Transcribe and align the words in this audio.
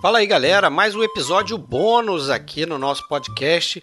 Fala 0.00 0.20
aí, 0.20 0.26
galera, 0.26 0.70
mais 0.70 0.96
um 0.96 1.02
episódio 1.02 1.58
bônus 1.58 2.30
aqui 2.30 2.64
no 2.64 2.78
nosso 2.78 3.06
podcast. 3.06 3.82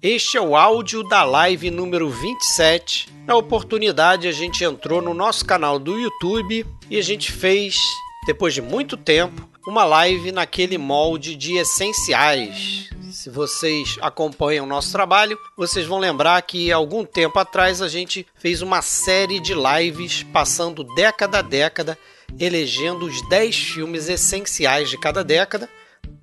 Este 0.00 0.36
é 0.36 0.40
o 0.40 0.54
áudio 0.54 1.02
da 1.02 1.24
live 1.24 1.68
número 1.68 2.08
27. 2.08 3.08
Na 3.26 3.34
oportunidade, 3.34 4.28
a 4.28 4.32
gente 4.32 4.62
entrou 4.62 5.02
no 5.02 5.12
nosso 5.12 5.44
canal 5.44 5.80
do 5.80 5.98
YouTube 5.98 6.64
e 6.88 6.96
a 6.96 7.02
gente 7.02 7.32
fez, 7.32 7.76
depois 8.24 8.54
de 8.54 8.62
muito 8.62 8.96
tempo, 8.96 9.48
uma 9.66 9.84
live 9.84 10.30
naquele 10.30 10.78
molde 10.78 11.34
de 11.34 11.56
essenciais. 11.56 12.88
Se 13.10 13.28
vocês 13.28 13.98
acompanham 14.00 14.64
o 14.64 14.68
nosso 14.68 14.92
trabalho, 14.92 15.36
vocês 15.56 15.86
vão 15.86 15.98
lembrar 15.98 16.40
que 16.42 16.70
algum 16.70 17.04
tempo 17.04 17.36
atrás 17.36 17.82
a 17.82 17.88
gente 17.88 18.24
fez 18.36 18.62
uma 18.62 18.80
série 18.80 19.40
de 19.40 19.54
lives 19.54 20.22
passando 20.22 20.84
década 20.94 21.40
a 21.40 21.42
década 21.42 21.98
elegendo 22.38 23.06
os 23.06 23.26
10 23.28 23.56
filmes 23.56 24.08
essenciais 24.08 24.90
de 24.90 24.98
cada 24.98 25.22
década. 25.22 25.68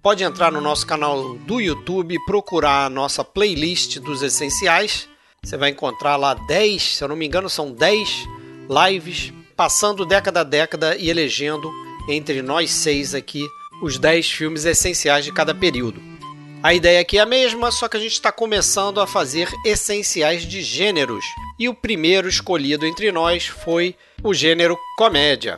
Pode 0.02 0.24
entrar 0.24 0.52
no 0.52 0.62
nosso 0.62 0.86
canal 0.86 1.36
do 1.36 1.60
YouTube 1.60 2.14
e 2.14 2.26
procurar 2.26 2.86
a 2.86 2.90
nossa 2.90 3.24
playlist 3.24 4.00
dos 4.00 4.22
essenciais. 4.22 5.10
Você 5.44 5.58
vai 5.58 5.70
encontrar 5.70 6.16
lá 6.16 6.34
10, 6.34 6.96
se 6.98 7.04
eu 7.04 7.08
não 7.08 7.16
me 7.16 7.26
engano, 7.26 7.50
são 7.50 7.72
10 7.72 8.28
lives 8.70 9.34
passando 9.56 10.06
década 10.06 10.42
a 10.42 10.44
década 10.44 10.96
e 10.98 11.10
elegendo 11.10 11.72
entre 12.10 12.42
nós 12.42 12.72
seis 12.72 13.16
aqui 13.16 13.48
os 13.82 13.98
10 13.98 14.32
filmes 14.32 14.66
essenciais 14.66 15.26
de 15.26 15.32
cada 15.32 15.54
período. 15.54 16.02
A 16.62 16.74
ideia 16.74 17.00
aqui 17.00 17.18
é 17.18 17.22
a 17.22 17.26
mesma, 17.28 17.72
só 17.72 17.88
que 17.88 17.96
a 17.96 18.00
gente 18.00 18.14
está 18.14 18.32
começando 18.32 19.00
a 19.00 19.06
fazer 19.06 19.48
essenciais 19.64 20.44
de 20.44 20.62
gêneros. 20.62 21.24
E 21.60 21.70
o 21.70 21.76
primeiro 21.76 22.28
escolhido 22.28 22.86
entre 22.86 23.12
nós 23.12 23.46
foi 23.46 23.96
o 24.24 24.34
gênero 24.34 24.76
comédia. 24.98 25.58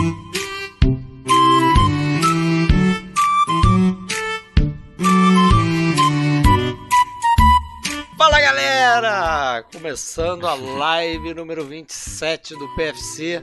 Galera! 8.29 9.63
Começando 9.71 10.47
a 10.47 10.53
live 10.53 11.33
número 11.33 11.65
27 11.65 12.53
do 12.55 12.75
PFC. 12.75 13.41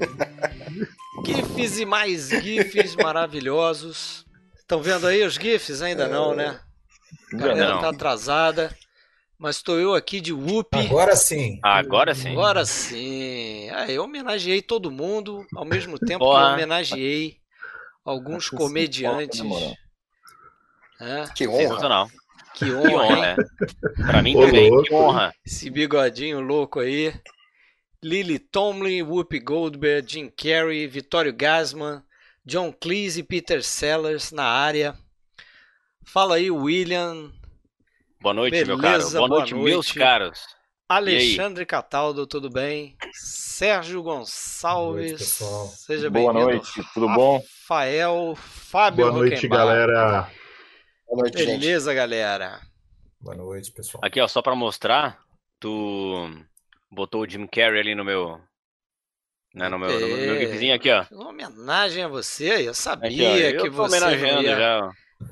GIFs 1.24 1.78
e 1.80 1.84
mais 1.84 2.28
GIFs 2.28 2.94
maravilhosos. 2.94 4.24
Estão 4.56 4.80
vendo 4.80 5.06
aí 5.06 5.24
os 5.24 5.34
GIFs? 5.34 5.82
Ainda 5.82 6.06
não, 6.06 6.34
né? 6.34 6.60
A 7.32 7.36
galera 7.36 7.74
não. 7.74 7.80
tá 7.80 7.88
atrasada. 7.88 8.74
Mas 9.36 9.56
estou 9.56 9.78
eu 9.78 9.94
aqui 9.94 10.20
de 10.20 10.32
Whoop. 10.32 10.68
Agora 10.76 11.16
sim. 11.16 11.58
Agora 11.62 12.14
sim. 12.14 12.32
Agora 12.32 12.64
sim. 12.64 13.70
Ah, 13.70 13.90
eu 13.90 14.04
homenageei 14.04 14.62
todo 14.62 14.90
mundo, 14.90 15.46
ao 15.54 15.64
mesmo 15.64 15.98
tempo 16.00 16.20
Porra. 16.24 16.40
que 16.40 16.46
eu 16.46 16.52
homenageei 16.54 17.36
alguns 18.04 18.48
comediantes. 18.48 19.40
É. 21.00 21.24
Que 21.34 21.46
honra. 21.48 21.88
Não. 21.88 22.10
Que 22.58 22.72
honra, 22.72 22.88
que 22.88 22.92
honra 22.92 23.36
Pra 24.06 24.22
mim 24.22 24.34
também, 24.34 24.82
que 24.82 24.94
honra. 24.94 25.34
Esse 25.46 25.70
bigodinho 25.70 26.40
louco 26.40 26.80
aí. 26.80 27.14
Lily 28.02 28.38
Tomlin, 28.38 29.02
Whoopi 29.02 29.40
Goldberg, 29.40 30.08
Jim 30.08 30.28
Carrey, 30.28 30.86
Vittorio 30.86 31.32
Gassman, 31.32 32.02
John 32.44 32.72
Cleese 32.72 33.20
e 33.20 33.22
Peter 33.22 33.62
Sellers 33.62 34.30
na 34.32 34.44
área. 34.44 34.94
Fala 36.04 36.36
aí, 36.36 36.50
William. 36.50 37.32
Boa 38.20 38.34
noite, 38.34 38.52
Beleza, 38.52 38.72
meu 38.72 38.78
caro. 38.80 39.02
Boa, 39.02 39.12
boa 39.12 39.28
noite, 39.28 39.54
noite, 39.54 39.64
meus 39.64 39.92
caros. 39.92 40.40
Alexandre 40.88 41.66
Cataldo, 41.66 42.26
tudo 42.26 42.48
bem? 42.48 42.96
Sérgio 43.12 44.02
Gonçalves, 44.02 45.40
noite, 45.40 45.76
seja 45.76 46.08
bem-vindo. 46.08 46.32
Boa 46.32 46.44
noite, 46.46 46.82
tudo 46.94 47.08
bom? 47.08 47.42
Rafael, 47.68 48.34
Fábio 48.36 49.04
Boa 49.04 49.18
noite, 49.18 49.46
galera. 49.46 50.30
Boa 51.08 51.22
noite, 51.22 51.38
Beleza, 51.38 51.90
gente. 51.90 51.96
galera? 51.96 52.60
Boa 53.18 53.34
noite, 53.34 53.72
pessoal. 53.72 54.04
Aqui, 54.04 54.20
ó, 54.20 54.28
só 54.28 54.42
pra 54.42 54.54
mostrar, 54.54 55.18
tu 55.58 56.30
botou 56.90 57.22
o 57.22 57.28
Jim 57.28 57.46
Carrey 57.46 57.80
ali 57.80 57.94
no 57.94 58.04
meu. 58.04 58.38
Né, 59.54 59.70
no, 59.70 59.78
meu, 59.78 59.88
no, 59.88 60.06
meu, 60.06 60.34
no 60.34 60.38
gifzinho 60.38 60.74
aqui, 60.74 60.90
ó. 60.90 61.06
Uma 61.10 61.30
homenagem 61.30 62.04
a 62.04 62.08
você, 62.08 62.68
eu 62.68 62.74
sabia 62.74 63.08
aqui, 63.08 63.22
ó, 63.24 63.48
eu 63.48 63.62
que 63.62 63.70
você 63.70 64.00
não 64.00 64.42
ia, 64.42 64.56
já. 64.56 64.90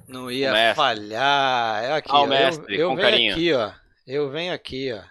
Não 0.08 0.30
ia 0.30 0.74
falhar. 0.74 1.84
É 1.84 1.92
aqui, 1.92 2.08
ah, 2.10 2.20
ó, 2.20 2.26
mestre, 2.26 2.74
eu, 2.74 2.80
eu 2.80 2.96
venho 2.96 3.10
carinho. 3.10 3.32
aqui, 3.34 3.52
ó. 3.52 3.72
Eu 4.06 4.30
venho 4.30 4.54
aqui, 4.54 4.92
ó. 4.94 5.02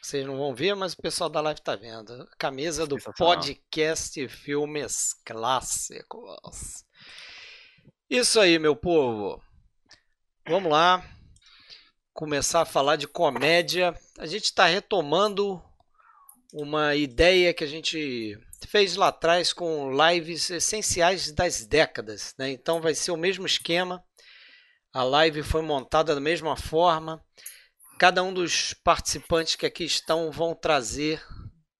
Vocês 0.00 0.24
não 0.24 0.38
vão 0.38 0.54
ver, 0.54 0.76
mas 0.76 0.92
o 0.92 1.02
pessoal 1.02 1.28
da 1.28 1.40
live 1.40 1.60
tá 1.60 1.74
vendo. 1.74 2.28
Camisa 2.38 2.86
do 2.86 2.96
podcast 3.18 4.28
Filmes 4.28 5.12
Clássicos. 5.24 6.84
Isso 8.08 8.38
aí, 8.38 8.56
meu 8.60 8.76
povo. 8.76 9.42
Vamos 10.48 10.70
lá. 10.70 11.04
Começar 12.12 12.62
a 12.62 12.66
falar 12.66 12.94
de 12.94 13.08
comédia. 13.08 13.92
A 14.16 14.26
gente 14.26 14.44
está 14.44 14.64
retomando 14.64 15.60
uma 16.52 16.94
ideia 16.94 17.52
que 17.52 17.64
a 17.64 17.66
gente 17.66 18.38
fez 18.68 18.94
lá 18.94 19.08
atrás 19.08 19.52
com 19.52 19.90
lives 19.90 20.48
essenciais 20.48 21.32
das 21.32 21.66
décadas. 21.66 22.32
Né? 22.38 22.50
Então 22.52 22.80
vai 22.80 22.94
ser 22.94 23.10
o 23.10 23.16
mesmo 23.16 23.44
esquema. 23.44 24.00
A 24.92 25.02
live 25.02 25.42
foi 25.42 25.62
montada 25.62 26.14
da 26.14 26.20
mesma 26.20 26.56
forma. 26.56 27.20
Cada 27.98 28.22
um 28.22 28.32
dos 28.32 28.72
participantes 28.72 29.56
que 29.56 29.66
aqui 29.66 29.82
estão 29.82 30.30
vão 30.30 30.54
trazer 30.54 31.20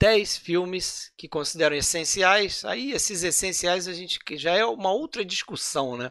10 0.01 0.39
filmes 0.39 1.13
que 1.17 1.29
consideram 1.29 1.77
essenciais. 1.77 2.65
Aí 2.65 2.91
esses 2.91 3.23
essenciais 3.23 3.87
a 3.87 3.93
gente 3.93 4.19
já 4.33 4.57
é 4.57 4.65
uma 4.65 4.91
outra 4.91 5.25
discussão, 5.25 5.97
né? 5.97 6.11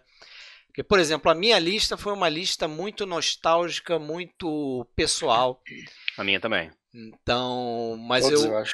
Porque, 0.76 0.84
por 0.84 1.00
exemplo, 1.00 1.32
a 1.32 1.36
minha 1.36 1.58
lista 1.58 1.96
foi 1.96 2.12
uma 2.12 2.28
lista 2.28 2.68
muito 2.68 3.06
nostálgica, 3.06 3.98
muito 3.98 4.86
pessoal. 4.94 5.62
A 6.18 6.24
minha 6.24 6.38
também. 6.38 6.70
Então, 6.94 7.96
mas 7.98 8.26
Todos, 8.26 8.44
eu, 8.44 8.52
eu 8.52 8.58
acho, 8.58 8.74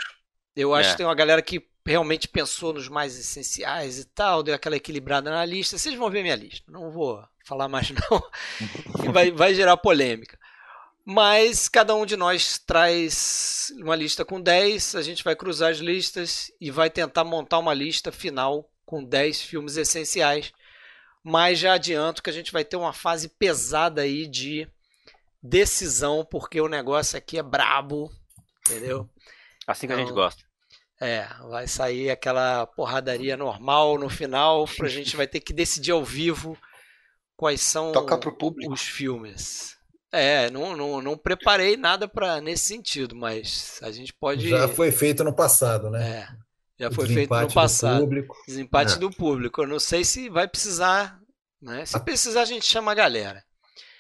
eu 0.56 0.74
acho 0.74 0.90
é. 0.90 0.92
que 0.94 0.98
tem 0.98 1.06
uma 1.06 1.14
galera 1.14 1.44
que 1.44 1.64
realmente 1.86 2.28
pensou 2.28 2.74
nos 2.74 2.90
mais 2.90 3.20
essenciais 3.20 4.00
e 4.00 4.06
tal, 4.06 4.42
deu 4.42 4.56
aquela 4.56 4.78
equilibrada 4.78 5.30
na 5.30 5.46
lista. 5.46 5.78
Vocês 5.78 5.94
vão 5.94 6.10
ver 6.10 6.24
minha 6.24 6.36
lista, 6.36 6.72
não 6.72 6.90
vou 6.90 7.24
falar 7.46 7.68
mais 7.68 7.92
não, 7.94 9.14
vai, 9.14 9.30
vai 9.30 9.54
gerar 9.54 9.78
polêmica. 9.78 10.40
Mas 11.06 11.70
cada 11.70 11.94
um 11.94 12.04
de 12.04 12.18
nós 12.18 12.58
traz 12.58 13.72
uma 13.78 13.96
lista 13.96 14.26
com 14.26 14.42
10, 14.42 14.96
a 14.96 15.04
gente 15.04 15.24
vai 15.24 15.36
cruzar 15.36 15.70
as 15.70 15.78
listas 15.78 16.52
e 16.60 16.72
vai 16.72 16.90
tentar 16.90 17.24
montar 17.24 17.60
uma 17.60 17.76
lista 17.76 18.12
final 18.12 18.68
com 18.88 19.04
10 19.04 19.42
filmes 19.42 19.78
essenciais 19.78 20.52
mas 21.24 21.60
já 21.60 21.74
adianto 21.74 22.22
que 22.22 22.30
a 22.30 22.34
gente 22.34 22.52
vai 22.52 22.66
ter 22.66 22.76
uma 22.76 22.94
fase 22.94 23.30
pesada 23.30 24.02
aí 24.02 24.28
de 24.28 24.68
decisão, 25.42 26.26
porque 26.26 26.60
o 26.60 26.68
negócio 26.68 27.18
aqui 27.18 27.38
é 27.38 27.44
brabo, 27.44 28.12
entendeu? 28.68 29.10
Assim 29.68 29.88
que 29.88 29.94
então, 29.94 29.98
a 29.98 30.00
gente 30.00 30.12
então, 30.12 30.24
gosta. 30.24 30.44
É, 31.00 31.28
vai 31.50 31.68
sair 31.68 32.12
aquela 32.12 32.68
porradaria 32.68 33.36
normal 33.36 33.98
no 33.98 34.10
final, 34.10 34.66
a 34.80 34.88
gente 34.88 35.18
vai 35.18 35.28
ter 35.28 35.40
que 35.40 35.52
decidir 35.52 35.92
ao 35.92 36.06
vivo 36.06 36.58
quais 37.36 37.62
são 37.62 37.92
os 38.70 38.82
filmes. 38.82 39.76
É, 40.12 40.52
não, 40.52 40.76
não, 40.76 41.02
não 41.02 41.18
preparei 41.18 41.78
nada 41.78 42.08
para 42.08 42.42
nesse 42.42 42.66
sentido, 42.66 43.16
mas 43.16 43.80
a 43.82 43.92
gente 43.92 44.14
pode. 44.14 44.50
Já 44.50 44.68
foi 44.68 44.92
feito 44.92 45.24
no 45.24 45.34
passado, 45.34 45.90
né? 45.90 46.28
É. 46.28 46.42
Já 46.82 46.92
foi 46.92 47.08
feito 47.08 47.34
no 47.34 47.54
passado. 47.54 48.10
Desempate 48.48 48.96
é. 48.96 48.98
do 48.98 49.12
público. 49.12 49.62
Eu 49.62 49.68
não 49.68 49.80
sei 49.80 50.04
se 50.04 50.30
vai 50.30 50.48
precisar. 50.48 51.21
Né? 51.62 51.86
Se 51.86 52.00
precisar, 52.00 52.42
a 52.42 52.46
gente 52.46 52.66
chama 52.66 52.92
a 52.92 52.96
galera. 52.96 53.44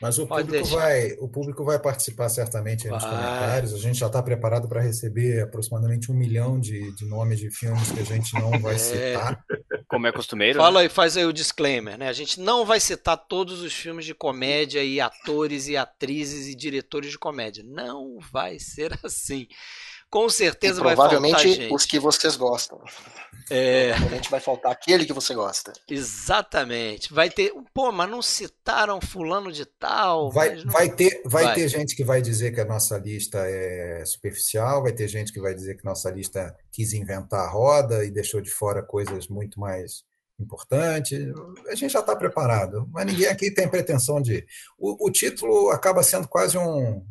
Mas 0.02 0.18
o 0.18 0.26
público, 0.26 0.66
vai, 0.66 1.12
o 1.20 1.30
público 1.30 1.64
vai 1.64 1.78
participar 1.78 2.28
certamente 2.28 2.88
nos 2.88 3.04
comentários. 3.04 3.72
A 3.72 3.78
gente 3.78 4.00
já 4.00 4.08
está 4.08 4.22
preparado 4.24 4.68
para 4.68 4.82
receber 4.82 5.44
aproximadamente 5.44 6.12
um 6.12 6.16
milhão 6.16 6.60
de, 6.60 6.92
de 6.96 7.06
nomes 7.06 7.38
de 7.38 7.52
filmes 7.52 7.92
que 7.92 8.00
a 8.00 8.04
gente 8.04 8.34
não 8.34 8.50
vai 8.60 8.74
é. 8.74 8.78
citar. 8.80 9.46
Como 9.88 10.08
é 10.08 10.12
costumeiro. 10.12 10.58
Fala 10.58 10.80
né? 10.80 10.86
aí, 10.86 10.90
faz 10.90 11.16
aí 11.16 11.26
o 11.26 11.32
disclaimer, 11.32 12.00
né? 12.00 12.08
A 12.08 12.14
gente 12.14 12.40
não 12.40 12.66
vai 12.66 12.80
citar 12.80 13.16
todos 13.16 13.62
os 13.62 13.74
filmes 13.74 14.04
de 14.04 14.16
comédia 14.16 14.84
e 14.84 15.00
atores 15.00 15.68
e 15.68 15.78
atrizes 15.78 16.48
e 16.48 16.56
diretores 16.56 17.12
de 17.12 17.20
comédia. 17.20 17.64
Não 17.64 18.18
vai 18.32 18.58
ser 18.58 18.98
assim. 19.06 19.48
Com 20.12 20.30
certeza 20.30 20.84
vai 20.84 20.94
faltar 20.94 21.22
gente. 21.22 21.32
Provavelmente 21.32 21.74
os 21.74 21.86
que 21.86 21.98
vocês 21.98 22.36
gostam. 22.36 22.82
É. 23.50 23.92
Provavelmente 23.92 24.30
vai 24.30 24.40
faltar 24.42 24.72
aquele 24.74 25.06
que 25.06 25.14
você 25.14 25.34
gosta. 25.34 25.72
Exatamente. 25.90 27.14
Vai 27.14 27.30
ter. 27.30 27.54
Pô, 27.74 27.94
mas 27.94 28.10
não 28.10 28.22
citaram 28.22 29.00
fulano 29.00 29.54
de 29.54 29.66
tal. 29.66 30.30
Vai, 30.30 30.56
não... 30.56 30.72
vai, 30.72 30.90
ter, 30.90 31.22
vai, 31.26 31.46
vai, 31.46 31.56
ter 31.56 31.70
gente 31.70 31.96
que 31.96 32.04
vai 32.04 32.22
dizer 32.22 32.52
que 32.52 32.60
a 32.60 32.66
nossa 32.66 32.98
lista 32.98 33.40
é 33.40 34.04
superficial, 34.06 34.84
vai 34.84 34.92
ter 34.92 35.08
gente 35.08 35.32
que 35.32 35.40
vai 35.40 35.56
dizer 35.56 35.76
que 35.76 35.86
nossa 35.86 36.12
lista 36.12 36.54
quis 36.74 36.92
inventar 36.92 37.46
a 37.46 37.50
roda 37.50 38.04
e 38.04 38.12
deixou 38.12 38.42
de 38.42 38.52
fora 38.52 38.84
coisas 38.84 39.30
muito 39.30 39.62
mais 39.62 40.04
importantes. 40.38 41.20
A 41.70 41.76
gente 41.76 41.94
já 41.94 42.02
está 42.02 42.18
preparado, 42.18 42.86
mas 42.92 43.06
ninguém 43.06 43.28
aqui 43.28 43.50
tem 43.50 43.70
pretensão 43.70 44.22
de. 44.22 44.46
O, 44.78 45.08
o 45.08 45.10
título 45.10 45.70
acaba 45.70 46.04
sendo 46.04 46.28
quase 46.28 46.58
um, 46.58 47.02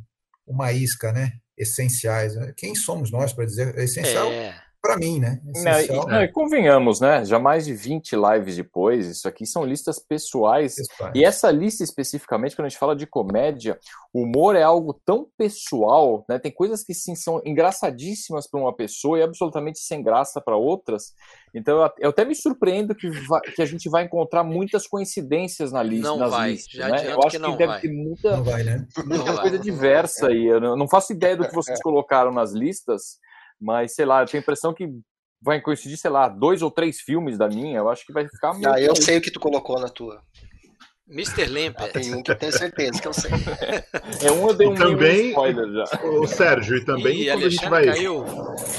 uma 0.47 0.71
isca, 0.71 1.13
né? 1.13 1.33
Essenciais. 1.61 2.33
Quem 2.57 2.75
somos 2.75 3.11
nós 3.11 3.33
para 3.33 3.45
dizer? 3.45 3.77
É 3.79 3.85
essencial. 3.85 4.31
É 4.31 4.70
para 4.81 4.97
mim, 4.97 5.21
né? 5.21 5.41
Não, 5.45 5.81
e, 5.81 6.11
não, 6.11 6.23
e 6.23 6.29
convenhamos, 6.29 7.01
né? 7.01 7.25
Já 7.25 7.39
mais 7.39 7.67
de 7.67 7.75
20 7.75 8.17
lives 8.17 8.57
depois, 8.57 9.07
isso 9.07 9.29
aqui 9.29 9.45
são 9.45 9.65
listas 9.65 9.99
pessoais. 9.99 10.77
pessoais. 10.77 11.13
E 11.15 11.25
essa 11.25 11.51
lista 11.51 11.85
especificamente, 11.85 12.57
quando 12.57 12.67
a 12.67 12.69
gente 12.69 12.79
fala 12.79 12.97
de 12.97 13.07
comédia, 13.07 13.79
o 14.13 14.23
humor 14.23 14.57
é 14.57 14.63
algo 14.63 14.99
tão 15.05 15.27
pessoal, 15.37 16.25
né? 16.29 16.39
Tem 16.39 16.51
coisas 16.51 16.83
que 16.83 16.95
sim 16.95 17.15
são 17.15 17.43
engraçadíssimas 17.45 18.49
para 18.49 18.61
uma 18.61 18.75
pessoa 18.75 19.19
e 19.19 19.23
absolutamente 19.23 19.81
sem 19.81 20.03
graça 20.03 20.41
para 20.41 20.57
outras. 20.57 21.15
Então 21.55 21.91
eu, 21.99 22.09
até 22.09 22.25
me 22.25 22.35
surpreendo 22.35 22.95
que, 22.95 23.11
vai, 23.27 23.41
que 23.41 23.61
a 23.61 23.67
gente 23.67 23.89
vai 23.91 24.05
encontrar 24.05 24.45
muitas 24.45 24.87
coincidências 24.87 25.73
na 25.73 25.83
lista. 25.83 26.09
Não 26.09 26.17
nas 26.17 26.31
vai. 26.31 26.53
Listas, 26.53 26.73
Já 26.73 26.89
né? 26.89 27.13
Eu 27.13 27.19
acho 27.23 27.39
que, 27.39 27.45
que 27.45 27.57
deve 27.57 27.67
vai. 27.67 27.81
ter 27.81 27.93
muita, 27.93 28.41
vai, 28.41 28.63
né? 28.63 28.87
muita 29.05 29.41
coisa 29.41 29.59
diversa 29.59 30.29
aí. 30.29 30.47
Eu 30.47 30.61
não 30.77 30.89
faço 30.89 31.13
ideia 31.13 31.37
do 31.37 31.47
que 31.47 31.55
vocês 31.55 31.81
colocaram 31.83 32.33
nas 32.33 32.53
listas. 32.53 33.19
Mas, 33.61 33.95
sei 33.95 34.05
lá, 34.05 34.23
eu 34.23 34.27
tenho 34.27 34.41
a 34.41 34.43
impressão 34.43 34.73
que 34.73 34.89
vai 35.43 35.61
coincidir, 35.61 35.97
sei 35.97 36.11
lá, 36.11 36.29
dois 36.29 36.63
ou 36.63 36.71
três 36.71 37.01
filmes 37.01 37.37
da 37.37 37.49
minha. 37.49 37.79
Eu 37.79 37.89
acho 37.89 38.07
que 38.07 38.13
vai 38.13 38.29
ficar. 38.29 38.53
Ah, 38.65 38.81
eu 38.81 38.95
sei 38.97 39.19
o 39.19 39.21
que 39.21 39.31
tu 39.31 39.41
colocou 39.41 39.79
na 39.79 39.89
tua. 39.89 40.23
Mr. 41.11 41.47
Lemper. 41.47 41.87
Ah, 41.87 41.89
tem 41.89 42.15
um 42.15 42.23
que 42.23 42.31
eu 42.31 42.37
tenho 42.37 42.53
certeza 42.53 43.03
que 43.03 43.09
eu 43.09 43.13
sei. 43.13 43.33
é 44.23 44.31
um 44.31 44.49
eu 44.49 44.55
dei 44.55 44.69
um 44.69 44.75
também, 44.75 45.31
spoiler 45.31 45.67
já. 45.73 46.07
O 46.07 46.27
Sérgio, 46.27 46.77
e 46.77 46.85
também 46.85 47.27
quando 47.27 47.45
a 47.45 47.49
gente 47.49 47.69
vai 47.69 47.85
caiu. 47.87 48.25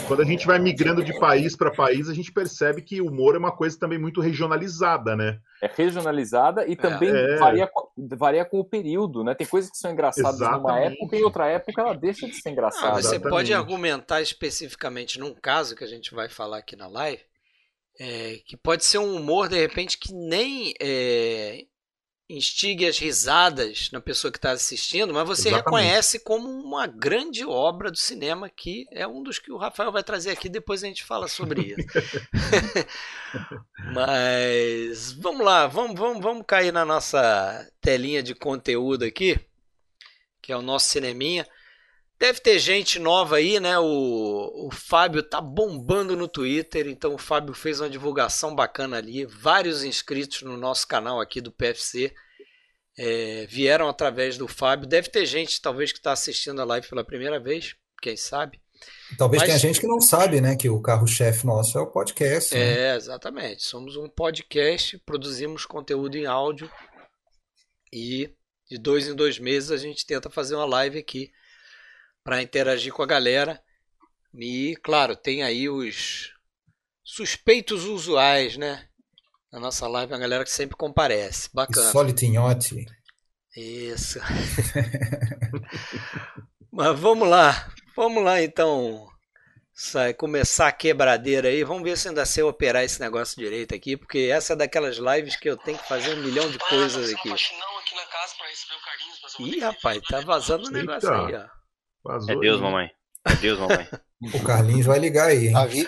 quando 0.07 0.21
a 0.21 0.25
gente 0.25 0.47
vai 0.47 0.57
migrando 0.57 1.03
de 1.03 1.17
país 1.19 1.57
para 1.57 1.69
país, 1.69 2.07
a 2.07 2.13
gente 2.13 2.31
percebe 2.31 2.81
que 2.81 3.01
o 3.01 3.07
humor 3.07 3.35
é 3.35 3.37
uma 3.37 3.51
coisa 3.51 3.77
também 3.77 3.99
muito 3.99 4.21
regionalizada, 4.21 5.13
né? 5.15 5.39
É 5.61 5.69
regionalizada 5.75 6.65
e 6.65 6.75
também 6.75 7.09
é. 7.09 7.35
Varia, 7.35 7.69
varia 7.97 8.45
com 8.45 8.59
o 8.61 8.65
período, 8.65 9.23
né? 9.25 9.35
Tem 9.35 9.45
coisas 9.45 9.69
que 9.69 9.77
são 9.77 9.91
engraçadas 9.91 10.35
Exatamente. 10.35 10.63
numa 10.63 10.79
época 10.79 11.15
e 11.15 11.19
em 11.19 11.23
outra 11.23 11.47
época 11.47 11.81
ela 11.81 11.93
deixa 11.93 12.27
de 12.27 12.35
ser 12.35 12.49
engraçada. 12.49 12.97
Ah, 12.97 13.01
você 13.01 13.19
pode 13.19 13.53
argumentar 13.53 14.21
especificamente 14.21 15.19
num 15.19 15.33
caso 15.33 15.75
que 15.75 15.83
a 15.83 15.87
gente 15.87 16.15
vai 16.15 16.29
falar 16.29 16.59
aqui 16.59 16.77
na 16.77 16.87
live, 16.87 17.21
é, 17.99 18.39
que 18.45 18.55
pode 18.55 18.85
ser 18.85 18.99
um 18.99 19.15
humor 19.15 19.49
de 19.49 19.59
repente 19.59 19.97
que 19.97 20.13
nem 20.13 20.73
é, 20.81 21.65
instigue 22.31 22.87
as 22.87 22.97
risadas 22.97 23.89
na 23.91 23.99
pessoa 23.99 24.31
que 24.31 24.37
está 24.37 24.51
assistindo, 24.51 25.13
mas 25.13 25.27
você 25.27 25.49
Exatamente. 25.49 25.65
reconhece 25.65 26.19
como 26.19 26.49
uma 26.49 26.87
grande 26.87 27.45
obra 27.45 27.91
do 27.91 27.97
cinema 27.97 28.49
que 28.49 28.87
é 28.91 29.07
um 29.07 29.21
dos 29.21 29.39
que 29.39 29.51
o 29.51 29.57
Rafael 29.57 29.91
vai 29.91 30.03
trazer 30.03 30.31
aqui, 30.31 30.49
depois 30.49 30.83
a 30.83 30.87
gente 30.87 31.03
fala 31.03 31.27
sobre 31.27 31.61
isso. 31.61 31.87
mas 33.93 35.11
vamos 35.13 35.45
lá, 35.45 35.67
vamos, 35.67 35.99
vamos, 35.99 36.23
vamos 36.23 36.43
cair 36.47 36.71
na 36.71 36.85
nossa 36.85 37.69
telinha 37.81 38.23
de 38.23 38.33
conteúdo 38.33 39.03
aqui, 39.03 39.39
que 40.41 40.51
é 40.51 40.57
o 40.57 40.61
nosso 40.61 40.87
cineminha. 40.87 41.47
Deve 42.21 42.39
ter 42.39 42.59
gente 42.59 42.99
nova 42.99 43.37
aí, 43.37 43.59
né? 43.59 43.79
O, 43.79 44.67
o 44.67 44.69
Fábio 44.71 45.23
tá 45.23 45.41
bombando 45.41 46.15
no 46.15 46.27
Twitter, 46.27 46.87
então 46.87 47.15
o 47.15 47.17
Fábio 47.17 47.51
fez 47.51 47.81
uma 47.81 47.89
divulgação 47.89 48.53
bacana 48.53 48.97
ali. 48.97 49.25
Vários 49.25 49.83
inscritos 49.83 50.43
no 50.43 50.55
nosso 50.55 50.87
canal 50.87 51.19
aqui 51.19 51.41
do 51.41 51.51
PFC 51.51 52.13
é, 52.95 53.47
vieram 53.49 53.89
através 53.89 54.37
do 54.37 54.47
Fábio. 54.47 54.87
Deve 54.87 55.09
ter 55.09 55.25
gente, 55.25 55.59
talvez, 55.59 55.91
que 55.91 55.97
está 55.97 56.11
assistindo 56.11 56.61
a 56.61 56.63
live 56.63 56.87
pela 56.87 57.03
primeira 57.03 57.39
vez, 57.39 57.75
quem 57.99 58.15
sabe. 58.15 58.61
Talvez 59.17 59.41
Mas, 59.41 59.47
tenha 59.49 59.57
gente 59.57 59.79
que 59.79 59.87
não 59.87 59.99
sabe, 59.99 60.39
né? 60.39 60.55
Que 60.55 60.69
o 60.69 60.79
carro-chefe 60.79 61.43
nosso 61.47 61.75
é 61.75 61.81
o 61.81 61.87
podcast. 61.87 62.53
Né? 62.53 62.91
É, 62.91 62.95
exatamente. 62.95 63.63
Somos 63.63 63.95
um 63.95 64.07
podcast, 64.07 64.95
produzimos 65.07 65.65
conteúdo 65.65 66.15
em 66.15 66.27
áudio 66.27 66.69
e 67.91 68.31
de 68.69 68.77
dois 68.77 69.07
em 69.07 69.15
dois 69.15 69.39
meses 69.39 69.71
a 69.71 69.77
gente 69.77 70.05
tenta 70.05 70.29
fazer 70.29 70.53
uma 70.53 70.65
live 70.65 70.99
aqui 70.99 71.31
para 72.23 72.41
interagir 72.41 72.93
com 72.93 73.03
a 73.03 73.07
galera. 73.07 73.61
E, 74.33 74.75
claro, 74.81 75.15
tem 75.15 75.43
aí 75.43 75.69
os 75.69 76.33
suspeitos 77.03 77.85
usuais, 77.85 78.57
né? 78.57 78.87
Na 79.51 79.59
nossa 79.59 79.87
live, 79.87 80.13
a 80.13 80.17
galera 80.17 80.43
que 80.43 80.51
sempre 80.51 80.77
comparece. 80.77 81.49
Bacana. 81.53 81.91
Solitinhote. 81.91 82.85
Isso. 83.55 84.19
Mas 86.71 86.97
vamos 86.97 87.27
lá. 87.27 87.69
Vamos 87.95 88.23
lá, 88.23 88.41
então. 88.41 89.09
Sai, 89.73 90.13
começar 90.13 90.67
a 90.67 90.71
quebradeira 90.71 91.49
aí. 91.49 91.63
Vamos 91.63 91.83
ver 91.83 91.97
se 91.97 92.07
ainda 92.07 92.25
sei 92.25 92.43
operar 92.43 92.83
esse 92.83 93.01
negócio 93.01 93.35
direito 93.35 93.75
aqui, 93.75 93.97
porque 93.97 94.29
essa 94.31 94.53
é 94.53 94.55
daquelas 94.55 94.97
lives 94.97 95.35
que 95.35 95.49
eu 95.49 95.57
tenho 95.57 95.77
que 95.77 95.87
fazer 95.87 96.13
um 96.13 96.23
milhão 96.23 96.49
de 96.49 96.57
coisas 96.59 97.11
aqui. 97.11 97.33
Ih, 99.39 99.59
rapaz, 99.59 100.01
tá 100.07 100.21
vazando 100.21 100.67
o 100.67 100.71
negócio 100.71 101.13
aí, 101.13 101.35
ó. 101.35 101.60
Vazou, 102.03 102.35
é 102.35 102.39
Deus, 102.39 102.57
hein? 102.57 102.63
mamãe. 102.63 102.91
É 103.25 103.35
Deus, 103.35 103.59
mamãe. 103.59 103.87
o 104.33 104.43
Carlinhos 104.43 104.85
vai 104.85 104.99
ligar 104.99 105.27
aí, 105.27 105.47
hein? 105.47 105.67
Vi... 105.67 105.87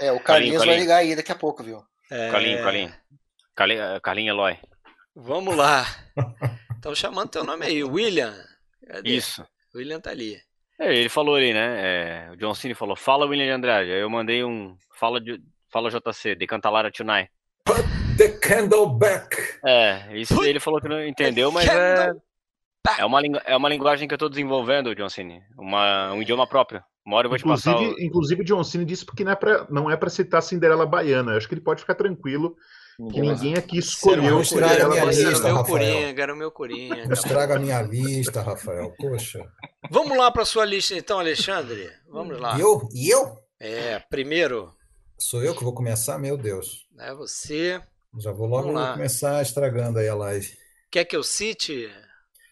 É, 0.00 0.12
o 0.12 0.20
Carlinhos, 0.20 0.24
Carlinhos, 0.24 0.64
vai 0.64 0.78
ligar 0.78 0.96
aí 0.96 1.16
daqui 1.16 1.32
a 1.32 1.36
pouco, 1.36 1.62
viu? 1.62 1.82
É... 2.10 2.30
Carlinhos, 2.30 2.60
Carlinhos. 2.62 2.92
Carlinhos, 3.54 4.00
Carlinhos 4.02 4.34
Eloy. 4.34 4.58
Vamos 5.14 5.56
lá. 5.56 5.86
Estão 6.74 6.94
chamando 6.94 7.30
teu 7.30 7.44
nome 7.44 7.64
aí, 7.64 7.82
William. 7.82 8.34
Cadê? 8.86 9.10
Isso. 9.10 9.46
William 9.74 10.00
tá 10.00 10.10
ali. 10.10 10.38
É, 10.78 10.94
ele 10.94 11.08
falou 11.08 11.36
ali, 11.36 11.54
né? 11.54 12.28
É, 12.28 12.30
o 12.32 12.36
John 12.36 12.54
Cena 12.54 12.74
falou, 12.74 12.96
fala 12.96 13.26
William 13.26 13.46
de 13.46 13.52
Andrade. 13.52 13.90
Aí 13.90 14.00
eu 14.00 14.10
mandei 14.10 14.44
um, 14.44 14.76
fala, 14.92 15.20
de, 15.20 15.40
fala 15.70 15.90
JC, 15.90 16.34
de 16.34 16.46
Cantalara 16.46 16.90
Tonight. 16.90 17.30
Put 17.64 17.82
the 18.18 18.28
candle 18.28 18.86
back. 18.86 19.36
É, 19.64 20.16
isso 20.16 20.34
Put 20.34 20.48
ele 20.48 20.60
falou 20.60 20.80
que 20.80 20.88
não 20.88 21.04
entendeu, 21.06 21.50
mas 21.50 21.68
é... 21.68 22.12
É 22.98 23.04
uma, 23.04 23.20
é 23.46 23.56
uma 23.56 23.68
linguagem 23.68 24.06
que 24.06 24.12
eu 24.12 24.16
estou 24.16 24.28
desenvolvendo, 24.28 24.94
John 24.94 25.08
Cena. 25.08 25.40
Uma, 25.58 26.12
um 26.12 26.20
idioma 26.20 26.46
próprio. 26.46 26.82
Uma 27.06 27.16
hora 27.16 27.26
eu 27.26 27.30
vou 27.30 27.38
inclusive, 27.38 27.74
te 27.74 27.80
passar. 27.80 27.96
O... 27.96 28.00
Inclusive, 28.00 28.42
o 28.42 28.44
John 28.44 28.64
Cena 28.64 28.84
disse 28.84 29.06
que 29.06 29.24
não 29.24 29.32
é 29.32 29.36
para 29.36 29.66
não 29.70 29.90
é 29.90 30.08
citar 30.08 30.42
Cinderela 30.42 30.86
Baiana. 30.86 31.32
Eu 31.32 31.36
acho 31.38 31.48
que 31.48 31.54
ele 31.54 31.62
pode 31.62 31.80
ficar 31.80 31.94
tranquilo. 31.94 32.56
Que 33.10 33.20
ninguém 33.20 33.54
aqui 33.54 33.78
escolheu 33.78 34.38
o 34.38 34.44
Cinderela 34.44 34.90
Baiana. 34.90 35.10
Lista, 35.10 35.52
meu 35.52 35.64
Coringa, 35.64 36.22
era 36.22 36.34
o 36.34 36.36
meu 36.36 36.50
Coringa. 36.50 37.12
Estraga 37.12 37.56
a 37.56 37.58
minha 37.58 37.80
lista, 37.82 38.42
Rafael. 38.42 38.94
Poxa. 38.98 39.44
Vamos 39.90 40.16
lá 40.16 40.30
para 40.30 40.44
sua 40.44 40.64
lista, 40.64 40.94
então, 40.94 41.18
Alexandre. 41.18 41.90
Vamos 42.08 42.38
lá. 42.38 42.56
E 42.56 42.60
eu? 42.60 42.88
E 42.92 43.12
eu? 43.12 43.38
É, 43.58 43.98
primeiro. 43.98 44.72
Sou 45.18 45.42
eu 45.42 45.54
que 45.54 45.64
vou 45.64 45.74
começar? 45.74 46.18
Meu 46.18 46.36
Deus. 46.36 46.86
É 46.98 47.14
você. 47.14 47.80
Já 48.18 48.30
vou 48.30 48.46
logo 48.46 48.72
começar 48.72 49.42
estragando 49.42 49.98
aí 49.98 50.08
a 50.08 50.14
live. 50.14 50.52
Quer 50.90 51.04
que 51.04 51.16
eu 51.16 51.22
cite? 51.22 51.90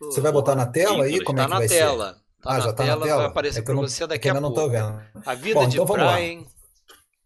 Você 0.06 0.20
vai 0.20 0.32
botar 0.32 0.54
na 0.54 0.66
tela 0.66 1.04
aí? 1.04 1.22
Como 1.22 1.36
tá 1.36 1.44
é 1.44 1.46
que 1.46 1.52
vai 1.52 1.68
tela. 1.68 2.14
ser? 2.14 2.22
Tá 2.42 2.50
ah, 2.50 2.60
já 2.60 2.72
tá 2.72 2.84
tela, 2.84 3.00
na 3.00 3.06
tela? 3.06 3.18
Vai 3.18 3.26
aparecer 3.26 3.60
é 3.60 3.62
para 3.62 3.74
você 3.74 4.06
daqui 4.06 4.28
é 4.28 4.30
a 4.30 4.34
pouco. 4.34 4.48
não 4.48 4.54
tô 4.54 4.68
vendo. 4.68 5.00
A 5.24 5.34
vida 5.34 5.60
Bom, 5.60 5.68
de 5.68 5.80
então 5.80 5.86
Brian. 5.86 6.04
Vamos 6.06 6.44
lá. 6.44 6.46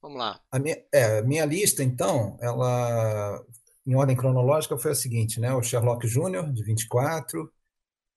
Vamos 0.03 0.19
lá. 0.19 0.41
A 0.53 0.59
minha, 0.59 0.77
é, 0.93 1.23
minha 1.23 1.45
lista, 1.45 1.83
então, 1.83 2.37
ela 2.41 3.43
em 3.87 3.95
ordem 3.95 4.17
cronológica 4.17 4.77
foi 4.77 4.91
a 4.91 4.95
seguinte, 4.95 5.39
né? 5.41 5.55
O 5.55 5.63
Sherlock 5.63 6.07
Jr., 6.09 6.53
de 6.53 6.65
24, 6.65 7.51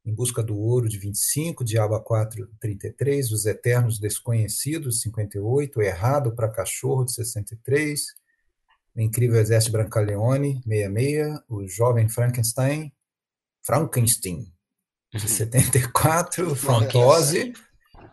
Em 0.03 0.13
Busca 0.13 0.41
do 0.41 0.57
Ouro, 0.57 0.89
de 0.89 0.97
25, 0.97 1.63
Diabo 1.63 1.99
4, 2.01 2.49
33, 2.59 3.31
Os 3.31 3.45
Eternos 3.45 3.99
Desconhecidos, 3.99 5.01
58, 5.01 5.81
Errado 5.81 6.33
para 6.35 6.49
Cachorro, 6.49 7.05
de 7.05 7.13
63, 7.13 8.01
O 8.95 8.99
Incrível 8.99 9.39
Exército 9.39 9.71
Brancaleone, 9.71 10.59
66, 10.67 11.39
O 11.47 11.67
Jovem 11.67 12.09
Frankenstein, 12.09 12.91
Frankenstein, 13.63 14.51
de 15.13 15.27
74, 15.27 16.55
Fantose, 16.55 17.53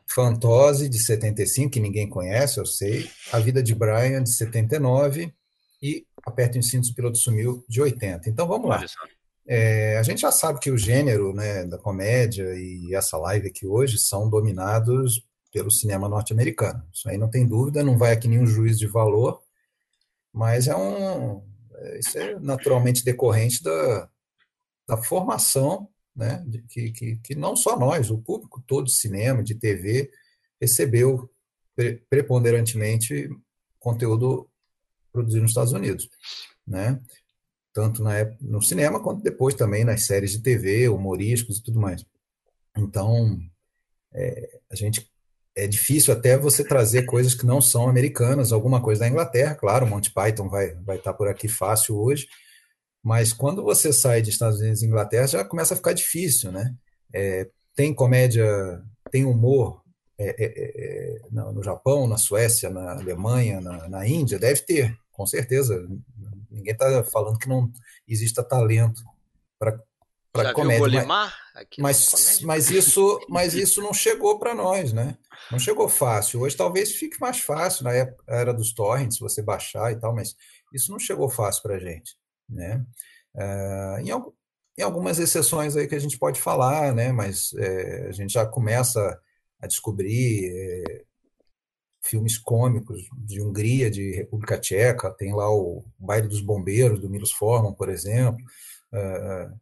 Fantose, 0.08 0.88
de 0.88 0.98
75, 0.98 1.70
que 1.70 1.80
ninguém 1.80 2.08
conhece, 2.08 2.58
eu 2.58 2.66
sei, 2.66 3.10
A 3.32 3.38
Vida 3.38 3.62
de 3.62 3.74
Brian, 3.74 4.22
de 4.22 4.32
79, 4.34 5.32
e 5.82 6.06
Aperta 6.24 6.58
o 6.58 6.62
Cinto, 6.62 6.88
o 6.88 6.94
Piloto 6.94 7.18
Sumiu, 7.18 7.64
de 7.68 7.80
80. 7.80 8.28
Então 8.28 8.48
vamos 8.48 8.68
lá. 8.68 8.84
É, 9.46 9.96
a 9.96 10.02
gente 10.02 10.22
já 10.22 10.32
sabe 10.32 10.58
que 10.58 10.70
o 10.70 10.78
gênero 10.78 11.32
né, 11.32 11.64
da 11.64 11.78
comédia 11.78 12.52
e 12.56 12.92
essa 12.94 13.16
live 13.16 13.46
aqui 13.46 13.64
hoje 13.64 13.96
são 13.98 14.28
dominados 14.28 15.24
pelo 15.52 15.70
cinema 15.70 16.08
norte-americano. 16.08 16.84
Isso 16.92 17.08
aí 17.08 17.16
não 17.16 17.30
tem 17.30 17.46
dúvida, 17.46 17.84
não 17.84 17.96
vai 17.96 18.12
aqui 18.12 18.26
nenhum 18.26 18.46
juiz 18.46 18.76
de 18.76 18.86
valor, 18.86 19.40
mas 20.32 20.66
é 20.66 20.76
um. 20.76 21.42
É, 21.76 21.98
isso 21.98 22.18
é 22.18 22.38
naturalmente 22.40 23.04
decorrente 23.04 23.62
da, 23.62 24.08
da 24.86 24.96
formação 24.96 25.88
né, 26.16 26.44
que, 26.68 26.90
que, 26.90 27.16
que 27.16 27.34
não 27.34 27.54
só 27.54 27.78
nós, 27.78 28.10
o 28.10 28.18
público 28.18 28.62
todo 28.66 28.86
de 28.86 28.92
cinema, 28.92 29.42
de 29.42 29.54
TV, 29.54 30.10
recebeu 30.60 31.30
pre 31.74 31.96
preponderantemente 32.08 33.28
conteúdo 33.78 34.48
produzido 35.12 35.42
nos 35.42 35.50
Estados 35.50 35.72
Unidos, 35.72 36.08
né? 36.66 37.00
Tanto 37.72 38.02
na 38.02 38.16
época, 38.16 38.38
no 38.40 38.62
cinema 38.62 39.02
quanto 39.02 39.22
depois 39.22 39.54
também 39.54 39.84
nas 39.84 40.06
séries 40.06 40.32
de 40.32 40.40
TV, 40.40 40.88
humorísticos 40.88 41.58
e 41.58 41.62
tudo 41.62 41.78
mais. 41.78 42.04
Então, 42.76 43.38
é, 44.12 44.58
a 44.70 44.74
gente 44.74 45.10
é 45.54 45.66
difícil 45.66 46.12
até 46.12 46.36
você 46.38 46.64
trazer 46.64 47.04
coisas 47.04 47.34
que 47.34 47.46
não 47.46 47.60
são 47.60 47.88
americanas, 47.88 48.52
alguma 48.52 48.80
coisa 48.82 49.00
da 49.00 49.08
Inglaterra, 49.08 49.54
claro, 49.54 49.86
Monty 49.86 50.10
Python 50.10 50.48
vai 50.48 50.74
vai 50.76 50.96
estar 50.96 51.12
por 51.12 51.28
aqui 51.28 51.48
fácil 51.48 51.98
hoje, 51.98 52.26
mas 53.02 53.32
quando 53.32 53.62
você 53.62 53.92
sai 53.92 54.22
de 54.22 54.30
Estados 54.30 54.60
Unidos 54.60 54.82
e 54.82 54.86
Inglaterra 54.86 55.26
já 55.26 55.44
começa 55.44 55.74
a 55.74 55.76
ficar 55.76 55.92
difícil, 55.92 56.50
né? 56.52 56.74
É, 57.12 57.48
tem 57.74 57.94
comédia, 57.94 58.82
tem 59.10 59.24
humor 59.24 59.82
é, 60.18 60.28
é, 60.28 60.46
é, 60.46 61.16
é 61.16 61.30
no 61.30 61.62
Japão, 61.62 62.06
na 62.06 62.16
Suécia, 62.16 62.70
na 62.70 62.92
Alemanha, 62.92 63.60
na, 63.60 63.88
na 63.88 64.06
Índia, 64.06 64.38
deve 64.38 64.62
ter, 64.62 64.96
com 65.12 65.26
certeza. 65.26 65.86
Ninguém 66.50 66.72
está 66.72 67.04
falando 67.04 67.38
que 67.38 67.48
não 67.48 67.70
exista 68.08 68.42
talento 68.42 69.02
para 69.58 69.78
para 70.36 70.52
comédia. 70.52 71.06
mas, 71.78 72.08
mas, 72.12 72.40
mas, 72.42 72.70
isso, 72.70 73.18
mas 73.28 73.54
isso 73.54 73.80
não 73.80 73.94
chegou 73.94 74.38
para 74.38 74.54
nós, 74.54 74.92
né? 74.92 75.16
Não 75.50 75.58
chegou 75.58 75.88
fácil. 75.88 76.42
Hoje 76.42 76.56
talvez 76.56 76.92
fique 76.92 77.20
mais 77.20 77.40
fácil 77.40 77.84
na 77.84 77.92
época 77.92 78.22
era 78.28 78.52
dos 78.52 78.72
torrents, 78.72 79.18
você 79.18 79.42
baixar 79.42 79.92
e 79.92 79.96
tal, 79.96 80.14
mas 80.14 80.36
isso 80.72 80.90
não 80.90 80.98
chegou 80.98 81.28
fácil 81.28 81.62
para 81.62 81.76
a 81.76 81.78
gente, 81.78 82.16
né? 82.48 82.84
Uh, 83.34 84.00
em, 84.00 84.10
em, 84.78 84.82
algumas 84.82 85.18
exceções 85.18 85.76
aí 85.76 85.86
que 85.86 85.94
a 85.94 85.98
gente 85.98 86.18
pode 86.18 86.40
falar, 86.40 86.94
né? 86.94 87.12
Mas 87.12 87.52
é, 87.54 88.06
a 88.08 88.12
gente 88.12 88.32
já 88.32 88.46
começa 88.46 89.20
a 89.60 89.66
descobrir 89.66 90.50
é, 90.52 91.04
filmes 92.02 92.38
cômicos 92.38 93.02
de 93.18 93.42
Hungria, 93.42 93.90
de 93.90 94.12
República 94.12 94.58
Tcheca, 94.58 95.10
tem 95.10 95.34
lá 95.34 95.50
o 95.50 95.84
Baile 95.98 96.28
dos 96.28 96.40
Bombeiros, 96.40 97.00
do 97.00 97.10
Milos 97.10 97.32
Forman, 97.32 97.74
por 97.74 97.88
exemplo. 97.88 98.42
Uh, 98.92 99.58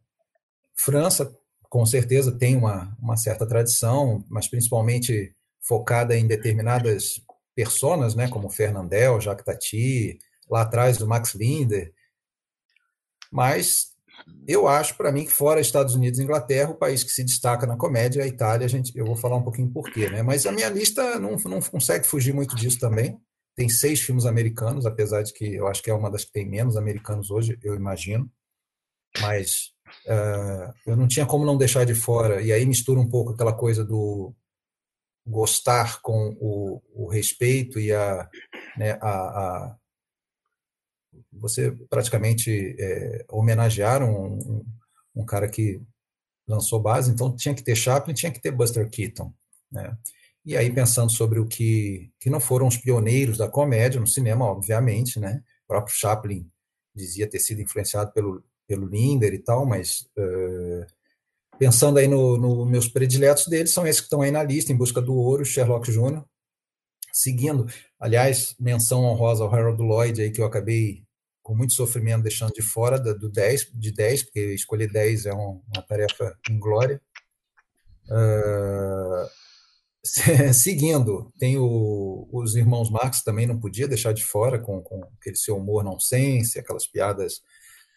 França, 0.75 1.35
com 1.69 1.85
certeza, 1.85 2.37
tem 2.37 2.55
uma, 2.55 2.95
uma 3.01 3.17
certa 3.17 3.45
tradição, 3.47 4.23
mas 4.29 4.47
principalmente 4.47 5.35
focada 5.61 6.15
em 6.15 6.27
determinadas 6.27 7.21
personas, 7.55 8.13
né, 8.13 8.27
como 8.27 8.49
Fernandel, 8.49 9.19
Jacques 9.19 9.45
Tati, 9.45 10.19
lá 10.49 10.61
atrás 10.61 10.97
do 10.97 11.07
Max 11.07 11.33
Linder. 11.33 11.93
Mas 13.35 13.87
eu 14.47 14.65
acho, 14.65 14.95
para 14.95 15.11
mim, 15.11 15.25
que 15.25 15.31
fora 15.31 15.59
Estados 15.59 15.93
Unidos 15.93 16.19
e 16.19 16.23
Inglaterra, 16.23 16.71
o 16.71 16.77
país 16.77 17.03
que 17.03 17.11
se 17.11 17.21
destaca 17.21 17.67
na 17.67 17.75
comédia 17.75 18.21
é 18.21 18.23
a 18.23 18.27
Itália. 18.27 18.65
A 18.65 18.69
gente, 18.69 18.97
eu 18.97 19.05
vou 19.05 19.17
falar 19.17 19.35
um 19.35 19.43
pouquinho 19.43 19.69
por 19.69 19.91
quê, 19.91 20.09
né? 20.09 20.23
Mas 20.23 20.45
a 20.45 20.53
minha 20.53 20.69
lista 20.69 21.19
não, 21.19 21.35
não 21.35 21.59
consegue 21.61 22.07
fugir 22.07 22.33
muito 22.33 22.55
disso 22.55 22.79
também. 22.79 23.19
Tem 23.57 23.67
seis 23.67 23.99
filmes 23.99 24.25
americanos, 24.25 24.85
apesar 24.85 25.21
de 25.21 25.33
que 25.33 25.53
eu 25.53 25.67
acho 25.67 25.83
que 25.83 25.89
é 25.89 25.93
uma 25.93 26.09
das 26.09 26.23
que 26.23 26.31
tem 26.31 26.47
menos 26.47 26.77
americanos 26.77 27.29
hoje, 27.29 27.59
eu 27.61 27.75
imagino. 27.75 28.31
Mas 29.19 29.71
uh, 30.07 30.73
eu 30.85 30.95
não 30.95 31.07
tinha 31.07 31.25
como 31.25 31.45
não 31.45 31.57
deixar 31.57 31.85
de 31.85 31.93
fora. 31.93 32.41
E 32.41 32.53
aí 32.53 32.65
mistura 32.65 32.99
um 32.99 33.09
pouco 33.09 33.33
aquela 33.33 33.53
coisa 33.53 33.83
do 33.83 34.33
gostar 35.27 36.01
com 36.01 36.37
o, 36.39 36.81
o 36.93 37.07
respeito 37.09 37.79
e 37.79 37.91
a, 37.91 38.29
né, 38.77 38.97
a, 39.01 39.09
a 39.09 39.77
você 41.31 41.71
praticamente 41.89 42.75
é, 42.79 43.25
homenagearam 43.29 44.09
um, 44.09 44.37
um, 44.37 44.65
um, 45.21 45.25
cara 45.25 45.49
que 45.49 45.81
lançou 46.47 46.79
base, 46.79 47.11
então 47.11 47.35
tinha 47.35 47.53
que 47.53 47.63
ter 47.63 47.75
Chaplin, 47.75 48.13
tinha 48.13 48.31
que 48.31 48.41
ter 48.41 48.51
Buster 48.51 48.89
Keaton, 48.89 49.33
né? 49.71 49.97
E 50.45 50.55
aí 50.55 50.71
pensando 50.71 51.11
sobre 51.11 51.39
o 51.39 51.47
que 51.47 52.11
que 52.19 52.29
não 52.29 52.39
foram 52.39 52.67
os 52.67 52.77
pioneiros 52.77 53.37
da 53.37 53.49
comédia 53.49 53.99
no 53.99 54.07
cinema, 54.07 54.45
obviamente, 54.45 55.19
né? 55.19 55.43
O 55.63 55.67
próprio 55.67 55.95
Chaplin 55.95 56.49
dizia 56.95 57.29
ter 57.29 57.39
sido 57.39 57.61
influenciado 57.61 58.11
pelo 58.13 58.43
pelo 58.67 58.87
Linder 58.87 59.33
e 59.33 59.39
tal, 59.39 59.65
mas 59.65 60.01
uh, 60.17 60.85
pensando 61.57 61.99
aí 61.99 62.07
nos 62.07 62.39
no 62.39 62.65
meus 62.65 62.87
prediletos 62.87 63.47
deles 63.47 63.71
são 63.71 63.85
esses 63.85 64.01
que 64.01 64.05
estão 64.05 64.21
aí 64.21 64.31
na 64.31 64.43
lista, 64.43 64.71
em 64.71 64.77
busca 64.77 65.01
do 65.01 65.13
ouro, 65.15 65.45
Sherlock 65.45 65.91
Jr., 65.91 66.23
seguindo, 67.15 67.65
aliás, 67.97 68.55
menção 68.59 69.05
honrosa 69.05 69.43
ao 69.43 69.53
Harold 69.53 69.81
Lloyd 69.81 70.21
aí 70.21 70.31
que 70.31 70.41
eu 70.41 70.45
acabei 70.45 71.04
com 71.45 71.55
muito 71.55 71.73
sofrimento 71.73 72.23
deixando 72.23 72.53
de 72.53 72.63
fora 72.63 72.99
do 72.99 73.29
10, 73.29 73.69
de 73.75 73.91
10, 73.91 74.23
porque 74.23 74.55
escolher 74.55 74.91
10 74.91 75.27
é 75.27 75.31
uma 75.31 75.81
tarefa 75.87 76.35
inglória. 76.49 76.99
Uh, 78.09 79.29
seguindo, 80.51 81.31
tem 81.37 81.55
o, 81.59 82.27
os 82.33 82.55
irmãos 82.55 82.89
Marx 82.89 83.21
também 83.21 83.45
não 83.45 83.59
podia 83.59 83.87
deixar 83.87 84.11
de 84.11 84.25
fora 84.25 84.57
com, 84.57 84.81
com 84.81 85.03
aquele 85.19 85.35
seu 85.35 85.57
humor 85.57 85.83
nonsense, 85.83 86.57
aquelas 86.57 86.87
piadas 86.87 87.41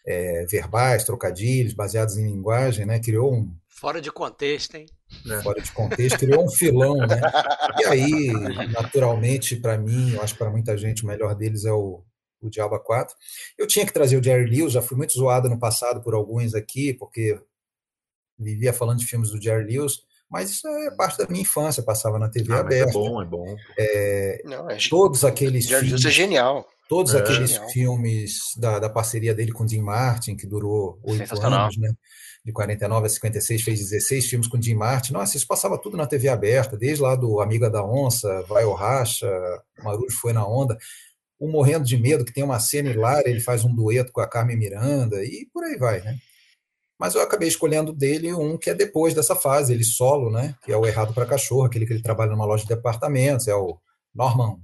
é, 0.05 0.45
verbais, 0.45 1.03
trocadilhos, 1.03 1.73
baseados 1.73 2.17
em 2.17 2.27
linguagem, 2.27 2.85
né? 2.85 2.99
Criou 2.99 3.33
um. 3.33 3.51
Fora 3.67 3.99
de 3.99 4.11
contexto, 4.11 4.75
hein? 4.75 4.85
Fora 5.41 5.59
de 5.59 5.71
contexto, 5.71 6.19
criou 6.19 6.45
um 6.45 6.51
filão, 6.51 6.97
né? 6.97 7.19
E 7.81 7.85
aí, 7.85 8.27
naturalmente, 8.73 9.55
para 9.55 9.75
mim, 9.75 10.13
eu 10.13 10.21
acho 10.21 10.33
que 10.33 10.39
para 10.39 10.51
muita 10.51 10.77
gente, 10.77 11.03
o 11.03 11.07
melhor 11.07 11.33
deles 11.33 11.65
é 11.65 11.71
o, 11.71 12.03
o 12.41 12.49
Diaba 12.49 12.79
4. 12.79 13.15
Eu 13.57 13.67
tinha 13.67 13.85
que 13.85 13.93
trazer 13.93 14.17
o 14.17 14.23
Jerry 14.23 14.49
Lewis, 14.49 14.73
já 14.73 14.81
fui 14.81 14.97
muito 14.97 15.13
zoado 15.13 15.49
no 15.49 15.59
passado 15.59 16.01
por 16.01 16.13
alguns 16.13 16.53
aqui, 16.53 16.93
porque 16.93 17.39
vivia 18.37 18.73
falando 18.73 18.99
de 18.99 19.05
filmes 19.05 19.29
do 19.31 19.41
Jerry 19.41 19.65
Lewis, 19.65 19.99
mas 20.29 20.51
isso 20.51 20.67
é 20.67 20.91
parte 20.91 21.17
da 21.17 21.27
minha 21.27 21.41
infância, 21.41 21.83
passava 21.83 22.19
na 22.19 22.29
TV 22.29 22.53
ah, 22.53 22.57
é 22.57 22.59
aberta. 22.59 22.91
É 22.91 22.93
bom, 22.93 23.21
é 23.21 23.25
bom. 23.25 23.55
É, 23.77 24.41
Não, 24.45 24.69
é 24.69 24.77
todos 24.89 25.25
aqueles 25.25 25.65
Jerry 25.65 25.87
filmes, 25.87 26.03
Lewis 26.03 26.05
é 26.05 26.15
genial. 26.15 26.67
Todos 26.87 27.13
é. 27.13 27.19
aqueles 27.19 27.51
genial. 27.51 27.69
filmes 27.69 28.39
da, 28.57 28.79
da 28.79 28.89
parceria 28.89 29.33
dele 29.33 29.51
com 29.51 29.67
Jim 29.67 29.81
Martin, 29.81 30.35
que 30.35 30.47
durou 30.47 30.99
oito 31.03 31.41
anos, 31.41 31.77
né? 31.77 31.93
De 32.45 32.53
49 32.53 33.05
a 33.05 33.09
56, 33.09 33.61
fez 33.61 33.79
16 33.79 34.27
filmes 34.27 34.47
com 34.47 34.61
Jim 34.61 34.73
Martin. 34.73 35.13
Nossa, 35.13 35.35
isso 35.35 35.45
passava 35.45 35.77
tudo 35.77 35.97
na 35.97 36.07
TV 36.07 36.29
aberta, 36.29 36.77
desde 36.77 37.03
lá 37.03 37.15
do 37.15 37.41
Amiga 37.41 37.69
da 37.69 37.83
Onça, 37.83 38.43
Vai 38.47 38.63
o 38.63 38.73
Racha, 38.73 39.29
Marujo 39.83 40.17
Foi 40.19 40.31
na 40.31 40.47
Onda 40.47 40.77
o 41.39 41.47
Morrendo 41.47 41.85
de 41.85 41.97
Medo, 41.97 42.25
que 42.25 42.33
tem 42.33 42.43
uma 42.43 42.59
cena 42.59 42.89
hilária, 42.89 43.29
ele 43.29 43.39
faz 43.39 43.63
um 43.63 43.73
dueto 43.73 44.11
com 44.11 44.19
a 44.19 44.27
Carmen 44.27 44.57
Miranda, 44.57 45.23
e 45.23 45.47
por 45.53 45.63
aí 45.63 45.77
vai, 45.77 46.01
né? 46.01 46.17
Mas 46.99 47.15
eu 47.15 47.21
acabei 47.21 47.47
escolhendo 47.47 47.93
dele 47.93 48.33
um 48.33 48.57
que 48.57 48.69
é 48.69 48.73
depois 48.73 49.13
dessa 49.13 49.33
fase, 49.33 49.71
ele 49.71 49.85
solo, 49.85 50.29
né? 50.29 50.53
Que 50.63 50.73
é 50.73 50.75
o 50.75 50.85
Errado 50.85 51.13
para 51.13 51.25
Cachorro, 51.25 51.63
aquele 51.63 51.85
que 51.85 51.93
ele 51.93 52.03
trabalha 52.03 52.31
numa 52.31 52.45
loja 52.45 52.63
de 52.63 52.75
departamentos, 52.75 53.47
é 53.47 53.55
o 53.55 53.79
Norman 54.13 54.59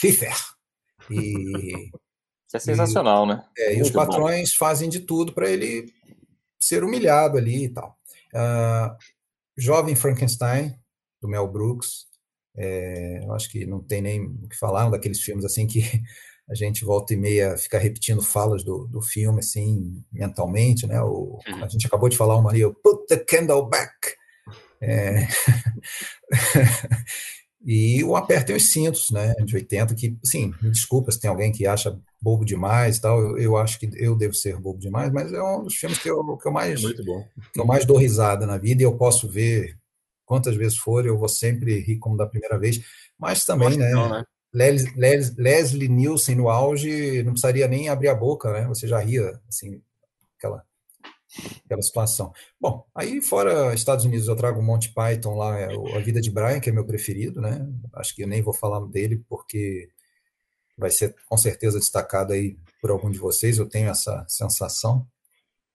Pfeffer. 0.00 0.36
E. 1.10 1.90
Isso 2.46 2.56
é 2.56 2.60
sensacional, 2.60 3.24
e, 3.24 3.28
né? 3.28 3.44
É, 3.58 3.74
e 3.76 3.82
os 3.82 3.90
patrões 3.90 4.50
bom. 4.50 4.56
fazem 4.58 4.88
de 4.88 5.00
tudo 5.00 5.32
para 5.32 5.50
ele 5.50 5.92
ser 6.60 6.84
humilhado 6.84 7.36
ali 7.36 7.64
e 7.64 7.68
tal. 7.68 7.98
Uh, 8.32 8.96
Jovem 9.56 9.96
Frankenstein, 9.96 10.78
do 11.20 11.26
Mel 11.26 11.48
Brooks, 11.48 12.06
é, 12.56 13.20
eu 13.22 13.32
acho 13.32 13.50
que 13.50 13.66
não 13.66 13.80
tem 13.80 14.00
nem 14.00 14.24
o 14.24 14.48
que 14.48 14.56
falar, 14.56 14.86
um 14.86 14.90
daqueles 14.90 15.20
filmes 15.20 15.44
assim 15.44 15.66
que 15.66 15.80
a 16.48 16.54
gente 16.54 16.84
volta 16.84 17.12
e 17.12 17.16
meia 17.16 17.56
fica 17.56 17.78
repetindo 17.78 18.22
falas 18.22 18.62
do, 18.64 18.86
do 18.86 19.02
filme 19.02 19.40
assim 19.40 20.02
mentalmente, 20.12 20.86
né? 20.86 21.00
O, 21.02 21.38
uhum. 21.46 21.64
a 21.64 21.68
gente 21.68 21.86
acabou 21.86 22.08
de 22.08 22.16
falar 22.16 22.36
uma 22.36 22.50
ali, 22.50 22.64
o 22.64 22.72
Put 22.72 23.06
the 23.08 23.16
Candle 23.16 23.68
Back. 23.68 23.92
É, 24.80 25.26
e 27.64 28.04
o 28.04 28.14
Apertem 28.14 28.54
os 28.54 28.70
Cintos, 28.70 29.10
né, 29.10 29.34
de 29.44 29.56
80, 29.56 29.94
que, 29.94 30.16
sim, 30.22 30.52
me 30.62 30.70
desculpa 30.70 31.10
se 31.10 31.18
tem 31.18 31.30
alguém 31.30 31.50
que 31.50 31.66
acha 31.66 31.98
bobo 32.20 32.44
demais 32.44 32.98
tal, 32.98 33.20
eu, 33.20 33.38
eu, 33.38 33.56
acho 33.56 33.80
que 33.80 33.90
eu 33.94 34.14
devo 34.14 34.34
ser 34.34 34.60
bobo 34.60 34.78
demais, 34.78 35.10
mas 35.10 35.32
é 35.32 35.42
um 35.42 35.64
dos 35.64 35.74
filmes 35.74 35.98
que 35.98 36.10
eu, 36.10 36.36
que 36.36 36.46
eu 36.46 36.52
mais 36.52 36.80
que 36.80 37.60
eu 37.60 37.66
mais 37.66 37.84
dou 37.84 37.96
risada 37.96 38.46
na 38.46 38.58
vida 38.58 38.82
e 38.82 38.84
eu 38.84 38.96
posso 38.96 39.26
ver 39.28 39.76
quantas 40.26 40.56
vezes 40.56 40.76
for, 40.76 41.06
eu 41.06 41.16
vou 41.16 41.28
sempre 41.28 41.80
rir 41.80 41.98
como 41.98 42.16
da 42.16 42.26
primeira 42.26 42.58
vez. 42.58 42.80
Mas 43.18 43.44
também, 43.44 43.78
né, 43.78 43.90
não, 43.90 44.10
né? 44.10 44.24
Leslie, 44.52 44.92
Leslie 45.36 45.88
Nielsen 45.88 46.34
no 46.34 46.48
auge 46.48 47.22
não 47.22 47.32
precisaria 47.32 47.68
nem 47.68 47.88
abrir 47.88 48.08
a 48.08 48.14
boca, 48.14 48.52
né? 48.52 48.66
Você 48.66 48.88
já 48.88 48.98
ria, 48.98 49.38
assim, 49.48 49.82
aquela, 50.38 50.64
aquela 51.64 51.82
situação. 51.82 52.32
Bom, 52.60 52.86
aí 52.94 53.20
fora 53.20 53.74
Estados 53.74 54.04
Unidos 54.04 54.28
eu 54.28 54.36
trago 54.36 54.60
o 54.60 54.62
Monty 54.62 54.92
Python 54.94 55.36
lá, 55.36 55.58
é 55.58 55.68
A 55.94 56.00
Vida 56.00 56.20
de 56.20 56.30
Brian, 56.30 56.60
que 56.60 56.70
é 56.70 56.72
meu 56.72 56.86
preferido, 56.86 57.40
né? 57.40 57.66
Acho 57.94 58.14
que 58.14 58.22
eu 58.22 58.28
nem 58.28 58.42
vou 58.42 58.54
falar 58.54 58.80
dele 58.86 59.22
porque 59.28 59.88
vai 60.76 60.90
ser 60.90 61.14
com 61.26 61.36
certeza 61.36 61.78
destacado 61.78 62.32
aí 62.32 62.56
por 62.80 62.90
algum 62.90 63.10
de 63.10 63.18
vocês, 63.18 63.58
eu 63.58 63.68
tenho 63.68 63.90
essa 63.90 64.24
sensação. 64.28 65.06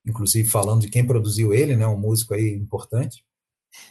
Inclusive 0.05 0.49
falando 0.49 0.81
de 0.81 0.89
quem 0.89 1.05
produziu 1.05 1.53
ele, 1.53 1.75
né? 1.75 1.85
Um 1.85 1.97
músico 1.97 2.33
aí 2.33 2.49
importante. 2.53 3.23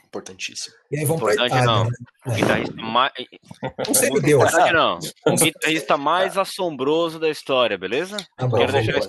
Importantíssimo. 0.06 0.75
E 0.90 0.99
aí 0.99 1.04
vamos 1.04 1.22
para 1.22 1.34
Itália. 1.34 1.64
Não. 1.64 1.84
Né? 1.84 1.90
O 2.26 2.32
guitarrista 2.32 2.76
mais. 2.76 3.12
Um 3.88 3.94
semideus. 3.94 4.52
Não. 4.72 4.99
O 5.26 5.37
guitarrista 5.37 5.96
mais 5.96 6.37
assombroso 6.37 7.18
da 7.18 7.30
história, 7.30 7.78
beleza? 7.78 8.16
Tá 8.37 8.46
bom, 8.46 8.58
quero, 8.58 8.72
deixar 8.72 8.99
isso, 8.99 9.08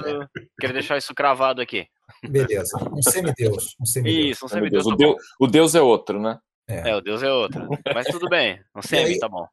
quero 0.60 0.74
deixar 0.74 0.98
isso 0.98 1.14
cravado 1.14 1.62
aqui. 1.62 1.88
Beleza. 2.28 2.78
Um 2.92 3.02
semideus. 3.02 3.76
Um 3.80 3.86
semideus. 3.86 4.32
Isso, 4.32 4.46
um 4.46 4.50
semideus. 4.50 4.86
O, 4.86 4.96
Deus, 4.96 5.16
o 5.40 5.48
Deus 5.48 5.76
é 5.76 5.82
outro, 5.82 6.22
né? 6.22 6.38
É. 6.68 6.92
é. 6.92 6.96
o 6.96 7.02
Deus 7.02 7.22
é 7.24 7.32
outro. 7.32 7.68
Mas 7.94 8.08
tudo 8.08 8.30
bem. 8.30 8.62
Um 8.76 8.82
semi, 8.82 9.14
aí, 9.14 9.20
tá 9.20 9.28
bom. 9.28 9.46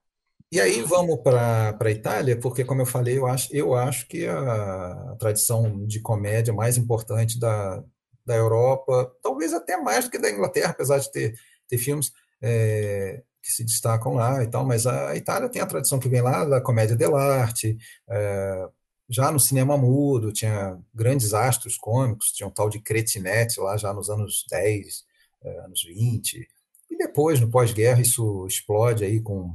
E 0.50 0.60
aí 0.60 0.82
vamos 0.82 1.20
para 1.20 1.76
a 1.78 1.90
Itália, 1.90 2.38
porque, 2.38 2.64
como 2.64 2.82
eu 2.82 2.86
falei, 2.86 3.18
eu 3.18 3.26
acho, 3.26 3.54
eu 3.54 3.74
acho 3.74 4.06
que 4.06 4.26
a, 4.26 5.12
a 5.12 5.16
tradição 5.18 5.86
de 5.86 6.00
comédia 6.00 6.54
mais 6.54 6.78
importante 6.78 7.38
da, 7.38 7.82
da 8.28 8.36
Europa, 8.36 9.10
talvez 9.22 9.54
até 9.54 9.78
mais 9.78 10.04
do 10.04 10.10
que 10.10 10.18
da 10.18 10.30
Inglaterra, 10.30 10.70
apesar 10.70 10.98
de 10.98 11.10
ter, 11.10 11.34
ter 11.66 11.78
filmes 11.78 12.12
é, 12.42 13.22
que 13.42 13.50
se 13.50 13.64
destacam 13.64 14.12
lá 14.12 14.44
e 14.44 14.46
tal, 14.46 14.66
mas 14.66 14.86
a 14.86 15.16
Itália 15.16 15.48
tem 15.48 15.62
a 15.62 15.66
tradição 15.66 15.98
que 15.98 16.10
vem 16.10 16.20
lá 16.20 16.44
da 16.44 16.60
comédia 16.60 16.94
dell'arte, 16.94 17.78
é, 18.06 18.68
já 19.08 19.32
no 19.32 19.40
cinema 19.40 19.78
mudo, 19.78 20.30
tinha 20.30 20.78
grandes 20.94 21.32
astros 21.32 21.78
cômicos, 21.78 22.30
tinha 22.32 22.46
um 22.46 22.50
tal 22.50 22.68
de 22.68 22.78
Cretinetti 22.78 23.58
lá 23.58 23.78
já 23.78 23.94
nos 23.94 24.10
anos 24.10 24.44
10, 24.50 25.04
é, 25.42 25.60
anos 25.60 25.82
20, 25.82 26.46
e 26.90 26.96
depois, 26.98 27.40
no 27.40 27.50
pós-guerra, 27.50 28.02
isso 28.02 28.46
explode 28.46 29.04
aí 29.04 29.20
com 29.20 29.54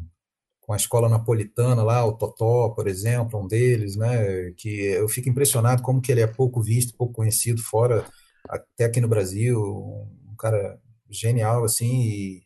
com 0.65 0.73
a 0.73 0.77
escola 0.77 1.09
napolitana 1.09 1.83
lá, 1.83 2.05
o 2.05 2.13
Totó, 2.13 2.69
por 2.69 2.87
exemplo, 2.87 3.39
um 3.39 3.47
deles, 3.47 3.97
né, 3.97 4.51
que 4.57 4.69
eu 4.69 5.09
fico 5.09 5.29
impressionado 5.29 5.81
como 5.81 6.01
que 6.01 6.11
ele 6.11 6.21
é 6.21 6.27
pouco 6.27 6.61
visto, 6.61 6.95
pouco 6.95 7.13
conhecido 7.13 7.61
fora, 7.61 8.05
até 8.47 8.85
aqui 8.85 8.99
no 9.01 9.07
Brasil, 9.07 9.59
um 9.59 10.35
cara 10.37 10.79
genial, 11.09 11.63
assim, 11.63 12.01
e 12.01 12.43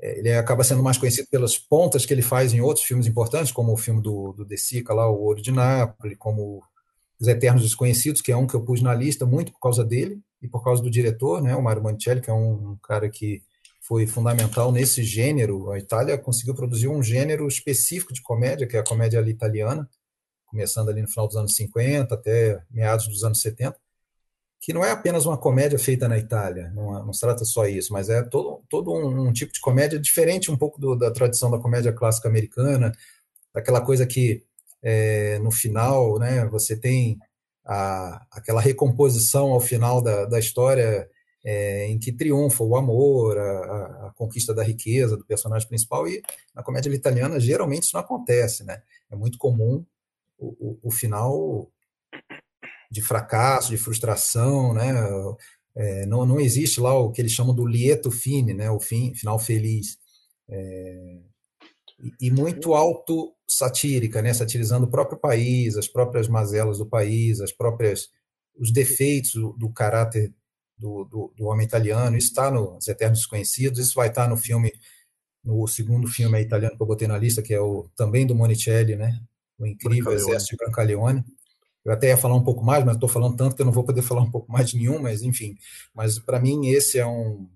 é, 0.00 0.18
ele 0.18 0.32
acaba 0.32 0.64
sendo 0.64 0.82
mais 0.82 0.98
conhecido 0.98 1.28
pelas 1.30 1.58
pontas 1.58 2.04
que 2.04 2.12
ele 2.12 2.22
faz 2.22 2.52
em 2.52 2.60
outros 2.60 2.84
filmes 2.84 3.06
importantes, 3.06 3.52
como 3.52 3.72
o 3.72 3.76
filme 3.76 4.02
do, 4.02 4.32
do 4.32 4.44
De 4.44 4.56
Sica 4.56 4.92
lá, 4.94 5.08
O 5.08 5.22
Ouro 5.22 5.42
de 5.42 5.52
Nápoles, 5.52 6.16
como 6.18 6.62
Os 7.20 7.28
Eternos 7.28 7.62
Desconhecidos, 7.62 8.20
que 8.20 8.32
é 8.32 8.36
um 8.36 8.46
que 8.46 8.54
eu 8.54 8.64
pus 8.64 8.82
na 8.82 8.94
lista 8.94 9.24
muito 9.26 9.52
por 9.52 9.60
causa 9.60 9.84
dele 9.84 10.20
e 10.42 10.48
por 10.48 10.62
causa 10.62 10.82
do 10.82 10.90
diretor, 10.90 11.42
né, 11.42 11.54
o 11.56 11.62
Mario 11.62 11.82
Mancelli, 11.82 12.20
que 12.20 12.30
é 12.30 12.34
um, 12.34 12.72
um 12.72 12.76
cara 12.82 13.08
que 13.08 13.42
foi 13.80 14.06
fundamental 14.06 14.72
nesse 14.72 15.02
gênero. 15.02 15.70
A 15.70 15.78
Itália 15.78 16.18
conseguiu 16.18 16.54
produzir 16.54 16.88
um 16.88 17.02
gênero 17.02 17.46
específico 17.46 18.14
de 18.14 18.22
comédia, 18.22 18.66
que 18.66 18.76
é 18.76 18.80
a 18.80 18.84
comédia 18.84 19.20
italiana, 19.28 19.88
começando 20.46 20.88
ali 20.88 21.02
no 21.02 21.08
final 21.08 21.26
dos 21.26 21.36
anos 21.36 21.54
50 21.54 22.14
até 22.14 22.62
meados 22.70 23.06
dos 23.08 23.24
anos 23.24 23.40
70, 23.40 23.76
que 24.64 24.72
não 24.72 24.82
é 24.82 24.90
apenas 24.90 25.26
uma 25.26 25.36
comédia 25.36 25.78
feita 25.78 26.08
na 26.08 26.16
Itália, 26.16 26.72
não, 26.74 27.04
não 27.04 27.12
se 27.12 27.20
trata 27.20 27.44
só 27.44 27.66
isso, 27.66 27.92
mas 27.92 28.08
é 28.08 28.22
todo, 28.22 28.62
todo 28.66 28.94
um, 28.94 29.28
um 29.28 29.32
tipo 29.32 29.52
de 29.52 29.60
comédia 29.60 29.98
diferente 29.98 30.50
um 30.50 30.56
pouco 30.56 30.80
do, 30.80 30.96
da 30.96 31.10
tradição 31.10 31.50
da 31.50 31.58
comédia 31.58 31.92
clássica 31.92 32.30
americana, 32.30 32.90
daquela 33.52 33.82
coisa 33.82 34.06
que 34.06 34.42
é, 34.82 35.38
no 35.40 35.50
final 35.50 36.18
né, 36.18 36.46
você 36.46 36.74
tem 36.74 37.18
a, 37.62 38.24
aquela 38.30 38.58
recomposição 38.58 39.52
ao 39.52 39.60
final 39.60 40.00
da, 40.00 40.24
da 40.24 40.38
história 40.38 41.10
é, 41.44 41.86
em 41.88 41.98
que 41.98 42.10
triunfa 42.10 42.64
o 42.64 42.74
amor, 42.74 43.36
a, 43.36 44.06
a, 44.06 44.12
conquista 44.16 44.54
da 44.54 44.62
riqueza 44.62 45.14
do 45.14 45.26
personagem 45.26 45.68
principal, 45.68 46.08
e 46.08 46.22
na 46.54 46.62
comédia 46.62 46.88
italiana 46.88 47.38
geralmente 47.38 47.82
isso 47.82 47.96
não 47.96 48.00
acontece, 48.00 48.64
né? 48.64 48.80
É 49.10 49.14
muito 49.14 49.36
comum 49.36 49.84
o, 50.38 50.46
o, 50.58 50.78
o 50.84 50.90
final 50.90 51.70
de 52.94 53.02
fracasso, 53.02 53.70
de 53.70 53.76
frustração, 53.76 54.72
né? 54.72 54.94
É, 55.76 56.06
não, 56.06 56.24
não 56.24 56.38
existe 56.38 56.80
lá 56.80 56.96
o 56.96 57.10
que 57.10 57.20
eles 57.20 57.32
chamam 57.32 57.52
do 57.52 57.66
lieto 57.66 58.08
fine, 58.08 58.54
né? 58.54 58.70
O 58.70 58.78
fim, 58.78 59.12
final 59.14 59.36
feliz. 59.36 59.98
É, 60.48 61.18
e, 61.98 62.28
e 62.28 62.30
muito 62.30 62.72
alto 62.72 63.34
satírica, 63.48 64.22
né? 64.22 64.32
Satirizando 64.32 64.86
o 64.86 64.90
próprio 64.90 65.18
país, 65.18 65.76
as 65.76 65.88
próprias 65.88 66.28
mazelas 66.28 66.78
do 66.78 66.86
país, 66.86 67.40
as 67.40 67.50
próprias 67.50 68.08
os 68.56 68.72
defeitos 68.72 69.32
do, 69.32 69.52
do 69.54 69.68
caráter 69.68 70.32
do, 70.78 71.04
do, 71.04 71.34
do 71.36 71.46
Homem 71.46 71.66
Italiano, 71.66 72.16
isso 72.16 72.28
está 72.28 72.52
nos 72.52 72.86
Eternos 72.86 73.18
Desconhecidos, 73.18 73.80
isso 73.80 73.96
vai 73.96 74.06
estar 74.06 74.24
tá 74.24 74.28
no 74.28 74.36
filme, 74.36 74.72
no 75.42 75.66
segundo 75.66 76.06
filme 76.06 76.40
italiano 76.40 76.76
que 76.76 76.82
eu 76.82 76.86
botei 76.86 77.08
na 77.08 77.18
lista, 77.18 77.42
que 77.42 77.52
é 77.52 77.60
o 77.60 77.88
também 77.96 78.24
do 78.24 78.36
Monicelli, 78.36 78.94
né? 78.94 79.20
O 79.58 79.66
incrível 79.66 80.12
Exército 80.12 80.52
de 80.52 80.64
Brancaleone. 80.64 81.24
Eu 81.84 81.92
até 81.92 82.08
ia 82.08 82.16
falar 82.16 82.34
um 82.34 82.44
pouco 82.44 82.64
mais, 82.64 82.84
mas 82.84 82.94
estou 82.94 83.08
falando 83.08 83.36
tanto 83.36 83.54
que 83.54 83.62
eu 83.62 83.66
não 83.66 83.72
vou 83.72 83.84
poder 83.84 84.00
falar 84.02 84.22
um 84.22 84.30
pouco 84.30 84.50
mais 84.50 84.70
de 84.70 84.76
nenhum, 84.76 85.00
mas 85.00 85.22
enfim. 85.22 85.56
Mas 85.94 86.18
para 86.18 86.40
mim 86.40 86.68
esse 86.68 86.98
é 86.98 87.06
um, 87.06 87.46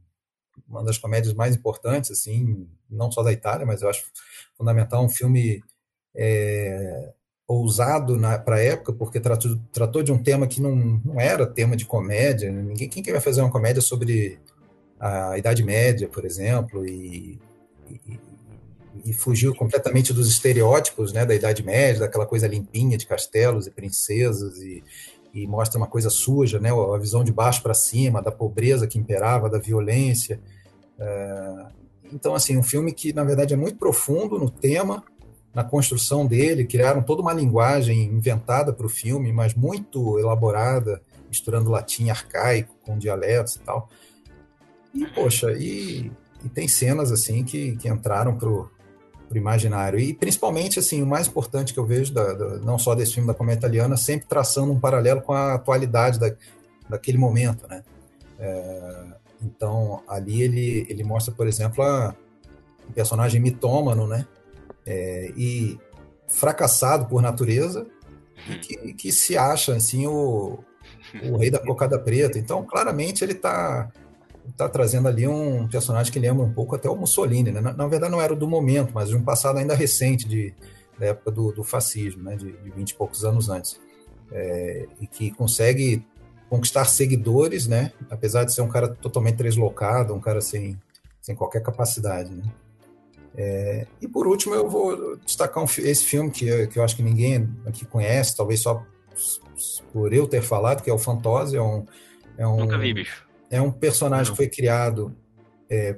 uma 0.69 0.85
das 0.85 0.99
comédias 0.99 1.35
mais 1.35 1.57
importantes, 1.57 2.11
assim, 2.11 2.69
não 2.91 3.11
só 3.11 3.23
da 3.23 3.33
Itália, 3.33 3.67
mas 3.67 3.83
eu 3.83 3.89
acho 3.89 4.05
fundamental 4.57 5.05
um 5.05 5.09
filme 5.09 5.63
é, 6.15 7.13
ousado 7.47 8.19
para 8.45 8.57
a 8.57 8.63
época, 8.63 8.93
porque 8.93 9.19
tratou, 9.19 9.59
tratou 9.73 10.03
de 10.03 10.13
um 10.13 10.23
tema 10.23 10.47
que 10.47 10.61
não, 10.61 10.77
não 10.77 11.19
era 11.19 11.47
tema 11.47 11.75
de 11.75 11.87
comédia. 11.87 12.53
Ninguém, 12.53 12.89
quem 12.89 13.03
que 13.03 13.13
vai 13.13 13.21
fazer 13.21 13.41
uma 13.41 13.51
comédia 13.51 13.81
sobre 13.81 14.39
a 15.01 15.39
Idade 15.39 15.63
Média, 15.63 16.09
por 16.09 16.25
exemplo, 16.25 16.85
e, 16.87 17.39
e, 19.05 19.13
fugiu 19.13 19.55
completamente 19.55 20.13
dos 20.13 20.29
estereótipos 20.29 21.13
né, 21.13 21.25
da 21.25 21.35
Idade 21.35 21.63
Média, 21.63 22.01
daquela 22.01 22.27
coisa 22.27 22.47
limpinha 22.47 22.97
de 22.97 23.07
castelos 23.07 23.67
e 23.67 23.71
princesas, 23.71 24.59
e, 24.59 24.83
e 25.33 25.47
mostra 25.47 25.79
uma 25.79 25.87
coisa 25.87 26.11
suja, 26.11 26.59
né, 26.59 26.71
a 26.71 26.99
visão 26.99 27.23
de 27.23 27.33
baixo 27.33 27.63
para 27.63 27.75
cima, 27.75 28.23
da 28.23 28.31
pobreza 28.31 28.87
que 28.87 28.99
imperava, 28.99 29.49
da 29.49 29.59
violência. 29.59 30.41
É, 30.99 31.67
então, 32.13 32.35
assim, 32.35 32.57
um 32.57 32.63
filme 32.63 32.93
que, 32.93 33.13
na 33.13 33.25
verdade, 33.25 33.55
é 33.55 33.57
muito 33.57 33.79
profundo 33.79 34.39
no 34.39 34.51
tema, 34.51 35.05
na 35.55 35.65
construção 35.65 36.27
dele, 36.27 36.65
criaram 36.65 37.03
toda 37.03 37.23
uma 37.23 37.33
linguagem 37.33 38.05
inventada 38.05 38.73
para 38.73 38.87
o 38.87 38.89
filme, 38.89 39.33
mas 39.33 39.55
muito 39.55 40.19
elaborada, 40.19 41.03
misturando 41.29 41.71
latim 41.71 42.11
arcaico 42.11 42.75
com 42.85 42.99
dialetos 42.99 43.57
e 43.57 43.61
tal. 43.61 43.89
E, 44.95 45.07
poxa, 45.07 45.53
e, 45.53 46.11
e 46.45 46.49
tem 46.49 46.69
cenas 46.69 47.13
assim 47.13 47.45
que, 47.45 47.77
que 47.77 47.89
entraram 47.89 48.37
pro, 48.37 48.71
pro 49.29 49.39
imaginário. 49.39 49.99
E 49.99 50.15
principalmente, 50.15 50.79
assim, 50.79 51.03
o 51.03 51.07
mais 51.07 51.27
importante 51.27 51.75
que 51.75 51.79
eu 51.79 51.87
vejo, 51.87 52.13
da, 52.13 52.33
da, 52.33 52.57
não 52.59 52.79
só 52.79 52.95
desse 52.95 53.15
filme 53.15 53.27
da 53.27 53.35
comédia 53.35 53.61
italiana, 53.61 53.97
sempre 53.97 54.27
traçando 54.27 54.73
um 54.73 54.81
paralelo 54.81 55.21
com 55.21 55.33
a 55.33 55.55
atualidade 55.55 56.19
da, 56.19 56.33
daquele 56.89 57.19
momento, 57.19 57.69
né? 57.69 57.85
É, 58.39 59.05
então, 59.43 60.03
ali 60.09 60.43
ele, 60.43 60.87
ele 60.89 61.05
mostra, 61.05 61.33
por 61.33 61.47
exemplo, 61.47 61.85
a, 61.85 62.15
um 62.89 62.93
personagem 62.93 63.41
mitômano, 63.41 64.07
né? 64.07 64.27
é, 64.89 65.31
e 65.37 65.79
fracassado 66.27 67.07
por 67.07 67.21
natureza 67.21 67.87
e 68.49 68.55
que, 68.57 68.95
que 68.95 69.13
se 69.13 69.37
acha 69.37 69.77
assim 69.77 70.07
o, 70.07 70.59
o 71.31 71.37
rei 71.37 71.51
da 71.51 71.59
cocada 71.59 71.99
preta. 71.99 72.39
Então, 72.39 72.65
claramente, 72.65 73.23
ele 73.23 73.33
está 73.35 73.91
tá 74.57 74.69
trazendo 74.69 75.09
ali 75.09 75.27
um 75.27 75.69
personagem 75.69 76.13
que 76.13 76.19
lembra 76.19 76.45
um 76.45 76.53
pouco 76.53 76.75
até 76.75 76.89
o 76.89 76.97
Mussolini. 76.97 77.51
Né? 77.51 77.61
Na, 77.61 77.73
na, 77.73 77.87
verdade, 77.87 78.13
não 78.13 78.21
era 78.21 78.35
do 78.35 78.49
momento, 78.49 78.93
mas 78.95 79.09
de 79.09 79.17
um 79.17 79.23
passado 79.23 79.59
ainda 79.59 79.75
recente, 79.75 80.27
de, 80.29 80.55
da 80.99 81.07
época 81.07 81.31
do, 81.31 81.53
do 81.53 81.65
fascismo, 81.65 82.23
né? 82.23 82.37
de, 82.37 82.53
de 82.53 82.71
20 82.71 82.91
e 82.91 82.95
poucos 82.95 83.25
anos 83.25 83.49
antes. 83.49 83.81
É, 84.31 84.87
e 85.01 85.07
que 85.07 85.31
consegue 85.31 86.05
conquistar 86.51 86.85
seguidores, 86.85 87.67
né? 87.67 87.93
apesar 88.11 88.45
de 88.45 88.53
ser 88.53 88.63
um 88.63 88.69
cara 88.69 88.89
totalmente 88.89 89.37
deslocado, 89.37 90.15
um 90.15 90.21
cara 90.21 90.41
sem, 90.41 90.79
sem 91.21 91.35
qualquer 91.35 91.63
capacidade. 91.63 92.31
Né? 92.35 92.43
É, 93.37 93.87
e 94.01 94.09
por 94.09 94.27
último, 94.27 94.55
eu 94.55 94.69
vou 94.69 95.17
destacar 95.19 95.63
um, 95.63 95.67
esse 95.67 96.05
filme 96.05 96.31
que, 96.31 96.67
que 96.67 96.79
eu 96.79 96.83
acho 96.83 96.97
que 96.97 97.03
ninguém 97.03 97.49
aqui 97.67 97.85
conhece, 97.85 98.37
talvez 98.37 98.61
só 98.61 98.85
por 99.93 100.13
eu 100.13 100.27
ter 100.27 100.43
falado, 100.43 100.83
que 100.83 100.91
é 100.91 100.93
o 100.93 100.99
Fantose. 100.99 101.57
É 101.57 101.63
um, 101.63 101.87
é 102.37 102.47
um, 102.47 102.57
Nunca 102.57 102.79
vi, 102.79 102.95
bicho. 102.95 103.28
É 103.51 103.61
um 103.61 103.71
personagem 103.71 104.33
que 104.33 104.37
foi 104.37 104.49
criado. 104.49 105.15
É, 105.71 105.97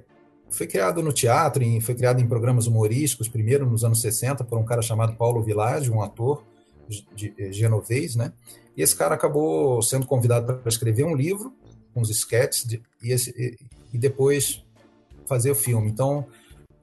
foi 0.50 0.66
criado 0.66 1.02
no 1.02 1.12
teatro, 1.12 1.62
em, 1.62 1.80
foi 1.80 1.94
criado 1.94 2.20
em 2.20 2.26
programas 2.26 2.66
humorísticos, 2.66 3.28
primeiro 3.28 3.68
nos 3.68 3.84
anos 3.84 4.00
60, 4.00 4.42
por 4.44 4.58
um 4.58 4.64
cara 4.64 4.82
chamado 4.82 5.14
Paulo 5.14 5.42
Village, 5.42 5.90
um 5.90 6.02
ator 6.02 6.44
de, 6.88 7.06
de, 7.14 7.34
eh, 7.38 7.52
genovês, 7.52 8.16
né? 8.16 8.32
E 8.76 8.82
esse 8.82 8.96
cara 8.96 9.14
acabou 9.14 9.80
sendo 9.80 10.06
convidado 10.06 10.54
para 10.58 10.68
escrever 10.68 11.04
um 11.04 11.14
livro 11.14 11.54
com 11.94 12.00
os 12.00 12.10
sketches 12.10 12.64
de, 12.64 12.82
e, 13.02 13.12
esse, 13.12 13.30
e, 13.30 13.56
e 13.92 13.98
depois 13.98 14.64
fazer 15.26 15.52
o 15.52 15.54
filme. 15.54 15.88
Então, 15.88 16.26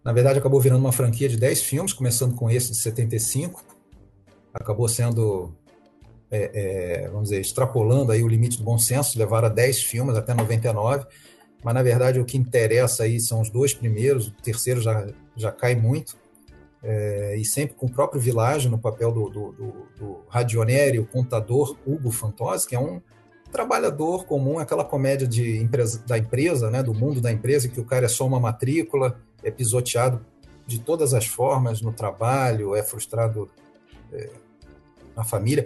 na 0.04 0.14
verdade, 0.14 0.40
acabou 0.40 0.62
virando 0.62 0.80
uma 0.80 0.94
franquia 0.94 1.28
de 1.28 1.36
10 1.36 1.62
filmes, 1.64 1.92
começando 1.92 2.34
com 2.34 2.50
esse 2.50 2.72
de 2.72 2.78
75. 2.78 3.62
Acabou 4.54 4.88
sendo, 4.88 5.54
é, 6.30 7.04
é, 7.04 7.10
vamos 7.10 7.30
dizer, 7.30 7.42
extrapolando 7.42 8.12
aí 8.12 8.24
o 8.24 8.28
limite 8.28 8.58
do 8.58 8.64
bom 8.64 8.78
senso, 8.78 9.18
levar 9.18 9.46
a 9.46 9.50
10 9.50 9.82
filmes 9.84 10.16
até 10.16 10.34
99. 10.34 11.06
Mas, 11.64 11.74
na 11.74 11.84
verdade, 11.84 12.20
o 12.20 12.26
que 12.26 12.38
interessa 12.38 13.04
aí 13.04 13.20
são 13.20 13.42
os 13.42 13.50
dois 13.50 13.74
primeiros, 13.74 14.28
o 14.28 14.32
terceiro 14.32 14.82
já, 14.82 15.08
já 15.36 15.52
cai 15.52 15.76
muito. 15.76 16.18
É, 16.84 17.36
e 17.38 17.44
sempre 17.44 17.76
com 17.76 17.88
o 17.88 17.92
próprio 17.92 18.22
Village 18.22 18.70
no 18.70 18.78
papel 18.78 19.12
do, 19.12 19.30
do, 19.30 19.52
do, 19.52 19.88
do 19.98 20.26
radionério, 20.30 21.08
contador 21.12 21.76
Hugo 21.86 22.12
Fantozzi, 22.12 22.68
que 22.68 22.76
é 22.76 22.80
um 22.80 23.02
trabalhador 23.52 24.26
comum, 24.26 24.60
aquela 24.60 24.86
comédia 24.86 25.28
de 25.28 25.58
empresa, 25.58 26.04
da 26.06 26.18
empresa, 26.18 26.70
né, 26.70 26.84
do 26.84 26.94
mundo 26.94 27.20
da 27.20 27.32
empresa, 27.32 27.68
que 27.68 27.80
o 27.80 27.86
cara 27.86 28.06
é 28.06 28.10
só 28.10 28.28
uma 28.28 28.40
matrícula, 28.40 29.20
é 29.44 29.50
pisoteado 29.50 30.24
de 30.66 30.80
todas 30.80 31.14
as 31.14 31.26
formas 31.26 31.82
no 31.82 31.94
trabalho, 31.94 32.76
é 32.76 32.84
frustrado 32.84 33.50
é, 34.12 34.30
na 35.16 35.24
família. 35.24 35.66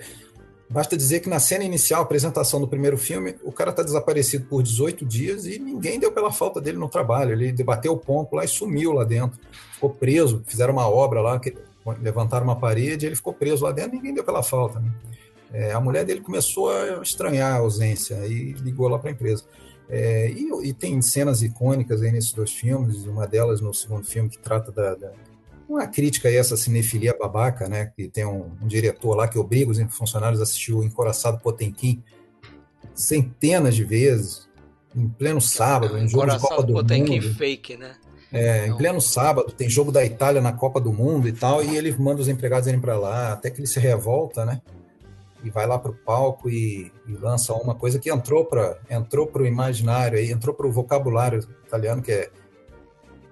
Basta 0.72 0.96
dizer 0.96 1.20
que 1.20 1.28
na 1.28 1.38
cena 1.38 1.66
inicial, 1.66 2.02
apresentação 2.02 2.62
do 2.62 2.68
primeiro 2.68 2.98
filme, 2.98 3.36
o 3.44 3.52
cara 3.52 3.72
está 3.72 3.84
desaparecido 3.84 4.46
por 4.46 4.64
18 4.64 5.06
dias 5.06 5.46
e 5.46 5.60
ninguém 5.60 6.00
deu 6.00 6.14
pela 6.14 6.32
falta 6.32 6.62
dele 6.62 6.78
no 6.78 6.88
trabalho. 6.88 7.34
Ele 7.34 7.52
debateu 7.52 7.92
o 7.92 7.98
ponto 7.98 8.34
lá 8.38 8.46
e 8.46 8.48
sumiu 8.48 8.94
lá 8.94 9.04
dentro. 9.04 9.38
Ficou 9.74 9.90
preso, 9.90 10.42
fizeram 10.48 10.72
uma 10.72 10.88
obra 10.88 11.20
lá, 11.20 11.38
que, 11.42 11.54
levantaram 12.02 12.46
uma 12.46 12.56
parede, 12.56 13.06
ele 13.06 13.18
ficou 13.18 13.34
preso 13.34 13.66
lá 13.66 13.74
dentro, 13.74 13.92
ninguém 13.92 14.14
deu 14.14 14.24
pela 14.24 14.42
falta. 14.42 14.80
Né? 14.80 14.90
É, 15.52 15.74
a 15.74 15.80
mulher 15.82 16.06
dele 16.06 16.22
começou 16.22 16.70
a 16.70 17.02
estranhar 17.02 17.54
a 17.54 17.58
ausência 17.58 18.16
e 18.26 18.54
ligou 18.54 18.88
lá 18.88 18.98
para 18.98 19.10
a 19.10 19.14
empresa. 19.14 19.44
É, 19.90 20.30
e, 20.30 20.70
e, 20.70 20.74
tem 20.74 21.02
cenas 21.02 21.42
icônicas 21.42 22.02
aí 22.02 22.14
nesses 22.14 22.32
dois 22.32 22.52
filmes, 22.52 23.06
uma 23.06 23.28
delas 23.28 23.60
no 23.60 23.74
segundo 23.74 24.06
filme 24.06 24.30
que 24.30 24.38
trata 24.38 24.72
da, 24.72 24.96
da 24.96 25.12
uma 25.72 25.88
crítica 25.88 26.28
a 26.28 26.34
essa 26.34 26.58
cinefilia 26.58 27.16
babaca, 27.18 27.68
né? 27.70 27.92
Que 27.96 28.08
tem 28.08 28.26
um, 28.26 28.52
um 28.62 28.68
diretor 28.68 29.16
lá 29.16 29.28
que 29.28 29.40
obriga 29.40 29.72
os 29.72 29.80
funcionários 29.94 30.40
a 30.40 30.44
assistir 30.44 30.74
o 30.74 30.84
Encoraçado 30.84 31.40
Potemkin 31.40 32.04
centenas 32.94 33.76
de 33.76 33.84
vezes, 33.84 34.50
em 34.96 35.08
pleno 35.08 35.40
sábado, 35.40 35.98
em 35.98 36.08
jogo 36.08 36.28
de 36.28 36.40
Copa 36.40 36.64
do 36.64 36.74
Potemkin 36.74 37.22
Mundo. 37.22 37.36
fake, 37.36 37.78
né? 37.78 37.96
É, 38.34 38.68
em 38.68 38.78
pleno 38.78 39.02
sábado, 39.02 39.52
tem 39.52 39.70
jogo 39.70 39.92
da 39.92 40.06
Itália 40.06 40.42
na 40.42 40.54
Copa 40.54 40.80
do 40.80 40.94
Mundo 40.94 41.28
e 41.28 41.34
tal, 41.34 41.64
e 41.64 41.76
ele 41.76 41.94
manda 41.98 42.22
os 42.22 42.30
empregados 42.30 42.68
irem 42.68 42.80
para 42.80 42.98
lá, 42.98 43.34
até 43.34 43.50
que 43.50 43.60
ele 43.60 43.68
se 43.68 43.80
revolta, 43.80 44.46
né? 44.46 44.62
E 45.44 45.50
vai 45.50 45.66
lá 45.66 45.78
para 45.78 45.92
o 45.92 45.96
palco 45.96 46.50
e, 46.50 46.92
e, 47.08 47.14
lança 47.14 47.54
uma 47.54 47.76
coisa 47.76 48.00
que 48.00 48.12
entrou 48.12 48.46
para 48.46 48.78
entrou 48.90 49.30
o 49.34 49.46
imaginário, 49.46 50.18
aí, 50.18 50.32
entrou 50.32 50.56
para 50.56 50.68
o 50.68 50.72
vocabulário 50.72 51.46
italiano, 51.66 52.02
que 52.02 52.12
é 52.12 52.30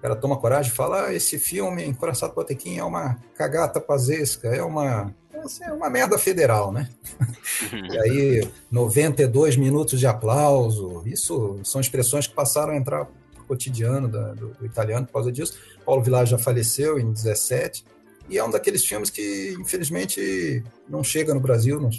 o 0.00 0.02
cara 0.02 0.16
toma 0.16 0.38
coragem 0.38 0.72
e 0.72 0.74
fala: 0.74 1.06
ah, 1.06 1.14
esse 1.14 1.38
filme, 1.38 1.84
Encoraçado 1.84 2.32
Potequim, 2.32 2.78
é 2.78 2.84
uma 2.84 3.18
cagata 3.34 3.78
pazesca, 3.78 4.48
é 4.48 4.62
uma, 4.62 5.14
é 5.60 5.72
uma 5.72 5.90
merda 5.90 6.16
federal, 6.16 6.72
né? 6.72 6.88
e 7.92 7.98
aí, 7.98 8.48
92 8.70 9.56
minutos 9.56 10.00
de 10.00 10.06
aplauso, 10.06 11.02
isso 11.04 11.60
são 11.62 11.82
expressões 11.82 12.26
que 12.26 12.34
passaram 12.34 12.72
a 12.72 12.76
entrar 12.76 13.06
no 13.36 13.44
cotidiano 13.44 14.08
do, 14.08 14.34
do, 14.34 14.48
do 14.54 14.64
italiano 14.64 15.04
por 15.04 15.12
causa 15.12 15.30
disso. 15.30 15.58
Paulo 15.84 16.02
Vilar 16.02 16.24
já 16.24 16.38
faleceu 16.38 16.98
em 16.98 17.12
17, 17.12 17.84
e 18.30 18.38
é 18.38 18.44
um 18.44 18.50
daqueles 18.50 18.82
filmes 18.82 19.10
que, 19.10 19.54
infelizmente, 19.60 20.64
não 20.88 21.04
chega 21.04 21.34
no 21.34 21.40
Brasil, 21.40 21.78
não, 21.78 21.90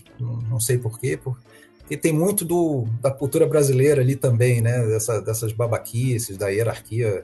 não 0.49 0.59
sei 0.59 0.79
porquê, 0.79 1.17
porque 1.17 1.95
tem 1.95 2.11
muito 2.11 2.43
do, 2.43 2.87
da 2.99 3.11
cultura 3.11 3.45
brasileira 3.45 4.01
ali 4.01 4.15
também, 4.15 4.59
né? 4.59 4.87
Dessa, 4.87 5.21
dessas 5.21 5.53
babaquices, 5.53 6.35
da 6.35 6.47
hierarquia 6.47 7.23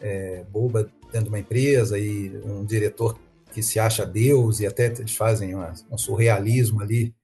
é, 0.00 0.44
boba 0.50 0.90
dentro 1.12 1.24
de 1.24 1.28
uma 1.28 1.38
empresa 1.38 1.98
e 1.98 2.36
um 2.44 2.64
diretor 2.64 3.18
que 3.52 3.62
se 3.62 3.78
acha 3.78 4.04
Deus 4.04 4.60
e 4.60 4.66
até 4.66 4.86
eles 4.86 5.16
fazem 5.16 5.54
uma, 5.54 5.72
um 5.90 5.96
surrealismo 5.96 6.82
ali, 6.82 7.14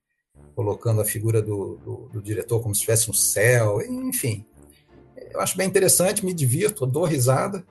colocando 0.55 1.01
a 1.01 1.05
figura 1.05 1.43
do, 1.43 1.77
do, 1.85 2.09
do, 2.13 2.23
diretor 2.23 2.61
como 2.61 2.75
se 2.75 2.81
estivesse 2.81 3.09
no 3.09 3.15
céu, 3.15 3.81
enfim. 3.83 4.45
Eu 5.31 5.41
acho 5.41 5.57
bem 5.57 5.69
interessante, 5.69 6.25
me 6.25 6.33
divirto, 6.33 6.87
dou 6.87 7.05
risada, 7.05 7.65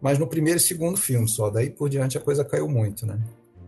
mas 0.00 0.18
no 0.18 0.26
primeiro 0.26 0.58
e 0.58 0.62
segundo 0.62 0.96
filme 0.96 1.28
só, 1.28 1.50
daí 1.50 1.70
por 1.70 1.88
diante 1.88 2.18
a 2.18 2.20
coisa 2.20 2.44
caiu 2.44 2.68
muito, 2.68 3.06
né? 3.06 3.18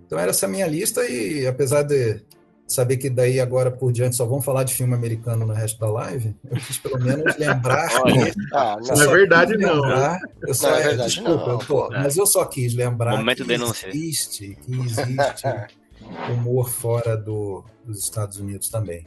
Então 0.07 0.19
era 0.19 0.31
essa 0.31 0.49
minha 0.49 0.67
lista 0.67 1.05
e 1.09 1.47
apesar 1.47 1.83
de 1.83 2.21
saber 2.69 2.99
que 2.99 3.09
daí 3.09 3.41
agora 3.41 3.71
por 3.71 3.91
diante 3.91 4.15
só 4.15 4.27
vão 4.27 4.43
falar 4.43 4.63
de 4.63 4.75
filme 4.75 4.95
americano 4.95 5.47
no 5.47 5.55
resto 5.55 5.81
da 5.81 5.91
live, 5.91 6.37
eu 6.51 6.57
quis 6.59 6.79
pelo 6.79 7.01
menos 7.01 7.37
lembrar. 7.37 7.89
que, 8.05 8.33
ah, 8.53 8.77
não, 8.87 9.03
é 9.03 9.07
verdade, 9.07 9.55
lembrar, 9.55 10.21
não. 10.21 10.49
Eu 10.49 10.55
só, 10.55 10.71
não 10.71 10.77
é 10.77 10.83
verdade, 10.83 11.15
desculpa, 11.15 11.47
não. 11.47 11.53
Eu 11.53 11.59
tô, 11.59 11.89
mas 11.91 12.17
eu 12.17 12.27
só 12.27 12.45
quis 12.45 12.75
lembrar 12.75 13.17
Momento 13.17 13.45
que 13.45 13.53
existe, 13.53 14.59
que 14.63 14.73
existe 14.81 15.43
humor 16.31 16.69
fora 16.69 17.17
do, 17.17 17.65
dos 17.85 17.99
Estados 17.99 18.39
Unidos 18.39 18.69
também. 18.69 19.07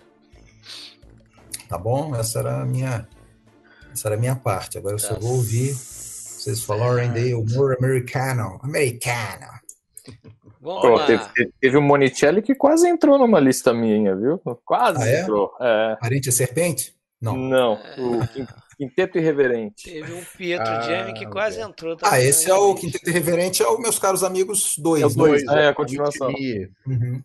Tá 1.69 1.78
bom? 1.78 2.15
Essa 2.15 2.39
era 2.39 2.62
a 2.62 2.65
minha, 2.65 3.08
essa 3.93 4.08
era 4.08 4.15
a 4.15 4.19
minha 4.19 4.36
parte. 4.36 4.78
Agora 4.78 4.95
eu 4.95 5.00
só 5.00 5.17
vou 5.17 5.36
ouvir 5.36 5.74
vocês 5.74 6.63
falarem 6.63 7.13
de 7.13 7.36
humor 7.36 7.78
americano. 7.78 8.60
Americano. 8.63 9.45
Vamos 10.62 10.82
Pô, 10.84 10.89
lá. 10.89 11.08
Teve, 11.08 11.52
teve 11.60 11.78
o 11.78 11.82
Monicelli 11.82 12.43
que 12.43 12.54
quase 12.54 12.88
entrou 12.88 13.17
numa 13.17 13.39
lista 13.39 13.74
minha, 13.74 14.15
viu? 14.15 14.38
Quase 14.63 15.02
ah, 15.02 15.08
é? 15.08 15.21
entrou. 15.21 15.52
É. 15.60 15.97
Parente 16.00 16.30
é 16.30 16.32
serpente? 16.32 16.95
Não. 17.19 17.36
Não, 17.36 17.80
o 17.97 18.78
Quinteto 18.78 19.17
Irreverente. 19.17 19.91
Teve 19.91 20.13
um 20.13 20.24
Pietro 20.24 20.67
ah, 20.67 21.13
que 21.13 21.26
quase 21.28 21.60
entrou 21.60 21.95
também. 21.95 22.13
Ah, 22.13 22.21
esse 22.21 22.50
é 22.50 22.54
o 22.54 22.76
Quinteto 22.76 23.10
Irreverente, 23.10 23.63
é 23.63 23.67
o 23.67 23.80
Meus 23.80 23.97
Caros 23.97 24.24
Amigos 24.24 24.78
2. 24.78 25.02
É 25.02 25.06
o 25.06 25.10
2, 25.10 25.45
né? 25.45 25.65
é 25.65 25.67
a 25.67 25.74
continuação. 25.74 26.30
Uhum. 26.30 27.24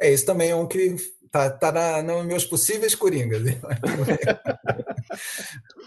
É, 0.00 0.10
esse 0.10 0.24
também 0.24 0.50
é 0.50 0.56
um 0.56 0.66
que 0.66 0.96
tá, 1.30 1.50
tá 1.50 1.72
na, 1.72 2.02
nos 2.02 2.26
meus 2.26 2.44
possíveis 2.44 2.94
coringas. 2.94 3.42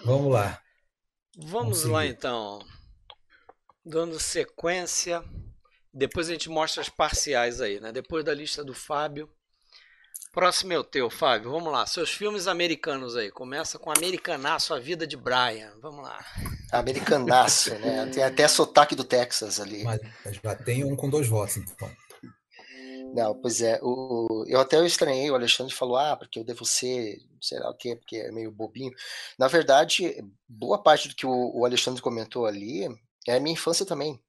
Vamos 0.04 0.32
lá. 0.32 0.60
Vamos, 1.36 1.52
Vamos 1.52 1.84
lá, 1.86 2.06
então. 2.06 2.60
Dando 3.86 4.20
sequência 4.20 5.24
depois 5.98 6.30
a 6.30 6.32
gente 6.32 6.50
mostra 6.50 6.82
as 6.82 6.90
parciais 6.90 7.60
aí, 7.60 7.80
né? 7.80 7.92
Depois 7.92 8.24
da 8.24 8.34
lista 8.34 8.64
do 8.64 8.74
Fábio. 8.74 9.30
Próximo 10.32 10.74
é 10.74 10.78
o 10.78 10.84
teu, 10.84 11.10
Fábio. 11.10 11.50
Vamos 11.50 11.72
lá. 11.72 11.88
Seus 11.88 12.12
filmes 12.12 12.48
americanos 12.48 13.16
aí. 13.16 13.32
Começa 13.32 13.80
com 13.80 13.92
Americanaço, 13.92 14.76
A 14.76 14.80
Vida 14.80 15.08
de 15.08 15.18
Brian. 15.18 15.74
Vamos 15.82 16.04
lá. 16.04 16.24
Americanaço, 16.72 17.74
né? 17.80 18.06
Tem 18.14 18.24
até 18.24 18.48
sotaque 18.48 18.96
do 18.96 19.04
Texas 19.04 19.60
ali. 19.60 19.84
Mas 19.84 20.00
já 20.44 20.56
tem 20.56 20.84
um 20.84 20.96
com 20.96 21.10
dois 21.10 21.28
votos, 21.28 21.58
então. 21.58 21.90
Não, 23.16 23.34
pois 23.42 23.62
é. 23.62 23.80
O, 23.82 24.46
eu 24.48 24.60
até 24.60 24.86
estranhei, 24.86 25.32
o 25.32 25.36
Alexandre 25.36 25.74
falou, 25.74 25.98
ah, 25.98 26.16
porque 26.16 26.38
eu 26.38 26.44
devo 26.44 26.64
ser, 26.64 27.18
sei 27.42 27.58
lá 27.60 27.72
o 27.72 27.76
quê, 27.76 27.96
porque 27.96 28.18
é 28.18 28.32
meio 28.32 28.52
bobinho. 28.52 28.92
Na 29.40 29.48
verdade, 29.48 30.24
boa 30.48 30.78
parte 30.78 31.08
do 31.08 31.16
que 31.16 31.26
o, 31.26 31.52
o 31.56 31.66
Alexandre 31.66 32.02
comentou 32.02 32.46
ali 32.46 32.88
é 33.28 33.36
a 33.36 33.40
minha 33.40 33.54
infância 33.54 33.86
também. 33.86 34.22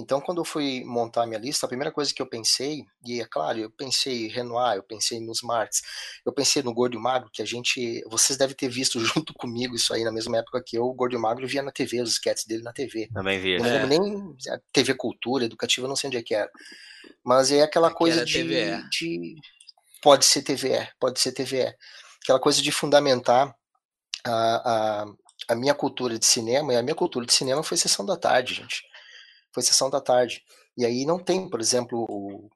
Então, 0.00 0.20
quando 0.20 0.40
eu 0.40 0.44
fui 0.44 0.82
montar 0.84 1.24
a 1.24 1.26
minha 1.26 1.38
lista, 1.38 1.66
a 1.66 1.68
primeira 1.68 1.92
coisa 1.92 2.12
que 2.12 2.22
eu 2.22 2.26
pensei, 2.26 2.84
e 3.04 3.20
é 3.20 3.26
claro, 3.26 3.58
eu 3.58 3.70
pensei 3.70 4.28
Renoir, 4.28 4.76
eu 4.76 4.82
pensei 4.82 5.20
nos 5.20 5.42
Marx, 5.42 5.82
eu 6.24 6.32
pensei 6.32 6.62
no 6.62 6.72
Gordo 6.72 6.96
e 6.96 7.00
Magro, 7.00 7.30
que 7.30 7.42
a 7.42 7.44
gente, 7.44 8.02
vocês 8.08 8.38
devem 8.38 8.56
ter 8.56 8.68
visto 8.68 8.98
junto 9.04 9.34
comigo 9.34 9.74
isso 9.74 9.92
aí 9.92 10.02
na 10.02 10.10
mesma 10.10 10.38
época 10.38 10.62
que 10.64 10.76
eu, 10.76 10.84
o 10.84 10.94
Gordo 10.94 11.14
e 11.14 11.18
Magro 11.18 11.46
via 11.46 11.62
na 11.62 11.70
TV, 11.70 12.00
os 12.00 12.12
sketches 12.12 12.46
dele 12.46 12.62
na 12.62 12.72
TV. 12.72 13.08
Também 13.12 13.38
via. 13.38 13.58
Não 13.58 13.66
é. 13.66 13.84
lembro 13.84 13.88
nem 13.88 14.36
TV 14.72 14.94
Cultura, 14.94 15.44
Educativa, 15.44 15.86
não 15.86 15.96
sei 15.96 16.08
onde 16.08 16.16
é 16.16 16.22
que 16.22 16.34
era. 16.34 16.50
Mas 17.24 17.52
é 17.52 17.62
aquela 17.62 17.92
coisa 17.92 18.24
de, 18.24 18.42
de, 18.90 19.34
Pode 20.02 20.24
ser 20.24 20.42
TVE, 20.42 20.88
pode 20.98 21.20
ser 21.20 21.32
TVE. 21.32 21.74
Aquela 22.22 22.40
coisa 22.40 22.62
de 22.62 22.72
fundamentar 22.72 23.54
a, 24.24 25.02
a, 25.02 25.06
a 25.48 25.54
minha 25.54 25.74
cultura 25.74 26.18
de 26.18 26.24
cinema, 26.24 26.72
e 26.72 26.76
a 26.76 26.82
minha 26.82 26.94
cultura 26.94 27.26
de 27.26 27.32
cinema 27.32 27.62
foi 27.62 27.76
sessão 27.76 28.04
da 28.04 28.16
tarde, 28.16 28.54
gente 28.54 28.89
foi 29.52 29.62
sessão 29.62 29.90
da 29.90 30.00
tarde. 30.00 30.42
E 30.76 30.84
aí 30.84 31.04
não 31.04 31.18
tem, 31.18 31.48
por 31.48 31.60
exemplo, 31.60 32.06
o, 32.08 32.50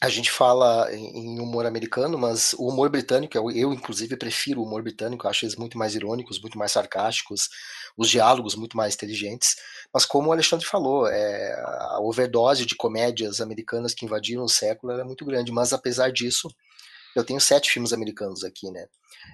a 0.00 0.08
gente 0.10 0.30
fala 0.30 0.92
em 0.92 1.40
humor 1.40 1.64
americano, 1.64 2.18
mas 2.18 2.52
o 2.54 2.68
humor 2.68 2.90
britânico, 2.90 3.36
eu, 3.36 3.50
eu, 3.50 3.72
inclusive 3.72 4.16
prefiro 4.16 4.60
o 4.60 4.64
humor 4.64 4.82
britânico, 4.82 5.26
acho 5.26 5.44
eles 5.44 5.56
muito 5.56 5.78
mais 5.78 5.94
irônicos, 5.94 6.40
muito 6.40 6.58
mais 6.58 6.72
sarcásticos, 6.72 7.48
os 7.96 8.10
diálogos 8.10 8.54
muito 8.54 8.76
mais 8.76 8.94
inteligentes. 8.94 9.56
Mas 9.92 10.04
como 10.04 10.28
o 10.28 10.32
Alexandre 10.32 10.66
falou, 10.66 11.08
é, 11.08 11.54
a 11.94 11.98
overdose 12.00 12.66
de 12.66 12.76
comédias 12.76 13.40
americanas 13.40 13.94
que 13.94 14.04
invadiram 14.04 14.44
o 14.44 14.48
século 14.48 14.92
era 14.92 15.04
muito 15.04 15.24
grande. 15.24 15.50
Mas 15.50 15.72
apesar 15.72 16.12
disso, 16.12 16.48
eu 17.14 17.24
tenho 17.24 17.40
sete 17.40 17.70
filmes 17.70 17.94
americanos 17.94 18.44
aqui, 18.44 18.70
né? 18.70 18.86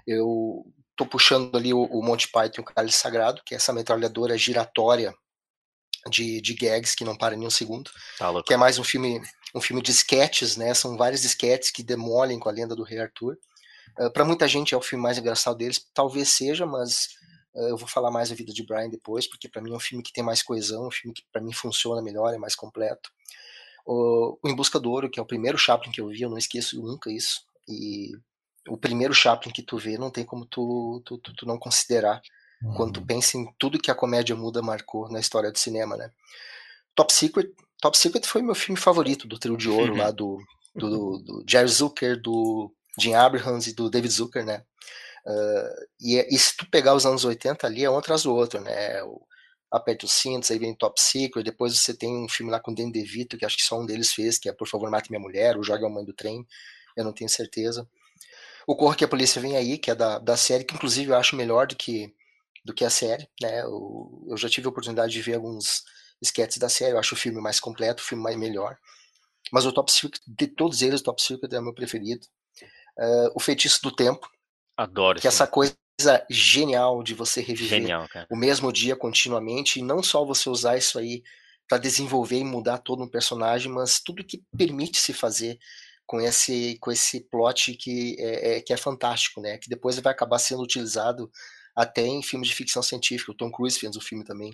Eu 0.06 0.64
tô 0.94 1.04
puxando 1.04 1.56
ali 1.56 1.74
o, 1.74 1.82
o 1.84 2.04
Monty 2.04 2.28
Python 2.28 2.60
e 2.60 2.62
o 2.62 2.64
Cálice 2.64 2.98
Sagrado, 2.98 3.42
que 3.44 3.54
é 3.54 3.56
essa 3.56 3.72
metralhadora 3.72 4.38
giratória 4.38 5.12
de, 6.08 6.40
de 6.40 6.54
gags 6.54 6.94
que 6.94 7.04
não 7.04 7.16
para 7.16 7.36
nem 7.36 7.46
um 7.46 7.50
segundo. 7.50 7.90
Tá 8.18 8.42
que 8.42 8.54
é 8.54 8.56
mais 8.56 8.78
um 8.78 8.84
filme, 8.84 9.20
um 9.54 9.60
filme 9.60 9.82
de 9.82 9.90
sketches, 9.90 10.56
né? 10.56 10.74
São 10.74 10.96
vários 10.96 11.24
sketches 11.24 11.70
que 11.70 11.82
demolem 11.82 12.38
com 12.38 12.48
a 12.48 12.52
lenda 12.52 12.74
do 12.74 12.82
Rei 12.82 13.00
Arthur. 13.00 13.34
Uh, 13.98 14.04
ah, 14.04 14.10
para 14.10 14.24
muita 14.24 14.48
gente 14.48 14.74
é 14.74 14.76
o 14.76 14.82
filme 14.82 15.02
mais 15.02 15.18
engraçado 15.18 15.56
deles, 15.56 15.84
talvez 15.92 16.30
seja, 16.30 16.66
mas 16.66 17.08
uh, 17.54 17.68
eu 17.68 17.76
vou 17.76 17.86
falar 17.86 18.10
mais 18.10 18.30
da 18.30 18.34
vida 18.34 18.52
de 18.52 18.64
Brian 18.64 18.88
depois, 18.88 19.28
porque 19.28 19.48
para 19.48 19.60
mim 19.60 19.72
é 19.72 19.76
um 19.76 19.80
filme 19.80 20.02
que 20.02 20.12
tem 20.12 20.24
mais 20.24 20.42
coesão, 20.42 20.88
um 20.88 20.90
filme 20.90 21.14
que 21.14 21.22
para 21.30 21.42
mim 21.42 21.52
funciona 21.52 22.02
melhor, 22.02 22.32
é 22.32 22.38
mais 22.38 22.54
completo. 22.54 23.10
O, 23.84 24.38
o 24.42 24.48
Em 24.48 24.54
Busca 24.54 24.80
do 24.80 24.90
Ouro, 24.90 25.10
que 25.10 25.20
é 25.20 25.22
o 25.22 25.26
primeiro 25.26 25.58
Chaplin 25.58 25.92
que 25.92 26.00
eu 26.00 26.08
vi, 26.08 26.22
eu 26.22 26.30
não 26.30 26.38
esqueço 26.38 26.80
nunca 26.80 27.10
isso. 27.10 27.42
E 27.68 28.12
o 28.68 28.76
primeiro 28.76 29.12
Chaplin 29.12 29.52
que 29.52 29.62
tu 29.62 29.76
vê, 29.76 29.98
não 29.98 30.10
tem 30.10 30.24
como 30.24 30.46
tu, 30.46 31.02
tu, 31.04 31.18
tu, 31.18 31.34
tu 31.34 31.46
não 31.46 31.58
considerar 31.58 32.22
Uhum. 32.62 32.74
Quando 32.74 32.92
tu 32.94 33.00
uhum. 33.00 33.06
pensa 33.06 33.36
em 33.36 33.46
tudo 33.58 33.78
que 33.78 33.90
a 33.90 33.94
comédia 33.94 34.36
muda 34.36 34.62
marcou 34.62 35.10
na 35.10 35.20
história 35.20 35.50
do 35.50 35.58
cinema, 35.58 35.96
né? 35.96 36.10
Top 36.94 37.12
Secret, 37.12 37.50
Top 37.80 37.96
Secret 37.96 38.26
foi 38.26 38.42
meu 38.42 38.54
filme 38.54 38.78
favorito 38.78 39.26
do 39.26 39.38
trio 39.38 39.56
de 39.56 39.68
ouro 39.68 39.96
lá 39.96 40.10
do, 40.10 40.38
do, 40.74 41.18
do, 41.18 41.44
Jerry 41.48 41.68
Zucker, 41.68 42.20
do 42.20 42.72
Jim 42.98 43.14
Abrahams 43.14 43.66
e 43.68 43.74
do 43.74 43.90
David 43.90 44.12
Zucker, 44.12 44.44
né? 44.44 44.62
Uh, 45.26 45.86
e, 46.00 46.34
e, 46.34 46.38
se 46.38 46.56
tu 46.56 46.68
pegar 46.68 46.94
os 46.94 47.06
anos 47.06 47.24
80 47.24 47.66
ali, 47.66 47.84
é 47.84 47.90
um 47.90 47.96
atrás 47.96 48.24
do 48.24 48.34
outro, 48.34 48.60
né? 48.60 49.02
O, 49.04 49.20
Aperte 49.72 50.04
os 50.04 50.12
cintos, 50.12 50.50
aí 50.50 50.58
vem 50.58 50.74
Top 50.74 51.00
Secret, 51.00 51.42
depois 51.42 51.78
você 51.78 51.94
tem 51.94 52.14
um 52.14 52.28
filme 52.28 52.52
lá 52.52 52.60
com 52.60 52.70
o 52.70 52.74
Danny 52.74 52.92
DeVito, 52.92 53.38
que 53.38 53.44
acho 53.46 53.56
que 53.56 53.62
só 53.62 53.80
um 53.80 53.86
deles 53.86 54.12
fez, 54.12 54.38
que 54.38 54.46
é 54.46 54.52
Por 54.52 54.68
Favor 54.68 54.90
Mate 54.90 55.10
Minha 55.10 55.22
Mulher, 55.22 55.56
o 55.56 55.62
Joga 55.62 55.86
a 55.86 55.88
Mãe 55.88 56.04
do 56.04 56.12
Trem, 56.12 56.46
eu 56.94 57.02
não 57.02 57.12
tenho 57.12 57.30
certeza. 57.30 57.88
O 58.66 58.76
Corra 58.76 58.94
que 58.94 59.02
a 59.02 59.08
Polícia 59.08 59.40
Vem 59.40 59.56
Aí, 59.56 59.78
que 59.78 59.90
é 59.90 59.94
da, 59.94 60.18
da 60.18 60.36
série, 60.36 60.64
que 60.64 60.74
inclusive 60.74 61.10
eu 61.10 61.16
acho 61.16 61.34
melhor 61.34 61.66
do 61.66 61.74
que, 61.74 62.14
do 62.64 62.74
que 62.74 62.84
a 62.84 62.90
série, 62.90 63.28
né? 63.40 63.62
Eu, 63.62 64.24
eu 64.28 64.36
já 64.36 64.48
tive 64.48 64.66
a 64.66 64.70
oportunidade 64.70 65.12
de 65.12 65.22
ver 65.22 65.34
alguns 65.34 65.82
sketches 66.20 66.58
da 66.58 66.68
série, 66.68 66.92
eu 66.92 66.98
acho 66.98 67.14
o 67.14 67.18
filme 67.18 67.40
mais 67.40 67.58
completo, 67.58 68.02
o 68.02 68.06
filme 68.06 68.22
mais 68.22 68.36
melhor. 68.36 68.76
Mas 69.52 69.66
o 69.66 69.72
Top 69.72 69.90
Secret, 69.90 70.20
de 70.26 70.46
todos 70.46 70.82
eles, 70.82 71.00
o 71.00 71.04
Top 71.04 71.20
Secret 71.20 71.52
é 71.52 71.58
o 71.58 71.62
meu 71.62 71.74
preferido. 71.74 72.26
Uh, 72.98 73.32
o 73.34 73.40
Feitiço 73.40 73.80
do 73.82 73.94
Tempo. 73.94 74.28
Adoro. 74.76 75.20
Que 75.20 75.26
é 75.26 75.28
essa 75.28 75.46
coisa 75.46 75.76
genial 76.30 77.02
de 77.02 77.14
você 77.14 77.40
reviver 77.40 77.80
genial, 77.80 78.08
o 78.30 78.36
mesmo 78.36 78.72
dia 78.72 78.96
continuamente, 78.96 79.78
e 79.78 79.82
não 79.82 80.02
só 80.02 80.24
você 80.24 80.48
usar 80.48 80.76
isso 80.76 80.98
aí 80.98 81.22
para 81.68 81.78
desenvolver 81.78 82.38
e 82.38 82.44
mudar 82.44 82.78
todo 82.78 83.02
um 83.02 83.08
personagem, 83.08 83.70
mas 83.70 84.00
tudo 84.00 84.24
que 84.24 84.42
permite 84.56 84.98
se 84.98 85.12
fazer 85.12 85.58
com 86.06 86.20
esse 86.20 86.76
com 86.80 86.90
esse 86.90 87.20
plot 87.20 87.74
que 87.74 88.16
é, 88.18 88.56
é, 88.56 88.60
que 88.60 88.72
é 88.72 88.76
fantástico, 88.76 89.40
né? 89.40 89.58
Que 89.58 89.68
depois 89.68 89.98
vai 89.98 90.12
acabar 90.12 90.38
sendo 90.38 90.62
utilizado 90.62 91.30
até 91.74 92.02
em 92.02 92.22
filmes 92.22 92.48
de 92.48 92.54
ficção 92.54 92.82
científica. 92.82 93.32
O 93.32 93.34
Tom 93.34 93.50
Cruise 93.50 93.78
fez 93.78 93.96
o 93.96 94.00
filme 94.00 94.24
também. 94.24 94.52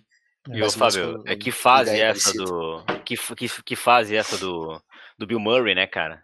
E 0.50 0.62
o 0.62 0.70
Fábio, 0.70 1.22
é 1.26 1.37
que 1.37 1.50
fase 1.50 2.00
essa 2.00 2.33
parecida. 2.33 2.44
do 2.44 2.85
que, 3.04 3.16
que, 3.16 3.62
que 3.62 3.76
fase 3.76 4.16
essa 4.16 4.38
do, 4.38 4.81
do 5.18 5.26
Bill 5.26 5.40
Murray, 5.40 5.74
né, 5.74 5.87
cara? 5.87 6.22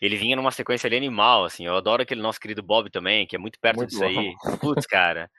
Ele 0.00 0.16
vinha 0.16 0.36
numa 0.36 0.50
sequência 0.50 0.86
ali 0.86 0.96
animal, 0.96 1.44
assim. 1.44 1.66
Eu 1.66 1.76
adoro 1.76 2.02
aquele 2.02 2.22
nosso 2.22 2.40
querido 2.40 2.62
Bob 2.62 2.90
também, 2.90 3.26
que 3.26 3.36
é 3.36 3.38
muito 3.38 3.58
perto 3.60 3.78
muito 3.78 3.90
disso 3.90 4.00
bom. 4.00 4.06
aí. 4.06 4.34
Putz, 4.60 4.86
cara. 4.86 5.30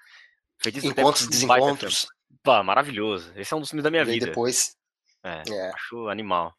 Encontros 0.83 1.25
e 1.25 1.29
desencontros. 1.29 2.07
Pá, 2.43 2.61
maravilhoso. 2.61 3.31
Esse 3.35 3.53
é 3.53 3.57
um 3.57 3.59
dos 3.59 3.69
filmes 3.69 3.83
da 3.83 3.89
minha 3.89 4.03
e 4.03 4.05
vida. 4.05 4.27
depois. 4.27 4.75
É, 5.23 5.43
é. 5.49 5.71
acho 5.71 6.07
animal. 6.09 6.53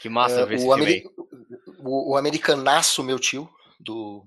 Que 0.00 0.08
massa 0.08 0.44
uh, 0.44 0.46
ver 0.46 0.56
esse 0.56 0.64
o, 0.64 0.72
Ameri 0.72 1.04
o, 1.78 2.12
o 2.12 2.16
americanaço, 2.16 3.02
meu 3.02 3.18
tio, 3.18 3.48
do 3.78 4.26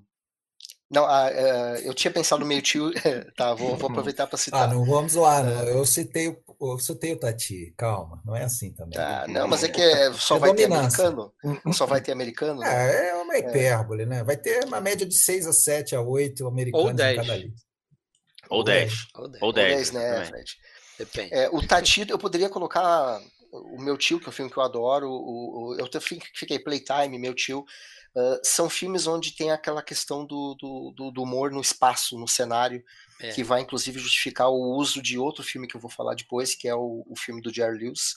não, 0.88 1.02
uh, 1.02 1.06
uh, 1.06 1.76
eu 1.82 1.92
tinha 1.92 2.12
pensado 2.12 2.40
no 2.40 2.46
meio 2.46 2.62
tio. 2.62 2.92
tá, 3.36 3.52
vou, 3.54 3.76
vou 3.76 3.90
aproveitar 3.90 4.26
para 4.26 4.38
citar. 4.38 4.62
Ah, 4.62 4.72
não 4.72 4.84
vamos 4.84 5.12
zoar, 5.12 5.44
não. 5.44 5.62
Eu 5.64 5.84
citei, 5.84 6.28
eu 6.28 6.78
citei 6.78 7.12
o 7.12 7.18
Tati, 7.18 7.74
calma, 7.76 8.22
não 8.24 8.36
é 8.36 8.44
assim 8.44 8.72
também. 8.72 8.96
Ah, 8.98 9.26
não, 9.28 9.48
mas 9.48 9.64
é 9.64 9.68
que 9.68 9.80
é, 9.80 10.12
só 10.12 10.36
é 10.36 10.38
vai 10.38 10.50
dominância. 10.50 11.04
ter 11.04 11.08
americano. 11.08 11.74
Só 11.74 11.86
vai 11.86 12.00
ter 12.00 12.12
americano. 12.12 12.62
É, 12.62 13.08
é 13.08 13.14
uma 13.16 13.34
é. 13.34 13.38
hipérbole, 13.40 14.02
é. 14.02 14.06
né? 14.06 14.24
Vai 14.24 14.36
ter 14.36 14.64
uma 14.64 14.80
média 14.80 15.04
de 15.04 15.16
6 15.16 15.48
a 15.48 15.52
7 15.52 15.96
a 15.96 16.00
8 16.00 16.46
americanos 16.46 16.86
Ou 16.86 16.94
10. 16.94 17.12
em 17.12 17.16
cada 17.16 17.36
lista. 17.36 17.66
Ou 18.48 18.62
10. 18.62 18.92
Ou 19.40 19.52
10, 19.52 19.90
né, 19.90 20.24
Fred? 20.26 20.52
Depende. 20.98 21.34
É, 21.34 21.50
o 21.50 21.66
Tati, 21.66 22.06
eu 22.08 22.18
poderia 22.18 22.48
colocar 22.48 23.20
o 23.52 23.82
meu 23.82 23.96
tio, 23.96 24.20
que 24.20 24.26
é 24.26 24.28
um 24.28 24.32
filme 24.32 24.50
que 24.50 24.56
eu 24.56 24.62
adoro. 24.62 25.08
O, 25.10 25.74
o, 25.74 25.76
eu 25.76 25.88
fiquei 26.00 26.60
Playtime, 26.60 27.18
meu 27.18 27.34
tio. 27.34 27.64
Uh, 28.16 28.40
são 28.42 28.70
filmes 28.70 29.06
onde 29.06 29.32
tem 29.32 29.50
aquela 29.50 29.82
questão 29.82 30.24
do, 30.24 30.54
do, 30.54 31.10
do 31.10 31.22
humor 31.22 31.50
no 31.50 31.60
espaço, 31.60 32.18
no 32.18 32.26
cenário, 32.26 32.82
é. 33.20 33.30
que 33.30 33.44
vai 33.44 33.60
inclusive 33.60 33.98
justificar 33.98 34.48
o 34.48 34.74
uso 34.74 35.02
de 35.02 35.18
outro 35.18 35.44
filme 35.44 35.68
que 35.68 35.76
eu 35.76 35.80
vou 35.80 35.90
falar 35.90 36.14
depois, 36.14 36.54
que 36.54 36.66
é 36.66 36.74
o, 36.74 37.04
o 37.06 37.14
filme 37.14 37.42
do 37.42 37.52
Jerry 37.52 37.76
Lewis, 37.76 38.14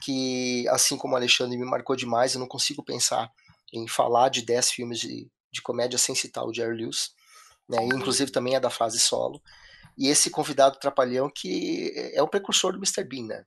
que 0.00 0.64
assim 0.68 0.96
como 0.96 1.14
o 1.14 1.16
Alexandre 1.16 1.58
me 1.58 1.64
marcou 1.64 1.96
demais, 1.96 2.34
eu 2.34 2.40
não 2.40 2.46
consigo 2.46 2.84
pensar 2.84 3.32
em 3.72 3.88
falar 3.88 4.28
de 4.28 4.42
10 4.42 4.70
filmes 4.70 5.00
de, 5.00 5.28
de 5.50 5.60
comédia 5.60 5.98
sem 5.98 6.14
citar 6.14 6.44
o 6.44 6.54
Jerry 6.54 6.76
Lewis, 6.76 7.10
né? 7.68 7.78
inclusive 7.84 8.30
também 8.30 8.54
é 8.54 8.60
da 8.60 8.70
fase 8.70 9.00
solo. 9.00 9.42
E 9.98 10.06
esse 10.06 10.30
convidado 10.30 10.78
trapalhão 10.78 11.28
que 11.28 11.92
é 12.14 12.22
o 12.22 12.28
precursor 12.28 12.72
do 12.72 12.78
Mr. 12.78 13.02
Bean, 13.02 13.26
né? 13.26 13.44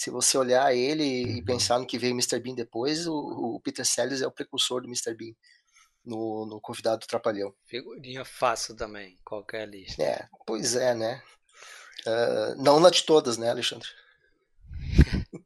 Se 0.00 0.08
você 0.08 0.38
olhar 0.38 0.74
ele 0.74 1.04
e 1.04 1.24
uhum. 1.26 1.44
pensar 1.44 1.78
no 1.78 1.84
que 1.84 1.98
veio 1.98 2.14
Mr. 2.14 2.40
Bean 2.40 2.54
depois, 2.54 3.06
o, 3.06 3.14
o 3.14 3.60
Peter 3.60 3.84
Sellers 3.84 4.22
é 4.22 4.26
o 4.26 4.30
precursor 4.30 4.80
do 4.80 4.86
Mr. 4.86 5.12
Bean 5.12 5.34
no, 6.02 6.46
no 6.46 6.58
Convidado 6.58 7.00
do 7.00 7.06
Trapalhão. 7.06 7.54
Figurinha 7.66 8.24
fácil 8.24 8.74
também, 8.74 9.18
qualquer 9.22 9.68
lista. 9.68 10.02
É, 10.02 10.26
pois 10.46 10.74
é, 10.74 10.94
né? 10.94 11.22
Uh, 12.06 12.62
não 12.62 12.80
na 12.80 12.88
de 12.88 13.02
todas, 13.02 13.36
né, 13.36 13.50
Alexandre? 13.50 13.86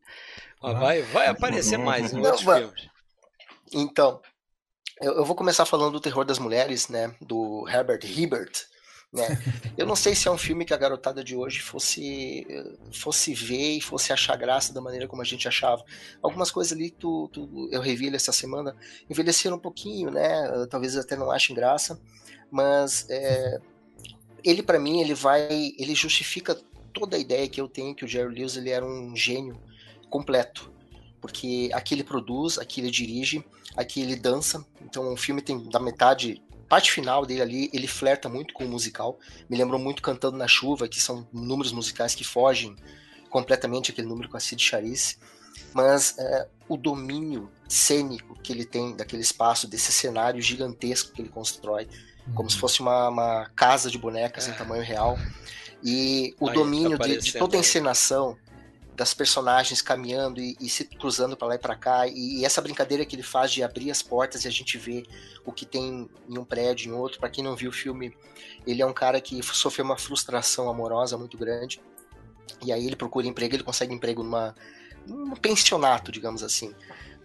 vai, 0.62 1.02
vai 1.02 1.26
aparecer 1.26 1.76
mais 1.76 2.12
em 2.12 2.20
outros 2.24 2.44
não, 2.44 2.56
filmes. 2.56 2.88
Então, 3.72 4.22
eu, 5.00 5.14
eu, 5.14 5.24
vou 5.24 5.34
começar 5.34 5.66
falando 5.66 5.94
do 5.94 6.00
Terror 6.00 6.24
das 6.24 6.38
Mulheres, 6.38 6.86
né, 6.86 7.12
do 7.20 7.68
Herbert 7.68 8.04
Hebert, 8.04 8.66
né? 9.14 9.40
Eu 9.78 9.86
não 9.86 9.94
sei 9.94 10.14
se 10.14 10.26
é 10.26 10.30
um 10.30 10.36
filme 10.36 10.64
que 10.64 10.74
a 10.74 10.76
garotada 10.76 11.22
de 11.22 11.36
hoje 11.36 11.60
fosse 11.60 12.46
fosse 12.92 13.32
ver 13.32 13.76
e 13.76 13.80
fosse 13.80 14.12
achar 14.12 14.36
graça 14.36 14.74
da 14.74 14.80
maneira 14.80 15.06
como 15.06 15.22
a 15.22 15.24
gente 15.24 15.46
achava. 15.46 15.84
Algumas 16.20 16.50
coisas 16.50 16.72
ali 16.72 16.90
tu, 16.90 17.28
tu 17.32 17.68
eu 17.70 17.80
revi 17.80 18.14
essa 18.14 18.32
semana 18.32 18.76
envelheceram 19.08 19.56
um 19.56 19.60
pouquinho, 19.60 20.10
né? 20.10 20.66
Talvez 20.68 20.96
até 20.96 21.16
não 21.16 21.30
achem 21.30 21.54
graça, 21.54 22.00
mas 22.50 23.06
é, 23.08 23.60
ele 24.42 24.62
para 24.62 24.78
mim 24.78 25.00
ele 25.00 25.14
vai 25.14 25.72
ele 25.78 25.94
justifica 25.94 26.60
toda 26.92 27.16
a 27.16 27.20
ideia 27.20 27.48
que 27.48 27.60
eu 27.60 27.68
tenho 27.68 27.94
que 27.94 28.04
o 28.04 28.08
Jerry 28.08 28.34
Lewis 28.34 28.56
ele 28.56 28.70
era 28.70 28.84
um 28.84 29.14
gênio 29.14 29.60
completo 30.10 30.74
porque 31.24 31.70
aqui 31.72 31.94
ele 31.94 32.04
produz, 32.04 32.58
aqui 32.58 32.82
ele 32.82 32.90
dirige, 32.90 33.42
aqui 33.74 34.02
ele 34.02 34.14
dança. 34.14 34.62
Então 34.82 35.10
o 35.10 35.16
filme 35.16 35.40
tem 35.40 35.58
da 35.70 35.80
metade 35.80 36.42
parte 36.74 36.90
final 36.90 37.24
dele 37.24 37.40
ali, 37.40 37.70
ele 37.72 37.86
flerta 37.86 38.28
muito 38.28 38.52
com 38.52 38.64
o 38.64 38.68
musical. 38.68 39.16
Me 39.48 39.56
lembrou 39.56 39.78
muito 39.78 40.02
Cantando 40.02 40.36
na 40.36 40.48
Chuva, 40.48 40.88
que 40.88 41.00
são 41.00 41.24
números 41.32 41.70
musicais 41.70 42.16
que 42.16 42.24
fogem 42.24 42.74
completamente 43.30 43.92
aquele 43.92 44.08
número 44.08 44.28
com 44.28 44.36
a 44.36 44.40
Cid 44.40 44.60
Charisse. 44.60 45.16
Mas 45.72 46.18
é, 46.18 46.48
o 46.68 46.76
domínio 46.76 47.48
cênico 47.68 48.36
que 48.42 48.52
ele 48.52 48.64
tem 48.64 48.96
daquele 48.96 49.22
espaço, 49.22 49.68
desse 49.68 49.92
cenário 49.92 50.42
gigantesco 50.42 51.12
que 51.12 51.22
ele 51.22 51.28
constrói, 51.28 51.86
uhum. 52.26 52.34
como 52.34 52.50
se 52.50 52.56
uhum. 52.56 52.60
fosse 52.60 52.80
uma, 52.80 53.08
uma 53.08 53.50
casa 53.54 53.88
de 53.88 53.96
bonecas 53.96 54.48
é. 54.48 54.50
em 54.50 54.54
tamanho 54.54 54.82
real. 54.82 55.16
E 55.80 56.34
o 56.40 56.48
Aí, 56.48 56.54
domínio 56.54 56.98
tá 56.98 57.06
de, 57.06 57.18
de, 57.18 57.32
toda 57.34 57.56
a 57.56 57.60
encenação, 57.60 58.36
das 58.94 59.12
personagens 59.12 59.82
caminhando 59.82 60.40
e, 60.40 60.56
e 60.60 60.68
se 60.68 60.84
cruzando 60.84 61.36
para 61.36 61.48
lá 61.48 61.54
e 61.56 61.58
para 61.58 61.74
cá 61.74 62.06
e, 62.06 62.38
e, 62.38 62.44
essa 62.44 62.62
brincadeira 62.62 63.04
que 63.04 63.16
ele 63.16 63.22
faz 63.22 63.50
de 63.50 63.62
abrir 63.62 63.90
as 63.90 64.02
portas 64.02 64.44
e 64.44 64.48
a 64.48 64.50
gente 64.50 64.78
vê 64.78 65.04
o 65.44 65.52
que 65.52 65.66
tem 65.66 66.08
em 66.28 66.38
um 66.38 66.44
prédio, 66.44 66.90
em 66.90 66.92
outro. 66.92 67.18
Para 67.18 67.28
quem 67.28 67.42
não 67.42 67.56
viu 67.56 67.70
o 67.70 67.72
filme, 67.72 68.16
ele 68.66 68.80
é 68.80 68.86
um 68.86 68.92
cara 68.92 69.20
que 69.20 69.42
sofreu 69.42 69.84
uma 69.84 69.96
frustração 69.96 70.68
amorosa 70.68 71.18
muito 71.18 71.36
grande 71.36 71.80
e 72.64 72.72
aí 72.72 72.86
ele 72.86 72.96
procura 72.96 73.26
emprego, 73.26 73.56
ele 73.56 73.64
consegue 73.64 73.92
emprego 73.92 74.22
numa 74.22 74.54
num 75.06 75.36
pensionato, 75.36 76.10
digamos 76.10 76.42
assim. 76.42 76.74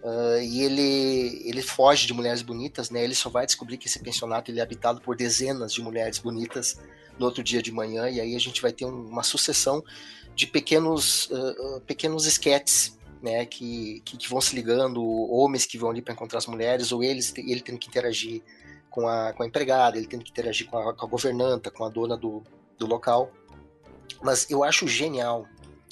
Uh, 0.02 0.40
e 0.42 0.62
ele 0.62 1.42
ele 1.48 1.62
foge 1.62 2.06
de 2.06 2.12
mulheres 2.12 2.42
bonitas, 2.42 2.90
né? 2.90 3.04
Ele 3.04 3.14
só 3.14 3.30
vai 3.30 3.46
descobrir 3.46 3.76
que 3.76 3.86
esse 3.86 3.98
pensionato 4.00 4.50
ele 4.50 4.58
é 4.58 4.62
habitado 4.62 5.00
por 5.00 5.14
dezenas 5.14 5.72
de 5.72 5.82
mulheres 5.82 6.18
bonitas 6.18 6.78
no 7.18 7.26
outro 7.26 7.44
dia 7.44 7.62
de 7.62 7.70
manhã 7.70 8.08
e 8.08 8.18
aí 8.18 8.34
a 8.34 8.38
gente 8.40 8.62
vai 8.62 8.72
ter 8.72 8.86
um, 8.86 9.08
uma 9.08 9.22
sucessão 9.22 9.84
de 10.40 10.46
pequenos, 10.46 11.26
uh, 11.26 11.82
pequenos 11.82 12.24
esquetes 12.24 12.98
né, 13.20 13.44
que, 13.44 14.00
que, 14.06 14.16
que, 14.16 14.26
vão 14.26 14.40
se 14.40 14.56
ligando, 14.56 15.04
homens 15.30 15.66
que 15.66 15.76
vão 15.76 15.90
ali 15.90 16.00
para 16.00 16.14
encontrar 16.14 16.38
as 16.38 16.46
mulheres, 16.46 16.92
ou 16.92 17.04
eles, 17.04 17.34
ele 17.36 17.60
tendo 17.60 17.78
que 17.78 17.88
interagir 17.88 18.42
com 18.88 19.06
a, 19.06 19.34
com 19.34 19.42
a 19.42 19.46
empregada, 19.46 19.98
ele 19.98 20.06
tendo 20.06 20.24
que 20.24 20.30
interagir 20.30 20.66
com 20.66 20.78
a, 20.78 20.94
com 20.94 21.04
a 21.04 21.08
governanta, 21.08 21.70
com 21.70 21.84
a 21.84 21.90
dona 21.90 22.16
do, 22.16 22.42
do 22.78 22.86
local. 22.86 23.30
Mas 24.22 24.50
eu 24.50 24.64
acho 24.64 24.88
genial, 24.88 25.46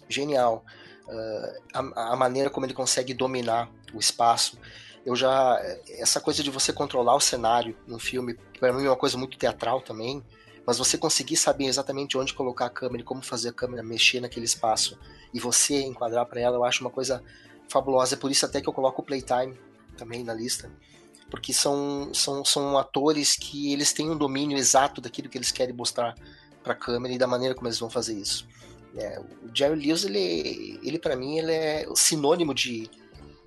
genial 0.09 0.65
uh, 1.07 1.63
a, 1.75 2.13
a, 2.13 2.17
maneira 2.17 2.49
como 2.49 2.65
ele 2.65 2.73
consegue 2.73 3.13
dominar 3.13 3.71
o 3.93 3.99
espaço. 3.99 4.59
Eu 5.05 5.15
já 5.15 5.61
essa 5.91 6.23
coisa 6.23 6.43
de 6.43 6.51
você 6.51 6.73
controlar 6.73 7.15
o 7.15 7.21
cenário 7.21 7.77
no 7.87 7.99
filme, 7.99 8.35
para 8.59 8.73
mim 8.73 8.87
é 8.87 8.89
uma 8.89 8.97
coisa 8.97 9.19
muito 9.19 9.37
teatral 9.37 9.83
também 9.83 10.25
mas 10.69 10.77
você 10.77 10.99
conseguir 10.99 11.39
saber 11.39 11.65
exatamente 11.65 12.19
onde 12.19 12.35
colocar 12.35 12.67
a 12.67 12.71
câmera 12.71 13.01
e 13.01 13.03
como 13.03 13.23
fazer 13.23 13.49
a 13.49 13.53
câmera 13.55 13.83
mexer 13.83 14.21
naquele 14.21 14.45
espaço 14.45 14.99
e 15.33 15.41
você 15.41 15.81
enquadrar 15.81 16.27
para 16.27 16.43
ela, 16.43 16.57
eu 16.57 16.63
acho 16.63 16.85
uma 16.85 16.91
coisa 16.91 17.25
fabulosa. 17.71 18.17
É 18.17 18.19
por 18.19 18.31
isso 18.31 18.45
até 18.45 18.61
que 18.61 18.69
eu 18.69 18.73
coloco 18.75 19.01
o 19.01 19.05
Playtime 19.05 19.59
também 19.97 20.23
na 20.23 20.35
lista, 20.35 20.71
porque 21.31 21.55
são, 21.55 22.13
são, 22.13 22.45
são 22.45 22.77
atores 22.77 23.35
que 23.35 23.73
eles 23.73 23.95
têm 23.95 24.11
um 24.11 24.17
domínio 24.19 24.59
exato 24.59 25.01
daquilo 25.01 25.31
que 25.31 25.39
eles 25.39 25.51
querem 25.51 25.75
mostrar 25.75 26.15
para 26.63 26.75
a 26.75 26.77
câmera 26.77 27.15
e 27.15 27.19
da 27.19 27.27
maneira 27.27 27.55
como 27.55 27.67
eles 27.67 27.79
vão 27.79 27.89
fazer 27.89 28.19
isso. 28.19 28.47
É, 28.95 29.19
o 29.21 29.51
Jerry 29.55 29.87
Lewis, 29.87 30.05
ele, 30.05 30.79
ele 30.83 30.99
para 30.99 31.17
mim, 31.17 31.39
ele 31.39 31.53
é 31.53 31.87
o 31.89 31.97
sinônimo 31.97 32.53
de, 32.53 32.91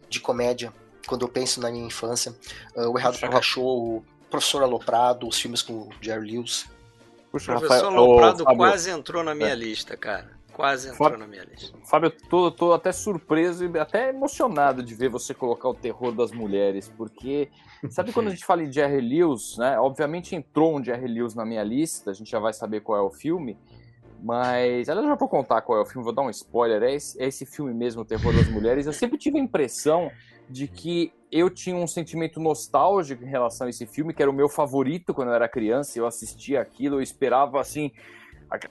de 0.09 0.19
comédia 0.19 0.73
quando 1.05 1.21
eu 1.21 1.29
penso 1.29 1.61
na 1.61 1.69
minha 1.69 1.85
infância. 1.85 2.35
Uh, 2.75 2.89
o 2.89 2.97
Errado 2.97 3.19
Cachorro, 3.19 3.97
o 3.97 4.05
Professor 4.27 4.63
Aloprado, 4.63 5.27
os 5.27 5.39
filmes 5.39 5.61
com 5.61 5.73
o 5.73 5.89
Jerry 6.01 6.31
Lewis. 6.31 6.65
Puxa, 7.31 7.55
o 7.55 7.59
professor 7.59 7.85
Rafael, 7.85 8.05
Loprado 8.05 8.43
quase 8.43 8.89
entrou 8.89 9.23
na 9.23 9.33
minha 9.33 9.49
é. 9.49 9.55
lista, 9.55 9.95
cara. 9.95 10.29
Quase 10.51 10.89
entrou 10.89 11.09
Fábio, 11.09 11.19
na 11.19 11.27
minha 11.27 11.45
lista. 11.45 11.77
Fábio, 11.85 12.07
eu 12.07 12.29
tô, 12.29 12.51
tô 12.51 12.73
até 12.73 12.91
surpreso 12.91 13.65
e 13.65 13.79
até 13.79 14.09
emocionado 14.09 14.83
de 14.83 14.93
ver 14.93 15.09
você 15.09 15.33
colocar 15.33 15.69
o 15.69 15.73
terror 15.73 16.11
das 16.11 16.31
mulheres, 16.31 16.91
porque 16.97 17.49
sabe 17.89 18.11
quando 18.11 18.27
a 18.27 18.29
gente 18.31 18.45
fala 18.45 18.61
em 18.61 18.71
Jerry 18.71 18.99
Lewis, 18.99 19.57
né? 19.57 19.79
Obviamente 19.79 20.35
entrou 20.35 20.77
um 20.77 20.83
Jerry 20.83 21.07
Lewis 21.07 21.33
na 21.33 21.45
minha 21.45 21.63
lista, 21.63 22.11
a 22.11 22.13
gente 22.13 22.29
já 22.29 22.39
vai 22.39 22.53
saber 22.53 22.81
qual 22.81 22.97
é 22.97 23.01
o 23.01 23.09
filme, 23.09 23.57
Mas, 24.21 24.89
aliás, 24.89 25.07
já 25.07 25.15
vou 25.15 25.29
contar 25.29 25.61
qual 25.61 25.79
é 25.79 25.81
o 25.81 25.85
filme, 25.85 26.03
vou 26.03 26.13
dar 26.13 26.21
um 26.21 26.29
spoiler. 26.29 26.83
É 26.83 26.93
esse, 26.93 27.19
é 27.19 27.27
esse 27.27 27.45
filme 27.45 27.73
mesmo, 27.73 28.01
O 28.01 28.05
Terror 28.05 28.35
das 28.35 28.47
Mulheres. 28.49 28.85
Eu 28.85 28.93
sempre 28.93 29.17
tive 29.17 29.39
a 29.39 29.41
impressão 29.41 30.11
de 30.51 30.67
que 30.67 31.11
eu 31.31 31.49
tinha 31.49 31.75
um 31.75 31.87
sentimento 31.87 32.39
nostálgico 32.39 33.23
em 33.23 33.27
relação 33.27 33.67
a 33.67 33.69
esse 33.69 33.85
filme, 33.85 34.13
que 34.13 34.21
era 34.21 34.29
o 34.29 34.33
meu 34.33 34.49
favorito 34.49 35.13
quando 35.13 35.29
eu 35.29 35.35
era 35.35 35.47
criança. 35.47 35.97
Eu 35.97 36.05
assistia 36.05 36.61
aquilo, 36.61 36.97
eu 36.97 37.01
esperava 37.01 37.59
assim 37.59 37.91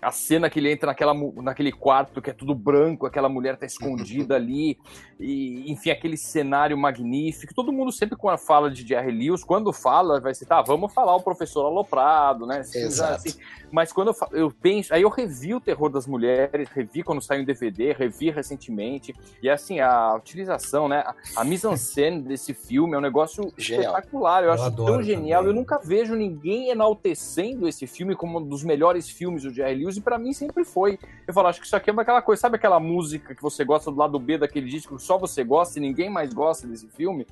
a, 0.03 0.13
cena 0.13 0.51
que 0.51 0.59
ele 0.59 0.71
entra 0.71 0.89
naquela, 0.89 1.15
naquele 1.37 1.73
quarto 1.73 2.21
que 2.21 2.29
é 2.29 2.35
tudo 2.35 2.55
branco, 2.55 3.07
aquela 3.07 3.29
mulher 3.29 3.57
tá 3.57 3.65
escondida 3.65 4.37
ali, 4.37 4.79
e 5.19 5.71
enfim, 5.73 5.91
aquele 5.91 6.17
cenário 6.17 6.77
magnífico. 6.77 7.55
Todo 7.55 7.73
mundo 7.73 7.91
sempre 7.91 8.17
quando 8.17 8.39
fala 8.39 8.71
de 8.71 8.87
Jerry 8.87 9.11
Lewis, 9.11 9.43
quando 9.43 9.73
fala, 9.73 10.21
vai 10.21 10.35
ser, 10.35 10.45
tá, 10.45 10.61
vamos 10.61 10.93
falar 10.93 11.17
o 11.17 11.23
professor 11.23 11.65
Aloprado, 11.65 12.47
né? 12.47 12.59
Assim, 12.59 12.81
Exato. 12.81 13.15
Assim, 13.15 13.39
mas 13.73 13.93
quando 13.93 14.09
eu, 14.09 14.39
eu, 14.39 14.51
penso, 14.51 14.93
aí 14.93 15.03
eu 15.03 15.09
revi 15.09 15.55
o 15.55 15.61
Terror 15.61 15.89
das 15.89 16.07
Mulheres, 16.07 16.69
revi 16.69 17.03
quando 17.03 17.23
saiu 17.23 17.41
em 17.41 17.45
DVD, 17.45 17.93
revi 17.93 18.31
recentemente, 18.31 19.15
e 19.43 19.49
assim, 19.49 19.81
a 19.81 20.15
utilização, 20.15 20.89
né, 20.89 21.05
a 21.37 21.45
mise-en-scène 21.45 22.23
desse 22.23 22.53
filme 22.53 22.95
é 22.95 22.99
um 22.99 23.03
negócio 23.03 23.51
genial. 23.57 23.95
espetacular, 23.95 24.43
eu, 24.43 24.49
eu 24.49 24.53
acho 24.53 24.71
tão 24.73 25.03
genial, 25.03 25.43
também. 25.43 25.55
eu 25.55 25.61
nunca 25.61 25.79
vejo 25.79 26.15
ninguém 26.15 26.71
enaltecendo 26.71 27.67
esse 27.67 27.87
filme 27.87 28.15
como 28.15 28.39
um 28.39 28.47
dos 28.47 28.63
melhores 28.63 29.09
filmes 29.09 29.45
do 29.45 29.51
Jerry 29.51 29.70
Jerry 29.71 29.85
Lewis, 29.85 29.97
e 29.97 30.01
pra 30.01 30.19
mim 30.19 30.33
sempre 30.33 30.65
foi. 30.65 30.99
Eu 31.27 31.33
falo, 31.33 31.49
acho 31.49 31.61
que 31.61 31.67
isso 31.67 31.77
aqui 31.77 31.91
é 31.91 31.93
aquela 31.97 32.23
coisa, 32.23 32.41
sabe 32.41 32.57
aquela 32.57 32.81
música 32.81 33.35
que 33.35 33.43
você 33.43 33.65
gosta 33.65 33.91
do 33.91 33.97
lado 33.97 34.19
B 34.19 34.39
daquele 34.39 34.69
disco 34.69 34.97
que 34.97 35.03
só 35.03 35.17
você 35.17 35.45
gosta 35.45 35.79
e 35.79 35.83
ninguém 35.83 36.11
mais 36.11 36.33
gosta 36.33 36.67
desse 36.67 36.89
filme? 36.89 37.27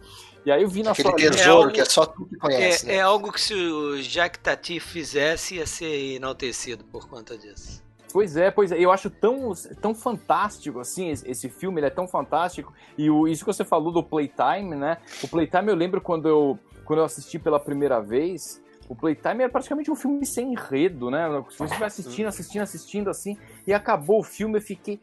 E 0.45 0.51
aí 0.51 0.63
eu 0.63 0.69
vi 0.69 0.83
na 0.83 0.93
Aquele 0.93 1.09
sua 1.09 1.17
tesouro 1.17 1.71
é 1.71 1.73
que 1.73 1.81
é 1.81 1.85
só 1.85 2.07
tu 2.07 2.27
que 2.27 2.37
conhece. 2.37 2.87
É, 2.87 2.89
né? 2.89 2.95
é 2.97 3.01
algo 3.01 3.33
que 3.33 3.41
se 3.41 3.55
o 3.55 4.01
Jack 4.03 4.39
Tati 4.39 4.81
fizesse 4.81 5.57
ia 5.57 5.67
ser 5.67 6.15
enaltecido 6.15 6.85
por 6.85 7.09
conta 7.09 7.37
disso. 7.37 7.83
Pois 8.11 8.37
é, 8.37 8.51
pois 8.51 8.73
é. 8.73 8.79
Eu 8.79 8.91
acho 8.91 9.11
tão, 9.11 9.53
tão 9.83 9.95
fantástico, 9.95 10.81
assim, 10.81 11.11
esse 11.11 11.49
filme, 11.49 11.81
ele 11.81 11.89
é 11.89 11.91
tão 11.91 12.09
fantástico. 12.09 12.73
E 12.97 13.11
o, 13.11 13.29
isso 13.29 13.45
que 13.45 13.53
você 13.53 13.65
falou 13.65 13.93
do 13.93 14.03
Playtime, 14.03 14.75
né? 14.75 14.97
O 15.23 15.29
Playtime 15.29 15.69
eu 15.69 15.75
lembro 15.75 16.01
quando 16.01 16.27
eu, 16.27 16.59
quando 16.87 17.01
eu 17.01 17.05
assisti 17.05 17.39
pela 17.39 17.61
primeira 17.61 18.01
vez, 18.01 18.63
o 18.89 18.97
Playtime 18.97 19.43
era 19.43 19.49
praticamente 19.51 19.91
um 19.91 19.95
filme 19.95 20.25
sem 20.25 20.53
enredo, 20.53 21.11
né? 21.11 21.29
Você 21.59 21.77
vai 21.77 21.89
assistindo, 21.89 22.27
assistindo, 22.27 22.63
assistindo 22.63 23.11
assim, 23.11 23.37
e 23.67 23.73
acabou 23.73 24.21
o 24.21 24.25
filme, 24.25 24.59
eu 24.59 24.63
fiquei. 24.63 25.01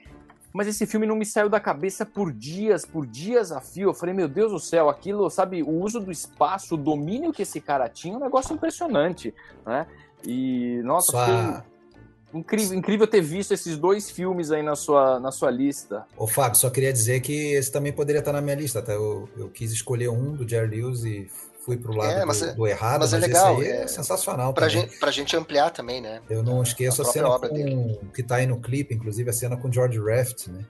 Mas 0.52 0.68
esse 0.68 0.86
filme 0.86 1.06
não 1.06 1.16
me 1.16 1.26
saiu 1.26 1.50
da 1.50 1.60
cabeça 1.60 2.06
por 2.06 2.32
dias, 2.32 2.86
por 2.86 3.06
dias 3.06 3.52
a 3.52 3.60
fio. 3.60 3.90
Eu 3.90 3.94
falei, 3.94 4.16
meu 4.16 4.28
Deus 4.28 4.52
do 4.52 4.60
céu, 4.60 4.90
aquilo, 4.90 5.30
sabe, 5.30 5.62
o 5.62 5.70
uso 5.70 6.00
do 6.00 6.12
espaço, 6.12 6.76
o 6.76 6.78
domínio 6.78 7.34
que 7.34 7.42
esse 7.42 7.60
cara 7.60 7.90
tinha, 7.90 8.14
é 8.14 8.18
um 8.18 8.22
negócio 8.22 8.54
impressionante, 8.54 9.34
né? 9.66 9.86
E, 10.26 10.82
nossa, 10.84 11.12
foi 11.12 12.40
incrível, 12.40 12.78
incrível 12.78 13.08
ter 13.08 13.22
visto 13.22 13.54
esses 13.54 13.78
dois 13.78 14.10
filmes 14.10 14.52
aí 14.52 14.64
na 14.64 14.76
sua, 14.76 15.20
na 15.20 15.32
sua 15.32 15.52
lista. 15.52 16.06
Ô, 16.18 16.26
Fábio, 16.26 16.58
só 16.58 16.70
queria 16.70 16.92
dizer 16.92 17.20
que 17.20 17.54
esse 17.54 17.72
também 17.72 17.94
poderia 17.94 18.20
estar 18.20 18.34
na 18.34 18.42
minha 18.42 18.56
lista, 18.56 18.82
tá? 18.82 18.94
Eu, 18.94 19.30
eu 19.38 19.50
quis 19.50 19.72
escolher 19.72 20.10
um 20.10 20.34
do 20.34 20.48
Jerry 20.48 20.82
Lewis 20.82 21.04
e 21.04 21.30
fui 21.66 21.78
pro 21.78 21.96
lado 21.96 22.12
é, 22.12 22.26
do, 22.26 22.46
é, 22.46 22.54
do, 22.54 22.68
errado, 22.68 23.00
mas, 23.00 23.12
é 23.12 23.18
mas 23.18 23.24
é 23.24 23.28
legal, 23.28 23.64
é, 23.64 23.68
é, 23.70 23.88
sensacional 23.88 24.54
pra 24.54 24.68
também. 24.68 24.84
Gente, 24.84 25.00
pra 25.00 25.10
gente 25.10 25.36
ampliar 25.36 25.72
também, 25.72 26.00
né? 26.00 26.22
Eu 26.30 26.44
não 26.44 26.62
esqueço 26.62 27.02
a, 27.02 27.06
a 27.06 27.12
cena 27.12 27.40
com, 27.40 27.96
que 28.14 28.22
tá 28.22 28.36
aí 28.36 28.46
no 28.46 28.62
clipe, 28.62 28.94
inclusive 28.94 29.28
a 29.28 29.34
cena 29.34 29.58
com 29.58 29.72
George 29.72 30.00
Raft, 30.00 30.48
né? 30.48 30.64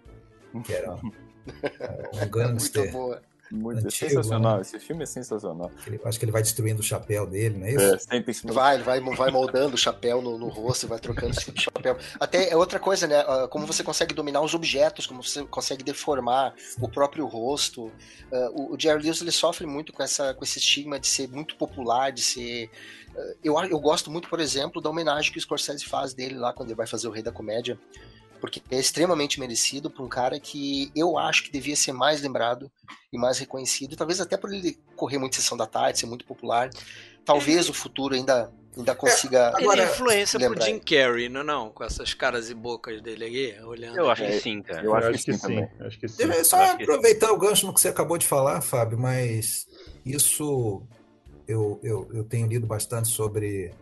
Que 0.63 0.73
era 0.73 0.93
um, 0.93 1.12
um 2.23 2.29
gangster. 2.29 2.84
Muito 2.84 2.93
boa. 2.93 3.21
Muito 3.55 3.85
Antigo, 3.85 4.09
sensacional, 4.09 4.55
né? 4.55 4.61
esse 4.61 4.79
filme 4.79 5.03
é 5.03 5.05
sensacional. 5.05 5.71
Ele, 5.87 5.99
acho 6.03 6.19
que 6.19 6.25
ele 6.25 6.31
vai 6.31 6.41
destruindo 6.41 6.81
o 6.81 6.83
chapéu 6.83 7.25
dele, 7.25 7.57
não 7.57 7.65
é 7.65 7.71
isso? 7.71 8.11
É, 8.11 8.51
vai, 8.51 8.75
ele 8.75 8.83
vai, 8.83 8.99
vai 8.99 9.31
moldando 9.31 9.75
o 9.75 9.77
chapéu 9.77 10.21
no, 10.21 10.37
no 10.37 10.47
rosto, 10.49 10.87
vai 10.87 10.99
trocando 10.99 11.31
esse 11.31 11.51
tipo 11.51 11.61
chapéu. 11.61 11.97
Até 12.19 12.49
é 12.49 12.55
outra 12.55 12.79
coisa, 12.79 13.07
né? 13.07 13.19
Ah, 13.19 13.47
como 13.49 13.65
você 13.65 13.83
consegue 13.83 14.13
dominar 14.13 14.41
os 14.41 14.53
objetos, 14.53 15.07
como 15.07 15.23
você 15.23 15.43
consegue 15.45 15.83
deformar 15.83 16.53
o 16.79 16.89
próprio 16.89 17.25
rosto. 17.25 17.85
Uh, 18.31 18.73
o, 18.73 18.79
Jerry 18.79 19.03
Lewis 19.03 19.21
ele 19.21 19.31
sofre 19.31 19.65
muito 19.65 19.93
com, 19.93 20.03
essa, 20.03 20.33
com 20.33 20.43
esse 20.43 20.59
estigma 20.59 20.99
de 20.99 21.07
ser 21.07 21.29
muito 21.29 21.55
popular, 21.55 22.11
de 22.11 22.21
ser. 22.21 22.69
Uh, 23.15 23.37
eu, 23.43 23.59
eu 23.65 23.79
gosto 23.79 24.11
muito, 24.11 24.29
por 24.29 24.39
exemplo, 24.39 24.81
da 24.81 24.89
homenagem 24.89 25.31
que 25.31 25.37
o 25.37 25.41
Scorsese 25.41 25.85
faz 25.85 26.13
dele 26.13 26.35
lá 26.35 26.51
quando 26.53 26.69
ele 26.69 26.77
vai 26.77 26.87
fazer 26.87 27.07
o 27.07 27.11
Rei 27.11 27.23
da 27.23 27.31
Comédia 27.31 27.79
porque 28.45 28.62
é 28.69 28.79
extremamente 28.79 29.39
merecido 29.39 29.89
para 29.89 30.03
um 30.03 30.08
cara 30.08 30.39
que 30.39 30.91
eu 30.95 31.17
acho 31.17 31.43
que 31.43 31.51
devia 31.51 31.75
ser 31.75 31.93
mais 31.93 32.21
lembrado 32.21 32.71
e 33.12 33.17
mais 33.17 33.39
reconhecido, 33.39 33.95
talvez 33.95 34.21
até 34.21 34.38
por 34.38 34.53
ele 34.53 34.77
correr 34.95 35.17
muito 35.17 35.36
sessão 35.36 35.58
da 35.58 35.65
tarde, 35.65 35.99
ser 35.99 36.05
muito 36.05 36.25
popular. 36.25 36.69
Talvez 37.25 37.67
o 37.67 37.73
futuro 37.73 38.13
ainda 38.13 38.51
ainda 38.77 38.91
é, 38.91 38.95
consiga. 38.95 39.38
É, 39.58 39.63
agora, 39.63 39.81
ele 39.81 39.91
influência 39.91 40.39
pro 40.39 40.62
Jim 40.62 40.77
Carrey, 40.77 41.27
não, 41.27 41.43
não? 41.43 41.71
Com 41.71 41.84
essas 41.84 42.13
caras 42.13 42.51
e 42.51 42.53
bocas 42.53 43.01
dele 43.01 43.25
aqui, 43.25 43.65
olhando. 43.65 43.97
Eu 43.97 44.12
acho 44.12 44.23
que 44.23 44.39
sim, 44.39 44.62
cara. 44.62 44.81
Eu, 44.81 44.91
eu 44.91 44.95
acho, 44.95 45.08
acho, 45.08 45.25
que, 45.25 45.31
que 45.31 45.38
sim. 45.38 45.67
Acho 45.79 45.99
que 45.99 46.08
sim. 46.08 46.43
Só 46.43 46.62
aproveitar 46.63 47.31
o 47.31 47.38
gancho 47.38 47.65
no 47.65 47.73
que 47.73 47.81
você 47.81 47.88
acabou 47.88 48.17
de 48.17 48.27
falar, 48.27 48.62
Fábio, 48.62 48.99
mas 48.99 49.65
isso 50.05 50.84
eu, 51.47 51.79
eu, 51.81 52.08
eu 52.13 52.23
tenho 52.23 52.45
lido 52.45 52.67
bastante 52.67 53.08
sobre 53.08 53.73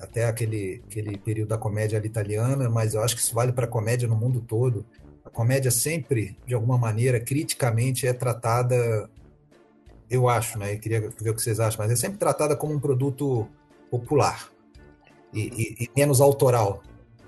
até 0.00 0.26
aquele, 0.26 0.82
aquele 0.86 1.16
período 1.18 1.50
da 1.50 1.58
comédia 1.58 2.00
italiana, 2.04 2.68
mas 2.68 2.94
eu 2.94 3.02
acho 3.02 3.14
que 3.14 3.22
isso 3.22 3.34
vale 3.34 3.52
para 3.52 3.64
a 3.64 3.68
comédia 3.68 4.08
no 4.08 4.16
mundo 4.16 4.40
todo. 4.40 4.84
A 5.24 5.30
comédia 5.30 5.70
sempre, 5.70 6.36
de 6.46 6.54
alguma 6.54 6.76
maneira, 6.76 7.20
criticamente 7.20 8.06
é 8.06 8.12
tratada, 8.12 9.08
eu 10.10 10.28
acho, 10.28 10.58
né? 10.58 10.74
Eu 10.74 10.78
queria 10.78 11.00
ver 11.00 11.30
o 11.30 11.34
que 11.34 11.42
vocês 11.42 11.60
acham, 11.60 11.78
mas 11.78 11.92
é 11.92 11.96
sempre 11.96 12.18
tratada 12.18 12.56
como 12.56 12.74
um 12.74 12.80
produto 12.80 13.48
popular 13.90 14.50
e, 15.32 15.40
e, 15.40 15.84
e 15.84 15.90
menos 15.96 16.20
autoral, 16.20 16.82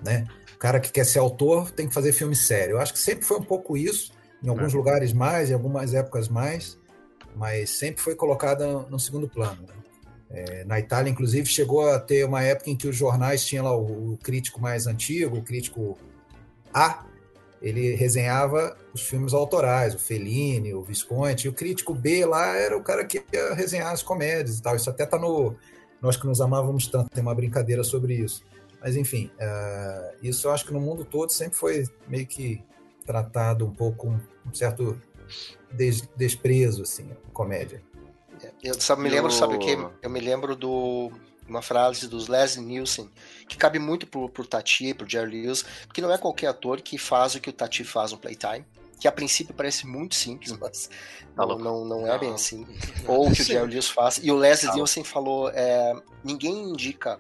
né? 0.05 0.27
O 0.55 0.59
cara 0.59 0.81
que 0.81 0.91
quer 0.91 1.05
ser 1.05 1.19
autor 1.19 1.71
tem 1.71 1.89
que 1.89 1.95
fazer 1.95 2.13
filme 2.13 2.35
sério. 2.35 2.73
Eu 2.73 2.81
acho 2.81 2.93
que 2.93 2.99
sempre 2.99 3.25
foi 3.25 3.39
um 3.39 3.45
pouco 3.45 3.77
isso, 3.77 4.13
em 4.43 4.49
alguns 4.49 4.75
é. 4.75 4.77
lugares 4.77 5.13
mais, 5.13 5.51
em 5.51 5.55
algumas 5.55 5.95
épocas 5.95 6.29
mais, 6.29 6.79
mas 7.37 7.71
sempre 7.71 8.03
foi 8.03 8.15
colocada 8.15 8.81
no 8.91 8.99
segundo 8.99 9.29
plano. 9.29 9.63
Né? 9.63 9.82
É, 10.33 10.65
na 10.65 10.79
Itália, 10.79 11.11
inclusive, 11.11 11.47
chegou 11.47 11.89
a 11.89 11.99
ter 11.99 12.25
uma 12.25 12.43
época 12.43 12.71
em 12.71 12.77
que 12.77 12.89
os 12.89 12.97
jornais 12.97 13.45
tinham 13.45 13.65
lá 13.65 13.77
o, 13.77 14.15
o 14.15 14.17
crítico 14.17 14.61
mais 14.61 14.87
antigo, 14.87 15.37
o 15.37 15.43
crítico 15.43 15.99
A, 16.73 17.05
ele 17.61 17.95
resenhava 17.95 18.77
os 18.93 19.03
filmes 19.03 19.33
autorais, 19.33 19.95
o 19.95 19.99
Fellini, 19.99 20.75
o 20.75 20.83
Visconti, 20.83 21.45
e 21.45 21.49
o 21.49 21.53
crítico 21.53 21.95
B 21.95 22.25
lá 22.25 22.57
era 22.57 22.77
o 22.77 22.83
cara 22.83 23.05
que 23.05 23.23
ia 23.33 23.55
resenhar 23.55 23.93
as 23.93 24.03
comédias 24.03 24.59
e 24.59 24.63
tal. 24.63 24.75
Isso 24.75 24.91
até 24.91 25.07
tá 25.07 25.19
no 25.19 25.55
Nós 26.01 26.17
que 26.17 26.27
nos 26.27 26.41
amávamos 26.41 26.89
tanto, 26.89 27.11
tem 27.11 27.23
uma 27.23 27.35
brincadeira 27.35 27.85
sobre 27.85 28.15
isso. 28.15 28.43
Mas 28.81 28.97
enfim, 28.97 29.31
uh, 29.39 30.17
isso 30.21 30.49
eu 30.49 30.53
acho 30.53 30.67
que 30.67 30.73
no 30.73 30.81
mundo 30.81 31.05
todo 31.05 31.31
sempre 31.31 31.57
foi 31.57 31.85
meio 32.09 32.27
que 32.27 32.61
tratado 33.07 33.65
um 33.65 33.71
pouco 33.71 34.09
com 34.09 34.19
um 34.45 34.55
certo 34.55 35.01
des 35.73 36.03
desprezo, 36.17 36.83
assim, 36.83 37.09
comédia. 37.33 37.81
Eu 38.63 38.81
só 38.81 38.95
me 38.95 39.09
lembro, 39.09 39.31
sabe 39.31 39.57
o 39.57 39.59
que? 39.59 39.77
Eu 40.01 40.11
me 40.11 40.21
lembro 40.21 40.55
do 40.55 41.11
uma 41.49 41.61
frase 41.61 42.07
dos 42.07 42.29
Leslie 42.29 42.65
Nielsen, 42.65 43.11
que 43.49 43.57
cabe 43.57 43.79
muito 43.79 44.07
pro, 44.07 44.29
pro 44.29 44.47
Tati, 44.47 44.95
pro 44.95 45.09
Jerry 45.09 45.43
Lewis, 45.43 45.65
porque 45.87 46.01
não 46.01 46.13
é 46.13 46.17
qualquer 46.17 46.47
ator 46.47 46.81
que 46.81 46.97
faz 46.97 47.35
o 47.35 47.41
que 47.41 47.51
o 47.51 47.53
Tati 47.53 47.83
faz 47.83 48.13
no 48.13 48.19
Playtime, 48.19 48.65
que 49.01 49.09
a 49.09 49.13
princípio 49.13 49.53
parece 49.53 49.87
muito 49.87 50.15
simples, 50.15 50.53
mas 50.59 50.89
tá 51.35 51.45
não, 51.45 51.59
não, 51.59 51.85
não, 51.85 52.07
é 52.07 52.17
bem 52.19 52.33
assim. 52.33 52.67
Ou 53.07 53.29
o 53.29 53.33
que 53.33 53.43
o 53.43 53.45
Jerry 53.45 53.69
Lewis 53.69 53.89
faz. 53.89 54.19
E 54.23 54.31
o 54.31 54.37
Leslie 54.37 54.69
tá 54.69 54.75
Nielsen 54.77 55.05
falou, 55.05 55.51
é, 55.51 55.95
ninguém 56.23 56.71
indica 56.71 57.19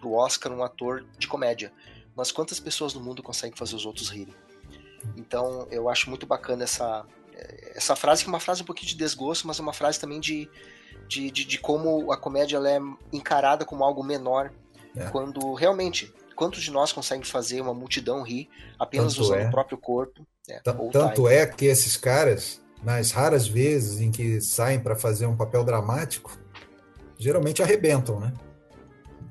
pro 0.00 0.12
Oscar 0.12 0.52
um 0.52 0.64
ator 0.64 1.06
de 1.18 1.28
comédia, 1.28 1.72
mas 2.16 2.32
quantas 2.32 2.58
pessoas 2.58 2.94
no 2.94 3.00
mundo 3.00 3.22
conseguem 3.22 3.56
fazer 3.56 3.76
os 3.76 3.86
outros 3.86 4.08
rirem? 4.08 4.34
Então, 5.16 5.66
eu 5.70 5.88
acho 5.88 6.10
muito 6.10 6.26
bacana 6.26 6.64
essa, 6.64 7.06
essa 7.74 7.96
frase, 7.96 8.22
que 8.24 8.28
é 8.28 8.32
uma 8.32 8.40
frase 8.40 8.62
um 8.62 8.66
pouquinho 8.66 8.88
de 8.88 8.96
desgosto, 8.96 9.46
mas 9.46 9.58
é 9.58 9.62
uma 9.62 9.72
frase 9.72 9.98
também 9.98 10.20
de, 10.20 10.50
de, 11.08 11.30
de, 11.30 11.44
de 11.44 11.58
como 11.58 12.12
a 12.12 12.16
comédia 12.16 12.56
ela 12.56 12.70
é 12.70 12.80
encarada 13.12 13.64
como 13.64 13.84
algo 13.84 14.02
menor, 14.02 14.52
é. 14.96 15.04
quando 15.10 15.54
realmente, 15.54 16.12
quantos 16.34 16.62
de 16.62 16.70
nós 16.70 16.92
conseguem 16.92 17.24
fazer 17.24 17.60
uma 17.60 17.74
multidão 17.74 18.22
rir 18.22 18.48
apenas 18.78 19.14
tanto 19.14 19.24
usando 19.24 19.40
é. 19.40 19.48
o 19.48 19.50
próprio 19.50 19.78
corpo? 19.78 20.26
É, 20.48 20.60
tanto 20.92 21.28
é 21.28 21.46
que 21.46 21.66
esses 21.66 21.96
caras, 21.96 22.60
nas 22.82 23.12
raras 23.12 23.46
vezes 23.46 24.00
em 24.00 24.10
que 24.10 24.40
saem 24.40 24.80
para 24.80 24.96
fazer 24.96 25.26
um 25.26 25.36
papel 25.36 25.64
dramático, 25.64 26.36
geralmente 27.18 27.62
arrebentam, 27.62 28.18
né? 28.18 28.32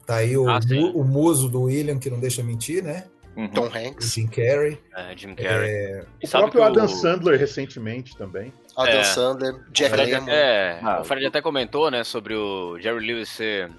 Tá 0.05 0.17
aí 0.17 0.37
o, 0.37 0.49
ah, 0.49 0.59
o, 0.71 1.01
o 1.01 1.03
muso 1.03 1.49
do 1.49 1.63
William, 1.63 1.99
que 1.99 2.09
não 2.09 2.19
deixa 2.19 2.41
mentir, 2.41 2.83
né? 2.83 3.05
Uhum. 3.39 3.47
Tom 3.47 3.69
Hanks. 3.73 4.13
Jim 4.13 4.27
Carrey. 4.27 4.77
É, 4.93 5.15
Jim 5.15 5.33
Carrey. 5.33 5.69
É... 5.69 6.05
O 6.21 6.29
próprio 6.29 6.61
Adam 6.61 6.83
o... 6.83 6.89
Sandler 6.89 7.39
recentemente 7.39 8.17
também. 8.17 8.51
Adam 8.75 8.99
é. 8.99 9.03
Sandler, 9.05 9.55
Jeff 9.71 9.95
Lemmon. 9.95 10.27
É, 10.27 10.79
ah, 10.83 10.99
o 10.99 11.05
Fred 11.05 11.25
até 11.25 11.41
comentou, 11.41 11.89
né, 11.89 12.03
sobre 12.03 12.35
o 12.35 12.77
Jerry 12.79 12.99
Lewis 13.05 13.29
ser 13.29 13.71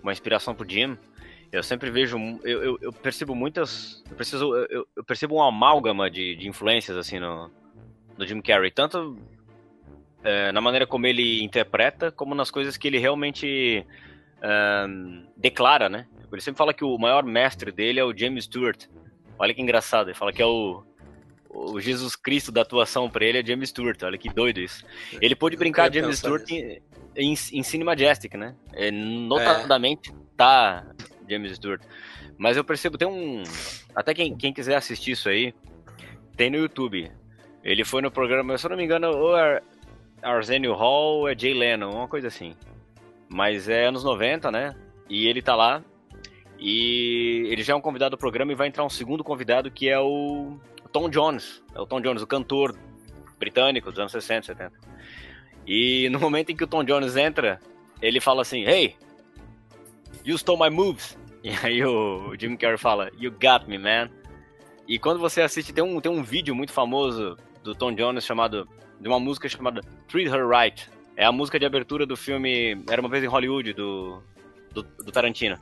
uma 0.00 0.12
inspiração 0.12 0.54
pro 0.54 0.68
Jim. 0.68 0.96
Eu 1.50 1.60
sempre 1.64 1.90
vejo, 1.90 2.16
eu, 2.44 2.62
eu, 2.62 2.78
eu 2.80 2.92
percebo 2.92 3.34
muitas, 3.34 4.00
eu, 4.08 4.14
preciso, 4.14 4.54
eu, 4.54 4.86
eu, 4.94 5.04
percebo 5.04 5.36
uma 5.36 5.48
amálgama 5.48 6.08
de, 6.08 6.36
de 6.36 6.46
influências 6.46 6.96
assim 6.96 7.18
no, 7.18 7.50
no 8.16 8.26
Jim 8.26 8.40
Carrey, 8.40 8.70
tanto 8.70 9.18
é, 10.22 10.52
na 10.52 10.60
maneira 10.60 10.86
como 10.86 11.04
ele 11.04 11.42
interpreta, 11.42 12.12
como 12.12 12.32
nas 12.32 12.50
coisas 12.50 12.76
que 12.76 12.86
ele 12.86 12.98
realmente 12.98 13.84
declara, 15.36 15.88
né? 15.88 16.06
Ele 16.32 16.40
sempre 16.40 16.58
fala 16.58 16.74
que 16.74 16.84
o 16.84 16.98
maior 16.98 17.24
mestre 17.24 17.72
dele 17.72 18.00
é 18.00 18.04
o 18.04 18.16
James 18.16 18.44
Stewart. 18.44 18.86
Olha 19.38 19.54
que 19.54 19.62
engraçado, 19.62 20.08
ele 20.08 20.16
fala 20.16 20.32
que 20.32 20.42
é 20.42 20.46
o, 20.46 20.82
o 21.48 21.80
Jesus 21.80 22.14
Cristo 22.14 22.52
da 22.52 22.62
atuação 22.62 23.08
para 23.08 23.24
ele 23.24 23.38
é 23.38 23.44
James 23.44 23.70
Stewart. 23.70 24.02
Olha 24.02 24.18
que 24.18 24.28
doido 24.28 24.60
isso. 24.60 24.84
Ele 25.20 25.34
pôde 25.34 25.56
brincar 25.56 25.88
de 25.88 26.00
James 26.00 26.18
Stewart 26.18 26.48
em, 26.50 26.82
em, 27.16 27.32
em 27.32 27.62
Cine 27.62 27.84
Majestic, 27.84 28.34
né? 28.34 28.54
É, 28.72 28.90
notadamente 28.90 30.10
é. 30.10 30.14
tá 30.36 30.86
James 31.28 31.56
Stewart. 31.56 31.82
Mas 32.36 32.56
eu 32.56 32.64
percebo, 32.64 32.98
tem 32.98 33.08
um. 33.08 33.42
Até 33.94 34.14
quem, 34.14 34.36
quem 34.36 34.52
quiser 34.52 34.76
assistir 34.76 35.12
isso 35.12 35.28
aí, 35.28 35.52
tem 36.36 36.50
no 36.50 36.58
YouTube. 36.58 37.10
Ele 37.64 37.84
foi 37.84 38.00
no 38.00 38.10
programa, 38.10 38.56
se 38.56 38.64
eu 38.64 38.70
não 38.70 38.76
me 38.76 38.84
engano, 38.84 39.08
ou 39.08 39.36
é 39.36 39.60
Arsenio 40.22 40.74
Hall 40.74 41.18
ou 41.18 41.28
é 41.28 41.36
Jay 41.36 41.52
Leno, 41.52 41.90
uma 41.90 42.06
coisa 42.06 42.28
assim. 42.28 42.54
Mas 43.28 43.68
é 43.68 43.86
anos 43.86 44.04
90, 44.04 44.50
né? 44.50 44.74
E 45.08 45.26
ele 45.26 45.42
tá 45.42 45.54
lá. 45.56 45.82
E 46.58 47.44
ele 47.48 47.62
já 47.62 47.72
é 47.72 47.76
um 47.76 47.80
convidado 47.80 48.16
do 48.16 48.18
programa 48.18 48.52
e 48.52 48.54
vai 48.54 48.66
entrar 48.66 48.84
um 48.84 48.90
segundo 48.90 49.22
convidado 49.22 49.70
que 49.70 49.88
é 49.88 49.98
o 49.98 50.58
Tom 50.92 51.08
Jones. 51.08 51.62
É 51.74 51.80
o 51.80 51.86
Tom 51.86 52.00
Jones, 52.00 52.22
o 52.22 52.26
cantor 52.26 52.74
britânico 53.38 53.90
dos 53.90 54.00
anos 54.00 54.12
60, 54.12 54.46
70. 54.46 54.72
E 55.66 56.08
no 56.08 56.18
momento 56.18 56.50
em 56.50 56.56
que 56.56 56.64
o 56.64 56.66
Tom 56.66 56.82
Jones 56.82 57.16
entra, 57.16 57.60
ele 58.02 58.20
fala 58.20 58.42
assim: 58.42 58.64
Hey, 58.64 58.96
you 60.24 60.36
stole 60.36 60.60
my 60.60 60.70
moves. 60.70 61.16
E 61.40 61.50
aí 61.62 61.84
o 61.84 62.34
Jim 62.36 62.56
Carrey 62.56 62.76
fala: 62.76 63.10
You 63.16 63.30
got 63.30 63.68
me, 63.68 63.78
man. 63.78 64.10
E 64.88 64.98
quando 64.98 65.20
você 65.20 65.40
assiste, 65.40 65.72
tem 65.72 65.84
um, 65.84 66.00
tem 66.00 66.10
um 66.10 66.22
vídeo 66.22 66.52
muito 66.52 66.72
famoso 66.72 67.36
do 67.62 67.76
Tom 67.76 67.94
Jones 67.94 68.24
chamado. 68.24 68.68
de 69.00 69.06
uma 69.06 69.20
música 69.20 69.48
chamada 69.48 69.80
Treat 70.08 70.28
Her 70.28 70.48
Right. 70.48 70.90
É 71.16 71.24
a 71.24 71.30
música 71.30 71.58
de 71.58 71.64
abertura 71.64 72.04
do 72.04 72.16
filme 72.16 72.82
Era 72.90 73.00
uma 73.00 73.08
vez 73.08 73.22
em 73.22 73.28
Hollywood, 73.28 73.72
do, 73.72 74.20
do, 74.72 74.82
do 74.82 75.12
Tarantino. 75.12 75.58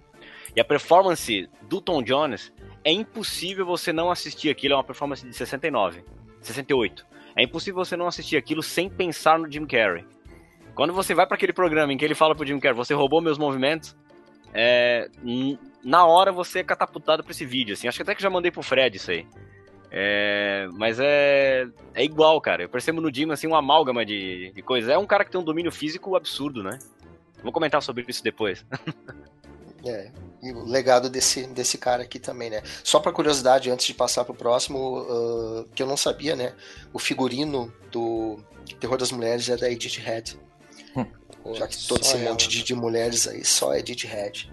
E 0.56 0.60
a 0.60 0.64
performance 0.64 1.48
do 1.68 1.80
Tom 1.82 2.02
Jones 2.02 2.50
é 2.82 2.90
impossível 2.90 3.66
você 3.66 3.92
não 3.92 4.10
assistir 4.10 4.48
aquilo. 4.48 4.72
É 4.72 4.76
uma 4.78 4.84
performance 4.84 5.24
de 5.24 5.36
69, 5.36 6.02
68. 6.40 7.06
É 7.36 7.42
impossível 7.42 7.84
você 7.84 7.96
não 7.96 8.06
assistir 8.06 8.38
aquilo 8.38 8.62
sem 8.62 8.88
pensar 8.88 9.38
no 9.38 9.50
Jim 9.50 9.66
Carrey. 9.66 10.06
Quando 10.74 10.94
você 10.94 11.14
vai 11.14 11.26
para 11.26 11.36
aquele 11.36 11.52
programa 11.52 11.92
em 11.92 11.98
que 11.98 12.04
ele 12.04 12.14
fala 12.14 12.34
pro 12.34 12.46
Jim 12.46 12.58
Carrey, 12.58 12.76
você 12.76 12.94
roubou 12.94 13.20
meus 13.20 13.36
movimentos, 13.36 13.94
é, 14.54 15.10
na 15.84 16.06
hora 16.06 16.32
você 16.32 16.60
é 16.60 16.64
catapultado 16.64 17.22
para 17.22 17.32
esse 17.32 17.44
vídeo, 17.44 17.74
assim. 17.74 17.88
Acho 17.88 17.98
que 17.98 18.02
até 18.02 18.14
que 18.14 18.22
já 18.22 18.30
mandei 18.30 18.50
pro 18.50 18.62
Fred 18.62 18.96
isso 18.96 19.10
aí. 19.10 19.26
É, 19.90 20.66
mas 20.72 20.98
é, 20.98 21.66
é 21.94 22.02
igual, 22.02 22.40
cara. 22.40 22.62
Eu 22.62 22.68
percebo 22.68 23.00
no 23.00 23.12
Jim, 23.12 23.30
assim, 23.30 23.46
uma 23.46 23.58
amálgama 23.58 24.04
de, 24.04 24.50
de 24.54 24.62
coisas. 24.62 24.90
É 24.90 24.96
um 24.96 25.06
cara 25.06 25.24
que 25.24 25.30
tem 25.30 25.40
um 25.40 25.44
domínio 25.44 25.70
físico 25.70 26.16
absurdo, 26.16 26.62
né? 26.62 26.78
Vou 27.42 27.52
comentar 27.52 27.82
sobre 27.82 28.04
isso 28.08 28.24
depois. 28.24 28.66
é, 29.86 30.10
e 30.42 30.52
o 30.52 30.64
legado 30.64 31.08
desse, 31.08 31.46
desse 31.46 31.78
cara 31.78 32.02
aqui 32.02 32.18
também, 32.18 32.50
né? 32.50 32.62
Só 32.84 33.00
para 33.00 33.12
curiosidade, 33.12 33.70
antes 33.70 33.86
de 33.86 33.94
passar 33.94 34.24
pro 34.24 34.34
próximo, 34.34 35.00
uh, 35.00 35.64
que 35.74 35.82
eu 35.82 35.86
não 35.86 35.96
sabia, 35.96 36.36
né? 36.36 36.54
O 36.92 36.98
figurino 36.98 37.72
do 37.90 38.38
Terror 38.78 38.98
das 38.98 39.12
Mulheres 39.12 39.48
é 39.48 39.56
da 39.56 39.70
Edith 39.70 39.98
Head. 39.98 40.38
Já 41.54 41.68
que 41.68 41.86
todo 41.86 42.00
esse 42.00 42.16
monte 42.18 42.48
de, 42.48 42.62
de, 42.62 42.74
mulheres 42.74 43.28
aí, 43.28 43.44
só 43.44 43.74
Edith 43.74 44.06
Head. 44.06 44.50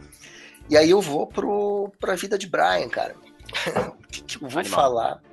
E 0.70 0.78
aí 0.78 0.90
eu 0.90 1.02
vou 1.02 1.26
pro, 1.26 1.92
pra 2.00 2.16
vida 2.16 2.38
de 2.38 2.48
Brian, 2.48 2.88
cara. 2.88 3.16
o 3.16 4.08
que, 4.08 4.22
que, 4.22 4.36
eu 4.38 4.48
vou 4.48 4.60
Animal. 4.60 4.80
falar? 4.80 5.24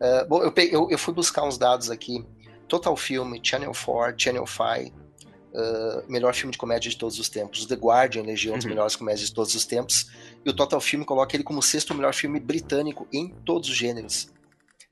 Uh, 0.00 0.28
bom, 0.28 0.42
eu, 0.42 0.52
peguei, 0.52 0.74
eu, 0.74 0.88
eu, 0.90 0.98
fui 0.98 1.12
buscar 1.12 1.44
uns 1.44 1.58
dados 1.58 1.90
aqui. 1.90 2.24
Total 2.68 2.96
Film, 2.96 3.34
Channel 3.42 3.72
4, 3.72 4.14
Channel 4.16 4.46
5, 4.46 5.01
uh, 5.52 6.10
melhor 6.10 6.34
filme 6.34 6.52
de 6.52 6.58
comédia 6.58 6.90
de 6.90 6.96
todos 6.96 7.18
os 7.18 7.28
tempos. 7.28 7.66
The 7.66 7.74
Guardian 7.74 8.22
elegeu 8.22 8.52
um 8.52 8.56
dos 8.56 8.64
uhum. 8.64 8.70
melhores 8.70 8.96
comédias 8.96 9.28
de 9.28 9.34
todos 9.34 9.54
os 9.54 9.64
tempos. 9.64 10.10
E 10.44 10.50
o 10.50 10.52
Total 10.52 10.80
Film 10.80 11.02
coloca 11.04 11.36
ele 11.36 11.44
como 11.44 11.58
o 11.58 11.62
sexto 11.62 11.94
melhor 11.94 12.14
filme 12.14 12.40
britânico 12.40 13.06
em 13.12 13.28
todos 13.44 13.68
os 13.68 13.76
gêneros. 13.76 14.30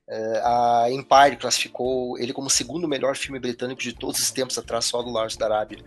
Uh, 0.07 0.39
a 0.43 0.87
Empire 0.91 1.37
classificou 1.37 2.17
ele 2.17 2.33
como 2.33 2.47
o 2.47 2.49
segundo 2.49 2.87
melhor 2.87 3.15
filme 3.15 3.39
britânico 3.39 3.81
de 3.81 3.93
todos 3.93 4.19
os 4.19 4.31
tempos, 4.31 4.57
atrás 4.57 4.85
só 4.85 5.01
do 5.01 5.09
Lawrence 5.09 5.37
da 5.37 5.45
Arábia. 5.45 5.83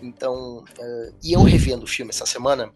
Então, 0.00 0.58
uh, 0.58 1.14
e 1.22 1.32
eu 1.32 1.42
revendo 1.42 1.84
o 1.84 1.88
filme 1.88 2.10
essa 2.10 2.26
semana, 2.26 2.72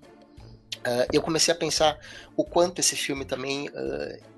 eu 1.12 1.20
comecei 1.20 1.52
a 1.52 1.56
pensar 1.56 1.98
o 2.36 2.44
quanto 2.44 2.78
esse 2.78 2.94
filme 2.94 3.24
também 3.24 3.68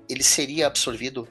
ele 0.09 0.23
seria 0.23 0.65
absorvido 0.65 1.27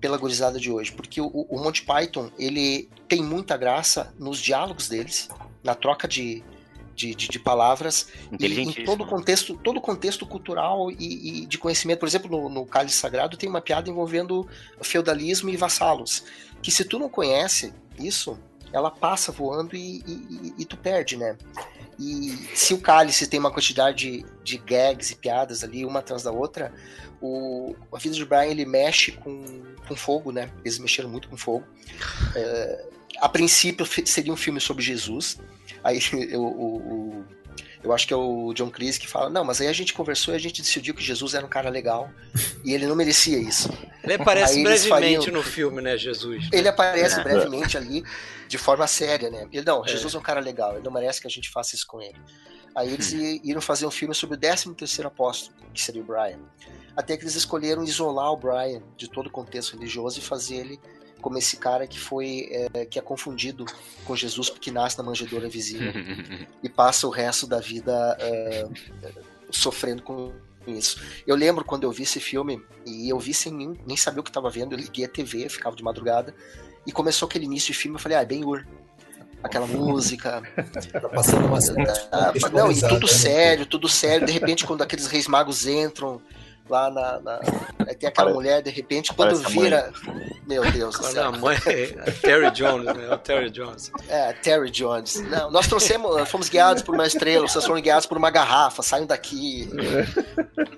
pela 0.00 0.16
gurizada 0.16 0.58
de 0.58 0.70
hoje, 0.70 0.92
porque 0.92 1.20
o, 1.20 1.26
o 1.26 1.58
Monty 1.58 1.82
Python 1.82 2.30
ele 2.38 2.88
tem 3.08 3.22
muita 3.22 3.56
graça 3.56 4.14
nos 4.18 4.38
diálogos 4.38 4.88
deles, 4.88 5.28
na 5.62 5.74
troca 5.74 6.06
de, 6.06 6.42
de, 6.94 7.14
de, 7.14 7.28
de 7.28 7.38
palavras 7.38 8.08
e 8.38 8.60
em 8.60 8.72
todo 8.84 9.04
o 9.04 9.06
contexto, 9.06 9.56
todo 9.56 9.80
contexto 9.80 10.26
cultural 10.26 10.90
e, 10.90 11.42
e, 11.42 11.46
de 11.46 11.58
conhecimento. 11.58 12.00
Por 12.00 12.08
exemplo, 12.08 12.30
no, 12.30 12.48
no 12.48 12.66
Cálice 12.66 12.96
Sagrado 12.96 13.36
tem 13.36 13.48
uma 13.48 13.60
piada 13.60 13.90
envolvendo 13.90 14.46
feudalismo 14.80 15.48
e 15.48 15.56
vassalos, 15.56 16.24
que 16.62 16.70
se 16.70 16.84
tu 16.84 16.98
não 16.98 17.08
conhece 17.08 17.72
isso, 17.98 18.38
ela 18.72 18.90
passa 18.90 19.32
voando 19.32 19.74
e, 19.74 20.02
e, 20.06 20.54
e 20.58 20.64
tu 20.64 20.76
perde, 20.76 21.16
né? 21.16 21.36
E 21.98 22.48
se 22.54 22.74
o 22.74 22.80
Cálice 22.80 23.26
tem 23.26 23.40
uma 23.40 23.50
quantidade 23.50 24.22
de, 24.22 24.26
de 24.44 24.58
gags 24.58 25.10
e 25.10 25.16
piadas 25.16 25.64
ali, 25.64 25.84
uma 25.84 25.98
atrás 25.98 26.22
da 26.22 26.30
outra, 26.30 26.72
o, 27.20 27.74
a 27.92 27.98
vida 27.98 28.14
de 28.14 28.24
Brian 28.24 28.44
ele 28.44 28.64
mexe 28.64 29.12
com, 29.12 29.44
com 29.88 29.96
fogo, 29.96 30.30
né? 30.30 30.50
Eles 30.64 30.78
mexeram 30.78 31.08
muito 31.08 31.28
com 31.28 31.36
fogo. 31.36 31.66
É, 32.36 32.86
a 33.18 33.28
princípio 33.28 33.86
seria 34.06 34.32
um 34.32 34.36
filme 34.36 34.60
sobre 34.60 34.84
Jesus, 34.84 35.38
Aí 35.82 36.00
eu, 36.30 36.42
o, 36.42 37.24
eu 37.82 37.92
acho 37.92 38.06
que 38.06 38.12
é 38.12 38.16
o 38.16 38.52
John 38.54 38.70
Cleese 38.70 38.98
que 38.98 39.08
fala, 39.08 39.30
não, 39.30 39.44
mas 39.44 39.60
aí 39.60 39.68
a 39.68 39.72
gente 39.72 39.94
conversou 39.94 40.34
e 40.34 40.36
a 40.36 40.40
gente 40.40 40.60
decidiu 40.60 40.94
que 40.94 41.02
Jesus 41.02 41.34
era 41.34 41.44
um 41.44 41.48
cara 41.48 41.70
legal 41.70 42.10
e 42.64 42.74
ele 42.74 42.86
não 42.86 42.96
merecia 42.96 43.38
isso. 43.38 43.70
Ele 44.02 44.14
aparece 44.14 44.62
brevemente 44.62 44.88
fariam... 44.88 45.32
no 45.32 45.42
filme, 45.42 45.80
né, 45.80 45.96
Jesus? 45.96 46.44
Né? 46.44 46.50
Ele 46.52 46.68
aparece 46.68 47.20
é. 47.20 47.22
brevemente 47.22 47.76
ali, 47.76 48.02
de 48.46 48.58
forma 48.58 48.86
séria, 48.86 49.30
né? 49.30 49.46
Ele, 49.52 49.64
não, 49.64 49.84
é. 49.84 49.88
Jesus 49.88 50.14
é 50.14 50.18
um 50.18 50.22
cara 50.22 50.40
legal, 50.40 50.74
ele 50.74 50.84
não 50.84 50.92
merece 50.92 51.20
que 51.20 51.26
a 51.26 51.30
gente 51.30 51.50
faça 51.50 51.74
isso 51.74 51.86
com 51.86 52.00
ele. 52.00 52.18
Aí 52.74 52.92
eles 52.92 53.12
hum. 53.12 53.40
iram 53.42 53.60
fazer 53.60 53.86
um 53.86 53.90
filme 53.90 54.14
sobre 54.14 54.36
o 54.36 54.38
13 54.38 54.74
terceiro 54.74 55.08
apóstolo, 55.08 55.56
que 55.72 55.82
seria 55.82 56.02
o 56.02 56.04
Brian. 56.04 56.38
Até 56.98 57.16
que 57.16 57.22
eles 57.22 57.36
escolheram 57.36 57.84
isolar 57.84 58.32
o 58.32 58.36
Brian 58.36 58.82
de 58.96 59.08
todo 59.08 59.28
o 59.28 59.30
contexto 59.30 59.76
religioso 59.76 60.18
e 60.18 60.20
fazer 60.20 60.56
ele 60.56 60.80
como 61.20 61.38
esse 61.38 61.56
cara 61.56 61.86
que 61.86 61.96
foi 61.96 62.48
é, 62.50 62.84
que 62.86 62.98
é 62.98 63.02
confundido 63.02 63.64
com 64.04 64.16
Jesus 64.16 64.50
porque 64.50 64.72
nasce 64.72 64.98
na 64.98 65.04
manjedoura 65.04 65.48
vizinha 65.48 65.94
e 66.60 66.68
passa 66.68 67.06
o 67.06 67.10
resto 67.10 67.46
da 67.46 67.60
vida 67.60 68.16
é, 68.18 68.66
sofrendo 69.48 70.02
com 70.02 70.32
isso. 70.66 71.00
Eu 71.24 71.36
lembro 71.36 71.64
quando 71.64 71.84
eu 71.84 71.92
vi 71.92 72.02
esse 72.02 72.18
filme 72.18 72.60
e 72.84 73.08
eu 73.08 73.18
vi 73.20 73.32
sem 73.32 73.52
nem, 73.52 73.78
nem 73.86 73.96
saber 73.96 74.18
o 74.18 74.24
que 74.24 74.30
estava 74.30 74.50
vendo, 74.50 74.72
eu 74.72 74.78
liguei 74.78 75.04
a 75.04 75.08
TV, 75.08 75.48
ficava 75.48 75.76
de 75.76 75.84
madrugada 75.84 76.34
e 76.84 76.90
começou 76.90 77.26
aquele 77.26 77.44
início 77.44 77.72
de 77.72 77.78
filme, 77.78 77.96
eu 77.96 78.00
falei, 78.00 78.18
ah, 78.18 78.22
é 78.22 78.26
bem 78.26 78.44
Ur. 78.44 78.66
Aquela 79.40 79.68
música. 79.70 80.42
Tá 81.00 81.08
passando 81.10 81.46
uma 81.46 81.58
ah, 82.10 82.32
Não, 82.52 82.72
e 82.72 82.80
tudo 82.80 83.06
né? 83.06 83.12
sério, 83.12 83.66
tudo 83.66 83.88
sério. 83.88 84.26
De 84.26 84.32
repente, 84.32 84.66
quando 84.66 84.82
aqueles 84.82 85.06
reis 85.06 85.28
magos 85.28 85.64
entram 85.64 86.20
lá 86.68 86.90
na. 86.90 87.20
na... 87.20 87.40
Aí 87.86 87.94
tem 87.94 88.08
aquela 88.08 88.30
Parece. 88.30 88.34
mulher, 88.34 88.62
de 88.62 88.70
repente, 88.70 89.12
quando 89.14 89.36
vira. 89.48 89.92
Meu 90.46 90.62
Deus 90.70 90.96
do 90.96 91.04
céu. 91.04 91.26
A 91.26 91.32
mãe 91.32 91.58
é 91.66 92.10
Terry 92.10 92.50
Jones, 92.52 92.86
né? 92.86 93.12
O 93.12 93.18
Terry 93.18 93.50
Jones. 93.50 93.92
É, 94.08 94.32
Terry 94.32 94.70
Jones. 94.70 95.20
Não, 95.28 95.50
nós 95.50 95.66
trouxemos, 95.66 96.28
fomos 96.30 96.48
guiados 96.48 96.82
por 96.82 96.94
uma 96.94 97.06
estrela, 97.06 97.46
vocês 97.46 97.66
foram 97.66 97.82
guiados 97.82 98.06
por 98.06 98.16
uma 98.16 98.30
garrafa, 98.30 98.82
saiam 98.82 99.04
daqui. 99.06 99.68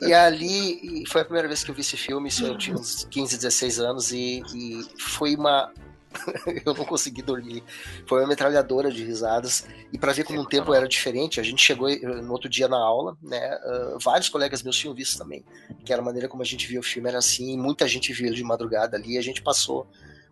E 0.02 0.12
ali 0.12 1.04
foi 1.06 1.20
a 1.20 1.24
primeira 1.24 1.46
vez 1.46 1.62
que 1.62 1.70
eu 1.70 1.74
vi 1.74 1.82
esse 1.82 1.96
filme, 1.96 2.30
eu 2.42 2.58
tinha 2.58 2.76
uns 2.76 3.06
15, 3.10 3.36
16 3.36 3.78
anos, 3.78 4.10
e, 4.10 4.42
e 4.54 4.84
foi 4.98 5.36
uma 5.36 5.72
eu 6.64 6.74
não 6.74 6.84
consegui 6.84 7.22
dormir. 7.22 7.62
Foi 8.06 8.20
uma 8.20 8.28
metralhadora 8.28 8.90
de 8.90 9.04
risadas. 9.04 9.66
E 9.92 9.98
para 9.98 10.12
ver 10.12 10.24
como 10.24 10.40
um 10.40 10.44
tempo 10.44 10.74
era 10.74 10.88
diferente, 10.88 11.40
a 11.40 11.42
gente 11.42 11.62
chegou 11.62 11.88
eh, 11.88 11.98
no 11.98 12.32
outro 12.32 12.48
dia 12.48 12.68
na 12.68 12.78
aula, 12.78 13.16
né? 13.22 13.58
Uh, 13.64 13.98
vários 13.98 14.28
colegas 14.28 14.62
meus 14.62 14.76
tinham 14.76 14.94
visto 14.94 15.18
também, 15.18 15.44
que 15.84 15.92
era 15.92 16.02
a 16.02 16.04
maneira 16.04 16.28
como 16.28 16.42
a 16.42 16.46
gente 16.46 16.66
via 16.66 16.80
o 16.80 16.82
filme, 16.82 17.08
era 17.08 17.18
assim, 17.18 17.56
muita 17.56 17.86
gente 17.86 18.12
viu 18.12 18.26
ele 18.26 18.36
de 18.36 18.44
madrugada 18.44 18.96
ali, 18.96 19.14
e 19.14 19.18
a 19.18 19.22
gente 19.22 19.42
passou 19.42 19.86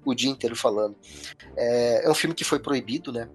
o 0.04 0.14
dia 0.14 0.30
inteiro 0.30 0.56
falando. 0.56 0.96
É, 1.56 2.06
é 2.06 2.10
um 2.10 2.14
filme 2.14 2.34
que 2.34 2.44
foi 2.44 2.58
proibido, 2.58 3.12
né? 3.12 3.28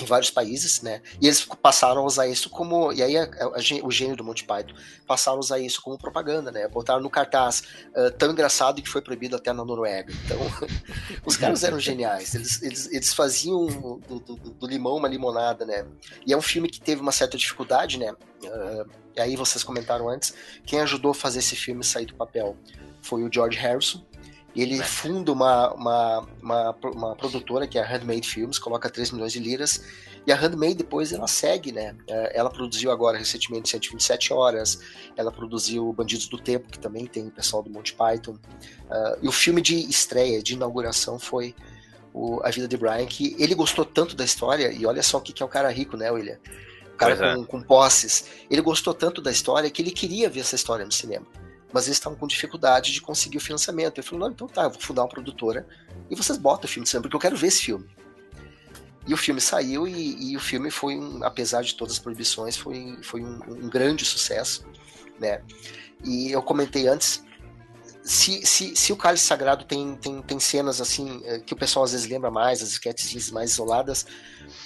Em 0.00 0.04
vários 0.04 0.30
países, 0.30 0.82
né? 0.82 1.00
E 1.20 1.26
eles 1.26 1.44
passaram 1.62 2.02
a 2.02 2.04
usar 2.04 2.26
isso 2.26 2.50
como. 2.50 2.92
E 2.92 3.02
aí 3.02 3.16
a, 3.16 3.24
a, 3.24 3.86
o 3.86 3.90
gênio 3.90 4.16
do 4.16 4.24
Monty 4.24 4.44
Python 4.44 4.74
passaram 5.06 5.38
a 5.38 5.40
usar 5.40 5.58
isso 5.58 5.80
como 5.82 5.98
propaganda, 5.98 6.50
né? 6.50 6.68
Botaram 6.68 7.00
no 7.00 7.10
cartaz 7.10 7.62
uh, 7.94 8.10
tão 8.12 8.32
engraçado 8.32 8.82
que 8.82 8.88
foi 8.88 9.02
proibido 9.02 9.36
até 9.36 9.52
na 9.52 9.64
Noruega. 9.64 10.12
Então, 10.24 10.38
os 11.24 11.36
caras 11.36 11.64
eram 11.64 11.78
geniais. 11.78 12.34
Eles, 12.34 12.62
eles, 12.62 12.92
eles 12.92 13.14
faziam 13.14 13.66
do, 13.66 14.20
do, 14.20 14.36
do, 14.36 14.66
limão 14.66 14.96
uma 14.96 15.08
limonada, 15.08 15.64
né? 15.64 15.86
E 16.26 16.32
é 16.32 16.36
um 16.36 16.42
filme 16.42 16.68
que 16.68 16.80
teve 16.80 17.00
uma 17.00 17.12
certa 17.12 17.36
dificuldade, 17.36 17.98
né? 17.98 18.12
Uh, 18.12 18.88
e 19.16 19.20
aí 19.20 19.36
vocês 19.36 19.62
comentaram 19.62 20.08
antes. 20.08 20.34
Quem 20.66 20.80
ajudou 20.80 21.12
a 21.12 21.14
fazer 21.14 21.38
esse 21.38 21.56
filme 21.56 21.84
sair 21.84 22.06
do 22.06 22.14
papel 22.14 22.56
foi 23.00 23.22
o 23.22 23.32
George 23.32 23.58
Harrison 23.58 24.04
Ele 24.62 24.78
né? 24.78 24.84
funda 24.84 25.32
uma, 25.32 25.72
uma, 25.72 26.28
uma, 26.40 26.76
uma, 26.84 27.16
produtora 27.16 27.66
que 27.66 27.76
é 27.76 27.82
a 27.82 27.86
Handmade 27.86 28.28
Films, 28.28 28.58
coloca 28.58 28.88
3 28.88 29.10
milhões 29.10 29.32
de 29.32 29.40
liras. 29.40 29.84
E 30.26 30.32
a 30.32 30.36
Handmade 30.36 30.74
depois 30.74 31.12
ela 31.12 31.26
segue, 31.26 31.72
né? 31.72 31.94
É, 32.08 32.38
ela 32.38 32.48
produziu 32.48 32.90
agora 32.90 33.18
recentemente 33.18 33.68
127 33.68 34.32
Horas, 34.32 34.78
ela 35.16 35.32
produziu 35.32 35.92
Bandidos 35.92 36.28
do 36.28 36.38
Tempo, 36.38 36.70
que 36.70 36.78
também 36.78 37.04
tem 37.04 37.26
o 37.26 37.30
pessoal 37.30 37.62
do 37.62 37.70
Monty 37.70 37.94
Python. 37.94 38.32
Uh, 38.32 39.18
e 39.22 39.28
o 39.28 39.32
filme 39.32 39.60
de 39.60 39.74
estreia, 39.74 40.42
de 40.42 40.54
inauguração, 40.54 41.18
foi 41.18 41.54
o, 42.12 42.40
A 42.44 42.50
Vida 42.50 42.68
de 42.68 42.76
Brian, 42.76 43.06
que 43.06 43.36
ele 43.38 43.54
gostou 43.54 43.84
tanto 43.84 44.14
da 44.14 44.24
história, 44.24 44.72
e 44.72 44.86
olha 44.86 45.02
só 45.02 45.18
o 45.18 45.20
que, 45.20 45.32
que 45.32 45.42
é 45.42 45.46
o 45.46 45.48
cara 45.48 45.68
rico, 45.68 45.96
né, 45.96 46.10
William? 46.10 46.38
O 46.94 46.96
cara 46.96 47.16
com, 47.16 47.42
é. 47.42 47.46
com 47.46 47.60
posses. 47.60 48.26
Ele 48.48 48.62
gostou 48.62 48.94
tanto 48.94 49.20
da 49.20 49.32
história 49.32 49.68
que 49.68 49.82
ele 49.82 49.90
queria 49.90 50.30
ver 50.30 50.40
essa 50.40 50.54
história 50.54 50.86
no 50.86 50.92
cinema 50.92 51.26
mas 51.74 51.86
eles 51.86 51.96
estavam 51.96 52.16
com 52.16 52.24
dificuldade 52.28 52.92
de 52.92 53.00
conseguir 53.00 53.38
o 53.38 53.40
financiamento. 53.40 53.98
Ele 53.98 54.06
falou: 54.06 54.20
não, 54.20 54.32
então 54.32 54.46
tá, 54.46 54.62
eu 54.62 54.70
vou 54.70 54.80
fundar 54.80 55.02
uma 55.02 55.08
produtora 55.08 55.66
e 56.08 56.14
vocês 56.14 56.38
botam 56.38 56.66
o 56.66 56.68
filme 56.68 56.84
de 56.84 56.90
cinema, 56.90 57.02
porque 57.02 57.16
eu 57.16 57.20
quero 57.20 57.36
ver 57.36 57.48
esse 57.48 57.62
filme. 57.62 57.84
E 59.08 59.12
o 59.12 59.16
filme 59.16 59.40
saiu 59.40 59.86
e, 59.86 60.30
e 60.30 60.36
o 60.36 60.40
filme 60.40 60.70
foi, 60.70 60.96
um, 60.96 61.24
apesar 61.24 61.62
de 61.62 61.74
todas 61.74 61.94
as 61.94 61.98
proibições, 61.98 62.56
foi, 62.56 62.96
foi 63.02 63.22
um, 63.22 63.40
um, 63.48 63.68
grande 63.68 64.04
sucesso, 64.04 64.64
né? 65.18 65.42
E 66.04 66.30
eu 66.30 66.40
comentei 66.40 66.86
antes, 66.86 67.24
se, 68.04 68.46
se, 68.46 68.76
se 68.76 68.92
o 68.92 68.96
Cálice 68.96 69.26
Sagrado 69.26 69.64
tem, 69.64 69.96
tem, 69.96 70.22
tem 70.22 70.38
cenas 70.38 70.80
assim 70.80 71.22
eh, 71.24 71.40
que 71.40 71.54
o 71.54 71.56
pessoal 71.56 71.84
às 71.84 71.92
vezes 71.92 72.06
lembra 72.06 72.30
mais, 72.30 72.62
as 72.62 72.70
sketches 72.70 73.30
mais 73.30 73.50
isoladas, 73.50 74.06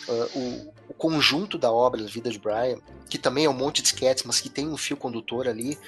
uh, 0.08 0.38
o, 0.38 0.74
o, 0.88 0.94
conjunto 0.94 1.56
da 1.56 1.72
obra, 1.72 2.02
da 2.02 2.08
vida 2.08 2.30
de 2.30 2.38
Brian, 2.38 2.78
que 3.08 3.16
também 3.16 3.44
é 3.44 3.50
um 3.50 3.54
monte 3.54 3.80
de 3.80 3.88
sketches, 3.88 4.24
mas 4.24 4.40
que 4.40 4.48
tem 4.48 4.68
um 4.68 4.76
fio 4.76 4.96
condutor 4.96 5.48
ali, 5.48 5.78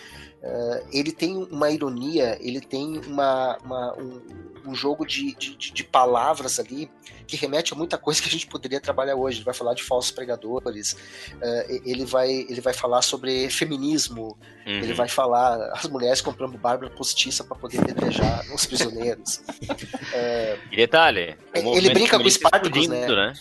Uh, 0.42 0.88
ele 0.90 1.12
tem 1.12 1.36
uma 1.36 1.70
ironia, 1.70 2.38
ele 2.40 2.62
tem 2.62 2.98
uma, 3.06 3.58
uma 3.62 3.94
um, 3.98 4.22
um, 4.68 4.74
jogo 4.74 5.04
de, 5.04 5.34
de, 5.34 5.54
de, 5.54 5.84
palavras 5.84 6.58
ali 6.58 6.90
que 7.26 7.36
remete 7.36 7.74
a 7.74 7.76
muita 7.76 7.98
coisa 7.98 8.22
que 8.22 8.28
a 8.28 8.30
gente 8.30 8.46
poderia 8.46 8.80
trabalhar 8.80 9.16
hoje. 9.16 9.38
Ele 9.38 9.44
vai 9.44 9.52
falar 9.52 9.74
de 9.74 9.82
falsos 9.82 10.10
pregadores, 10.10 10.92
uh, 10.92 11.82
ele, 11.84 12.06
vai, 12.06 12.30
ele 12.30 12.62
vai 12.62 12.72
falar 12.72 13.02
sobre 13.02 13.50
feminismo, 13.50 14.38
uhum. 14.66 14.72
ele 14.72 14.94
vai 14.94 15.08
falar 15.08 15.72
as 15.74 15.86
mulheres 15.86 16.22
comprando 16.22 16.56
Bárbara 16.56 16.90
postiça 16.90 17.44
para 17.44 17.58
poder 17.58 17.84
pedrejar 17.84 18.42
os 18.54 18.64
prisioneiros. 18.64 19.42
uh, 19.60 20.58
e 20.72 20.76
detalhe, 20.76 21.36
ele 21.52 21.90
brinca 21.90 22.18
com 22.18 22.26
Espartacus, 22.26 22.88
né? 22.88 23.06
né? 23.06 23.34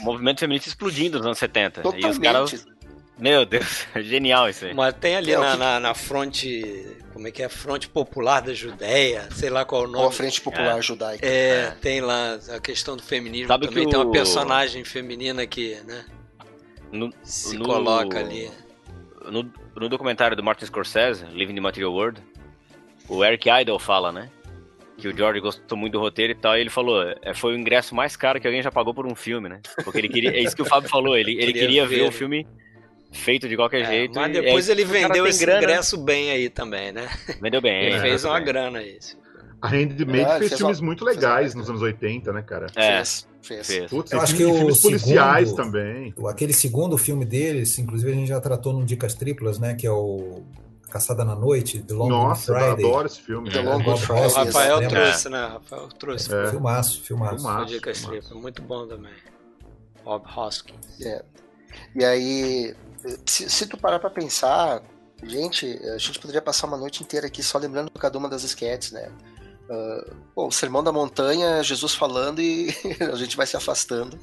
O 0.00 0.04
movimento 0.04 0.38
feminista 0.38 0.68
explodindo 0.68 1.18
nos 1.18 1.26
anos 1.26 1.38
70. 1.38 1.82
Totalmente. 1.82 2.06
E 2.06 2.10
os 2.10 2.18
caras 2.18 2.66
meu 3.20 3.44
Deus, 3.44 3.86
genial 3.96 4.48
isso 4.48 4.64
aí. 4.64 4.74
Mas 4.74 4.94
tem 4.94 5.16
ali 5.16 5.32
é, 5.32 5.38
na, 5.38 5.52
que... 5.52 5.58
na, 5.58 5.80
na, 5.80 5.94
fronte, 5.94 6.96
como 7.12 7.28
é 7.28 7.30
que 7.30 7.42
é? 7.42 7.48
Fronte 7.48 7.88
Popular 7.88 8.40
da 8.40 8.54
Judéia, 8.54 9.28
sei 9.32 9.50
lá 9.50 9.64
qual 9.64 9.82
é 9.82 9.84
o 9.84 9.90
nome. 9.90 10.04
Ou 10.04 10.08
a 10.08 10.12
Frente 10.12 10.40
Popular 10.40 10.78
é. 10.78 10.82
Judaica. 10.82 11.26
É, 11.26 11.30
é, 11.30 11.70
tem 11.80 12.00
lá 12.00 12.38
a 12.54 12.60
questão 12.60 12.96
do 12.96 13.02
feminismo 13.02 13.48
Sabe 13.48 13.68
também. 13.68 13.88
Tem 13.88 13.98
uma 13.98 14.10
personagem 14.10 14.84
feminina 14.84 15.46
que, 15.46 15.76
né? 15.86 16.04
No, 16.90 17.12
se 17.22 17.56
no, 17.56 17.64
coloca 17.64 18.18
ali. 18.18 18.50
No, 19.30 19.50
no 19.76 19.88
documentário 19.88 20.36
do 20.36 20.42
Martin 20.42 20.66
Scorsese, 20.66 21.24
Living 21.26 21.54
the 21.54 21.60
Material 21.60 21.92
World, 21.92 22.20
o 23.08 23.24
Eric 23.24 23.48
Idle 23.48 23.78
fala, 23.78 24.10
né? 24.10 24.30
que 25.00 25.08
o 25.08 25.16
George 25.16 25.40
gostou 25.40 25.78
muito 25.78 25.94
do 25.94 25.98
roteiro 25.98 26.32
e 26.32 26.36
tal, 26.36 26.56
e 26.56 26.60
ele 26.60 26.68
falou, 26.70 27.02
é, 27.22 27.34
foi 27.34 27.54
o 27.54 27.58
ingresso 27.58 27.94
mais 27.94 28.16
caro 28.16 28.38
que 28.38 28.46
alguém 28.46 28.62
já 28.62 28.70
pagou 28.70 28.92
por 28.92 29.06
um 29.06 29.14
filme, 29.14 29.48
né? 29.48 29.60
Porque 29.82 29.98
ele 29.98 30.08
queria, 30.08 30.30
é 30.30 30.40
isso 30.40 30.54
que 30.54 30.62
o 30.62 30.66
Fábio 30.66 30.88
falou, 30.88 31.16
ele, 31.16 31.32
ele 31.32 31.46
queria, 31.46 31.60
queria 31.60 31.86
ver, 31.86 32.00
ver 32.00 32.08
o 32.08 32.12
filme 32.12 32.46
feito 33.12 33.48
de 33.48 33.56
qualquer 33.56 33.82
é, 33.82 33.86
jeito. 33.86 34.14
Mas 34.14 34.32
depois 34.32 34.68
é, 34.68 34.72
ele 34.72 34.84
vendeu 34.84 35.26
esse 35.26 35.44
grana. 35.44 35.62
ingresso 35.62 35.96
bem 35.96 36.30
aí 36.30 36.48
também, 36.48 36.92
né? 36.92 37.08
Vendeu 37.40 37.60
bem. 37.60 37.86
Ele 37.86 38.00
fez 38.00 38.24
uma 38.24 38.36
bem. 38.36 38.44
grana 38.44 38.78
aí. 38.78 38.98
A 39.62 39.68
Handmade 39.68 40.24
ah, 40.24 40.38
fez 40.38 40.54
filmes 40.54 40.80
muito 40.80 41.04
legais 41.04 41.54
nos 41.54 41.68
anos 41.68 41.82
80, 41.82 42.32
né, 42.32 42.40
cara? 42.40 42.66
É, 42.74 43.04
fez. 43.04 43.26
fez. 43.42 43.90
Putz, 43.90 44.10
Eu 44.10 44.20
acho 44.20 44.34
que 44.34 44.42
filmes 44.44 44.80
policiais 44.80 45.50
segundo, 45.50 45.64
também. 45.64 46.14
Aquele 46.26 46.52
segundo 46.52 46.96
filme 46.96 47.26
deles, 47.26 47.78
inclusive 47.78 48.10
a 48.10 48.14
gente 48.14 48.28
já 48.28 48.40
tratou 48.40 48.72
no 48.72 48.84
Dicas 48.86 49.14
Triplas, 49.14 49.58
né, 49.58 49.74
que 49.74 49.86
é 49.86 49.90
o 49.90 50.42
Caçada 50.90 51.24
na 51.24 51.36
Noite, 51.36 51.82
The 51.82 51.92
Long 51.92 52.08
Nossa, 52.08 52.54
Friday. 52.54 52.84
eu 52.84 52.88
adoro 52.88 53.06
esse 53.06 53.20
filme. 53.20 53.50
The 53.50 53.60
Long 53.60 53.96
Friday. 53.98 54.26
O 54.26 54.32
Rafael 54.32 54.88
trouxe, 54.88 55.28
né? 55.28 55.46
Rafael 55.46 55.88
trouxe. 55.88 56.34
É. 56.34 56.50
Filmaço, 56.50 57.02
filmaço. 57.02 57.36
filmaço, 57.36 57.66
Dicas 57.66 58.02
Triplas, 58.02 58.32
muito 58.32 58.62
bom 58.62 58.86
também. 58.88 59.12
Bob 60.02 60.24
Hoskins. 60.34 61.00
É. 61.02 61.22
E 61.94 62.04
aí, 62.04 62.74
se, 63.26 63.50
se 63.50 63.66
tu 63.66 63.76
parar 63.76 63.98
pra 63.98 64.10
pensar, 64.10 64.82
gente, 65.22 65.66
a 65.94 65.98
gente 65.98 66.18
poderia 66.18 66.42
passar 66.42 66.66
uma 66.66 66.76
noite 66.76 67.02
inteira 67.02 67.26
aqui 67.26 67.42
só 67.42 67.58
lembrando 67.58 67.90
cada 67.92 68.18
uma 68.18 68.28
das 68.28 68.42
esquetes, 68.42 68.92
né? 68.92 69.10
Uh, 69.68 70.16
bom, 70.34 70.48
o 70.48 70.52
Sermão 70.52 70.82
da 70.82 70.90
Montanha, 70.90 71.62
Jesus 71.62 71.94
falando 71.94 72.40
e 72.40 72.74
a 73.12 73.16
gente 73.16 73.36
vai 73.36 73.46
se 73.46 73.56
afastando 73.56 74.18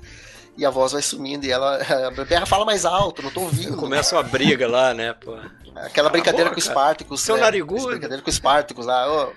e 0.57 0.65
a 0.65 0.69
voz 0.69 0.91
vai 0.91 1.01
sumindo 1.01 1.45
e 1.45 1.51
ela 1.51 1.77
a 2.07 2.25
Berra 2.25 2.45
fala 2.45 2.65
mais 2.65 2.83
alto, 2.83 3.21
não 3.21 3.31
tô 3.31 3.41
ouvindo. 3.41 3.77
Começa 3.77 4.15
uma 4.15 4.23
briga 4.23 4.67
lá, 4.67 4.93
né, 4.93 5.13
pô. 5.13 5.37
Aquela 5.75 6.09
brincadeira 6.09 6.49
com 6.49 6.57
o 6.57 6.61
Spartacus. 6.61 7.21
Seu 7.21 7.35
né? 7.35 7.41
narigudo. 7.41 7.87
Brincadeira 7.87 8.21
com 8.21 8.29
o 8.29 8.33
Spartacus 8.33 8.85
lá, 8.85 9.07
oh, 9.09 9.31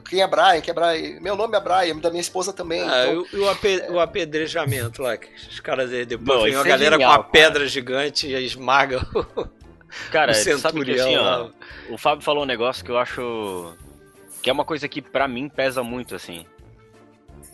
quem 0.00 0.22
é 0.22 0.26
Brian? 0.26 0.60
Quem 0.60 0.72
é 0.72 0.74
Brian? 0.74 1.20
Meu 1.20 1.36
nome 1.36 1.56
é 1.56 1.60
Brian, 1.60 1.96
da 1.98 2.10
minha 2.10 2.20
esposa 2.20 2.52
também. 2.52 2.80
Ah, 2.82 3.06
então, 3.06 3.26
e 3.32 3.36
o, 3.36 3.48
ape, 3.48 3.80
é... 3.80 3.90
o, 3.90 4.00
apedrejamento 4.00 5.02
lá, 5.02 5.16
que 5.16 5.28
os 5.34 5.60
caras 5.60 5.90
depois 6.06 6.42
vem 6.44 6.54
uma 6.54 6.64
é 6.64 6.68
galera 6.68 6.96
genial, 6.96 7.10
com 7.10 7.18
uma 7.18 7.24
pedra 7.24 7.66
gigante 7.66 8.26
e 8.26 8.44
esmaga 8.44 9.06
o, 9.14 9.48
cara, 10.10 10.32
o 10.32 10.34
centurião. 10.34 10.84
Que, 10.84 11.00
assim, 11.00 11.16
ó, 11.16 11.94
o 11.94 11.98
Fábio 11.98 12.24
falou 12.24 12.44
um 12.44 12.46
negócio 12.46 12.84
que 12.84 12.90
eu 12.90 12.98
acho 12.98 13.74
que 14.42 14.50
é 14.50 14.52
uma 14.52 14.64
coisa 14.64 14.88
que 14.88 15.00
para 15.00 15.28
mim 15.28 15.48
pesa 15.48 15.82
muito, 15.82 16.14
assim. 16.14 16.44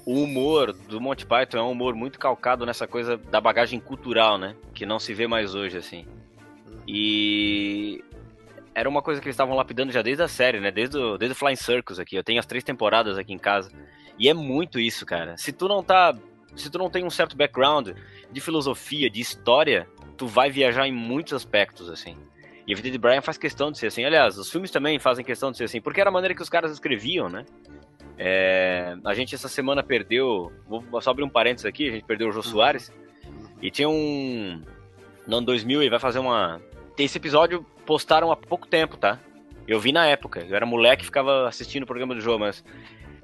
O 0.06 0.22
humor 0.22 0.72
do 0.72 0.98
Monty 1.00 1.26
Python 1.26 1.58
é 1.58 1.62
um 1.62 1.72
humor 1.72 1.94
muito 1.94 2.18
calcado 2.18 2.64
nessa 2.64 2.86
coisa 2.86 3.18
da 3.18 3.40
bagagem 3.40 3.78
cultural, 3.78 4.38
né? 4.38 4.54
Que 4.72 4.86
não 4.86 4.98
se 4.98 5.12
vê 5.12 5.26
mais 5.26 5.54
hoje, 5.54 5.76
assim. 5.76 6.06
E 6.86 8.02
era 8.78 8.88
uma 8.88 9.02
coisa 9.02 9.20
que 9.20 9.26
eles 9.26 9.34
estavam 9.34 9.56
lapidando 9.56 9.92
já 9.92 10.02
desde 10.02 10.22
a 10.22 10.28
série, 10.28 10.60
né? 10.60 10.70
Desde 10.70 10.96
o, 10.96 11.18
desde 11.18 11.32
o 11.32 11.36
Flying 11.36 11.56
Circus 11.56 11.98
aqui. 11.98 12.16
Eu 12.16 12.22
tenho 12.22 12.38
as 12.38 12.46
três 12.46 12.62
temporadas 12.62 13.18
aqui 13.18 13.32
em 13.32 13.38
casa. 13.38 13.72
E 14.18 14.28
é 14.28 14.34
muito 14.34 14.78
isso, 14.78 15.04
cara. 15.04 15.36
Se 15.36 15.52
tu 15.52 15.66
não 15.66 15.82
tá. 15.82 16.14
Se 16.56 16.70
tu 16.70 16.78
não 16.78 16.88
tem 16.88 17.04
um 17.04 17.10
certo 17.10 17.36
background 17.36 17.90
de 18.30 18.40
filosofia, 18.40 19.10
de 19.10 19.20
história, 19.20 19.88
tu 20.16 20.26
vai 20.26 20.50
viajar 20.50 20.86
em 20.86 20.92
muitos 20.92 21.32
aspectos, 21.32 21.90
assim. 21.90 22.16
E 22.66 22.72
a 22.72 22.76
vida 22.76 22.90
de 22.90 22.98
Brian 22.98 23.20
faz 23.20 23.36
questão 23.36 23.70
de 23.70 23.78
ser 23.78 23.88
assim. 23.88 24.04
Aliás, 24.04 24.38
os 24.38 24.50
filmes 24.50 24.70
também 24.70 24.98
fazem 24.98 25.24
questão 25.24 25.50
de 25.50 25.56
ser 25.56 25.64
assim, 25.64 25.80
porque 25.80 26.00
era 26.00 26.10
a 26.10 26.12
maneira 26.12 26.34
que 26.34 26.42
os 26.42 26.48
caras 26.48 26.70
escreviam, 26.70 27.28
né? 27.28 27.44
É, 28.18 28.96
a 29.04 29.14
gente 29.14 29.34
essa 29.34 29.48
semana 29.48 29.82
perdeu. 29.82 30.52
Vou 30.66 31.00
só 31.00 31.10
abrir 31.10 31.24
um 31.24 31.28
parênteses 31.28 31.66
aqui, 31.66 31.88
a 31.88 31.92
gente 31.92 32.04
perdeu 32.04 32.28
o 32.28 32.32
Jô 32.32 32.42
Soares. 32.42 32.92
E 33.62 33.70
tinha 33.70 33.88
um. 33.88 34.62
No 35.26 35.38
ano 35.38 35.46
2000 35.46 35.82
ele 35.82 35.90
vai 35.90 35.98
fazer 35.98 36.18
uma. 36.18 36.60
Esse 36.98 37.16
episódio 37.16 37.64
postaram 37.86 38.32
há 38.32 38.36
pouco 38.36 38.66
tempo, 38.66 38.96
tá? 38.96 39.20
Eu 39.68 39.78
vi 39.78 39.92
na 39.92 40.06
época, 40.06 40.40
eu 40.40 40.56
era 40.56 40.66
moleque 40.66 41.04
ficava 41.04 41.46
assistindo 41.46 41.84
o 41.84 41.86
programa 41.86 42.14
do 42.14 42.20
jogo, 42.20 42.40
mas 42.40 42.64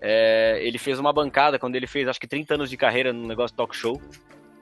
é, 0.00 0.60
ele 0.62 0.78
fez 0.78 0.98
uma 0.98 1.12
bancada 1.12 1.58
quando 1.58 1.74
ele 1.74 1.86
fez 1.86 2.06
acho 2.06 2.20
que 2.20 2.26
30 2.26 2.54
anos 2.54 2.70
de 2.70 2.76
carreira 2.76 3.12
no 3.12 3.26
negócio 3.26 3.56
talk 3.56 3.74
show 3.74 4.00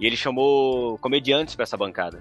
e 0.00 0.06
ele 0.06 0.16
chamou 0.16 0.96
comediantes 0.98 1.54
para 1.54 1.64
essa 1.64 1.76
bancada. 1.76 2.20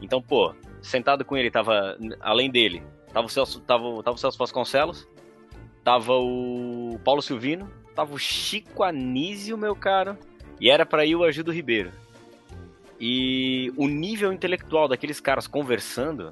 Então, 0.00 0.22
pô, 0.22 0.54
sentado 0.80 1.24
com 1.24 1.36
ele 1.36 1.50
tava, 1.50 1.98
além 2.20 2.50
dele, 2.50 2.82
tava 3.12 3.26
o 3.26 3.30
Celso, 3.30 3.60
tava, 3.60 4.02
tava 4.02 4.16
o 4.16 4.18
Celso 4.18 4.38
Vasconcelos, 4.38 5.06
tava 5.82 6.14
o 6.14 6.98
Paulo 7.04 7.20
Silvino, 7.20 7.70
tava 7.94 8.14
o 8.14 8.18
Chico 8.18 8.82
Anísio, 8.82 9.58
meu 9.58 9.76
caro, 9.76 10.16
e 10.58 10.70
era 10.70 10.86
para 10.86 11.04
ir 11.04 11.16
o 11.16 11.24
Agildo 11.24 11.52
Ribeiro. 11.52 11.92
E 13.00 13.72
o 13.76 13.88
nível 13.88 14.32
intelectual 14.32 14.88
daqueles 14.88 15.20
caras 15.20 15.46
conversando 15.46 16.30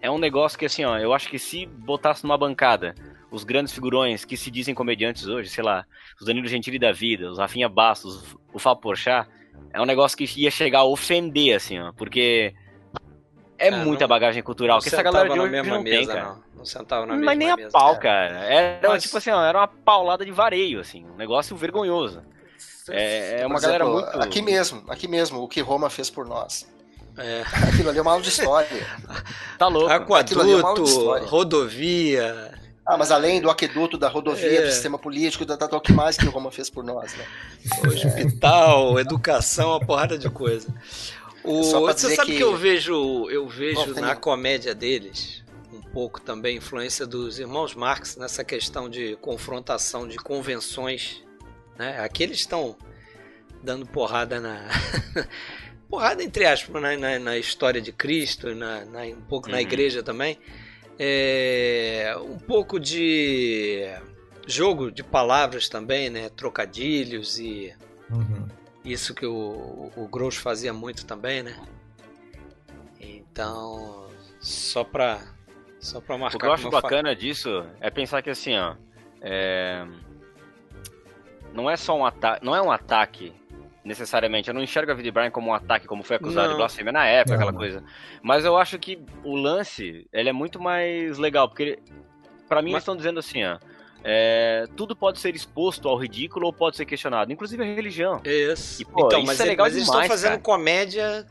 é 0.00 0.10
um 0.10 0.18
negócio 0.18 0.58
que, 0.58 0.66
assim, 0.66 0.84
ó, 0.84 0.98
eu 0.98 1.12
acho 1.12 1.28
que 1.28 1.38
se 1.38 1.66
botasse 1.66 2.24
numa 2.24 2.38
bancada 2.38 2.94
os 3.30 3.42
grandes 3.42 3.72
figurões 3.72 4.24
que 4.24 4.36
se 4.36 4.50
dizem 4.50 4.74
comediantes 4.74 5.26
hoje, 5.26 5.48
sei 5.48 5.64
lá, 5.64 5.84
os 6.20 6.26
Danilo 6.26 6.46
Gentili 6.46 6.78
da 6.78 6.92
vida, 6.92 7.30
os 7.30 7.38
Rafinha 7.38 7.68
Bastos, 7.68 8.36
o 8.52 8.58
Fábio 8.58 8.82
Porchat, 8.82 9.28
é 9.72 9.80
um 9.80 9.84
negócio 9.84 10.16
que 10.16 10.24
ia 10.36 10.50
chegar 10.50 10.80
a 10.80 10.84
ofender, 10.84 11.56
assim, 11.56 11.80
ó, 11.80 11.92
porque 11.92 12.54
é, 13.58 13.68
é 13.68 13.70
muita 13.70 14.04
não, 14.04 14.08
bagagem 14.08 14.42
cultural 14.42 14.80
que 14.80 14.88
essa 14.88 15.02
galera 15.02 15.28
de 15.28 15.38
hoje 15.38 15.62
não 15.62 15.82
mesa, 15.82 15.96
tem, 15.96 16.06
cara. 16.06 16.24
Não. 16.24 16.42
não 16.58 16.64
sentava 16.64 17.06
na 17.06 17.14
mesma 17.14 17.26
Mas 17.26 17.38
nem 17.38 17.50
a 17.50 17.70
pau, 17.70 17.98
cara. 17.98 18.36
Era, 18.44 18.88
Mas... 18.88 19.02
tipo 19.02 19.16
assim, 19.16 19.30
ó, 19.30 19.42
era 19.42 19.58
uma 19.58 19.68
paulada 19.68 20.24
de 20.24 20.30
vareio, 20.30 20.80
assim, 20.80 21.04
um 21.06 21.16
negócio 21.16 21.56
vergonhoso. 21.56 22.22
É, 22.90 23.40
é 23.40 23.46
uma 23.46 23.56
por 23.56 23.62
galera 23.62 23.84
muito... 23.84 24.20
Aqui 24.20 24.42
mesmo, 24.42 24.84
aqui 24.88 25.08
mesmo, 25.08 25.40
o 25.40 25.48
que 25.48 25.60
Roma 25.60 25.88
fez 25.88 26.10
por 26.10 26.26
nós. 26.26 26.66
É. 27.16 27.42
Aquilo 27.68 27.90
ali 27.90 27.98
é 27.98 28.02
uma 28.02 28.10
aula 28.10 28.22
de 28.22 28.28
história. 28.28 28.86
tá 29.58 29.68
louco. 29.68 29.90
Aquaduto, 29.90 31.14
é 31.16 31.20
rodovia. 31.24 32.52
Ah, 32.86 32.98
mas 32.98 33.10
além 33.10 33.40
do 33.40 33.48
aqueduto, 33.48 33.96
da 33.96 34.08
rodovia, 34.08 34.60
é. 34.60 34.62
do 34.62 34.70
sistema 34.70 34.98
político, 34.98 35.46
da, 35.46 35.56
da, 35.56 35.80
que 35.80 35.92
mais 35.92 36.18
que 36.18 36.26
o 36.26 36.30
Roma 36.30 36.50
fez 36.50 36.68
por 36.68 36.84
nós, 36.84 37.14
né? 37.14 37.24
Hospital, 37.86 38.98
educação, 39.00 39.70
uma 39.70 39.80
porrada 39.80 40.18
de 40.18 40.28
coisa. 40.28 40.68
O, 41.42 41.62
você 41.62 42.14
sabe 42.14 42.32
que... 42.32 42.36
que... 42.36 42.42
eu 42.42 42.56
vejo, 42.56 43.30
eu 43.30 43.48
vejo 43.48 43.94
na 43.94 44.14
comédia 44.14 44.74
deles, 44.74 45.42
um 45.72 45.80
pouco 45.80 46.20
também 46.20 46.58
influência 46.58 47.06
dos 47.06 47.38
irmãos 47.38 47.74
Marx 47.74 48.16
nessa 48.16 48.44
questão 48.44 48.88
de 48.88 49.16
confrontação 49.16 50.06
de 50.06 50.16
convenções. 50.16 51.23
Né? 51.78 51.98
Aqui 52.00 52.22
eles 52.22 52.38
estão 52.38 52.76
dando 53.62 53.86
porrada 53.86 54.40
na. 54.40 54.68
porrada 55.88 56.22
entre 56.22 56.46
aspas 56.46 56.80
na, 56.80 56.96
na, 56.96 57.18
na, 57.18 57.38
história 57.38 57.80
de 57.80 57.92
Cristo, 57.92 58.54
na, 58.54 58.84
na 58.84 59.02
um 59.02 59.20
pouco 59.22 59.48
uhum. 59.48 59.54
na 59.54 59.62
igreja 59.62 60.02
também. 60.02 60.38
É, 60.98 62.14
um 62.20 62.38
pouco 62.38 62.78
de 62.78 63.82
jogo 64.46 64.90
de 64.90 65.02
palavras 65.02 65.68
também, 65.68 66.10
né? 66.10 66.28
Trocadilhos 66.28 67.38
e 67.38 67.74
uhum. 68.10 68.46
isso 68.84 69.14
que 69.14 69.26
o, 69.26 69.90
o 69.96 70.08
Grosso 70.08 70.40
fazia 70.40 70.72
muito 70.72 71.04
também, 71.04 71.42
né? 71.42 71.60
Então, 73.00 74.08
só 74.40 74.84
pra, 74.84 75.20
só 75.80 76.00
pra 76.00 76.16
marcar. 76.16 76.36
O 76.36 76.40
que 76.40 76.46
eu 76.46 76.52
acho 76.52 76.70
bacana 76.70 77.08
falo. 77.08 77.16
disso 77.16 77.66
é 77.80 77.90
pensar 77.90 78.22
que 78.22 78.30
assim, 78.30 78.56
ó. 78.56 78.76
É... 79.20 79.84
Não 81.54 81.70
é 81.70 81.76
só 81.76 81.96
um 81.96 82.04
ataque. 82.04 82.44
Não 82.44 82.54
é 82.54 82.60
um 82.60 82.70
ataque 82.70 83.32
necessariamente. 83.84 84.48
Eu 84.48 84.54
não 84.54 84.62
enxergo 84.62 84.90
a 84.90 84.94
vida 84.94 85.04
de 85.04 85.10
Brian 85.12 85.30
como 85.30 85.50
um 85.50 85.54
ataque, 85.54 85.86
como 85.86 86.02
foi 86.02 86.16
acusado 86.16 86.48
não. 86.48 86.54
de 86.54 86.58
blasfêmia 86.58 86.92
na 86.92 87.06
época, 87.06 87.36
não. 87.36 87.42
aquela 87.42 87.56
coisa. 87.56 87.84
Mas 88.22 88.44
eu 88.44 88.56
acho 88.56 88.78
que 88.78 88.98
o 89.22 89.36
lance, 89.36 90.06
ele 90.12 90.28
é 90.28 90.32
muito 90.32 90.60
mais 90.60 91.16
legal, 91.18 91.48
porque 91.48 91.78
para 92.48 92.60
mim 92.60 92.72
Mas... 92.72 92.74
eles 92.74 92.82
estão 92.82 92.96
dizendo 92.96 93.20
assim, 93.20 93.44
ó. 93.44 93.58
É, 94.06 94.66
tudo 94.76 94.94
pode 94.94 95.18
ser 95.18 95.34
exposto 95.34 95.88
ao 95.88 95.96
ridículo 95.96 96.46
ou 96.46 96.52
pode 96.52 96.76
ser 96.76 96.84
questionado, 96.84 97.32
inclusive 97.32 97.62
a 97.62 97.66
religião. 97.66 98.20
Isso. 98.22 98.82
E, 98.82 98.84
pô, 98.84 99.06
então, 99.06 99.20
isso 99.20 99.26
mas, 99.28 99.40
é 99.40 99.44
legal 99.44 99.64
mas 99.64 99.74
eles 99.74 99.86
estão 99.86 100.04
fazendo 100.04 100.32
cara. 100.32 100.42
comédia 100.42 101.26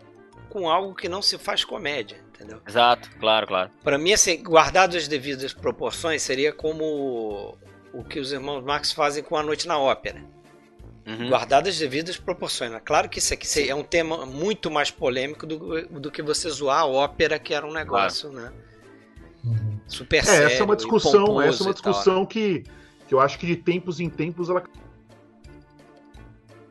com 0.49 0.67
algo 0.67 0.95
que 0.95 1.07
não 1.07 1.21
se 1.21 1.37
faz 1.37 1.63
comédia, 1.63 2.17
entendeu? 2.33 2.59
Exato, 2.67 3.11
claro, 3.19 3.45
claro. 3.45 3.69
Para 3.83 3.99
mim, 3.99 4.13
assim, 4.13 4.41
guardado 4.41 4.97
as 4.97 5.07
devidas 5.07 5.53
proporções, 5.53 6.23
seria 6.23 6.51
como 6.51 7.55
o 7.93 8.03
que 8.03 8.19
os 8.19 8.31
irmãos 8.31 8.63
Marx 8.63 8.91
fazem 8.91 9.23
com 9.23 9.37
A 9.37 9.43
Noite 9.43 9.67
na 9.67 9.77
Ópera. 9.77 10.23
Uhum. 11.05 11.29
Guardadas 11.29 11.75
as 11.75 11.79
devidas 11.79 12.17
proporções. 12.17 12.71
Né? 12.71 12.81
Claro 12.83 13.09
que 13.09 13.19
isso 13.19 13.33
aqui 13.33 13.69
é 13.69 13.75
um 13.75 13.83
tema 13.83 14.25
muito 14.25 14.71
mais 14.71 14.89
polêmico 14.89 15.45
do, 15.45 15.81
do 15.87 16.09
que 16.11 16.21
você 16.21 16.49
zoar 16.49 16.79
a 16.79 16.85
ópera, 16.85 17.37
que 17.37 17.53
era 17.53 17.67
um 17.67 17.73
negócio, 17.73 18.31
claro. 18.31 18.45
né? 18.47 18.53
Uhum. 19.43 19.79
Super 19.87 20.17
é, 20.17 20.23
sério. 20.23 20.47
Essa 20.47 20.63
é 20.63 20.65
uma 20.65 20.75
discussão, 20.75 21.41
essa 21.41 21.63
é 21.63 21.65
uma 21.67 21.73
discussão 21.73 22.25
que, 22.25 22.63
que 23.07 23.13
eu 23.13 23.19
acho 23.19 23.37
que 23.37 23.45
de 23.45 23.57
tempos 23.57 23.99
em 23.99 24.09
tempos 24.09 24.49
ela 24.49 24.63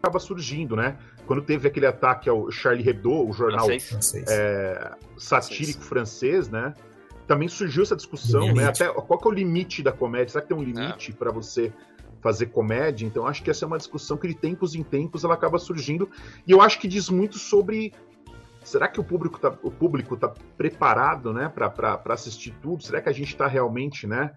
acaba 0.02 0.18
surgindo, 0.18 0.74
né? 0.74 0.96
Quando 1.26 1.42
teve 1.42 1.68
aquele 1.68 1.86
ataque 1.86 2.28
ao 2.28 2.50
Charlie 2.50 2.88
Hebdo, 2.88 3.28
o 3.28 3.32
jornal 3.32 3.68
é, 3.70 4.92
satírico 5.18 5.82
francês, 5.82 6.48
né? 6.48 6.74
Também 7.26 7.48
surgiu 7.48 7.82
essa 7.82 7.96
discussão, 7.96 8.52
né? 8.52 8.66
Até 8.66 8.88
qual 8.88 9.18
que 9.18 9.28
é 9.28 9.30
o 9.30 9.34
limite 9.34 9.82
da 9.82 9.92
comédia? 9.92 10.28
Será 10.28 10.42
que 10.42 10.48
tem 10.48 10.56
um 10.56 10.62
limite 10.62 11.10
é. 11.10 11.14
para 11.14 11.30
você 11.30 11.72
fazer 12.20 12.46
comédia? 12.46 13.06
Então 13.06 13.26
acho 13.26 13.42
que 13.42 13.50
essa 13.50 13.64
é 13.64 13.66
uma 13.66 13.78
discussão 13.78 14.16
que 14.16 14.28
de 14.28 14.34
tempos 14.34 14.74
em 14.74 14.82
tempos 14.82 15.24
ela 15.24 15.34
acaba 15.34 15.58
surgindo 15.58 16.10
e 16.46 16.50
eu 16.50 16.60
acho 16.60 16.78
que 16.78 16.88
diz 16.88 17.08
muito 17.08 17.38
sobre 17.38 17.92
será 18.64 18.88
que 18.88 19.00
o 19.00 19.04
público 19.04 19.38
tá, 19.38 19.52
o 19.62 19.70
público 19.70 20.16
tá 20.16 20.32
preparado, 20.56 21.32
né, 21.32 21.48
para 21.48 22.00
assistir 22.10 22.54
tudo? 22.62 22.82
Será 22.82 23.00
que 23.00 23.08
a 23.08 23.12
gente 23.12 23.28
está 23.28 23.46
realmente, 23.46 24.06
né, 24.06 24.32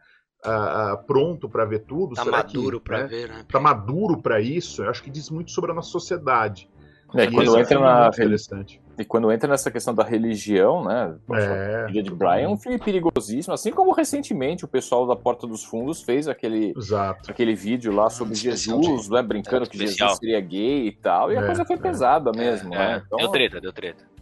uh, 0.45 0.93
uh, 0.93 1.05
pronto 1.05 1.47
para 1.47 1.65
ver 1.65 1.79
tudo? 1.79 2.15
Tá 2.15 2.23
será 2.23 2.37
maduro 2.37 2.81
para 2.81 2.99
né, 2.99 3.07
ver, 3.07 3.29
né? 3.29 3.45
Tá 3.49 3.59
maduro 3.59 4.21
para 4.21 4.41
isso? 4.41 4.83
Eu 4.83 4.89
acho 4.89 5.03
que 5.03 5.09
diz 5.09 5.29
muito 5.29 5.51
sobre 5.51 5.71
a 5.71 5.73
nossa 5.73 5.89
sociedade. 5.89 6.69
É, 7.13 7.29
quando 7.29 7.57
entra 7.57 7.79
na 7.79 8.07
interessante. 8.07 8.81
E 8.97 9.05
quando 9.05 9.31
entra 9.31 9.49
nessa 9.49 9.69
questão 9.69 9.93
da 9.93 10.03
religião, 10.03 10.83
né? 10.83 11.15
É, 11.33 11.85
Filha 11.87 12.03
de 12.03 12.11
Brian 12.11 12.41
é 12.41 12.47
um 12.47 12.57
filme 12.57 12.77
perigosíssimo, 12.77 13.53
assim 13.53 13.71
como 13.71 13.91
recentemente 13.91 14.65
o 14.65 14.67
pessoal 14.67 15.05
da 15.05 15.15
Porta 15.15 15.45
dos 15.45 15.63
Fundos 15.63 16.01
fez 16.01 16.27
aquele, 16.27 16.73
Exato. 16.75 17.29
aquele 17.29 17.55
vídeo 17.55 17.93
lá 17.93 18.09
sobre 18.09 18.35
Jesus, 18.35 19.09
né? 19.09 19.21
Brincando 19.21 19.65
é, 19.65 19.67
que 19.67 19.77
Jesus 19.77 20.17
seria 20.17 20.39
gay 20.39 20.87
e 20.87 20.91
tal. 20.91 21.31
E 21.31 21.37
a 21.37 21.41
é, 21.41 21.45
coisa 21.45 21.65
foi 21.65 21.75
é. 21.75 21.79
pesada 21.79 22.31
mesmo, 22.31 22.73
é, 22.73 22.77
né? 22.77 23.03
Então, 23.05 23.17
deu 23.19 23.29
treta, 23.29 23.61
deu 23.61 23.73
treta. 23.73 24.14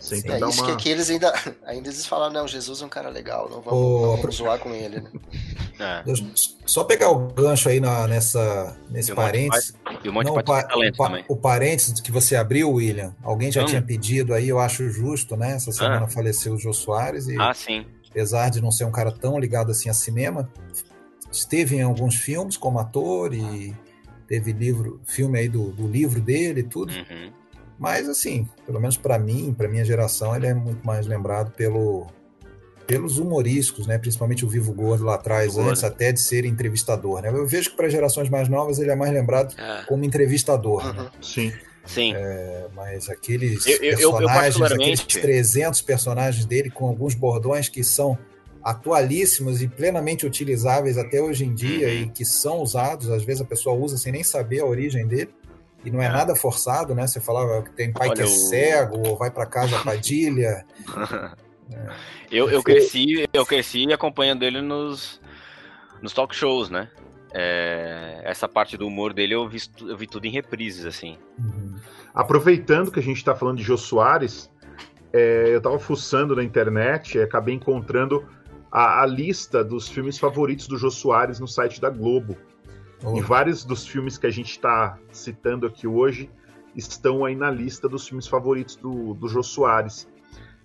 Sim, 0.00 0.22
é 0.24 0.38
isso 0.38 0.62
uma... 0.62 0.66
que 0.66 0.72
aqui 0.72 0.88
eles 0.88 1.10
ainda, 1.10 1.32
ainda 1.64 1.88
eles 1.88 2.06
falaram, 2.06 2.32
não, 2.32 2.48
Jesus 2.48 2.80
é 2.80 2.86
um 2.86 2.88
cara 2.88 3.10
legal, 3.10 3.48
não 3.50 3.60
vamos, 3.60 4.20
vamos 4.20 4.36
zoar 4.36 4.58
com 4.58 4.74
ele, 4.74 5.00
né? 5.00 5.10
É. 5.78 6.02
Só 6.66 6.84
pegar 6.84 7.10
o 7.10 7.28
gancho 7.28 7.68
aí 7.68 7.80
na, 7.80 8.06
nessa, 8.08 8.76
nesse 8.88 9.14
parênteses. 9.14 9.74
E 10.02 10.08
um 10.08 10.12
monte 10.12 10.26
não, 10.26 10.34
pa, 10.42 10.68
o, 10.74 10.96
pa, 10.96 11.24
o 11.28 11.36
parênteses 11.36 12.00
que 12.00 12.10
você 12.10 12.34
abriu, 12.34 12.70
William, 12.70 13.14
alguém 13.22 13.52
já 13.52 13.62
hum. 13.62 13.66
tinha 13.66 13.82
pedido 13.82 14.32
aí, 14.32 14.48
eu 14.48 14.58
acho 14.58 14.88
justo, 14.88 15.36
né? 15.36 15.52
Essa 15.52 15.70
semana 15.70 16.06
ah. 16.06 16.08
faleceu 16.08 16.54
o 16.54 16.58
Jô 16.58 16.72
Soares 16.72 17.28
e 17.28 17.40
ah, 17.40 17.52
sim. 17.52 17.86
apesar 18.10 18.50
de 18.50 18.60
não 18.60 18.70
ser 18.70 18.84
um 18.84 18.90
cara 18.90 19.12
tão 19.12 19.38
ligado 19.38 19.70
assim 19.70 19.90
a 19.90 19.94
cinema, 19.94 20.50
esteve 21.30 21.76
em 21.76 21.82
alguns 21.82 22.16
filmes 22.16 22.56
como 22.56 22.78
ator 22.78 23.34
e 23.34 23.74
teve 24.26 24.52
livro, 24.52 25.00
filme 25.04 25.38
aí 25.38 25.48
do, 25.48 25.72
do 25.72 25.86
livro 25.86 26.20
dele 26.20 26.60
e 26.60 26.64
tudo. 26.64 26.92
Uhum. 26.92 27.32
Mas, 27.80 28.10
assim, 28.10 28.46
pelo 28.66 28.78
menos 28.78 28.98
para 28.98 29.18
mim, 29.18 29.54
para 29.56 29.66
minha 29.66 29.82
geração, 29.82 30.36
ele 30.36 30.46
é 30.46 30.52
muito 30.52 30.86
mais 30.86 31.06
lembrado 31.06 31.50
pelo, 31.52 32.06
pelos 32.86 33.16
humorísticos, 33.18 33.86
né? 33.86 33.96
Principalmente 33.96 34.44
o 34.44 34.48
Vivo 34.48 34.70
Gordo 34.74 35.02
lá 35.02 35.14
atrás, 35.14 35.56
antes 35.56 35.82
até 35.82 36.12
de 36.12 36.20
ser 36.20 36.44
entrevistador, 36.44 37.22
né? 37.22 37.30
Eu 37.30 37.46
vejo 37.46 37.70
que 37.70 37.76
para 37.78 37.88
gerações 37.88 38.28
mais 38.28 38.50
novas 38.50 38.78
ele 38.78 38.90
é 38.90 38.94
mais 38.94 39.10
lembrado 39.10 39.54
é. 39.58 39.84
como 39.88 40.04
entrevistador, 40.04 40.86
uhum. 40.88 40.92
né? 40.92 41.10
Sim. 41.22 41.54
Sim. 41.86 42.14
É, 42.14 42.66
mas 42.76 43.08
aqueles 43.08 43.66
eu, 43.66 43.78
personagens, 43.80 44.56
eu, 44.60 44.66
eu 44.66 44.74
aqueles 44.74 45.00
300 45.00 45.80
personagens 45.80 46.44
dele 46.44 46.68
com 46.68 46.86
alguns 46.86 47.14
bordões 47.14 47.70
que 47.70 47.82
são 47.82 48.18
atualíssimos 48.62 49.62
e 49.62 49.68
plenamente 49.68 50.26
utilizáveis 50.26 50.98
até 50.98 51.22
hoje 51.22 51.46
em 51.46 51.54
dia 51.54 51.88
uhum. 51.88 51.94
e 51.94 52.08
que 52.10 52.26
são 52.26 52.58
usados, 52.58 53.08
às 53.08 53.24
vezes 53.24 53.40
a 53.40 53.46
pessoa 53.46 53.74
usa 53.74 53.96
sem 53.96 54.12
nem 54.12 54.22
saber 54.22 54.60
a 54.60 54.66
origem 54.66 55.06
dele. 55.06 55.30
E 55.84 55.90
não 55.90 56.02
é, 56.02 56.06
é, 56.06 56.08
nada 56.08 56.36
forçado, 56.36 56.94
né? 56.94 57.06
Você 57.06 57.20
falava 57.20 57.62
que 57.62 57.70
tem 57.70 57.92
pai 57.92 58.08
Olha, 58.08 58.16
que 58.16 58.22
é 58.22 58.26
cego, 58.26 59.08
ou 59.08 59.16
vai 59.16 59.30
para 59.30 59.46
casa 59.46 59.78
Padilha. 59.82 60.64
é. 61.72 61.88
eu, 62.30 62.50
eu 62.50 62.62
cresci, 62.62 63.28
eu 63.32 63.46
cresci 63.46 63.90
acompanhando 63.92 64.42
ele 64.42 64.60
nos, 64.60 65.20
nos 66.02 66.12
talk 66.12 66.34
shows, 66.34 66.68
né? 66.68 66.88
É, 67.32 68.20
essa 68.24 68.48
parte 68.48 68.76
do 68.76 68.86
humor 68.86 69.12
dele 69.12 69.34
eu 69.34 69.48
vi, 69.48 69.58
eu 69.80 69.96
vi 69.96 70.06
tudo 70.06 70.26
em 70.26 70.30
reprises, 70.30 70.84
assim. 70.84 71.16
Uhum. 71.38 71.76
Aproveitando 72.12 72.90
que 72.90 72.98
a 72.98 73.02
gente 73.02 73.18
está 73.18 73.34
falando 73.34 73.58
de 73.58 73.62
Jô 73.62 73.76
Soares, 73.76 74.50
é, 75.12 75.48
eu 75.48 75.58
estava 75.58 75.78
fuçando 75.78 76.34
na 76.34 76.42
internet 76.42 77.16
e 77.16 77.22
acabei 77.22 77.54
encontrando 77.54 78.26
a, 78.70 79.02
a, 79.02 79.06
lista 79.06 79.64
dos 79.64 79.88
filmes 79.88 80.18
favoritos 80.18 80.66
do 80.66 80.76
Jô 80.76 80.90
Soares 80.90 81.40
no 81.40 81.48
site 81.48 81.80
da 81.80 81.90
Globo. 81.90 82.36
Oh. 83.02 83.16
E 83.16 83.20
vários 83.20 83.64
dos 83.64 83.86
filmes 83.86 84.18
que 84.18 84.26
a 84.26 84.30
gente 84.30 84.50
está 84.50 84.98
citando 85.10 85.66
aqui 85.66 85.86
hoje 85.86 86.30
estão 86.76 87.24
aí 87.24 87.34
na 87.34 87.50
lista 87.50 87.88
dos 87.88 88.06
filmes 88.06 88.26
favoritos 88.26 88.76
do, 88.76 89.14
do 89.14 89.28
Jô 89.28 89.42
Soares. 89.42 90.08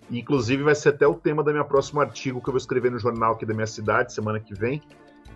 E, 0.09 0.19
inclusive, 0.19 0.63
vai 0.63 0.75
ser 0.75 0.89
até 0.89 1.07
o 1.07 1.15
tema 1.15 1.43
do 1.43 1.53
meu 1.53 1.65
próximo 1.65 1.99
artigo 1.99 2.41
que 2.41 2.49
eu 2.49 2.53
vou 2.53 2.59
escrever 2.59 2.91
no 2.91 2.99
jornal 2.99 3.33
aqui 3.33 3.45
da 3.45 3.53
minha 3.53 3.67
cidade 3.67 4.13
semana 4.13 4.39
que 4.39 4.53
vem. 4.53 4.81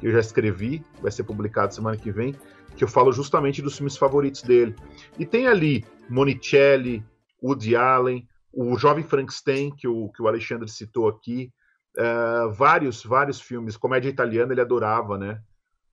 Eu 0.01 0.11
já 0.11 0.19
escrevi, 0.19 0.83
vai 1.01 1.11
ser 1.11 1.23
publicado 1.23 1.73
semana 1.73 1.97
que 1.97 2.11
vem, 2.11 2.35
que 2.75 2.83
eu 2.83 2.87
falo 2.87 3.11
justamente 3.11 3.61
dos 3.61 3.75
filmes 3.75 3.97
favoritos 3.97 4.41
dele. 4.43 4.75
E 5.17 5.25
tem 5.25 5.47
ali 5.47 5.83
Monicelli, 6.09 7.03
Woody 7.41 7.75
Allen, 7.75 8.27
o 8.53 8.77
Jovem 8.77 9.03
Frankenstein, 9.03 9.71
que 9.75 9.87
o, 9.87 10.09
que 10.09 10.21
o 10.21 10.27
Alexandre 10.27 10.69
citou 10.69 11.07
aqui, 11.07 11.51
uh, 11.97 12.51
vários, 12.51 13.03
vários 13.03 13.41
filmes. 13.41 13.75
Comédia 13.75 14.09
italiana 14.09 14.53
ele 14.53 14.61
adorava, 14.61 15.17
né? 15.17 15.41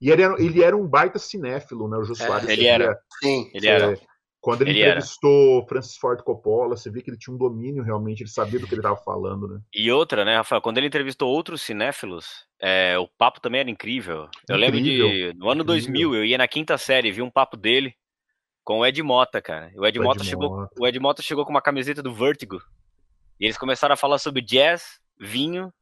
E 0.00 0.10
ele 0.10 0.22
era, 0.22 0.42
ele 0.42 0.62
era 0.62 0.76
um 0.76 0.86
baita 0.86 1.18
cinéfilo, 1.18 1.88
né? 1.88 1.96
O 1.96 2.04
Jô 2.04 2.12
é, 2.12 2.16
Soares. 2.16 2.48
É, 2.48 2.52
ele 2.52 2.66
era. 2.66 2.98
Sim, 3.22 3.50
ele 3.54 3.66
era. 3.66 3.98
Quando 4.40 4.62
ele, 4.62 4.70
ele 4.70 4.82
entrevistou 4.82 5.58
era. 5.58 5.66
Francis 5.66 5.96
Ford 5.96 6.22
Coppola, 6.22 6.76
você 6.76 6.88
vê 6.88 7.02
que 7.02 7.10
ele 7.10 7.18
tinha 7.18 7.34
um 7.34 7.38
domínio 7.38 7.82
realmente, 7.82 8.22
ele 8.22 8.30
sabia 8.30 8.60
do 8.60 8.66
que 8.66 8.74
ele 8.74 8.80
estava 8.80 8.96
falando, 8.96 9.48
né? 9.48 9.60
E 9.74 9.90
outra, 9.90 10.24
né, 10.24 10.36
Rafael, 10.36 10.62
quando 10.62 10.78
ele 10.78 10.86
entrevistou 10.86 11.28
outros 11.28 11.62
cinéfilos, 11.62 12.46
é, 12.60 12.96
o 12.96 13.08
papo 13.18 13.40
também 13.40 13.62
era 13.62 13.70
incrível. 13.70 14.28
Eu 14.48 14.56
lembro 14.56 14.80
de, 14.80 15.32
no 15.36 15.50
ano 15.50 15.62
incrível. 15.62 15.64
2000, 15.64 16.14
eu 16.14 16.24
ia 16.24 16.38
na 16.38 16.46
quinta 16.46 16.78
série, 16.78 17.10
vi 17.10 17.22
um 17.22 17.30
papo 17.30 17.56
dele 17.56 17.92
com 18.62 18.80
o 18.80 18.86
Ed 18.86 19.02
Mota, 19.02 19.42
cara. 19.42 19.72
O 19.76 19.84
Ed, 19.84 19.98
o 19.98 20.00
Ed 20.00 20.00
Mota, 20.00 20.18
Mota, 20.18 20.24
chegou, 20.24 20.68
o 20.78 20.86
Ed 20.86 21.00
Mota 21.00 21.22
chegou 21.22 21.44
com 21.44 21.50
uma 21.50 21.62
camiseta 21.62 22.00
do 22.00 22.14
Vertigo. 22.14 22.58
E 23.40 23.46
eles 23.46 23.58
começaram 23.58 23.94
a 23.94 23.96
falar 23.96 24.18
sobre 24.18 24.42
jazz, 24.42 25.00
vinho 25.18 25.72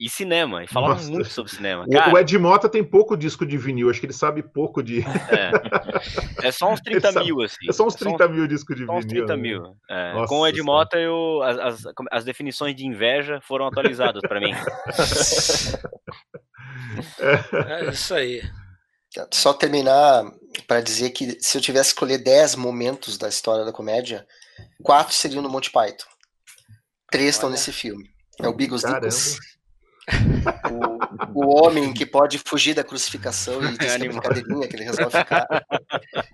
e 0.00 0.08
cinema, 0.08 0.62
e 0.62 0.68
falava 0.68 0.94
Nossa. 0.94 1.10
muito 1.10 1.28
sobre 1.28 1.50
cinema. 1.50 1.84
Cara, 1.90 2.14
o 2.14 2.18
Ed 2.18 2.38
Mota 2.38 2.68
tem 2.68 2.84
pouco 2.84 3.16
disco 3.16 3.44
de 3.44 3.58
vinil, 3.58 3.90
acho 3.90 3.98
que 3.98 4.06
ele 4.06 4.12
sabe 4.12 4.44
pouco 4.44 4.80
de. 4.80 5.00
É, 5.00 5.50
é 6.46 6.52
só 6.52 6.70
uns 6.70 6.80
30 6.82 7.12
sabe, 7.12 7.26
mil, 7.26 7.42
assim. 7.42 7.68
É 7.68 7.72
só 7.72 7.84
uns 7.84 7.96
30 7.96 8.14
é 8.14 8.26
só 8.26 8.32
mil 8.32 8.46
discos 8.46 8.76
de 8.76 8.86
só 8.86 8.92
vinil. 8.92 9.06
Uns 9.06 9.06
30 9.06 9.36
né? 9.36 9.42
mil. 9.42 9.76
É. 9.90 10.12
Nossa, 10.12 10.28
Com 10.28 10.38
o 10.40 10.46
Ed 10.46 10.62
Mota, 10.62 10.96
eu, 10.98 11.42
as, 11.42 11.58
as, 11.58 11.82
as, 12.12 12.24
definições 12.24 12.76
de 12.76 12.86
inveja 12.86 13.40
foram 13.40 13.66
atualizadas 13.66 14.22
para 14.22 14.38
mim. 14.38 14.52
é 17.66 17.90
isso 17.90 18.14
aí. 18.14 18.40
Só 19.32 19.52
terminar 19.52 20.30
para 20.68 20.80
dizer 20.80 21.10
que 21.10 21.38
se 21.40 21.58
eu 21.58 21.62
tivesse 21.62 21.88
escolher 21.88 22.18
10 22.18 22.54
momentos 22.54 23.18
da 23.18 23.28
história 23.28 23.64
da 23.64 23.72
comédia, 23.72 24.24
quatro 24.80 25.12
seriam 25.12 25.42
no 25.42 25.50
Monty 25.50 25.72
Python. 25.72 26.06
Três 27.10 27.30
estão 27.30 27.50
nesse 27.50 27.72
filme. 27.72 28.08
É 28.40 28.46
o 28.46 28.52
Bigos 28.52 28.82
Dicos 28.82 29.57
o, 31.34 31.40
o, 31.40 31.64
homem 31.64 31.92
que 31.92 32.06
pode 32.06 32.38
fugir 32.38 32.74
da 32.74 32.84
crucificação 32.84 33.62
e 33.62 33.76
diz 33.78 33.96
que 33.96 34.04
é 34.04 34.08
brincadeirinha, 34.08 34.68
que 34.68 34.76
ele 34.76 34.84
resolve 34.84 35.18
ficar. 35.18 35.46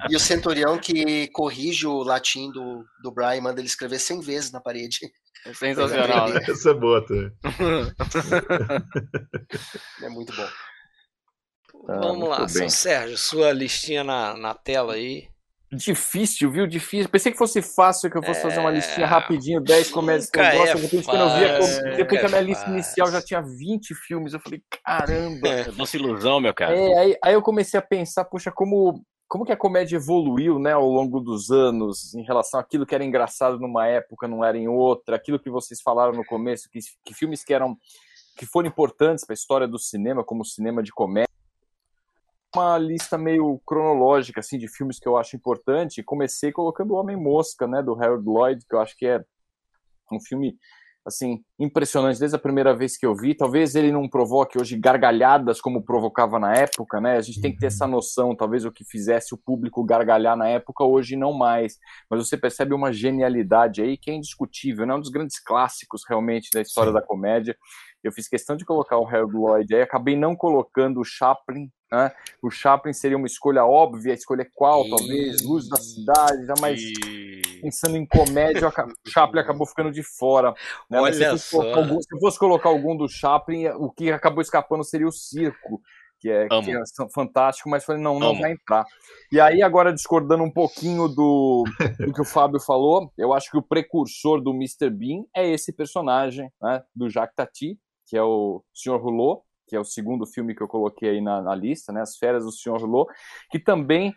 E 0.09 0.16
o 0.16 0.20
centurião 0.20 0.79
que 0.79 1.29
corrige 1.29 1.87
o 1.87 2.03
latim 2.03 2.51
do, 2.51 2.85
do 3.03 3.11
Brian, 3.11 3.41
manda 3.41 3.61
ele 3.61 3.68
escrever 3.68 3.99
100 3.99 4.20
vezes 4.20 4.53
na 4.53 4.61
parede. 4.61 4.99
É 5.47 5.53
sensacional. 5.53 6.29
Né? 6.29 6.41
Essa 6.49 6.70
é 6.70 6.75
boa, 6.75 7.05
tá? 7.07 7.14
É 10.03 10.09
muito 10.09 10.35
bom. 10.35 10.49
Ah, 11.87 11.99
Vamos 11.99 12.29
lá, 12.29 12.49
São 12.49 12.68
Sérgio, 12.68 13.18
sua 13.18 13.53
listinha 13.53 14.03
na, 14.03 14.35
na 14.37 14.55
tela 14.55 14.95
aí. 14.95 15.29
Difícil, 15.73 16.51
viu? 16.51 16.67
Difícil. 16.67 17.09
Pensei 17.09 17.33
que 17.33 17.39
fosse 17.39 17.61
fácil, 17.61 18.11
que 18.11 18.17
eu 18.17 18.23
fosse 18.23 18.41
é... 18.41 18.43
fazer 18.43 18.61
uma 18.61 18.71
é, 18.71 18.75
listinha 18.75 19.07
rapidinho, 19.07 19.61
10 19.61 19.91
comédias 19.91 20.31
que 20.31 20.39
eu 20.39 20.45
gosto. 20.45 20.69
É 20.69 20.75
de 20.75 20.83
repente, 20.83 21.05
quando 21.05 21.21
eu 21.21 21.62
vi, 21.62 21.97
depois 21.97 22.21
que 22.21 22.27
a 22.27 22.29
minha 22.29 22.41
lista 22.41 22.71
inicial 22.71 23.11
já 23.11 23.23
tinha 23.23 23.43
20 23.43 23.95
filmes, 23.95 24.33
eu 24.33 24.41
falei, 24.41 24.62
caramba. 24.85 25.49
É, 25.49 25.73
nossa 25.73 25.97
ilusão, 25.97 26.41
meu 26.41 26.55
cara. 26.55 26.77
É, 26.77 26.99
aí, 26.99 27.17
aí 27.23 27.35
eu 27.35 27.43
comecei 27.43 27.79
a 27.79 27.83
pensar, 27.83 28.25
poxa, 28.25 28.53
como, 28.53 29.03
como 29.29 29.45
que 29.45 29.53
a 29.53 29.57
comédia 29.57 29.97
evoluiu, 29.97 30.59
né, 30.59 30.73
ao 30.73 30.89
longo 30.89 31.21
dos 31.21 31.51
anos, 31.51 32.15
em 32.15 32.23
relação 32.23 32.61
àquilo 32.61 32.87
que 32.87 32.95
era 32.95 33.05
engraçado 33.05 33.59
numa 33.59 33.87
época, 33.87 34.29
não 34.29 34.45
era 34.45 34.57
em 34.57 34.69
outra, 34.69 35.17
aquilo 35.17 35.41
que 35.41 35.51
vocês 35.51 35.81
falaram 35.81 36.12
no 36.12 36.25
começo, 36.25 36.69
que, 36.71 36.79
que 37.05 37.15
filmes 37.15 37.43
que 37.43 37.53
eram 37.53 37.77
que 38.37 38.47
foram 38.47 38.69
importantes 38.69 39.25
para 39.25 39.33
a 39.33 39.39
história 39.39 39.69
do 39.69 39.79
cinema, 39.79 40.25
como 40.25 40.43
o 40.43 40.45
cinema 40.45 40.83
de 40.83 40.91
comédia 40.91 41.34
uma 42.55 42.78
lista 42.78 43.18
meio 43.18 43.61
cronológica 43.66 44.40
assim 44.40 44.59
de 44.59 44.68
filmes 44.68 44.98
que 44.98 45.09
eu 45.09 45.16
acho 45.16 45.36
importante. 45.36 46.02
Comecei 46.02 46.52
colocando 46.52 46.92
O 46.92 46.96
Homem 46.96 47.16
Mosca, 47.16 47.66
né, 47.66 47.82
do 47.82 47.94
Harold 47.94 48.24
Lloyd, 48.26 48.64
que 48.68 48.74
eu 48.74 48.80
acho 48.80 48.96
que 48.96 49.07
é 49.07 49.24
um 50.12 50.20
filme 50.20 50.57
assim 51.07 51.44
impressionante 51.59 52.18
desde 52.18 52.34
a 52.34 52.38
primeira 52.38 52.74
vez 52.74 52.96
que 52.96 53.05
eu 53.05 53.14
vi. 53.14 53.34
Talvez 53.34 53.74
ele 53.74 53.92
não 53.92 54.09
provoque 54.09 54.59
hoje 54.59 54.78
gargalhadas 54.78 55.61
como 55.61 55.84
provocava 55.84 56.38
na 56.38 56.55
época, 56.55 57.00
né? 57.00 57.16
A 57.18 57.20
gente 57.20 57.40
tem 57.40 57.52
que 57.52 57.59
ter 57.59 57.66
essa 57.66 57.84
uhum. 57.84 57.90
noção, 57.90 58.34
talvez 58.34 58.64
o 58.64 58.72
que 58.72 58.84
fizesse 58.84 59.34
o 59.34 59.38
público 59.38 59.84
gargalhar 59.84 60.36
na 60.36 60.48
época 60.48 60.82
hoje 60.84 61.14
não 61.14 61.32
mais. 61.32 61.78
Mas 62.09 62.26
você 62.26 62.36
percebe 62.36 62.74
uma 62.74 62.92
genialidade 62.92 63.82
aí 63.82 63.98
que 63.98 64.11
é 64.11 64.14
indiscutível, 64.14 64.86
né? 64.86 64.94
Um 64.94 65.00
dos 65.00 65.11
grandes 65.11 65.38
clássicos 65.38 66.02
realmente 66.09 66.48
da 66.52 66.62
história 66.62 66.90
Sim. 66.90 66.94
da 66.94 67.02
comédia. 67.02 67.57
Eu 68.05 68.12
fiz 68.12 68.28
questão 68.28 68.55
de 68.57 68.64
colocar 68.64 68.98
o 68.98 69.09
Harold 69.09 69.34
Lloyd 69.34 69.74
aí, 69.74 69.82
acabei 69.82 70.14
não 70.14 70.36
colocando 70.36 71.00
o 71.00 71.05
Chaplin, 71.05 71.70
né? 71.90 72.12
O 72.42 72.50
Chaplin 72.50 72.92
seria 72.92 73.16
uma 73.16 73.26
escolha 73.26 73.64
óbvia, 73.64 74.12
a 74.12 74.16
escolha 74.16 74.42
é 74.42 74.48
qual, 74.55 74.88
talvez, 74.88 75.42
Luz 75.42 75.68
da 75.68 75.76
Cidade, 75.76 76.44
já 76.44 76.55
mais 76.61 76.80
pensando 77.62 77.96
em 77.96 78.07
comédia, 78.07 78.68
o 78.68 79.11
Chaplin 79.11 79.40
acabou 79.40 79.66
ficando 79.66 79.90
de 79.90 80.02
fora. 80.02 80.55
Né? 80.90 81.00
Olha 81.00 81.38
se, 81.38 81.57
algum, 81.57 82.00
se 82.00 82.14
eu 82.14 82.20
fosse 82.20 82.38
colocar 82.38 82.68
algum 82.68 82.94
do 82.94 83.09
Chaplin, 83.09 83.68
o 83.68 83.90
que 83.90 84.12
acabou 84.12 84.42
escapando 84.42 84.84
seria 84.84 85.07
o 85.07 85.12
Circo, 85.12 85.80
que 86.20 86.30
é, 86.30 86.48
que 86.48 86.70
é 86.70 86.82
fantástico, 87.12 87.68
mas 87.68 87.84
falei, 87.84 88.02
não, 88.02 88.18
não 88.18 88.30
Amo. 88.30 88.40
vai 88.40 88.52
entrar. 88.52 88.84
E 89.30 89.40
aí, 89.40 89.62
agora 89.62 89.92
discordando 89.92 90.42
um 90.42 90.50
pouquinho 90.50 91.09
do, 91.09 91.64
do 92.00 92.12
que 92.12 92.20
o 92.20 92.24
Fábio 92.24 92.61
falou, 92.61 93.12
eu 93.16 93.32
acho 93.32 93.50
que 93.50 93.59
o 93.59 93.62
precursor 93.62 94.40
do 94.40 94.52
Mr. 94.52 94.90
Bean 94.90 95.24
é 95.34 95.48
esse 95.48 95.72
personagem, 95.72 96.50
né, 96.61 96.82
do 96.94 97.09
Jacques 97.09 97.36
Tati, 97.36 97.78
que 98.07 98.16
é 98.16 98.22
o 98.22 98.62
Sr. 98.72 98.96
Rouleau, 98.96 99.44
que 99.66 99.76
é 99.76 99.80
o 99.80 99.84
segundo 99.84 100.26
filme 100.26 100.55
que 100.55 100.62
eu 100.62 100.68
coloquei 100.68 101.11
aí 101.11 101.20
na, 101.20 101.40
na 101.40 101.55
lista, 101.55 101.92
né, 101.92 102.02
As 102.02 102.16
Férias 102.16 102.44
do 102.44 102.52
Sr. 102.52 102.78
Rouleau, 102.80 103.07
que 103.50 103.59
também 103.59 104.14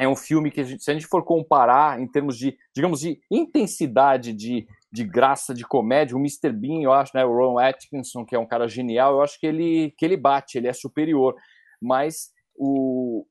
é 0.00 0.08
um 0.08 0.16
filme 0.16 0.50
que, 0.50 0.60
a 0.60 0.64
gente, 0.64 0.82
se 0.82 0.90
a 0.90 0.94
gente 0.94 1.06
for 1.06 1.22
comparar 1.22 2.00
em 2.00 2.06
termos 2.06 2.38
de, 2.38 2.56
digamos, 2.74 3.00
de 3.00 3.20
intensidade, 3.30 4.32
de, 4.32 4.66
de 4.90 5.04
graça, 5.04 5.52
de 5.52 5.64
comédia, 5.64 6.16
o 6.16 6.20
Mr. 6.20 6.50
Bean, 6.50 6.80
eu 6.82 6.92
acho, 6.92 7.12
né, 7.14 7.24
o 7.24 7.32
Ron 7.32 7.58
Atkinson, 7.58 8.24
que 8.24 8.34
é 8.34 8.38
um 8.38 8.46
cara 8.46 8.66
genial, 8.66 9.14
eu 9.14 9.22
acho 9.22 9.38
que 9.38 9.46
ele, 9.46 9.92
que 9.98 10.04
ele 10.04 10.16
bate, 10.16 10.56
ele 10.56 10.68
é 10.68 10.72
superior. 10.72 11.34
Mas 11.80 12.30
o, 12.56 13.26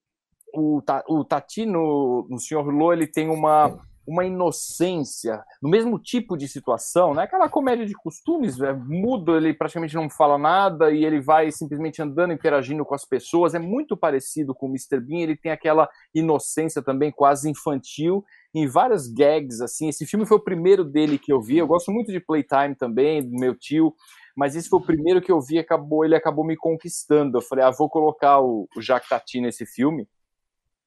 o, 0.54 0.82
o 1.08 1.26
Tati 1.26 1.66
no, 1.66 2.28
no 2.30 2.38
Sr. 2.38 2.64
Rouleau, 2.64 2.94
ele 2.94 3.08
tem 3.08 3.30
uma 3.30 3.80
uma 4.06 4.26
inocência, 4.26 5.44
no 5.62 5.70
mesmo 5.70 6.00
tipo 6.00 6.36
de 6.36 6.48
situação, 6.48 7.14
né? 7.14 7.24
Aquela 7.24 7.48
comédia 7.48 7.86
de 7.86 7.94
costumes, 7.94 8.60
é 8.60 8.74
mudo, 8.74 9.36
ele 9.38 9.54
praticamente 9.54 9.96
não 9.96 10.10
fala 10.10 10.38
nada 10.38 10.92
e 10.92 11.06
ele 11.06 11.22
vai 11.22 11.52
simplesmente 11.52 12.02
andando, 12.02 12.34
interagindo 12.34 12.84
com 12.84 12.96
as 12.96 13.06
pessoas. 13.06 13.54
É 13.54 13.60
muito 13.60 13.96
parecido 13.96 14.56
com 14.56 14.66
o 14.66 14.70
Mr. 14.70 15.00
Bean, 15.00 15.20
ele 15.20 15.38
tem 15.38 15.52
aquela 15.52 15.90
inocência 16.14 16.82
também 16.82 17.12
quase 17.12 17.50
infantil 17.50 18.24
em 18.54 18.68
várias 18.68 19.08
gags, 19.08 19.62
assim. 19.62 19.88
Esse 19.90 20.06
filme 20.06 20.26
foi 20.26 20.38
o 20.38 20.44
primeiro 20.44 20.84
dele 20.84 21.18
que 21.18 21.32
eu 21.32 21.42
vi. 21.42 21.58
Eu 21.58 21.68
gosto 21.68 21.92
muito 21.92 22.12
de 22.12 22.20
Playtime 22.20 22.76
também, 22.76 23.22
do 23.22 23.38
meu 23.38 23.56
tio, 23.56 23.96
mas 24.36 24.56
esse 24.56 24.68
foi 24.68 24.80
o 24.80 24.86
primeiro 24.86 25.22
que 25.22 25.32
eu 25.32 25.40
vi 25.40 25.60
acabou 25.60 26.04
ele 26.04 26.16
acabou 26.16 26.46
me 26.46 26.58
conquistando. 26.58 27.38
Eu 27.38 27.42
falei, 27.42 27.64
ah, 27.64 27.72
vou 27.72 27.90
colocar 27.90 28.40
o, 28.42 28.68
o 28.76 28.82
Jacques 28.82 29.10
Tati 29.10 29.40
nesse 29.40 29.66
filme, 29.66 30.08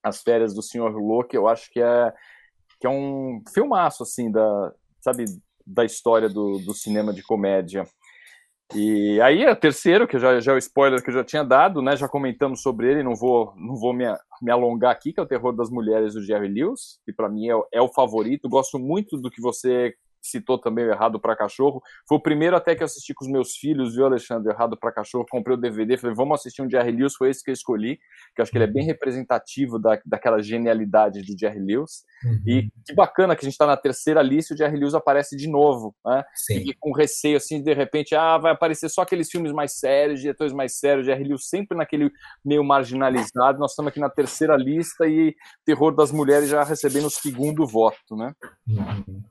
As 0.03 0.21
Férias 0.23 0.53
do 0.53 0.63
Senhor 0.63 0.91
Lô, 0.91 1.25
que 1.25 1.37
eu 1.37 1.49
acho 1.49 1.71
que 1.71 1.81
é 1.81 2.13
que 2.85 2.87
é 2.87 2.91
um 2.91 3.43
filmaço, 3.55 4.03
assim, 4.03 4.31
da, 4.31 4.71
sabe, 5.01 5.25
da 5.67 5.87
história 5.87 6.29
do, 6.29 6.59
do 6.59 6.75
cinema 6.75 7.15
de 7.15 7.23
comédia. 7.23 7.87
E 8.75 9.19
aí, 9.23 9.43
é 9.43 9.51
o 9.51 9.57
terceiro, 9.57 10.07
que 10.07 10.19
já, 10.19 10.39
já 10.39 10.53
é 10.53 10.55
o 10.55 10.59
spoiler 10.59 11.03
que 11.03 11.09
eu 11.09 11.15
já 11.15 11.25
tinha 11.25 11.43
dado, 11.43 11.81
né? 11.81 11.97
Já 11.97 12.07
comentamos 12.07 12.61
sobre 12.61 12.91
ele, 12.91 13.03
não 13.03 13.15
vou, 13.15 13.55
não 13.57 13.75
vou 13.77 13.95
me, 13.95 14.05
me 14.43 14.53
alongar 14.53 14.93
aqui, 14.93 15.15
que 15.15 15.21
é 15.21 15.23
o 15.23 15.27
Terror 15.27 15.57
das 15.57 15.71
Mulheres 15.71 16.13
do 16.13 16.23
Jerry 16.23 16.49
Lewis, 16.49 17.01
que 17.07 17.13
para 17.13 17.31
mim 17.31 17.49
é, 17.49 17.55
é, 17.73 17.81
o 17.81 17.89
favorito. 17.89 18.51
Gosto 18.51 18.79
muito 18.79 19.17
do 19.17 19.31
que 19.31 19.41
você 19.41 19.95
citou 20.25 20.59
também 20.59 20.87
o 20.87 20.91
Errado 20.91 21.21
para 21.21 21.37
Cachorro. 21.37 21.83
Foi 22.09 22.19
o 22.19 22.21
primeiro 22.21 22.57
até 22.57 22.75
que 22.75 22.83
eu 22.83 22.87
assisti 22.87 23.13
com 23.15 23.25
os 23.25 23.31
meus 23.31 23.57
filhos, 23.57 23.95
viu, 23.95 24.07
Alexandre? 24.07 24.53
Errado 24.53 24.77
para 24.77 24.93
Cachorro. 24.93 25.27
Comprei 25.31 25.57
o 25.57 25.61
DVD, 25.61 25.97
falei, 25.97 26.17
vamos 26.17 26.41
assistir 26.41 26.63
um 26.63 26.71
Jerry 26.71 26.93
Lewis. 26.93 27.15
Foi 27.15 27.31
esse 27.31 27.45
que 27.45 27.51
eu 27.51 27.55
escolhi, 27.55 27.97
que 28.35 28.41
eu 28.41 28.43
acho 28.43 28.51
que 28.51 28.59
ele 28.59 28.65
é 28.65 28.71
bem 28.71 28.83
uhum. 28.83 28.89
representativo 28.89 29.79
da, 29.79 29.99
daquela 30.05 30.43
genialidade 30.43 31.23
do 31.23 31.39
Jerry 31.39 31.61
Lewis. 31.61 32.05
Uhum. 32.25 32.43
E 32.47 32.69
que 32.87 32.95
bacana 32.95 33.37
que 33.37 33.45
a 33.45 33.47
gente 33.47 33.53
está 33.53 33.67
na 33.67 33.77
terceira 33.77 34.23
lista 34.23 34.53
e 34.53 34.55
o 34.55 34.59
Jerry 34.59 34.79
Lewis 34.79 34.95
aparece 34.95 35.37
de 35.37 35.49
novo, 35.49 35.95
né? 36.05 36.25
Sim. 36.35 36.59
E 36.59 36.75
com 36.75 36.93
receio, 36.93 37.37
assim, 37.37 37.63
de 37.63 37.75
repente, 37.75 38.15
ah, 38.15 38.39
vai 38.39 38.53
aparecer 38.53 38.89
só 38.89 39.03
aqueles 39.03 39.31
filmes 39.31 39.53
mais 39.53 39.79
sérios, 39.79 40.21
diretores 40.21 40.53
mais 40.53 40.79
sérios, 40.79 41.07
Jerry 41.07 41.25
Lewis 41.25 41.49
sempre 41.49 41.77
naquele 41.77 42.11
meio 42.45 42.65
marginalizado. 42.65 43.59
Nós 43.59 43.73
estamos 43.73 43.91
aqui 43.91 44.01
na 44.01 44.09
terceira 44.09 44.57
lista 44.57 45.07
e 45.07 45.35
Terror 45.65 45.95
das 45.95 46.11
Mulheres 46.11 46.49
já 46.49 46.63
recebendo 46.65 47.07
o 47.07 47.11
segundo 47.11 47.67
voto, 47.67 48.17
né? 48.17 48.33
Uhum. 48.69 49.23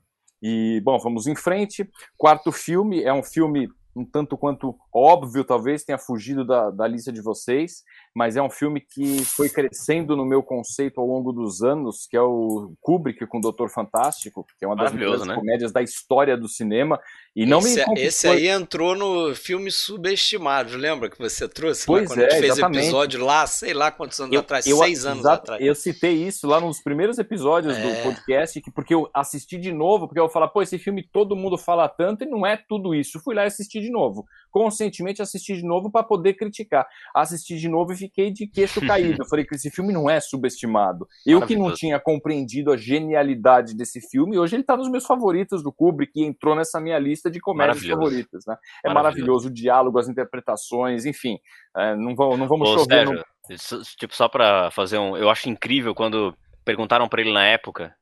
E, 0.42 0.80
bom, 0.84 0.98
vamos 0.98 1.26
em 1.26 1.34
frente. 1.34 1.88
Quarto 2.16 2.52
filme 2.52 3.02
é 3.02 3.12
um 3.12 3.22
filme 3.22 3.68
um 3.96 4.04
tanto 4.04 4.36
quanto 4.36 4.76
óbvio, 4.92 5.44
talvez 5.44 5.84
tenha 5.84 5.98
fugido 5.98 6.44
da, 6.44 6.70
da 6.70 6.86
lista 6.86 7.12
de 7.12 7.20
vocês, 7.20 7.84
mas 8.14 8.36
é 8.36 8.42
um 8.42 8.48
filme 8.48 8.80
que 8.80 9.24
foi 9.24 9.48
crescendo 9.48 10.16
no 10.16 10.24
meu 10.24 10.40
conceito 10.40 11.00
ao 11.00 11.06
longo 11.06 11.32
dos 11.32 11.62
anos, 11.62 12.06
que 12.08 12.16
é 12.16 12.22
o 12.22 12.72
Kubrick 12.80 13.26
com 13.26 13.38
o 13.38 13.40
Doutor 13.40 13.68
Fantástico, 13.68 14.46
que 14.56 14.64
é 14.64 14.68
uma 14.68 14.76
das 14.76 14.92
melhores 14.92 15.26
né? 15.26 15.34
comédias 15.34 15.72
da 15.72 15.82
história 15.82 16.36
do 16.36 16.48
cinema. 16.48 17.00
E 17.34 17.44
não 17.44 17.58
esse, 17.58 17.90
me 17.90 18.00
esse 18.00 18.28
aí 18.28 18.46
entrou 18.46 18.94
no 18.94 19.34
filme 19.34 19.68
Subestimados, 19.68 20.74
lembra 20.74 21.10
que 21.10 21.18
você 21.18 21.48
trouxe? 21.48 21.84
Pois 21.84 22.08
lá, 22.08 22.14
quando 22.14 22.20
é, 22.20 22.26
a 22.26 22.30
gente 22.30 22.40
fez 22.40 22.52
exatamente. 22.52 22.84
episódio 22.84 23.24
lá, 23.24 23.46
sei 23.48 23.74
lá 23.74 23.90
quantos 23.90 24.20
anos 24.20 24.32
eu, 24.32 24.40
atrás, 24.40 24.64
eu, 24.64 24.76
seis 24.76 25.04
anos 25.04 25.26
atrás. 25.26 25.60
Eu 25.60 25.74
citei 25.74 26.14
isso 26.24 26.46
lá 26.46 26.60
nos 26.60 26.80
primeiros 26.80 27.18
episódios 27.18 27.76
é. 27.76 27.82
do 27.82 28.02
podcast, 28.04 28.60
que, 28.60 28.70
porque 28.70 28.94
eu 28.94 29.10
assisti 29.12 29.58
de 29.58 29.72
novo, 29.72 30.06
porque 30.06 30.20
eu 30.20 30.28
falo, 30.28 30.48
pô, 30.48 30.62
esse 30.62 30.78
filme 30.78 31.02
todo 31.02 31.34
mundo 31.34 31.58
fala 31.58 31.88
tanto 31.88 32.22
e 32.22 32.26
não 32.26 32.46
é 32.46 32.56
tudo 32.56 32.94
isso. 32.94 33.18
Fui 33.18 33.34
lá 33.34 33.42
e 33.42 33.46
assisti 33.48 33.80
de 33.80 33.90
novo. 33.90 34.24
Conscientemente 34.52 35.20
assisti 35.20 35.56
de 35.56 35.64
novo 35.64 35.90
para 35.90 36.04
poder 36.04 36.34
criticar. 36.34 36.86
Assisti 37.12 37.58
de 37.58 37.68
novo 37.68 37.92
e 37.92 38.03
fiquei 38.04 38.30
de 38.30 38.46
queixo 38.46 38.80
caído. 38.86 39.22
Eu 39.22 39.26
falei 39.26 39.44
que 39.44 39.54
esse 39.54 39.70
filme 39.70 39.92
não 39.92 40.08
é 40.08 40.20
subestimado. 40.20 41.06
Eu 41.26 41.46
que 41.46 41.56
não 41.56 41.72
tinha 41.72 41.98
compreendido 41.98 42.72
a 42.72 42.76
genialidade 42.76 43.74
desse 43.74 44.00
filme, 44.00 44.38
hoje 44.38 44.56
ele 44.56 44.62
está 44.62 44.76
nos 44.76 44.90
meus 44.90 45.06
favoritos 45.06 45.62
do 45.62 45.72
Kubrick 45.72 46.12
e 46.16 46.24
entrou 46.24 46.54
nessa 46.54 46.80
minha 46.80 46.98
lista 46.98 47.30
de 47.30 47.40
comédias 47.40 47.84
favoritas. 47.84 48.44
Né? 48.46 48.56
É 48.84 48.88
maravilhoso. 48.88 48.94
maravilhoso. 48.94 49.48
o 49.48 49.52
diálogo, 49.52 49.98
as 49.98 50.08
interpretações, 50.08 51.04
enfim. 51.04 51.38
É, 51.76 51.94
não, 51.96 52.14
vamos, 52.14 52.38
não 52.38 52.48
vamos 52.48 52.68
Ô, 52.68 52.78
chover. 52.78 53.06
Sérgio, 53.06 53.14
no... 53.14 53.82
Tipo, 53.98 54.14
só 54.14 54.28
para 54.28 54.70
fazer 54.70 54.98
um. 54.98 55.16
Eu 55.16 55.28
acho 55.28 55.48
incrível 55.48 55.94
quando 55.94 56.34
perguntaram 56.64 57.08
para 57.08 57.20
ele 57.20 57.32
na 57.32 57.44
época 57.44 57.94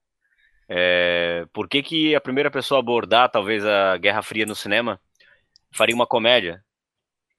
é, 0.69 1.45
por 1.53 1.69
que, 1.69 1.83
que 1.83 2.15
a 2.15 2.21
primeira 2.21 2.51
pessoa 2.51 2.79
a 2.79 2.81
abordar 2.81 3.31
talvez 3.31 3.65
a 3.67 3.99
Guerra 3.99 4.23
Fria 4.23 4.47
no 4.47 4.55
cinema 4.55 4.99
faria 5.71 5.95
uma 5.95 6.07
comédia. 6.07 6.65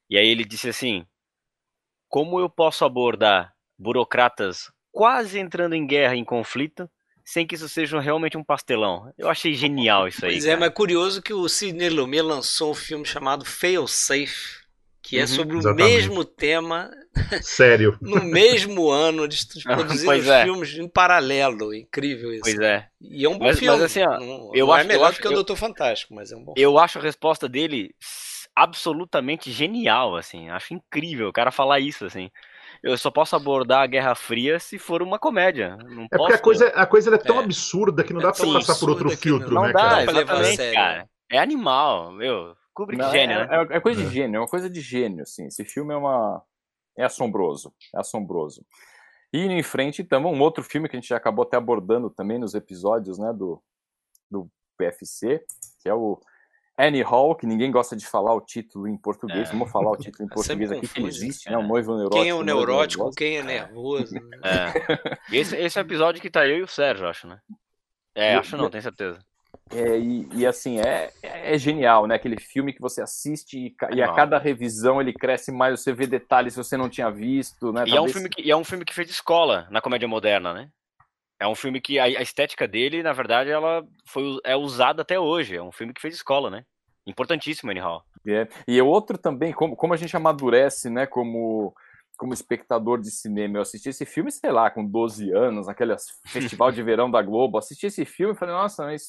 E 0.08 0.16
aí 0.16 0.28
ele 0.28 0.44
disse 0.44 0.68
assim: 0.68 1.04
Como 2.14 2.38
eu 2.38 2.48
posso 2.48 2.84
abordar 2.84 3.52
burocratas 3.76 4.70
quase 4.92 5.40
entrando 5.40 5.74
em 5.74 5.84
guerra, 5.84 6.14
em 6.14 6.24
conflito, 6.24 6.88
sem 7.24 7.44
que 7.44 7.56
isso 7.56 7.68
seja 7.68 7.98
realmente 7.98 8.38
um 8.38 8.44
pastelão? 8.44 9.12
Eu 9.18 9.28
achei 9.28 9.52
genial 9.52 10.06
isso 10.06 10.24
aí. 10.24 10.34
Pois 10.34 10.46
é, 10.46 10.54
mas 10.54 10.68
é 10.68 10.72
curioso 10.72 11.20
que 11.20 11.32
o 11.34 11.48
Sidney 11.48 11.90
Lumet 11.90 12.22
lançou 12.22 12.70
um 12.70 12.74
filme 12.74 13.04
chamado 13.04 13.44
Fail 13.44 13.88
Safe, 13.88 14.62
que 15.02 15.16
é 15.16 15.18
uhum, 15.18 15.24
é 15.24 15.26
sobre 15.26 15.56
exatamente. 15.56 15.90
o 15.90 15.92
mesmo 15.92 16.24
tema. 16.24 16.88
Sério. 17.42 17.98
no 18.00 18.22
mesmo 18.22 18.90
ano, 18.90 19.26
de 19.26 19.36
produzir 19.64 20.08
os 20.08 20.28
é. 20.28 20.44
filmes 20.44 20.78
em 20.78 20.88
paralelo. 20.88 21.74
Incrível 21.74 22.32
isso. 22.32 22.42
Pois 22.44 22.60
é. 22.60 22.86
E 23.00 23.24
é 23.24 23.28
um 23.28 23.36
bom 23.36 23.46
mas, 23.46 23.58
filme. 23.58 23.76
Mas 23.76 23.86
assim, 23.86 24.02
ó, 24.04 24.20
não, 24.20 24.52
eu 24.54 24.66
não 24.68 24.76
é 24.76 24.78
acho, 24.78 24.84
é 24.84 24.88
melhor 24.88 25.00
eu 25.00 25.06
acho, 25.06 25.20
que 25.20 25.26
o 25.26 25.32
Doutor 25.32 25.56
Fantástico, 25.56 26.14
mas 26.14 26.30
é 26.30 26.36
um 26.36 26.44
bom 26.44 26.54
Eu 26.56 26.70
filme. 26.70 26.84
acho 26.84 26.98
a 27.00 27.02
resposta 27.02 27.48
dele 27.48 27.92
absolutamente 28.54 29.50
genial, 29.50 30.16
assim. 30.16 30.48
Acho 30.48 30.74
incrível 30.74 31.28
o 31.28 31.32
cara 31.32 31.50
falar 31.50 31.80
isso, 31.80 32.04
assim. 32.04 32.30
Eu 32.82 32.96
só 32.96 33.10
posso 33.10 33.34
abordar 33.34 33.82
a 33.82 33.86
Guerra 33.86 34.14
Fria 34.14 34.58
se 34.58 34.78
for 34.78 35.02
uma 35.02 35.18
comédia. 35.18 35.76
Não 35.76 36.04
é 36.04 36.08
posso... 36.16 36.18
porque 36.18 36.34
a 36.34 36.38
coisa, 36.38 36.68
a 36.68 36.86
coisa 36.86 37.14
é 37.14 37.18
tão 37.18 37.40
é. 37.40 37.44
absurda 37.44 38.04
que 38.04 38.12
não 38.12 38.20
é 38.20 38.24
dá 38.24 38.32
pra 38.32 38.46
passar 38.46 38.78
por 38.78 38.90
outro 38.90 39.10
filtro, 39.10 39.52
não 39.52 39.62
né, 39.62 39.72
dá, 39.72 39.80
cara? 39.80 40.02
Exatamente, 40.02 40.72
cara. 40.72 41.08
É 41.30 41.38
animal, 41.38 42.12
meu. 42.12 42.56
Kubrick 42.74 43.02
não, 43.02 43.10
gênio, 43.10 43.38
é, 43.38 43.46
né? 43.46 43.66
É, 43.70 43.76
é 43.76 43.80
coisa 43.80 44.02
de 44.02 44.10
gênio, 44.10 44.36
é 44.36 44.40
uma 44.40 44.48
coisa 44.48 44.68
de 44.68 44.80
gênio, 44.80 45.22
assim. 45.22 45.46
Esse 45.46 45.64
filme 45.64 45.94
é 45.94 45.96
uma... 45.96 46.42
É 46.96 47.04
assombroso, 47.04 47.72
é 47.94 47.98
assombroso. 47.98 48.64
E 49.32 49.38
em 49.38 49.62
frente, 49.64 50.02
então, 50.02 50.24
um 50.24 50.40
outro 50.40 50.62
filme 50.62 50.88
que 50.88 50.96
a 50.96 51.00
gente 51.00 51.08
já 51.08 51.16
acabou 51.16 51.44
até 51.44 51.56
abordando 51.56 52.08
também 52.08 52.38
nos 52.38 52.54
episódios, 52.54 53.18
né, 53.18 53.32
do, 53.32 53.60
do 54.30 54.48
PFC, 54.76 55.44
que 55.80 55.88
é 55.88 55.94
o 55.94 56.20
Annie 56.78 57.02
Hall, 57.02 57.36
que 57.36 57.46
ninguém 57.46 57.70
gosta 57.70 57.96
de 57.96 58.06
falar 58.06 58.34
o 58.34 58.40
título 58.40 58.88
em 58.88 58.96
português. 58.96 59.48
É. 59.48 59.52
Vamos 59.52 59.70
falar 59.70 59.92
o 59.92 59.96
título 59.96 60.24
em 60.24 60.30
é 60.32 60.34
português 60.34 60.72
aqui, 60.72 60.88
que 60.88 61.02
existe, 61.02 61.50
né? 61.50 61.56
O 61.56 61.62
noivo 61.62 61.96
neurótico. 61.96 62.20
Quem 62.20 62.30
é 62.30 62.34
o 62.34 62.42
neurótico, 62.42 63.10
quem 63.12 63.36
é 63.38 63.42
nervoso. 63.42 64.14
Né? 64.14 64.20
É. 64.44 65.36
Esse, 65.36 65.56
esse 65.56 65.78
é 65.78 65.82
o 65.82 65.84
episódio 65.84 66.20
que 66.20 66.30
tá 66.30 66.46
eu 66.46 66.58
e 66.58 66.62
o 66.62 66.68
Sérgio, 66.68 67.08
acho, 67.08 67.26
né? 67.26 67.38
É, 68.14 68.34
acho 68.34 68.56
não, 68.56 68.68
tenho 68.68 68.82
certeza. 68.82 69.18
É, 69.70 69.98
e, 69.98 70.28
e, 70.34 70.46
assim, 70.46 70.78
é, 70.80 71.10
é 71.22 71.56
genial, 71.56 72.06
né? 72.06 72.16
Aquele 72.16 72.38
filme 72.38 72.72
que 72.72 72.80
você 72.80 73.00
assiste 73.00 73.58
e, 73.58 73.74
e, 73.94 74.02
a 74.02 74.12
cada 74.12 74.38
revisão 74.38 75.00
ele 75.00 75.12
cresce 75.12 75.50
mais, 75.50 75.80
você 75.80 75.92
vê 75.92 76.06
detalhes 76.06 76.54
que 76.54 76.62
você 76.62 76.76
não 76.76 76.88
tinha 76.88 77.10
visto, 77.10 77.72
né? 77.72 77.84
E, 77.86 77.90
Talvez... 77.90 77.96
é, 77.96 78.00
um 78.00 78.08
filme 78.08 78.28
que, 78.28 78.42
e 78.42 78.50
é 78.50 78.56
um 78.56 78.64
filme 78.64 78.84
que 78.84 78.94
fez 78.94 79.08
escola 79.08 79.66
na 79.70 79.80
comédia 79.80 80.06
moderna, 80.06 80.52
né? 80.52 80.68
É 81.38 81.46
um 81.46 81.54
filme 81.54 81.80
que 81.80 81.98
a, 81.98 82.04
a, 82.04 82.22
estética 82.22 82.66
dele, 82.66 83.02
na 83.02 83.12
verdade, 83.12 83.50
ela 83.50 83.84
foi, 84.06 84.38
é 84.44 84.56
usada 84.56 85.02
até 85.02 85.18
hoje. 85.18 85.56
É 85.56 85.62
um 85.62 85.72
filme 85.72 85.92
que 85.92 86.00
fez 86.00 86.14
escola, 86.14 86.50
né? 86.50 86.64
Importantíssimo, 87.06 87.70
Anyhow. 87.70 88.02
É. 88.26 88.48
E 88.66 88.78
é 88.78 88.82
outro 88.82 89.18
também, 89.18 89.52
como, 89.52 89.76
como 89.76 89.92
a 89.92 89.96
gente 89.96 90.16
amadurece, 90.16 90.88
né? 90.88 91.06
Como, 91.06 91.74
como 92.16 92.32
espectador 92.32 93.00
de 93.00 93.10
cinema. 93.10 93.58
Eu 93.58 93.62
assisti 93.62 93.88
esse 93.88 94.06
filme, 94.06 94.30
sei 94.30 94.50
lá, 94.50 94.70
com 94.70 94.84
12 94.84 95.30
anos, 95.32 95.66
naquele 95.66 95.94
festival 96.26 96.72
de 96.72 96.82
verão 96.82 97.10
da 97.10 97.20
Globo. 97.20 97.58
Assisti 97.58 97.86
esse 97.86 98.04
filme 98.04 98.34
e 98.34 98.36
falei, 98.36 98.54
nossa, 98.54 98.84
mas 98.84 99.06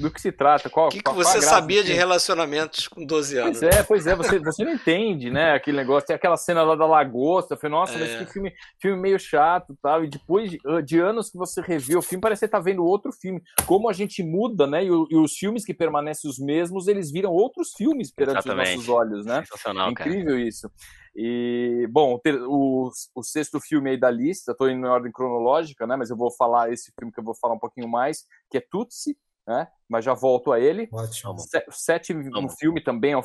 do 0.00 0.10
que 0.10 0.20
se 0.20 0.32
trata. 0.32 0.70
Qual, 0.70 0.88
o 0.88 0.90
que, 0.90 1.02
que 1.02 1.12
você 1.12 1.40
sabia 1.42 1.84
de 1.84 1.92
relacionamentos 1.92 2.88
com 2.88 3.04
12 3.04 3.36
anos? 3.36 3.58
Pois 3.58 3.74
é, 3.74 3.82
pois 3.82 4.06
é, 4.06 4.14
você, 4.16 4.38
você 4.38 4.64
não 4.64 4.72
entende, 4.72 5.30
né? 5.30 5.52
Aquele 5.52 5.76
negócio, 5.76 6.06
tem 6.06 6.16
aquela 6.16 6.36
cena 6.36 6.62
lá 6.62 6.74
da 6.74 6.86
lagosta. 6.86 7.54
Eu 7.54 7.58
falei, 7.58 7.76
nossa, 7.76 7.94
é. 7.94 7.98
mas 7.98 8.16
que 8.16 8.32
filme, 8.32 8.52
filme 8.80 9.00
meio 9.00 9.18
chato 9.18 9.76
tal. 9.82 10.04
E 10.04 10.08
depois 10.08 10.50
de, 10.50 10.58
de, 10.84 10.98
anos 10.98 11.30
que 11.30 11.36
você 11.36 11.60
reviu 11.60 11.98
o 11.98 12.02
filme, 12.02 12.20
parece 12.20 12.40
que 12.40 12.46
você 12.46 12.50
tá 12.50 12.58
vendo 12.58 12.84
outro 12.84 13.12
filme. 13.12 13.42
Como 13.66 13.88
a 13.88 13.92
gente 13.92 14.22
muda, 14.22 14.66
né? 14.66 14.82
E, 14.82 14.88
e 14.88 15.16
os 15.16 15.34
filmes 15.34 15.64
que 15.64 15.74
permanecem 15.74 16.30
os 16.30 16.38
mesmos, 16.38 16.88
eles 16.88 17.10
viram 17.10 17.30
outros 17.30 17.72
filmes 17.76 18.10
perante 18.12 18.38
Exatamente. 18.38 18.70
os 18.70 18.76
nossos 18.76 18.88
olhos, 18.88 19.26
né? 19.26 19.40
Sensacional, 19.40 19.90
incrível 19.90 20.36
cara. 20.36 20.40
isso. 20.40 20.70
E, 21.14 21.88
bom, 21.90 22.20
o, 22.46 22.90
o 23.14 23.22
sexto 23.22 23.60
filme 23.60 23.90
aí 23.90 23.98
da 23.98 24.10
lista, 24.10 24.52
estou 24.52 24.70
indo 24.70 24.86
em 24.86 24.90
ordem 24.90 25.10
cronológica, 25.10 25.86
né? 25.86 25.96
Mas 25.96 26.10
eu 26.10 26.16
vou 26.16 26.30
falar 26.30 26.72
esse 26.72 26.92
filme 26.98 27.12
que 27.12 27.18
eu 27.18 27.24
vou 27.24 27.34
falar 27.34 27.54
um 27.54 27.58
pouquinho 27.58 27.88
mais, 27.88 28.24
que 28.50 28.58
é 28.58 28.60
Tutsi, 28.60 29.16
né? 29.50 29.66
Mas 29.88 30.04
já 30.04 30.14
volto 30.14 30.52
a 30.52 30.60
ele. 30.60 30.88
Ótimo. 30.92 31.34
Sétimo 31.70 32.22
um 32.38 32.48
filme 32.48 32.80
também, 32.80 33.14
é 33.14 33.20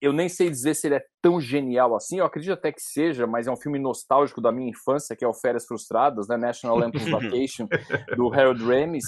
eu 0.00 0.12
nem 0.12 0.28
sei 0.28 0.50
dizer 0.50 0.74
se 0.74 0.86
ele 0.86 0.96
é 0.96 1.04
tão 1.22 1.40
genial 1.40 1.94
assim, 1.94 2.18
eu 2.18 2.26
acredito 2.26 2.52
até 2.52 2.70
que 2.70 2.82
seja, 2.82 3.26
mas 3.26 3.46
é 3.46 3.50
um 3.50 3.56
filme 3.56 3.78
nostálgico 3.78 4.40
da 4.40 4.52
minha 4.52 4.68
infância, 4.68 5.16
que 5.16 5.24
é 5.24 5.28
o 5.28 5.32
Férias 5.32 5.64
Frustradas, 5.64 6.28
né? 6.28 6.36
National 6.36 6.76
Lampoon's 6.76 7.08
Vacation, 7.10 7.66
do 8.16 8.32
Harold 8.32 8.62
Ramis, 8.62 9.04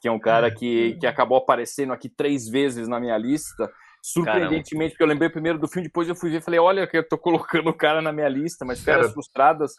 que 0.00 0.08
é 0.08 0.10
um 0.10 0.18
cara 0.18 0.50
que, 0.50 0.96
que 0.98 1.06
acabou 1.06 1.36
aparecendo 1.36 1.92
aqui 1.92 2.08
três 2.08 2.48
vezes 2.48 2.88
na 2.88 2.98
minha 2.98 3.18
lista, 3.18 3.70
Surpreendentemente, 4.06 4.70
Caramba. 4.70 4.88
porque 4.90 5.02
eu 5.02 5.06
lembrei 5.08 5.28
primeiro 5.28 5.58
do 5.58 5.66
filme, 5.66 5.88
depois 5.88 6.08
eu 6.08 6.14
fui 6.14 6.30
ver 6.30 6.36
e 6.36 6.40
falei, 6.40 6.60
olha 6.60 6.86
que 6.86 6.96
eu 6.96 7.08
tô 7.08 7.18
colocando 7.18 7.70
o 7.70 7.74
cara 7.74 8.00
na 8.00 8.12
minha 8.12 8.28
lista, 8.28 8.64
mas 8.64 8.80
Férias 8.80 9.12
Frustradas 9.12 9.72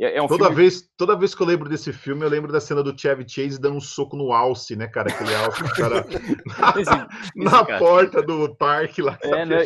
é, 0.00 0.18
é 0.18 0.22
um 0.22 0.26
toda 0.26 0.46
filme... 0.46 0.56
Vez, 0.56 0.90
toda 0.96 1.16
vez 1.16 1.32
que 1.32 1.40
eu 1.40 1.46
lembro 1.46 1.68
desse 1.68 1.92
filme, 1.92 2.24
eu 2.24 2.28
lembro 2.28 2.50
da 2.50 2.60
cena 2.60 2.82
do 2.82 2.98
Chevy 2.98 3.24
Chase 3.28 3.60
dando 3.60 3.76
um 3.76 3.80
soco 3.80 4.16
no 4.16 4.32
alce, 4.32 4.74
né, 4.74 4.88
cara? 4.88 5.12
Aquele 5.12 5.32
alce, 5.32 5.62
cara, 5.76 6.04
na, 6.58 6.80
esse, 6.80 6.90
na 7.36 7.60
esse 7.60 7.78
porta 7.78 8.20
do 8.20 8.52
parque 8.56 9.00
lá. 9.00 9.16
É, 9.22 9.46
né? 9.46 9.64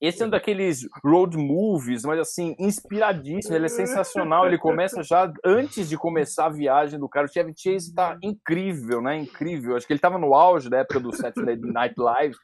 Esse 0.00 0.22
é 0.22 0.26
um 0.26 0.30
daqueles 0.30 0.86
road 1.04 1.36
movies, 1.36 2.04
mas 2.04 2.20
assim, 2.20 2.54
inspiradíssimo, 2.56 3.56
ele 3.56 3.66
é 3.66 3.68
sensacional. 3.68 4.46
Ele 4.46 4.56
começa 4.58 5.02
já 5.02 5.30
antes 5.44 5.88
de 5.88 5.96
começar 5.98 6.46
a 6.46 6.50
viagem 6.50 6.98
do 6.98 7.08
cara. 7.08 7.26
O 7.26 7.28
Chevy 7.28 7.52
Chase 7.54 7.92
tá 7.92 8.16
incrível, 8.22 9.02
né? 9.02 9.18
Incrível. 9.18 9.76
Acho 9.76 9.86
que 9.86 9.92
ele 9.92 10.00
tava 10.00 10.18
no 10.18 10.34
auge 10.34 10.70
da 10.70 10.78
época 10.78 11.00
do 11.00 11.14
Saturday 11.14 11.56
Night 11.56 11.94
Live. 11.98 12.36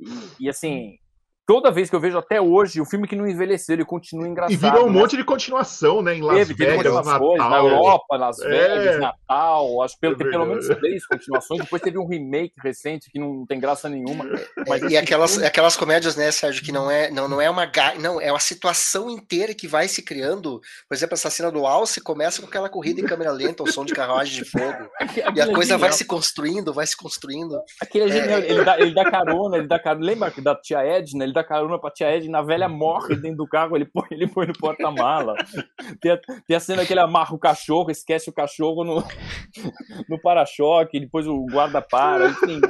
E, 0.00 0.48
assim, 0.48 0.98
toda 1.46 1.70
vez 1.70 1.88
que 1.88 1.94
eu 1.94 2.00
vejo 2.00 2.18
até 2.18 2.40
hoje, 2.40 2.80
o 2.80 2.84
filme 2.84 3.06
que 3.06 3.14
não 3.14 3.26
envelheceu, 3.26 3.74
ele 3.74 3.84
continua 3.84 4.26
engraçado. 4.28 4.52
E 4.52 4.56
virou 4.56 4.86
um 4.86 4.92
né? 4.92 5.00
monte 5.00 5.16
de 5.16 5.24
continuação, 5.24 6.02
né? 6.02 6.16
Em 6.16 6.22
Las 6.22 6.36
teve, 6.38 6.54
Vegas, 6.54 6.82
teve 6.82 6.94
Natal. 6.94 7.18
Coisas, 7.20 7.50
na 7.50 7.56
Europa, 7.56 8.16
Las 8.16 8.40
é. 8.40 8.48
Vegas, 8.48 8.96
é. 8.96 8.98
Natal. 8.98 9.82
Acho 9.82 9.94
que 9.94 10.00
pelo, 10.00 10.14
é 10.14 10.18
tem 10.18 10.30
pelo 10.30 10.46
menos 10.46 10.66
três 10.66 11.06
continuações. 11.06 11.60
Depois 11.60 11.80
teve 11.80 11.98
um 11.98 12.06
remake 12.06 12.54
recente 12.62 13.08
que 13.10 13.18
não 13.18 13.46
tem 13.46 13.60
graça 13.60 13.88
nenhuma. 13.88 14.26
Mas 14.66 14.82
e 14.82 14.96
aquelas, 14.96 15.32
filme... 15.32 15.46
aquelas 15.46 15.76
comédias, 15.76 16.16
né, 16.16 16.30
Sérgio, 16.32 16.64
que 16.64 16.72
não 16.72 16.90
é, 16.90 17.10
não, 17.10 17.28
não 17.28 17.40
é 17.40 17.48
uma. 17.48 17.70
Não, 18.00 18.20
é 18.20 18.32
uma 18.32 18.40
situação 18.40 19.08
inteira 19.08 19.54
que 19.54 19.68
vai 19.68 19.86
se 19.86 20.02
criando. 20.02 20.60
Por 20.88 20.94
exemplo, 20.94 21.14
essa 21.14 21.30
cena 21.30 21.50
do 21.52 21.64
Alce 21.64 22.00
começa 22.00 22.42
com 22.42 22.48
aquela 22.48 22.68
corrida 22.68 23.00
em 23.00 23.04
câmera 23.04 23.30
lenta, 23.30 23.62
o 23.62 23.70
som 23.70 23.84
de 23.84 23.94
carruagem 23.94 24.42
de 24.42 24.50
fogo. 24.50 24.90
e 25.34 25.40
a 25.40 25.46
coisa 25.52 25.78
vai 25.78 25.92
se 25.92 26.04
construindo, 26.04 26.72
vai 26.72 26.86
se 26.86 26.96
construindo. 26.96 27.60
Aquele 27.80 28.06
é 28.06 28.08
genial. 28.08 28.40
Ele, 28.40 28.64
dá, 28.64 28.80
ele 28.80 28.94
dá 28.94 29.08
carona, 29.08 29.58
ele 29.58 29.68
dá 29.68 29.78
carona. 29.78 30.04
Lembra 30.04 30.32
da 30.42 30.54
tia 30.56 30.82
Edna? 30.82 31.24
Ele 31.24 31.35
dá 31.36 31.44
carona 31.44 31.78
pra 31.78 31.90
tia 31.90 32.08
Edna, 32.08 32.38
a 32.38 32.42
velha 32.42 32.68
morre 32.68 33.14
dentro 33.14 33.38
do 33.38 33.46
carro, 33.46 33.76
ele 33.76 33.84
põe, 33.84 34.06
ele 34.10 34.26
põe 34.26 34.46
no 34.46 34.52
porta-mala. 34.54 35.34
Tem, 36.00 36.10
a, 36.10 36.18
tem 36.46 36.56
a 36.56 36.60
cena 36.60 36.84
que 36.84 36.92
ele 36.92 37.00
amarra 37.00 37.34
o 37.34 37.38
cachorro, 37.38 37.90
esquece 37.90 38.28
o 38.28 38.32
cachorro 38.32 38.82
no, 38.82 39.04
no 40.08 40.20
para-choque, 40.20 40.98
depois 40.98 41.26
o 41.26 41.46
guarda 41.46 41.80
para, 41.80 42.28
enfim. 42.28 42.60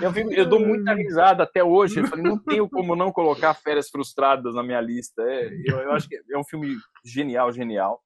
Eu, 0.00 0.12
fico, 0.12 0.32
eu, 0.32 0.46
dou 0.46 0.58
muita 0.58 0.92
risada 0.92 1.44
até 1.44 1.62
hoje. 1.62 2.00
Eu 2.00 2.08
falei, 2.08 2.24
não 2.24 2.38
tenho 2.38 2.68
como 2.68 2.96
não 2.96 3.12
colocar 3.12 3.54
Férias 3.54 3.88
Frustradas 3.88 4.54
na 4.54 4.62
minha 4.62 4.80
lista. 4.80 5.22
É, 5.22 5.50
eu, 5.64 5.78
eu 5.78 5.92
acho 5.92 6.08
que 6.08 6.16
é 6.16 6.38
um 6.38 6.44
filme 6.44 6.76
genial, 7.04 7.52
genial. 7.52 8.02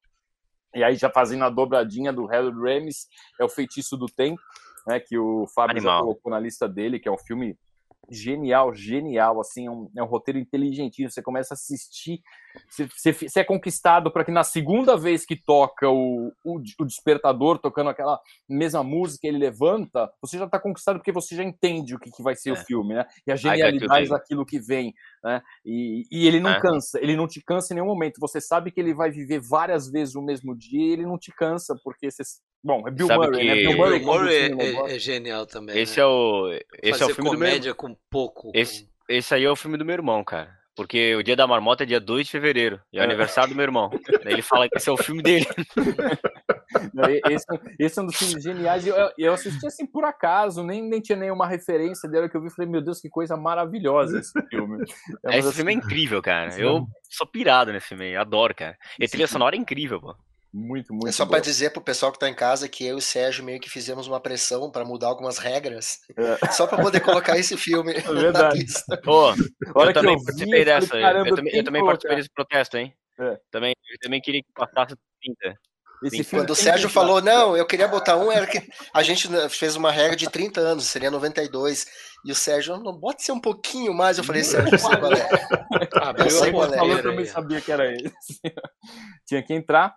E 0.75 0.83
aí, 0.83 0.95
já 0.95 1.09
fazendo 1.09 1.43
a 1.43 1.49
dobradinha 1.49 2.13
do 2.13 2.31
Harold 2.31 2.57
Ramis, 2.59 3.07
é 3.39 3.43
o 3.43 3.49
Feitiço 3.49 3.97
do 3.97 4.05
Tempo, 4.05 4.41
né, 4.85 4.99
que 4.99 5.17
o 5.17 5.47
Fábio 5.47 5.77
Animal. 5.77 5.97
já 5.97 6.01
colocou 6.01 6.31
na 6.31 6.39
lista 6.39 6.69
dele, 6.69 6.99
que 6.99 7.07
é 7.09 7.11
um 7.11 7.17
filme 7.17 7.57
genial, 8.09 8.73
genial, 8.73 9.39
assim, 9.39 9.67
é 9.67 9.71
um, 9.71 9.89
é 9.97 10.03
um 10.03 10.07
roteiro 10.07 10.39
inteligentíssimo, 10.39 11.11
você 11.11 11.21
começa 11.21 11.53
a 11.53 11.55
assistir, 11.55 12.21
você, 12.69 12.87
você, 12.87 13.13
você 13.13 13.39
é 13.39 13.43
conquistado 13.43 14.11
para 14.11 14.23
que 14.23 14.31
na 14.31 14.43
segunda 14.43 14.97
vez 14.97 15.25
que 15.25 15.35
toca 15.35 15.89
o, 15.89 16.31
o, 16.43 16.59
o, 16.79 16.85
despertador, 16.85 17.59
tocando 17.59 17.89
aquela 17.89 18.19
mesma 18.47 18.83
música, 18.83 19.27
ele 19.27 19.37
levanta, 19.37 20.11
você 20.21 20.37
já 20.37 20.45
está 20.45 20.59
conquistado 20.59 20.97
porque 20.97 21.11
você 21.11 21.35
já 21.35 21.43
entende 21.43 21.95
o 21.95 21.99
que, 21.99 22.11
que 22.11 22.23
vai 22.23 22.35
ser 22.35 22.49
é. 22.49 22.53
o 22.53 22.55
filme, 22.55 22.93
né? 22.93 23.05
E 23.25 23.31
a 23.31 23.35
genialidade 23.35 24.09
daquilo 24.09 24.45
que 24.45 24.59
vem, 24.59 24.93
né? 25.23 25.41
E, 25.65 26.03
e 26.11 26.27
ele 26.27 26.39
não 26.39 26.51
é. 26.51 26.61
cansa, 26.61 26.99
ele 27.01 27.15
não 27.15 27.27
te 27.27 27.41
cansa 27.41 27.73
em 27.73 27.75
nenhum 27.75 27.87
momento, 27.87 28.19
você 28.19 28.39
sabe 28.41 28.71
que 28.71 28.79
ele 28.79 28.93
vai 28.93 29.11
viver 29.11 29.39
várias 29.39 29.89
vezes 29.89 30.15
o 30.15 30.21
mesmo 30.21 30.55
dia 30.55 30.81
e 30.81 30.91
ele 30.91 31.05
não 31.05 31.17
te 31.17 31.31
cansa, 31.31 31.75
porque 31.83 32.09
você... 32.09 32.23
Bom, 32.63 32.87
é 32.87 32.91
Bill 32.91 33.07
sabe 33.07 33.27
Murray, 33.27 33.39
que... 33.39 33.47
né? 33.47 33.55
Bill 33.55 33.77
Murray, 33.77 33.99
Bill 33.99 34.07
Murray 34.07 34.35
é, 34.35 34.91
é, 34.91 34.95
é, 34.95 34.99
genial 34.99 35.45
também. 35.45 35.77
Esse 35.77 35.97
né? 35.97 36.03
é 36.03 36.05
o... 36.05 36.49
Esse 36.81 36.99
Fazer 36.99 37.03
é 37.03 37.07
o 37.07 37.15
filme 37.15 37.29
comédia 37.29 37.59
do 37.59 37.65
meu... 37.65 37.75
com 37.75 37.97
pouco. 38.09 38.51
Esse, 38.53 38.89
esse 39.07 39.33
aí 39.33 39.43
é 39.43 39.49
o 39.49 39.55
filme 39.55 39.77
do 39.77 39.85
meu 39.85 39.93
irmão, 39.93 40.23
cara. 40.23 40.57
Porque 40.77 41.15
o 41.15 41.23
dia 41.23 41.35
da 41.35 41.47
marmota 41.47 41.83
é 41.83 41.87
dia 41.87 41.99
2 41.99 42.27
de 42.27 42.31
fevereiro. 42.31 42.79
E 42.93 42.99
é 42.99 43.01
o 43.01 43.03
é. 43.03 43.05
aniversário 43.05 43.49
do 43.49 43.55
meu 43.55 43.63
irmão. 43.63 43.89
Ele 44.23 44.43
fala 44.43 44.69
que 44.69 44.77
esse 44.77 44.87
é 44.87 44.91
o 44.91 44.97
filme 44.97 45.23
dele. 45.23 45.47
esse, 47.31 47.45
esse, 47.79 47.99
é 47.99 48.01
um 48.03 48.05
dos 48.05 48.15
filmes 48.15 48.43
geniais. 48.43 48.85
E 48.85 48.89
eu, 48.89 49.11
eu, 49.17 49.33
assisti 49.33 49.65
assim 49.65 49.87
por 49.87 50.05
acaso, 50.05 50.63
nem, 50.63 50.87
nem 50.87 51.01
tinha 51.01 51.17
nenhuma 51.17 51.47
referência 51.47 52.07
dele 52.07 52.29
que 52.29 52.37
eu 52.37 52.41
vi. 52.43 52.51
Falei, 52.51 52.69
meu 52.69 52.81
Deus, 52.81 53.01
que 53.01 53.09
coisa 53.09 53.35
maravilhosa 53.35 54.19
esse 54.19 54.39
filme. 54.49 54.85
É 55.25 55.39
esse 55.39 55.51
filme 55.51 55.71
é 55.73 55.75
incrível, 55.75 56.21
cara. 56.21 56.55
Eu 56.59 56.85
sou 57.09 57.25
pirado 57.25 57.73
nesse 57.73 57.87
filme, 57.87 58.15
adoro, 58.15 58.53
cara. 58.53 58.77
E 58.99 59.05
a 59.05 59.07
trilha 59.07 59.27
sonora 59.27 59.55
é 59.55 59.59
incrível, 59.59 59.99
pô. 59.99 60.15
Muito, 60.53 60.93
muito. 60.93 61.07
É 61.07 61.11
só 61.11 61.25
para 61.25 61.39
dizer 61.39 61.71
pro 61.71 61.81
pessoal 61.81 62.11
que 62.11 62.19
tá 62.19 62.29
em 62.29 62.33
casa 62.33 62.69
que 62.69 62.85
eu 62.85 62.95
e 62.95 62.97
o 62.97 63.01
Sérgio 63.01 63.43
meio 63.43 63.59
que 63.59 63.69
fizemos 63.69 64.07
uma 64.07 64.19
pressão 64.19 64.71
para 64.71 64.85
mudar 64.85 65.07
algumas 65.07 65.37
regras, 65.37 65.99
é. 66.15 66.37
só 66.51 66.65
para 66.65 66.81
poder 66.81 67.01
colocar 67.01 67.37
esse 67.37 67.57
filme 67.57 67.93
é 67.93 68.01
na 68.31 68.49
lista. 68.49 68.97
Pô, 69.03 69.31
eu 69.31 69.93
também 69.93 70.13
eu 70.13 70.23
participei 70.23 70.59
vi, 70.59 70.65
dessa. 70.65 70.87
Caramba, 70.87 71.29
eu, 71.29 71.35
também, 71.35 71.55
eu 71.55 71.63
também 71.63 71.85
participei 71.85 72.15
desse 72.17 72.29
protesto, 72.33 72.77
hein? 72.77 72.93
É. 73.19 73.39
Também, 73.51 73.73
eu 73.91 73.97
também 73.99 74.21
queria 74.21 74.41
que 74.41 74.49
passasse 74.53 74.95
30. 75.21 75.57
Esse 76.03 76.23
Quando 76.25 76.51
o 76.51 76.55
Sérgio 76.55 76.89
falou, 76.89 77.21
não, 77.21 77.57
eu 77.57 77.65
queria 77.65 77.87
botar 77.87 78.17
um, 78.17 78.31
era 78.31 78.45
que 78.45 78.61
a 78.93 79.01
gente 79.01 79.27
fez 79.49 79.75
uma 79.75 79.91
regra 79.91 80.15
de 80.15 80.29
30 80.29 80.61
anos, 80.61 80.85
seria 80.85 81.09
92. 81.09 81.87
E 82.23 82.31
o 82.31 82.35
Sérgio, 82.35 82.77
não, 82.77 82.93
bota 82.93 83.23
ser 83.23 83.31
um 83.31 83.39
pouquinho 83.39 83.93
mais. 83.93 84.17
Eu 84.17 84.23
falei, 84.23 84.43
Sérgio, 84.43 84.75
eu 84.75 84.79
sei 84.79 84.97
qual 84.97 85.13
é. 85.13 85.27
Ah, 85.99 86.13
eu 86.17 86.29
sei 86.29 86.51
qual 86.51 86.73
é. 86.73 86.93
Eu 86.93 87.01
também 87.01 87.25
sabia 87.25 87.59
que 87.59 87.71
era 87.71 87.91
esse. 87.91 88.39
Tinha 89.25 89.41
que 89.41 89.53
entrar. 89.53 89.95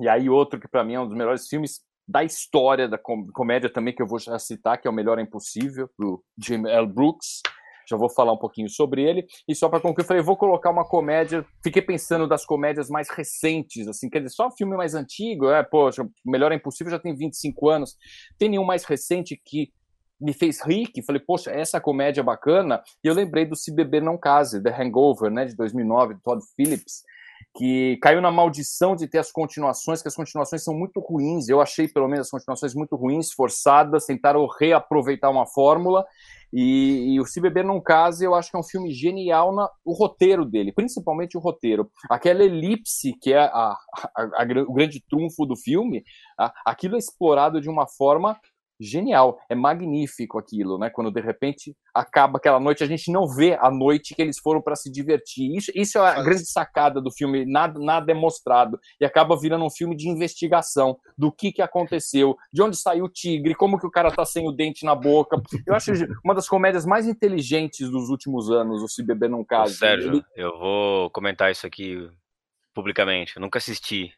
E 0.00 0.08
aí 0.08 0.28
outro 0.28 0.60
que 0.60 0.68
para 0.68 0.84
mim 0.84 0.94
é 0.94 1.00
um 1.00 1.06
dos 1.06 1.16
melhores 1.16 1.46
filmes 1.48 1.80
da 2.06 2.24
história 2.24 2.88
da 2.88 2.98
comédia 2.98 3.70
também 3.70 3.94
que 3.94 4.02
eu 4.02 4.06
vou 4.06 4.18
já 4.18 4.38
citar, 4.38 4.80
que 4.80 4.86
é 4.86 4.90
o 4.90 4.94
Melhor 4.94 5.18
é 5.18 5.22
Impossível, 5.22 5.88
do 5.98 6.22
Jim 6.36 6.66
L. 6.66 6.86
Brooks. 6.86 7.40
já 7.88 7.96
vou 7.96 8.10
falar 8.10 8.32
um 8.32 8.38
pouquinho 8.38 8.68
sobre 8.68 9.02
ele. 9.02 9.26
E 9.48 9.54
só 9.54 9.68
para 9.68 9.80
concluir, 9.80 10.04
eu 10.04 10.08
falei, 10.08 10.22
vou 10.22 10.36
colocar 10.36 10.70
uma 10.70 10.84
comédia. 10.84 11.44
Fiquei 11.62 11.82
pensando 11.82 12.26
das 12.26 12.44
comédias 12.44 12.88
mais 12.88 13.08
recentes, 13.08 13.86
assim, 13.86 14.08
quer 14.08 14.20
dizer, 14.20 14.34
só 14.34 14.50
filme 14.50 14.76
mais 14.76 14.94
antigo, 14.94 15.50
é, 15.50 15.62
poxa, 15.62 16.06
Melhor 16.24 16.52
é 16.52 16.56
Impossível 16.56 16.90
já 16.90 16.98
tem 16.98 17.14
25 17.14 17.68
anos. 17.68 17.96
Tem 18.38 18.48
nenhum 18.48 18.64
mais 18.64 18.84
recente 18.84 19.40
que 19.44 19.72
me 20.20 20.32
fez 20.32 20.60
rir, 20.64 20.86
que 20.86 21.02
falei, 21.02 21.20
poxa, 21.20 21.50
essa 21.50 21.80
comédia 21.80 22.20
é 22.20 22.24
bacana. 22.24 22.82
E 23.02 23.08
eu 23.08 23.14
lembrei 23.14 23.44
do 23.44 23.56
Se 23.56 23.74
Beber 23.74 24.02
Não 24.02 24.16
Case, 24.16 24.62
The 24.62 24.70
Hangover, 24.70 25.30
né, 25.30 25.44
de 25.44 25.56
2009, 25.56 26.14
de 26.14 26.22
Todd 26.22 26.40
Phillips, 26.56 27.02
que 27.54 27.98
caiu 28.02 28.20
na 28.20 28.30
maldição 28.30 28.96
de 28.96 29.06
ter 29.06 29.18
as 29.18 29.30
continuações, 29.30 30.02
que 30.02 30.08
as 30.08 30.14
continuações 30.14 30.62
são 30.62 30.74
muito 30.74 31.00
ruins. 31.00 31.48
Eu 31.48 31.60
achei, 31.60 31.88
pelo 31.88 32.08
menos, 32.08 32.26
as 32.26 32.30
continuações 32.30 32.74
muito 32.74 32.96
ruins, 32.96 33.32
forçadas, 33.32 34.06
tentaram 34.06 34.46
reaproveitar 34.58 35.30
uma 35.30 35.46
fórmula. 35.46 36.04
E, 36.52 37.14
e, 37.14 37.20
o 37.20 37.24
Se 37.24 37.40
Beber 37.40 37.64
Não 37.64 37.80
Case, 37.80 38.22
eu 38.22 38.34
acho 38.34 38.50
que 38.50 38.56
é 38.56 38.60
um 38.60 38.64
filme 38.64 38.92
genial 38.92 39.54
na, 39.54 39.70
o 39.84 39.94
roteiro 39.94 40.44
dele, 40.44 40.70
principalmente 40.70 41.36
o 41.36 41.40
roteiro. 41.40 41.90
Aquela 42.10 42.44
elipse 42.44 43.14
que 43.22 43.32
é 43.32 43.38
a, 43.38 43.48
a, 43.48 43.76
a, 44.16 44.46
o 44.68 44.74
grande 44.74 45.02
trunfo 45.08 45.46
do 45.46 45.56
filme, 45.56 46.04
aquilo 46.64 46.96
é 46.96 46.98
explorado 46.98 47.58
de 47.58 47.70
uma 47.70 47.86
forma 47.86 48.38
genial, 48.82 49.38
é 49.48 49.54
magnífico 49.54 50.38
aquilo, 50.38 50.78
né? 50.78 50.90
Quando 50.90 51.10
de 51.10 51.20
repente 51.20 51.74
acaba 51.94 52.38
aquela 52.38 52.58
noite, 52.58 52.82
a 52.82 52.86
gente 52.86 53.10
não 53.10 53.26
vê 53.26 53.56
a 53.60 53.70
noite 53.70 54.14
que 54.14 54.22
eles 54.22 54.38
foram 54.38 54.60
para 54.60 54.76
se 54.76 54.90
divertir. 54.90 55.56
Isso, 55.56 55.70
isso 55.74 55.98
é 55.98 56.08
a 56.08 56.22
grande 56.22 56.46
sacada 56.46 57.00
do 57.00 57.10
filme, 57.10 57.44
nada, 57.44 57.78
nada 57.78 58.10
é 58.10 58.14
mostrado 58.14 58.78
e 59.00 59.04
acaba 59.04 59.38
virando 59.38 59.64
um 59.64 59.70
filme 59.70 59.96
de 59.96 60.08
investigação 60.08 60.96
do 61.16 61.30
que 61.30 61.52
que 61.52 61.62
aconteceu, 61.62 62.36
de 62.52 62.62
onde 62.62 62.76
saiu 62.76 63.04
o 63.04 63.08
tigre, 63.08 63.54
como 63.54 63.78
que 63.78 63.86
o 63.86 63.90
cara 63.90 64.10
tá 64.10 64.24
sem 64.24 64.48
o 64.48 64.52
dente 64.52 64.84
na 64.84 64.94
boca. 64.94 65.40
Eu 65.66 65.74
acho 65.74 65.92
uma 66.24 66.34
das 66.34 66.48
comédias 66.48 66.84
mais 66.84 67.06
inteligentes 67.06 67.90
dos 67.90 68.08
últimos 68.08 68.50
anos, 68.50 68.82
o 68.82 68.88
Se 68.88 69.02
Beber 69.02 69.30
Num 69.30 69.44
Caso. 69.44 69.74
Sérgio, 69.74 70.12
Ele... 70.12 70.24
eu 70.36 70.58
vou 70.58 71.10
comentar 71.10 71.50
isso 71.50 71.66
aqui 71.66 72.10
publicamente. 72.74 73.36
Eu 73.36 73.42
nunca 73.42 73.58
assisti 73.58 74.12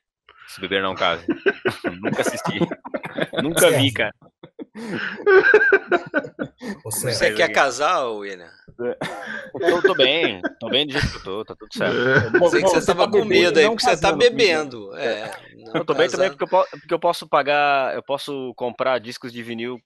Se 0.48 0.60
Beber 0.60 0.82
Não 0.82 0.94
Caso. 0.94 1.24
nunca 2.00 2.20
assisti. 2.20 2.58
nunca 3.42 3.70
vi, 3.70 3.92
cara. 3.92 4.14
Você, 6.82 7.12
você 7.12 7.32
quer 7.32 7.48
casar, 7.50 8.06
William? 8.08 8.50
Eu 9.60 9.82
tô 9.82 9.94
bem, 9.94 10.40
tô 10.58 10.68
bem 10.68 10.86
do 10.86 10.92
jeito 10.92 11.08
que 11.10 11.16
eu 11.16 11.22
tô, 11.22 11.44
tá 11.44 11.54
tudo 11.56 11.72
certo. 11.72 11.96
Eu 11.96 12.48
sei 12.48 12.62
que 12.62 12.68
você, 12.68 12.80
você 12.80 12.86
tava 12.86 13.04
tá 13.04 13.10
com 13.10 13.24
medo 13.24 13.58
aí, 13.58 13.66
porque 13.66 13.84
você 13.84 14.00
tá 14.00 14.12
bebendo. 14.12 14.94
É, 14.96 15.30
eu 15.74 15.84
tô 15.84 15.94
bem 15.94 16.08
também 16.08 16.30
porque 16.30 16.42
eu, 16.44 16.48
porque 16.48 16.94
eu 16.94 16.98
posso 16.98 17.28
pagar, 17.28 17.94
eu 17.94 18.02
posso 18.02 18.52
comprar 18.56 18.98
discos 18.98 19.32
de 19.32 19.42
vinil 19.42 19.80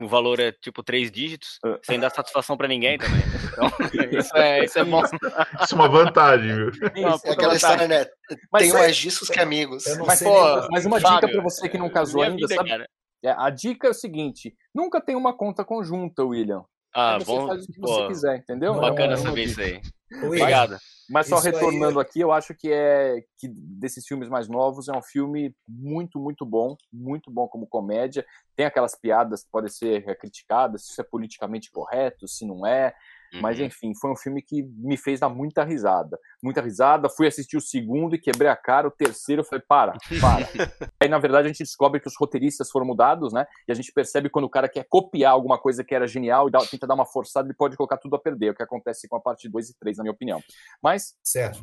o 0.00 0.06
valor 0.06 0.38
é 0.38 0.52
tipo 0.52 0.82
três 0.82 1.10
dígitos, 1.10 1.58
sem 1.82 1.98
dar 1.98 2.10
satisfação 2.10 2.56
para 2.56 2.68
ninguém 2.68 2.98
também. 2.98 3.20
Então, 3.52 3.68
isso 4.18 4.36
é, 4.36 4.64
isso 4.64 4.78
é 4.78 4.84
bom. 4.84 5.02
Isso 5.02 5.72
é 5.72 5.74
uma 5.74 5.88
vantagem, 5.88 6.54
viu? 6.54 6.68
Isso, 6.70 7.26
é 7.26 7.32
aquela 7.32 7.56
história, 7.56 7.88
né? 7.88 8.06
Mas 8.52 8.62
Tem 8.62 8.72
mais 8.72 8.96
discos 8.96 9.28
que 9.28 9.40
amigos. 9.40 9.84
Mas, 10.06 10.22
pô, 10.22 10.68
mas 10.70 10.86
uma 10.86 10.98
dica 11.00 11.28
para 11.28 11.42
você 11.42 11.68
que 11.68 11.76
não 11.76 11.90
casou 11.90 12.22
ainda, 12.22 12.36
vida, 12.36 12.54
sabe? 12.54 12.68
Cara. 12.68 12.88
É, 13.24 13.30
a 13.30 13.50
dica 13.50 13.88
é 13.88 13.90
o 13.90 13.94
seguinte: 13.94 14.54
nunca 14.74 15.00
tem 15.00 15.16
uma 15.16 15.36
conta 15.36 15.64
conjunta, 15.64 16.24
William. 16.24 16.64
Ah, 16.94 17.18
você 17.18 17.26
bom. 17.26 17.46
faz 17.46 17.64
o 17.64 17.72
que 17.72 17.80
você 17.80 18.06
quiser, 18.08 18.38
entendeu? 18.38 18.74
Bacana 18.74 19.16
saber 19.16 19.44
isso 19.44 19.60
aí. 19.60 19.80
Obrigado. 20.24 20.78
Mas 21.08 21.26
só 21.26 21.36
isso 21.36 21.46
retornando 21.46 22.00
aí... 22.00 22.06
aqui, 22.06 22.20
eu 22.20 22.32
acho 22.32 22.54
que 22.54 22.72
é 22.72 23.22
que 23.38 23.48
desses 23.48 24.06
filmes 24.06 24.28
mais 24.28 24.48
novos 24.48 24.88
é 24.88 24.92
um 24.92 25.02
filme 25.02 25.54
muito, 25.66 26.18
muito 26.18 26.44
bom, 26.44 26.76
muito 26.92 27.30
bom 27.30 27.46
como 27.46 27.66
comédia. 27.66 28.24
Tem 28.56 28.66
aquelas 28.66 28.98
piadas 28.98 29.44
que 29.44 29.50
podem 29.50 29.70
ser 29.70 30.16
criticadas, 30.18 30.86
se 30.86 30.92
isso 30.92 31.00
é 31.00 31.04
politicamente 31.04 31.70
correto, 31.70 32.26
se 32.26 32.46
não 32.46 32.66
é. 32.66 32.94
Uhum. 33.32 33.40
Mas 33.42 33.58
enfim, 33.60 33.92
foi 33.94 34.10
um 34.10 34.16
filme 34.16 34.42
que 34.42 34.62
me 34.62 34.96
fez 34.96 35.20
dar 35.20 35.28
muita 35.28 35.64
risada. 35.64 36.18
Muita 36.42 36.60
risada. 36.60 37.08
Fui 37.08 37.26
assistir 37.26 37.56
o 37.56 37.60
segundo 37.60 38.14
e 38.14 38.18
quebrei 38.18 38.48
a 38.48 38.56
cara. 38.56 38.88
O 38.88 38.90
terceiro 38.90 39.42
eu 39.42 39.44
falei, 39.44 39.64
para, 39.68 39.94
para. 40.20 40.48
Aí, 41.00 41.08
na 41.08 41.18
verdade, 41.18 41.46
a 41.46 41.48
gente 41.48 41.62
descobre 41.62 42.00
que 42.00 42.08
os 42.08 42.16
roteiristas 42.18 42.70
foram 42.70 42.86
mudados, 42.86 43.32
né? 43.32 43.46
E 43.66 43.72
a 43.72 43.74
gente 43.74 43.92
percebe 43.92 44.30
quando 44.30 44.46
o 44.46 44.50
cara 44.50 44.68
quer 44.68 44.86
copiar 44.88 45.32
alguma 45.32 45.58
coisa 45.58 45.84
que 45.84 45.94
era 45.94 46.06
genial 46.06 46.48
e 46.48 46.50
dá, 46.50 46.58
tenta 46.60 46.86
dar 46.86 46.94
uma 46.94 47.06
forçada, 47.06 47.46
ele 47.46 47.54
pode 47.54 47.76
colocar 47.76 47.98
tudo 47.98 48.16
a 48.16 48.18
perder. 48.18 48.50
O 48.50 48.54
que 48.54 48.62
acontece 48.62 49.08
com 49.08 49.16
a 49.16 49.20
parte 49.20 49.48
2 49.48 49.70
e 49.70 49.78
3, 49.78 49.98
na 49.98 50.04
minha 50.04 50.12
opinião. 50.12 50.40
Mas. 50.82 51.14
Certo. 51.22 51.62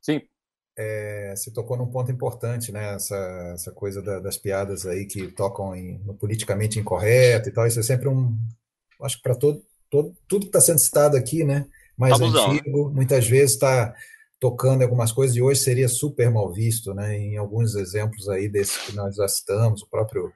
Sim. 0.00 0.22
É, 0.76 1.34
você 1.36 1.52
tocou 1.52 1.76
num 1.76 1.90
ponto 1.90 2.10
importante, 2.10 2.72
né? 2.72 2.94
Essa, 2.94 3.16
essa 3.54 3.72
coisa 3.72 4.02
da, 4.02 4.18
das 4.18 4.36
piadas 4.36 4.86
aí 4.86 5.06
que 5.06 5.28
tocam 5.28 5.74
em, 5.74 5.98
no 5.98 6.14
politicamente 6.14 6.80
incorreto 6.80 7.48
e 7.48 7.52
tal. 7.52 7.66
Isso 7.66 7.78
é 7.78 7.82
sempre 7.82 8.08
um. 8.08 8.36
Acho 9.00 9.16
que 9.16 9.22
para 9.22 9.36
todo 9.36 9.62
todo, 9.94 10.16
tudo 10.26 10.40
que 10.40 10.48
está 10.48 10.60
sendo 10.60 10.80
citado 10.80 11.16
aqui, 11.16 11.44
né? 11.44 11.66
Mais 11.96 12.18
tá 12.18 12.24
antigo, 12.24 12.90
muitas 12.90 13.28
vezes 13.28 13.52
está 13.52 13.94
tocando 14.40 14.80
em 14.80 14.84
algumas 14.84 15.12
coisas 15.12 15.36
e 15.36 15.40
hoje 15.40 15.60
seria 15.60 15.88
super 15.88 16.28
mal 16.32 16.52
visto, 16.52 16.92
né? 16.92 17.16
Em 17.16 17.36
alguns 17.36 17.76
exemplos 17.76 18.28
aí 18.28 18.48
desses 18.48 18.76
que 18.78 18.96
nós 18.96 19.14
já 19.14 19.28
citamos, 19.28 19.82
o 19.82 19.86
próprio 19.88 20.32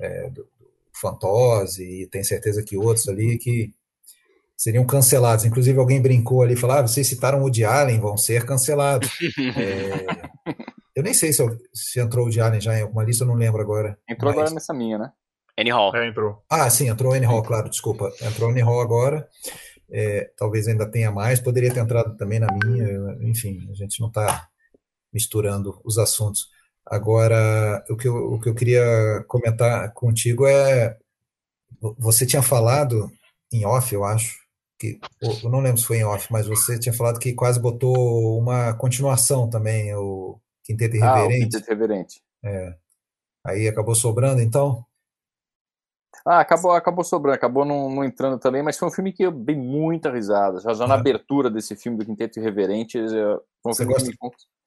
é, 0.00 0.30
do, 0.30 0.42
do 0.42 0.68
Fantose 0.92 1.82
e 1.82 2.06
tem 2.06 2.22
certeza 2.22 2.62
que 2.62 2.76
outros 2.76 3.08
ali 3.08 3.36
que 3.36 3.74
seriam 4.56 4.86
cancelados. 4.86 5.44
Inclusive 5.44 5.76
alguém 5.76 6.00
brincou 6.00 6.42
ali, 6.42 6.54
falou: 6.54 6.76
ah, 6.76 6.82
vocês 6.82 7.08
citaram 7.08 7.42
o 7.42 7.50
de 7.50 7.64
Allen, 7.64 7.98
vão 7.98 8.16
ser 8.16 8.46
cancelados. 8.46 9.10
é, 9.58 10.06
eu 10.94 11.02
nem 11.02 11.12
sei 11.12 11.32
se, 11.32 11.42
eu, 11.42 11.58
se 11.74 11.98
entrou 11.98 12.28
o 12.28 12.30
de 12.30 12.40
Allen 12.40 12.60
já 12.60 12.78
em 12.78 12.82
alguma 12.82 13.02
lista, 13.02 13.24
eu 13.24 13.28
não 13.28 13.34
lembro 13.34 13.60
agora. 13.60 13.98
Entrou 14.08 14.30
mas... 14.30 14.38
agora 14.38 14.54
nessa 14.54 14.72
minha, 14.72 14.98
né? 14.98 15.12
Annie 15.58 15.72
Hall. 15.72 15.94
É, 15.96 16.08
entrou. 16.08 16.42
Ah, 16.50 16.68
sim, 16.68 16.88
entrou 16.88 17.12
Annie 17.12 17.26
Hall, 17.26 17.42
claro, 17.42 17.70
desculpa. 17.70 18.12
Entrou 18.20 18.50
Annie 18.50 18.62
Hall 18.62 18.80
agora. 18.80 19.28
É, 19.90 20.30
talvez 20.36 20.66
ainda 20.66 20.90
tenha 20.90 21.10
mais, 21.10 21.40
poderia 21.40 21.72
ter 21.72 21.80
entrado 21.80 22.16
também 22.16 22.38
na 22.38 22.48
minha, 22.52 23.16
enfim, 23.20 23.68
a 23.70 23.74
gente 23.74 24.00
não 24.00 24.08
está 24.08 24.48
misturando 25.12 25.80
os 25.84 25.98
assuntos. 25.98 26.48
Agora, 26.84 27.84
o 27.88 27.96
que, 27.96 28.08
eu, 28.08 28.14
o 28.34 28.40
que 28.40 28.48
eu 28.48 28.54
queria 28.54 29.24
comentar 29.28 29.92
contigo 29.92 30.46
é: 30.46 30.98
você 31.98 32.26
tinha 32.26 32.42
falado 32.42 33.10
em 33.52 33.64
off, 33.64 33.94
eu 33.94 34.04
acho, 34.04 34.36
que 34.78 34.98
eu 35.22 35.48
não 35.48 35.60
lembro 35.60 35.80
se 35.80 35.86
foi 35.86 35.98
em 35.98 36.04
off, 36.04 36.26
mas 36.30 36.46
você 36.46 36.78
tinha 36.78 36.92
falado 36.92 37.20
que 37.20 37.32
quase 37.32 37.60
botou 37.60 38.38
uma 38.38 38.74
continuação 38.74 39.48
também, 39.48 39.94
o 39.94 40.38
Quinteto 40.64 40.96
Irreverente. 40.96 41.32
Ah, 41.32 41.36
o 41.36 41.40
Quinteto 41.40 41.70
Irreverente. 41.70 42.22
É. 42.44 42.74
Aí 43.46 43.68
acabou 43.68 43.94
sobrando, 43.94 44.40
então? 44.40 44.84
Ah, 46.24 46.40
acabou, 46.40 46.72
acabou 46.72 47.04
sobrando, 47.04 47.36
acabou 47.36 47.64
não, 47.64 47.90
não, 47.90 48.04
entrando 48.04 48.38
também, 48.38 48.62
mas 48.62 48.78
foi 48.78 48.88
um 48.88 48.90
filme 48.90 49.12
que 49.12 49.22
eu 49.22 49.32
dei 49.32 49.56
muita 49.56 50.10
risada. 50.10 50.60
Já, 50.60 50.74
já 50.74 50.86
na 50.86 50.94
abertura 50.94 51.50
desse 51.50 51.76
filme 51.76 51.98
do 51.98 52.04
Quinteto 52.04 52.38
Irreverente, 52.38 52.98
um 52.98 53.38
você, 53.62 53.84
gosta, 53.84 54.10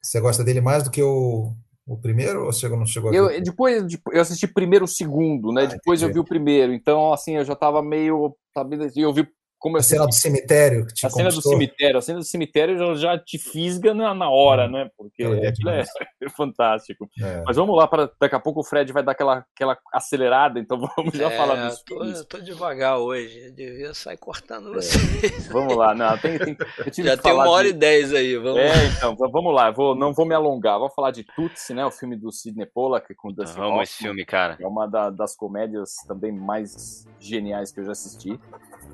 você 0.02 0.20
gosta 0.20 0.44
dele 0.44 0.62
mais 0.62 0.84
do 0.84 0.92
que 0.92 1.02
o, 1.02 1.54
o 1.86 1.98
primeiro 1.98 2.46
ou 2.46 2.54
você 2.54 2.68
não 2.70 2.86
chegou 2.86 3.12
a 3.12 3.14
eu, 3.14 3.28
ver? 3.28 3.42
Depois, 3.42 3.86
eu 4.12 4.22
assisti 4.22 4.48
primeiro 4.48 4.86
o 4.86 4.88
segundo, 4.88 5.52
né? 5.52 5.64
Ah, 5.64 5.66
depois 5.68 6.02
entendi. 6.02 6.12
eu 6.12 6.14
vi 6.14 6.20
o 6.20 6.30
primeiro. 6.30 6.74
Então, 6.74 7.14
assim, 7.14 7.38
eu 7.38 7.46
já 7.46 7.56
tava 7.56 7.82
meio. 7.82 8.36
Sabe, 8.54 8.78
eu 8.96 9.14
vi 9.14 9.28
como 9.60 9.78
a 9.78 9.84
cena 9.84 10.06
do 10.06 10.14
cemitério 10.14 10.86
que 10.86 10.94
te 10.94 11.06
A 11.06 11.10
cena 11.10 11.30
do 11.30 11.42
cemitério, 11.42 11.98
a 11.98 12.02
cena 12.02 12.20
do 12.20 12.26
cemitério 12.26 12.78
já, 12.78 12.94
já 12.96 13.20
te 13.20 13.38
fisga 13.38 13.94
na, 13.94 14.14
na 14.14 14.30
hora, 14.30 14.66
hum, 14.66 14.72
né? 14.72 14.92
Porque 14.96 15.24
é, 15.24 15.48
é, 15.48 15.84
é 16.24 16.30
fantástico. 16.30 17.10
É. 17.22 17.44
Mas 17.46 17.56
vamos 17.56 17.76
lá, 17.76 17.88
para 17.88 18.10
daqui 18.20 18.36
a 18.36 18.40
pouco 18.40 18.62
o 18.62 18.64
Fred 18.64 18.92
vai 18.94 19.04
dar 19.04 19.14
aquela, 19.14 19.46
aquela 19.56 19.78
acelerada, 19.94 20.60
então 20.60 20.80
vamos 20.96 21.14
já 21.14 21.32
é, 21.32 21.38
falar 21.38 21.68
disso. 21.68 21.84
Tô, 21.86 22.04
eu 22.04 22.26
tô 22.26 22.40
devagar 22.40 23.00
hoje, 23.00 23.48
eu 23.48 23.52
devia 23.52 23.94
sair 23.94 24.18
cortando 24.18 24.72
é. 24.72 24.74
vocês. 24.76 25.48
Vamos 25.48 25.76
lá, 25.76 25.94
não, 25.96 26.18
tem, 26.18 26.38
tem, 26.38 26.58
já 27.04 27.18
tem 27.18 27.34
uma 27.34 27.50
hora 27.50 27.64
de... 27.64 27.70
e 27.70 27.74
dez 27.74 28.14
aí, 28.14 28.38
vamos 28.38 28.60
É, 28.60 28.86
então, 28.88 29.16
vamos 29.16 29.54
lá, 29.54 29.72
vou, 29.72 29.96
não 29.96 30.14
vou 30.14 30.26
me 30.26 30.36
alongar, 30.36 30.80
vou 30.80 30.90
falar 30.90 31.12
de 31.12 31.24
Tutsi, 31.24 31.74
né? 31.74 31.86
O 31.86 31.92
filme 31.92 32.16
do 32.16 32.32
Sidney 32.32 32.66
Pollack 32.66 33.14
com 33.16 33.32
Dustin 33.32 33.58
Vamos 33.58 33.84
esse 33.84 33.98
filme, 33.98 34.26
cara. 34.26 34.58
É 34.60 34.68
uma 34.68 34.88
da, 34.88 35.10
das 35.10 35.36
comédias 35.36 35.96
também 36.08 36.32
mais 36.32 37.08
geniais 37.20 37.72
que 37.72 37.80
eu 37.80 37.86
já 37.86 37.92
assisti. 37.92 38.40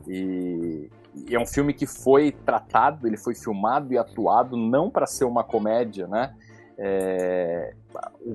E, 0.08 0.89
e, 1.16 1.36
é 1.36 1.39
um 1.39 1.45
filme 1.45 1.74
que 1.74 1.86
foi 1.86 2.32
tratado, 2.32 3.08
ele 3.08 3.18
foi 3.18 3.36
filmado 3.36 3.93
e 3.93 3.97
atuado 3.97 4.58
não 4.58 4.89
para 4.89 5.06
ser 5.06 5.26
uma 5.26 5.43
comédia, 5.43 6.08
né? 6.08 6.34
É, 6.76 7.76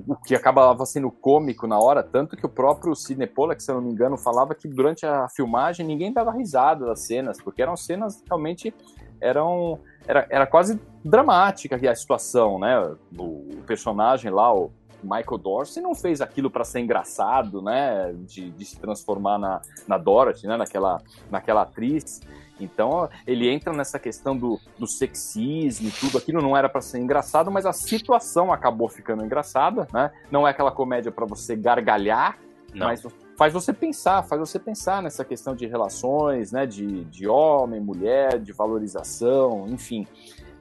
o 0.07 0.15
que 0.15 0.33
acabava 0.33 0.85
sendo 0.85 1.11
cômico 1.11 1.67
na 1.67 1.77
hora, 1.77 2.01
tanto 2.01 2.37
que 2.37 2.45
o 2.45 2.49
próprio 2.49 2.95
Sidney 2.95 3.27
Pollack, 3.27 3.61
se 3.61 3.69
eu 3.69 3.75
não 3.75 3.81
me 3.81 3.91
engano, 3.91 4.17
falava 4.17 4.55
que 4.55 4.65
durante 4.65 5.05
a 5.05 5.27
filmagem 5.27 5.85
ninguém 5.85 6.13
dava 6.13 6.31
risada 6.31 6.85
das 6.85 7.01
cenas, 7.01 7.41
porque 7.41 7.61
eram 7.61 7.75
cenas 7.75 8.23
realmente 8.25 8.73
eram 9.19 9.79
era, 10.07 10.25
era 10.29 10.47
quase 10.47 10.79
dramática 11.03 11.75
a 11.75 11.95
situação, 11.95 12.57
né? 12.57 12.79
O, 13.17 13.23
o 13.23 13.63
personagem 13.67 14.31
lá, 14.31 14.53
o 14.53 14.71
Michael 15.03 15.37
Dorsey 15.37 15.81
não 15.81 15.95
fez 15.95 16.21
aquilo 16.21 16.49
para 16.49 16.63
ser 16.63 16.79
engraçado, 16.79 17.61
né? 17.61 18.13
De, 18.25 18.49
de, 18.51 18.65
se 18.65 18.79
transformar 18.79 19.37
na, 19.37 19.61
na 19.87 19.97
Dorothy, 19.97 20.47
né? 20.47 20.57
Naquela, 20.57 21.01
naquela 21.29 21.61
atriz. 21.61 22.21
Então 22.59 23.09
ele 23.25 23.49
entra 23.49 23.73
nessa 23.73 23.97
questão 23.97 24.35
do, 24.35 24.59
do 24.77 24.87
sexismo 24.87 25.87
e 25.87 25.91
tudo. 25.91 26.17
Aquilo 26.17 26.41
não 26.41 26.55
era 26.55 26.67
para 26.67 26.81
ser 26.81 26.99
engraçado, 26.99 27.49
mas 27.49 27.65
a 27.65 27.73
situação 27.73 28.51
acabou 28.51 28.89
ficando 28.89 29.23
engraçada, 29.23 29.87
né? 29.93 30.11
Não 30.29 30.47
é 30.47 30.51
aquela 30.51 30.71
comédia 30.71 31.11
para 31.11 31.25
você 31.25 31.55
gargalhar, 31.55 32.37
não. 32.73 32.87
mas 32.87 33.05
faz 33.37 33.53
você 33.53 33.71
pensar, 33.71 34.23
faz 34.23 34.39
você 34.39 34.59
pensar 34.59 35.01
nessa 35.01 35.23
questão 35.23 35.55
de 35.55 35.65
relações, 35.65 36.51
né, 36.51 36.65
de, 36.65 37.05
de 37.05 37.25
homem, 37.25 37.79
mulher, 37.79 38.37
de 38.37 38.51
valorização, 38.51 39.65
enfim. 39.69 40.05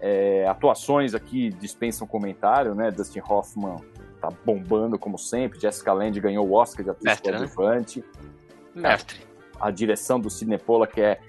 É, 0.00 0.46
atuações 0.46 1.12
aqui 1.12 1.50
dispensam 1.50 2.06
comentário, 2.06 2.72
né? 2.72 2.88
Dustin 2.92 3.20
Hoffman 3.28 3.78
tá 4.20 4.30
bombando 4.44 4.98
como 4.98 5.18
sempre, 5.18 5.60
Jessica 5.60 5.92
Lange 5.92 6.20
ganhou 6.20 6.46
o 6.46 6.52
Oscar 6.52 6.84
de 6.84 6.90
atriz 6.90 7.04
né? 7.04 7.16
coadjuvante. 7.16 8.04
Mestre. 8.74 9.20
A, 9.58 9.70
direção 9.70 10.20
do 10.20 10.30
Sidney 10.30 10.58
Pollack 10.58 11.00
é 11.00 11.20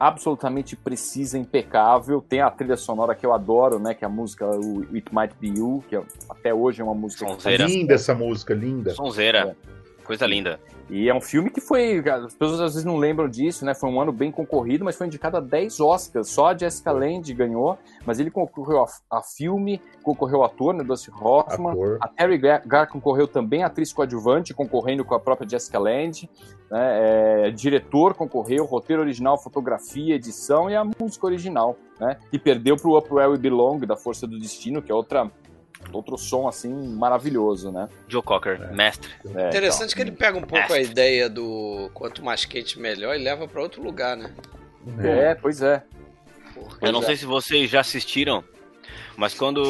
absolutamente 0.00 0.74
precisa, 0.76 1.36
impecável. 1.38 2.24
Tem 2.26 2.40
a 2.40 2.50
trilha 2.50 2.76
sonora 2.76 3.14
que 3.14 3.26
eu 3.26 3.34
adoro, 3.34 3.78
né? 3.78 3.92
Que 3.94 4.04
é 4.04 4.06
a 4.06 4.10
música 4.10 4.46
o 4.46 4.82
It 4.94 5.14
Might 5.14 5.34
Be 5.38 5.58
You, 5.58 5.84
que 5.88 5.96
é, 5.96 6.02
até 6.28 6.54
hoje 6.54 6.80
é 6.80 6.84
uma 6.84 6.94
música 6.94 7.26
Sonzeira. 7.26 7.66
linda 7.66 7.94
essa 7.94 8.14
música, 8.14 8.54
linda. 8.54 8.94
Sonzeira. 8.94 9.54
É. 9.68 10.04
Coisa 10.04 10.26
linda. 10.26 10.58
E 10.90 11.08
é 11.08 11.14
um 11.14 11.20
filme 11.20 11.50
que 11.50 11.60
foi. 11.60 11.98
As 12.08 12.34
pessoas 12.34 12.60
às 12.60 12.72
vezes 12.74 12.84
não 12.84 12.96
lembram 12.96 13.28
disso, 13.28 13.64
né? 13.64 13.74
Foi 13.74 13.88
um 13.88 14.00
ano 14.00 14.12
bem 14.12 14.30
concorrido, 14.30 14.84
mas 14.84 14.96
foi 14.96 15.06
indicado 15.06 15.36
a 15.36 15.40
10 15.40 15.80
Oscars. 15.80 16.28
Só 16.28 16.48
a 16.48 16.56
Jessica 16.56 16.92
Lange 16.92 17.32
ganhou, 17.32 17.78
mas 18.04 18.20
ele 18.20 18.30
concorreu 18.30 18.84
a, 18.84 19.18
a 19.18 19.22
filme, 19.22 19.80
concorreu 20.02 20.42
a 20.42 20.46
ator, 20.46 20.74
né? 20.74 20.84
Dustin 20.84 21.12
Hoffman. 21.12 21.72
Ator. 21.72 21.98
A 22.00 22.08
Terry 22.08 22.38
Gar 22.38 22.88
concorreu 22.88 23.26
também 23.26 23.62
atriz 23.62 23.92
coadjuvante, 23.92 24.52
concorrendo 24.52 25.04
com 25.04 25.14
a 25.14 25.20
própria 25.20 25.48
Jessica 25.48 25.78
Lange. 25.78 26.28
Né? 26.70 27.46
É, 27.46 27.50
diretor 27.50 28.14
concorreu, 28.14 28.64
roteiro 28.64 29.02
original, 29.02 29.38
fotografia, 29.38 30.14
edição 30.14 30.70
e 30.70 30.74
a 30.74 30.84
música 30.84 31.26
original. 31.26 31.76
Né? 32.00 32.16
E 32.32 32.38
perdeu 32.38 32.76
para 32.76 32.88
o 32.88 32.98
Up 32.98 33.12
Where 33.12 33.30
We 33.30 33.38
Belong, 33.38 33.80
da 33.80 33.96
Força 33.96 34.26
do 34.26 34.38
Destino, 34.38 34.82
que 34.82 34.90
é 34.90 34.94
outra 34.94 35.30
outro 35.92 36.16
som 36.16 36.48
assim 36.48 36.72
maravilhoso, 36.72 37.72
né? 37.72 37.88
Joe 38.08 38.22
Cocker, 38.22 38.60
é. 38.62 38.74
mestre. 38.74 39.10
É, 39.34 39.48
Interessante 39.48 39.92
então. 39.92 39.96
que 39.96 40.02
ele 40.02 40.12
pega 40.12 40.38
um 40.38 40.42
pouco 40.42 40.54
mestre. 40.54 40.78
a 40.78 40.82
ideia 40.82 41.28
do 41.28 41.90
quanto 41.94 42.24
mais 42.24 42.44
quente 42.44 42.78
melhor 42.78 43.14
e 43.14 43.18
leva 43.18 43.48
para 43.48 43.60
outro 43.62 43.82
lugar, 43.82 44.16
né? 44.16 44.32
É, 44.98 45.34
pois 45.34 45.62
é. 45.62 45.82
Eu 46.80 46.92
não 46.92 47.02
é. 47.02 47.06
sei 47.06 47.16
se 47.16 47.24
vocês 47.24 47.70
já 47.70 47.80
assistiram, 47.80 48.44
mas 49.16 49.34
quando 49.34 49.60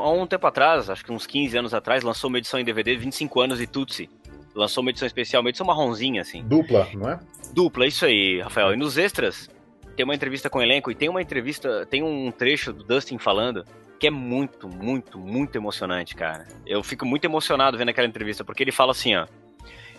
há 0.00 0.10
um 0.10 0.26
tempo 0.26 0.46
atrás, 0.46 0.90
acho 0.90 1.04
que 1.04 1.12
uns 1.12 1.26
15 1.26 1.56
anos 1.58 1.74
atrás, 1.74 2.02
lançou 2.02 2.28
uma 2.28 2.38
edição 2.38 2.58
em 2.58 2.64
DVD 2.64 2.96
25 2.96 3.40
anos 3.40 3.58
de 3.58 3.66
Tutsi. 3.66 4.08
Lançou 4.54 4.82
uma 4.82 4.90
edição 4.90 5.06
especial, 5.06 5.42
uma 5.42 5.48
edição 5.48 5.66
marronzinha 5.66 6.22
assim. 6.22 6.42
Dupla, 6.44 6.88
não 6.94 7.10
é? 7.10 7.20
Dupla, 7.52 7.86
isso 7.86 8.04
aí, 8.04 8.40
Rafael. 8.40 8.74
E 8.74 8.76
nos 8.76 8.98
extras 8.98 9.48
tem 9.96 10.04
uma 10.04 10.14
entrevista 10.14 10.50
com 10.50 10.58
o 10.58 10.62
elenco 10.62 10.90
e 10.90 10.94
tem 10.94 11.08
uma 11.08 11.22
entrevista, 11.22 11.86
tem 11.86 12.02
um 12.02 12.30
trecho 12.30 12.72
do 12.72 12.82
Dustin 12.82 13.18
falando 13.18 13.64
que 14.00 14.06
é 14.06 14.10
muito, 14.10 14.66
muito, 14.66 15.18
muito 15.18 15.56
emocionante, 15.56 16.16
cara. 16.16 16.48
Eu 16.66 16.82
fico 16.82 17.04
muito 17.04 17.26
emocionado 17.26 17.76
vendo 17.76 17.90
aquela 17.90 18.08
entrevista, 18.08 18.42
porque 18.42 18.62
ele 18.62 18.72
fala 18.72 18.92
assim, 18.92 19.14
ó. 19.14 19.26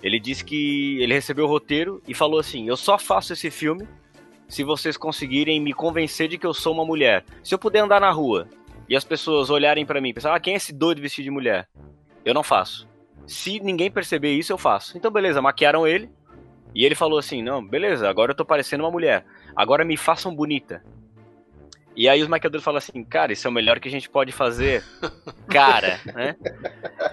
Ele 0.02 0.20
disse 0.20 0.44
que 0.44 1.00
ele 1.00 1.14
recebeu 1.14 1.46
o 1.46 1.48
roteiro 1.48 2.02
e 2.08 2.14
falou 2.16 2.40
assim: 2.40 2.68
Eu 2.68 2.76
só 2.76 2.98
faço 2.98 3.34
esse 3.34 3.52
filme 3.52 3.88
se 4.48 4.64
vocês 4.64 4.98
conseguirem 4.98 5.62
me 5.62 5.72
convencer 5.72 6.28
de 6.28 6.40
que 6.40 6.48
eu 6.48 6.54
sou 6.54 6.74
uma 6.74 6.84
mulher. 6.84 7.24
Se 7.44 7.54
eu 7.54 7.60
puder 7.60 7.80
andar 7.80 8.02
na 8.02 8.10
rua 8.10 8.48
e 8.90 8.96
as 8.96 9.04
pessoas 9.04 9.52
olharem 9.52 9.86
para 9.86 10.02
mim 10.02 10.10
e 10.10 10.14
pensar, 10.14 10.36
ah, 10.36 10.40
quem 10.40 10.54
é 10.54 10.58
esse 10.58 10.74
doido 10.74 11.00
vestido 11.00 11.26
de 11.26 11.32
mulher? 11.32 11.70
Eu 12.26 12.34
não 12.34 12.42
faço. 12.42 12.90
Se 13.28 13.60
ninguém 13.60 13.92
perceber 13.92 14.34
isso, 14.34 14.52
eu 14.52 14.58
faço. 14.58 14.98
Então, 14.98 15.12
beleza, 15.12 15.42
maquiaram 15.42 15.88
ele. 15.88 16.10
E 16.74 16.84
ele 16.84 16.96
falou 16.96 17.20
assim: 17.20 17.44
Não, 17.44 17.64
beleza, 17.64 18.10
agora 18.10 18.32
eu 18.32 18.36
tô 18.36 18.44
parecendo 18.44 18.84
uma 18.84 18.92
mulher. 18.92 19.24
Agora 19.56 19.86
me 19.86 19.96
façam 19.96 20.34
bonita. 20.34 20.84
E 21.96 22.08
aí 22.08 22.22
os 22.22 22.28
maquiadores 22.28 22.64
falam 22.64 22.78
assim, 22.78 23.04
cara, 23.04 23.34
isso 23.34 23.48
é 23.48 23.50
o 23.50 23.54
melhor 23.54 23.80
que 23.80 23.88
a 23.88 23.92
gente 23.92 24.10
pode 24.10 24.32
fazer. 24.32 24.84
cara, 25.48 26.00
né? 26.14 26.36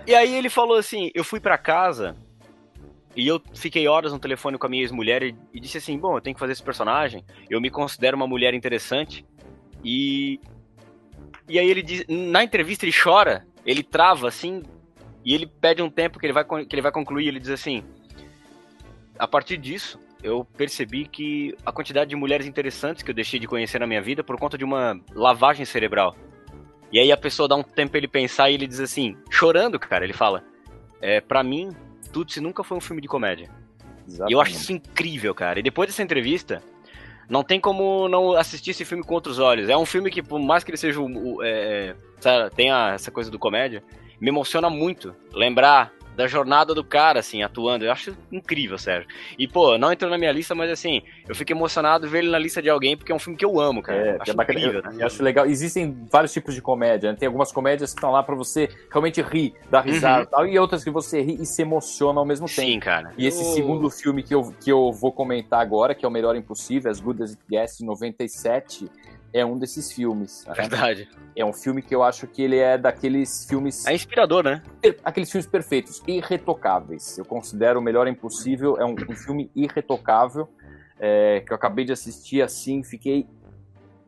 E 0.07 0.15
aí 0.15 0.35
ele 0.35 0.49
falou 0.49 0.77
assim, 0.77 1.11
eu 1.15 1.25
fui 1.25 1.41
para 1.41 1.59
casa 1.59 2.17
e 3.17 3.27
eu 3.27 3.43
fiquei 3.55 3.89
horas 3.89 4.13
no 4.13 4.19
telefone 4.19 4.57
com 4.57 4.67
a 4.67 4.69
minha 4.71 4.83
ex-mulher 4.83 5.23
e, 5.23 5.35
e, 5.53 5.59
disse 5.59 5.79
assim, 5.79 5.99
bom, 5.99 6.17
eu 6.17 6.21
tenho 6.21 6.35
que 6.35 6.41
fazer 6.41 6.53
esse 6.53 6.63
personagem, 6.63 7.25
eu 7.51 7.61
me 7.61 7.71
considero 7.71 8.17
uma 8.17 8.27
mulher 8.27 8.55
interessante 8.55 9.27
e... 9.85 10.41
E 11.49 11.59
aí 11.59 11.69
ele 11.69 11.83
diz, 11.83 12.05
na 12.07 12.45
entrevista 12.45 12.85
ele 12.85 12.93
chora, 12.93 13.47
ele 13.65 13.83
trava 13.83 14.29
assim, 14.29 14.63
e 15.25 15.35
ele 15.35 15.47
pede 15.47 15.83
um 15.83 15.89
tempo 15.89 16.19
que 16.19 16.27
ele 16.27 16.33
vai, 16.33 16.45
que 16.45 16.75
ele 16.75 16.83
vai 16.83 16.93
concluir, 16.93 17.27
ele 17.27 17.41
diz 17.41 17.49
assim, 17.49 17.83
a 19.19 19.27
partir 19.27 19.57
disso, 19.57 19.99
eu 20.23 20.45
percebi 20.45 21.05
que 21.05 21.55
a 21.65 21.73
quantidade 21.73 22.11
de 22.11 22.17
mulheres 22.17 22.47
interessantes 22.47 23.03
que 23.03 23.11
eu 23.11 23.15
deixei 23.15 23.39
de 23.39 23.47
conhecer 23.47 23.79
na 23.79 23.87
minha 23.87 24.03
vida 24.03 24.25
por 24.25 24.37
conta 24.39 24.59
de 24.59 24.65
uma 24.65 25.01
lavagem 25.15 25.65
cerebral. 25.65 26.17
E 26.91 26.99
aí 26.99 27.13
a 27.13 27.17
pessoa 27.17 27.49
dá 27.49 27.55
um 27.55 27.63
tempo 27.63 27.93
pra 27.93 27.99
ele 27.99 28.09
pensar 28.09 28.51
e 28.51 28.55
ele 28.55 28.67
diz 28.67 28.81
assim, 28.81 29.17
chorando, 29.31 29.79
cara, 29.79 30.05
ele 30.05 30.13
fala: 30.13 30.43
é, 31.01 31.21
para 31.21 31.43
mim, 31.43 31.71
Tutsi 32.13 32.41
nunca 32.41 32.65
foi 32.65 32.77
um 32.77 32.81
filme 32.81 33.03
de 33.03 33.09
comédia. 33.09 33.49
Exatamente. 34.07 34.31
E 34.31 34.35
eu 34.35 34.41
acho 34.41 34.53
isso 34.53 34.73
incrível, 34.73 35.35
cara. 35.35 35.59
E 35.59 35.63
depois 35.63 35.89
dessa 35.89 36.03
entrevista, 36.03 36.63
não 37.29 37.45
tem 37.45 37.61
como 37.61 38.09
não 38.09 38.33
assistir 38.33 38.71
esse 38.71 38.85
filme 38.85 39.05
com 39.05 39.15
outros 39.15 39.39
olhos. 39.39 39.69
É 39.69 39.77
um 39.77 39.85
filme 39.85 40.11
que, 40.11 40.23
por 40.23 40.41
mais 40.41 40.65
que 40.65 40.71
ele 40.71 40.79
seja. 40.79 41.01
É, 41.43 41.95
é 42.25 42.51
tenha 42.51 42.95
essa 42.95 43.11
coisa 43.11 43.31
do 43.31 43.39
comédia, 43.39 43.85
me 44.21 44.29
emociona 44.29 44.71
muito 44.71 45.15
lembrar 45.33 45.93
da 46.19 46.27
jornada 46.27 46.75
do 46.75 46.83
cara, 46.83 47.21
assim, 47.21 47.45
atuando. 47.45 47.85
Eu 47.85 47.93
acho 47.93 48.13
incrível, 48.33 48.77
Sérgio. 48.77 49.09
E, 49.39 49.47
pô, 49.47 49.79
não 49.79 49.93
entrou 49.93 50.11
na 50.11 50.19
minha 50.19 50.33
lista, 50.33 50.53
mas 50.53 50.69
assim, 50.69 51.01
eu 51.29 51.33
fico 51.33 51.53
emocionado 51.53 52.09
ver 52.09 52.19
ele 52.19 52.31
na 52.31 52.39
lista 52.41 52.61
de 52.61 52.69
alguém, 52.69 52.97
porque 52.97 53.13
é 53.13 53.15
um 53.15 53.21
filme 53.21 53.39
que 53.39 53.45
eu 53.45 53.61
amo, 53.61 53.81
cara. 53.81 53.99
É, 53.99 54.17
acho 54.21 54.33
é 54.33 54.35
bacana. 54.35 54.59
Incrível, 54.59 54.83
eu, 54.83 54.91
né? 54.91 54.97
eu 55.03 55.07
acho 55.07 55.23
legal. 55.23 55.47
Existem 55.47 55.97
vários 56.11 56.33
tipos 56.33 56.57
de 56.57 56.61
comédia, 56.61 57.13
né? 57.13 57.17
Tem 57.17 57.29
algumas 57.29 57.53
comédias 57.53 57.93
que 57.93 57.99
estão 57.99 58.11
lá 58.11 58.21
para 58.21 58.35
você 58.35 58.69
realmente 58.91 59.23
rir, 59.23 59.55
dar 59.71 59.83
risada 59.83 60.19
uhum. 60.19 60.25
e 60.25 60.27
tal, 60.27 60.47
e 60.49 60.59
outras 60.59 60.83
que 60.83 60.91
você 60.91 61.23
ri 61.23 61.41
e 61.41 61.47
se 61.47 61.63
emociona 61.63 62.19
ao 62.19 62.27
mesmo 62.27 62.49
tempo. 62.49 62.63
Sim, 62.63 62.81
cara. 62.81 63.13
E 63.17 63.25
esse 63.25 63.45
segundo 63.55 63.89
filme 63.89 64.25
que 64.25 64.35
eu, 64.35 64.53
que 64.61 64.73
eu 64.73 64.91
vou 64.91 65.13
comentar 65.13 65.61
agora, 65.61 65.95
que 65.95 66.05
é 66.05 66.09
o 66.09 66.11
Melhor 66.11 66.35
Impossível, 66.35 66.91
As 66.91 66.99
Good 66.99 67.23
As 67.23 67.31
It 67.31 67.43
Gets, 67.49 67.79
de 67.79 67.85
97, 67.85 68.91
é 69.33 69.45
um 69.45 69.59
desses 69.59 69.93
filmes. 69.93 70.45
Verdade. 70.55 71.09
É 71.37 71.45
um 71.45 71.53
filme 71.53 71.83
que 71.83 71.95
eu 71.95 72.03
acho 72.03 72.27
que 72.27 72.43
ele 72.43 72.57
é 72.57 72.77
daqueles 72.79 73.47
filmes. 73.47 73.87
É 73.87 73.95
inspirador, 73.95 74.43
né? 74.43 74.63
Aqueles 75.05 75.31
filmes 75.31 75.47
perfeitos, 75.47 76.03
irretocáveis. 76.07 77.19
Eu 77.19 77.25
considero 77.25 77.79
o 77.79 77.83
Melhor 77.83 78.09
Impossível. 78.09 78.77
É 78.79 78.85
um, 78.85 78.95
um 79.09 79.17
filme 79.17 79.51
irretocável. 79.55 80.49
É, 81.01 81.45
que 81.47 81.53
eu 81.53 81.55
acabei 81.55 81.85
de 81.85 81.93
assistir 81.93 82.43
assim, 82.43 82.83
fiquei 82.83 83.25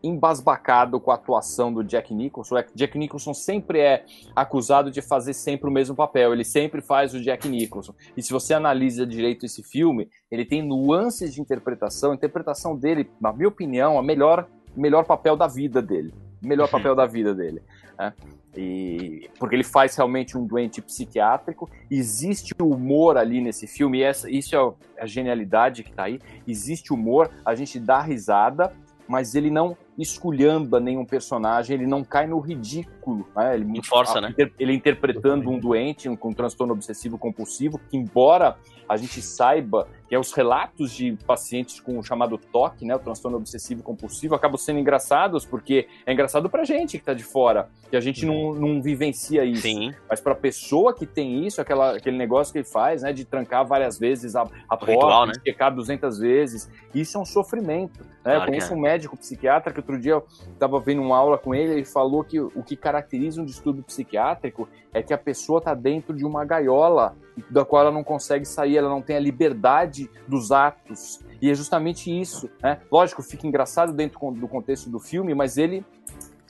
embasbacado 0.03 0.99
com 0.99 1.11
a 1.11 1.15
atuação 1.15 1.73
do 1.73 1.85
Jack 1.85 2.13
Nicholson. 2.13 2.59
É 2.59 2.67
Jack 2.75 2.99
Nicholson 2.99 3.35
sempre 3.35 3.81
é 3.81 4.05
acusado 4.35 4.91
de 4.91 5.03
fazer 5.03 5.33
sempre 5.33 5.69
o 5.69 5.73
mesmo 5.73 5.95
papel, 5.95 6.33
ele 6.33 6.45
sempre 6.45 6.81
faz 6.81 7.15
o 7.15 7.21
Jack 7.21 7.49
Nicholson. 7.49 7.95
E 8.17 8.23
se 8.23 8.33
você 8.33 8.55
analisa 8.55 9.07
direito 9.07 9.47
esse 9.47 9.63
filme, 9.63 10.09
ele 10.31 10.45
tem 10.45 10.63
nuances 10.63 11.35
de 11.35 11.41
interpretação. 11.41 12.13
A 12.13 12.15
interpretação 12.15 12.77
dele, 12.77 13.11
na 13.21 13.33
minha 13.33 13.49
opinião, 13.49 13.99
a 13.99 14.03
melhor 14.03 14.49
melhor 14.77 15.05
papel 15.05 15.37
da 15.37 15.47
vida 15.47 15.81
dele. 15.81 16.13
Melhor 16.43 16.65
uhum. 16.65 16.71
papel 16.71 16.95
da 16.95 17.07
vida 17.07 17.35
dele. 17.35 17.63
Né? 17.99 18.13
E, 18.57 19.31
porque 19.39 19.55
ele 19.55 19.65
faz 19.65 19.95
realmente 19.95 20.37
um 20.37 20.45
doente 20.45 20.83
psiquiátrico. 20.83 21.71
Existe 21.91 22.55
humor 22.61 23.17
ali 23.17 23.41
nesse 23.41 23.67
filme, 23.67 23.99
e 23.99 24.03
essa, 24.03 24.31
isso 24.31 24.57
é 24.57 25.03
a 25.03 25.07
genialidade 25.07 25.83
que 25.85 25.91
está 25.91 26.05
aí. 26.05 26.21
Existe 26.47 26.93
humor, 26.93 27.31
a 27.45 27.55
gente 27.55 27.79
dá 27.79 28.01
risada, 28.01 28.73
mas 29.07 29.35
ele 29.35 29.51
não 29.51 29.77
esculhamba 30.03 30.81
nenhum 30.81 31.05
personagem, 31.05 31.75
ele 31.75 31.87
não 31.87 32.03
cai 32.03 32.27
no 32.27 32.39
ridículo. 32.39 33.29
Né? 33.37 33.55
Ele, 33.55 33.65
não 33.65 33.83
força, 33.83 34.21
né? 34.21 34.35
Ele 34.59 34.73
interpretando 34.75 35.51
um 35.51 35.59
doente 35.59 36.09
um, 36.09 36.17
com 36.17 36.31
um 36.31 36.35
transtorno 36.35 36.73
obsessivo 36.73 37.19
compulsivo, 37.19 37.81
que 37.91 37.97
embora 37.97 38.57
a 38.91 38.97
gente 38.97 39.23
saiba 39.23 39.87
que 40.09 40.17
é 40.17 40.19
os 40.19 40.33
relatos 40.33 40.91
de 40.91 41.17
pacientes 41.25 41.79
com 41.79 41.97
o 41.97 42.03
chamado 42.03 42.37
TOC, 42.37 42.85
né, 42.85 42.97
o 42.97 42.99
transtorno 42.99 43.37
obsessivo 43.37 43.85
compulsivo, 43.85 44.35
acabam 44.35 44.59
sendo 44.59 44.81
engraçados, 44.81 45.47
porque 45.47 45.87
é 46.05 46.13
engraçado 46.13 46.51
pra 46.51 46.65
gente 46.65 46.99
que 46.99 47.05
tá 47.05 47.15
de 47.15 47.23
fora, 47.23 47.69
que 47.89 47.97
a 47.97 48.01
gente 48.01 48.27
não, 48.27 48.53
não 48.53 48.83
vivencia 48.83 49.45
isso. 49.45 49.63
Sim. 49.63 49.95
Mas 50.09 50.21
pra 50.21 50.35
pessoa 50.35 50.93
que 50.93 51.07
tem 51.07 51.47
isso, 51.47 51.61
aquela, 51.61 51.97
aquele 51.97 52.17
negócio 52.17 52.53
que 52.53 52.59
ele 52.59 52.67
faz, 52.67 53.03
né, 53.03 53.13
de 53.13 53.25
trancar 53.25 53.65
várias 53.65 53.97
vezes 53.97 54.35
a, 54.35 54.43
a 54.43 54.77
porta, 54.77 54.91
ritual, 54.91 55.27
né? 55.27 55.35
de 55.35 55.49
checar 55.49 55.73
200 55.73 56.19
vezes, 56.19 56.69
isso 56.93 57.17
é 57.17 57.21
um 57.21 57.25
sofrimento. 57.25 58.01
Né? 58.01 58.07
Claro 58.25 58.41
eu 58.41 58.47
conheço 58.47 58.73
é. 58.73 58.77
um 58.77 58.81
médico 58.81 59.17
psiquiatra 59.17 59.73
que 59.73 59.79
outro 59.91 60.03
dia 60.03 60.13
eu 60.13 60.27
tava 60.59 60.81
vendo 60.81 61.03
uma 61.03 61.17
aula 61.17 61.39
com 61.39 61.55
ele, 61.55 61.73
ele 61.73 61.85
falou 61.85 62.25
que 62.25 62.41
o 62.41 62.63
que 62.63 62.77
caracteriza 62.77 63.41
um 63.41 63.45
distúrbio 63.45 63.83
psiquiátrico 63.83 64.69
é 64.93 65.03
que 65.03 65.13
a 65.13 65.19
pessoa 65.19 65.61
tá 65.61 65.75
dentro 65.75 66.15
de 66.15 66.25
uma 66.25 66.45
gaiola 66.45 67.17
da 67.51 67.65
qual 67.65 67.83
ela 67.83 67.91
não 67.91 68.05
consegue 68.05 68.45
sair, 68.45 68.77
ela 68.77 68.89
não 68.89 69.03
tem 69.03 69.17
a 69.17 69.21
liberdade 69.21 70.11
dos 70.27 70.51
atos. 70.53 71.21
E 71.41 71.51
é 71.51 71.55
justamente 71.55 72.11
isso, 72.11 72.51
né? 72.63 72.81
Lógico, 72.91 73.23
fica 73.23 73.47
engraçado 73.47 73.93
dentro 73.93 74.19
do 74.33 74.49
contexto 74.49 74.91
do 74.91 74.99
filme, 74.99 75.35
mas 75.35 75.57
ele 75.57 75.85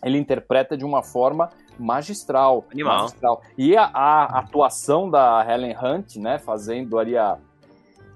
ele 0.02 0.18
interpreta 0.18 0.76
de 0.76 0.84
uma 0.84 1.02
forma 1.02 1.50
magistral. 1.78 2.64
Animal. 2.72 3.02
magistral. 3.02 3.42
E 3.56 3.76
a, 3.76 3.84
a, 3.84 4.38
atuação 4.38 5.10
da 5.10 5.44
Helen 5.46 5.76
Hunt, 5.76 6.16
né, 6.16 6.38
fazendo 6.38 6.98
ali 6.98 7.16
a, 7.16 7.38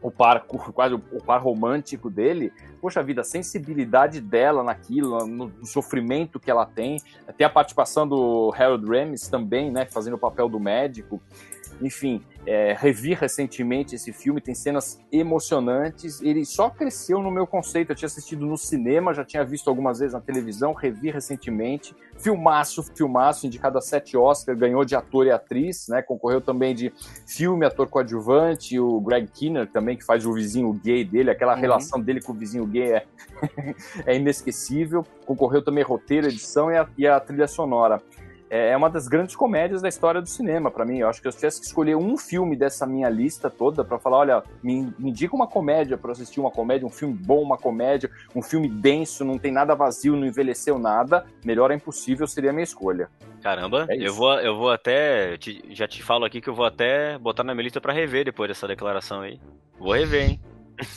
o 0.05 0.10
par, 0.10 0.44
quase 0.44 0.94
o 0.94 1.24
par 1.24 1.43
romântico 1.43 2.10
dele, 2.10 2.52
poxa 2.78 3.02
vida, 3.02 3.22
a 3.22 3.24
sensibilidade 3.24 4.20
dela 4.20 4.62
naquilo, 4.62 5.26
no, 5.26 5.47
no, 5.48 5.64
sofrimento 5.64 6.39
que 6.39 6.51
ela 6.51 6.66
tem. 6.66 6.98
Tem 7.39 7.47
a 7.47 7.48
participação 7.48 8.06
do 8.06 8.52
Harold 8.55 8.86
Ramis 8.86 9.28
também, 9.28 9.72
né, 9.72 9.86
fazendo 9.86 10.14
o 10.14 10.18
papel 10.18 10.47
do 10.47 10.60
médico. 10.60 11.22
Enfim, 11.85 12.23
é, 12.47 12.74
revi 12.78 13.12
recentemente 13.12 13.94
esse 13.94 14.11
filme, 14.11 14.40
tem 14.40 14.55
cenas 14.55 14.98
emocionantes. 15.12 16.23
Ele 16.23 16.44
só 16.44 16.70
cresceu 16.70 17.20
no 17.20 17.31
meu 17.31 17.47
conceito. 17.47 17.93
Eu 17.93 17.97
tinha 17.97 18.06
assistido 18.06 18.47
no 18.47 18.56
cinema, 18.56 19.12
já 19.12 19.23
tinha 19.23 19.44
visto 19.44 19.69
algumas 19.69 19.98
vezes 19.98 20.15
na 20.15 20.20
televisão, 20.20 20.73
revi 20.73 21.11
recentemente. 21.11 21.94
Filmaço, 22.19 22.82
filmaço, 22.94 23.47
indicado 23.47 23.77
a 23.77 23.82
sete 23.82 24.16
Oscars, 24.16 24.59
ganhou 24.59 24.82
de 24.85 24.97
ator 24.97 25.27
e 25.27 25.31
atriz, 25.31 25.86
né? 25.89 26.01
Concorreu 26.01 26.40
também 26.40 26.74
de 26.74 26.90
filme, 27.27 27.66
ator 27.66 27.86
coadjuvante, 27.89 28.78
o 28.81 28.98
Greg 29.01 29.28
Kinner 29.28 29.70
também, 29.70 29.97
que 29.97 30.05
faz 30.05 30.24
o 30.24 30.32
vizinho 30.32 30.73
gay 30.73 31.05
dele, 31.05 31.31
aquela 31.31 31.55
uhum. 31.55 31.61
relação 31.61 32.01
dele 32.01 32.23
com 32.23 32.32
o 32.32 32.35
vizinho 32.35 32.66
gay 32.66 32.93
é, 32.93 33.06
é 34.06 34.16
inesquecível. 34.16 35.05
Concorreu 35.27 35.62
também 35.62 35.85
roteiro, 35.85 36.28
edição 36.28 36.70
e 36.70 36.78
a, 36.78 36.89
e 36.97 37.06
a 37.06 37.20
trilha 37.20 37.47
sonora. 37.47 38.01
É, 38.50 38.70
é 38.70 38.76
uma 38.76 38.90
das 38.90 39.08
grandes 39.08 39.34
comédias 39.34 39.82
da 39.82 39.88
história 39.88 40.20
do 40.20 40.28
cinema 40.28 40.70
para 40.70 40.84
mim. 40.84 40.98
Eu 40.98 41.08
acho 41.08 41.20
que 41.20 41.28
eu 41.28 41.32
tivesse 41.32 41.60
que 41.60 41.66
escolher 41.66 41.96
um 41.96 42.16
filme 42.16 42.56
dessa 42.56 42.86
minha 42.86 43.08
lista 43.08 43.50
toda 43.50 43.84
para 43.84 43.98
falar, 43.98 44.18
olha, 44.18 44.42
me, 44.62 44.92
me 44.98 45.10
indica 45.10 45.34
uma 45.34 45.46
comédia 45.46 45.96
para 45.96 46.12
assistir 46.12 46.40
uma 46.40 46.50
comédia, 46.50 46.86
um 46.86 46.90
filme 46.90 47.14
bom, 47.14 47.42
uma 47.42 47.58
comédia, 47.58 48.10
um 48.34 48.42
filme 48.42 48.68
denso, 48.68 49.24
não 49.24 49.38
tem 49.38 49.52
nada 49.52 49.74
vazio, 49.74 50.16
não 50.16 50.26
envelheceu 50.26 50.78
nada. 50.78 51.26
Melhor 51.44 51.70
é 51.70 51.74
impossível 51.74 52.26
seria 52.26 52.50
a 52.50 52.52
minha 52.52 52.64
escolha. 52.64 53.08
Caramba, 53.42 53.86
é 53.90 53.96
eu 53.96 54.14
vou 54.14 54.40
eu 54.40 54.56
vou 54.56 54.70
até 54.70 55.36
te, 55.36 55.62
já 55.70 55.86
te 55.86 56.02
falo 56.02 56.24
aqui 56.24 56.40
que 56.40 56.48
eu 56.48 56.54
vou 56.54 56.64
até 56.64 57.18
botar 57.18 57.44
na 57.44 57.54
minha 57.54 57.64
lista 57.64 57.80
para 57.80 57.92
rever 57.92 58.24
depois 58.24 58.48
dessa 58.48 58.66
declaração 58.66 59.20
aí. 59.20 59.38
Vou 59.78 59.92
rever, 59.92 60.30
hein? 60.30 60.40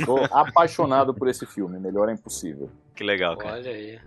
Sou 0.06 0.24
apaixonado 0.32 1.14
por 1.14 1.28
esse 1.28 1.46
filme, 1.46 1.80
melhor 1.80 2.10
é 2.10 2.14
impossível. 2.14 2.70
Que 2.96 3.04
legal, 3.04 3.38
cara. 3.38 3.56
Olha 3.56 3.72
aí. 3.72 4.00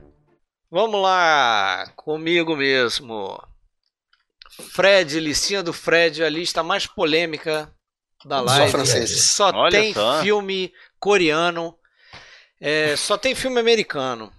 Vamos 0.70 1.02
lá, 1.02 1.92
comigo 1.96 2.56
mesmo. 2.56 3.42
Fred, 4.72 5.18
listinha 5.18 5.62
do 5.62 5.72
Fred, 5.72 6.22
a 6.22 6.28
lista 6.28 6.62
mais 6.62 6.86
polêmica 6.86 7.72
da 8.24 8.40
live. 8.40 8.66
Só 8.66 8.70
francês. 8.70 9.22
Só 9.22 9.50
Olha 9.52 9.70
tem 9.70 9.92
só. 9.92 10.22
filme 10.22 10.72
coreano, 10.98 11.76
é, 12.60 12.94
só 12.96 13.16
tem 13.16 13.34
filme 13.34 13.58
americano. 13.58 14.32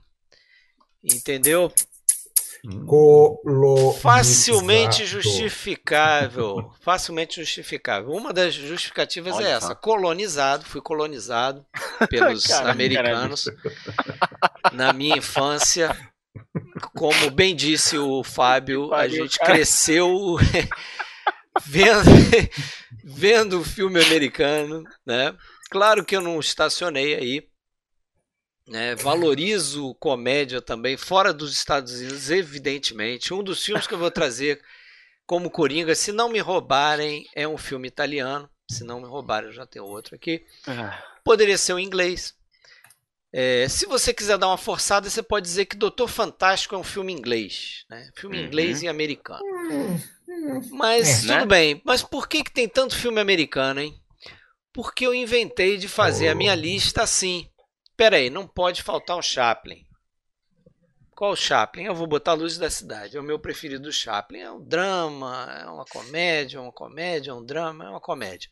Entendeu? 1.04 1.74
Facilmente 4.00 5.06
justificável. 5.06 6.72
Facilmente 6.80 7.40
justificável. 7.40 8.12
Uma 8.12 8.32
das 8.32 8.54
justificativas 8.54 9.36
Olha 9.36 9.48
é 9.48 9.52
essa: 9.52 9.74
colonizado, 9.74 10.64
fui 10.64 10.80
colonizado 10.80 11.66
pelos 12.08 12.46
Caramba, 12.48 12.72
americanos 12.72 13.50
na 14.72 14.94
minha 14.94 15.18
infância. 15.18 15.90
Como 16.96 17.32
bem 17.32 17.56
disse 17.56 17.98
o 17.98 18.24
Fábio, 18.24 18.94
a 18.94 19.08
gente 19.08 19.40
cresceu 19.40 20.38
vendo, 21.66 22.10
vendo 23.04 23.60
o 23.60 23.64
filme 23.64 24.04
americano, 24.04 24.84
né? 25.06 25.36
Claro 25.70 26.04
que 26.04 26.16
eu 26.16 26.22
não 26.22 26.40
estacionei 26.40 27.16
aí. 27.16 27.48
Né? 28.68 28.96
Valorizo 28.96 29.96
comédia 29.96 30.62
também, 30.62 30.96
fora 30.96 31.34
dos 31.34 31.52
Estados 31.52 31.94
Unidos, 31.94 32.30
evidentemente. 32.30 33.34
Um 33.34 33.44
dos 33.44 33.64
filmes 33.64 33.88
que 33.88 33.94
eu 33.94 34.00
vou 34.00 34.12
trazer 34.12 34.62
como 35.26 35.50
Coringa, 35.50 35.96
se 35.96 36.12
não 36.12 36.30
me 36.30 36.40
roubarem, 36.40 37.26
é 37.36 37.48
um 37.48 37.58
filme 37.58 37.88
italiano. 37.88 38.50
Se 38.70 38.84
não 38.84 39.02
me 39.02 39.08
roubarem, 39.08 39.50
eu 39.50 39.54
já 39.54 39.66
tenho 39.66 39.86
outro 39.86 40.16
aqui. 40.16 40.46
Ah. 40.68 41.02
Poderia 41.24 41.58
ser 41.58 41.74
o 41.74 41.80
inglês, 41.80 42.34
é, 43.34 43.68
se 43.70 43.86
você 43.86 44.14
quiser 44.14 44.38
dar 44.38 44.48
uma 44.48 44.58
forçada, 44.58 45.10
você 45.10 45.24
pode 45.24 45.46
dizer 45.46 45.66
que 45.66 45.78
Doutor 45.78 46.10
Fantástico 46.10 46.76
é 46.76 46.78
um 46.78 46.84
filme 46.84 47.14
inglês. 47.14 47.86
Né? 47.90 48.10
Filme 48.16 48.38
uhum. 48.38 48.46
inglês 48.46 48.82
e 48.82 48.88
americano. 48.90 49.42
Mas 50.72 51.08
é, 51.08 51.22
tudo 51.22 51.40
né? 51.40 51.46
bem. 51.46 51.82
Mas 51.86 52.04
por 52.04 52.28
que, 52.28 52.44
que 52.44 52.52
tem 52.52 52.68
tanto 52.68 52.98
filme 52.98 53.22
americano, 53.22 53.80
hein? 53.80 53.98
Porque 54.74 55.06
eu 55.06 55.14
inventei 55.14 55.78
de 55.78 55.88
fazer 55.88 56.28
oh. 56.28 56.32
a 56.32 56.36
minha 56.36 56.56
lista 56.56 57.04
assim. 57.04 57.50
Pera 57.96 58.18
aí, 58.18 58.30
não 58.30 58.48
pode 58.48 58.82
faltar 58.82 59.18
um 59.18 59.22
Chaplin. 59.22 59.86
Qual 61.12 61.32
o 61.32 61.36
Chaplin? 61.36 61.84
Eu 61.84 61.96
vou 61.96 62.08
botar 62.08 62.32
a 62.32 62.36
Luz 62.36 62.58
da 62.58 62.70
Cidade. 62.70 63.16
É 63.16 63.20
o 63.20 63.24
meu 63.24 63.38
preferido 63.38 63.84
do 63.84 63.94
Chaplin. 63.94 64.40
É 64.40 64.52
um 64.52 64.64
drama, 64.64 65.56
é 65.62 65.66
uma 65.68 65.86
comédia, 65.86 66.58
é 66.58 66.62
uma 66.62 66.72
comédia, 66.72 67.32
é 67.32 67.34
um 67.34 67.46
drama, 67.46 67.86
é 67.86 67.90
uma 67.90 68.02
comédia. 68.02 68.50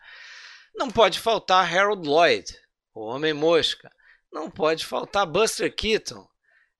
Não 0.75 0.89
pode 0.89 1.19
faltar 1.19 1.65
Harold 1.65 2.07
Lloyd, 2.07 2.45
o 2.93 3.01
Homem-Mosca. 3.05 3.91
Não 4.31 4.49
pode 4.49 4.85
faltar 4.85 5.25
Buster 5.25 5.73
Keaton. 5.73 6.27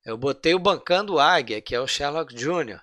Eu 0.05 0.17
botei 0.17 0.53
o 0.53 0.59
Bancando 0.59 1.19
Águia, 1.19 1.61
que 1.61 1.75
é 1.75 1.79
o 1.79 1.87
Sherlock 1.87 2.33
Jr. 2.33 2.79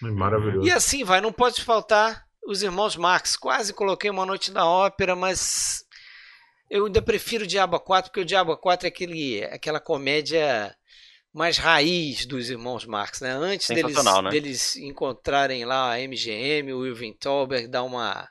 Maravilhoso. 0.00 0.66
E 0.66 0.70
assim 0.70 1.02
vai, 1.04 1.20
não 1.20 1.32
pode 1.32 1.62
faltar 1.62 2.24
os 2.46 2.62
irmãos 2.62 2.96
Marx. 2.96 3.36
Quase 3.36 3.72
coloquei 3.72 4.10
uma 4.10 4.26
noite 4.26 4.50
na 4.50 4.68
ópera, 4.68 5.16
mas 5.16 5.84
eu 6.70 6.86
ainda 6.86 7.00
prefiro 7.00 7.44
o 7.44 7.46
Diabo 7.46 7.78
4, 7.80 8.10
porque 8.10 8.20
o 8.20 8.24
Diabo 8.24 8.56
4 8.56 8.86
é 8.86 8.88
aquele, 8.88 9.44
aquela 9.44 9.80
comédia 9.80 10.74
mais 11.32 11.56
raiz 11.56 12.26
dos 12.26 12.50
irmãos 12.50 12.84
Marx, 12.84 13.20
né? 13.20 13.30
Antes 13.30 13.68
deles, 13.68 13.96
né? 14.22 14.30
deles 14.30 14.76
encontrarem 14.76 15.64
lá 15.64 15.94
a 15.94 15.98
MGM, 15.98 16.72
o 16.72 16.86
Irving 16.86 17.14
Thalberg, 17.14 17.68
dar 17.68 17.82
uma 17.82 18.28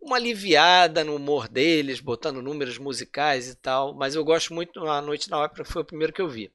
uma 0.00 0.16
aliviada 0.16 1.04
no 1.04 1.16
humor 1.16 1.48
deles, 1.48 2.00
botando 2.00 2.42
números 2.42 2.78
musicais 2.78 3.48
e 3.48 3.54
tal. 3.56 3.94
Mas 3.94 4.14
eu 4.14 4.24
gosto 4.24 4.54
muito 4.54 4.86
A 4.86 5.02
Noite 5.02 5.30
na 5.30 5.38
Ópera, 5.38 5.64
foi 5.64 5.82
o 5.82 5.84
primeiro 5.84 6.12
que 6.12 6.22
eu 6.22 6.28
vi. 6.28 6.52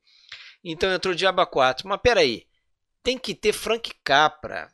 Então 0.64 0.94
entrou 0.94 1.14
Diaba 1.14 1.45
4. 1.45 1.88
Mas 1.88 2.02
peraí, 2.02 2.48
tem 3.03 3.18
que 3.18 3.36
ter 3.36 3.53
Frank 3.53 3.94
Capra. 4.03 4.72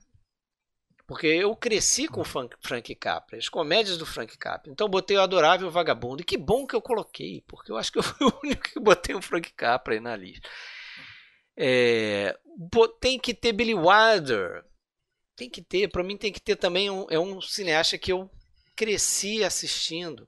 Porque 1.08 1.26
eu 1.26 1.56
cresci 1.56 2.08
com 2.08 2.24
Frank, 2.24 2.94
Capra, 2.94 3.40
as 3.40 3.50
comédias 3.50 3.98
do 3.98 4.06
Frank 4.06 4.38
Capra. 4.38 4.72
Então 4.72 4.88
botei 4.88 5.18
o 5.18 5.22
Adorável 5.22 5.72
Vagabundo. 5.72 6.22
E 6.22 6.26
que 6.26 6.38
bom 6.38 6.68
que 6.68 6.76
eu 6.76 6.82
coloquei, 6.82 7.44
porque 7.48 7.72
eu 7.72 7.78
acho 7.78 7.92
que 7.92 7.98
eu 7.98 8.04
fui 8.04 8.28
o 8.30 8.40
único 8.44 8.62
que 8.62 8.80
botei 8.80 9.16
o 9.16 9.22
Frank 9.22 9.52
Capra 9.54 9.96
aí 9.96 10.00
na 10.00 10.16
lista. 10.16 10.48
É, 11.58 12.38
tem 13.02 13.18
que 13.18 13.34
ter 13.34 13.54
Billy 13.54 13.74
Wilder. 13.74 14.64
Tem 15.36 15.50
que 15.50 15.64
ter, 15.64 15.88
para 15.88 16.04
mim 16.04 16.16
tem 16.16 16.32
que 16.32 16.40
ter 16.40 16.56
também 16.56 16.92
um, 16.92 17.08
é 17.10 17.20
um 17.20 17.42
cineasta 17.42 17.98
que 17.98 18.12
eu 18.12 18.30
cresci 18.80 19.44
assistindo. 19.44 20.26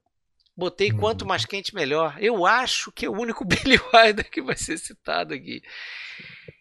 Botei 0.55 0.91
uhum. 0.91 0.97
quanto 0.97 1.25
mais 1.25 1.45
quente 1.45 1.73
melhor. 1.73 2.17
Eu 2.19 2.45
acho 2.45 2.91
que 2.91 3.05
é 3.05 3.09
o 3.09 3.17
único 3.17 3.45
Billy 3.47 3.79
Wilder 3.93 4.29
que 4.29 4.41
vai 4.41 4.57
ser 4.57 4.77
citado 4.77 5.33
aqui. 5.33 5.61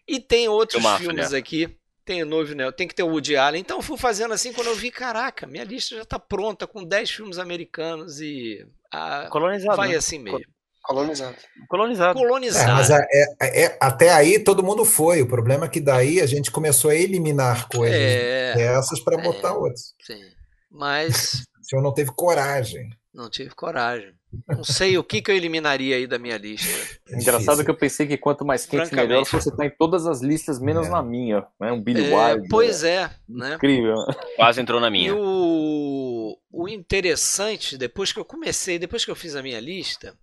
E 0.07 0.17
tem 0.17 0.47
outros 0.47 0.81
filmes 0.97 1.31
né? 1.31 1.37
aqui. 1.37 1.77
Tem 2.05 2.23
o 2.23 2.25
Novo 2.25 2.55
né? 2.55 2.71
Tem 2.71 2.87
que 2.87 2.95
ter 2.95 3.03
o 3.03 3.09
Woody 3.09 3.35
Allen. 3.35 3.61
Então 3.61 3.81
fui 3.81 3.97
fazendo 3.97 4.33
assim 4.33 4.53
quando 4.53 4.67
eu 4.67 4.75
vi, 4.75 4.89
caraca, 4.89 5.45
minha 5.45 5.63
lista 5.65 5.95
já 5.95 6.01
está 6.01 6.17
pronta 6.17 6.65
com 6.65 6.83
10 6.83 7.11
filmes 7.11 7.37
americanos 7.37 8.21
e 8.21 8.65
a... 8.91 9.27
colonizado. 9.29 9.75
Vai 9.75 9.89
né? 9.89 9.95
assim 9.95 10.17
mesmo. 10.17 10.41
Colonizado. 10.81 11.35
Colonizado. 11.69 12.17
Colonizado. 12.17 12.69
É, 12.69 12.73
mas 12.73 12.89
é, 12.89 13.07
é, 13.39 13.65
é, 13.65 13.77
até 13.79 14.11
aí 14.11 14.39
todo 14.39 14.63
mundo 14.63 14.83
foi. 14.83 15.21
O 15.21 15.27
problema 15.27 15.65
é 15.65 15.69
que 15.69 15.79
daí 15.79 16.19
a 16.19 16.25
gente 16.25 16.49
começou 16.49 16.89
a 16.89 16.95
eliminar 16.95 17.67
coisas 17.67 17.99
é. 17.99 18.55
dessas 18.55 18.99
para 18.99 19.21
botar 19.21 19.49
é. 19.49 19.51
outras. 19.51 19.93
Sim. 20.01 20.23
Mas 20.71 21.43
o 21.61 21.65
senhor 21.65 21.81
não 21.81 21.93
teve 21.93 22.11
coragem. 22.11 22.89
Não 23.13 23.29
tive 23.29 23.49
coragem. 23.49 24.13
Não 24.47 24.63
sei 24.63 24.97
o 24.97 25.03
que, 25.03 25.21
que 25.21 25.29
eu 25.29 25.35
eliminaria 25.35 25.97
aí 25.97 26.07
da 26.07 26.17
minha 26.17 26.37
lista. 26.37 26.69
É 27.09 27.15
Engraçado 27.19 27.63
que 27.63 27.69
eu 27.69 27.75
pensei 27.75 28.07
que 28.07 28.17
quanto 28.17 28.45
mais 28.45 28.65
quente 28.65 28.95
melhor, 28.95 29.25
você 29.25 29.49
está 29.49 29.65
em 29.65 29.69
todas 29.69 30.07
as 30.07 30.21
listas, 30.21 30.59
menos 30.59 30.87
é. 30.87 30.89
na 30.89 31.03
minha. 31.03 31.45
Né? 31.59 31.71
Um 31.73 31.81
Billy 31.81 32.05
é, 32.05 32.15
Wilder. 32.15 32.49
Pois 32.49 32.83
é. 32.85 33.11
Né? 33.27 33.55
Incrível. 33.55 33.95
Quase 34.37 34.61
entrou 34.61 34.79
na 34.79 34.89
minha. 34.89 35.09
E 35.09 35.11
o, 35.11 36.37
o 36.49 36.69
interessante, 36.69 37.77
depois 37.77 38.13
que 38.13 38.19
eu 38.19 38.25
comecei, 38.25 38.79
depois 38.79 39.03
que 39.03 39.11
eu 39.11 39.15
fiz 39.15 39.35
a 39.35 39.43
minha 39.43 39.59
lista, 39.59 40.15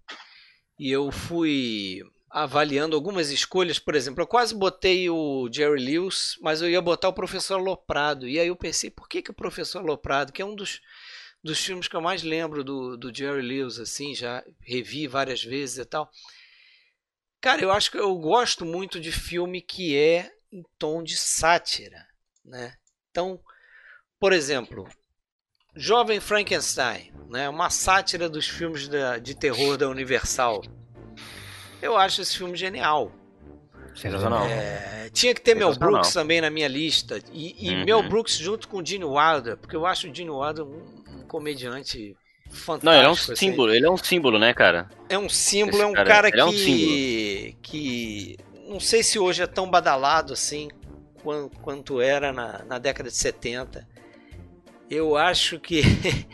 e 0.78 0.90
eu 0.90 1.12
fui 1.12 2.00
avaliando 2.30 2.96
algumas 2.96 3.30
escolhas, 3.30 3.78
por 3.78 3.94
exemplo, 3.94 4.22
eu 4.22 4.26
quase 4.26 4.54
botei 4.54 5.10
o 5.10 5.48
Jerry 5.52 5.82
Lewis, 5.82 6.36
mas 6.40 6.62
eu 6.62 6.70
ia 6.70 6.80
botar 6.80 7.08
o 7.08 7.14
Professor 7.14 7.58
Loprado. 7.58 8.26
E 8.26 8.38
aí 8.38 8.48
eu 8.48 8.56
pensei, 8.56 8.90
por 8.90 9.06
que, 9.06 9.20
que 9.20 9.30
o 9.30 9.34
Professor 9.34 9.84
Loprado, 9.84 10.32
que 10.32 10.40
é 10.40 10.44
um 10.44 10.54
dos 10.54 10.80
dos 11.48 11.64
filmes 11.64 11.88
que 11.88 11.96
eu 11.96 12.00
mais 12.00 12.22
lembro 12.22 12.62
do, 12.62 12.96
do 12.96 13.14
Jerry 13.14 13.40
Lewis, 13.40 13.78
assim, 13.78 14.14
já 14.14 14.44
revi 14.60 15.06
várias 15.06 15.42
vezes 15.42 15.78
e 15.78 15.84
tal. 15.84 16.10
Cara, 17.40 17.62
eu 17.62 17.72
acho 17.72 17.90
que 17.90 17.98
eu 17.98 18.14
gosto 18.16 18.64
muito 18.64 19.00
de 19.00 19.10
filme 19.10 19.62
que 19.62 19.96
é 19.96 20.30
em 20.52 20.62
tom 20.78 21.02
de 21.02 21.16
sátira, 21.16 22.06
né? 22.44 22.74
Então, 23.10 23.40
por 24.20 24.32
exemplo, 24.32 24.86
Jovem 25.74 26.20
Frankenstein, 26.20 27.12
né? 27.30 27.48
Uma 27.48 27.70
sátira 27.70 28.28
dos 28.28 28.46
filmes 28.46 28.86
da, 28.86 29.18
de 29.18 29.34
terror 29.34 29.78
da 29.78 29.88
Universal. 29.88 30.62
Eu 31.80 31.96
acho 31.96 32.20
esse 32.20 32.36
filme 32.36 32.56
genial. 32.56 33.12
Sensacional. 33.94 34.44
É, 34.46 35.08
tinha 35.10 35.34
que 35.34 35.40
ter 35.40 35.54
Mel 35.54 35.74
Brooks 35.74 36.12
também 36.12 36.40
na 36.40 36.50
minha 36.50 36.68
lista. 36.68 37.20
E, 37.32 37.68
e 37.68 37.74
uhum. 37.74 37.84
Mel 37.84 38.02
Brooks 38.08 38.36
junto 38.36 38.68
com 38.68 38.78
o 38.78 38.84
Gene 38.84 39.04
Wilder, 39.04 39.56
porque 39.56 39.74
eu 39.74 39.86
acho 39.86 40.08
o 40.08 40.14
Gene 40.14 40.30
Wilder 40.30 40.64
um, 40.64 40.97
comediante 41.28 42.16
fantástico. 42.50 42.86
Não, 42.86 42.94
ele 42.94 43.06
é 43.06 43.08
um 43.08 43.12
assim. 43.12 43.36
símbolo, 43.36 43.74
ele 43.74 43.86
é 43.86 43.90
um 43.90 43.96
símbolo, 43.96 44.38
né, 44.38 44.54
cara? 44.54 44.88
É 45.08 45.18
um 45.18 45.28
símbolo, 45.28 45.76
Esse 45.76 45.82
é 45.82 45.86
um 45.86 45.92
cara, 45.92 46.08
cara 46.08 46.32
que, 46.32 46.40
é 46.40 46.44
um 46.44 46.52
que 47.62 48.36
não 48.68 48.80
sei 48.80 49.02
se 49.02 49.18
hoje 49.18 49.42
é 49.42 49.46
tão 49.46 49.70
badalado 49.70 50.32
assim 50.32 50.68
quanto, 51.22 51.58
quanto 51.60 52.00
era 52.00 52.32
na, 52.32 52.64
na 52.64 52.78
década 52.78 53.08
de 53.08 53.16
70. 53.16 53.86
eu 54.90 55.16
acho 55.16 55.60
que 55.60 55.82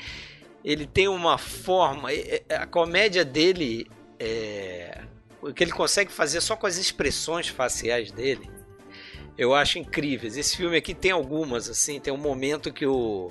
ele 0.64 0.86
tem 0.86 1.08
uma 1.08 1.36
forma. 1.36 2.08
A 2.50 2.66
comédia 2.66 3.24
dele 3.24 3.86
é, 4.18 5.02
o 5.42 5.52
que 5.52 5.62
ele 5.62 5.72
consegue 5.72 6.10
fazer 6.10 6.40
só 6.40 6.56
com 6.56 6.66
as 6.66 6.78
expressões 6.78 7.48
faciais 7.48 8.10
dele, 8.10 8.48
eu 9.36 9.54
acho 9.54 9.78
incríveis. 9.78 10.36
Esse 10.36 10.56
filme 10.56 10.76
aqui 10.76 10.94
tem 10.94 11.10
algumas, 11.10 11.68
assim, 11.68 12.00
tem 12.00 12.12
um 12.12 12.18
momento 12.18 12.72
que 12.72 12.86
o 12.86 13.30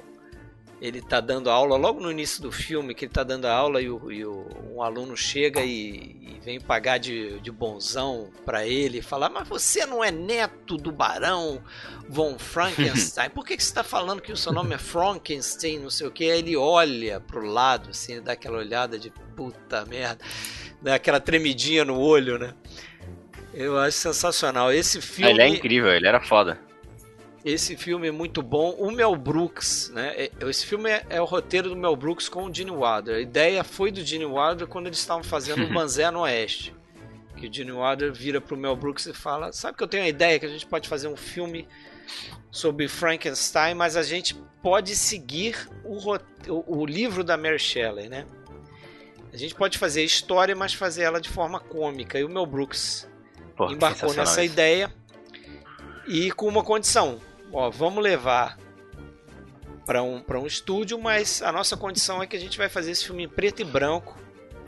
ele 0.83 1.01
tá 1.01 1.21
dando 1.21 1.49
aula, 1.49 1.77
logo 1.77 2.01
no 2.01 2.11
início 2.11 2.41
do 2.41 2.51
filme, 2.51 2.93
que 2.93 3.05
ele 3.05 3.13
tá 3.13 3.23
dando 3.23 3.45
aula 3.45 3.81
e, 3.81 3.89
o, 3.89 4.11
e 4.11 4.25
o, 4.25 4.45
um 4.75 4.81
aluno 4.81 5.15
chega 5.15 5.61
e, 5.61 6.17
e 6.21 6.41
vem 6.43 6.59
pagar 6.59 6.97
de, 6.97 7.39
de 7.39 7.49
bonzão 7.49 8.29
para 8.45 8.67
ele 8.67 8.97
e 8.97 9.01
falar: 9.01 9.29
Mas 9.29 9.47
você 9.47 9.85
não 9.85 10.03
é 10.03 10.11
neto 10.11 10.75
do 10.75 10.91
barão 10.91 11.63
von 12.09 12.37
Frankenstein? 12.37 13.29
Por 13.33 13.45
que, 13.45 13.55
que 13.55 13.63
você 13.63 13.69
está 13.69 13.83
falando 13.83 14.21
que 14.21 14.31
o 14.31 14.37
seu 14.37 14.51
nome 14.51 14.75
é 14.75 14.77
Frankenstein? 14.77 15.79
Não 15.79 15.89
sei 15.89 16.05
o 16.05 16.11
que. 16.11 16.29
Aí 16.29 16.39
ele 16.39 16.57
olha 16.57 17.19
pro 17.21 17.45
lado, 17.45 17.91
assim, 17.91 18.21
dá 18.21 18.33
aquela 18.33 18.57
olhada 18.57 18.99
de 18.99 19.09
puta 19.35 19.85
merda 19.85 20.23
né, 20.83 20.93
aquela 20.93 21.19
tremidinha 21.19 21.85
no 21.85 21.97
olho, 21.97 22.37
né? 22.37 22.53
Eu 23.53 23.79
acho 23.79 23.97
sensacional. 23.97 24.71
Esse 24.71 25.01
filme. 25.01 25.31
Ele 25.31 25.41
é 25.41 25.47
incrível, 25.47 25.91
ele 25.91 26.07
era 26.07 26.19
foda. 26.19 26.59
Esse 27.43 27.75
filme 27.75 28.07
é 28.07 28.11
muito 28.11 28.41
bom. 28.41 28.71
O 28.71 28.89
Mel 28.89 29.15
Brooks, 29.15 29.91
né? 29.93 30.13
É, 30.15 30.31
esse 30.49 30.65
filme 30.65 30.89
é, 30.89 31.05
é 31.09 31.21
o 31.21 31.25
roteiro 31.25 31.69
do 31.69 31.75
Mel 31.75 31.95
Brooks 31.95 32.29
com 32.29 32.45
o 32.45 32.53
Gene 32.53 32.71
Wilder. 32.71 33.17
A 33.17 33.19
ideia 33.19 33.63
foi 33.63 33.91
do 33.91 34.03
Gene 34.03 34.25
Wilder 34.25 34.65
quando 34.65 34.87
eles 34.87 34.99
estavam 34.99 35.23
fazendo 35.23 35.65
o 35.65 35.67
Banzé 35.73 36.09
no 36.09 36.21
Oeste. 36.21 36.73
Que 37.35 37.47
o 37.47 37.53
Gene 37.53 37.73
Wilder 37.73 38.13
vira 38.13 38.39
pro 38.39 38.55
Mel 38.55 38.75
Brooks 38.75 39.05
e 39.07 39.13
fala: 39.13 39.51
Sabe 39.51 39.77
que 39.77 39.83
eu 39.83 39.87
tenho 39.87 40.03
a 40.03 40.07
ideia 40.07 40.39
que 40.39 40.45
a 40.45 40.49
gente 40.49 40.65
pode 40.65 40.87
fazer 40.87 41.09
um 41.09 41.17
filme 41.17 41.67
sobre 42.49 42.87
Frankenstein, 42.87 43.73
mas 43.73 43.97
a 43.97 44.03
gente 44.03 44.35
pode 44.61 44.95
seguir 44.95 45.67
o, 45.83 45.97
o, 46.47 46.79
o 46.79 46.85
livro 46.85 47.23
da 47.23 47.35
Mary 47.35 47.59
Shelley, 47.59 48.07
né? 48.07 48.25
A 49.33 49.37
gente 49.37 49.55
pode 49.55 49.77
fazer 49.77 50.03
história, 50.03 50.55
mas 50.55 50.73
fazer 50.73 51.03
ela 51.03 51.19
de 51.19 51.27
forma 51.27 51.59
cômica. 51.59 52.19
E 52.19 52.23
o 52.23 52.29
Mel 52.29 52.45
Brooks 52.45 53.09
Pô, 53.57 53.69
embarcou 53.69 54.13
nessa 54.13 54.43
isso. 54.43 54.53
ideia 54.53 54.93
e 56.07 56.31
com 56.31 56.47
uma 56.47 56.63
condição: 56.63 57.19
ó, 57.53 57.69
vamos 57.69 58.03
levar 58.03 58.57
para 59.85 60.01
um, 60.01 60.23
um 60.27 60.47
estúdio, 60.47 60.99
mas 60.99 61.41
a 61.41 61.51
nossa 61.51 61.77
condição 61.77 62.21
é 62.21 62.27
que 62.27 62.35
a 62.35 62.39
gente 62.39 62.57
vai 62.57 62.67
fazer 62.67 62.91
esse 62.91 63.05
filme 63.05 63.23
em 63.23 63.29
preto 63.29 63.61
e 63.61 63.65
branco. 63.65 64.17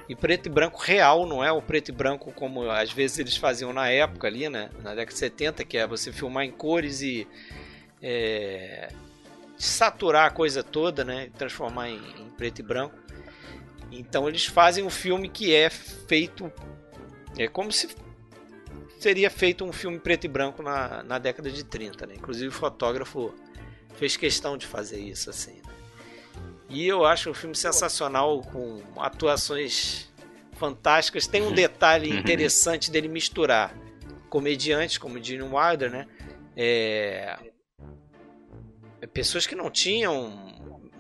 E 0.08 0.16
preto 0.16 0.46
e 0.46 0.50
branco 0.50 0.80
real, 0.80 1.26
não 1.26 1.44
é 1.44 1.52
o 1.52 1.62
preto 1.62 1.90
e 1.90 1.92
branco 1.92 2.32
como 2.32 2.70
às 2.70 2.92
vezes 2.92 3.18
eles 3.18 3.36
faziam 3.38 3.74
na 3.74 3.90
época 3.90 4.28
ali, 4.28 4.48
né? 4.48 4.70
Na 4.84 4.94
década 4.94 5.14
de 5.14 5.18
70, 5.18 5.66
que 5.66 5.78
é 5.78 5.88
você 5.88 6.12
filmar 6.12 6.46
em 6.46 6.52
cores 6.52 7.02
e 7.02 7.28
é, 8.04 8.90
saturar 9.58 10.28
a 10.28 10.30
coisa 10.30 10.64
toda, 10.64 11.04
né? 11.04 11.32
Transformar 11.36 11.90
em, 11.90 11.98
em 11.98 12.30
preto 12.38 12.60
e 12.60 12.64
branco. 12.64 12.96
Então 13.92 14.30
eles 14.30 14.46
fazem 14.46 14.84
um 14.84 14.92
filme 14.92 15.28
que 15.28 15.56
é 15.56 15.72
feito. 15.72 16.52
É 17.36 17.48
como 17.48 17.72
se 17.72 17.88
seria 19.00 19.30
feito 19.30 19.64
um 19.64 19.72
filme 19.72 20.00
preto 20.00 20.26
e 20.26 20.28
branco 20.28 20.64
na, 20.64 21.04
na 21.04 21.20
década 21.20 21.50
de 21.50 21.64
30. 21.64 22.06
Né? 22.08 22.16
Inclusive 22.16 22.48
o 22.48 22.52
fotógrafo 22.52 23.34
fez 23.96 24.18
questão 24.18 24.58
de 24.58 24.66
fazer 24.66 25.00
isso 25.00 25.30
assim. 25.30 25.54
Né? 25.54 25.74
E 26.70 26.88
eu 26.88 27.06
acho 27.06 27.30
o 27.30 27.34
filme 27.34 27.56
sensacional, 27.56 28.42
com 28.42 28.82
atuações 28.98 30.12
fantásticas. 30.54 31.28
Tem 31.28 31.44
um 31.44 31.52
detalhe 31.52 32.12
uhum. 32.12 32.20
interessante 32.20 32.90
dele 32.90 33.08
misturar 33.08 33.76
comediantes 34.30 34.98
como 34.98 35.24
Gene 35.24 35.44
Wilder, 35.44 35.92
né? 35.92 36.08
É... 36.56 37.38
Pessoas 39.14 39.46
que 39.46 39.56
não 39.56 39.70
tinham 39.70 40.56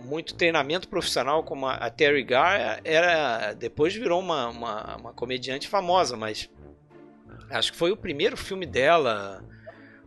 muito 0.05 0.35
treinamento 0.35 0.87
profissional 0.87 1.43
como 1.43 1.67
a, 1.67 1.89
Terry 1.89 2.23
Gar 2.23 2.79
era 2.83 3.53
depois 3.53 3.95
virou 3.95 4.19
uma, 4.19 4.49
uma, 4.49 4.95
uma, 4.97 5.13
comediante 5.13 5.67
famosa 5.67 6.15
mas 6.15 6.47
acho 7.49 7.71
que 7.71 7.77
foi 7.77 7.91
o 7.91 7.97
primeiro 7.97 8.35
filme 8.37 8.65
dela 8.65 9.43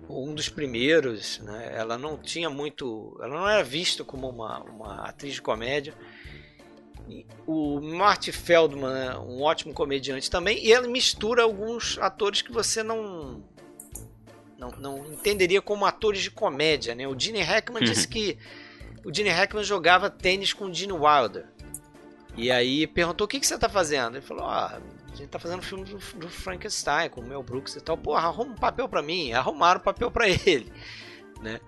um 0.09 0.35
dos 0.35 0.49
primeiros 0.49 1.39
né? 1.41 1.73
ela 1.75 1.99
não 1.99 2.17
tinha 2.17 2.49
muito 2.49 3.19
ela 3.23 3.41
não 3.41 3.49
era 3.49 3.63
vista 3.63 4.05
como 4.05 4.29
uma, 4.29 4.61
uma 4.61 5.09
atriz 5.09 5.35
de 5.35 5.43
comédia 5.43 5.95
o 7.47 7.81
Marty 7.81 8.33
Feldman 8.33 8.93
é 8.93 9.19
um 9.19 9.43
ótimo 9.43 9.73
comediante 9.73 10.31
também 10.31 10.63
e 10.65 10.73
ele 10.73 10.89
mistura 10.89 11.43
alguns 11.43 11.99
atores 11.99 12.43
que 12.43 12.53
você 12.53 12.83
não 12.83 13.43
não, 14.59 14.71
não 14.71 15.07
entenderia 15.13 15.63
como 15.63 15.87
atores 15.87 16.23
de 16.23 16.31
comédia 16.31 16.95
né 16.95 17.07
o 17.07 17.19
Gene 17.19 17.43
Hackman 17.43 17.85
disse 17.85 18.07
uhum. 18.07 18.13
que 18.13 18.39
o 19.09 19.15
Gene 19.15 19.31
Hackman 19.31 19.65
jogava 19.65 20.11
tênis 20.11 20.53
com 20.53 20.67
o 20.67 20.75
Gene 20.75 20.93
Wilder. 20.93 21.47
E 22.37 22.51
aí 22.51 22.87
perguntou: 22.87 23.25
o 23.25 23.29
que, 23.29 23.41
que 23.41 23.47
você 23.47 23.59
tá 23.59 23.69
fazendo? 23.69 24.17
Ele 24.17 24.27
falou: 24.27 24.45
ah, 24.45 24.81
gente 25.23 25.31
tá 25.31 25.39
fazendo 25.39 25.61
um 25.61 25.63
filme 25.63 25.85
do, 25.85 25.99
do 26.17 26.29
Frankenstein 26.29 27.11
com 27.11 27.21
o 27.21 27.27
Mel 27.27 27.43
Brooks 27.43 27.77
e 27.77 27.81
tal. 27.81 27.97
Porra, 27.97 28.29
arruma 28.29 28.53
um 28.53 28.57
papel 28.57 28.89
para 28.89 29.03
mim. 29.03 29.33
Arrumaram 29.33 29.81
o 29.81 29.83
papel 29.83 30.11
para 30.11 30.29
ele, 30.29 30.73
né? 31.41 31.61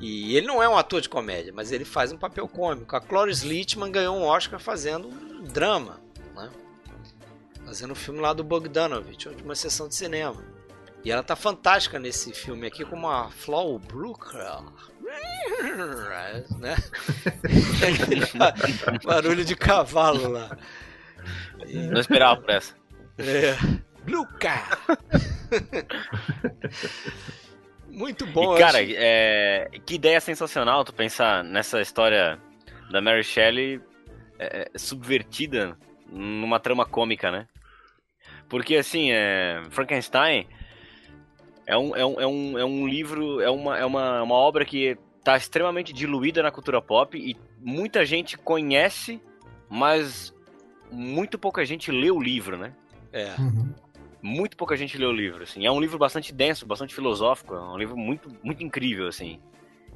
E 0.00 0.36
ele 0.36 0.46
não 0.46 0.62
é 0.62 0.68
um 0.68 0.78
ator 0.78 1.00
de 1.00 1.08
comédia, 1.08 1.52
mas 1.54 1.72
ele 1.72 1.84
faz 1.84 2.12
um 2.12 2.16
papel 2.16 2.48
cômico. 2.48 2.96
A 2.96 3.00
Cloris 3.00 3.42
Leachman 3.42 3.90
ganhou 3.90 4.16
um 4.16 4.22
Oscar 4.22 4.58
fazendo 4.58 5.08
um 5.08 5.42
drama, 5.44 6.00
né? 6.34 6.50
Fazendo 7.64 7.90
o 7.90 7.92
um 7.92 7.96
filme 7.96 8.20
lá 8.20 8.32
do 8.32 8.42
Bogdanovich, 8.42 9.28
uma 9.44 9.54
sessão 9.54 9.88
de 9.88 9.94
cinema. 9.94 10.42
E 11.04 11.10
ela 11.10 11.22
tá 11.22 11.34
fantástica 11.34 11.98
nesse 11.98 12.32
filme 12.32 12.66
aqui 12.66 12.84
como 12.84 13.08
a 13.08 13.30
Flo 13.30 13.78
Brooker 13.78 14.38
né? 16.58 16.76
barulho 19.04 19.44
de 19.44 19.56
cavalo 19.56 20.28
lá. 20.28 20.56
E... 21.66 21.76
Não 21.76 22.00
esperava 22.00 22.40
por 22.40 22.50
essa. 22.50 22.79
É. 23.20 23.56
Luca! 24.10 24.64
Muito 27.88 28.26
bom. 28.26 28.56
E, 28.56 28.58
cara, 28.58 28.78
é... 28.82 29.68
que 29.84 29.94
ideia 29.94 30.20
sensacional 30.20 30.84
tu 30.84 30.92
pensar 30.92 31.44
nessa 31.44 31.80
história 31.80 32.38
da 32.90 33.00
Mary 33.00 33.22
Shelley 33.22 33.80
é, 34.38 34.70
subvertida 34.76 35.76
numa 36.10 36.58
trama 36.58 36.86
cômica, 36.86 37.30
né? 37.30 37.46
Porque, 38.48 38.76
assim, 38.76 39.10
é... 39.12 39.62
Frankenstein 39.70 40.46
é 41.66 41.76
um, 41.76 41.94
é 41.94 42.04
um, 42.04 42.20
é 42.20 42.26
um, 42.26 42.58
é 42.58 42.64
um 42.64 42.88
livro, 42.88 43.40
é 43.40 43.50
uma, 43.50 43.78
é 43.78 43.84
uma, 43.84 44.22
uma 44.22 44.34
obra 44.34 44.64
que 44.64 44.96
está 45.18 45.36
extremamente 45.36 45.92
diluída 45.92 46.42
na 46.42 46.50
cultura 46.50 46.82
pop 46.82 47.16
e 47.16 47.36
muita 47.60 48.04
gente 48.04 48.36
conhece, 48.36 49.20
mas 49.68 50.34
muito 50.90 51.38
pouca 51.38 51.64
gente 51.64 51.92
lê 51.92 52.10
o 52.10 52.20
livro, 52.20 52.56
né? 52.56 52.74
É. 53.12 53.34
Uhum. 53.38 53.72
Muito 54.22 54.56
pouca 54.56 54.76
gente 54.76 54.98
lê 54.98 55.06
o 55.06 55.12
livro, 55.12 55.42
assim. 55.42 55.64
É 55.64 55.70
um 55.70 55.80
livro 55.80 55.98
bastante 55.98 56.32
denso, 56.32 56.66
bastante 56.66 56.94
filosófico, 56.94 57.54
é 57.54 57.60
um 57.60 57.78
livro 57.78 57.96
muito, 57.96 58.30
muito 58.42 58.62
incrível, 58.62 59.08
assim. 59.08 59.40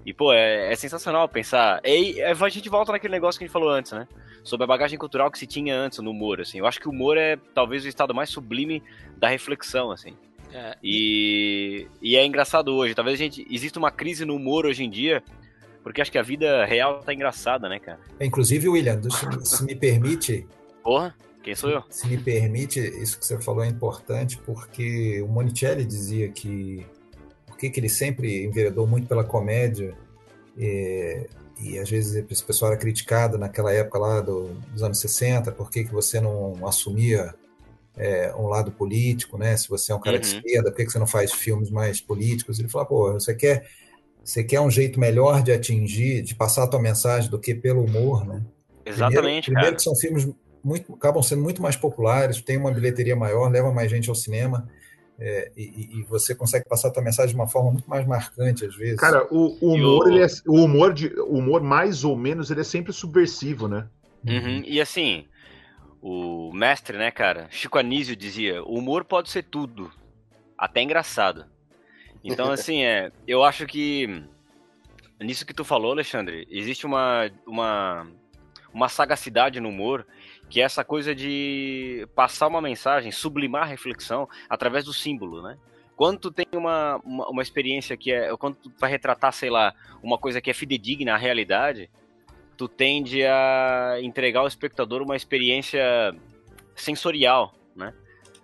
E, 0.04 0.12
pô, 0.12 0.32
é, 0.32 0.72
é 0.72 0.76
sensacional 0.76 1.28
pensar. 1.28 1.80
E, 1.84 2.20
a 2.22 2.48
gente 2.48 2.68
volta 2.68 2.92
naquele 2.92 3.12
negócio 3.12 3.38
que 3.38 3.44
a 3.44 3.46
gente 3.46 3.52
falou 3.52 3.70
antes, 3.70 3.92
né? 3.92 4.06
Sobre 4.42 4.64
a 4.64 4.66
bagagem 4.66 4.98
cultural 4.98 5.30
que 5.30 5.38
se 5.38 5.46
tinha 5.46 5.74
antes 5.74 5.98
no 5.98 6.10
humor, 6.10 6.40
assim. 6.40 6.58
Eu 6.58 6.66
acho 6.66 6.78
que 6.78 6.88
o 6.88 6.90
humor 6.90 7.16
é 7.16 7.38
talvez 7.54 7.84
o 7.84 7.88
estado 7.88 8.14
mais 8.14 8.28
sublime 8.28 8.82
da 9.16 9.28
reflexão, 9.28 9.90
assim. 9.90 10.14
É. 10.52 10.76
E, 10.82 11.88
e 12.02 12.16
é 12.16 12.24
engraçado 12.24 12.74
hoje. 12.74 12.94
Talvez 12.94 13.18
a 13.18 13.22
gente 13.22 13.46
exista 13.50 13.78
uma 13.78 13.90
crise 13.90 14.24
no 14.24 14.36
humor 14.36 14.66
hoje 14.66 14.84
em 14.84 14.90
dia, 14.90 15.22
porque 15.82 16.02
acho 16.02 16.12
que 16.12 16.18
a 16.18 16.22
vida 16.22 16.64
real 16.66 17.00
tá 17.00 17.14
engraçada, 17.14 17.68
né, 17.68 17.78
cara? 17.78 17.98
É, 18.20 18.26
inclusive, 18.26 18.68
William, 18.68 19.00
se 19.42 19.64
me 19.64 19.74
permite. 19.74 20.46
Porra, 20.82 21.14
quem 21.44 21.54
sou 21.54 21.70
eu? 21.70 21.82
Se 21.90 22.08
me 22.08 22.16
permite, 22.16 22.80
isso 22.80 23.18
que 23.18 23.26
você 23.26 23.38
falou 23.40 23.62
é 23.62 23.68
importante, 23.68 24.38
porque 24.38 25.20
o 25.20 25.28
Monicelli 25.28 25.84
dizia 25.84 26.28
que 26.30 26.84
por 27.46 27.58
que 27.58 27.70
ele 27.76 27.88
sempre 27.88 28.44
enveredou 28.44 28.86
muito 28.86 29.06
pela 29.06 29.22
comédia 29.22 29.94
e, 30.56 31.26
e 31.60 31.78
às 31.78 31.88
vezes 31.88 32.14
esse 32.30 32.42
pessoal 32.42 32.72
era 32.72 32.80
criticado 32.80 33.36
naquela 33.36 33.72
época 33.72 33.98
lá 33.98 34.20
do, 34.20 34.54
dos 34.72 34.82
anos 34.82 34.98
60, 34.98 35.52
por 35.52 35.70
que, 35.70 35.84
que 35.84 35.92
você 35.92 36.18
não 36.18 36.66
assumia 36.66 37.34
é, 37.96 38.34
um 38.36 38.48
lado 38.48 38.72
político, 38.72 39.36
né? 39.36 39.56
Se 39.56 39.68
você 39.68 39.92
é 39.92 39.94
um 39.94 40.00
cara 40.00 40.16
uhum. 40.16 40.22
de 40.22 40.26
esquerda, 40.28 40.70
por 40.70 40.76
que 40.78 40.90
você 40.90 40.98
não 40.98 41.06
faz 41.06 41.32
filmes 41.32 41.70
mais 41.70 42.00
políticos? 42.00 42.58
Ele 42.58 42.68
falou, 42.68 42.86
pô, 42.86 43.12
você 43.12 43.34
quer, 43.34 43.68
você 44.24 44.42
quer 44.42 44.60
um 44.60 44.70
jeito 44.70 44.98
melhor 44.98 45.42
de 45.42 45.52
atingir, 45.52 46.22
de 46.22 46.34
passar 46.34 46.64
a 46.64 46.66
tua 46.66 46.80
mensagem 46.80 47.30
do 47.30 47.38
que 47.38 47.54
pelo 47.54 47.84
humor, 47.84 48.26
né? 48.26 48.42
Exatamente, 48.86 49.20
primeiro, 49.20 49.44
primeiro 49.44 49.76
que 49.76 49.82
são 49.82 49.94
filmes 49.94 50.28
muito, 50.64 50.94
acabam 50.94 51.22
sendo 51.22 51.42
muito 51.42 51.60
mais 51.60 51.76
populares, 51.76 52.40
tem 52.40 52.56
uma 52.56 52.72
bilheteria 52.72 53.14
maior, 53.14 53.50
leva 53.50 53.72
mais 53.72 53.90
gente 53.90 54.08
ao 54.08 54.14
cinema. 54.14 54.68
É, 55.16 55.52
e, 55.56 56.00
e, 56.00 56.02
você 56.08 56.34
consegue 56.34 56.68
passar 56.68 56.88
a 56.88 56.90
tua 56.90 57.02
mensagem 57.02 57.30
de 57.30 57.40
uma 57.40 57.46
forma 57.46 57.70
muito 57.70 57.88
mais 57.88 58.04
marcante 58.04 58.64
às 58.64 58.74
vezes. 58.74 58.98
Cara, 58.98 59.24
o, 59.30 59.56
o 59.60 59.74
humor, 59.74 60.08
ele 60.08 60.24
é, 60.24 60.26
o 60.44 60.64
humor 60.64 60.92
de, 60.92 61.06
o 61.20 61.38
humor 61.38 61.62
mais 61.62 62.02
ou 62.02 62.16
menos, 62.16 62.50
ele 62.50 62.62
é 62.62 62.64
sempre 62.64 62.92
subversivo, 62.92 63.68
né? 63.68 63.86
Uhum. 64.26 64.64
E 64.66 64.80
assim, 64.80 65.24
o 66.02 66.52
mestre, 66.52 66.98
né, 66.98 67.12
cara? 67.12 67.46
Chico 67.48 67.78
Anísio 67.78 68.16
dizia: 68.16 68.64
o 68.64 68.76
humor 68.76 69.04
pode 69.04 69.30
ser 69.30 69.44
tudo, 69.44 69.88
até 70.58 70.82
engraçado. 70.82 71.46
Então, 72.24 72.50
assim, 72.52 72.82
é, 72.82 73.12
eu 73.24 73.44
acho 73.44 73.66
que 73.66 74.24
nisso 75.20 75.46
que 75.46 75.54
tu 75.54 75.64
falou, 75.64 75.92
Alexandre, 75.92 76.46
existe 76.50 76.86
uma, 76.86 77.30
uma, 77.46 78.06
uma 78.72 78.88
sagacidade 78.88 79.60
no 79.60 79.68
humor 79.68 80.06
que 80.48 80.60
é 80.60 80.64
essa 80.64 80.84
coisa 80.84 81.14
de 81.14 82.06
passar 82.14 82.46
uma 82.46 82.60
mensagem, 82.60 83.10
sublimar 83.10 83.62
a 83.62 83.66
reflexão 83.66 84.28
através 84.48 84.84
do 84.84 84.92
símbolo, 84.92 85.42
né? 85.42 85.58
Quando 85.96 86.18
tu 86.18 86.30
tem 86.30 86.46
uma, 86.52 87.00
uma, 87.04 87.28
uma, 87.28 87.42
experiência 87.42 87.96
que 87.96 88.12
é. 88.12 88.36
Quando 88.36 88.56
tu 88.56 88.72
vai 88.78 88.90
retratar, 88.90 89.32
sei 89.32 89.48
lá, 89.48 89.72
uma 90.02 90.18
coisa 90.18 90.40
que 90.40 90.50
é 90.50 90.54
fidedigna 90.54 91.14
à 91.14 91.16
realidade, 91.16 91.88
tu 92.56 92.68
tende 92.68 93.24
a 93.24 93.98
entregar 94.02 94.40
ao 94.40 94.46
espectador 94.46 95.02
uma 95.02 95.16
experiência 95.16 96.14
sensorial, 96.74 97.54
né? 97.76 97.94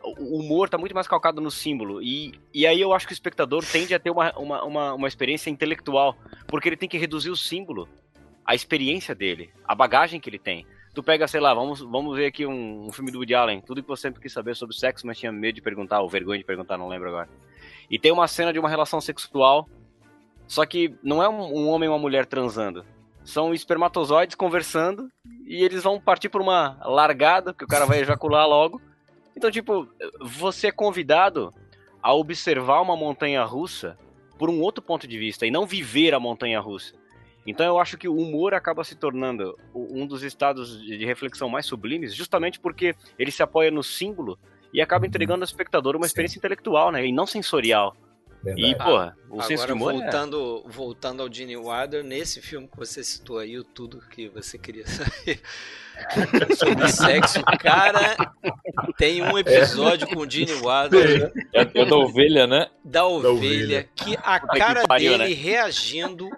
O 0.02 0.38
humor 0.38 0.66
está 0.66 0.78
muito 0.78 0.94
mais 0.94 1.08
calcado 1.08 1.40
no 1.40 1.50
símbolo. 1.50 2.00
E, 2.02 2.32
e 2.54 2.66
aí 2.66 2.80
eu 2.80 2.92
acho 2.92 3.06
que 3.06 3.12
o 3.12 3.14
espectador 3.14 3.64
tende 3.64 3.94
a 3.94 3.98
ter 3.98 4.10
uma, 4.10 4.32
uma, 4.38 4.64
uma, 4.64 4.94
uma 4.94 5.08
experiência 5.08 5.50
intelectual, 5.50 6.16
porque 6.46 6.68
ele 6.68 6.76
tem 6.76 6.88
que 6.88 6.96
reduzir 6.96 7.30
o 7.30 7.36
símbolo, 7.36 7.88
a 8.46 8.54
experiência 8.54 9.14
dele, 9.14 9.52
a 9.64 9.74
bagagem 9.74 10.18
que 10.18 10.30
ele 10.30 10.38
tem. 10.38 10.66
Tu 10.92 11.02
pega, 11.02 11.28
sei 11.28 11.40
lá, 11.40 11.54
vamos, 11.54 11.80
vamos 11.80 12.16
ver 12.16 12.26
aqui 12.26 12.44
um, 12.44 12.86
um 12.86 12.92
filme 12.92 13.12
do 13.12 13.18
Woody 13.18 13.34
Allen, 13.34 13.60
tudo 13.60 13.82
que 13.82 13.88
você 13.88 14.02
sempre 14.02 14.20
quis 14.20 14.32
saber 14.32 14.56
sobre 14.56 14.76
sexo, 14.76 15.06
mas 15.06 15.18
tinha 15.18 15.30
medo 15.30 15.54
de 15.54 15.62
perguntar, 15.62 16.00
ou 16.00 16.08
vergonha 16.08 16.38
de 16.38 16.44
perguntar, 16.44 16.76
não 16.76 16.88
lembro 16.88 17.08
agora. 17.08 17.28
E 17.88 17.98
tem 17.98 18.10
uma 18.10 18.26
cena 18.26 18.52
de 18.52 18.58
uma 18.58 18.68
relação 18.68 19.00
sexual, 19.00 19.68
só 20.48 20.66
que 20.66 20.94
não 21.02 21.22
é 21.22 21.28
um, 21.28 21.58
um 21.58 21.68
homem 21.68 21.86
e 21.86 21.90
uma 21.90 21.98
mulher 21.98 22.26
transando. 22.26 22.84
São 23.22 23.54
espermatozoides 23.54 24.34
conversando 24.34 25.08
e 25.46 25.62
eles 25.62 25.84
vão 25.84 26.00
partir 26.00 26.28
por 26.28 26.40
uma 26.40 26.76
largada, 26.84 27.54
que 27.54 27.64
o 27.64 27.68
cara 27.68 27.86
vai 27.86 28.00
ejacular 28.02 28.48
logo. 28.48 28.80
Então, 29.36 29.50
tipo, 29.50 29.86
você 30.20 30.68
é 30.68 30.72
convidado 30.72 31.52
a 32.02 32.12
observar 32.12 32.80
uma 32.80 32.96
montanha 32.96 33.44
russa 33.44 33.96
por 34.38 34.50
um 34.50 34.60
outro 34.60 34.82
ponto 34.82 35.06
de 35.06 35.18
vista 35.18 35.46
e 35.46 35.50
não 35.50 35.66
viver 35.66 36.14
a 36.14 36.20
montanha 36.20 36.58
russa. 36.58 36.94
Então 37.46 37.66
eu 37.66 37.78
acho 37.78 37.96
que 37.96 38.08
o 38.08 38.16
humor 38.16 38.54
acaba 38.54 38.84
se 38.84 38.94
tornando 38.94 39.58
um 39.74 40.06
dos 40.06 40.22
estados 40.22 40.80
de 40.82 41.04
reflexão 41.04 41.48
mais 41.48 41.66
sublimes, 41.66 42.14
justamente 42.14 42.60
porque 42.60 42.94
ele 43.18 43.30
se 43.30 43.42
apoia 43.42 43.70
no 43.70 43.82
símbolo 43.82 44.38
e 44.72 44.80
acaba 44.80 45.04
uhum. 45.04 45.08
entregando 45.08 45.42
ao 45.42 45.46
espectador 45.46 45.96
uma 45.96 46.06
experiência 46.06 46.34
Sim. 46.34 46.40
intelectual, 46.40 46.92
né, 46.92 47.04
e 47.06 47.12
não 47.12 47.26
sensorial. 47.26 47.96
Verdade. 48.42 48.70
E, 48.70 48.74
porra, 48.74 49.16
o 49.28 49.34
Agora, 49.34 49.48
senso 49.48 49.66
de 49.66 49.72
humor 49.72 49.92
voltando, 49.92 50.64
é... 50.64 50.70
voltando 50.70 51.22
ao 51.22 51.30
Gene 51.30 51.56
Wilder, 51.58 52.02
nesse 52.02 52.40
filme 52.40 52.66
que 52.68 52.76
você 52.76 53.04
citou 53.04 53.38
aí, 53.38 53.58
o 53.58 53.64
tudo 53.64 54.00
que 54.08 54.28
você 54.28 54.56
queria 54.56 54.86
saber 54.86 55.40
sobre 56.56 56.88
sexo, 56.88 57.42
cara, 57.60 58.16
tem 58.96 59.22
um 59.22 59.36
episódio 59.36 60.08
é. 60.08 60.14
com 60.14 60.20
o 60.20 60.30
Gene 60.30 60.52
Wilder. 60.52 61.32
É, 61.52 61.60
é 61.60 61.84
da 61.84 61.96
ovelha, 61.96 62.46
né? 62.46 62.70
Da 62.82 63.06
ovelha, 63.06 63.22
da 63.22 63.30
ovelha. 63.30 63.88
que 63.94 64.16
a 64.22 64.40
cara 64.40 64.80
que 64.82 64.88
pariu, 64.88 65.18
dele 65.18 65.34
né? 65.34 65.34
reagindo 65.34 66.30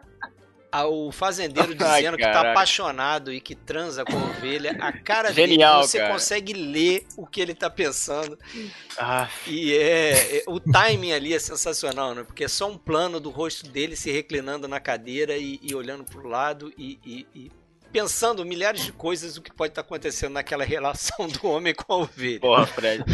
ao 0.73 1.13
fazendeiro 1.13 1.75
dizendo 1.77 2.15
Ai, 2.15 2.17
que 2.17 2.23
tá 2.23 2.51
apaixonado 2.51 3.31
e 3.31 3.41
que 3.41 3.55
transa 3.55 4.05
com 4.05 4.17
a 4.17 4.25
ovelha, 4.25 4.75
a 4.81 4.91
cara 4.91 5.31
Genial, 5.33 5.81
dele, 5.81 5.89
você 5.89 5.99
cara. 5.99 6.13
consegue 6.13 6.53
ler 6.55 7.07
o 7.17 7.27
que 7.27 7.41
ele 7.41 7.55
tá 7.55 7.69
pensando. 7.69 8.39
Ah. 8.99 9.29
E 9.47 9.75
é, 9.75 10.39
é, 10.39 10.45
o 10.47 10.59
timing 10.59 11.13
ali 11.13 11.35
é 11.35 11.39
sensacional, 11.39 12.15
né? 12.15 12.25
Porque 12.25 12.45
é 12.45 12.49
só 12.49 12.71
um 12.71 12.79
plano 12.79 13.21
do 13.21 13.29
rosto 13.29 13.69
dele 13.69 13.95
se 13.95 14.11
reclinando 14.11 14.67
na 14.67 14.81
cadeira 14.81 15.37
e, 15.37 15.61
e 15.63 15.75
olhando 15.75 16.05
pro 16.05 16.27
lado 16.27 16.73
e, 16.79 16.99
e, 17.05 17.27
e 17.35 17.53
pensando 17.93 18.45
milhares 18.45 18.83
de 18.83 18.93
coisas 18.93 19.37
o 19.37 19.43
que 19.43 19.53
pode 19.53 19.73
estar 19.73 19.83
tá 19.83 19.87
acontecendo 19.87 20.33
naquela 20.33 20.65
relação 20.65 21.29
do 21.29 21.47
homem 21.47 21.75
com 21.75 21.93
a 21.93 21.97
ovelha. 21.99 22.41
Porra, 22.41 22.67
Fred. 22.67 23.05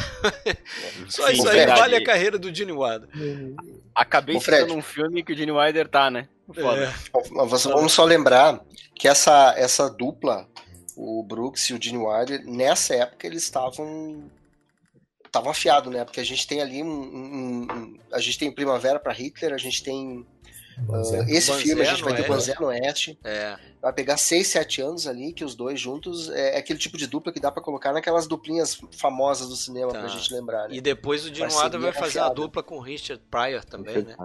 Só 1.10 1.26
Sim, 1.26 1.32
isso 1.32 1.48
aí 1.48 1.62
Fred. 1.62 1.80
vale 1.80 1.96
a 1.96 2.04
carreira 2.04 2.38
do 2.38 2.54
Gene 2.54 2.72
Wilder. 2.72 3.08
Acabei 3.94 4.38
de 4.38 4.64
num 4.66 4.80
filme 4.80 5.24
que 5.24 5.32
o 5.32 5.36
Gene 5.36 5.50
Wilder 5.50 5.88
tá, 5.88 6.08
né? 6.08 6.28
Foda. 6.54 6.84
É. 6.84 6.94
Vamos 7.68 7.92
só 7.92 8.04
lembrar 8.04 8.60
que 8.94 9.06
essa, 9.06 9.54
essa 9.56 9.88
dupla, 9.88 10.48
o 10.96 11.22
Brooks 11.22 11.64
e 11.64 11.74
o 11.74 11.82
Gene 11.82 11.98
Wilder, 11.98 12.44
nessa 12.46 12.94
época 12.94 13.26
eles 13.26 13.42
estavam 13.42 14.30
estavam 15.24 15.50
afiados, 15.50 15.92
né? 15.92 16.04
Porque 16.04 16.20
a 16.20 16.24
gente 16.24 16.46
tem 16.46 16.60
ali 16.60 16.82
um, 16.82 16.88
um, 16.88 17.66
um 17.70 17.98
a 18.12 18.18
gente 18.18 18.38
tem 18.38 18.50
Primavera 18.50 18.98
para 18.98 19.12
Hitler, 19.12 19.52
a 19.52 19.58
gente 19.58 19.82
tem 19.82 20.26
uh, 20.88 21.24
esse 21.28 21.50
Banzé 21.50 21.62
filme 21.62 21.82
a 21.82 21.84
gente 21.84 22.02
vai 22.02 22.14
ter 22.14 22.26
Banzé 22.26 22.54
no 22.58 22.66
Oeste. 22.66 23.18
É. 23.22 23.56
Vai 23.80 23.92
pegar 23.92 24.16
6, 24.16 24.46
7 24.46 24.80
anos 24.80 25.06
ali, 25.06 25.32
que 25.32 25.44
os 25.44 25.54
dois 25.54 25.78
juntos 25.78 26.30
é, 26.30 26.56
é, 26.56 26.58
aquele 26.58 26.78
tipo 26.78 26.96
de 26.96 27.06
dupla 27.06 27.30
que 27.30 27.38
dá 27.38 27.52
para 27.52 27.62
colocar 27.62 27.92
naquelas 27.92 28.26
duplinhas 28.26 28.80
famosas 28.92 29.48
do 29.48 29.54
cinema 29.54 29.92
tá. 29.92 30.00
pra 30.00 30.08
gente 30.08 30.32
lembrar. 30.32 30.68
Né? 30.68 30.76
E 30.76 30.80
depois 30.80 31.24
o 31.24 31.32
Gene 31.32 31.52
Wilder 31.52 31.80
vai 31.80 31.92
fazer 31.92 32.20
a 32.20 32.30
dupla 32.30 32.62
com 32.62 32.78
o 32.78 32.80
Richard 32.80 33.22
Pryor 33.30 33.64
também, 33.64 34.02
né? 34.02 34.16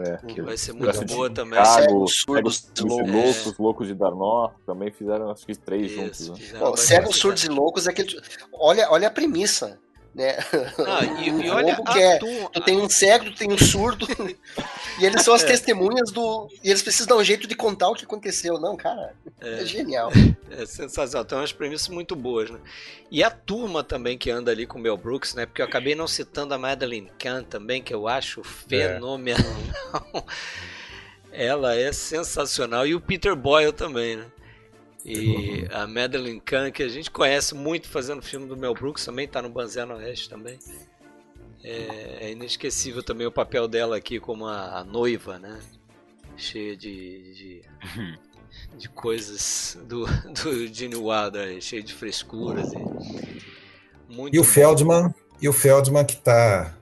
É, 0.00 0.16
que 0.26 0.40
vai 0.40 0.56
ser 0.56 0.72
muito 0.72 1.04
boa 1.04 1.28
também. 1.28 1.62
Chicago, 1.64 2.08
Cegos, 2.08 2.26
Loucos, 2.26 3.46
é. 3.46 3.62
Loucos 3.62 3.86
de 3.86 3.94
Darnó, 3.94 4.50
também 4.64 4.90
fizeram 4.90 5.30
acho 5.30 5.44
que 5.44 5.54
três 5.56 5.92
Isso, 5.92 6.26
juntos. 6.26 6.52
Né? 6.52 6.76
Cegos, 6.76 7.16
Surdos 7.16 7.44
e 7.44 7.48
Loucos 7.48 7.86
é 7.86 7.90
aquele. 7.90 8.20
Olha, 8.52 8.90
olha 8.90 9.08
a 9.08 9.10
premissa 9.10 9.78
né? 10.14 10.36
Ah, 10.86 11.04
e, 11.20 11.28
e 11.28 11.50
olha, 11.50 11.76
que 11.76 11.98
é, 11.98 12.18
tu 12.18 12.60
tem 12.64 12.78
um 12.78 12.88
cego, 12.88 13.26
tu 13.26 13.36
tem 13.36 13.52
um 13.52 13.58
surdo, 13.58 14.06
e 15.00 15.04
eles 15.04 15.22
são 15.22 15.34
as 15.34 15.42
é. 15.42 15.46
testemunhas 15.46 16.10
do. 16.10 16.48
E 16.62 16.68
eles 16.68 16.82
precisam 16.82 17.08
dar 17.08 17.16
um 17.16 17.24
jeito 17.24 17.46
de 17.46 17.54
contar 17.54 17.88
o 17.88 17.94
que 17.94 18.04
aconteceu. 18.04 18.58
Não, 18.58 18.76
cara, 18.76 19.14
é, 19.40 19.62
é 19.62 19.64
genial. 19.64 20.10
É 20.50 20.66
sensacional, 20.66 21.24
tem 21.24 21.38
umas 21.38 21.52
premissas 21.52 21.88
muito 21.88 22.16
boas, 22.16 22.50
né? 22.50 22.58
E 23.10 23.22
a 23.22 23.30
turma 23.30 23.82
também 23.82 24.18
que 24.18 24.30
anda 24.30 24.50
ali 24.50 24.66
com 24.66 24.78
o 24.78 24.82
Mel 24.82 24.96
Brooks, 24.96 25.34
né? 25.34 25.46
Porque 25.46 25.62
eu 25.62 25.66
acabei 25.66 25.94
não 25.94 26.06
citando 26.06 26.54
a 26.54 26.58
Madeline 26.58 27.10
Kahn 27.18 27.42
também, 27.44 27.82
que 27.82 27.94
eu 27.94 28.08
acho 28.08 28.42
fenomenal. 28.42 29.44
Ela 31.32 31.76
é 31.76 31.92
sensacional. 31.92 32.86
E 32.86 32.94
o 32.94 33.00
Peter 33.00 33.36
Boyle 33.36 33.72
também, 33.72 34.16
né? 34.16 34.26
E 35.04 35.66
a 35.70 35.86
Madeline 35.86 36.40
Kahn, 36.40 36.70
que 36.70 36.82
a 36.82 36.88
gente 36.88 37.10
conhece 37.10 37.54
muito 37.54 37.88
fazendo 37.88 38.22
filme 38.22 38.46
do 38.46 38.56
Mel 38.56 38.74
Brooks, 38.74 39.04
também 39.04 39.24
está 39.24 39.40
no 39.40 39.48
Banzé 39.48 39.84
Oeste 39.84 40.28
também. 40.28 40.58
É, 41.62 42.18
é, 42.20 42.30
inesquecível 42.32 43.02
também 43.02 43.26
o 43.26 43.32
papel 43.32 43.68
dela 43.68 43.96
aqui 43.96 44.18
como 44.18 44.46
a, 44.46 44.78
a 44.78 44.84
noiva, 44.84 45.38
né? 45.38 45.60
Cheia 46.36 46.76
de, 46.76 47.34
de, 47.34 47.62
de 48.78 48.88
coisas 48.88 49.78
do, 49.86 50.06
do 50.32 50.66
Gene 50.72 50.96
Wilder, 50.96 51.60
cheia 51.60 51.82
de 51.82 51.92
frescuras. 51.92 52.72
E, 52.72 54.12
muito 54.12 54.34
e 54.34 54.38
o 54.38 54.44
Feldman, 54.44 55.14
e 55.40 55.48
o 55.48 55.52
Feldman 55.52 56.04
que 56.04 56.14
está 56.14 56.74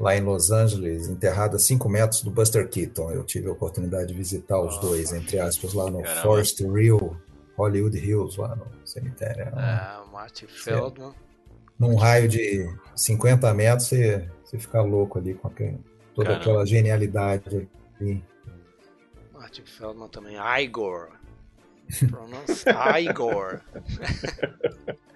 lá 0.00 0.16
em 0.16 0.22
Los 0.22 0.50
Angeles, 0.50 1.08
enterrado 1.08 1.56
a 1.56 1.58
5 1.58 1.86
metros 1.88 2.22
do 2.22 2.30
Buster 2.30 2.66
Keaton. 2.68 3.12
Eu 3.12 3.22
tive 3.22 3.48
a 3.48 3.52
oportunidade 3.52 4.06
de 4.08 4.14
visitar 4.14 4.58
os 4.58 4.78
dois, 4.78 5.12
entre 5.12 5.38
aspas, 5.38 5.74
lá 5.74 5.90
no 5.90 6.02
caramba. 6.02 6.22
Forest 6.22 6.62
Hill, 6.62 7.16
Hollywood 7.54 7.98
Hills, 7.98 8.40
lá 8.40 8.56
no 8.56 8.66
cemitério. 8.82 9.42
É, 9.42 10.00
Martin 10.10 10.46
Feldman. 10.46 11.12
Num 11.78 11.96
raio 11.96 12.28
de 12.28 12.66
50 12.96 13.52
metros, 13.52 13.88
você, 13.88 14.26
você 14.42 14.58
fica 14.58 14.80
louco 14.80 15.18
ali 15.18 15.34
com 15.34 15.48
aquele, 15.48 15.78
toda 16.14 16.28
caramba. 16.28 16.44
aquela 16.44 16.66
genialidade 16.66 17.68
ali. 18.00 18.24
Martin 19.34 19.64
Feldman 19.66 20.08
também. 20.08 20.36
Igor. 20.62 21.10
Pronounce 22.08 22.64
Igor. 23.06 23.60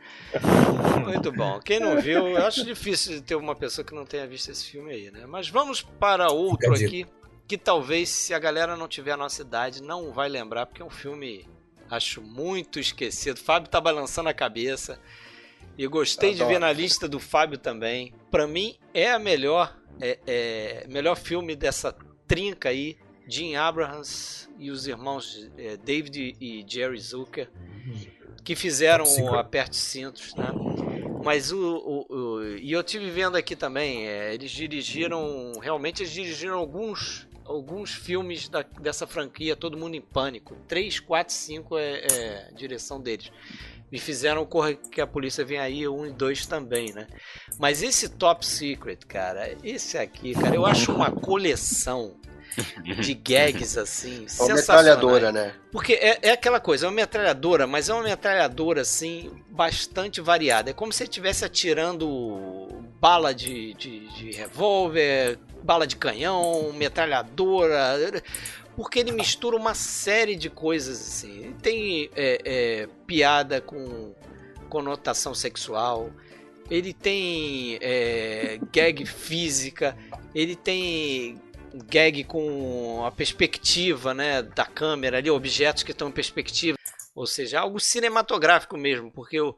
Muito 1.04 1.32
bom. 1.32 1.60
Quem 1.60 1.80
não 1.80 2.00
viu, 2.00 2.28
eu 2.28 2.46
acho 2.46 2.64
difícil 2.64 3.20
ter 3.22 3.34
uma 3.34 3.54
pessoa 3.54 3.84
que 3.84 3.94
não 3.94 4.04
tenha 4.04 4.26
visto 4.26 4.50
esse 4.50 4.64
filme 4.64 4.92
aí, 4.92 5.10
né? 5.10 5.26
Mas 5.26 5.48
vamos 5.48 5.82
para 5.82 6.32
outro 6.32 6.72
aqui, 6.74 7.06
que 7.46 7.58
talvez, 7.58 8.08
se 8.08 8.34
a 8.34 8.38
galera 8.38 8.76
não 8.76 8.88
tiver 8.88 9.12
a 9.12 9.16
nossa 9.16 9.42
idade, 9.42 9.82
não 9.82 10.12
vai 10.12 10.28
lembrar, 10.28 10.66
porque 10.66 10.82
é 10.82 10.84
um 10.84 10.90
filme, 10.90 11.48
acho, 11.90 12.20
muito 12.22 12.78
esquecido. 12.78 13.36
O 13.36 13.40
Fábio 13.40 13.68
tá 13.68 13.80
balançando 13.80 14.28
a 14.28 14.34
cabeça. 14.34 14.98
E 15.76 15.86
gostei 15.88 16.34
de 16.34 16.44
ver 16.44 16.60
na 16.60 16.72
lista 16.72 17.08
do 17.08 17.18
Fábio 17.18 17.58
também. 17.58 18.14
Para 18.30 18.46
mim, 18.46 18.76
é 18.92 19.10
a 19.10 19.18
melhor, 19.18 19.76
é, 20.00 20.18
é, 20.24 20.86
melhor 20.88 21.16
filme 21.16 21.56
dessa 21.56 21.92
trinca 22.26 22.68
aí. 22.68 22.96
Jim 23.26 23.56
Abrahams 23.56 24.48
e 24.58 24.70
os 24.70 24.86
irmãos 24.86 25.50
é, 25.56 25.76
David 25.78 26.36
e 26.40 26.64
Jerry 26.68 27.00
Zucker 27.00 27.50
que 28.44 28.54
fizeram 28.54 29.04
o 29.04 29.34
Aperte 29.34 29.76
Cintos, 29.76 30.34
né? 30.34 30.48
Mas 31.24 31.50
o, 31.50 31.58
o, 31.58 32.14
o, 32.14 32.46
E 32.58 32.70
eu 32.70 32.82
tive 32.82 33.10
vendo 33.10 33.36
aqui 33.36 33.56
também, 33.56 34.06
é, 34.06 34.34
eles 34.34 34.50
dirigiram. 34.50 35.52
Realmente 35.60 36.02
eles 36.02 36.12
dirigiram 36.12 36.58
alguns 36.58 37.26
alguns 37.46 37.92
filmes 37.92 38.48
da, 38.48 38.62
dessa 38.62 39.06
franquia, 39.06 39.54
Todo 39.54 39.76
Mundo 39.76 39.94
em 39.94 40.00
Pânico. 40.00 40.56
3, 40.66 41.00
4, 41.00 41.34
5 41.34 41.78
é, 41.78 42.06
é 42.10 42.50
direção 42.54 43.00
deles. 43.00 43.30
Me 43.92 43.98
fizeram 43.98 44.44
correr 44.46 44.76
que 44.90 45.00
a 45.00 45.06
polícia 45.06 45.44
vem 45.44 45.58
aí, 45.58 45.86
um 45.86 46.06
e 46.06 46.12
dois 46.12 46.46
também, 46.46 46.92
né? 46.92 47.06
Mas 47.58 47.82
esse 47.82 48.08
Top 48.08 48.44
Secret, 48.44 48.98
cara, 49.06 49.54
esse 49.62 49.96
aqui, 49.98 50.32
cara, 50.34 50.54
eu 50.54 50.66
acho 50.66 50.90
uma 50.92 51.10
coleção 51.10 52.16
de 52.82 53.14
gags 53.14 53.76
assim. 53.76 54.26
É 54.38 54.42
uma 54.42 54.54
metralhadora, 54.54 55.32
né? 55.32 55.54
Porque 55.70 55.94
é, 55.94 56.18
é 56.22 56.30
aquela 56.32 56.60
coisa, 56.60 56.86
é 56.86 56.88
uma 56.88 56.94
metralhadora, 56.94 57.66
mas 57.66 57.88
é 57.88 57.94
uma 57.94 58.02
metralhadora 58.02 58.82
assim, 58.82 59.30
bastante 59.50 60.20
variada. 60.20 60.70
É 60.70 60.72
como 60.72 60.92
se 60.92 61.02
ele 61.02 61.10
estivesse 61.10 61.44
atirando 61.44 62.68
bala 63.00 63.34
de, 63.34 63.74
de, 63.74 64.08
de 64.14 64.32
revólver, 64.32 65.38
bala 65.62 65.86
de 65.86 65.96
canhão, 65.96 66.72
metralhadora. 66.72 68.22
porque 68.76 68.98
ele 68.98 69.12
mistura 69.12 69.56
uma 69.56 69.74
série 69.74 70.36
de 70.36 70.50
coisas 70.50 71.00
assim. 71.00 71.38
Ele 71.44 71.56
tem 71.60 72.10
é, 72.16 72.40
é, 72.44 72.88
piada 73.06 73.60
com 73.60 74.14
conotação 74.68 75.34
sexual, 75.34 76.10
ele 76.70 76.92
tem 76.92 77.78
é, 77.80 78.58
gag 78.72 79.04
física, 79.06 79.96
ele 80.34 80.56
tem 80.56 81.40
gag 81.86 82.24
com 82.24 83.04
a 83.04 83.10
perspectiva 83.10 84.14
né, 84.14 84.42
da 84.42 84.64
câmera 84.64 85.18
ali, 85.18 85.30
objetos 85.30 85.82
que 85.82 85.92
estão 85.92 86.08
em 86.08 86.12
perspectiva, 86.12 86.78
ou 87.14 87.26
seja, 87.26 87.60
algo 87.60 87.80
cinematográfico 87.80 88.76
mesmo, 88.76 89.10
porque 89.10 89.40
o, 89.40 89.54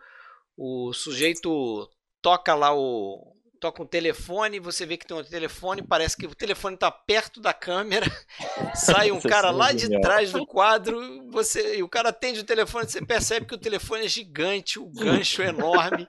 o 0.57 0.93
sujeito 0.93 1.89
toca 2.23 2.55
lá 2.55 2.75
o, 2.75 3.36
toca 3.57 3.83
um 3.83 3.87
telefone, 3.87 4.61
você 4.61 4.87
vê 4.87 4.97
que 4.97 5.07
tem 5.07 5.17
um 5.17 5.25
telefone, 5.25 5.83
parece 5.83 6.17
que 6.17 6.27
o 6.27 6.35
telefone 6.35 6.75
está 6.75 6.91
perto 6.91 7.41
da 7.41 7.53
câmera, 7.53 8.07
sai 8.75 9.11
um 9.11 9.21
cara 9.21 9.51
lá 9.51 9.73
de 9.73 9.89
trás 10.01 10.33
do 10.33 10.47
quadro, 10.47 11.31
você 11.31 11.79
e 11.79 11.83
o 11.83 11.89
cara 11.89 12.11
atende 12.11 12.41
o 12.41 12.45
telefone, 12.45 12.89
você 12.89 13.05
percebe 13.05 13.47
que 13.47 13.55
o 13.55 13.59
telefone 13.59 14.05
é 14.05 14.09
gigante, 14.09 14.79
o 14.79 14.87
gancho 14.87 15.43
é 15.43 15.49
enorme. 15.49 16.07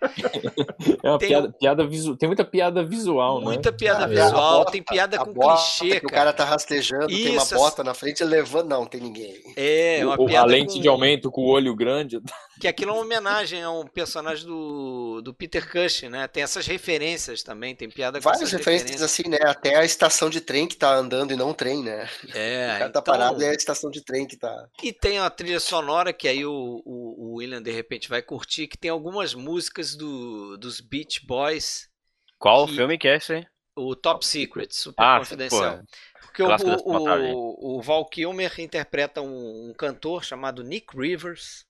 É 1.04 1.10
uma 1.10 1.18
tem, 1.18 1.30
piada, 1.30 1.50
piada 1.52 1.88
visual, 1.88 2.18
tem 2.18 2.28
muita 2.28 2.46
piada 2.46 2.84
visual, 2.84 3.42
muita 3.42 3.72
né? 3.72 3.78
piada 3.78 4.08
visual, 4.08 4.60
bota, 4.60 4.72
tem 4.72 4.84
piada 4.84 5.18
com 5.18 5.34
clichê, 5.34 6.00
que 6.00 6.06
o 6.06 6.10
cara 6.10 6.34
tá 6.34 6.44
rastejando, 6.46 7.12
Isso, 7.12 7.24
tem 7.24 7.38
uma 7.38 7.46
bota 7.46 7.84
na 7.84 7.94
frente, 7.94 8.24
levando, 8.24 8.70
não, 8.70 8.86
tem 8.86 9.02
ninguém. 9.02 9.42
É, 9.56 10.02
uma 10.04 10.16
o, 10.16 10.26
piada 10.26 10.48
a 10.48 10.52
lente 10.52 10.76
com... 10.76 10.82
de 10.82 10.88
aumento 10.88 11.32
com 11.32 11.42
o 11.42 11.48
olho 11.48 11.76
grande. 11.76 12.20
Que 12.60 12.68
aquilo 12.68 12.90
é 12.90 12.94
uma 12.96 13.04
homenagem 13.04 13.62
a 13.62 13.70
um 13.70 13.86
personagem 13.86 14.44
do, 14.44 15.22
do 15.22 15.32
Peter 15.32 15.70
Cushing, 15.72 16.10
né? 16.10 16.28
Tem 16.28 16.42
essas 16.42 16.66
referências 16.66 17.37
também, 17.44 17.76
tem 17.76 17.90
piada 17.90 18.20
com 18.20 18.24
Várias 18.24 18.52
referências, 18.52 18.92
referências, 18.92 19.02
assim, 19.02 19.30
né? 19.30 19.38
Até 19.44 19.76
a 19.76 19.84
estação 19.84 20.30
de 20.30 20.42
trem 20.42 20.68
que 20.68 20.76
tá 20.76 20.94
andando 20.94 21.34
e 21.34 21.36
não 21.36 21.50
o 21.50 21.54
trem, 21.54 21.84
né? 21.84 22.10
É. 22.34 22.68
O 22.78 22.80
cara 22.80 22.80
tá 22.80 23.00
então... 23.00 23.14
parado 23.14 23.42
e 23.42 23.46
é 23.46 23.50
a 23.50 23.54
estação 23.54 23.90
de 23.90 24.04
trem 24.04 24.28
que 24.28 24.38
tá. 24.38 24.68
E 24.84 24.92
tem 24.92 25.20
a 25.20 25.30
trilha 25.30 25.60
sonora 25.60 26.14
que 26.14 26.28
aí 26.28 26.46
o, 26.46 26.82
o, 26.86 27.32
o 27.32 27.36
William 27.36 27.62
de 27.62 27.72
repente 27.72 28.10
vai 28.10 28.22
curtir, 28.22 28.68
que 28.68 28.78
tem 28.78 28.92
algumas 28.92 29.34
músicas 29.34 29.96
do, 29.96 30.58
dos 30.58 30.80
Beach 30.80 31.26
Boys. 31.26 31.90
Qual 32.38 32.68
que... 32.68 32.76
filme 32.76 32.98
que 32.98 33.08
é 33.08 33.18
esse 33.18 33.34
aí? 33.34 33.48
O 33.76 33.96
Top 33.96 34.26
Secret, 34.26 34.70
super 34.72 35.04
ah, 35.04 35.20
confidencial. 35.20 35.78
Pô. 35.78 35.84
Porque 36.22 36.44
o, 36.44 36.48
o, 36.86 37.78
o, 37.78 37.82
Val 37.82 38.06
Kilmer 38.06 38.60
interpreta 38.60 39.22
um, 39.22 39.70
um 39.70 39.74
cantor 39.74 40.24
chamado 40.24 40.64
Nick 40.64 40.96
Rivers 40.96 41.68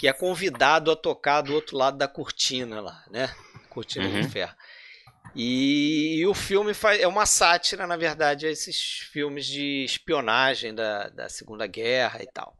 que 0.00 0.08
é 0.08 0.14
convidado 0.14 0.90
a 0.90 0.96
tocar 0.96 1.42
do 1.42 1.52
outro 1.52 1.76
lado 1.76 1.98
da 1.98 2.08
cortina 2.08 2.80
lá, 2.80 3.04
né? 3.10 3.28
Cortina 3.68 4.06
uhum. 4.06 4.22
de 4.22 4.28
ferro. 4.30 4.54
E, 5.34 6.16
e, 6.18 6.26
o 6.26 6.34
filme 6.34 6.74
faz, 6.74 7.00
é 7.00 7.06
uma 7.06 7.24
sátira, 7.24 7.86
na 7.86 7.96
verdade, 7.96 8.46
a 8.46 8.50
esses 8.50 9.08
filmes 9.12 9.46
de 9.46 9.84
espionagem 9.84 10.74
da, 10.74 11.08
da 11.08 11.28
Segunda 11.28 11.66
Guerra 11.66 12.22
e 12.22 12.26
tal. 12.26 12.56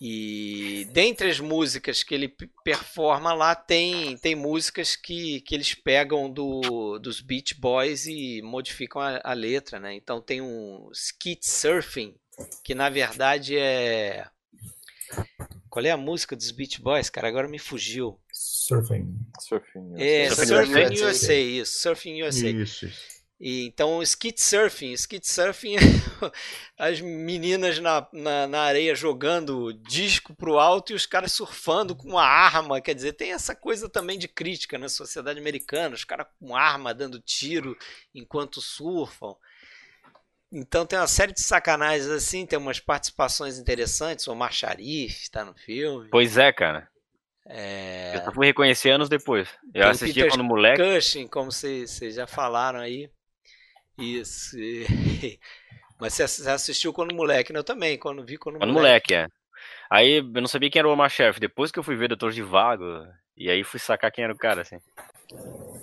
E 0.00 0.86
dentre 0.92 1.30
as 1.30 1.40
músicas 1.40 2.02
que 2.02 2.14
ele 2.14 2.34
performa 2.62 3.32
lá, 3.32 3.54
tem, 3.54 4.16
tem 4.18 4.34
músicas 4.34 4.94
que, 4.94 5.40
que 5.42 5.54
eles 5.54 5.74
pegam 5.74 6.30
do, 6.30 6.98
dos 6.98 7.20
Beach 7.20 7.54
Boys 7.58 8.06
e 8.06 8.42
modificam 8.42 9.00
a, 9.00 9.20
a 9.24 9.32
letra, 9.32 9.80
né? 9.80 9.94
Então 9.94 10.20
tem 10.20 10.42
um 10.42 10.90
Skit 10.92 11.46
Surfing, 11.46 12.14
que 12.62 12.74
na 12.74 12.90
verdade 12.90 13.56
é 13.56 14.26
qual 15.70 15.84
é 15.84 15.90
a 15.90 15.96
música 15.96 16.36
dos 16.36 16.50
Beach 16.50 16.80
Boys, 16.80 17.10
cara? 17.10 17.28
Agora 17.28 17.48
me 17.48 17.58
fugiu. 17.58 18.18
Surfing. 18.38 19.16
Surfing 19.40 19.94
USA. 19.94 20.04
É, 20.04 20.30
Surfing, 20.30 21.04
USA, 21.04 21.34
isso. 21.34 21.80
Surfing 21.80 22.22
USA. 22.22 22.50
Isso. 22.50 22.86
E, 23.40 23.66
então, 23.66 24.02
skit 24.02 24.40
surfing. 24.40 24.92
Skit 24.92 25.26
surfing 25.26 25.76
as 26.76 27.00
meninas 27.00 27.78
na, 27.78 28.06
na, 28.12 28.46
na, 28.46 28.60
areia 28.60 28.94
jogando 28.94 29.72
disco 29.72 30.34
pro 30.34 30.58
alto 30.58 30.92
e 30.92 30.94
os 30.94 31.06
caras 31.06 31.32
surfando 31.32 31.96
com 31.96 32.08
uma 32.08 32.24
arma. 32.24 32.80
Quer 32.80 32.94
dizer, 32.94 33.14
tem 33.14 33.32
essa 33.32 33.54
coisa 33.54 33.88
também 33.88 34.18
de 34.18 34.28
crítica 34.28 34.76
na 34.76 34.90
sociedade 34.90 35.38
americana. 35.38 35.94
Os 35.94 36.04
caras 36.04 36.26
com 36.38 36.54
arma 36.54 36.92
dando 36.92 37.18
tiro 37.18 37.76
enquanto 38.14 38.60
surfam. 38.60 39.34
Então 40.52 40.84
tem 40.84 40.98
uma 40.98 41.08
série 41.08 41.32
de 41.32 41.42
sacanagens 41.42 42.08
assim, 42.08 42.44
tem 42.44 42.58
umas 42.58 42.80
participações 42.80 43.58
interessantes. 43.58 44.26
O 44.26 44.32
Omar 44.32 44.52
Sharif 44.52 45.22
está 45.22 45.42
no 45.42 45.54
filme. 45.54 46.08
Pois 46.10 46.36
é, 46.36 46.52
cara. 46.52 46.88
É... 47.48 48.16
Eu 48.16 48.24
só 48.24 48.32
fui 48.32 48.46
reconhecer 48.46 48.90
anos 48.90 49.08
depois. 49.08 49.48
Eu 49.72 49.82
tem 49.82 49.90
assisti 49.90 50.14
Peter 50.14 50.30
quando 50.30 50.44
moleque. 50.44 50.82
Cushing, 50.82 51.28
como 51.28 51.52
vocês 51.52 52.14
já 52.14 52.26
falaram 52.26 52.80
aí. 52.80 53.08
Isso. 53.98 54.56
Mas 55.98 56.14
você 56.14 56.50
assistiu 56.50 56.92
quando 56.92 57.14
moleque, 57.14 57.52
né? 57.52 57.58
Eu 57.58 57.64
também, 57.64 57.98
quando 57.98 58.24
vi 58.24 58.36
quando, 58.36 58.58
quando 58.58 58.72
moleque. 58.72 59.14
moleque. 59.14 59.32
é. 59.32 59.46
Aí 59.88 60.16
eu 60.16 60.24
não 60.24 60.48
sabia 60.48 60.70
quem 60.70 60.80
era 60.80 60.88
o 60.88 60.92
Omar 60.92 61.08
Sharif. 61.08 61.40
Depois 61.40 61.70
que 61.70 61.78
eu 61.78 61.82
fui 61.82 61.96
ver 61.96 62.08
Doutor 62.08 62.32
de 62.32 62.42
Vago, 62.42 62.84
e 63.36 63.48
aí 63.48 63.62
fui 63.64 63.80
sacar 63.80 64.10
quem 64.10 64.24
era 64.24 64.32
o 64.32 64.36
cara, 64.38 64.62
assim. 64.62 64.76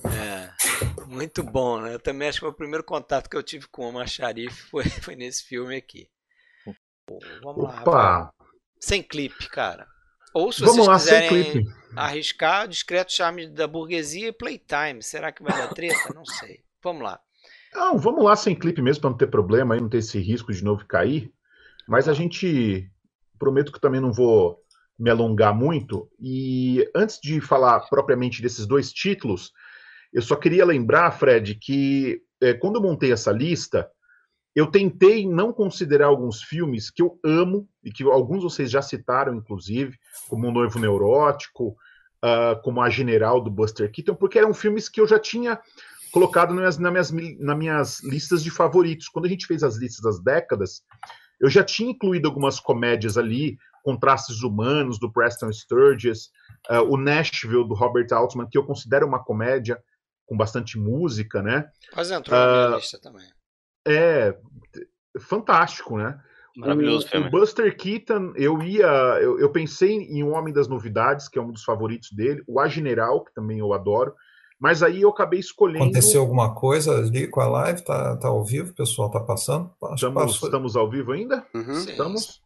É, 0.05 1.05
muito 1.05 1.41
bom, 1.43 1.81
né? 1.81 1.93
Eu 1.93 1.99
também 1.99 2.27
acho 2.27 2.39
que 2.39 2.45
o 2.45 2.53
primeiro 2.53 2.83
contato 2.83 3.29
que 3.29 3.35
eu 3.35 3.43
tive 3.43 3.67
com 3.67 3.85
o 3.85 3.89
Omar 3.89 4.07
Sharif 4.07 4.53
foi, 4.69 4.83
foi 4.83 5.15
nesse 5.15 5.43
filme 5.43 5.75
aqui. 5.75 6.07
Pô, 7.05 7.19
vamos 7.41 7.65
Opa. 7.65 7.91
lá. 7.91 8.33
Sem 8.79 9.01
clipe, 9.01 9.49
cara. 9.49 9.87
Ou 10.33 10.51
se 10.51 10.61
vamos 10.61 10.85
vocês 10.85 10.87
lá, 10.87 10.97
quiserem 10.97 11.67
arriscar, 11.95 12.67
Discreto 12.67 13.13
Charme 13.13 13.47
da 13.47 13.67
Burguesia 13.67 14.29
e 14.29 14.33
Playtime. 14.33 15.01
Será 15.01 15.31
que 15.31 15.43
vai 15.43 15.55
dar 15.55 15.73
treta? 15.73 16.13
Não 16.13 16.25
sei. 16.25 16.63
Vamos 16.81 17.03
lá. 17.03 17.19
Não, 17.73 17.97
vamos 17.97 18.23
lá 18.23 18.35
sem 18.35 18.55
clipe 18.55 18.81
mesmo, 18.81 19.01
para 19.01 19.09
não 19.11 19.17
ter 19.17 19.27
problema, 19.27 19.73
aí 19.73 19.81
não 19.81 19.89
ter 19.89 19.97
esse 19.97 20.19
risco 20.19 20.53
de 20.53 20.63
novo 20.63 20.85
cair. 20.85 21.31
Mas 21.87 22.07
a 22.07 22.13
gente. 22.13 22.89
Prometo 23.37 23.71
que 23.71 23.81
também 23.81 23.99
não 23.99 24.13
vou 24.13 24.63
me 24.97 25.09
alongar 25.09 25.53
muito. 25.53 26.09
E 26.19 26.89
antes 26.95 27.19
de 27.21 27.41
falar 27.41 27.81
propriamente 27.89 28.41
desses 28.41 28.65
dois 28.65 28.91
títulos, 28.91 29.51
eu 30.13 30.21
só 30.21 30.35
queria 30.35 30.65
lembrar, 30.65 31.11
Fred, 31.11 31.55
que 31.55 32.21
é, 32.41 32.53
quando 32.53 32.75
eu 32.75 32.81
montei 32.81 33.11
essa 33.11 33.31
lista, 33.31 33.89
eu 34.55 34.67
tentei 34.67 35.27
não 35.27 35.51
considerar 35.51 36.07
alguns 36.07 36.41
filmes 36.41 36.89
que 36.89 37.01
eu 37.01 37.19
amo 37.25 37.67
e 37.83 37.91
que 37.91 38.03
alguns 38.03 38.43
vocês 38.43 38.69
já 38.69 38.81
citaram, 38.81 39.35
inclusive, 39.35 39.97
como 40.27 40.47
O 40.47 40.51
Noivo 40.51 40.79
Neurótico, 40.79 41.75
uh, 42.23 42.61
como 42.63 42.81
A 42.81 42.89
General 42.89 43.41
do 43.41 43.51
Buster 43.51 43.91
Keaton, 43.91 44.15
porque 44.15 44.39
eram 44.39 44.53
filmes 44.53 44.87
que 44.89 45.01
eu 45.01 45.07
já 45.07 45.19
tinha 45.19 45.59
colocado 46.11 46.53
nas 46.53 46.77
minhas, 46.77 46.77
nas 46.77 47.11
minhas, 47.11 47.39
nas 47.39 47.57
minhas 47.57 48.03
listas 48.03 48.43
de 48.43 48.51
favoritos. 48.51 49.09
Quando 49.09 49.25
a 49.25 49.29
gente 49.29 49.47
fez 49.47 49.63
as 49.63 49.75
listas 49.77 50.01
das 50.01 50.23
décadas, 50.23 50.83
eu 51.39 51.49
já 51.49 51.63
tinha 51.63 51.91
incluído 51.91 52.27
algumas 52.27 52.59
comédias 52.59 53.17
ali, 53.17 53.57
Contrastes 53.83 54.43
Humanos, 54.43 54.97
do 54.99 55.11
Preston 55.11 55.51
Sturges, 55.51 56.29
uh, 56.69 56.83
o 56.89 56.97
Nashville, 56.97 57.67
do 57.67 57.73
Robert 57.73 58.07
Altman, 58.11 58.47
que 58.49 58.57
eu 58.57 58.65
considero 58.65 59.05
uma 59.05 59.23
comédia 59.23 59.77
com 60.25 60.37
bastante 60.37 60.77
música, 60.77 61.41
né? 61.41 61.69
Quase 61.91 62.13
entrou 62.13 62.39
uh, 62.39 62.41
na 62.41 62.51
minha 62.51 62.75
ah, 62.75 62.77
lista 62.77 62.99
também. 63.01 63.27
É, 63.85 64.37
fantástico, 65.19 65.97
né? 65.97 66.17
Maravilhoso 66.55 67.05
o, 67.05 67.09
filme. 67.09 67.27
O 67.27 67.31
Buster 67.31 67.75
Keaton, 67.75 68.33
eu 68.35 68.61
ia. 68.61 68.87
Eu, 69.21 69.39
eu, 69.39 69.49
pensei 69.49 69.91
em 69.91 70.23
O 70.23 70.29
Homem 70.29 70.53
das 70.53 70.67
Novidades, 70.67 71.27
que 71.27 71.39
é 71.39 71.41
um 71.41 71.51
dos 71.51 71.63
favoritos 71.63 72.11
dele, 72.11 72.43
o 72.47 72.59
A 72.59 72.67
General, 72.67 73.23
que 73.23 73.33
também 73.33 73.59
eu 73.59 73.73
adoro. 73.73 74.13
Mas 74.59 74.81
aí 74.81 75.01
eu 75.01 75.09
acabei 75.09 75.39
escolhendo. 75.39 75.83
Aconteceu 75.83 76.21
alguma 76.21 76.53
coisa 76.53 76.97
ali 76.97 77.27
com 77.27 77.41
a 77.41 77.47
live? 77.47 77.83
Tá, 77.83 78.15
tá 78.15 78.27
ao 78.29 78.45
vivo, 78.45 78.71
o 78.71 78.75
pessoal 78.75 79.09
tá 79.09 79.19
passando? 79.19 79.69
Estamos, 79.93 80.41
estamos 80.41 80.75
ao 80.77 80.89
vivo 80.89 81.11
ainda? 81.11 81.45
Uhum. 81.53 81.73
Estamos? 81.73 82.41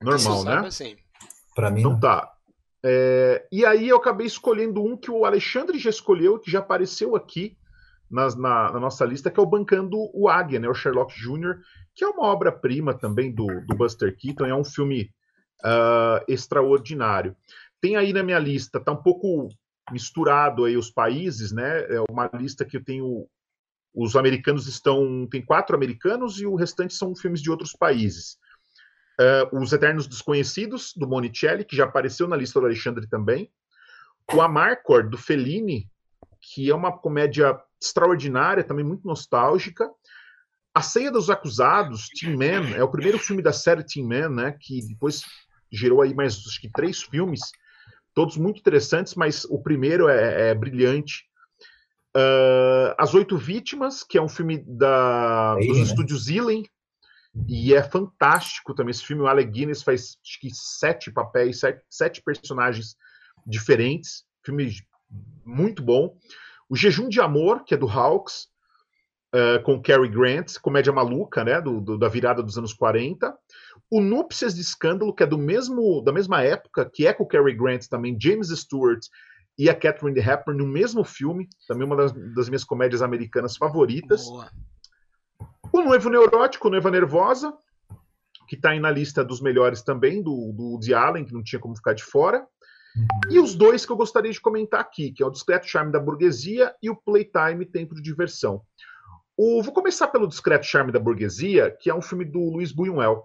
Normal, 0.00 0.44
né? 0.44 0.66
Assim. 0.66 0.96
Para 1.54 1.70
mim. 1.70 1.80
Então 1.80 1.92
não. 1.92 2.00
tá. 2.00 2.32
É, 2.82 3.44
e 3.50 3.66
aí 3.66 3.88
eu 3.88 3.96
acabei 3.96 4.26
escolhendo 4.26 4.82
um 4.82 4.96
que 4.96 5.10
o 5.10 5.24
Alexandre 5.24 5.78
já 5.78 5.90
escolheu, 5.90 6.38
que 6.38 6.50
já 6.50 6.60
apareceu 6.60 7.16
aqui 7.16 7.57
nas, 8.10 8.36
na, 8.36 8.72
na, 8.72 8.80
nossa 8.80 9.04
lista, 9.04 9.30
que 9.30 9.38
é 9.38 9.42
o 9.42 9.46
Bancando 9.46 9.96
o 10.14 10.28
Águia, 10.28 10.58
né, 10.58 10.68
o 10.68 10.74
Sherlock 10.74 11.14
Jr., 11.14 11.58
que 11.94 12.04
é 12.04 12.08
uma 12.08 12.26
obra-prima 12.26 12.94
também 12.94 13.32
do, 13.32 13.46
do, 13.66 13.76
Buster 13.76 14.16
Keaton, 14.16 14.46
é 14.46 14.54
um 14.54 14.64
filme 14.64 15.10
uh, 15.64 16.24
extraordinário. 16.28 17.36
Tem 17.80 17.96
aí 17.96 18.12
na 18.12 18.22
minha 18.22 18.38
lista, 18.38 18.80
tá 18.80 18.92
um 18.92 19.02
pouco 19.02 19.48
misturado 19.90 20.64
aí 20.64 20.76
os 20.76 20.90
países, 20.90 21.52
né? 21.52 21.80
É 21.80 22.00
uma 22.10 22.30
lista 22.34 22.64
que 22.64 22.76
eu 22.76 22.84
tenho. 22.84 23.26
Os 23.94 24.16
americanos 24.16 24.66
estão. 24.66 25.26
Tem 25.30 25.44
quatro 25.44 25.74
americanos 25.74 26.40
e 26.40 26.46
o 26.46 26.54
restante 26.54 26.94
são 26.94 27.14
filmes 27.14 27.40
de 27.40 27.50
outros 27.50 27.72
países. 27.72 28.38
Uh, 29.20 29.58
Os 29.60 29.72
Eternos 29.72 30.06
Desconhecidos, 30.06 30.92
do 30.94 31.08
Monicelli, 31.08 31.64
que 31.64 31.76
já 31.76 31.84
apareceu 31.84 32.28
na 32.28 32.36
lista 32.36 32.60
do 32.60 32.66
Alexandre 32.66 33.08
também. 33.08 33.50
O 34.32 34.40
Amarcord, 34.40 35.10
do 35.10 35.16
Fellini, 35.16 35.90
que 36.40 36.70
é 36.70 36.74
uma 36.74 36.96
comédia 36.96 37.58
extraordinária, 37.80 38.64
também 38.64 38.84
muito 38.84 39.06
nostálgica. 39.06 39.88
A 40.74 40.82
Ceia 40.82 41.10
dos 41.10 41.28
Acusados, 41.30 42.08
Team 42.08 42.36
Man, 42.36 42.76
é 42.76 42.82
o 42.82 42.90
primeiro 42.90 43.18
filme 43.18 43.42
da 43.42 43.52
série 43.52 43.84
Team 43.84 44.06
Man, 44.06 44.28
né, 44.28 44.56
que 44.60 44.86
depois 44.86 45.22
gerou 45.72 46.02
aí 46.02 46.14
mais 46.14 46.36
acho 46.46 46.60
que 46.60 46.70
três 46.70 47.02
filmes, 47.02 47.40
todos 48.14 48.36
muito 48.36 48.60
interessantes, 48.60 49.14
mas 49.14 49.44
o 49.44 49.60
primeiro 49.62 50.08
é, 50.08 50.50
é 50.50 50.54
brilhante. 50.54 51.24
Uh, 52.16 52.94
As 52.96 53.14
Oito 53.14 53.36
Vítimas, 53.36 54.02
que 54.02 54.18
é 54.18 54.22
um 54.22 54.28
filme 54.28 54.58
da, 54.66 55.54
dos 55.56 55.76
né? 55.76 55.82
estúdios 55.82 56.28
Ealing, 56.28 56.64
E 57.46 57.74
é 57.74 57.82
fantástico 57.82 58.74
também 58.74 58.90
esse 58.90 59.04
filme. 59.04 59.22
O 59.22 59.26
Alec 59.26 59.50
Guinness 59.50 59.82
faz 59.82 60.18
acho 60.24 60.40
que 60.40 60.48
sete 60.52 61.12
papéis, 61.12 61.60
sete, 61.60 61.82
sete 61.88 62.22
personagens 62.22 62.96
diferentes. 63.46 64.24
Filme 64.44 64.72
muito 65.44 65.82
bom. 65.82 66.16
O 66.68 66.76
Jejum 66.76 67.08
de 67.08 67.20
Amor, 67.20 67.64
que 67.64 67.74
é 67.74 67.76
do 67.76 67.88
Hawks, 67.88 68.48
uh, 69.34 69.62
com 69.62 69.80
Cary 69.80 70.08
Grant, 70.08 70.58
comédia 70.60 70.92
maluca, 70.92 71.44
né, 71.44 71.60
do, 71.60 71.80
do, 71.80 71.98
da 71.98 72.08
virada 72.08 72.42
dos 72.42 72.58
anos 72.58 72.72
40. 72.72 73.34
O 73.90 74.00
Núpcias 74.00 74.54
de 74.54 74.60
Escândalo, 74.60 75.14
que 75.14 75.22
é 75.22 75.26
do 75.26 75.38
mesmo 75.38 76.02
da 76.02 76.12
mesma 76.12 76.42
época, 76.42 76.88
que 76.92 77.06
é 77.06 77.12
com 77.12 77.24
o 77.24 77.28
Cary 77.28 77.54
Grant 77.54 77.86
também, 77.86 78.18
James 78.20 78.48
Stewart 78.48 79.00
e 79.58 79.68
a 79.68 79.74
Catherine 79.74 80.20
Hepburn 80.20 80.58
no 80.58 80.66
mesmo 80.66 81.02
filme, 81.02 81.48
também 81.66 81.86
uma 81.86 81.96
das, 81.96 82.12
das 82.34 82.48
minhas 82.48 82.64
comédias 82.64 83.02
americanas 83.02 83.56
favoritas. 83.56 84.24
Boa. 84.24 84.50
O 85.72 85.82
Noivo 85.82 86.08
Neurótico, 86.08 86.70
Noiva 86.70 86.90
Nervosa, 86.90 87.52
que 88.48 88.56
está 88.56 88.70
aí 88.70 88.80
na 88.80 88.90
lista 88.90 89.24
dos 89.24 89.40
melhores 89.40 89.82
também, 89.82 90.22
do, 90.22 90.52
do 90.52 90.62
Woody 90.72 90.94
Allen, 90.94 91.24
que 91.24 91.34
não 91.34 91.42
tinha 91.42 91.60
como 91.60 91.76
ficar 91.76 91.92
de 91.92 92.04
fora. 92.04 92.46
Uhum. 92.98 93.32
E 93.32 93.38
os 93.38 93.54
dois 93.54 93.86
que 93.86 93.92
eu 93.92 93.96
gostaria 93.96 94.32
de 94.32 94.40
comentar 94.40 94.80
aqui, 94.80 95.12
que 95.12 95.22
é 95.22 95.26
o 95.26 95.30
Discreto 95.30 95.66
Charme 95.66 95.92
da 95.92 96.00
Burguesia 96.00 96.74
e 96.82 96.90
o 96.90 96.96
Playtime 96.96 97.64
Tempo 97.64 97.94
de 97.94 98.02
Diversão. 98.02 98.62
O, 99.36 99.62
vou 99.62 99.72
começar 99.72 100.08
pelo 100.08 100.26
Discreto 100.26 100.66
Charme 100.66 100.90
da 100.90 100.98
Burguesia, 100.98 101.70
que 101.80 101.88
é 101.88 101.94
um 101.94 102.02
filme 102.02 102.24
do 102.24 102.40
Luiz 102.40 102.72
Buñuel. 102.72 103.24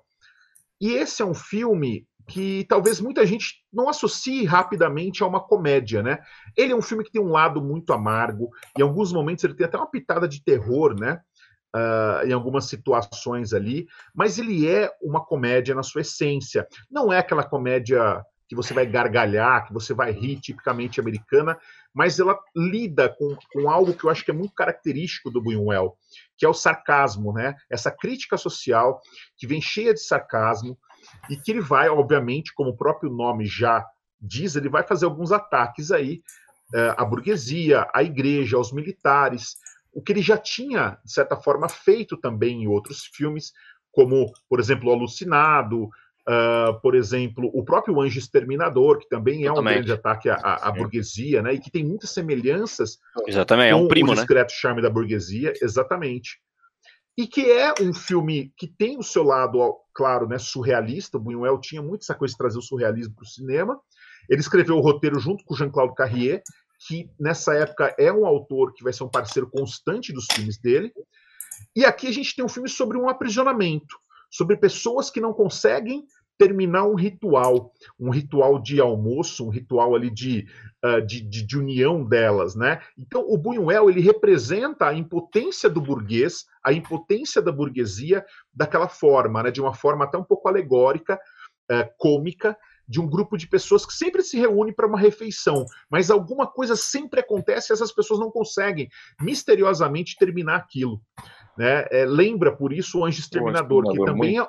E 0.80 0.92
esse 0.94 1.24
é 1.24 1.26
um 1.26 1.34
filme 1.34 2.08
que 2.28 2.66
talvez 2.70 3.02
muita 3.02 3.26
gente 3.26 3.56
não 3.72 3.90
associe 3.90 4.46
rapidamente 4.46 5.24
a 5.24 5.28
uma 5.28 5.42
comédia, 5.42 6.02
né? 6.02 6.20
Ele 6.56 6.72
é 6.72 6.76
um 6.76 6.82
filme 6.82 7.04
que 7.04 7.12
tem 7.12 7.22
um 7.22 7.32
lado 7.32 7.62
muito 7.62 7.92
amargo, 7.92 8.50
em 8.78 8.82
alguns 8.82 9.12
momentos 9.12 9.44
ele 9.44 9.56
tem 9.56 9.66
até 9.66 9.78
uma 9.78 9.90
pitada 9.90 10.28
de 10.28 10.44
terror, 10.44 10.98
né? 10.98 11.20
Uh, 11.76 12.28
em 12.28 12.32
algumas 12.32 12.66
situações 12.66 13.52
ali, 13.52 13.88
mas 14.14 14.38
ele 14.38 14.70
é 14.70 14.92
uma 15.02 15.26
comédia 15.26 15.74
na 15.74 15.82
sua 15.82 16.02
essência. 16.02 16.68
Não 16.90 17.12
é 17.12 17.18
aquela 17.18 17.44
comédia 17.44 18.24
que 18.54 18.58
você 18.58 18.74
vai 18.74 18.86
gargalhar, 18.86 19.66
que 19.66 19.74
você 19.74 19.94
vai 19.94 20.12
rir, 20.12 20.40
tipicamente 20.40 21.00
americana, 21.00 21.58
mas 21.94 22.20
ela 22.20 22.40
lida 22.56 23.10
com, 23.10 23.36
com 23.52 23.70
algo 23.70 23.94
que 23.94 24.04
eu 24.04 24.10
acho 24.10 24.24
que 24.24 24.32
é 24.32 24.34
muito 24.34 24.54
característico 24.54 25.32
do 25.32 25.42
Buñuel, 25.42 25.98
que 26.38 26.46
é 26.46 26.50
o 26.50 26.54
sarcasmo, 26.54 27.34
né? 27.34 27.56
Essa 27.70 27.92
crítica 27.92 28.38
social 28.38 29.02
que 29.38 29.48
vem 29.48 29.62
cheia 29.62 29.94
de 29.94 30.00
sarcasmo, 30.00 30.78
e 31.30 31.36
que 31.36 31.52
ele 31.52 31.62
vai, 31.62 31.90
obviamente, 31.90 32.54
como 32.54 32.72
o 32.72 32.78
próprio 32.78 33.12
nome 33.12 33.46
já 33.46 33.86
diz, 34.20 34.56
ele 34.56 34.70
vai 34.70 34.84
fazer 34.84 35.06
alguns 35.06 35.32
ataques 35.32 35.92
aí 35.92 36.22
uh, 36.74 36.96
à 36.98 37.06
burguesia, 37.06 37.88
à 37.94 38.04
igreja, 38.04 38.58
aos 38.58 38.72
militares, 38.72 39.58
o 39.92 40.02
que 40.02 40.12
ele 40.12 40.22
já 40.22 40.38
tinha, 40.38 40.98
de 41.04 41.12
certa 41.12 41.36
forma, 41.36 41.68
feito 41.68 42.18
também 42.18 42.64
em 42.64 42.68
outros 42.68 43.06
filmes, 43.14 43.52
como, 43.92 44.32
por 44.50 44.60
exemplo, 44.60 44.90
O 44.90 44.94
Alucinado, 44.94 45.90
uh, 46.28 46.80
por 46.82 46.96
exemplo, 46.96 47.50
o 47.54 47.64
próprio 47.64 48.00
Anjo 48.02 48.20
Exterminador, 48.20 49.00
que 49.00 49.10
também 49.10 49.46
é 49.46 49.52
um 49.52 49.62
grande 49.62 49.92
ataque 49.92 50.30
à, 50.30 50.36
à, 50.36 50.72
burguesia, 50.72 51.42
né, 51.42 51.54
e 51.54 51.60
que 51.60 51.72
tem 51.72 51.84
muitas 51.84 52.10
semelhanças 52.12 52.98
exatamente, 53.28 53.72
é 53.72 53.76
um 53.76 53.88
primo, 53.88 54.12
o 54.12 54.16
né? 54.16 54.22
discreto 54.22 54.52
né? 54.52 54.58
charme 54.58 54.82
da 54.82 54.90
burguesia, 54.90 55.54
exatamente. 55.62 56.40
E 57.18 57.28
que 57.28 57.52
é 57.52 57.74
um 57.80 57.94
filme 57.94 58.52
que 58.58 58.68
tem 58.68 58.98
o 58.98 59.04
seu 59.04 59.24
lado, 59.24 59.76
claro, 59.94 60.28
né, 60.28 60.40
surrealista. 60.40 61.18
O 61.18 61.22
Buñuel 61.22 61.60
tinha 61.60 61.82
muito 61.82 62.02
essa 62.02 62.16
coisa 62.16 62.32
de 62.32 62.38
trazer 62.40 62.58
o 62.58 62.62
surrealismo 62.62 63.14
para 63.14 63.24
o 63.24 63.28
cinema. 63.28 63.80
Ele 64.28 64.42
escreveu 64.42 64.78
o 64.78 64.82
roteiro 64.82 65.20
junto 65.20 65.44
com 65.46 65.54
Jean-Claude 65.54 65.94
Carrier, 65.94 66.42
que 66.88 67.08
nessa 67.20 67.54
época 67.54 67.94
é 68.00 68.12
um 68.12 68.26
autor 68.26 68.74
que 68.74 68.84
vai 68.84 68.92
ser 68.92 69.04
um 69.04 69.10
parceiro 69.10 69.48
constante 69.48 70.12
dos 70.12 70.26
filmes 70.26 70.58
dele. 70.58 70.92
E 71.76 71.86
aqui 71.86 72.08
a 72.08 72.12
gente 72.12 72.36
tem 72.36 72.44
um 72.44 72.50
filme 72.50 72.68
sobre 72.68 72.98
um 72.98 73.08
aprisionamento, 73.08 73.98
sobre 74.34 74.58
pessoas 74.58 75.12
que 75.12 75.22
não 75.22 75.32
conseguem 75.32 76.08
terminar 76.40 76.86
um 76.86 76.96
ritual, 76.96 77.72
um 78.00 78.10
ritual 78.10 78.60
de 78.60 78.82
almoço, 78.82 79.46
um 79.46 79.50
ritual 79.50 79.94
ali 79.94 80.10
de, 80.10 80.48
uh, 80.84 81.06
de, 81.06 81.22
de, 81.22 81.46
de, 81.46 81.58
união 81.60 82.04
delas, 82.04 82.56
né? 82.56 82.82
Então 82.98 83.24
o 83.30 83.38
Buñuel 83.38 83.92
ele 83.92 84.02
representa 84.02 84.88
a 84.88 84.94
impotência 84.94 85.70
do 85.70 85.80
burguês, 85.80 86.46
a 86.66 86.74
impotência 86.74 87.44
da 87.44 87.52
burguesia 87.52 88.26
daquela 88.52 88.90
forma, 88.90 89.44
né? 89.44 89.52
De 89.52 89.62
uma 89.62 89.76
forma 89.76 90.06
até 90.06 90.18
um 90.18 90.24
pouco 90.24 90.48
alegórica, 90.48 91.20
uh, 91.72 91.88
cômica, 92.00 92.58
de 92.88 93.00
um 93.00 93.08
grupo 93.08 93.38
de 93.38 93.48
pessoas 93.48 93.86
que 93.86 93.94
sempre 93.94 94.24
se 94.24 94.38
reúne 94.38 94.74
para 94.74 94.88
uma 94.88 95.00
refeição, 95.00 95.66
mas 95.90 96.10
alguma 96.10 96.48
coisa 96.48 96.76
sempre 96.76 97.20
acontece 97.20 97.72
e 97.72 97.74
essas 97.74 97.92
pessoas 97.92 98.20
não 98.20 98.32
conseguem 98.32 98.90
misteriosamente 99.22 100.18
terminar 100.18 100.56
aquilo. 100.56 101.00
Né? 101.58 101.86
É, 101.92 102.06
lembra 102.06 102.56
por 102.56 102.74
isso 102.74 103.00
o 103.00 103.06
Anjo 103.06 103.20
Exterminador, 103.20 103.84
que 103.92 104.06
também 104.06 104.40
é, 104.40 104.48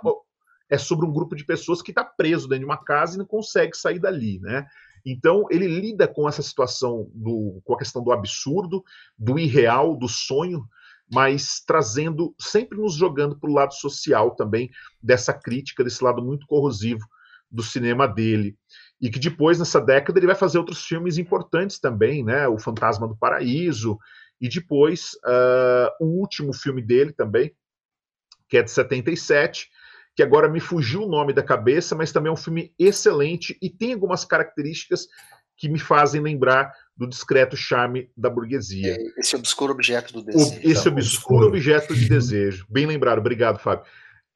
é, 0.70 0.78
sobre 0.78 1.06
um 1.06 1.12
grupo 1.12 1.36
de 1.36 1.44
pessoas 1.44 1.82
que 1.82 1.90
está 1.90 2.05
preso 2.05 2.48
dentro 2.48 2.60
de 2.60 2.64
uma 2.64 2.82
casa 2.82 3.14
e 3.14 3.18
não 3.18 3.26
consegue 3.26 3.76
sair 3.76 3.98
dali. 3.98 4.39
Né? 4.40 4.66
Então 5.05 5.47
ele 5.51 5.68
lida 5.68 6.09
com 6.09 6.28
essa 6.28 6.43
situação, 6.43 7.10
do, 7.14 7.60
com 7.64 7.74
a 7.74 7.78
questão 7.78 8.02
do 8.02 8.12
absurdo, 8.12 8.82
do 9.18 9.39
irreal, 9.39 9.97
do 9.97 10.09
sonho, 10.09 10.64
mas 11.12 11.62
trazendo, 11.66 12.35
sempre 12.40 12.78
nos 12.78 12.94
jogando 12.94 13.39
para 13.39 13.51
o 13.51 13.52
lado 13.52 13.74
social 13.74 14.35
também, 14.35 14.70
dessa 15.02 15.35
crítica, 15.35 15.85
desse 15.85 16.02
lado 16.02 16.22
muito 16.22 16.47
corrosivo 16.47 17.06
do 17.51 17.62
cinema 17.62 18.09
dele. 18.09 18.56
E 19.01 19.10
que 19.10 19.18
depois, 19.18 19.59
nessa 19.59 19.81
década, 19.81 20.18
ele 20.18 20.26
vai 20.26 20.35
fazer 20.35 20.56
outros 20.59 20.85
filmes 20.85 21.18
importantes 21.18 21.78
também, 21.78 22.24
né? 22.24 22.48
O 22.48 22.59
Fantasma 22.59 23.06
do 23.06 23.16
Paraíso, 23.16 23.98
e 24.45 24.49
depois 24.49 25.12
uh, 25.25 26.05
o 26.05 26.21
último 26.21 26.53
filme 26.53 26.83
dele 26.83 27.12
também, 27.12 27.51
que 28.49 28.59
é 28.59 28.62
de 28.62 28.71
77, 28.71 29.69
que 30.15 30.23
agora 30.23 30.49
me 30.49 30.61
fugiu 30.61 31.03
o 31.03 31.09
nome 31.09 31.33
da 31.33 31.43
cabeça, 31.43 31.95
mas 31.95 32.12
também 32.12 32.31
é 32.31 32.33
um 32.33 32.37
filme 32.37 32.73
excelente 32.79 33.57
e 33.61 33.71
tem 33.71 33.95
algumas 33.95 34.25
características 34.25 35.07
que 35.57 35.69
me 35.69 35.79
fazem 35.79 36.21
lembrar 36.21 36.73
do 36.97 37.09
discreto 37.09 37.57
charme 37.57 38.11
da 38.16 38.29
burguesia. 38.29 38.97
É, 38.97 39.21
esse 39.21 39.35
obscuro 39.35 39.73
objeto 39.73 40.12
do 40.12 40.23
desejo. 40.23 40.61
O, 40.61 40.71
esse 40.71 40.89
obscuro 40.89 41.47
objeto 41.47 41.95
de 41.95 42.09
desejo. 42.09 42.66
Bem 42.69 42.87
lembrado, 42.87 43.19
obrigado, 43.19 43.59
Fábio 43.59 43.85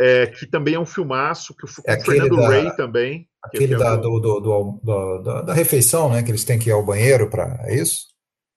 é, 0.00 0.26
que 0.26 0.46
também 0.46 0.74
é 0.74 0.80
um 0.80 0.86
filmaço, 0.86 1.54
que 1.54 1.64
o, 1.64 1.68
é 1.84 1.96
o 1.96 2.00
Fernando 2.00 2.36
da, 2.36 2.48
Ray 2.48 2.76
também. 2.76 3.28
Aquele 3.42 3.74
é 3.74 3.78
da, 3.78 3.96
do, 3.96 4.20
do, 4.20 4.40
do, 4.40 5.42
da 5.42 5.52
refeição, 5.52 6.10
né? 6.10 6.22
Que 6.22 6.30
eles 6.30 6.44
têm 6.44 6.58
que 6.58 6.70
ir 6.70 6.72
ao 6.72 6.84
banheiro 6.84 7.28
para. 7.28 7.58
É 7.64 7.74
isso? 7.74 8.06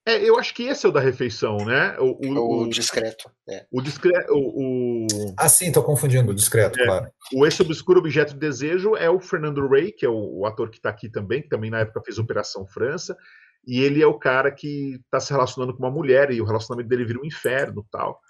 É, 0.04 0.28
eu 0.28 0.36
acho 0.38 0.52
que 0.52 0.64
esse 0.64 0.84
é 0.84 0.88
o 0.88 0.92
da 0.92 1.00
refeição, 1.00 1.58
né? 1.58 1.96
O, 1.98 2.18
o, 2.26 2.62
o 2.62 2.68
discreto. 2.68 3.30
É. 3.48 3.64
O 3.70 3.80
discreto. 3.80 4.32
O, 4.32 5.06
Ah, 5.38 5.48
sim, 5.48 5.68
estou 5.68 5.82
confundindo 5.82 6.32
o 6.32 6.34
discreto, 6.34 6.80
é, 6.80 6.84
claro. 6.84 7.10
O 7.32 7.46
Esse 7.46 7.62
Obscuro 7.62 8.00
Objeto 8.00 8.32
de 8.34 8.40
Desejo 8.40 8.96
é 8.96 9.08
o 9.08 9.20
Fernando 9.20 9.66
Ray, 9.68 9.92
que 9.92 10.04
é 10.04 10.08
o, 10.08 10.40
o 10.40 10.46
ator 10.46 10.70
que 10.70 10.78
está 10.78 10.90
aqui 10.90 11.08
também, 11.08 11.40
que 11.40 11.48
também 11.48 11.70
na 11.70 11.80
época 11.80 12.02
fez 12.04 12.18
Operação 12.18 12.66
França. 12.66 13.16
E 13.64 13.80
ele 13.80 14.02
é 14.02 14.06
o 14.06 14.18
cara 14.18 14.50
que 14.50 14.96
está 15.04 15.20
se 15.20 15.32
relacionando 15.32 15.72
com 15.72 15.84
uma 15.84 15.90
mulher 15.90 16.32
e 16.32 16.40
o 16.40 16.44
relacionamento 16.44 16.88
dele 16.88 17.04
vira 17.04 17.20
um 17.20 17.24
inferno 17.24 17.86
tal. 17.90 18.20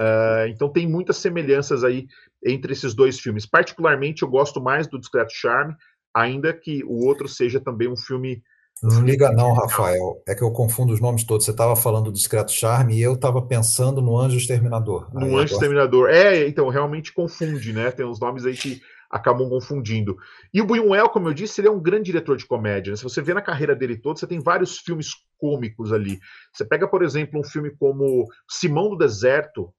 Uh, 0.00 0.46
então 0.48 0.68
tem 0.68 0.86
muitas 0.86 1.16
semelhanças 1.16 1.82
aí 1.82 2.06
entre 2.44 2.72
esses 2.72 2.94
dois 2.94 3.18
filmes. 3.18 3.46
Particularmente 3.46 4.22
eu 4.22 4.28
gosto 4.28 4.60
mais 4.60 4.86
do 4.86 4.98
Discreto 4.98 5.32
Charme, 5.32 5.74
ainda 6.14 6.52
que 6.52 6.84
o 6.84 7.04
outro 7.04 7.28
seja 7.28 7.60
também 7.60 7.88
um 7.88 7.96
filme. 7.96 8.42
Não 8.82 9.02
liga 9.02 9.32
não, 9.32 9.54
Rafael. 9.54 10.22
É 10.28 10.34
que 10.34 10.42
eu 10.42 10.50
confundo 10.50 10.92
os 10.92 11.00
nomes 11.00 11.24
todos. 11.24 11.44
Você 11.44 11.50
estava 11.50 11.74
falando 11.74 12.06
do 12.06 12.12
Discreto 12.12 12.52
Charme 12.52 12.96
e 12.96 13.02
eu 13.02 13.14
estava 13.14 13.40
pensando 13.40 14.02
no 14.02 14.18
Anjo 14.18 14.36
Exterminador. 14.36 15.08
No 15.12 15.20
aí 15.20 15.26
Anjo 15.26 15.34
agora... 15.34 15.44
Exterminador. 15.44 16.10
É, 16.10 16.46
então 16.46 16.68
realmente 16.68 17.12
confunde, 17.12 17.72
né? 17.72 17.90
Tem 17.90 18.04
uns 18.04 18.20
nomes 18.20 18.44
aí 18.44 18.54
que 18.54 18.80
acabam 19.10 19.48
confundindo. 19.48 20.16
E 20.52 20.60
o 20.60 20.66
Buñuel, 20.66 21.08
como 21.08 21.28
eu 21.28 21.34
disse, 21.34 21.60
ele 21.60 21.68
é 21.68 21.70
um 21.70 21.80
grande 21.80 22.04
diretor 22.04 22.36
de 22.36 22.46
comédia. 22.46 22.90
Né? 22.90 22.96
Se 22.96 23.04
você 23.04 23.22
vê 23.22 23.32
na 23.32 23.42
carreira 23.42 23.74
dele 23.74 23.96
toda, 23.96 24.18
você 24.18 24.26
tem 24.26 24.40
vários 24.40 24.78
filmes 24.78 25.10
cômicos 25.38 25.92
ali. 25.92 26.18
Você 26.52 26.64
pega, 26.64 26.88
por 26.88 27.02
exemplo, 27.02 27.40
um 27.40 27.44
filme 27.44 27.70
como 27.78 28.26
Simão 28.48 28.90
do 28.90 28.96
Deserto, 28.96 29.72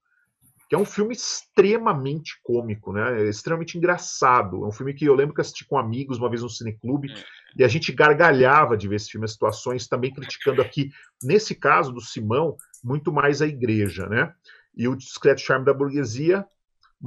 que 0.68 0.74
é 0.74 0.78
um 0.78 0.84
filme 0.84 1.14
extremamente 1.14 2.38
cômico, 2.42 2.92
né? 2.92 3.22
É 3.22 3.28
extremamente 3.28 3.78
engraçado. 3.78 4.64
É 4.64 4.68
um 4.68 4.72
filme 4.72 4.92
que 4.92 5.06
eu 5.06 5.14
lembro 5.14 5.34
que 5.34 5.40
assisti 5.40 5.66
com 5.66 5.78
amigos 5.78 6.18
uma 6.18 6.28
vez 6.28 6.42
no 6.42 6.50
cineclube 6.50 7.10
é. 7.10 7.24
e 7.56 7.64
a 7.64 7.68
gente 7.68 7.90
gargalhava 7.90 8.76
de 8.76 8.86
ver 8.86 8.96
esse 8.96 9.10
filme, 9.10 9.24
as 9.24 9.32
situações, 9.32 9.88
também 9.88 10.12
criticando 10.12 10.60
aqui, 10.60 10.90
nesse 11.22 11.54
caso 11.54 11.90
do 11.90 12.02
Simão, 12.02 12.54
muito 12.84 13.10
mais 13.10 13.40
a 13.40 13.46
igreja, 13.46 14.06
né? 14.06 14.32
E 14.76 14.86
o 14.86 14.94
discreto 14.94 15.40
charme 15.40 15.64
da 15.64 15.72
burguesia, 15.72 16.44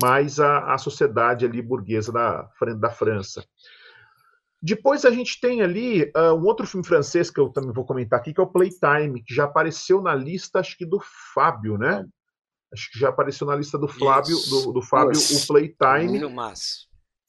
mais 0.01 0.39
a, 0.39 0.73
a 0.73 0.77
sociedade 0.79 1.45
ali 1.45 1.61
burguesa 1.61 2.11
da, 2.11 2.49
da 2.79 2.89
França. 2.89 3.45
Depois 4.59 5.05
a 5.05 5.11
gente 5.11 5.39
tem 5.39 5.61
ali 5.61 6.11
uh, 6.15 6.33
um 6.33 6.45
outro 6.45 6.65
filme 6.65 6.85
francês 6.85 7.29
que 7.29 7.39
eu 7.39 7.49
também 7.49 7.71
vou 7.71 7.85
comentar 7.85 8.19
aqui, 8.19 8.33
que 8.33 8.39
é 8.39 8.43
o 8.43 8.47
Playtime, 8.47 9.23
que 9.23 9.33
já 9.33 9.43
apareceu 9.43 10.01
na 10.01 10.15
lista, 10.15 10.59
acho 10.59 10.77
que 10.77 10.85
do 10.85 10.99
Fábio, 11.33 11.77
né? 11.77 12.05
Acho 12.73 12.91
que 12.91 12.99
já 12.99 13.09
apareceu 13.09 13.45
na 13.45 13.55
lista 13.55 13.77
do 13.77 13.87
Flávio, 13.87 14.37
do, 14.49 14.71
do 14.73 14.81
Fábio, 14.81 15.19
o 15.19 15.47
Playtime. 15.47 16.19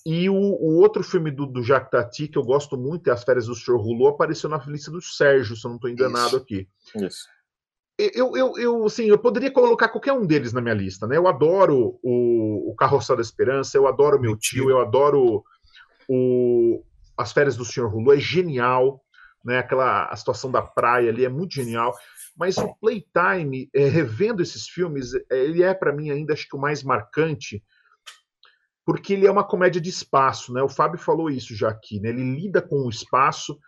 E 0.04 0.28
o, 0.28 0.34
o, 0.34 0.80
outro 0.80 1.02
filme 1.02 1.30
do, 1.30 1.46
do 1.46 1.62
Jacques 1.62 1.90
Tati, 1.90 2.26
que 2.26 2.36
eu 2.36 2.42
gosto 2.42 2.76
muito, 2.76 3.08
é 3.08 3.12
As 3.12 3.22
Férias 3.22 3.46
do 3.46 3.54
Sr. 3.54 3.76
Rouleau, 3.76 4.08
apareceu 4.08 4.50
na 4.50 4.58
lista 4.66 4.90
do 4.90 5.00
Sérgio, 5.00 5.56
se 5.56 5.64
eu 5.64 5.68
não 5.68 5.76
estou 5.76 5.90
enganado 5.90 6.28
Isso. 6.28 6.36
aqui. 6.36 6.68
Isso. 6.96 7.26
eu, 7.98 8.36
eu, 8.36 8.58
eu, 8.58 8.84
assim, 8.84 9.04
eu 9.04 9.18
poderia 9.18 9.50
colocar 9.50 9.88
qualquer 9.88 10.12
um 10.12 10.26
deles 10.26 10.52
na 10.52 10.60
minha 10.60 10.74
lista, 10.74 11.06
né? 11.06 11.16
Eu 11.16 11.28
adoro 11.28 12.00
o, 12.02 12.72
o 12.72 12.74
Carroça 12.74 13.14
da 13.14 13.22
Esperança, 13.22 13.76
eu 13.76 13.86
adoro 13.86 14.20
meu 14.20 14.36
tio, 14.36 14.70
eu 14.70 14.80
adoro 14.80 15.44
o, 16.08 16.82
As 17.16 17.32
Férias 17.32 17.56
do 17.56 17.64
Senhor 17.64 17.94
Hulu, 17.94 18.12
é 18.12 18.18
genial, 18.18 19.00
né? 19.44 19.58
Aquela 19.58 20.06
a 20.06 20.16
situação 20.16 20.50
da 20.50 20.62
praia 20.62 21.10
ali 21.10 21.24
é 21.24 21.28
muito 21.28 21.54
genial. 21.54 21.94
Mas 22.36 22.56
o 22.56 22.74
Playtime, 22.76 23.68
é, 23.74 23.88
revendo 23.88 24.42
esses 24.42 24.68
filmes, 24.68 25.14
é, 25.14 25.22
ele 25.30 25.62
é 25.62 25.74
para 25.74 25.92
mim 25.92 26.10
ainda 26.10 26.32
acho 26.32 26.48
que 26.48 26.56
o 26.56 26.60
mais 26.60 26.82
marcante, 26.82 27.62
porque 28.84 29.12
ele 29.12 29.26
é 29.26 29.30
uma 29.30 29.44
comédia 29.44 29.80
de 29.80 29.90
espaço, 29.90 30.52
né? 30.52 30.62
O 30.62 30.68
Fábio 30.68 30.98
falou 30.98 31.30
isso 31.30 31.54
já 31.54 31.68
aqui, 31.68 32.00
né? 32.00 32.08
Ele 32.08 32.34
lida 32.34 32.60
com 32.60 32.76
o 32.86 32.90
espaço 32.90 33.58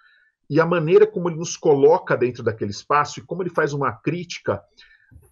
e 0.49 0.61
a 0.61 0.67
maneira 0.67 1.07
como 1.07 1.29
ele 1.29 1.37
nos 1.37 1.57
coloca 1.57 2.17
dentro 2.17 2.43
daquele 2.43 2.71
espaço 2.71 3.21
e 3.21 3.23
como 3.23 3.43
ele 3.43 3.51
faz 3.51 3.73
uma 3.73 3.93
crítica 3.93 4.63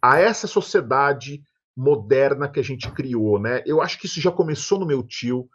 a 0.00 0.18
essa 0.18 0.46
sociedade 0.46 1.42
moderna 1.76 2.48
que 2.48 2.60
a 2.60 2.62
gente 2.62 2.90
criou, 2.92 3.38
né? 3.38 3.62
Eu 3.66 3.80
acho 3.80 3.98
que 3.98 4.06
isso 4.06 4.20
já 4.20 4.30
começou 4.30 4.78
no 4.78 4.86
meu 4.86 5.02
tio, 5.02 5.48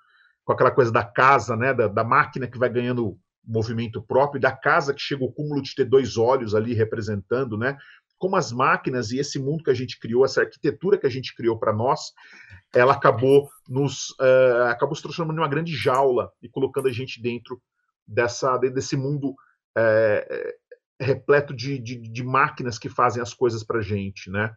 com 0.44 0.52
aquela 0.52 0.72
coisa 0.72 0.92
da 0.92 1.04
casa, 1.04 1.56
né? 1.56 1.74
Da, 1.74 1.88
da 1.88 2.04
máquina 2.04 2.48
que 2.48 2.58
vai 2.58 2.70
ganhando 2.70 3.18
movimento 3.48 4.02
próprio, 4.02 4.42
da 4.42 4.52
casa 4.52 4.94
que 4.94 5.02
chega 5.02 5.24
o 5.24 5.32
cúmulo 5.32 5.62
de 5.62 5.74
ter 5.74 5.86
dois 5.86 6.18
olhos 6.18 6.54
ali 6.54 6.74
representando, 6.74 7.58
né? 7.58 7.78
Como 8.18 8.36
as 8.36 8.52
máquinas 8.52 9.12
e 9.12 9.20
esse 9.20 9.40
mundo 9.40 9.64
que 9.64 9.70
a 9.70 9.76
gente 9.76 10.00
criou, 10.00 10.26
essa 10.26 10.42
arquitetura 10.42 10.98
que 10.98 11.06
a 11.06 11.10
gente 11.10 11.36
criou 11.36 11.58
para 11.58 11.72
nós, 11.72 12.12
ela 12.74 12.94
acabou 12.94 13.48
nos 13.70 14.10
uh, 14.20 14.64
acabou 14.70 14.96
se 14.96 15.02
transformando 15.02 15.38
em 15.38 15.42
uma 15.42 15.48
grande 15.48 15.76
jaula 15.76 16.32
e 16.42 16.50
colocando 16.50 16.88
a 16.88 16.92
gente 16.92 17.22
dentro 17.22 17.62
dessa 18.08 18.58
desse 18.58 18.98
mundo 18.98 19.36
é, 19.78 20.56
repleto 21.00 21.54
de, 21.54 21.78
de, 21.78 21.98
de, 21.98 22.24
máquinas 22.24 22.80
que 22.80 22.90
fazem 22.90 23.22
as 23.22 23.34
coisas 23.34 23.64
para 23.64 23.82
gente, 23.82 24.30
né? 24.30 24.52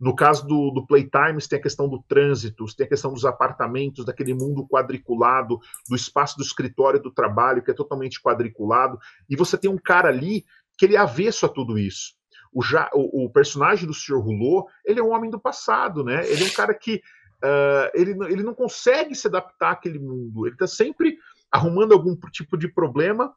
No 0.00 0.14
caso 0.14 0.46
do, 0.46 0.70
do 0.70 0.86
Playtimes, 0.86 1.46
tem 1.46 1.58
a 1.58 1.62
questão 1.62 1.88
do 1.88 2.02
trânsito, 2.02 2.64
tem 2.76 2.86
a 2.86 2.88
questão 2.88 3.12
dos 3.12 3.24
apartamentos, 3.24 4.04
daquele 4.04 4.34
mundo 4.34 4.66
quadriculado, 4.66 5.58
do 5.88 5.96
espaço 5.96 6.36
do 6.36 6.42
escritório 6.42 7.00
do 7.00 7.10
trabalho, 7.10 7.62
que 7.62 7.70
é 7.70 7.74
totalmente 7.74 8.20
quadriculado, 8.20 8.98
e 9.28 9.36
você 9.36 9.56
tem 9.56 9.70
um 9.70 9.78
cara 9.78 10.08
ali 10.08 10.44
que 10.76 10.84
ele 10.84 10.96
é 10.96 10.98
avesso 10.98 11.46
a 11.46 11.48
tudo 11.48 11.78
isso. 11.78 12.14
O, 12.52 12.62
já, 12.62 12.88
o, 12.92 13.24
o 13.24 13.30
personagem 13.30 13.86
do 13.86 13.94
Sr. 13.94 14.18
Hulot, 14.18 14.70
ele 14.84 15.00
é 15.00 15.02
um 15.02 15.12
homem 15.12 15.30
do 15.30 15.40
passado, 15.40 16.04
né? 16.04 16.26
Ele 16.28 16.44
é 16.44 16.46
um 16.46 16.52
cara 16.52 16.74
que 16.74 16.96
uh, 16.96 17.90
ele, 17.94 18.10
ele 18.32 18.42
não 18.42 18.54
consegue 18.54 19.14
se 19.14 19.26
adaptar 19.26 19.72
àquele 19.72 19.98
mundo, 19.98 20.46
ele 20.46 20.54
está 20.54 20.66
sempre 20.66 21.18
arrumando 21.50 21.92
algum 21.92 22.16
tipo 22.32 22.56
de 22.56 22.68
problema 22.68 23.34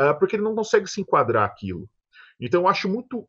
uh, 0.00 0.18
porque 0.18 0.36
ele 0.36 0.42
não 0.42 0.54
consegue 0.54 0.86
se 0.86 1.00
enquadrar 1.00 1.44
aquilo. 1.44 1.88
Então 2.40 2.62
eu 2.62 2.68
acho 2.68 2.88
muito 2.88 3.28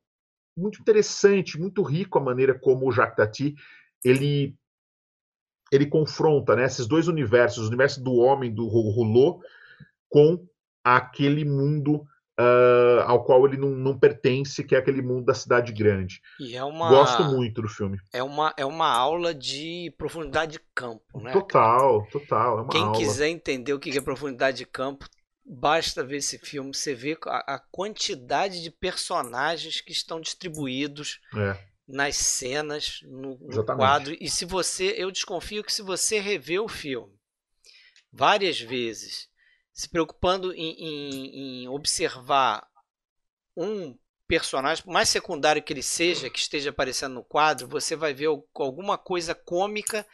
muito 0.57 0.81
interessante, 0.81 1.59
muito 1.59 1.81
rico 1.81 2.17
a 2.17 2.21
maneira 2.21 2.57
como 2.57 2.87
o 2.87 2.91
Jacques 2.91 3.15
Tati 3.15 3.55
ele 4.03 4.55
ele 5.71 5.85
confronta 5.85 6.55
né, 6.55 6.65
esses 6.65 6.87
dois 6.87 7.09
universos, 7.09 7.65
o 7.65 7.67
universo 7.67 8.01
do 8.01 8.15
homem 8.15 8.53
do 8.53 8.67
Rouleau 8.67 9.41
com 10.09 10.47
aquele 10.83 11.43
mundo 11.43 12.07
uh, 12.39 13.01
ao 13.05 13.23
qual 13.23 13.45
ele 13.45 13.57
não, 13.57 13.69
não, 13.71 13.97
pertence, 13.97 14.63
que 14.63 14.75
é 14.75 14.77
aquele 14.77 15.01
mundo 15.01 15.25
da 15.25 15.33
cidade 15.33 15.73
grande. 15.73 16.21
É 16.53 16.63
uma, 16.63 16.89
Gosto 16.89 17.23
muito 17.23 17.61
do 17.61 17.67
filme. 17.67 17.97
É 18.13 18.23
uma, 18.23 18.53
é 18.55 18.65
uma 18.65 18.89
aula 18.89 19.33
de 19.33 19.93
profundidade 19.97 20.53
de 20.53 20.61
campo, 20.73 21.19
né? 21.19 21.31
Total, 21.31 22.07
total. 22.11 22.65
É 22.65 22.67
Quem 22.69 22.83
aula. 22.83 22.97
quiser 22.97 23.27
entender 23.27 23.73
o 23.73 23.79
que 23.79 23.97
é 23.97 24.01
profundidade 24.01 24.57
de 24.57 24.65
campo, 24.65 25.05
basta 25.47 26.03
ver 26.03 26.17
esse 26.17 26.37
filme, 26.37 26.75
você 26.75 26.93
vê 26.93 27.17
a, 27.25 27.55
a 27.55 27.59
quantidade 27.71 28.61
de 28.61 28.69
personagens 28.69 29.79
que 29.79 29.93
estão 29.93 30.19
distribuídos 30.19 31.21
é. 31.35 31.57
nas 31.87 32.17
cenas, 32.17 32.99
no, 33.03 33.37
no 33.39 33.65
quadro. 33.65 34.15
E 34.19 34.29
se 34.29 34.43
você, 34.43 34.93
eu 34.97 35.09
desconfio 35.09 35.63
que 35.63 35.73
se 35.73 35.81
você 35.81 36.19
rever 36.19 36.61
o 36.61 36.67
filme 36.67 37.17
várias 38.11 38.59
vezes, 38.59 39.29
se 39.71 39.87
preocupando 39.87 40.53
em, 40.53 40.73
em, 40.73 41.63
em 41.63 41.67
observar 41.69 42.67
um 43.55 43.97
personagem, 44.27 44.83
por 44.83 44.91
mais 44.91 45.07
secundário 45.07 45.63
que 45.63 45.71
ele 45.71 45.83
seja, 45.83 46.29
que 46.29 46.39
esteja 46.39 46.71
aparecendo 46.71 47.13
no 47.13 47.23
quadro, 47.23 47.67
você 47.67 47.95
vai 47.95 48.13
ver 48.13 48.27
alguma 48.53 48.97
coisa 48.97 49.33
cômica 49.33 50.05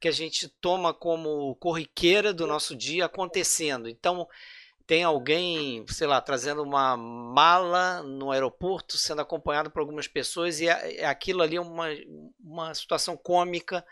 que 0.00 0.08
a 0.08 0.12
gente 0.12 0.48
toma 0.48 0.92
como 0.92 1.54
corriqueira 1.56 2.32
do 2.32 2.46
nosso 2.46 2.74
dia 2.74 3.04
acontecendo. 3.04 3.88
Então, 3.88 4.26
tem 4.90 5.04
alguém, 5.04 5.86
sei 5.86 6.08
lá, 6.08 6.20
trazendo 6.20 6.64
uma 6.64 6.96
mala 6.96 8.02
no 8.02 8.32
aeroporto, 8.32 8.98
sendo 8.98 9.22
acompanhado 9.22 9.70
por 9.70 9.78
algumas 9.78 10.08
pessoas, 10.08 10.58
e 10.58 10.68
é, 10.68 11.02
é 11.02 11.06
aquilo 11.06 11.42
ali 11.42 11.54
é 11.54 11.60
uma, 11.60 11.86
uma 12.40 12.74
situação 12.74 13.16
cômica 13.16 13.86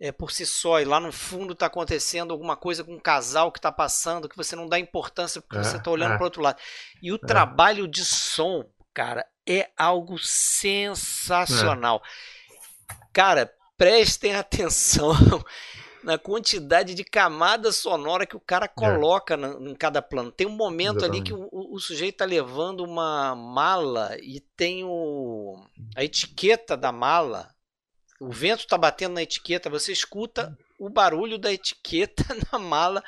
é, 0.00 0.10
por 0.10 0.32
si 0.32 0.44
só, 0.44 0.80
e 0.80 0.84
lá 0.84 0.98
no 0.98 1.12
fundo 1.12 1.52
está 1.52 1.66
acontecendo 1.66 2.32
alguma 2.32 2.56
coisa 2.56 2.82
com 2.82 2.92
um 2.92 2.98
casal 2.98 3.52
que 3.52 3.60
está 3.60 3.70
passando, 3.70 4.28
que 4.28 4.36
você 4.36 4.56
não 4.56 4.66
dá 4.66 4.80
importância 4.80 5.40
porque 5.40 5.58
é, 5.58 5.62
você 5.62 5.76
está 5.76 5.92
olhando 5.92 6.14
é. 6.14 6.16
para 6.16 6.24
outro 6.24 6.42
lado. 6.42 6.58
E 7.00 7.12
o 7.12 7.20
é. 7.22 7.24
trabalho 7.24 7.86
de 7.86 8.04
som, 8.04 8.68
cara, 8.92 9.24
é 9.48 9.70
algo 9.78 10.18
sensacional. 10.18 12.02
É. 12.90 12.94
Cara, 13.12 13.54
prestem 13.78 14.34
atenção 14.34 15.12
na 16.02 16.18
quantidade 16.18 16.94
de 16.94 17.04
camada 17.04 17.70
sonora 17.72 18.26
que 18.26 18.36
o 18.36 18.40
cara 18.40 18.66
é. 18.66 18.68
coloca 18.68 19.34
é. 19.34 19.36
na, 19.36 19.48
em 19.70 19.74
cada 19.74 20.02
plano. 20.02 20.32
Tem 20.32 20.46
um 20.46 20.56
momento 20.56 20.98
Exatamente. 20.98 21.32
ali 21.32 21.48
que 21.48 21.54
o, 21.54 21.74
o, 21.74 21.78
sujeito 21.78 22.14
está 22.14 22.24
levando 22.24 22.80
uma 22.80 23.34
mala 23.34 24.16
e 24.20 24.40
tem 24.56 24.84
o, 24.84 25.64
a 25.96 26.04
etiqueta 26.04 26.76
da 26.76 26.92
mala. 26.92 27.54
O 28.20 28.30
vento 28.30 28.60
está 28.60 28.78
batendo 28.78 29.14
na 29.14 29.22
etiqueta, 29.22 29.70
você 29.70 29.92
escuta 29.92 30.56
o 30.78 30.88
barulho 30.88 31.38
da 31.38 31.52
etiqueta 31.52 32.24
na 32.52 32.58
mala 32.58 33.02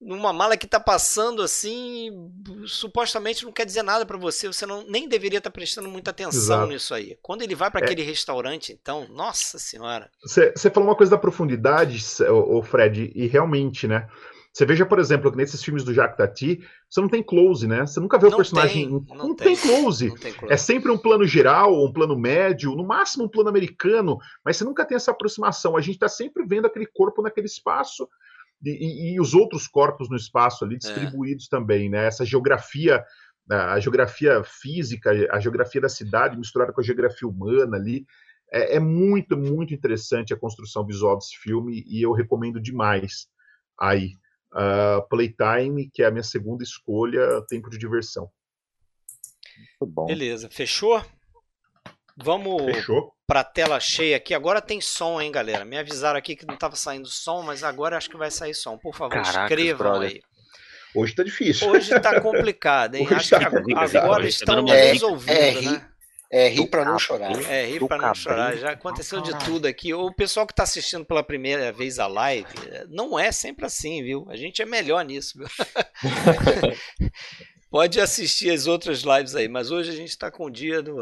numa 0.00 0.32
mala 0.32 0.56
que 0.56 0.66
está 0.66 0.78
passando 0.78 1.42
assim, 1.42 2.30
supostamente 2.66 3.44
não 3.44 3.52
quer 3.52 3.66
dizer 3.66 3.82
nada 3.82 4.06
para 4.06 4.16
você, 4.16 4.46
você 4.46 4.64
não, 4.64 4.84
nem 4.86 5.08
deveria 5.08 5.38
estar 5.38 5.50
tá 5.50 5.54
prestando 5.54 5.88
muita 5.88 6.10
atenção 6.10 6.38
Exato. 6.38 6.66
nisso 6.68 6.94
aí. 6.94 7.18
Quando 7.20 7.42
ele 7.42 7.54
vai 7.54 7.70
para 7.70 7.80
é. 7.80 7.84
aquele 7.84 8.02
restaurante, 8.02 8.72
então, 8.72 9.06
nossa 9.10 9.58
senhora. 9.58 10.10
Você 10.22 10.70
falou 10.70 10.88
uma 10.88 10.96
coisa 10.96 11.10
da 11.10 11.18
profundidade, 11.18 11.98
o 12.30 12.62
Fred, 12.62 13.12
e 13.14 13.26
realmente, 13.26 13.88
né? 13.88 14.08
Você 14.52 14.64
veja, 14.64 14.84
por 14.86 14.98
exemplo, 14.98 15.30
que 15.30 15.36
nesses 15.36 15.62
filmes 15.62 15.84
do 15.84 15.94
Jacques 15.94 16.16
Tati, 16.16 16.60
você 16.88 17.00
não 17.00 17.08
tem 17.08 17.22
close, 17.22 17.66
né? 17.68 17.86
Você 17.86 18.00
nunca 18.00 18.18
vê 18.18 18.26
não 18.26 18.32
o 18.32 18.36
personagem. 18.36 18.88
Tem, 18.88 19.16
não, 19.16 19.28
não 19.28 19.34
tem. 19.36 19.54
Tem, 19.54 19.56
close. 19.56 20.08
não, 20.08 20.16
tem, 20.16 20.32
close. 20.32 20.52
É 20.52 20.56
sempre 20.56 20.90
um 20.90 20.98
plano 20.98 21.24
geral, 21.24 21.84
um 21.84 21.92
plano 21.92 22.18
médio, 22.18 22.74
no 22.74 22.84
máximo 22.84 23.24
um 23.24 23.28
plano 23.28 23.48
americano, 23.48 24.18
mas 24.44 24.56
você 24.56 24.64
nunca 24.64 24.84
tem 24.84 24.96
essa 24.96 25.10
aproximação. 25.10 25.76
A 25.76 25.80
gente 25.80 25.94
está 25.94 26.08
sempre 26.08 26.44
vendo 26.44 26.66
aquele 26.66 26.86
corpo 26.86 27.22
naquele 27.22 27.46
espaço 27.46 28.08
e, 28.62 29.14
e, 29.14 29.20
os 29.20 29.34
outros 29.34 29.66
corpos 29.68 30.08
no 30.08 30.16
espaço 30.16 30.64
ali 30.64 30.74
é. 30.74 30.78
distribuídos 30.78 31.46
é. 31.46 31.50
também, 31.50 31.88
né? 31.88 32.06
Essa 32.06 32.24
geografia, 32.24 33.04
a 33.50 33.78
geografia 33.80 34.42
física, 34.44 35.10
a 35.30 35.40
geografia 35.40 35.80
da 35.80 35.88
cidade 35.88 36.36
misturada 36.36 36.72
com 36.72 36.80
a 36.80 36.84
geografia 36.84 37.28
humana 37.28 37.76
ali, 37.76 38.04
é, 38.52 38.76
é 38.76 38.80
muito, 38.80 39.36
muito 39.36 39.74
interessante 39.74 40.32
a 40.32 40.38
construção 40.38 40.84
visual 40.84 41.16
desse 41.16 41.36
filme 41.36 41.84
e 41.86 42.02
eu 42.02 42.12
recomendo 42.12 42.60
demais 42.60 43.28
aí. 43.78 44.12
Uh, 44.50 45.06
Playtime, 45.10 45.90
que 45.92 46.02
é 46.02 46.06
a 46.06 46.10
minha 46.10 46.22
segunda 46.22 46.64
escolha, 46.64 47.42
tempo 47.48 47.68
de 47.68 47.76
diversão. 47.76 48.30
Muito 49.80 49.92
bom. 49.92 50.06
Beleza, 50.06 50.48
fechou? 50.50 51.04
Vamos 52.16 52.64
Fechou 52.64 53.12
para 53.28 53.44
tela 53.44 53.78
cheia 53.78 54.16
aqui. 54.16 54.32
Agora 54.32 54.58
tem 54.58 54.80
som, 54.80 55.20
hein, 55.20 55.30
galera? 55.30 55.62
Me 55.62 55.76
avisaram 55.76 56.18
aqui 56.18 56.34
que 56.34 56.46
não 56.46 56.54
estava 56.54 56.74
saindo 56.74 57.06
som, 57.06 57.42
mas 57.42 57.62
agora 57.62 57.98
acho 57.98 58.08
que 58.08 58.16
vai 58.16 58.30
sair 58.30 58.54
som. 58.54 58.78
Por 58.78 58.96
favor, 58.96 59.22
Caracas, 59.22 59.42
escrevam 59.42 59.90
brother. 59.90 60.08
aí. 60.08 60.22
Hoje 60.94 61.14
tá 61.14 61.22
difícil. 61.22 61.68
Hoje 61.68 62.00
tá 62.00 62.18
complicado, 62.22 62.94
hein? 62.94 63.04
Hoje 63.04 63.14
acho 63.14 63.30
tá 63.30 63.38
que 63.38 63.50
complicado. 63.50 63.96
agora 63.96 64.20
Hoje 64.20 64.28
estão 64.30 64.64
tá 64.64 64.74
é, 64.74 64.92
ouvindo, 65.04 65.30
é, 65.30 65.60
né? 65.60 65.88
É, 66.30 66.48
rir 66.48 66.66
para 66.68 66.86
não 66.86 66.98
chorar. 66.98 67.30
É, 67.50 67.66
rir 67.66 67.86
para 67.86 67.98
não 67.98 68.14
chorar. 68.14 68.56
Já 68.56 68.70
aconteceu 68.70 69.20
de 69.20 69.38
tudo 69.40 69.66
aqui. 69.66 69.92
O 69.92 70.10
pessoal 70.10 70.46
que 70.46 70.52
está 70.54 70.62
assistindo 70.62 71.04
pela 71.04 71.22
primeira 71.22 71.70
vez 71.70 71.98
a 71.98 72.06
live, 72.06 72.48
não 72.88 73.18
é 73.18 73.30
sempre 73.30 73.66
assim, 73.66 74.02
viu? 74.02 74.26
A 74.30 74.36
gente 74.36 74.62
é 74.62 74.64
melhor 74.64 75.04
nisso, 75.04 75.38
viu? 75.38 75.48
Pode 77.70 78.00
assistir 78.00 78.50
as 78.50 78.66
outras 78.66 79.02
lives 79.02 79.34
aí, 79.34 79.48
mas 79.48 79.70
hoje 79.70 79.90
a 79.90 79.94
gente 79.94 80.08
está 80.08 80.30
com 80.30 80.46
o 80.46 80.50
dia 80.50 80.82
do 80.82 80.96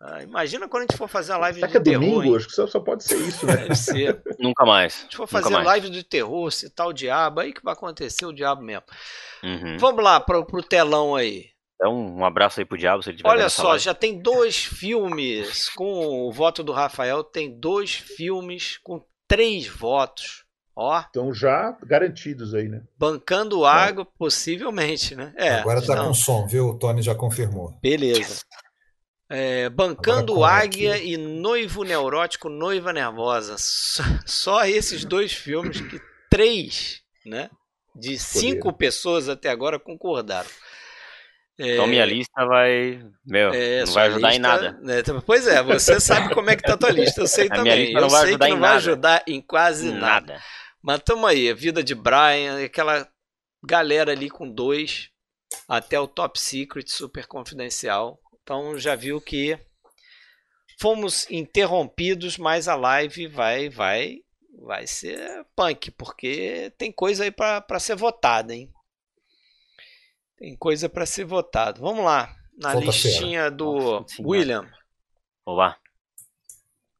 ah, 0.00 0.22
imagina 0.22 0.68
quando 0.68 0.82
a 0.82 0.86
gente 0.86 0.96
for 0.96 1.08
fazer 1.08 1.32
a 1.32 1.38
live 1.38 1.58
Será 1.58 1.66
de 1.66 1.72
que 1.72 1.78
é 1.78 1.80
terror. 1.80 2.00
Domingo? 2.04 2.22
Hein? 2.22 2.36
Acho 2.36 2.46
que 2.46 2.52
só, 2.52 2.66
só 2.68 2.78
pode 2.78 3.02
ser 3.02 3.16
isso, 3.16 3.44
né? 3.44 3.56
Deve 3.56 3.74
ser. 3.74 4.22
Nunca 4.38 4.64
mais. 4.64 4.92
Se 4.92 4.98
a 5.00 5.02
gente 5.02 5.16
for 5.16 5.26
fazer 5.26 5.56
live 5.56 5.90
de 5.90 6.04
terror, 6.04 6.50
citar 6.52 6.86
o 6.86 6.92
diabo, 6.92 7.40
aí 7.40 7.52
que 7.52 7.64
vai 7.64 7.72
acontecer 7.72 8.24
o 8.24 8.32
diabo 8.32 8.62
mesmo. 8.62 8.84
Uhum. 9.42 9.76
Vamos 9.78 10.04
lá 10.04 10.20
pro, 10.20 10.46
pro 10.46 10.62
telão 10.62 11.16
aí. 11.16 11.46
Então, 11.74 11.94
um 11.94 12.24
abraço 12.24 12.60
aí 12.60 12.66
pro 12.66 12.78
diabo 12.78 13.02
se 13.02 13.10
ele 13.10 13.18
tiver 13.18 13.28
Olha 13.28 13.48
só, 13.48 13.70
live. 13.70 13.84
já 13.84 13.94
tem 13.94 14.20
dois 14.20 14.64
filmes 14.64 15.68
com 15.70 16.26
o 16.26 16.32
voto 16.32 16.62
do 16.62 16.72
Rafael, 16.72 17.24
tem 17.24 17.58
dois 17.58 17.94
filmes 17.94 18.78
com 18.78 19.04
três 19.26 19.66
votos. 19.66 20.44
Ó. 20.76 21.00
Estão 21.00 21.34
já 21.34 21.76
garantidos 21.84 22.54
aí, 22.54 22.68
né? 22.68 22.82
Bancando 22.96 23.64
água, 23.64 24.02
é. 24.04 24.18
possivelmente, 24.18 25.16
né? 25.16 25.32
É, 25.36 25.54
Agora 25.58 25.80
tá 25.84 25.94
então... 25.94 26.06
com 26.06 26.14
som, 26.14 26.46
viu? 26.46 26.68
O 26.68 26.78
Tony 26.78 27.02
já 27.02 27.16
confirmou. 27.16 27.76
Beleza. 27.82 28.42
É, 29.30 29.68
bancando 29.68 30.42
Águia 30.42 30.94
aqui. 30.94 31.12
e 31.12 31.16
Noivo 31.18 31.84
Neurótico, 31.84 32.48
Noiva 32.48 32.92
Nervosa. 32.92 33.56
Só, 33.58 34.02
só, 34.24 34.64
esses 34.64 35.04
dois 35.04 35.32
filmes 35.32 35.80
que 35.80 36.00
três, 36.30 37.02
né? 37.26 37.50
De 37.94 38.18
cinco 38.18 38.72
pessoas 38.72 39.28
até 39.28 39.50
agora 39.50 39.78
concordaram. 39.78 40.48
É, 41.58 41.72
então 41.72 41.86
minha 41.88 42.04
lista 42.04 42.46
vai. 42.46 43.04
Meu, 43.26 43.52
é, 43.52 43.84
não 43.84 43.92
vai 43.92 44.06
ajudar 44.06 44.28
lista, 44.28 44.36
em 44.36 44.40
nada. 44.40 44.78
Né, 44.80 45.02
pois 45.26 45.46
é, 45.46 45.60
você 45.62 45.98
sabe 45.98 46.32
como 46.32 46.48
é 46.48 46.56
que 46.56 46.62
tá 46.62 46.74
a 46.74 46.78
tua 46.78 46.90
lista. 46.90 47.20
Eu 47.20 47.26
sei 47.26 47.48
também. 47.48 47.92
Eu 47.92 48.08
sei 48.08 48.38
que 48.38 48.48
não 48.48 48.60
vai 48.60 48.76
ajudar 48.76 49.24
em 49.26 49.40
quase 49.40 49.90
nada. 49.90 50.34
nada. 50.34 50.42
Mas 50.80 51.00
tamo 51.00 51.26
aí, 51.26 51.50
a 51.50 51.54
vida 51.54 51.82
de 51.82 51.94
Brian, 51.94 52.64
aquela 52.64 53.08
galera 53.62 54.12
ali 54.12 54.30
com 54.30 54.48
dois, 54.48 55.10
até 55.68 55.98
o 55.98 56.06
Top 56.06 56.38
Secret, 56.38 56.88
super 56.88 57.26
confidencial. 57.26 58.20
Então 58.48 58.78
já 58.78 58.94
viu 58.94 59.20
que 59.20 59.58
fomos 60.80 61.30
interrompidos, 61.30 62.38
mas 62.38 62.66
a 62.66 62.74
live 62.74 63.26
vai 63.26 63.68
vai 63.68 64.22
vai 64.62 64.86
ser 64.86 65.44
punk, 65.54 65.90
porque 65.90 66.72
tem 66.78 66.90
coisa 66.90 67.24
aí 67.24 67.30
para 67.30 67.78
ser 67.78 67.94
votada, 67.94 68.54
hein? 68.54 68.72
Tem 70.38 70.56
coisa 70.56 70.88
para 70.88 71.04
ser 71.04 71.26
votado. 71.26 71.82
Vamos 71.82 72.02
lá, 72.02 72.34
na 72.56 72.72
Volta 72.72 72.86
listinha 72.86 73.42
feira. 73.42 73.50
do 73.50 74.00
Nossa, 74.00 74.22
William. 74.22 74.72
Olá. 75.44 75.78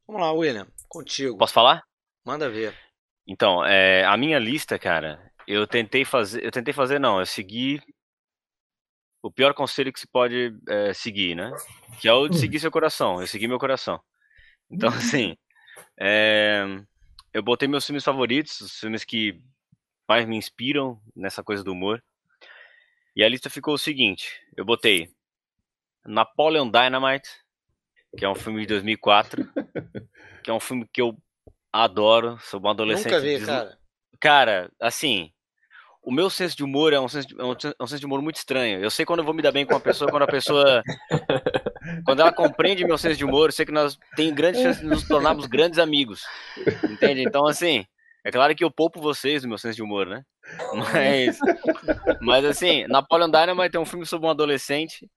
Vamos 0.06 0.20
lá, 0.20 0.30
William, 0.32 0.68
contigo. 0.86 1.38
Posso 1.38 1.54
falar? 1.54 1.82
Manda 2.26 2.50
ver. 2.50 2.76
Então, 3.26 3.64
é, 3.64 4.04
a 4.04 4.18
minha 4.18 4.38
lista, 4.38 4.78
cara, 4.78 5.32
eu 5.46 5.66
tentei 5.66 6.04
fazer, 6.04 6.44
eu 6.44 6.50
tentei 6.50 6.74
fazer 6.74 6.98
não, 6.98 7.18
eu 7.18 7.26
segui 7.26 7.80
o 9.22 9.30
pior 9.30 9.52
conselho 9.54 9.92
que 9.92 10.00
se 10.00 10.06
pode 10.06 10.56
é, 10.68 10.92
seguir, 10.92 11.34
né? 11.34 11.52
Que 12.00 12.08
é 12.08 12.12
o 12.12 12.28
de 12.28 12.36
hum. 12.36 12.40
seguir 12.40 12.60
seu 12.60 12.70
coração. 12.70 13.20
Eu 13.20 13.26
segui 13.26 13.48
meu 13.48 13.58
coração. 13.58 14.00
Então, 14.70 14.88
assim, 14.90 15.36
é, 15.98 16.64
eu 17.32 17.42
botei 17.42 17.68
meus 17.68 17.84
filmes 17.84 18.04
favoritos, 18.04 18.60
os 18.60 18.78
filmes 18.78 19.04
que 19.04 19.40
mais 20.08 20.26
me 20.26 20.36
inspiram 20.36 21.00
nessa 21.14 21.42
coisa 21.42 21.62
do 21.62 21.72
humor. 21.72 22.02
E 23.14 23.24
a 23.24 23.28
lista 23.28 23.50
ficou 23.50 23.74
o 23.74 23.78
seguinte: 23.78 24.40
eu 24.56 24.64
botei 24.64 25.10
Napoleon 26.06 26.70
Dynamite, 26.70 27.28
que 28.16 28.24
é 28.24 28.28
um 28.28 28.34
filme 28.34 28.60
de 28.60 28.68
2004, 28.68 29.44
que 30.42 30.50
é 30.50 30.52
um 30.52 30.60
filme 30.60 30.88
que 30.92 31.02
eu 31.02 31.16
adoro. 31.72 32.38
Sou 32.40 32.60
um 32.62 32.68
adolescente. 32.68 33.12
Nunca 33.12 33.20
vi, 33.20 33.44
cara. 33.44 33.78
Cara, 34.20 34.72
assim, 34.80 35.32
o 36.02 36.12
meu 36.12 36.30
senso 36.30 36.56
de 36.56 36.64
humor 36.64 36.92
é 36.92 37.00
um 37.00 37.08
senso 37.08 37.28
de, 37.28 37.38
é 37.38 37.44
um, 37.44 37.52
é 37.52 37.82
um 37.82 37.86
senso 37.86 38.00
de 38.00 38.06
humor 38.06 38.22
muito 38.22 38.36
estranho. 38.36 38.80
Eu 38.80 38.90
sei 38.90 39.04
quando 39.04 39.20
eu 39.20 39.24
vou 39.24 39.34
me 39.34 39.42
dar 39.42 39.52
bem 39.52 39.66
com 39.66 39.74
uma 39.74 39.80
pessoa, 39.80 40.10
quando 40.10 40.22
a 40.22 40.26
pessoa. 40.26 40.82
quando 42.04 42.20
ela 42.20 42.32
compreende 42.32 42.84
meu 42.84 42.98
senso 42.98 43.16
de 43.16 43.24
humor, 43.24 43.48
eu 43.48 43.52
sei 43.52 43.66
que 43.66 43.72
nós 43.72 43.98
tem 44.16 44.34
grandes 44.34 44.62
chances 44.62 44.82
de 44.82 44.88
nos 44.88 45.06
tornarmos 45.06 45.46
grandes 45.46 45.78
amigos. 45.78 46.22
Entende? 46.90 47.22
Então, 47.22 47.46
assim, 47.46 47.84
é 48.24 48.30
claro 48.30 48.54
que 48.54 48.64
eu 48.64 48.70
poupo 48.70 49.00
vocês 49.00 49.42
do 49.42 49.48
meu 49.48 49.58
senso 49.58 49.76
de 49.76 49.82
humor, 49.82 50.06
né? 50.06 50.22
Mas. 50.74 51.38
Mas, 52.20 52.44
assim, 52.44 52.86
Napoleon 52.86 53.30
Dynamite 53.30 53.76
é 53.76 53.80
um 53.80 53.86
filme 53.86 54.06
sobre 54.06 54.26
um 54.26 54.30
adolescente 54.30 55.08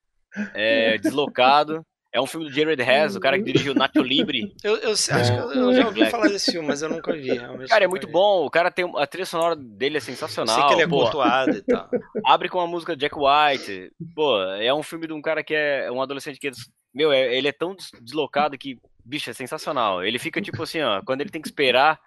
é, 0.53 0.97
deslocado 0.99 1.85
é 2.13 2.19
um 2.19 2.25
filme 2.25 2.47
do 2.47 2.53
Jared 2.53 2.81
Hess, 2.81 3.15
o 3.15 3.21
cara 3.21 3.37
que 3.37 3.45
dirigiu 3.45 3.73
Nacho 3.73 4.01
Libre. 4.01 4.53
Eu, 4.63 4.75
eu 4.77 4.91
acho 4.91 5.07
que 5.07 5.57
eu 5.57 5.73
já 5.73 5.85
ouvi 5.85 6.05
falar 6.09 6.27
desse 6.27 6.51
filme, 6.51 6.67
mas 6.67 6.81
eu 6.81 6.89
nunca 6.89 7.13
vi. 7.13 7.29
Cara, 7.67 7.85
é 7.85 7.87
muito 7.87 8.05
vi. 8.05 8.13
bom. 8.13 8.45
O 8.45 8.49
cara 8.49 8.69
tem. 8.69 8.89
A 8.97 9.07
trilha 9.07 9.25
sonora 9.25 9.55
dele 9.55 9.97
é 9.97 9.99
sensacional. 10.01 10.55
Eu 10.55 10.59
sei 10.59 10.67
que 10.67 10.73
ele 10.75 10.83
é 10.83 10.87
cultuado 10.87 11.51
e 11.51 11.61
tal. 11.61 11.89
Abre 12.25 12.49
com 12.49 12.59
a 12.59 12.67
música 12.67 12.95
Jack 12.95 13.15
White. 13.15 13.91
Pô, 14.13 14.41
é 14.41 14.73
um 14.73 14.83
filme 14.83 15.07
de 15.07 15.13
um 15.13 15.21
cara 15.21 15.43
que 15.43 15.53
é 15.53 15.89
um 15.91 16.01
adolescente 16.01 16.39
que. 16.39 16.51
Meu, 16.93 17.11
é, 17.11 17.33
ele 17.35 17.47
é 17.47 17.53
tão 17.53 17.75
deslocado 18.01 18.57
que, 18.57 18.77
bicho, 19.05 19.29
é 19.29 19.33
sensacional. 19.33 20.03
Ele 20.03 20.19
fica 20.19 20.41
tipo 20.41 20.61
assim, 20.61 20.81
ó, 20.81 21.01
quando 21.03 21.21
ele 21.21 21.29
tem 21.29 21.41
que 21.41 21.47
esperar 21.47 21.99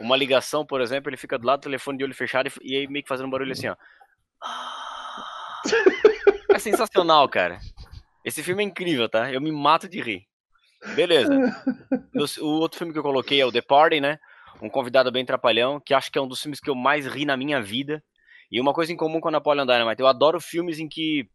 uma 0.00 0.16
ligação, 0.16 0.66
por 0.66 0.80
exemplo, 0.80 1.08
ele 1.08 1.16
fica 1.16 1.38
do 1.38 1.46
lado 1.46 1.60
do 1.60 1.64
telefone 1.64 1.98
de 1.98 2.04
olho 2.04 2.14
fechado 2.14 2.48
e, 2.60 2.72
e 2.72 2.76
aí 2.76 2.88
meio 2.88 3.02
que 3.02 3.08
fazendo 3.08 3.26
um 3.26 3.30
barulho 3.30 3.52
assim, 3.52 3.68
ó. 3.68 3.76
É 6.54 6.58
sensacional, 6.60 7.28
cara. 7.28 7.58
Esse 8.24 8.42
filme 8.42 8.62
é 8.62 8.66
incrível, 8.66 9.08
tá? 9.08 9.32
Eu 9.32 9.40
me 9.40 9.52
mato 9.52 9.88
de 9.88 10.00
rir. 10.00 10.26
Beleza. 10.94 11.32
o 12.40 12.46
outro 12.46 12.78
filme 12.78 12.92
que 12.92 12.98
eu 12.98 13.02
coloquei 13.02 13.40
é 13.40 13.46
o 13.46 13.52
The 13.52 13.62
Party, 13.62 14.00
né? 14.00 14.18
Um 14.62 14.68
convidado 14.68 15.10
bem 15.10 15.24
trapalhão, 15.24 15.80
que 15.80 15.92
acho 15.92 16.10
que 16.10 16.18
é 16.18 16.22
um 16.22 16.28
dos 16.28 16.40
filmes 16.40 16.60
que 16.60 16.70
eu 16.70 16.74
mais 16.74 17.06
ri 17.06 17.24
na 17.24 17.36
minha 17.36 17.60
vida. 17.60 18.02
E 18.50 18.60
uma 18.60 18.72
coisa 18.72 18.92
em 18.92 18.96
comum 18.96 19.20
com 19.20 19.28
a 19.28 19.32
Napoleon 19.32 19.66
Dynamite, 19.66 20.00
eu 20.00 20.06
adoro 20.06 20.40
filmes 20.40 20.78
em 20.78 20.88
que 20.88 21.28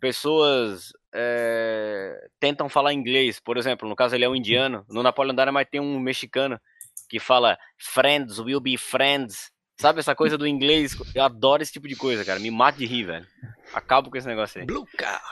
pessoas 0.00 0.92
é, 1.14 2.28
tentam 2.38 2.68
falar 2.68 2.92
inglês. 2.92 3.40
Por 3.40 3.56
exemplo, 3.56 3.88
no 3.88 3.96
caso 3.96 4.14
ele 4.14 4.24
é 4.24 4.28
um 4.28 4.36
indiano. 4.36 4.84
No 4.88 5.02
Napoleon 5.02 5.34
Dynamite 5.34 5.70
tem 5.70 5.80
um 5.80 5.98
mexicano 5.98 6.60
que 7.08 7.18
fala 7.18 7.56
friends 7.78 8.38
will 8.38 8.60
be 8.60 8.76
friends. 8.76 9.50
Sabe 9.80 10.00
essa 10.00 10.14
coisa 10.14 10.36
do 10.36 10.46
inglês? 10.46 10.96
Eu 11.14 11.24
adoro 11.24 11.62
esse 11.62 11.72
tipo 11.72 11.88
de 11.88 11.96
coisa, 11.96 12.24
cara. 12.24 12.38
Me 12.38 12.50
mata 12.50 12.78
de 12.78 12.86
rir, 12.86 13.04
velho. 13.04 13.26
Acabo 13.72 14.10
com 14.10 14.16
esse 14.16 14.26
negócio 14.26 14.60
aí. 14.60 14.66
Blue 14.66 14.86
car. 14.96 15.22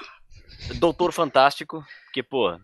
Doutor 0.79 1.13
Fantástico, 1.13 1.85
que, 2.13 2.23
pô, 2.23 2.59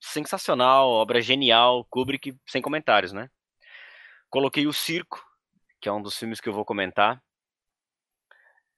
sensacional, 0.00 0.88
obra 0.90 1.20
genial, 1.20 1.86
Kubrick, 1.90 2.34
sem 2.46 2.62
comentários, 2.62 3.12
né? 3.12 3.28
Coloquei 4.30 4.66
O 4.66 4.72
Circo, 4.72 5.24
que 5.80 5.88
é 5.88 5.92
um 5.92 6.02
dos 6.02 6.16
filmes 6.16 6.40
que 6.40 6.48
eu 6.48 6.52
vou 6.52 6.64
comentar. 6.64 7.20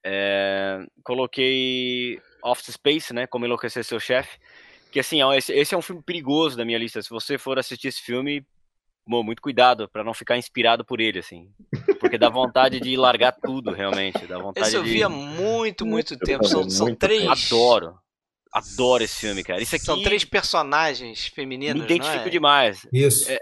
É, 0.05 0.79
coloquei 1.05 2.21
Office 2.43 2.75
Space, 2.75 3.13
né? 3.13 3.27
Como 3.27 3.45
Enlouquecer 3.45 3.85
Seu 3.85 4.01
Chefe. 4.01 4.39
Que, 4.91 5.01
assim, 5.01 5.21
esse, 5.35 5.53
esse 5.53 5.75
é 5.75 5.79
um 5.79 5.83
filme 5.83 6.03
perigoso 6.03 6.57
da 6.57 6.65
minha 6.65 6.79
lista. 6.79 7.03
Se 7.03 7.11
você 7.11 7.39
for 7.39 7.59
assistir 7.59 7.89
esse 7.89 8.01
filme, 8.01 8.45
bom, 9.07 9.23
muito 9.23 9.43
cuidado 9.43 9.89
para 9.89 10.03
não 10.03 10.15
ficar 10.15 10.37
inspirado 10.37 10.85
por 10.85 11.01
ele, 11.01 11.19
assim. 11.19 11.53
Porque 12.01 12.19
dá 12.19 12.29
vontade 12.29 12.81
de 12.81 12.97
largar 12.97 13.33
tudo, 13.33 13.73
realmente. 13.73 14.27
Dá 14.27 14.39
vontade 14.39 14.67
esse 14.67 14.77
eu 14.77 14.83
de... 14.83 14.91
vi 14.91 15.03
há 15.03 15.09
muito, 15.09 15.85
muito 15.85 16.19
tempo. 16.19 16.45
São, 16.45 16.69
são 16.69 16.95
três. 16.95 17.53
Adoro. 17.53 17.99
Adoro 18.53 19.05
esse 19.05 19.21
filme, 19.21 19.45
cara. 19.45 19.63
Isso 19.63 19.77
aqui... 19.77 19.85
São 19.85 20.03
três 20.03 20.25
personagens 20.25 21.27
femininos. 21.27 21.79
Me 21.79 21.85
identifico 21.85 22.27
é? 22.27 22.31
demais. 22.31 22.87
Isso. 22.93 23.31
É, 23.31 23.39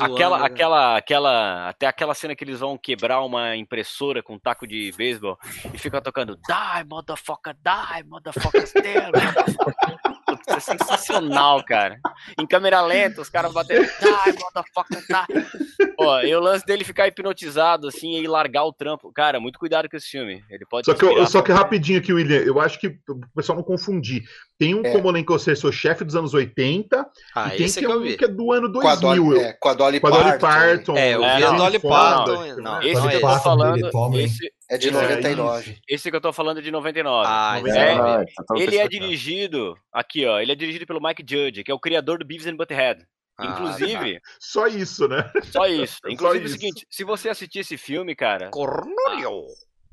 aquela, 0.00 0.38
né? 0.38 0.46
aquela, 0.46 0.96
aquela, 0.96 1.68
até 1.68 1.86
aquela 1.86 2.14
cena 2.14 2.34
que 2.34 2.42
eles 2.42 2.60
vão 2.60 2.78
quebrar 2.78 3.22
uma 3.22 3.56
impressora 3.56 4.22
com 4.22 4.34
um 4.34 4.38
taco 4.38 4.66
de 4.66 4.92
beisebol 4.96 5.38
e 5.72 5.78
fica 5.78 6.00
tocando 6.00 6.36
Die, 6.36 6.84
motherfucker, 6.88 7.54
die, 7.54 8.04
motherfucker, 8.04 8.66
still. 8.66 8.82
Isso 10.16 10.25
é 10.46 10.60
sensacional, 10.60 11.64
cara. 11.64 11.98
Em 12.38 12.46
câmera 12.46 12.80
lenta, 12.82 13.20
os 13.20 13.28
caras 13.28 13.52
batendo 13.52 13.84
Die, 13.84 14.38
motherfucker, 14.38 15.00
die. 15.00 15.46
Ó, 15.98 16.20
e 16.20 16.34
o 16.34 16.40
lance 16.40 16.64
dele 16.64 16.84
ficar 16.84 17.08
hipnotizado 17.08 17.88
assim 17.88 18.18
e 18.18 18.26
largar 18.26 18.64
o 18.64 18.72
trampo. 18.72 19.12
Cara, 19.12 19.40
muito 19.40 19.58
cuidado 19.58 19.88
com 19.88 19.96
esse 19.96 20.08
filme. 20.08 20.42
Ele 20.50 20.64
pode 20.68 20.86
Só 20.86 20.94
que, 20.94 21.04
eu, 21.04 21.26
só 21.26 21.42
que 21.42 21.52
rapidinho 21.52 21.98
aqui, 21.98 22.12
William, 22.12 22.38
eu 22.38 22.60
acho 22.60 22.78
que 22.78 22.88
o 23.08 23.20
pessoal 23.34 23.56
não 23.56 23.64
confundir. 23.64 24.22
Tem 24.58 24.74
um 24.74 24.82
é. 24.84 24.92
como 24.92 25.08
elenco 25.08 25.38
ser 25.38 25.56
seu 25.56 25.72
chefe 25.72 26.04
dos 26.04 26.16
anos 26.16 26.32
80 26.32 27.06
ah, 27.34 27.54
e 27.54 27.58
tem 27.58 27.72
que, 27.72 27.84
é 27.84 27.88
um 27.88 28.16
que 28.16 28.24
é 28.24 28.28
do 28.28 28.52
ano 28.52 28.68
2000. 28.68 28.82
Com 28.82 28.88
a 28.88 28.94
Dolly, 28.94 29.38
é, 29.40 29.52
com 29.52 29.68
a 29.68 29.74
Dolly, 29.74 30.00
com 30.00 30.06
a 30.06 30.10
Dolly 30.10 30.38
Parton. 30.38 30.96
É, 30.96 31.14
eu 31.14 31.20
vi 31.20 31.26
é, 31.26 31.46
a 31.46 31.50
Dolly 31.52 31.78
Parton. 31.78 32.56
Não, 32.56 32.82
esse 32.82 33.00
não, 33.00 33.08
que 33.08 33.16
eu 33.16 33.20
tô 33.20 33.38
falando, 33.40 34.18
esse, 34.18 34.52
é 34.68 34.78
de 34.78 34.90
99. 34.90 35.70
É, 35.70 35.94
esse 35.94 36.10
que 36.10 36.16
eu 36.16 36.20
tô 36.20 36.32
falando 36.32 36.58
é 36.58 36.62
de 36.62 36.70
99. 36.70 37.24
Ah, 37.28 37.60
é, 37.64 38.58
é, 38.58 38.62
ele 38.62 38.76
é 38.76 38.88
dirigido, 38.88 39.76
aqui 39.92 40.26
ó, 40.26 40.40
ele 40.40 40.52
é 40.52 40.54
dirigido 40.54 40.86
pelo 40.86 41.00
Mike 41.00 41.24
Judge, 41.28 41.62
que 41.62 41.70
é 41.70 41.74
o 41.74 41.80
criador 41.80 42.18
do 42.18 42.24
Beavis 42.24 42.46
and 42.46 42.56
Butthead. 42.56 43.06
Ah, 43.38 43.46
Inclusive. 43.46 44.14
Tá. 44.14 44.20
Só 44.40 44.66
isso, 44.66 45.08
né? 45.08 45.30
Só 45.44 45.66
isso. 45.66 45.98
Inclusive 46.08 46.48
Só 46.48 46.54
é 46.54 46.56
o 46.56 46.58
seguinte: 46.58 46.86
se 46.90 47.04
você 47.04 47.28
assistir 47.28 47.60
esse 47.60 47.76
filme, 47.76 48.14
cara. 48.16 48.50
Cornolio! 48.50 49.44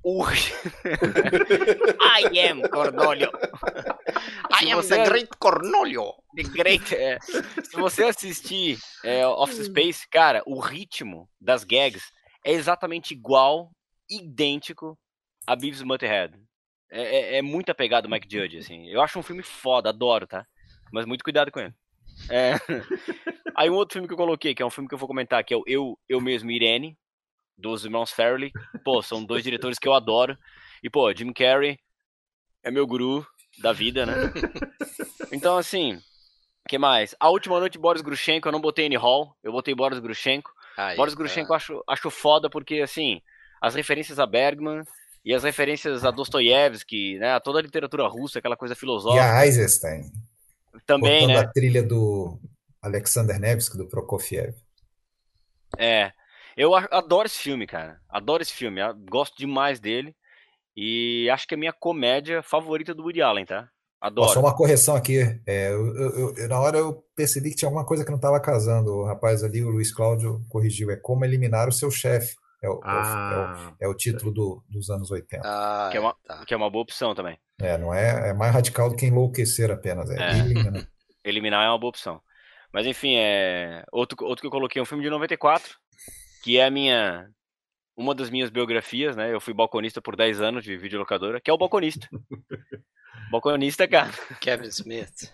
Uh, 0.06 0.26
I 2.04 2.38
am 2.50 2.62
Cornolio. 2.64 3.32
I 4.52 4.72
am 4.72 4.82
the 4.82 5.06
great 5.06 5.30
Cornolio. 5.40 6.14
The 6.36 6.44
great. 6.44 6.94
É, 6.94 7.18
se 7.22 7.78
você 7.78 8.04
assistir 8.06 8.78
é, 9.04 9.26
Office 9.26 9.68
Space, 9.68 10.06
cara, 10.10 10.44
o 10.46 10.60
ritmo 10.60 11.30
das 11.40 11.64
gags 11.64 12.04
é 12.46 12.52
exatamente 12.52 13.14
igual, 13.14 13.72
idêntico 14.18 14.98
a 15.46 15.56
Beavis 15.56 15.82
Butthead. 15.82 16.38
É, 16.92 17.02
é, 17.02 17.38
é 17.38 17.42
muito 17.42 17.70
apegado 17.70 18.06
ao 18.06 18.12
Mike 18.12 18.28
Judge, 18.32 18.58
assim. 18.58 18.88
Eu 18.88 19.02
acho 19.02 19.18
um 19.18 19.24
filme 19.24 19.44
foda, 19.44 19.90
adoro, 19.90 20.28
tá? 20.28 20.46
Mas 20.92 21.06
muito 21.06 21.24
cuidado 21.24 21.52
com 21.52 21.60
ele. 21.60 21.74
É... 22.30 22.54
Aí 23.56 23.70
um 23.70 23.76
outro 23.76 23.94
filme 23.94 24.08
que 24.08 24.14
eu 24.14 24.18
coloquei, 24.18 24.56
que 24.56 24.64
é 24.64 24.66
um 24.66 24.70
filme 24.70 24.88
que 24.88 24.96
eu 24.96 25.00
vou 25.00 25.08
comentar, 25.08 25.44
que 25.44 25.54
é 25.54 25.58
o 25.58 25.64
Eu, 25.68 26.00
eu 26.10 26.20
Mesmo 26.20 26.50
Irene, 26.50 26.98
dos 27.58 27.86
irmãos 27.86 28.12
Farrelly. 28.12 28.52
Pô, 28.84 29.02
são 29.02 29.24
dois 29.24 29.44
diretores 29.44 29.78
que 29.78 29.88
eu 29.88 29.94
adoro. 29.94 30.38
E, 30.82 30.90
pô, 30.90 31.14
Jim 31.14 31.32
Carrey 31.32 31.80
é 32.64 32.72
meu 32.72 32.86
guru 32.88 33.26
da 33.60 33.72
vida, 33.72 34.06
né? 34.06 34.14
Então, 35.32 35.58
assim, 35.58 36.00
que 36.70 36.78
mais? 36.78 37.16
A 37.20 37.28
Última 37.28 37.60
Noite, 37.60 37.80
Boris 37.80 38.04
Grushenko, 38.04 38.48
eu 38.48 38.52
não 38.52 38.62
botei 38.62 38.86
Annie 38.86 39.00
Hall, 39.00 39.36
eu 39.42 39.52
botei 39.52 39.74
Boris 39.74 39.98
Grushenko. 39.98 40.52
Aí, 40.78 40.96
Boris 40.96 41.16
Grushenko 41.16 41.52
eu 41.52 41.56
acho, 41.56 41.84
acho 41.88 42.12
foda 42.12 42.52
porque, 42.52 42.82
assim, 42.82 43.20
as 43.64 43.74
referências 43.76 44.20
a 44.20 44.26
Bergman 44.26 44.84
e 45.24 45.34
as 45.34 45.44
referências 45.44 46.04
a 46.04 46.12
Dostoiévski, 46.12 47.18
né, 47.18 47.32
a 47.32 47.40
toda 47.40 47.60
a 47.60 47.62
literatura 47.62 48.06
russa, 48.10 48.40
aquela 48.40 48.58
coisa 48.58 48.76
filosófica. 48.76 49.24
E 49.24 49.26
a 49.26 49.46
Eisenstein. 49.46 50.12
também, 50.86 51.28
né? 51.28 51.38
a 51.38 51.48
trilha 51.48 51.82
do 51.82 52.38
Alexander 52.82 53.40
Nevsky, 53.40 53.78
do 53.78 53.88
Prokofiev. 53.88 54.54
É, 55.80 56.12
eu 56.58 56.76
adoro 56.76 57.26
esse 57.26 57.40
filme, 57.40 57.66
cara. 57.66 58.02
Adoro 58.10 58.44
esse 58.44 58.52
filme. 58.52 58.82
Gosto 59.10 59.38
demais 59.38 59.80
dele. 59.80 60.14
E 60.76 61.30
acho 61.32 61.48
que 61.48 61.54
é 61.54 61.58
a 61.58 61.60
minha 61.60 61.74
comédia 61.74 62.44
favorita 62.44 62.94
do 62.94 63.04
Woody 63.04 63.22
Allen, 63.22 63.46
tá? 63.46 63.70
Adoro. 64.02 64.34
Só 64.34 64.42
uma 64.42 64.54
correção 64.54 64.94
aqui. 64.94 65.20
É, 65.48 65.70
eu, 65.70 65.96
eu, 65.96 66.36
eu, 66.36 66.50
na 66.50 66.60
hora 66.60 66.78
eu 66.80 67.02
percebi 67.16 67.52
que 67.52 67.56
tinha 67.56 67.70
alguma 67.70 67.86
coisa 67.86 68.04
que 68.04 68.12
não 68.12 68.18
estava 68.18 68.42
casando. 68.42 68.92
O 68.92 69.06
rapaz 69.06 69.42
ali, 69.42 69.64
o 69.64 69.70
Luiz 69.70 69.94
Cláudio, 69.94 70.44
corrigiu. 70.50 70.92
É 70.92 70.98
como 70.98 71.24
eliminar 71.24 71.70
o 71.70 71.72
seu 71.72 71.90
chefe. 71.90 72.36
É 72.64 72.70
o, 72.70 72.80
ah, 72.82 73.74
é 73.82 73.86
o, 73.86 73.90
é 73.90 73.92
o 73.92 73.94
título 73.94 74.32
do, 74.32 74.64
dos 74.70 74.90
anos 74.90 75.12
80. 75.12 75.42
Ah, 75.46 75.90
que, 75.92 75.98
é 75.98 76.00
uma, 76.00 76.16
tá. 76.26 76.46
que 76.46 76.54
é 76.54 76.58
uma 76.58 76.70
boa 76.70 76.84
opção 76.84 77.14
também. 77.14 77.38
É, 77.60 77.78
não 77.78 77.94
é, 77.94 78.30
é 78.30 78.34
mais 78.34 78.54
radical 78.54 78.90
do 78.90 78.96
que 78.96 79.06
enlouquecer 79.06 79.70
apenas. 79.70 80.10
É, 80.10 80.16
é. 80.16 80.40
Eliminar. 80.40 80.88
eliminar 81.26 81.66
é 81.66 81.70
uma 81.70 81.78
boa 81.78 81.90
opção. 81.90 82.22
Mas 82.72 82.88
enfim, 82.88 83.18
é 83.18 83.84
outro, 83.92 84.18
outro 84.26 84.42
que 84.42 84.48
eu 84.48 84.52
coloquei 84.52 84.80
é 84.80 84.84
um 84.84 84.86
filme 84.86 85.04
de 85.04 85.10
94, 85.10 85.76
que 86.42 86.58
é 86.58 86.66
a 86.66 86.72
minha 86.72 87.28
uma 87.98 88.16
das 88.16 88.30
minhas 88.30 88.50
biografias, 88.50 89.16
né? 89.16 89.32
Eu 89.32 89.42
fui 89.42 89.54
balconista 89.54 90.02
por 90.02 90.16
10 90.16 90.42
anos 90.42 90.64
de 90.64 90.78
videolocadora, 90.78 91.42
que 91.42 91.52
é 91.52 91.54
o 91.54 91.58
balconista. 91.58 92.08
balconista, 93.30 93.86
cara. 93.88 94.12
Kevin 94.40 94.70
Smith. 94.70 95.30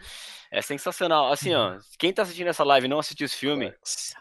É 0.52 0.64
sensacional. 0.64 1.32
Assim, 1.32 1.54
ó, 1.54 1.78
quem 2.00 2.12
tá 2.12 2.24
assistindo 2.24 2.48
essa 2.48 2.64
live 2.64 2.88
e 2.88 2.90
não 2.90 3.00
assistiu 3.00 3.26
esse 3.26 3.38
filme, 3.38 3.72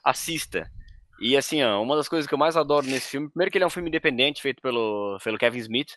assista. 0.05 0.71
E 1.21 1.37
assim, 1.37 1.63
ó, 1.63 1.83
uma 1.83 1.97
das 1.97 2.09
coisas 2.09 2.29
que 2.29 2.35
eu 2.35 2.39
mais 2.39 2.57
adoro 2.57 2.87
nesse 2.87 3.09
filme, 3.09 3.29
primeiro 3.29 3.51
que 3.51 3.59
ele 3.59 3.65
é 3.65 3.67
um 3.67 3.71
filme 3.71 3.89
independente, 3.89 4.41
feito 4.41 4.63
pelo, 4.63 5.19
pelo 5.23 5.39
Kevin 5.39 5.59
Smith. 5.59 5.97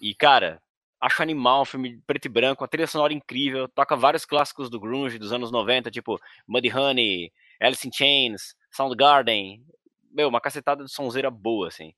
E, 0.00 0.14
cara, 0.14 0.62
acho 1.00 1.22
animal, 1.22 1.62
um 1.62 1.64
filme 1.64 2.00
preto 2.06 2.26
e 2.26 2.28
branco, 2.28 2.62
uma 2.62 2.68
trilha 2.68 2.86
sonora 2.86 3.12
incrível, 3.12 3.68
toca 3.68 3.96
vários 3.96 4.24
clássicos 4.24 4.70
do 4.70 4.78
grunge 4.78 5.18
dos 5.18 5.32
anos 5.32 5.50
90, 5.50 5.90
tipo 5.90 6.20
Muddy 6.46 6.72
Honey, 6.72 7.32
Alice 7.60 7.86
in 7.86 7.90
Chains, 7.92 8.54
Soundgarden, 8.70 9.64
meu, 10.10 10.28
uma 10.28 10.40
cacetada 10.40 10.84
de 10.84 10.92
sonzeira 10.92 11.30
boa, 11.30 11.68
assim. 11.68 11.92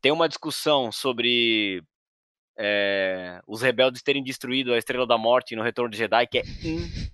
Tem 0.00 0.12
uma 0.12 0.28
discussão 0.28 0.92
sobre 0.92 1.82
é, 2.58 3.40
os 3.46 3.62
rebeldes 3.62 4.02
terem 4.02 4.22
destruído 4.22 4.72
a 4.72 4.78
Estrela 4.78 5.06
da 5.06 5.16
Morte 5.16 5.56
no 5.56 5.62
Retorno 5.62 5.90
de 5.90 5.98
Jedi, 5.98 6.26
que 6.26 6.38
é 6.38 6.42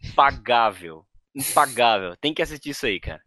impagável. 0.05 1.07
Impagável. 1.35 2.17
Tem 2.17 2.35
que 2.35 2.43
assistir 2.43 2.71
isso 2.71 2.87
aí, 2.87 2.99
cara. 2.99 3.23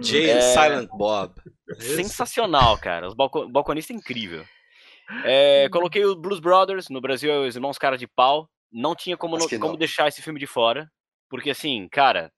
Jay 0.00 0.30
é... 0.30 0.40
Silent 0.40 0.88
Bob. 0.88 1.34
Sensacional, 1.78 2.78
cara. 2.78 3.08
Os 3.08 3.14
balco... 3.14 3.48
balconista 3.48 3.92
é 3.92 3.96
incrível. 3.96 4.44
É, 5.24 5.68
coloquei 5.68 6.04
o 6.04 6.16
Blues 6.16 6.40
Brothers, 6.40 6.88
no 6.88 7.00
Brasil 7.00 7.30
é 7.30 7.46
os 7.46 7.54
Irmãos 7.54 7.78
Cara 7.78 7.98
de 7.98 8.06
Pau. 8.06 8.48
Não 8.72 8.94
tinha 8.94 9.16
como, 9.16 9.36
no... 9.36 9.48
como 9.60 9.76
deixar 9.76 10.08
esse 10.08 10.22
filme 10.22 10.40
de 10.40 10.46
fora. 10.46 10.90
Porque, 11.28 11.50
assim, 11.50 11.88
cara. 11.88 12.32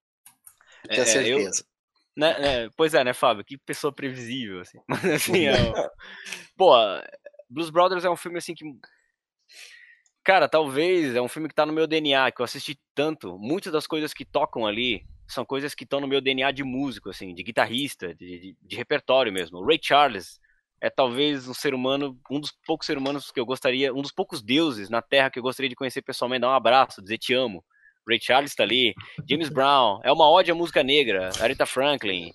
Eu 0.85 0.91
tenho 0.91 1.03
é, 1.03 1.07
certeza. 1.07 1.61
Eu... 1.61 1.75
Né, 2.17 2.39
né, 2.39 2.71
pois 2.77 2.95
é, 2.95 3.03
né, 3.03 3.13
Fábio? 3.13 3.45
Que 3.45 3.59
pessoa 3.59 3.93
previsível, 3.93 4.61
assim. 4.61 4.79
Mas, 4.89 5.05
assim, 5.05 5.47
é, 5.47 5.55
pô, 6.57 6.73
Blues 7.49 7.71
Brothers 7.71 8.05
é 8.05 8.11
um 8.11 8.17
filme, 8.17 8.39
assim, 8.39 8.55
que... 8.55 8.65
Cara, 10.25 10.49
talvez 10.49 11.15
é 11.15 11.21
um 11.21 11.29
filme 11.29 11.49
que 11.49 11.55
tá 11.55 11.67
no 11.67 11.73
meu 11.73 11.87
DNA, 11.87 12.33
que 12.33 12.41
eu 12.41 12.45
assisti 12.45 12.79
tanto. 12.95 13.39
Muitas 13.39 13.73
das 13.73 13.87
coisas 13.87 14.15
que 14.15 14.25
tocam 14.25 14.67
ali 14.67 15.05
são 15.27 15.45
coisas 15.45 15.75
que 15.75 15.85
estão 15.85 16.01
no 16.01 16.09
meu 16.09 16.21
DNA 16.21 16.51
de 16.53 16.63
músico, 16.63 17.11
assim, 17.11 17.35
de 17.35 17.43
guitarrista, 17.43 18.15
de, 18.15 18.39
de, 18.39 18.57
de 18.61 18.77
repertório 18.77 19.33
mesmo. 19.33 19.59
O 19.59 19.65
Ray 19.65 19.79
Charles 19.83 20.39
é 20.81 20.91
talvez 20.91 21.49
um 21.49 21.55
ser 21.55 21.75
humano, 21.75 22.19
um 22.31 22.39
dos 22.39 22.53
poucos 22.67 22.87
seres 22.87 23.01
humanos 23.01 23.31
que 23.31 23.41
eu 23.41 23.47
gostaria, 23.47 23.93
um 23.93 24.03
dos 24.03 24.13
poucos 24.13 24.43
deuses 24.43 24.91
na 24.91 25.01
Terra 25.01 25.31
que 25.31 25.39
eu 25.39 25.43
gostaria 25.43 25.69
de 25.69 25.75
conhecer 25.75 26.03
pessoalmente, 26.03 26.43
dar 26.43 26.51
um 26.51 26.55
abraço, 26.55 27.03
dizer 27.03 27.19
te 27.19 27.33
amo. 27.33 27.65
Ray 28.07 28.21
Charles 28.21 28.51
está 28.51 28.65
ali, 28.65 28.93
James 29.29 29.49
Brown, 29.49 30.01
é 30.05 30.13
uma 30.13 30.31
ode 30.31 30.51
à 30.51 30.55
música 30.55 30.83
negra, 30.83 31.31
Aretha 31.41 31.65
Franklin, 31.65 32.33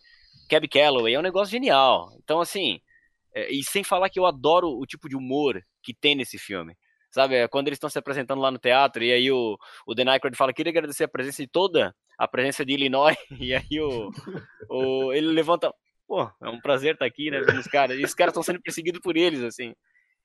Cab 0.49 0.67
Calloway, 0.67 1.13
é 1.13 1.19
um 1.19 1.23
negócio 1.23 1.51
genial. 1.51 2.11
Então, 2.23 2.41
assim, 2.41 2.81
é, 3.35 3.51
e 3.51 3.63
sem 3.63 3.83
falar 3.83 4.09
que 4.09 4.19
eu 4.19 4.25
adoro 4.25 4.69
o 4.69 4.85
tipo 4.85 5.07
de 5.07 5.15
humor 5.15 5.63
que 5.83 5.93
tem 5.93 6.15
nesse 6.15 6.39
filme. 6.39 6.75
Sabe, 7.11 7.35
é 7.35 7.47
quando 7.47 7.67
eles 7.67 7.77
estão 7.77 7.89
se 7.89 7.97
apresentando 7.97 8.41
lá 8.41 8.51
no 8.51 8.59
teatro, 8.59 9.03
e 9.03 9.11
aí 9.11 9.31
o, 9.31 9.57
o 9.85 9.95
Dan 9.95 10.05
fala, 10.35 10.53
queria 10.53 10.69
agradecer 10.69 11.05
a 11.05 11.07
presença 11.07 11.41
de 11.41 11.47
toda 11.47 11.95
a 12.17 12.27
presença 12.27 12.65
de 12.65 12.73
Illinois, 12.73 13.17
e 13.39 13.55
aí 13.55 13.81
o, 13.81 14.11
o 14.69 15.13
ele 15.13 15.27
levanta, 15.27 15.73
pô, 16.07 16.29
é 16.41 16.49
um 16.49 16.59
prazer 16.59 16.93
estar 16.93 17.05
aqui, 17.05 17.31
né, 17.31 17.39
os 17.39 17.65
caras, 17.67 17.97
e 17.97 18.03
os 18.03 18.13
caras 18.13 18.31
estão 18.31 18.43
sendo 18.43 18.61
perseguidos 18.61 19.01
por 19.01 19.17
eles, 19.17 19.41
assim. 19.43 19.73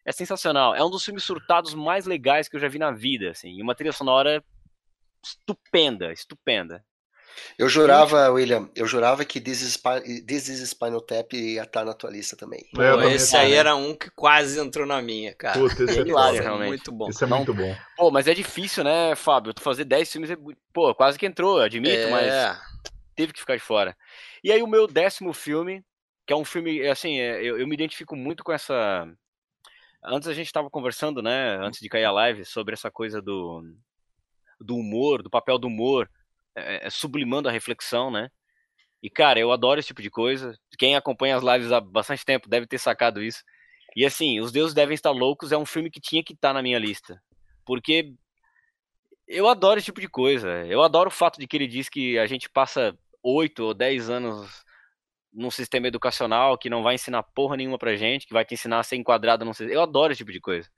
É 0.07 0.13
sensacional. 0.13 0.75
É 0.75 0.85
um 0.85 0.91
dos 0.91 1.03
filmes 1.03 1.25
surtados 1.25 1.73
mais 1.73 2.05
legais 2.05 2.47
que 2.47 2.57
eu 2.57 2.61
já 2.61 2.69
vi 2.69 2.79
na 2.79 2.91
vida, 2.91 3.31
assim. 3.31 3.57
E 3.57 3.63
uma 3.63 3.75
trilha 3.75 3.93
sonora 3.93 4.45
estupenda, 5.25 6.13
estupenda. 6.13 6.85
Eu 7.59 7.69
jurava, 7.69 8.31
William, 8.31 8.69
eu 8.75 8.87
jurava 8.87 9.25
que 9.25 9.41
This 9.41 9.63
is, 9.63 9.83
This 10.27 10.49
is 10.49 10.71
Spinal 10.71 11.01
Tap 11.01 11.33
ia 11.33 11.63
estar 11.63 11.85
na 11.85 11.95
tua 11.95 12.11
lista 12.11 12.37
também. 12.37 12.65
Pô, 12.73 12.83
é, 12.83 13.15
esse 13.15 13.37
aí 13.37 13.53
era 13.53 13.75
um 13.77 13.95
que 13.95 14.11
quase 14.11 14.59
entrou 14.59 14.87
na 14.87 15.01
minha, 15.01 15.35
cara. 15.35 15.59
Puta, 15.59 15.85
esse 15.85 16.01
é, 16.01 16.05
claro, 16.05 16.37
realmente. 16.37 16.69
muito 16.69 16.93
bom. 16.93 17.09
Esse 17.09 17.25
é 17.25 17.27
muito 17.27 17.55
bom. 17.55 17.77
Pô, 17.97 18.11
mas 18.11 18.27
é 18.27 18.35
difícil, 18.35 18.83
né, 18.85 19.15
Fábio? 19.15 19.55
Tu 19.55 19.63
fazer 19.63 19.85
10 19.85 20.13
filmes, 20.13 20.31
é... 20.31 20.37
pô, 20.73 20.95
quase 20.95 21.19
que 21.19 21.27
entrou, 21.27 21.61
admito, 21.61 21.95
é... 21.95 22.11
mas 22.11 22.61
teve 23.15 23.33
que 23.33 23.41
ficar 23.41 23.57
de 23.57 23.63
fora. 23.63 23.97
E 24.43 24.51
aí 24.51 24.63
o 24.63 24.67
meu 24.67 24.87
décimo 24.87 25.33
filme, 25.33 25.85
que 26.27 26.33
é 26.33 26.37
um 26.37 26.45
filme, 26.45 26.87
assim, 26.89 27.19
é, 27.19 27.43
eu, 27.43 27.59
eu 27.59 27.67
me 27.67 27.75
identifico 27.75 28.17
muito 28.17 28.43
com 28.43 28.53
essa... 28.53 29.07
Antes 30.05 30.29
a 30.29 30.35
gente 30.35 30.47
estava 30.47 30.69
conversando, 30.69 31.23
né, 31.23 31.57
antes 31.63 31.81
de 31.81 31.89
cair 31.89 32.05
a 32.05 32.13
live, 32.13 32.45
sobre 32.45 32.75
essa 32.75 32.91
coisa 32.91 33.23
do 33.23 33.63
do 34.61 34.77
humor, 34.77 35.23
do 35.23 35.31
papel 35.31 35.59
do 35.59 35.67
humor, 35.67 36.09
é, 36.55 36.87
é, 36.87 36.91
sublimando 36.91 37.49
a 37.49 37.53
reflexão, 37.53 38.11
né? 38.11 38.31
E, 39.03 39.11
cara, 39.11 39.39
eu 39.39 39.53
adoro 39.53 39.79
esse 39.79 39.89
tipo 39.89 40.03
de 40.03 40.11
coisa. 40.11 40.59
Quem 40.79 40.97
acompanha 40.97 41.37
as 41.37 41.43
lives 41.43 41.73
há 41.73 41.81
bastante 41.81 42.25
tempo 42.25 42.49
deve 42.49 42.67
ter 42.67 42.79
sacado 42.79 43.23
isso. 43.23 43.43
E, 43.95 44.05
assim, 44.05 44.41
Os 44.41 44.51
Deuses 44.51 44.75
Devem 44.75 44.95
Estar 44.95 45.11
Loucos 45.11 45.53
é 45.53 45.59
um 45.59 45.67
filme 45.67 45.91
que 45.91 46.01
tinha 46.01 46.23
que 46.25 46.33
estar 46.33 46.49
tá 46.49 46.55
na 46.55 46.63
minha 46.63 46.79
lista. 46.79 47.23
Porque 47.67 48.15
eu 49.27 49.49
adoro 49.49 49.79
esse 49.79 49.87
tipo 49.87 50.01
de 50.01 50.09
coisa. 50.09 50.67
Eu 50.67 50.83
adoro 50.83 51.09
o 51.09 51.13
fato 51.13 51.39
de 51.39 51.47
que 51.47 51.57
ele 51.57 51.67
diz 51.67 51.89
que 51.89 52.19
a 52.19 52.27
gente 52.27 52.49
passa 52.49 52.97
oito 53.23 53.65
ou 53.65 53.75
dez 53.75 54.11
anos 54.11 54.65
num 55.33 55.51
sistema 55.51 55.89
educacional 55.89 56.57
que 56.57 56.71
não 56.71 56.83
vai 56.83 56.95
ensinar 56.95 57.23
porra 57.23 57.57
nenhuma 57.57 57.79
pra 57.79 57.97
gente, 57.97 58.27
que 58.27 58.33
vai 58.33 58.45
te 58.45 58.55
ensinar 58.55 58.79
a 58.79 58.83
ser 58.83 58.97
enquadrado 58.97 59.45
num 59.45 59.53
Eu 59.61 59.83
adoro 59.83 60.13
esse 60.13 60.19
tipo 60.19 60.33
de 60.33 60.41
coisa. 60.41 60.69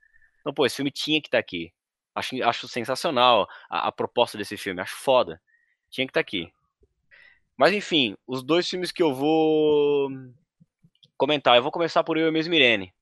Então, 0.41 0.53
pô, 0.53 0.65
esse 0.65 0.77
filme 0.77 0.91
tinha 0.91 1.21
que 1.21 1.27
estar 1.27 1.37
tá 1.37 1.41
aqui. 1.41 1.71
Acho, 2.15 2.43
acho 2.43 2.67
sensacional 2.67 3.47
a, 3.69 3.87
a 3.87 3.91
proposta 3.91 4.37
desse 4.37 4.57
filme, 4.57 4.81
acho 4.81 4.95
foda. 4.95 5.39
Tinha 5.89 6.05
que 6.05 6.11
estar 6.11 6.19
tá 6.19 6.21
aqui. 6.21 6.51
Mas 7.57 7.73
enfim, 7.73 8.15
os 8.27 8.43
dois 8.43 8.69
filmes 8.69 8.91
que 8.91 9.01
eu 9.01 9.13
vou 9.13 10.09
comentar. 11.17 11.55
Eu 11.55 11.63
vou 11.63 11.71
começar 11.71 12.03
por 12.03 12.17
Eu 12.17 12.31
Mesmo 12.31 12.53
Irene. 12.53 12.93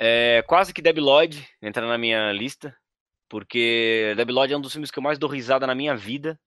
É, 0.00 0.42
quase 0.46 0.72
que 0.72 0.82
Debi 0.82 1.00
Lloyd 1.00 1.48
entra 1.60 1.86
na 1.86 1.98
minha 1.98 2.32
lista, 2.32 2.76
porque 3.28 4.14
Debi 4.16 4.32
Lloyd 4.32 4.52
é 4.52 4.56
um 4.56 4.60
dos 4.60 4.72
filmes 4.72 4.90
que 4.90 4.98
eu 4.98 5.02
mais 5.02 5.18
dou 5.18 5.28
risada 5.28 5.66
na 5.66 5.74
minha 5.74 5.96
vida. 5.96 6.38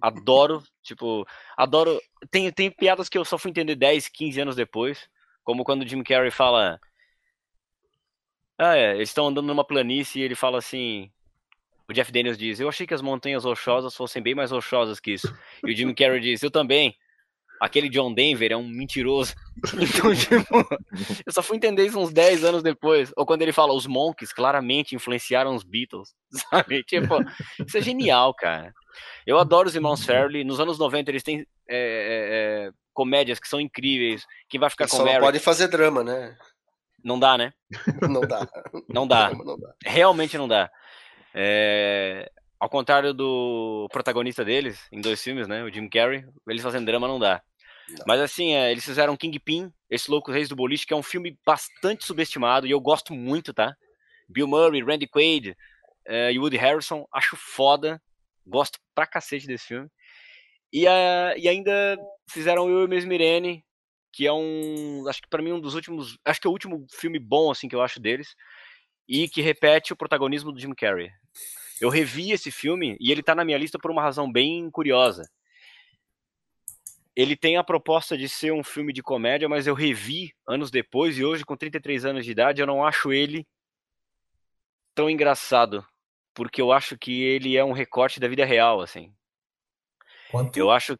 Adoro, 0.00 0.62
tipo, 0.82 1.26
adoro. 1.56 2.00
Tem, 2.30 2.50
tem 2.52 2.70
piadas 2.70 3.08
que 3.08 3.18
eu 3.18 3.24
só 3.24 3.38
fui 3.38 3.50
entender 3.50 3.76
10, 3.76 4.08
15 4.08 4.40
anos 4.40 4.56
depois, 4.56 5.08
como 5.42 5.64
quando 5.64 5.82
o 5.82 5.86
Jim 5.88 6.02
Carrey 6.02 6.30
fala 6.30 6.80
ah, 8.58 8.76
é. 8.76 8.94
Eles 8.94 9.08
estão 9.10 9.26
andando 9.26 9.46
numa 9.46 9.64
planície 9.66 10.20
e 10.20 10.24
ele 10.24 10.34
fala 10.34 10.58
assim. 10.58 11.10
O 11.88 11.92
Jeff 11.92 12.10
Daniels 12.10 12.38
diz: 12.38 12.60
Eu 12.60 12.68
achei 12.68 12.86
que 12.86 12.94
as 12.94 13.02
montanhas 13.02 13.44
rochosas 13.44 13.94
fossem 13.94 14.22
bem 14.22 14.34
mais 14.34 14.50
rochosas 14.50 15.00
que 15.00 15.12
isso. 15.12 15.32
E 15.64 15.72
o 15.72 15.76
Jim 15.76 15.94
Carrey 15.94 16.20
diz: 16.20 16.42
Eu 16.42 16.50
também. 16.50 16.96
Aquele 17.60 17.88
John 17.88 18.12
Denver 18.12 18.50
é 18.50 18.56
um 18.56 18.68
mentiroso. 18.68 19.34
Então, 19.80 20.14
tipo, 20.14 20.44
eu 21.24 21.32
só 21.32 21.40
fui 21.42 21.56
entender 21.56 21.86
isso 21.86 21.98
uns 21.98 22.12
10 22.12 22.44
anos 22.44 22.62
depois. 22.62 23.12
Ou 23.16 23.24
quando 23.24 23.42
ele 23.42 23.52
fala: 23.52 23.72
Os 23.72 23.86
Monks 23.86 24.32
claramente 24.32 24.94
influenciaram 24.94 25.54
os 25.54 25.62
Beatles. 25.62 26.14
Sabe? 26.50 26.82
Tipo, 26.84 27.18
isso 27.66 27.78
é 27.78 27.80
genial, 27.80 28.34
cara. 28.34 28.72
Eu 29.26 29.38
adoro 29.38 29.68
os 29.68 29.74
irmãos 29.74 30.04
Fairley. 30.04 30.44
Nos 30.44 30.60
anos 30.60 30.78
90 30.78 31.10
eles 31.10 31.22
têm 31.22 31.46
é, 31.68 31.76
é, 31.76 32.66
é, 32.66 32.70
comédias 32.92 33.38
que 33.38 33.48
são 33.48 33.60
incríveis. 33.60 34.26
Quem 34.48 34.60
vai 34.60 34.70
ficar 34.70 34.88
com 34.88 34.96
só 34.96 35.04
Mary... 35.04 35.20
pode 35.20 35.38
fazer 35.38 35.68
drama, 35.68 36.02
né? 36.02 36.36
Não 37.04 37.18
dá, 37.18 37.36
né? 37.36 37.52
Não 38.08 38.22
dá. 38.22 38.48
não 38.88 39.06
dá. 39.06 39.30
Não 39.30 39.58
dá. 39.58 39.74
Realmente 39.84 40.38
não 40.38 40.48
dá. 40.48 40.70
É... 41.34 42.30
Ao 42.58 42.68
contrário 42.68 43.12
do 43.12 43.88
protagonista 43.92 44.44
deles, 44.44 44.86
em 44.90 45.00
dois 45.00 45.22
filmes, 45.22 45.46
né? 45.46 45.62
O 45.62 45.72
Jim 45.72 45.88
Carrey, 45.88 46.24
eles 46.48 46.62
fazendo 46.62 46.86
drama 46.86 47.08
não 47.08 47.18
dá. 47.18 47.42
Não. 47.88 48.04
Mas 48.06 48.20
assim, 48.20 48.54
é, 48.54 48.70
eles 48.70 48.84
fizeram 48.84 49.16
Kingpin, 49.16 49.70
esse 49.90 50.10
louco 50.10 50.32
Reis 50.32 50.48
do 50.48 50.56
Boliche, 50.56 50.86
que 50.86 50.94
é 50.94 50.96
um 50.96 51.02
filme 51.02 51.38
bastante 51.44 52.04
subestimado 52.04 52.66
e 52.66 52.70
eu 52.70 52.80
gosto 52.80 53.12
muito, 53.12 53.52
tá? 53.52 53.76
Bill 54.28 54.46
Murray, 54.46 54.82
Randy 54.82 55.06
Quaid 55.06 55.54
é, 56.06 56.32
e 56.32 56.38
Woody 56.38 56.56
Harrison, 56.56 57.06
acho 57.12 57.36
foda. 57.36 58.00
Gosto 58.46 58.78
pra 58.94 59.06
cacete 59.06 59.46
desse 59.46 59.66
filme. 59.66 59.88
E, 60.72 60.86
uh, 60.86 61.38
e 61.38 61.48
ainda 61.48 61.96
fizeram 62.28 62.68
Eu 62.68 62.84
e 62.84 62.88
Mesmo 62.88 63.12
Irene, 63.12 63.64
que 64.12 64.26
é 64.26 64.32
um, 64.32 65.06
acho 65.08 65.22
que 65.22 65.28
para 65.28 65.42
mim 65.42 65.52
um 65.52 65.60
dos 65.60 65.74
últimos, 65.74 66.18
acho 66.24 66.40
que 66.40 66.46
é 66.46 66.50
o 66.50 66.52
último 66.52 66.86
filme 66.90 67.18
bom 67.18 67.50
assim 67.50 67.68
que 67.68 67.74
eu 67.74 67.82
acho 67.82 68.00
deles 68.00 68.34
e 69.08 69.28
que 69.28 69.40
repete 69.40 69.92
o 69.92 69.96
protagonismo 69.96 70.52
do 70.52 70.60
Jim 70.60 70.74
Carrey. 70.74 71.10
Eu 71.80 71.88
revi 71.88 72.32
esse 72.32 72.50
filme 72.50 72.96
e 73.00 73.10
ele 73.10 73.22
tá 73.22 73.34
na 73.34 73.44
minha 73.44 73.58
lista 73.58 73.78
por 73.78 73.90
uma 73.90 74.02
razão 74.02 74.30
bem 74.30 74.70
curiosa. 74.70 75.28
Ele 77.16 77.36
tem 77.36 77.56
a 77.56 77.64
proposta 77.64 78.16
de 78.18 78.28
ser 78.28 78.52
um 78.52 78.64
filme 78.64 78.92
de 78.92 79.02
comédia, 79.02 79.48
mas 79.48 79.66
eu 79.66 79.74
revi 79.74 80.34
anos 80.46 80.70
depois 80.70 81.16
e 81.16 81.24
hoje, 81.24 81.44
com 81.44 81.56
33 81.56 82.04
anos 82.04 82.24
de 82.24 82.30
idade, 82.32 82.60
eu 82.60 82.66
não 82.66 82.84
acho 82.84 83.12
ele 83.12 83.46
tão 84.94 85.08
engraçado. 85.08 85.84
Porque 86.32 86.60
eu 86.60 86.72
acho 86.72 86.98
que 86.98 87.22
ele 87.22 87.56
é 87.56 87.64
um 87.64 87.72
recorte 87.72 88.18
da 88.18 88.26
vida 88.26 88.44
real, 88.44 88.80
assim. 88.80 89.14
Quanto? 90.30 90.56
Eu 90.56 90.70
acho. 90.70 90.98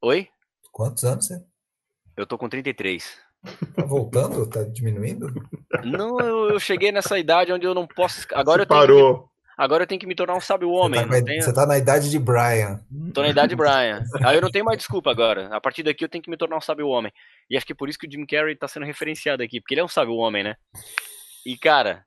Oi? 0.00 0.28
Quantos 0.72 1.04
anos 1.04 1.26
você? 1.26 1.44
Eu 2.16 2.26
tô 2.26 2.38
com 2.38 2.48
33. 2.48 3.18
Tá 3.74 3.84
voltando? 3.84 4.48
Tá 4.48 4.62
diminuindo? 4.64 5.28
Não, 5.84 6.18
eu, 6.20 6.50
eu 6.50 6.60
cheguei 6.60 6.90
nessa 6.90 7.18
idade 7.18 7.52
onde 7.52 7.66
eu 7.66 7.74
não 7.74 7.86
posso. 7.86 8.26
Agora 8.32 8.60
Você 8.60 8.62
eu 8.62 8.66
tenho 8.66 8.80
parou. 8.80 9.29
Agora 9.60 9.82
eu 9.84 9.86
tenho 9.86 10.00
que 10.00 10.06
me 10.06 10.14
tornar 10.14 10.34
um 10.34 10.40
sábio 10.40 10.70
homem. 10.70 11.00
Você 11.06 11.20
tá, 11.20 11.24
tenho- 11.24 11.42
você 11.42 11.52
tá 11.52 11.66
na 11.66 11.78
idade 11.78 12.10
de 12.10 12.18
Brian. 12.18 12.80
Tô 13.12 13.22
na 13.22 13.28
idade 13.28 13.54
Brian. 13.54 14.02
Aí 14.24 14.36
eu 14.36 14.40
não 14.40 14.50
tenho 14.50 14.64
mais 14.64 14.78
desculpa 14.78 15.10
agora. 15.10 15.48
A 15.54 15.60
partir 15.60 15.82
daqui 15.82 16.04
eu 16.04 16.08
tenho 16.08 16.22
que 16.22 16.30
me 16.30 16.36
tornar 16.36 16.56
um 16.56 16.60
sábio 16.60 16.88
homem. 16.88 17.12
E 17.48 17.56
acho 17.56 17.66
que 17.66 17.72
é 17.72 17.76
por 17.76 17.88
isso 17.88 17.98
que 17.98 18.06
o 18.06 18.10
Jim 18.10 18.24
Carrey 18.26 18.56
tá 18.56 18.66
sendo 18.66 18.86
referenciado 18.86 19.42
aqui, 19.42 19.60
porque 19.60 19.74
ele 19.74 19.80
é 19.80 19.84
um 19.84 19.88
sábio 19.88 20.14
homem, 20.14 20.42
né? 20.42 20.56
E 21.44 21.56
cara, 21.56 22.04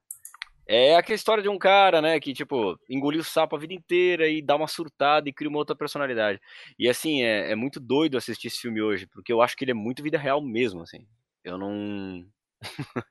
é 0.68 0.96
aquela 0.96 1.16
história 1.16 1.44
de 1.44 1.50
um 1.50 1.58
cara, 1.58 2.02
né, 2.02 2.20
que 2.20 2.34
tipo, 2.34 2.80
engoliu 2.90 3.24
sapo 3.24 3.56
a 3.56 3.60
vida 3.60 3.74
inteira 3.74 4.28
e 4.28 4.42
dá 4.42 4.56
uma 4.56 4.68
surtada 4.68 5.28
e 5.28 5.34
cria 5.34 5.50
uma 5.50 5.60
outra 5.60 5.76
personalidade. 5.76 6.40
E 6.80 6.88
assim, 6.90 7.24
é, 7.24 7.52
é 7.52 7.56
muito 7.56 7.80
doido 7.80 8.18
assistir 8.18 8.48
esse 8.48 8.60
filme 8.60 8.82
hoje, 8.82 9.06
porque 9.08 9.32
eu 9.32 9.42
acho 9.42 9.56
que 9.56 9.64
ele 9.64 9.72
é 9.72 9.76
muito 9.76 10.02
vida 10.02 10.18
real 10.18 10.42
mesmo, 10.42 10.82
assim. 10.82 11.06
Eu 11.44 11.58
não. 11.58 12.26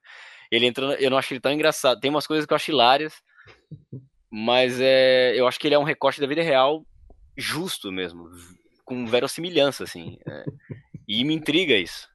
ele 0.51 0.67
entra. 0.67 0.95
Eu 1.01 1.11
não 1.11 1.19
acho 1.19 1.33
ele 1.33 1.41
tão 1.41 1.53
engraçado. 1.53 2.01
Tem 2.01 2.11
umas 2.11 2.27
coisas 2.27 2.47
que 2.47 2.53
eu 2.53 2.57
acho 2.57 2.71
hilárias, 2.71 3.15
mas 4.35 4.81
é, 4.81 5.39
eu 5.39 5.47
acho 5.47 5.61
que 5.61 5.69
ele 5.69 5.75
é 5.75 5.79
um 5.79 5.85
recorte 5.85 6.19
da 6.19 6.27
vida 6.27 6.43
real 6.43 6.87
justo 7.37 7.93
mesmo, 7.93 8.31
com 8.83 9.07
verossimilhança, 9.07 9.85
assim. 9.85 10.19
é. 10.27 10.45
e 11.07 11.23
me 11.23 11.35
intriga 11.35 11.77
isso. 11.77 12.09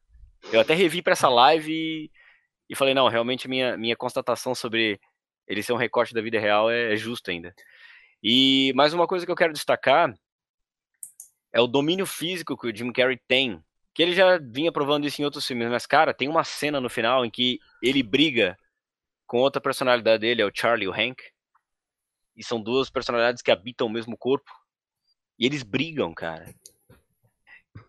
Eu 0.51 0.59
até 0.59 0.73
revi 0.73 1.03
pra 1.03 1.13
essa 1.13 1.29
live 1.29 1.71
e, 1.71 2.11
e 2.67 2.75
falei, 2.75 2.95
não, 2.95 3.07
realmente 3.07 3.47
minha, 3.47 3.77
minha 3.77 3.95
constatação 3.95 4.55
sobre 4.55 4.99
ele 5.47 5.61
ser 5.61 5.73
um 5.73 5.77
recorte 5.77 6.11
da 6.11 6.21
vida 6.21 6.39
real 6.39 6.71
é, 6.71 6.93
é 6.93 6.97
justa 6.97 7.29
ainda. 7.29 7.53
E 8.23 8.73
mais 8.75 8.93
uma 8.93 9.05
coisa 9.05 9.23
que 9.23 9.31
eu 9.31 9.35
quero 9.35 9.53
destacar 9.53 10.11
é 11.53 11.61
o 11.61 11.67
domínio 11.67 12.07
físico 12.07 12.57
que 12.57 12.67
o 12.67 12.75
Jim 12.75 12.91
Carrey 12.91 13.19
tem. 13.27 13.63
Que 13.93 14.01
ele 14.01 14.13
já 14.13 14.39
vinha 14.39 14.71
provando 14.71 15.05
isso 15.05 15.21
em 15.21 15.25
outros 15.25 15.45
filmes, 15.45 15.69
mas, 15.69 15.85
cara, 15.85 16.15
tem 16.15 16.27
uma 16.27 16.43
cena 16.43 16.81
no 16.81 16.89
final 16.89 17.23
em 17.23 17.29
que 17.29 17.59
ele 17.81 18.01
briga 18.01 18.57
com 19.27 19.37
outra 19.37 19.61
personalidade 19.61 20.21
dele, 20.21 20.41
é 20.41 20.45
o 20.45 20.51
Charlie 20.53 20.87
o 20.87 20.91
Hank. 20.91 21.21
E 22.37 22.43
são 22.43 22.61
duas 22.61 22.89
personalidades 22.89 23.41
que 23.41 23.51
habitam 23.51 23.87
o 23.87 23.89
mesmo 23.89 24.15
corpo. 24.15 24.51
E 25.39 25.45
eles 25.45 25.63
brigam, 25.63 26.13
cara. 26.13 26.53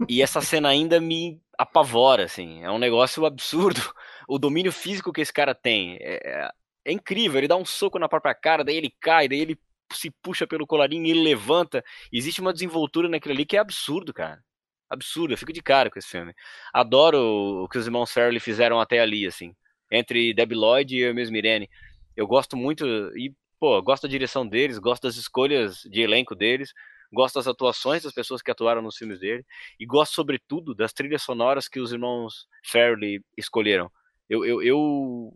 E 0.08 0.22
essa 0.22 0.40
cena 0.40 0.68
ainda 0.68 1.00
me 1.00 1.40
apavora, 1.56 2.24
assim. 2.24 2.62
É 2.62 2.70
um 2.70 2.78
negócio 2.78 3.24
absurdo. 3.26 3.80
O 4.28 4.38
domínio 4.38 4.70
físico 4.70 5.12
que 5.12 5.20
esse 5.22 5.32
cara 5.32 5.54
tem. 5.54 5.96
É, 6.00 6.50
é- 6.86 6.92
incrível. 6.92 7.38
Ele 7.38 7.48
dá 7.48 7.56
um 7.56 7.64
soco 7.64 7.98
na 7.98 8.08
própria 8.08 8.34
cara, 8.34 8.64
daí 8.64 8.76
ele 8.76 8.94
cai, 9.00 9.28
daí 9.28 9.40
ele 9.40 9.58
se 9.92 10.10
puxa 10.22 10.46
pelo 10.46 10.66
colarinho 10.66 11.06
e 11.06 11.10
ele 11.10 11.22
levanta. 11.22 11.82
Existe 12.12 12.40
uma 12.40 12.52
desenvoltura 12.52 13.08
naquilo 13.08 13.34
ali 13.34 13.46
que 13.46 13.56
é 13.56 13.60
absurdo, 13.60 14.12
cara. 14.12 14.42
Absurdo. 14.88 15.32
Eu 15.32 15.38
fico 15.38 15.52
de 15.52 15.62
cara 15.62 15.90
com 15.90 15.98
esse 15.98 16.08
filme. 16.08 16.34
Adoro 16.72 17.64
o 17.64 17.68
que 17.68 17.78
os 17.78 17.86
irmãos 17.86 18.12
Farrelly 18.12 18.40
fizeram 18.40 18.80
até 18.80 19.00
ali, 19.00 19.26
assim. 19.26 19.54
Entre 19.90 20.34
Debbie 20.34 20.54
Lloyd 20.54 20.94
e 20.96 21.00
eu 21.00 21.14
mesmo 21.14 21.36
Irene. 21.36 21.68
Eu 22.16 22.26
gosto 22.26 22.56
muito. 22.56 22.86
E, 23.16 23.34
pô, 23.58 23.80
gosto 23.82 24.02
da 24.04 24.08
direção 24.08 24.46
deles, 24.46 24.78
gosto 24.78 25.04
das 25.04 25.16
escolhas 25.16 25.82
de 25.82 26.00
elenco 26.00 26.34
deles 26.34 26.72
gosto 27.12 27.36
das 27.36 27.46
atuações 27.46 28.02
das 28.02 28.12
pessoas 28.12 28.42
que 28.42 28.50
atuaram 28.50 28.82
nos 28.82 28.96
filmes 28.96 29.18
dele 29.18 29.44
e 29.78 29.86
gosto 29.86 30.14
sobretudo 30.14 30.74
das 30.74 30.92
trilhas 30.92 31.22
sonoras 31.22 31.68
que 31.68 31.80
os 31.80 31.92
irmãos 31.92 32.46
Fairley 32.64 33.22
escolheram. 33.36 33.90
Eu, 34.28 34.44
eu, 34.44 34.62
eu 34.62 35.32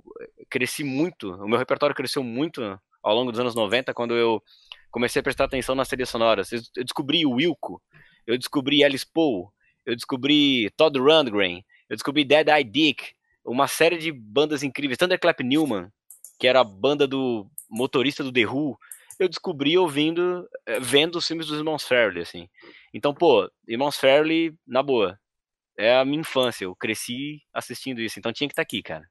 cresci 0.50 0.84
muito, 0.84 1.32
o 1.34 1.48
meu 1.48 1.58
repertório 1.58 1.96
cresceu 1.96 2.22
muito 2.22 2.78
ao 3.02 3.14
longo 3.14 3.30
dos 3.30 3.40
anos 3.40 3.54
90 3.54 3.94
quando 3.94 4.14
eu 4.14 4.42
comecei 4.90 5.20
a 5.20 5.22
prestar 5.22 5.44
atenção 5.44 5.74
nas 5.74 5.88
trilhas 5.88 6.10
sonoras. 6.10 6.52
Eu 6.52 6.84
descobri 6.84 7.24
o 7.24 7.32
Wilco, 7.32 7.82
eu 8.26 8.36
descobri 8.36 8.84
Alice 8.84 9.06
Poe, 9.06 9.46
eu 9.86 9.96
descobri 9.96 10.70
Todd 10.76 10.98
Rundgren, 10.98 11.64
eu 11.88 11.96
descobri 11.96 12.24
Dead 12.24 12.46
Eye 12.48 12.64
Dick, 12.64 13.14
uma 13.44 13.66
série 13.66 13.96
de 13.96 14.12
bandas 14.12 14.62
incríveis, 14.62 14.98
Thunderclap 14.98 15.40
Newman, 15.40 15.90
que 16.38 16.46
era 16.46 16.60
a 16.60 16.64
banda 16.64 17.06
do 17.06 17.46
motorista 17.72 18.22
do 18.22 18.32
The 18.32 18.46
Who, 18.46 18.78
eu 19.18 19.28
descobri 19.28 19.76
ouvindo, 19.78 20.48
eh, 20.66 20.80
vendo 20.80 21.16
os 21.16 21.26
filmes 21.26 21.46
dos 21.46 21.58
Irmãos 21.58 21.84
Fairley, 21.84 22.22
assim. 22.22 22.48
Então, 22.94 23.14
pô, 23.14 23.50
Irmãos 23.66 23.96
Fairley, 23.96 24.54
na 24.66 24.82
boa, 24.82 25.18
é 25.78 25.96
a 25.96 26.04
minha 26.04 26.20
infância, 26.20 26.64
eu 26.64 26.76
cresci 26.76 27.40
assistindo 27.52 28.00
isso, 28.00 28.18
então 28.18 28.32
tinha 28.32 28.48
que 28.48 28.52
estar 28.52 28.62
aqui, 28.62 28.82
cara. 28.82 29.08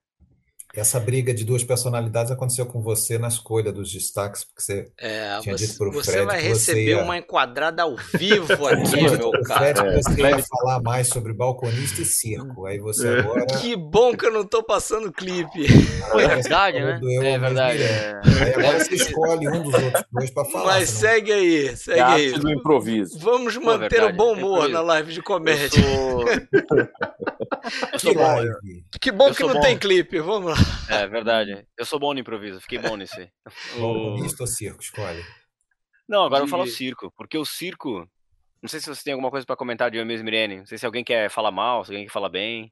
Essa 0.73 0.99
briga 0.99 1.33
de 1.33 1.43
duas 1.43 1.63
personalidades 1.63 2.31
aconteceu 2.31 2.65
com 2.65 2.81
você 2.81 3.17
na 3.17 3.27
escolha 3.27 3.71
dos 3.73 3.91
destaques, 3.91 4.45
porque 4.45 4.61
você 4.61 4.91
É, 4.97 5.37
tinha 5.39 5.57
você, 5.57 5.65
dito 5.67 5.77
pro 5.77 5.91
você 5.91 6.11
Fred 6.11 6.25
vai 6.25 6.37
que 6.37 6.43
você 6.43 6.71
receber 6.73 6.91
ia- 6.91 7.03
uma 7.03 7.17
enquadrada 7.17 7.83
ao 7.83 7.95
vivo 8.13 8.53
aqui, 8.67 9.01
meu 9.01 9.31
cara. 9.43 9.75
Fred 9.75 9.81
que 9.97 10.03
você 10.03 10.13
Fred- 10.13 10.37
ia 10.39 10.43
falar 10.43 10.81
mais 10.81 11.07
sobre 11.09 11.33
balconista 11.33 12.01
e 12.01 12.05
circo. 12.05 12.65
Aí 12.65 12.79
você 12.79 13.07
É. 13.07 13.19
agora. 13.19 13.45
Que 13.47 13.75
bom 13.75 14.15
que 14.15 14.25
eu 14.25 14.31
não 14.31 14.45
tô 14.45 14.63
passando 14.63 15.11
clipe. 15.11 15.65
É 15.65 16.09
você 16.09 16.27
verdade, 16.27 16.79
né? 16.79 16.99
É 17.21 17.37
verdade. 17.39 17.83
É. 17.83 18.21
Aí 18.41 18.53
agora 18.53 18.79
você 18.83 18.95
escolhe 18.95 19.49
um 19.49 19.63
dos 19.63 19.73
outros 19.73 20.03
dois 20.11 20.29
para 20.31 20.45
falar. 20.45 20.65
Mas 20.65 20.89
senão- 20.89 21.01
segue 21.13 21.31
aí, 21.33 21.75
segue 21.77 21.99
É 21.99 22.03
aí. 22.03 22.27
arte 22.27 22.39
do 22.39 22.49
improviso. 22.51 23.19
Vamos 23.19 23.55
Pô, 23.57 23.65
manter 23.65 23.89
verdade, 23.89 24.13
o 24.13 24.15
bom 24.15 24.29
é 24.35 24.37
humor 24.37 24.69
na 24.69 24.81
live 24.81 25.11
de 25.11 25.19
Eu 25.19 25.23
comédia. 25.23 25.69
sou, 25.69 26.25
eu 27.93 27.99
Que 27.99 28.13
live. 28.13 28.83
Que 29.01 29.11
bom 29.11 29.27
eu 29.27 29.35
que 29.35 29.43
não 29.43 29.53
bom. 29.55 29.61
tem 29.61 29.77
clipe, 29.77 30.19
vamos 30.19 30.51
lá. 30.51 30.60
É 30.89 31.07
verdade. 31.07 31.65
Eu 31.77 31.85
sou 31.85 31.99
bom 31.99 32.13
no 32.13 32.19
improviso, 32.19 32.59
fiquei 32.61 32.77
bom 32.79 32.95
nesse. 32.97 33.31
O- 33.77 34.17
ou 34.39 34.47
circo? 34.47 34.81
Escolhe. 34.81 35.23
Não, 36.07 36.23
agora 36.25 36.41
eu 36.41 36.45
De- 36.45 36.49
vou 36.51 36.59
falar 36.59 36.69
o 36.69 36.73
circo, 36.73 37.11
porque 37.15 37.37
o 37.37 37.45
circo. 37.45 38.07
Não 38.61 38.69
sei 38.69 38.79
se 38.79 38.87
você 38.87 39.03
tem 39.03 39.13
alguma 39.13 39.31
coisa 39.31 39.45
pra 39.45 39.55
comentar 39.55 39.89
de 39.89 39.97
eu 39.97 40.05
mesmo, 40.05 40.27
Irene. 40.27 40.57
Não 40.59 40.65
sei 40.65 40.77
se 40.77 40.85
alguém 40.85 41.03
quer 41.03 41.29
falar 41.29 41.51
mal, 41.51 41.83
se 41.85 41.91
alguém 41.91 42.05
quer 42.05 42.11
falar 42.11 42.29
bem. 42.29 42.71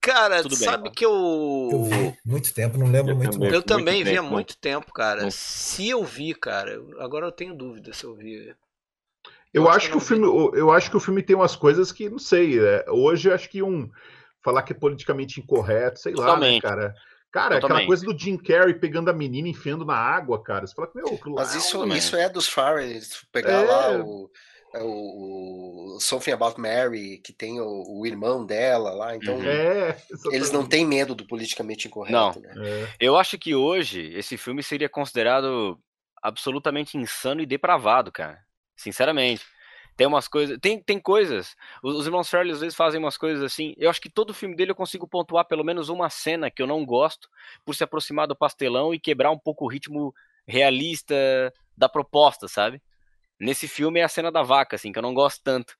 Cara, 0.00 0.42
Tudo 0.42 0.56
bem, 0.58 0.68
sabe 0.68 0.90
que 0.90 1.04
Eu 1.04 1.10
eu. 1.10 1.82
vi 1.84 2.18
muito 2.26 2.52
tempo, 2.52 2.76
não 2.76 2.86
lembro 2.90 3.12
Eu 3.12 3.16
muito 3.16 3.32
também. 3.32 3.40
bem. 3.40 3.48
Eu 3.48 3.54
Muito 3.54 3.66
também 3.66 4.04
vi 4.04 4.16
há 4.18 4.22
muito 4.22 4.56
tempo, 4.58 4.92
cara. 4.92 5.22
Muito. 5.22 5.32
Se 5.34 5.88
eu 5.88 6.04
vi, 6.04 6.34
cara, 6.34 6.72
eu- 6.72 7.00
agora 7.00 7.24
eu 7.26 7.32
tenho 7.32 7.54
dúvida 7.54 7.92
se 7.94 8.04
eu 8.04 8.14
vi. 8.14 8.34
Eu 8.44 9.62
Eu 9.62 9.68
acho 9.68 9.76
acho 9.78 9.86
que 9.86 9.92
que 9.92 9.96
o 9.96 10.00
eu 10.00 10.04
filme, 10.04 10.24
eu- 10.26 10.54
eu 10.54 10.70
acho 10.72 10.90
que 10.90 10.96
o 10.96 11.00
filme 11.00 11.22
tem 11.22 11.34
umas 11.34 11.56
coisas 11.56 11.90
que 11.90 12.10
não 12.10 12.18
sei. 12.18 12.58
é, 12.60 12.84
hoje 12.90 13.30
eu 13.30 13.34
acho 13.34 13.48
que 13.48 13.62
um 13.62 13.90
falar 14.44 14.62
que 14.62 14.72
é 14.72 14.76
politicamente 14.76 15.40
incorreto, 15.40 15.98
sei 15.98 16.14
lá, 16.14 16.36
né, 16.38 16.60
cara. 16.60 16.94
Cara, 17.32 17.56
aquela 17.56 17.60
Totalmente. 17.62 17.86
coisa 17.88 18.04
do 18.06 18.16
Jim 18.16 18.36
Carrey 18.36 18.74
pegando 18.74 19.10
a 19.10 19.12
menina 19.12 19.48
e 19.48 19.50
enfiando 19.50 19.84
na 19.84 19.96
água, 19.96 20.40
cara. 20.40 20.64
Você 20.64 20.72
fala 20.72 20.86
que 20.86 20.96
meu, 20.96 21.18
lá 21.34 21.42
Mas 21.42 21.54
é 21.54 21.58
isso, 21.58 21.94
isso 21.96 22.14
é 22.14 22.28
dos 22.28 22.46
Farrell. 22.46 23.00
Se 23.00 23.10
tu 23.10 23.26
pegar 23.32 23.62
É. 23.62 23.66
lá 23.66 24.04
o, 24.04 24.30
é 24.72 24.80
o, 24.84 25.96
o 25.96 26.00
Something 26.00 26.30
About 26.30 26.60
Mary, 26.60 27.18
que 27.24 27.32
tem 27.32 27.60
o, 27.60 27.82
o 27.88 28.06
irmão 28.06 28.46
dela 28.46 28.92
lá, 28.92 29.16
então 29.16 29.34
Uhum. 29.34 29.44
É, 29.48 29.96
eles 30.30 30.52
não 30.52 30.64
têm 30.64 30.86
medo 30.86 31.12
do 31.12 31.26
politicamente 31.26 31.88
incorreto, 31.88 32.38
né? 32.40 32.52
É. 32.56 32.88
Eu 33.00 33.16
acho 33.16 33.36
que 33.36 33.52
hoje 33.52 34.12
esse 34.14 34.36
filme 34.36 34.62
seria 34.62 34.88
considerado 34.88 35.76
absolutamente 36.22 36.96
insano 36.96 37.40
e 37.40 37.46
depravado, 37.46 38.12
cara. 38.12 38.38
Sinceramente. 38.76 39.42
Tem 39.96 40.06
umas 40.06 40.26
coisas. 40.26 40.58
Tem, 40.60 40.82
tem 40.82 40.98
coisas. 40.98 41.54
Os, 41.82 41.96
os 41.96 42.06
irmãos 42.06 42.28
Farrelly 42.28 42.52
às 42.52 42.60
vezes 42.60 42.76
fazem 42.76 43.00
umas 43.00 43.16
coisas 43.16 43.42
assim. 43.42 43.74
Eu 43.76 43.90
acho 43.90 44.00
que 44.00 44.10
todo 44.10 44.34
filme 44.34 44.56
dele 44.56 44.72
eu 44.72 44.76
consigo 44.76 45.06
pontuar 45.06 45.46
pelo 45.46 45.64
menos 45.64 45.88
uma 45.88 46.10
cena 46.10 46.50
que 46.50 46.62
eu 46.62 46.66
não 46.66 46.84
gosto 46.84 47.28
por 47.64 47.74
se 47.74 47.84
aproximar 47.84 48.26
do 48.26 48.36
pastelão 48.36 48.92
e 48.92 48.98
quebrar 48.98 49.30
um 49.30 49.38
pouco 49.38 49.64
o 49.64 49.68
ritmo 49.68 50.14
realista 50.46 51.14
da 51.76 51.88
proposta, 51.88 52.48
sabe? 52.48 52.82
Nesse 53.38 53.68
filme 53.68 54.00
é 54.00 54.04
a 54.04 54.08
cena 54.08 54.30
da 54.30 54.42
vaca, 54.42 54.76
assim, 54.76 54.92
que 54.92 54.98
eu 54.98 55.02
não 55.02 55.14
gosto 55.14 55.42
tanto. 55.42 55.76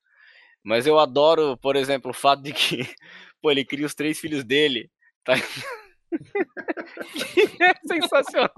Mas 0.63 0.87
eu 0.87 0.99
adoro, 0.99 1.57
por 1.57 1.75
exemplo, 1.75 2.11
o 2.11 2.13
fato 2.13 2.41
de 2.41 2.53
que, 2.53 2.77
pô, 3.41 3.51
ele 3.51 3.65
cria 3.65 3.85
os 3.85 3.95
três 3.95 4.19
filhos 4.19 4.43
dele. 4.43 4.89
Tá? 5.23 5.35
que 5.35 5.41
é 7.63 7.73
sensacional. 7.87 8.49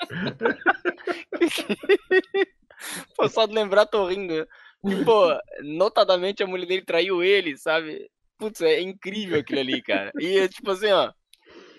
pô, 3.16 3.28
só 3.28 3.46
de 3.46 3.54
lembrar 3.54 3.86
tô 3.86 4.06
rindo. 4.06 4.46
E, 4.84 5.04
pô, 5.04 5.28
notadamente 5.62 6.42
a 6.42 6.46
mulher 6.46 6.66
dele 6.66 6.84
traiu 6.84 7.22
ele, 7.22 7.56
sabe? 7.56 8.08
Putz, 8.38 8.60
é 8.60 8.80
incrível 8.80 9.38
aquilo 9.38 9.60
ali, 9.60 9.80
cara. 9.82 10.10
E 10.18 10.48
tipo 10.48 10.70
assim, 10.70 10.90
ó. 10.90 11.12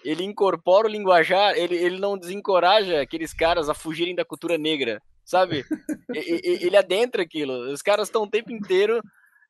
Ele 0.04 0.24
incorpora 0.24 0.88
o 0.88 0.92
linguajar, 0.92 1.58
ele, 1.58 1.76
ele 1.76 1.98
não 1.98 2.18
desencoraja 2.18 3.02
aqueles 3.02 3.34
caras 3.34 3.70
a 3.70 3.74
fugirem 3.74 4.14
da 4.14 4.26
cultura 4.26 4.58
negra, 4.58 5.02
sabe? 5.24 5.64
E- 6.14 6.42
e- 6.44 6.66
ele 6.66 6.76
adentra 6.76 7.24
aquilo. 7.24 7.72
Os 7.72 7.82
caras 7.82 8.08
estão 8.10 8.24
o 8.24 8.30
tempo 8.30 8.52
inteiro 8.52 9.02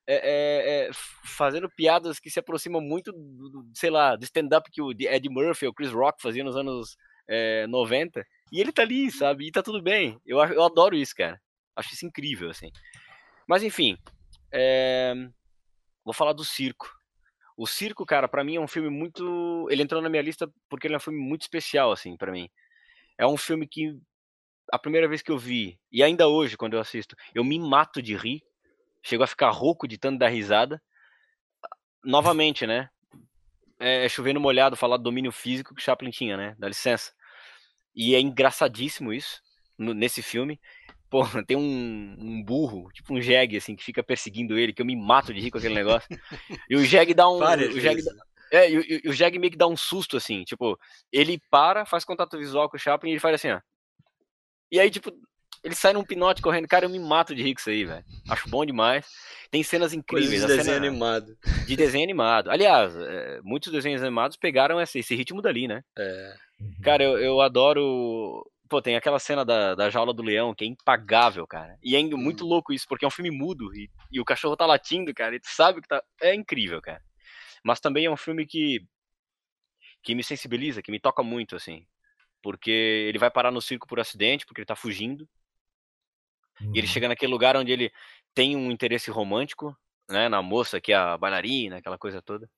é, 0.06 0.14
é, 0.14 0.86
é, 0.86 0.90
fazendo 1.24 1.68
piadas 1.68 2.20
que 2.20 2.30
se 2.30 2.38
aproximam 2.38 2.80
muito, 2.80 3.10
do, 3.12 3.66
sei 3.74 3.90
lá, 3.90 4.14
do 4.16 4.24
stand-up 4.24 4.70
que 4.70 4.80
o 4.82 4.92
Ed 4.92 5.28
Murphy 5.28 5.66
ou 5.66 5.74
Chris 5.74 5.90
Rock 5.90 6.22
faziam 6.22 6.44
nos 6.44 6.56
anos 6.56 6.96
é, 7.28 7.66
90. 7.66 8.24
E 8.52 8.60
ele 8.60 8.70
tá 8.72 8.82
ali, 8.82 9.10
sabe? 9.10 9.46
E 9.46 9.50
tá 9.50 9.62
tudo 9.62 9.82
bem. 9.82 10.18
Eu, 10.26 10.38
eu 10.38 10.62
adoro 10.62 10.94
isso, 10.94 11.14
cara. 11.16 11.40
Acho 11.74 11.94
isso 11.94 12.06
incrível, 12.06 12.50
assim. 12.50 12.70
Mas 13.48 13.62
enfim, 13.62 13.98
é... 14.52 15.14
vou 16.04 16.14
falar 16.14 16.32
do 16.32 16.44
circo. 16.44 16.88
O 17.56 17.66
Circo, 17.66 18.04
cara, 18.04 18.26
para 18.26 18.42
mim 18.42 18.56
é 18.56 18.60
um 18.60 18.66
filme 18.66 18.90
muito. 18.90 19.68
Ele 19.70 19.82
entrou 19.82 20.02
na 20.02 20.08
minha 20.08 20.22
lista 20.22 20.52
porque 20.68 20.86
ele 20.86 20.94
é 20.94 20.96
um 20.96 21.00
filme 21.00 21.20
muito 21.20 21.42
especial, 21.42 21.92
assim, 21.92 22.16
para 22.16 22.32
mim. 22.32 22.50
É 23.16 23.26
um 23.26 23.36
filme 23.36 23.66
que 23.66 23.96
a 24.72 24.78
primeira 24.78 25.06
vez 25.06 25.22
que 25.22 25.30
eu 25.30 25.38
vi, 25.38 25.78
e 25.92 26.02
ainda 26.02 26.26
hoje, 26.26 26.56
quando 26.56 26.74
eu 26.74 26.80
assisto, 26.80 27.14
eu 27.32 27.44
me 27.44 27.58
mato 27.58 28.02
de 28.02 28.16
rir. 28.16 28.42
Chego 29.02 29.22
a 29.22 29.26
ficar 29.26 29.50
rouco 29.50 29.86
de 29.86 29.98
tanto 29.98 30.18
dar 30.18 30.28
risada. 30.28 30.82
Novamente, 32.02 32.66
né? 32.66 32.88
É, 33.78 34.06
é 34.06 34.08
chovendo 34.08 34.40
molhado 34.40 34.76
falar 34.76 34.96
do 34.96 35.04
domínio 35.04 35.30
físico 35.30 35.74
que 35.74 35.82
Chaplin 35.82 36.10
tinha, 36.10 36.36
né? 36.36 36.56
Dá 36.58 36.66
licença. 36.66 37.12
E 37.94 38.14
é 38.14 38.20
engraçadíssimo 38.20 39.12
isso, 39.12 39.40
nesse 39.78 40.22
filme. 40.22 40.58
Pô, 41.14 41.24
tem 41.46 41.56
um, 41.56 42.16
um, 42.18 42.42
burro, 42.42 42.90
tipo 42.92 43.14
um 43.14 43.20
jegue, 43.20 43.56
assim, 43.56 43.76
que 43.76 43.84
fica 43.84 44.02
perseguindo 44.02 44.58
ele, 44.58 44.72
que 44.72 44.82
eu 44.82 44.86
me 44.86 44.96
mato 44.96 45.32
de 45.32 45.38
rir 45.38 45.52
com 45.52 45.58
aquele 45.58 45.74
negócio. 45.74 46.08
E 46.68 46.74
o 46.74 46.84
jegue 46.84 47.14
dá 47.14 47.30
um. 47.30 47.38
o 47.38 47.80
jegue 47.80 48.02
dá, 48.02 48.12
é, 48.50 48.68
e, 48.68 49.00
e, 49.04 49.08
o 49.08 49.12
jegue 49.12 49.38
meio 49.38 49.52
que 49.52 49.56
dá 49.56 49.68
um 49.68 49.76
susto, 49.76 50.16
assim, 50.16 50.42
tipo, 50.42 50.76
ele 51.12 51.40
para, 51.48 51.86
faz 51.86 52.04
contato 52.04 52.36
visual 52.36 52.68
com 52.68 52.76
o 52.76 52.80
Chaplin 52.80 53.10
e 53.10 53.12
ele 53.12 53.20
faz 53.20 53.36
assim, 53.36 53.52
ó. 53.52 53.60
E 54.72 54.80
aí, 54.80 54.90
tipo, 54.90 55.12
ele 55.62 55.76
sai 55.76 55.92
num 55.92 56.02
pinote 56.02 56.42
correndo. 56.42 56.66
Cara, 56.66 56.86
eu 56.86 56.90
me 56.90 56.98
mato 56.98 57.32
de 57.32 57.44
rir 57.44 57.54
com 57.54 57.60
isso 57.60 57.70
aí, 57.70 57.84
velho. 57.84 58.04
Acho 58.28 58.50
bom 58.50 58.66
demais. 58.66 59.06
Tem 59.52 59.62
cenas 59.62 59.92
incríveis. 59.92 60.40
de 60.40 60.48
desenho 60.48 60.64
cena... 60.64 60.76
animado. 60.78 61.38
De 61.64 61.76
desenho 61.76 62.02
animado. 62.02 62.50
Aliás, 62.50 62.92
é, 62.96 63.40
muitos 63.44 63.70
desenhos 63.70 64.02
animados 64.02 64.36
pegaram 64.36 64.80
esse, 64.80 64.98
esse 64.98 65.14
ritmo 65.14 65.40
dali, 65.40 65.68
né? 65.68 65.84
É. 65.96 66.34
Cara, 66.82 67.04
eu, 67.04 67.18
eu 67.18 67.40
adoro 67.40 68.44
Pô, 68.68 68.80
tem 68.80 68.96
aquela 68.96 69.18
cena 69.18 69.44
da, 69.44 69.74
da 69.74 69.90
jaula 69.90 70.14
do 70.14 70.22
leão 70.22 70.54
que 70.54 70.64
é 70.64 70.66
impagável, 70.66 71.46
cara. 71.46 71.78
E 71.82 71.94
é 71.94 72.02
muito 72.02 72.44
hum. 72.44 72.48
louco 72.48 72.72
isso, 72.72 72.86
porque 72.88 73.04
é 73.04 73.08
um 73.08 73.10
filme 73.10 73.30
mudo 73.30 73.74
e, 73.74 73.90
e 74.10 74.20
o 74.20 74.24
cachorro 74.24 74.56
tá 74.56 74.64
latindo, 74.64 75.12
cara. 75.12 75.36
E 75.36 75.40
tu 75.40 75.48
sabe 75.48 75.82
que 75.82 75.88
tá. 75.88 76.02
É 76.20 76.34
incrível, 76.34 76.80
cara. 76.80 77.02
Mas 77.62 77.80
também 77.80 78.06
é 78.06 78.10
um 78.10 78.16
filme 78.16 78.46
que. 78.46 78.80
que 80.02 80.14
me 80.14 80.24
sensibiliza, 80.24 80.82
que 80.82 80.90
me 80.90 81.00
toca 81.00 81.22
muito, 81.22 81.56
assim. 81.56 81.86
Porque 82.42 82.70
ele 82.70 83.18
vai 83.18 83.30
parar 83.30 83.50
no 83.50 83.60
circo 83.60 83.86
por 83.86 84.00
acidente, 84.00 84.46
porque 84.46 84.62
ele 84.62 84.66
tá 84.66 84.76
fugindo. 84.76 85.28
Hum. 86.60 86.72
E 86.74 86.78
ele 86.78 86.86
uhum. 86.86 86.92
chega 86.92 87.08
naquele 87.08 87.32
lugar 87.32 87.56
onde 87.56 87.70
ele 87.70 87.92
tem 88.34 88.56
um 88.56 88.70
interesse 88.70 89.10
romântico, 89.10 89.76
né? 90.08 90.28
Na 90.28 90.40
moça 90.42 90.80
que 90.80 90.92
é 90.92 90.96
a 90.96 91.18
bailarina, 91.18 91.78
aquela 91.78 91.98
coisa 91.98 92.22
toda. 92.22 92.48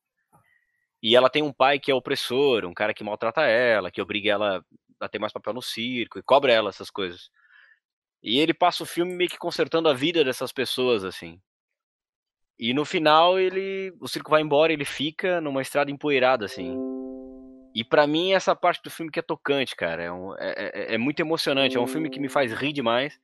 E 1.03 1.15
ela 1.15 1.31
tem 1.31 1.43
um 1.43 1.53
pai 1.53 1.79
que 1.79 1.91
é 1.91 1.95
opressor, 1.95 2.65
um 2.65 2.75
cara 2.75 2.95
que 2.95 3.05
maltrata 3.05 3.43
ela, 3.43 3.91
que 3.91 4.01
obriga 4.01 4.31
ela 4.31 4.65
a 5.01 5.09
ter 5.09 5.19
mais 5.19 5.33
papel 5.33 5.55
no 5.55 5.63
circo 5.63 6.19
e 6.19 6.23
cobra 6.23 6.53
ela 6.53 6.71
essas 6.71 6.91
coisas. 6.91 7.31
E 8.23 8.39
ele 8.39 8.55
passa 8.55 8.83
o 8.83 8.87
filme 8.87 9.15
meio 9.15 9.31
que 9.31 9.39
consertando 9.39 9.89
a 9.89 9.95
vida 9.95 10.25
dessas 10.25 10.53
pessoas, 10.53 11.05
assim. 11.05 11.41
E 12.59 12.73
no 12.73 12.85
final 12.85 13.39
ele, 13.39 13.95
o 14.01 14.09
circo 14.09 14.31
vai 14.31 14.41
embora, 14.41 14.73
ele 14.73 14.85
fica 14.85 15.41
numa 15.41 15.63
estrada 15.63 15.91
empoeirada, 15.91 16.47
assim. 16.47 16.75
E 17.75 17.85
para 17.85 18.07
mim 18.07 18.33
essa 18.33 18.57
parte 18.57 18.83
do 18.83 18.91
filme 18.91 19.13
que 19.13 19.19
é 19.19 19.23
tocante, 19.23 19.77
cara, 19.77 20.03
é, 20.03 20.11
um, 20.11 20.35
é, 20.39 20.55
é, 20.57 20.95
é, 20.95 20.99
muito 20.99 21.21
emocionante. 21.21 21.77
É 21.77 21.81
um 21.81 21.87
filme 21.87 22.09
que 22.09 22.19
me 22.19 22.29
faz 22.29 22.51
rir 22.53 22.73
demais, 22.73 23.21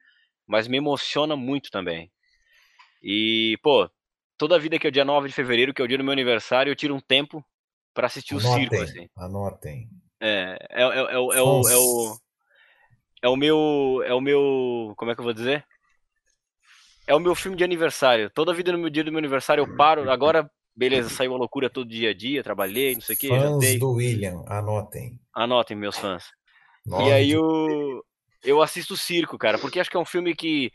mas 0.47 0.69
me 0.69 0.77
emociona 0.77 1.35
muito 1.35 1.71
também. 1.71 2.13
E 3.03 3.59
pô, 3.63 3.91
toda 4.37 4.57
a 4.57 4.59
vida 4.59 4.79
que 4.79 4.87
é 4.87 4.91
o 4.91 4.93
dia 4.93 5.07
9 5.07 5.29
de 5.29 5.35
fevereiro, 5.35 5.73
que 5.73 5.81
é 5.81 5.85
o 5.85 5.89
dia 5.89 5.97
do 5.97 6.05
meu 6.05 6.13
aniversário, 6.13 6.71
eu 6.71 6.77
tiro 6.77 6.95
um 6.95 7.01
tempo 7.01 7.43
para 7.95 8.07
assistir 8.07 8.35
anotem, 8.35 8.51
o 8.51 8.59
circo, 8.59 8.75
assim. 8.77 9.09
Anotem. 9.17 9.89
É, 10.25 10.57
é, 10.71 10.83
é, 10.83 10.85
é, 10.85 11.15
é, 11.15 11.19
o, 11.19 11.33
é, 11.33 11.43
o, 11.43 11.69
é 11.69 11.77
o. 11.77 12.17
É 13.23 13.29
o 13.29 13.37
meu. 13.37 14.03
É 14.07 14.15
o 14.15 14.21
meu. 14.21 14.95
Como 14.97 15.11
é 15.11 15.15
que 15.15 15.21
eu 15.21 15.25
vou 15.25 15.33
dizer? 15.33 15.67
É 17.09 17.15
o 17.15 17.19
meu 17.19 17.35
filme 17.35 17.57
de 17.57 17.65
aniversário. 17.65 18.31
Toda 18.31 18.55
vida 18.55 18.71
no 18.71 18.79
meu 18.79 18.89
dia 18.89 19.03
do 19.03 19.11
meu 19.11 19.19
aniversário 19.19 19.63
eu 19.63 19.77
paro. 19.77 20.09
Agora, 20.09 20.49
beleza, 20.77 21.09
saiu 21.09 21.35
a 21.35 21.39
loucura 21.39 21.69
todo 21.69 21.89
dia 21.89 22.11
a 22.11 22.15
dia, 22.15 22.45
trabalhei, 22.45 22.95
não 22.95 23.01
sei 23.01 23.17
o 23.17 23.19
que. 23.19 23.29
Fãs 23.29 23.43
jantei. 23.43 23.79
do 23.79 23.91
William, 23.91 24.45
anotem. 24.47 25.19
Anotem, 25.35 25.77
meus 25.77 25.99
fãs. 25.99 26.31
Nossa. 26.87 27.09
E 27.09 27.13
aí 27.13 27.31
eu, 27.33 28.05
eu 28.45 28.63
assisto 28.63 28.95
o 28.95 28.97
circo, 28.97 29.37
cara, 29.37 29.59
porque 29.59 29.81
acho 29.81 29.91
que 29.91 29.97
é 29.97 30.01
um 30.01 30.05
filme 30.05 30.37
que 30.37 30.71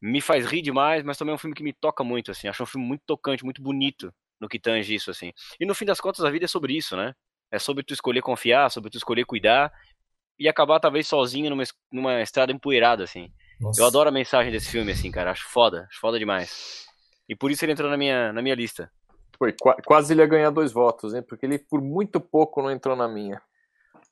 me 0.00 0.22
faz 0.22 0.46
rir 0.46 0.62
demais, 0.62 1.02
mas 1.02 1.18
também 1.18 1.32
é 1.32 1.34
um 1.34 1.38
filme 1.38 1.54
que 1.54 1.62
me 1.62 1.74
toca 1.74 2.02
muito, 2.02 2.30
assim. 2.30 2.48
Acho 2.48 2.62
um 2.62 2.66
filme 2.66 2.86
muito 2.86 3.02
tocante, 3.06 3.44
muito 3.44 3.60
bonito 3.60 4.10
no 4.40 4.48
que 4.48 4.58
tange 4.58 4.94
isso, 4.94 5.10
assim. 5.10 5.32
E 5.60 5.66
no 5.66 5.74
fim 5.74 5.84
das 5.84 6.00
contas, 6.00 6.24
a 6.24 6.30
vida 6.30 6.46
é 6.46 6.48
sobre 6.48 6.74
isso, 6.74 6.96
né? 6.96 7.14
É 7.50 7.58
sobre 7.58 7.82
tu 7.82 7.92
escolher 7.94 8.22
confiar, 8.22 8.70
sobre 8.70 8.90
tu 8.90 8.98
escolher 8.98 9.24
cuidar 9.24 9.72
e 10.38 10.48
acabar 10.48 10.80
talvez 10.80 11.06
sozinho 11.06 11.50
numa, 11.50 11.64
numa 11.90 12.20
estrada 12.20 12.52
empoeirada, 12.52 13.04
assim. 13.04 13.32
Nossa. 13.60 13.80
Eu 13.80 13.86
adoro 13.86 14.08
a 14.08 14.12
mensagem 14.12 14.52
desse 14.52 14.70
filme, 14.70 14.92
assim, 14.92 15.10
cara. 15.10 15.30
Acho 15.30 15.48
foda, 15.48 15.86
acho 15.90 16.00
foda 16.00 16.18
demais. 16.18 16.86
E 17.28 17.34
por 17.34 17.50
isso 17.50 17.64
ele 17.64 17.72
entrou 17.72 17.90
na 17.90 17.96
minha, 17.96 18.32
na 18.32 18.42
minha 18.42 18.54
lista. 18.54 18.90
Foi, 19.38 19.54
quase 19.84 20.12
ele 20.12 20.22
ia 20.22 20.26
ganhar 20.26 20.50
dois 20.50 20.72
votos, 20.72 21.14
hein? 21.14 21.22
Porque 21.22 21.44
ele 21.44 21.58
por 21.58 21.80
muito 21.80 22.20
pouco 22.20 22.62
não 22.62 22.70
entrou 22.70 22.96
na 22.96 23.06
minha. 23.06 23.40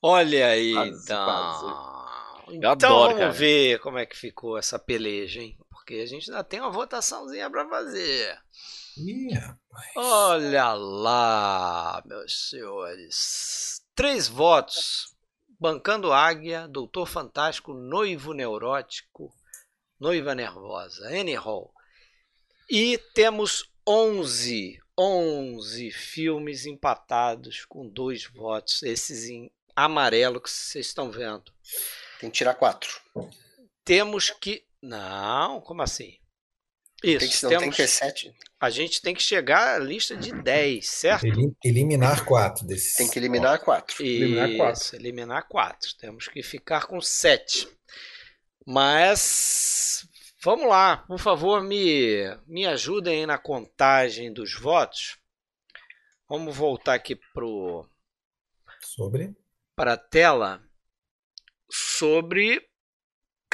Olha 0.01 0.47
aí, 0.47 0.73
quase, 0.73 1.03
então. 1.03 1.25
Quase. 1.25 2.55
então 2.57 2.71
adoro, 2.71 3.03
vamos 3.09 3.19
cara. 3.19 3.31
ver 3.31 3.79
como 3.79 3.97
é 3.97 4.05
que 4.05 4.15
ficou 4.15 4.57
essa 4.57 4.77
peleja, 4.77 5.41
hein? 5.41 5.57
Porque 5.85 6.01
a 6.01 6.05
gente 6.07 6.31
ainda 6.31 6.43
tem 6.43 6.59
uma 6.59 6.71
votaçãozinha 6.71 7.47
para 7.47 7.69
fazer. 7.69 8.41
Ih, 8.97 9.31
rapaz. 9.35 9.91
Olha 9.95 10.73
lá, 10.73 12.01
meus 12.07 12.49
senhores. 12.49 13.85
Três 13.93 14.27
votos. 14.27 15.13
Bancando 15.59 16.11
Águia, 16.11 16.67
Doutor 16.67 17.05
Fantástico, 17.05 17.71
Noivo 17.73 18.33
Neurótico, 18.33 19.31
Noiva 19.99 20.33
Nervosa, 20.33 21.07
Annie 21.07 21.35
Hall. 21.35 21.71
E 22.67 22.97
temos 23.13 23.71
11, 23.87 24.81
11 24.97 25.91
filmes 25.91 26.65
empatados 26.65 27.63
com 27.65 27.87
dois 27.87 28.25
votos. 28.25 28.81
Esses 28.81 29.25
em 29.29 29.51
amarelo 29.75 30.41
que 30.41 30.49
vocês 30.49 30.87
estão 30.87 31.11
vendo. 31.11 31.53
Tem 32.19 32.31
que 32.31 32.37
tirar 32.37 32.55
quatro. 32.55 32.99
Temos 33.83 34.31
que. 34.31 34.65
Não, 34.85 35.61
como 35.61 35.81
assim? 35.81 36.19
Isso. 37.03 37.19
Tem 37.19 37.29
que, 37.29 37.39
temos, 37.39 37.59
tem 37.59 37.71
que 37.71 37.77
ter 37.77 37.87
sete. 37.87 38.35
A 38.59 38.69
gente 38.69 39.01
tem 39.01 39.15
que 39.15 39.21
chegar 39.21 39.75
à 39.75 39.79
lista 39.79 40.15
de 40.15 40.31
10, 40.31 40.87
certo? 40.87 41.25
Eliminar 41.63 42.23
quatro 42.23 42.65
desses. 42.65 42.93
Tem 42.93 43.09
que 43.09 43.17
eliminar 43.17 43.59
quatro. 43.59 44.03
Eliminar 44.03 44.55
quatro. 44.55 44.95
eliminar 44.95 45.47
quatro. 45.47 45.95
Temos 45.97 46.27
que 46.27 46.43
ficar 46.43 46.85
com 46.85 47.01
sete. 47.01 47.67
Mas 48.65 50.07
vamos 50.43 50.67
lá, 50.67 50.97
por 50.97 51.19
favor, 51.19 51.63
me, 51.63 52.23
me 52.47 52.65
ajudem 52.65 53.21
aí 53.21 53.25
na 53.25 53.37
contagem 53.37 54.31
dos 54.31 54.53
votos. 54.53 55.17
Vamos 56.29 56.55
voltar 56.55 56.93
aqui 56.93 57.15
pro 57.33 57.87
sobre 58.81 59.35
para 59.75 59.93
a 59.93 59.97
tela 59.97 60.63
sobre 61.69 62.67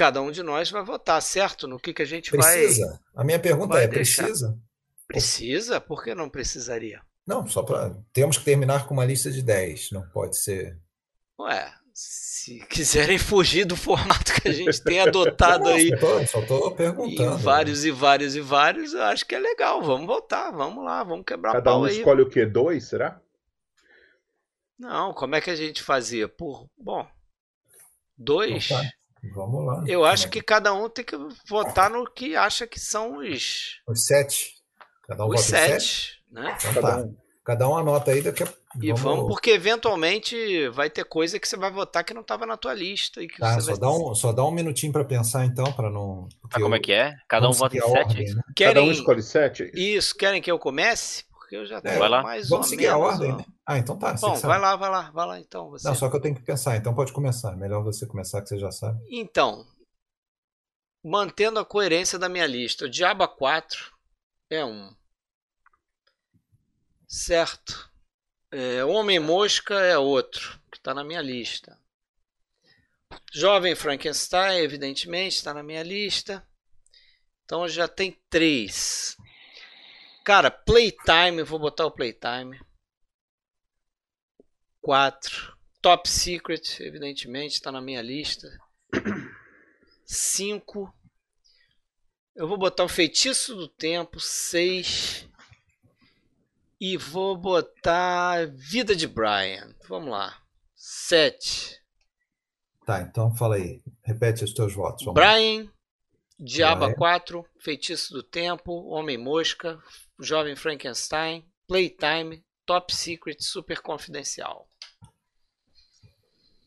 cada 0.02 0.20
um 0.20 0.32
de 0.32 0.42
nós 0.42 0.72
vai 0.72 0.84
votar, 0.84 1.22
certo? 1.22 1.68
No 1.68 1.80
que, 1.80 1.94
que 1.94 2.02
a 2.02 2.06
gente 2.06 2.32
precisa. 2.32 2.56
vai. 2.56 2.66
Precisa. 2.66 3.00
A 3.16 3.24
minha 3.24 3.40
pergunta 3.40 3.78
é: 3.78 3.88
deixar. 3.88 4.24
precisa? 4.24 4.60
Precisa? 5.08 5.80
Por 5.80 6.04
que 6.04 6.16
não 6.16 6.28
precisaria? 6.28 7.02
Não, 7.26 7.46
só 7.46 7.62
para. 7.62 7.96
Temos 8.12 8.36
que 8.36 8.44
terminar 8.44 8.88
com 8.88 8.96
uma 8.96 9.06
lista 9.06 9.30
de 9.30 9.44
10, 9.44 9.92
não 9.92 10.02
pode 10.10 10.40
ser. 10.40 10.76
Ué, 11.40 11.72
se 11.94 12.66
quiserem 12.66 13.20
fugir 13.20 13.64
do 13.64 13.76
formato 13.76 14.34
que 14.42 14.48
a 14.48 14.52
gente 14.52 14.82
tem 14.84 15.02
adotado 15.02 15.66
não, 15.66 15.74
aí. 15.74 15.92
Só 16.26 16.40
estou 16.40 16.72
perguntando. 16.72 17.36
Em 17.36 17.38
vários 17.38 17.86
e 17.86 17.92
vários 17.92 18.36
e 18.36 18.42
vários, 18.42 18.94
eu 18.96 19.04
acho 19.04 19.24
que 19.24 19.36
é 19.36 19.40
legal. 19.40 19.84
Vamos 19.84 20.08
votar, 20.08 20.52
vamos 20.52 20.84
lá, 20.84 21.04
vamos 21.04 21.26
quebrar 21.28 21.52
Cada 21.52 21.64
pau 21.64 21.82
um 21.82 21.86
aí. 21.86 22.00
escolhe 22.00 22.24
o 22.24 22.30
quê? 22.30 22.44
Dois, 22.44 22.86
será? 22.86 23.22
Não, 24.80 25.14
como 25.14 25.36
é 25.36 25.42
que 25.42 25.52
a 25.52 25.56
gente 25.56 25.84
fazia? 25.84 26.28
Por. 26.28 26.68
Bom. 26.76 27.08
Dois. 28.18 28.66
Então 28.66 28.82
tá. 28.82 29.01
Vamos 29.34 29.66
lá. 29.66 29.84
Eu 29.88 30.04
acho 30.04 30.30
que 30.30 30.42
cada 30.42 30.74
um 30.74 30.90
tem 30.90 31.06
que 31.06 31.16
votar 31.48 31.90
no 31.90 32.10
que 32.10 32.36
acha 32.36 32.66
que 32.66 32.80
são 32.80 33.18
os. 33.18 33.82
Os 33.88 34.06
sete. 34.06 34.56
Cada 35.08 35.26
um 35.26 35.30
os 35.30 35.36
vota 35.36 35.48
sete, 35.48 35.82
sete. 35.82 36.24
Né? 36.32 36.58
Então, 36.58 36.74
cada, 36.74 36.96
tá. 36.96 36.98
um. 37.04 37.16
cada 37.44 37.70
um 37.70 37.78
anota 37.78 38.12
aí 38.12 38.22
daqui 38.22 38.44
a 38.44 38.48
e 38.80 38.88
vamos... 38.88 39.02
vamos, 39.02 39.28
porque 39.28 39.52
eventualmente 39.52 40.70
vai 40.70 40.90
ter 40.90 41.04
coisa 41.04 41.38
que 41.38 41.48
você 41.48 41.58
vai 41.58 41.70
votar 41.70 42.04
que 42.04 42.14
não 42.14 42.22
estava 42.22 42.46
na 42.46 42.56
tua 42.56 42.74
lista. 42.74 43.22
E 43.22 43.28
que 43.28 43.38
tá, 43.38 43.60
só, 43.60 43.76
dá 43.76 43.92
um, 43.92 44.16
só 44.16 44.32
dá 44.32 44.46
um 44.46 44.52
minutinho 44.52 44.94
para 44.94 45.04
pensar 45.04 45.46
então, 45.46 45.72
para 45.74 45.90
não. 45.90 46.30
Ah, 46.50 46.60
como 46.60 46.76
é 46.76 46.80
que 46.80 46.94
é? 46.94 47.16
Cada 47.28 47.50
um 47.50 47.52
vota 47.52 47.76
em 47.76 47.82
sete? 47.82 47.98
Ordem, 47.98 48.34
né? 48.34 48.42
querem... 48.56 48.74
Cada 48.76 48.88
um 48.88 48.92
escolhe 48.92 49.22
sete? 49.22 49.72
Isso, 49.74 50.16
querem 50.16 50.42
que 50.42 50.50
eu 50.50 50.58
comece? 50.58 51.26
Porque 51.52 51.58
eu 51.58 51.66
já 51.66 51.82
é, 51.84 52.00
vai 52.00 52.08
lá. 52.08 52.24
mais 52.24 52.48
Vamos 52.48 52.70
seguir 52.70 52.88
a 52.88 52.98
ordem, 52.98 53.36
né? 53.36 53.46
Ah, 53.66 53.78
então 53.78 54.00
tá. 54.00 54.14
Bom, 54.14 54.36
vai 54.36 54.58
lá, 54.58 54.76
vai 54.78 54.90
lá, 54.90 55.12
vai 55.12 55.28
lá 55.28 55.40
então. 55.40 55.70
Você. 55.70 55.86
Não, 55.86 55.94
só 55.94 56.10
que 56.10 56.16
eu 56.16 56.22
tenho 56.22 56.34
que 56.34 56.42
pensar, 56.42 56.78
então 56.78 56.96
pode 56.96 57.12
começar. 57.12 57.58
Melhor 57.58 57.84
você 57.84 58.06
começar, 58.06 58.42
que 58.42 58.48
você 58.48 58.58
já 58.58 58.72
sabe. 58.72 59.04
Então, 59.10 59.68
mantendo 61.04 61.60
a 61.60 61.66
coerência 61.66 62.18
da 62.18 62.30
minha 62.30 62.48
lista, 62.48 62.86
o 62.86 62.90
Diaba 62.90 63.28
4 63.28 63.92
é 64.50 64.64
um. 64.64 64.96
Certo. 67.06 67.92
É, 68.50 68.86
Homem 68.86 69.20
Mosca 69.20 69.76
é 69.76 69.98
outro, 69.98 70.58
que 70.72 70.78
está 70.78 70.94
na 70.94 71.04
minha 71.04 71.22
lista. 71.22 71.78
Jovem 73.34 73.76
Frankenstein, 73.76 74.60
evidentemente, 74.60 75.36
está 75.36 75.54
na 75.54 75.64
minha 75.64 75.84
lista. 75.84 76.48
Então 77.44 77.68
já 77.68 77.90
tem 77.90 78.18
três. 78.30 79.18
Cara, 80.24 80.52
Playtime, 80.52 81.44
vou 81.44 81.60
botar 81.60 81.86
o 81.86 81.92
Playtime. 81.92 82.60
Quatro. 84.80 85.58
Top 85.82 86.08
Secret, 86.08 86.80
evidentemente, 86.80 87.56
está 87.56 87.72
na 87.72 87.82
minha 87.82 88.02
lista. 88.02 88.48
Cinco. 90.06 90.94
Eu 92.36 92.48
vou 92.48 92.58
botar 92.58 92.84
o 92.84 92.90
Feitiço 92.90 93.56
do 93.56 93.68
Tempo, 93.68 94.20
seis. 94.20 95.28
E 96.80 96.98
vou 96.98 97.36
botar 97.36 98.48
Vida 98.48 98.96
de 98.96 99.08
Brian. 99.08 99.76
Vamos 99.88 100.12
lá. 100.12 100.40
Sete. 100.76 101.82
Tá, 102.86 103.02
então 103.02 103.34
fala 103.36 103.56
aí. 103.56 103.82
Repete 104.04 104.44
os 104.44 104.54
teus 104.54 104.74
votos. 104.74 105.06
Brian, 105.14 105.64
lá. 105.64 105.72
Diaba 106.40 106.88
Brian. 106.88 106.98
4, 106.98 107.46
Feitiço 107.60 108.14
do 108.14 108.24
Tempo, 108.24 108.72
Homem-Mosca, 108.88 109.80
Jovem 110.24 110.56
Frankenstein, 110.56 111.46
Playtime, 111.68 112.44
Top 112.66 112.94
Secret, 112.96 113.38
Super 113.42 113.82
Confidencial. 113.82 114.68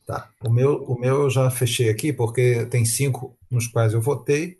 Tá. 0.05 0.31
O 0.43 0.51
meu, 0.51 0.83
o 0.83 0.99
meu 0.99 1.23
eu 1.23 1.29
já 1.29 1.49
fechei 1.49 1.89
aqui 1.89 2.13
porque 2.13 2.65
tem 2.67 2.85
cinco 2.85 3.37
nos 3.49 3.67
quais 3.67 3.93
eu 3.93 4.01
votei. 4.01 4.59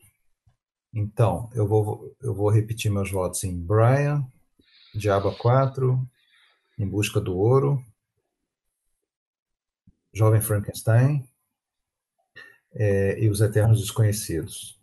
Então, 0.94 1.50
eu 1.54 1.68
vou, 1.68 2.16
eu 2.22 2.34
vou 2.34 2.50
repetir 2.50 2.90
meus 2.90 3.12
votos 3.12 3.44
em 3.44 3.56
Brian, 3.56 4.26
Diaba 4.94 5.36
4, 5.36 6.00
Em 6.80 6.88
Busca 6.88 7.20
do 7.20 7.38
Ouro, 7.38 7.84
Jovem 10.14 10.40
Frankenstein 10.40 11.28
é, 12.74 13.20
e 13.20 13.30
Os 13.30 13.42
Eternos 13.42 13.82
Desconhecidos. 13.82 14.80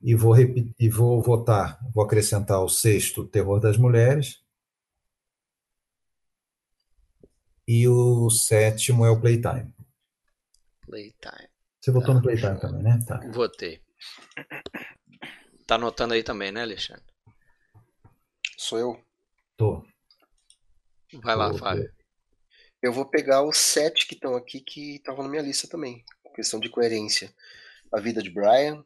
E 0.00 0.14
vou, 0.14 0.32
repetir, 0.32 0.74
e 0.78 0.88
vou 0.88 1.20
votar, 1.20 1.78
vou 1.92 2.04
acrescentar 2.04 2.62
o 2.62 2.68
sexto, 2.68 3.26
Terror 3.26 3.58
das 3.60 3.76
Mulheres. 3.76 4.40
E 7.66 7.86
o 7.88 8.30
sétimo 8.30 9.04
é 9.04 9.10
o 9.10 9.20
Playtime. 9.20 9.74
Playtime. 10.82 11.48
Você 11.80 11.90
votou 11.90 12.14
no 12.14 12.22
Playtime 12.22 12.58
também, 12.60 12.82
né? 12.82 12.98
Tá. 13.06 13.20
Votei. 13.30 13.82
Tá 15.66 15.74
anotando 15.74 16.14
aí 16.14 16.22
também, 16.22 16.50
né, 16.50 16.62
Alexandre? 16.62 17.04
Sou 18.56 18.78
eu? 18.78 19.04
Tô. 19.56 19.84
Vai 21.22 21.36
lá, 21.36 21.52
Fábio. 21.52 21.92
Eu 22.80 22.92
vou 22.92 23.04
pegar 23.04 23.42
os 23.42 23.58
sete 23.58 24.06
que 24.06 24.14
estão 24.14 24.34
aqui 24.34 24.60
que 24.60 24.96
estavam 24.96 25.24
na 25.24 25.28
minha 25.30 25.42
lista 25.42 25.68
também. 25.68 26.04
Questão 26.34 26.60
de 26.60 26.70
coerência. 26.70 27.34
A 27.92 28.00
Vida 28.00 28.22
de 28.22 28.30
Brian, 28.30 28.84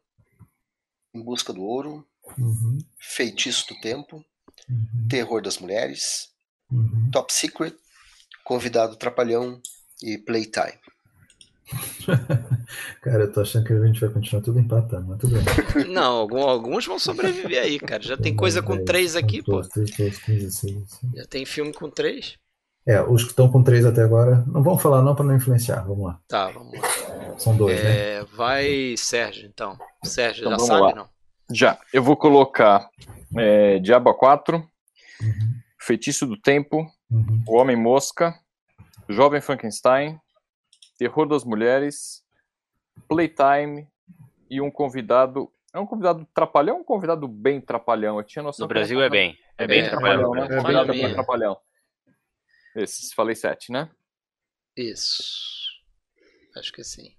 Em 1.13 1.21
Busca 1.21 1.53
do 1.53 1.61
Ouro, 1.61 2.05
uhum. 2.37 2.79
Feitiço 2.99 3.67
do 3.67 3.79
Tempo, 3.79 4.23
uhum. 4.69 5.07
Terror 5.09 5.41
das 5.41 5.59
Mulheres, 5.59 6.29
uhum. 6.71 7.09
Top 7.11 7.31
Secret, 7.31 7.75
Convidado 8.43 8.95
Trapalhão 8.95 9.61
e 10.01 10.17
Playtime. 10.17 10.79
cara, 13.01 13.23
eu 13.23 13.31
tô 13.31 13.41
achando 13.41 13.65
que 13.65 13.73
a 13.73 13.85
gente 13.85 13.99
vai 13.99 14.09
continuar 14.09 14.41
tudo 14.41 14.59
empatando, 14.59 15.07
mas 15.07 15.19
tudo 15.19 15.35
bem. 15.35 15.85
Não, 15.93 16.27
alguns 16.37 16.85
vão 16.85 16.99
sobreviver 16.99 17.61
aí, 17.61 17.79
cara. 17.79 18.03
Já 18.03 18.17
tem 18.17 18.35
coisa 18.35 18.61
com 18.61 18.83
três 18.83 19.15
aqui, 19.15 19.41
pô. 19.41 19.61
Já 19.63 21.25
tem 21.29 21.45
filme 21.45 21.73
com 21.73 21.89
três. 21.89 22.37
É, 22.85 23.01
os 23.01 23.23
que 23.23 23.29
estão 23.29 23.49
com 23.49 23.63
três 23.63 23.85
até 23.85 24.01
agora, 24.01 24.43
não 24.45 24.61
vamos 24.61 24.81
falar 24.81 25.01
não 25.01 25.15
para 25.15 25.23
não 25.23 25.35
influenciar, 25.35 25.81
vamos 25.83 26.05
lá. 26.05 26.19
Tá, 26.27 26.51
vamos 26.51 26.77
lá. 26.77 27.37
São 27.37 27.55
dois, 27.55 27.79
é, 27.79 28.19
né? 28.19 28.27
Vai 28.35 28.95
Sérgio, 28.97 29.47
então. 29.47 29.77
Sérgio, 30.03 30.45
então, 30.45 30.59
já 30.59 30.65
sabe, 30.65 30.81
lá. 30.81 30.95
não? 30.95 31.09
Já. 31.51 31.79
Eu 31.93 32.03
vou 32.03 32.17
colocar 32.17 32.89
é, 33.37 33.79
Diabo 33.79 34.13
4, 34.13 34.57
uhum. 34.57 34.63
Feitiço 35.79 36.25
do 36.27 36.37
Tempo, 36.37 36.85
uhum. 37.09 37.43
O 37.47 37.55
Homem-Mosca, 37.55 38.35
Jovem 39.07 39.39
Frankenstein, 39.39 40.19
Terror 40.97 41.27
das 41.27 41.45
Mulheres, 41.45 42.21
Playtime 43.07 43.87
e 44.49 44.61
um 44.61 44.69
convidado. 44.69 45.49
É 45.73 45.79
um 45.79 45.85
convidado 45.85 46.27
trapalhão 46.33 46.75
ou 46.75 46.81
um 46.81 46.85
convidado 46.85 47.27
bem 47.27 47.59
trapalhão? 47.59 48.17
Eu 48.17 48.23
tinha 48.23 48.43
noção. 48.43 48.65
No 48.65 48.67
Brasil 48.67 49.01
é 49.01 49.09
bem. 49.09 49.35
É 49.57 49.65
bem 49.65 49.81
é, 49.81 49.89
trapalhão. 49.89 50.31
né? 50.31 50.47
É 50.49 50.61
bem, 50.61 51.01
bem 51.01 51.13
trapalhão. 51.13 51.57
Esses, 52.75 53.13
falei 53.13 53.35
sete, 53.35 53.71
né? 53.71 53.89
Isso. 54.75 55.71
Acho 56.55 56.71
que 56.71 56.83
sim. 56.83 57.15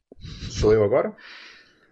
Sou 0.51 0.73
eu 0.73 0.83
agora? 0.83 1.17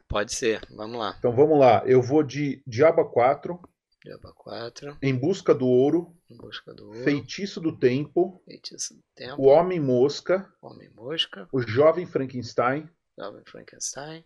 Pode 0.09 0.34
ser, 0.34 0.66
vamos 0.70 0.98
lá. 0.98 1.14
Então 1.18 1.34
vamos 1.34 1.59
lá. 1.59 1.82
Eu 1.86 2.02
vou 2.02 2.22
de 2.22 2.62
Diaba 2.66 3.05
4. 3.05 3.60
Diaba 4.05 4.32
4. 4.34 4.98
Em 5.01 5.16
Busca 5.16 5.55
do 5.55 5.66
Ouro. 5.66 6.14
Em 6.28 6.36
Busca 6.36 6.74
do 6.74 6.89
Ouro. 6.89 7.05
Feitiço 7.05 7.60
do 7.60 7.78
Tempo. 7.78 8.43
Feitiço 8.44 8.94
do 8.94 9.02
Tempo. 9.14 9.40
O 9.40 9.47
Homem 9.47 9.80
Mosca. 9.80 10.52
Homem 10.60 10.90
Mosca. 10.90 11.48
O 11.52 11.62
Jovem 11.62 12.05
Frankenstein. 12.05 12.90
Jovem 13.16 13.43
Frankenstein. 13.47 14.24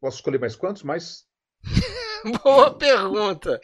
Posso 0.00 0.18
escolher 0.18 0.38
mais 0.38 0.54
quantos? 0.54 0.82
Mais. 0.82 1.26
Boa 2.44 2.76
pergunta. 2.76 3.60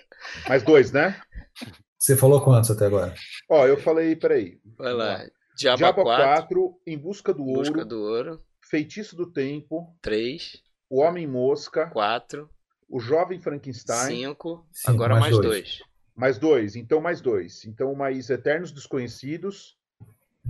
Mais 0.48 0.62
dois, 0.62 0.92
né? 0.92 1.20
Você 1.98 2.16
falou 2.16 2.42
quantos 2.42 2.70
até 2.70 2.86
agora? 2.86 3.14
Ó, 3.48 3.66
eu 3.66 3.78
falei, 3.78 4.14
peraí. 4.16 4.60
Vai 4.76 4.92
lá. 4.92 5.24
Diaba, 5.56 5.76
Diaba 5.78 6.02
4, 6.02 6.24
4, 6.24 6.80
Em 6.86 6.98
Busca 6.98 7.32
do 7.32 7.44
Ouro. 7.44 7.58
Busca 7.60 7.84
do 7.84 8.02
Ouro. 8.02 8.42
Feitiço 8.68 9.16
do 9.16 9.30
Tempo. 9.30 9.96
3. 10.02 10.62
O 10.90 11.00
Homem 11.00 11.26
Mosca. 11.26 11.88
4. 11.90 12.48
O 12.88 13.00
Jovem 13.00 13.40
Frankenstein. 13.40 14.26
5. 14.28 14.66
Agora 14.86 15.18
mais 15.18 15.36
2. 15.36 15.82
Mais 16.14 16.38
dois. 16.38 16.76
Então 16.76 17.00
mais 17.00 17.20
dois. 17.20 17.64
Então 17.64 17.94
mais 17.94 18.30
Eternos 18.30 18.72
Desconhecidos. 18.72 19.76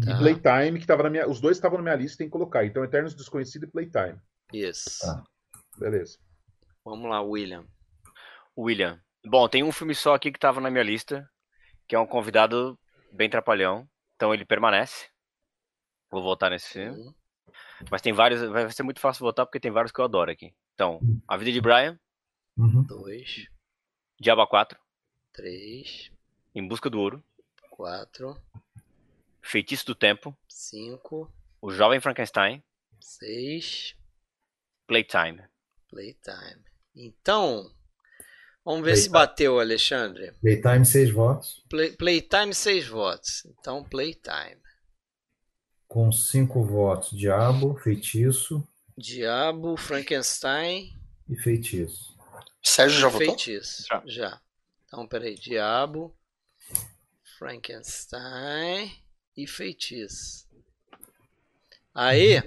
Tá. 0.05 0.13
E 0.13 0.19
Playtime, 0.19 0.79
que 0.79 0.87
tava 0.87 1.03
na 1.03 1.11
minha. 1.11 1.29
Os 1.29 1.41
dois 1.41 1.57
estavam 1.57 1.79
na 1.79 1.83
minha 1.83 1.97
lista, 1.97 2.19
tem 2.19 2.29
que 2.29 2.33
colocar. 2.33 2.65
Então 2.65 2.85
Eternos 2.85 3.15
Desconhecidos 3.15 3.69
e 3.69 3.73
Playtime. 3.73 4.19
Isso. 4.53 5.01
Tá. 5.01 5.25
Beleza. 5.79 6.19
Vamos 6.85 7.11
lá, 7.11 7.21
William. 7.21 7.65
William. 8.57 9.01
Bom, 9.27 9.49
tem 9.49 9.65
um 9.65 9.73
filme 9.73 9.95
só 9.95 10.15
aqui 10.15 10.31
que 10.31 10.39
tava 10.39 10.61
na 10.61 10.71
minha 10.71 10.85
lista, 10.85 11.29
que 11.87 11.95
é 11.95 11.99
um 11.99 12.07
convidado 12.07 12.79
bem 13.13 13.29
trapalhão. 13.29 13.89
Então 14.15 14.33
ele 14.33 14.45
permanece. 14.45 15.09
Vou 16.11 16.23
votar 16.23 16.51
nesse 16.51 16.69
filme. 16.69 16.99
Uhum. 16.99 17.15
Mas 17.91 18.03
tem 18.03 18.13
vários. 18.13 18.41
Vai 18.43 18.71
ser 18.71 18.83
muito 18.83 19.01
fácil 19.01 19.25
votar 19.25 19.47
porque 19.47 19.61
tem 19.61 19.71
vários 19.71 19.93
que 19.93 20.01
eu 20.01 20.05
adoro 20.05 20.31
aqui. 20.31 20.55
Então, 20.75 21.01
A 21.27 21.37
Vida 21.37 21.53
de 21.53 21.61
Brian. 21.61 21.99
2. 22.57 23.37
Uhum. 23.37 23.45
Diaba 24.19 24.47
4. 24.47 24.79
3. 25.33 26.11
Em 26.55 26.67
Busca 26.67 26.89
do 26.89 26.99
Ouro. 26.99 27.23
4. 27.71 28.41
Feitiço 29.43 29.87
do 29.87 29.95
Tempo. 29.95 30.37
5. 30.49 31.31
O 31.61 31.71
Jovem 31.71 32.01
Frankenstein. 32.01 32.63
6. 33.01 33.97
Playtime. 34.87 35.43
Playtime. 35.89 36.65
Então, 36.95 37.71
Vamos 38.67 38.81
ver 38.81 38.95
Playtime. 38.95 39.05
se 39.05 39.09
bateu, 39.11 39.61
Alexandre. 39.61 40.33
Playtime, 40.41 40.85
seis 40.85 41.09
votos. 41.13 41.65
Play, 41.71 41.93
playtime, 41.93 42.53
seis 42.53 42.89
votos. 42.89 43.45
Então, 43.47 43.85
Playtime. 43.85 44.61
Com 45.87 46.11
cinco 46.11 46.65
votos, 46.65 47.17
Diabo, 47.17 47.77
Feitiço. 47.77 48.67
Diabo, 48.99 49.77
Frankenstein. 49.77 50.99
E 51.29 51.37
Feitiço. 51.37 52.19
Sérgio 52.61 52.99
já 53.03 53.09
votou? 53.09 53.29
Feitiço, 53.29 53.85
já. 53.89 54.03
já. 54.05 54.41
Então, 54.85 55.07
peraí. 55.07 55.37
Diabo, 55.37 56.13
Frankenstein 57.39 58.93
e 59.37 59.47
Feitiço. 59.47 60.45
Aí, 61.95 62.43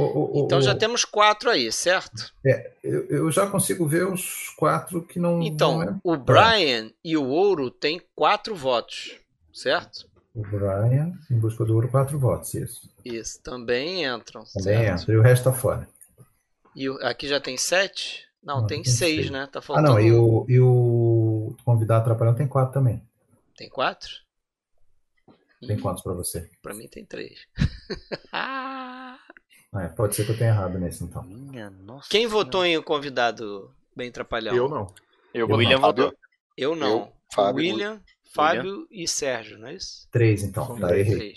o, 0.00 0.40
o, 0.40 0.44
então 0.44 0.58
o, 0.58 0.62
já 0.62 0.74
temos 0.74 1.04
quatro 1.04 1.50
aí, 1.50 1.70
certo? 1.72 2.32
É, 2.44 2.72
eu, 2.82 3.06
eu, 3.06 3.30
já 3.30 3.46
consigo 3.46 3.86
ver 3.86 4.06
os 4.06 4.50
quatro 4.56 5.02
que 5.02 5.18
não. 5.18 5.42
Então, 5.42 5.78
não 5.78 5.82
é... 5.82 5.96
o 6.04 6.16
Brian 6.16 6.90
e 7.04 7.16
o 7.16 7.26
Ouro 7.26 7.70
têm 7.70 8.00
quatro 8.14 8.54
votos, 8.54 9.16
certo? 9.52 10.08
O 10.34 10.42
Brian, 10.42 11.12
em 11.30 11.38
busca 11.38 11.64
do 11.64 11.74
ouro, 11.74 11.88
quatro 11.88 12.18
votos, 12.18 12.54
isso. 12.54 12.88
Isso, 13.04 13.42
também 13.42 14.04
entram. 14.04 14.44
Também 14.44 14.78
certo? 14.78 15.02
entra, 15.02 15.14
e 15.14 15.16
o 15.16 15.22
resto 15.22 15.44
tá 15.44 15.52
fora. 15.52 15.88
E 16.76 16.86
aqui 17.02 17.26
já 17.26 17.40
tem 17.40 17.56
sete? 17.56 18.28
Não, 18.40 18.60
não 18.60 18.66
tem, 18.66 18.82
tem, 18.82 18.92
seis, 18.92 19.16
seis, 19.16 19.30
né? 19.30 19.48
Tá 19.50 19.60
faltando... 19.60 19.88
Ah, 19.88 19.90
não, 19.94 20.00
e 20.00 20.12
o, 20.12 20.46
e 20.48 20.60
o 20.60 21.56
convidado 21.64 22.02
atrapalhão 22.02 22.34
tem 22.34 22.46
quatro 22.46 22.72
também. 22.72 23.02
Tem 23.56 23.68
quatro? 23.68 24.10
Tem 25.66 25.78
quantos 25.78 26.04
para 26.04 26.12
você? 26.12 26.48
Para 26.62 26.74
mim 26.74 26.86
tem 26.86 27.04
três. 27.04 27.40
É, 29.78 29.88
pode 29.88 30.14
ser 30.14 30.24
que 30.24 30.32
eu 30.32 30.38
tenha 30.38 30.50
errado 30.50 30.78
nesse, 30.78 31.04
então. 31.04 31.22
Minha 31.22 31.70
nossa. 31.70 32.08
Quem 32.08 32.26
votou 32.26 32.64
em 32.64 32.76
o 32.76 32.82
convidado 32.82 33.74
bem 33.94 34.10
trapalhão? 34.10 34.54
Eu 34.54 34.68
não. 34.68 34.92
Eu, 35.32 35.48
eu 35.48 35.56
William 35.56 35.78
não. 35.78 35.80
votou. 35.80 36.14
Eu 36.56 36.76
não. 36.76 36.98
Eu, 36.98 37.12
Fábio, 37.34 37.56
William, 37.56 38.00
Fábio 38.34 38.72
William. 38.72 38.86
e 38.90 39.06
Sérgio, 39.06 39.58
não 39.58 39.68
é 39.68 39.74
isso? 39.74 40.08
Três, 40.10 40.42
então. 40.42 40.78
Tá, 40.78 40.96
errei. 40.96 41.36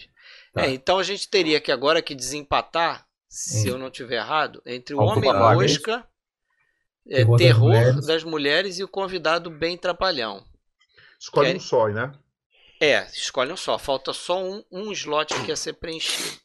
Tá. 0.53 0.63
É, 0.63 0.71
então 0.71 0.99
a 0.99 1.03
gente 1.03 1.29
teria 1.29 1.59
que 1.61 1.71
agora 1.71 2.01
que 2.01 2.15
desempatar, 2.15 3.05
se 3.27 3.69
hum. 3.69 3.73
eu 3.73 3.77
não 3.77 3.89
tiver 3.89 4.17
errado, 4.17 4.61
entre 4.65 4.95
o 4.95 4.99
Homem-Mosca, 4.99 6.05
é, 7.07 7.17
Terror, 7.17 7.37
Terror 7.37 7.71
das, 7.71 7.79
mulheres. 7.79 8.05
das, 8.05 8.23
mulheres. 8.23 8.79
e 8.79 8.83
o 8.83 8.87
convidado 8.87 9.49
Bem 9.49 9.77
Trapalhão. 9.77 10.43
Escolhe 11.19 11.51
é, 11.51 11.55
um 11.55 11.59
só, 11.59 11.87
né? 11.87 12.11
É, 12.79 13.05
escolhe 13.13 13.51
um 13.51 13.57
só. 13.57 13.77
Falta 13.77 14.11
só 14.13 14.43
um, 14.43 14.63
um 14.71 14.91
slot 14.91 15.33
que 15.45 15.51
a 15.51 15.55
ser 15.55 15.73
preenchido. 15.73 16.40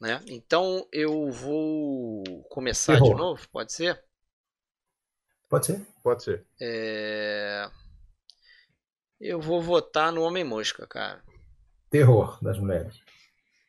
Né? 0.00 0.22
Então 0.28 0.86
eu 0.92 1.30
vou 1.30 2.22
começar 2.50 2.94
Terror. 2.94 3.08
de 3.08 3.14
novo, 3.14 3.48
pode 3.50 3.72
ser? 3.72 4.02
Pode 5.48 5.66
ser. 5.66 5.86
Pode 6.02 6.22
ser. 6.22 6.46
É... 6.60 7.68
Eu 9.20 9.40
vou 9.40 9.60
votar 9.60 10.12
no 10.12 10.22
Homem-Mosca, 10.22 10.86
cara. 10.86 11.22
Terror 11.90 12.38
das 12.42 12.58
mulheres. 12.58 13.00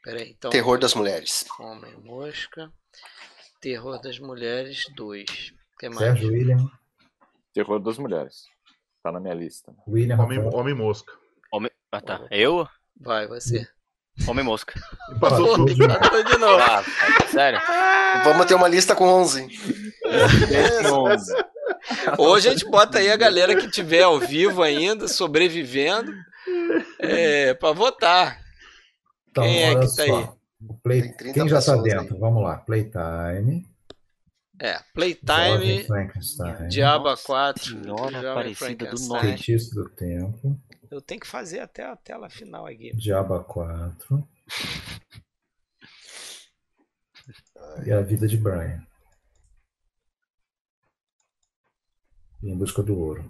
Peraí, 0.04 0.32
então. 0.32 0.52
Terror 0.52 0.78
das 0.78 0.94
mulheres. 0.94 1.46
Homem-Mosca. 1.60 2.72
Terror 3.60 4.00
das 4.00 4.20
mulheres 4.20 4.86
2. 4.96 5.54
que 5.80 5.90
mais? 5.90 6.00
Sérgio 6.00 6.30
William. 6.30 6.72
Terror 7.54 7.80
das 7.80 7.98
mulheres. 7.98 8.46
Tá 9.02 9.12
na 9.12 9.20
minha 9.20 9.34
lista. 9.34 9.74
William 9.88 10.20
Homem, 10.20 10.40
Homem 10.40 10.76
Mosca. 10.76 11.12
Homem... 11.52 11.72
Ah, 11.92 12.02
tá. 12.02 12.28
Eu? 12.30 12.68
Vai, 12.96 13.28
você. 13.28 13.68
Homem 14.28 14.44
Mosca. 14.44 14.80
Passou 15.20 15.56
tudo. 15.56 15.74
de 15.74 16.38
novo. 16.38 16.62
Ah, 16.62 16.84
sério? 17.32 17.60
Vamos 18.24 18.46
ter 18.46 18.56
uma 18.56 18.68
lista 18.68 18.96
com 18.96 19.06
11. 19.06 19.48
11. 20.92 21.34
Ou 22.18 22.36
a 22.36 22.40
gente 22.40 22.66
bota 22.70 23.00
aí 23.00 23.10
a 23.10 23.18
galera 23.18 23.56
que 23.56 23.70
tiver 23.70 24.04
ao 24.04 24.20
vivo 24.20 24.62
ainda, 24.62 25.08
sobrevivendo, 25.08 26.12
é, 27.00 27.54
para 27.54 27.74
votar. 27.74 28.40
Então, 29.30 29.44
Quem 29.44 29.64
é 29.64 29.76
que 29.76 29.82
tá 29.82 29.88
só. 29.88 30.02
aí? 30.04 30.30
Play... 30.84 31.14
Quem 31.34 31.48
já 31.48 31.60
está 31.60 31.76
dentro? 31.78 32.16
Aí. 32.16 32.20
Vamos 32.20 32.44
lá. 32.44 32.58
Playtime. 32.58 33.66
É, 34.62 34.78
Playtime, 34.94 35.88
Diaba 36.68 37.16
4, 37.16 37.64
Senhora 37.64 38.32
Aparecida 38.32 38.88
do 38.88 39.00
Norte. 39.08 39.28
Feitiço 39.28 39.74
do 39.74 39.90
Tempo. 39.90 40.60
Eu 40.92 41.02
tenho 41.02 41.22
que 41.22 41.28
fazer 41.28 41.60
até 41.60 41.84
a 41.86 41.96
tela 41.96 42.30
final 42.30 42.66
aqui. 42.66 42.92
Diaba 42.96 43.44
4. 43.44 44.28
e 47.86 47.92
a 47.92 48.02
vida 48.02 48.28
de 48.28 48.38
Brian. 48.38 48.84
em 52.44 52.58
busca 52.58 52.82
do 52.82 52.98
ouro. 52.98 53.30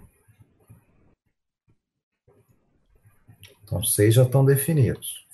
Então, 3.64 3.82
seis 3.82 4.14
já 4.14 4.22
estão 4.22 4.44
definidos. 4.44 5.26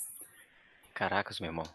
Caracas, 0.94 1.40
meu 1.40 1.48
irmão. 1.48 1.66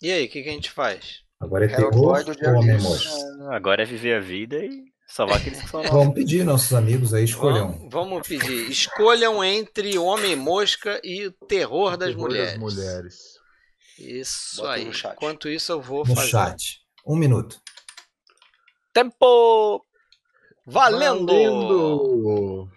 E 0.00 0.10
aí, 0.10 0.26
o 0.26 0.30
que, 0.30 0.42
que, 0.42 0.48
a 0.48 0.52
gente 0.52 0.70
faz? 0.70 1.22
Agora 1.38 1.64
é 1.64 1.68
terror 1.68 1.94
ou 1.94 2.64
memória? 2.64 3.54
Agora 3.54 3.82
é 3.82 3.86
viver 3.86 4.14
a 4.14 4.20
vida 4.20 4.56
e 4.64 4.90
salvar 5.10 5.38
aqueles 5.38 5.60
que 5.60 5.68
são 5.68 5.82
nossos. 5.82 5.96
Vamos 5.96 6.14
pedir 6.14 6.44
nossos 6.44 6.72
amigos 6.72 7.12
aí, 7.12 7.24
escolham. 7.24 7.72
Vamos, 7.72 7.92
vamos 7.92 8.28
pedir. 8.28 8.70
Escolham 8.70 9.42
entre 9.44 9.98
Homem-Mosca 9.98 11.00
e 11.04 11.26
o 11.26 11.32
Terror 11.32 11.96
das 11.96 12.10
terror 12.10 12.28
Mulheres. 12.28 12.52
Das 12.52 12.60
mulheres. 12.60 13.40
Isso 13.98 14.62
Bota 14.62 14.72
aí. 14.72 14.88
Enquanto 14.88 15.48
isso, 15.48 15.72
eu 15.72 15.82
vou 15.82 16.06
no 16.06 16.14
fazer. 16.14 16.20
No 16.22 16.28
chat. 16.30 16.80
Um 17.06 17.16
minuto. 17.16 17.60
Tempo! 18.92 19.84
Valendo! 20.66 21.32
valendo! 21.32 22.70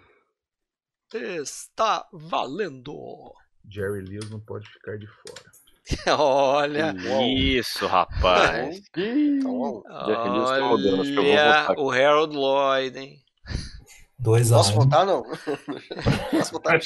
Está 1.12 2.06
valendo! 2.12 3.32
Jerry 3.68 4.00
Lewis 4.02 4.30
não 4.30 4.40
pode 4.40 4.68
ficar 4.68 4.98
de 4.98 5.06
fora. 5.06 5.50
Olha. 6.18 6.94
Isso, 7.26 7.86
rapaz. 7.86 8.80
então, 8.96 9.82
Olha 9.86 11.74
o 11.76 11.90
Harold 11.90 12.34
Lloyd, 12.34 12.98
hein? 12.98 13.18
Dois 14.18 14.48
Posso 14.48 14.72
um. 14.72 14.74
votar, 14.76 15.04
não? 15.04 15.22
Posso 16.30 16.52
votar? 16.52 16.80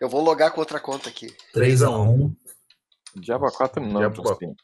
Eu 0.00 0.08
vou 0.08 0.22
logar 0.22 0.50
com 0.52 0.60
outra 0.60 0.78
conta 0.78 1.08
aqui. 1.08 1.34
3x1. 1.54 1.88
Um. 1.88 2.36
Diabo 3.16 3.50
4 3.50 3.82
não. 3.82 4.00
Diabo 4.00 4.22
4. 4.22 4.54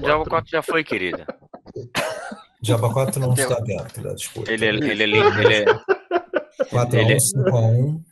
Diabo 0.00 0.24
4 0.24 0.50
já 0.50 0.62
foi, 0.62 0.82
querida. 0.82 1.26
Diabo 2.62 2.90
4 2.90 3.20
não 3.20 3.34
está 3.34 3.60
dentro 3.60 4.02
da 4.02 4.14
disputa. 4.14 4.50
Ele, 4.50 4.64
é, 4.64 4.68
ele 4.70 5.02
é 5.02 5.06
lindo. 5.06 5.40
Ele 5.42 5.54
é... 5.54 5.64
4x1, 6.64 7.18
5x1. 7.34 8.02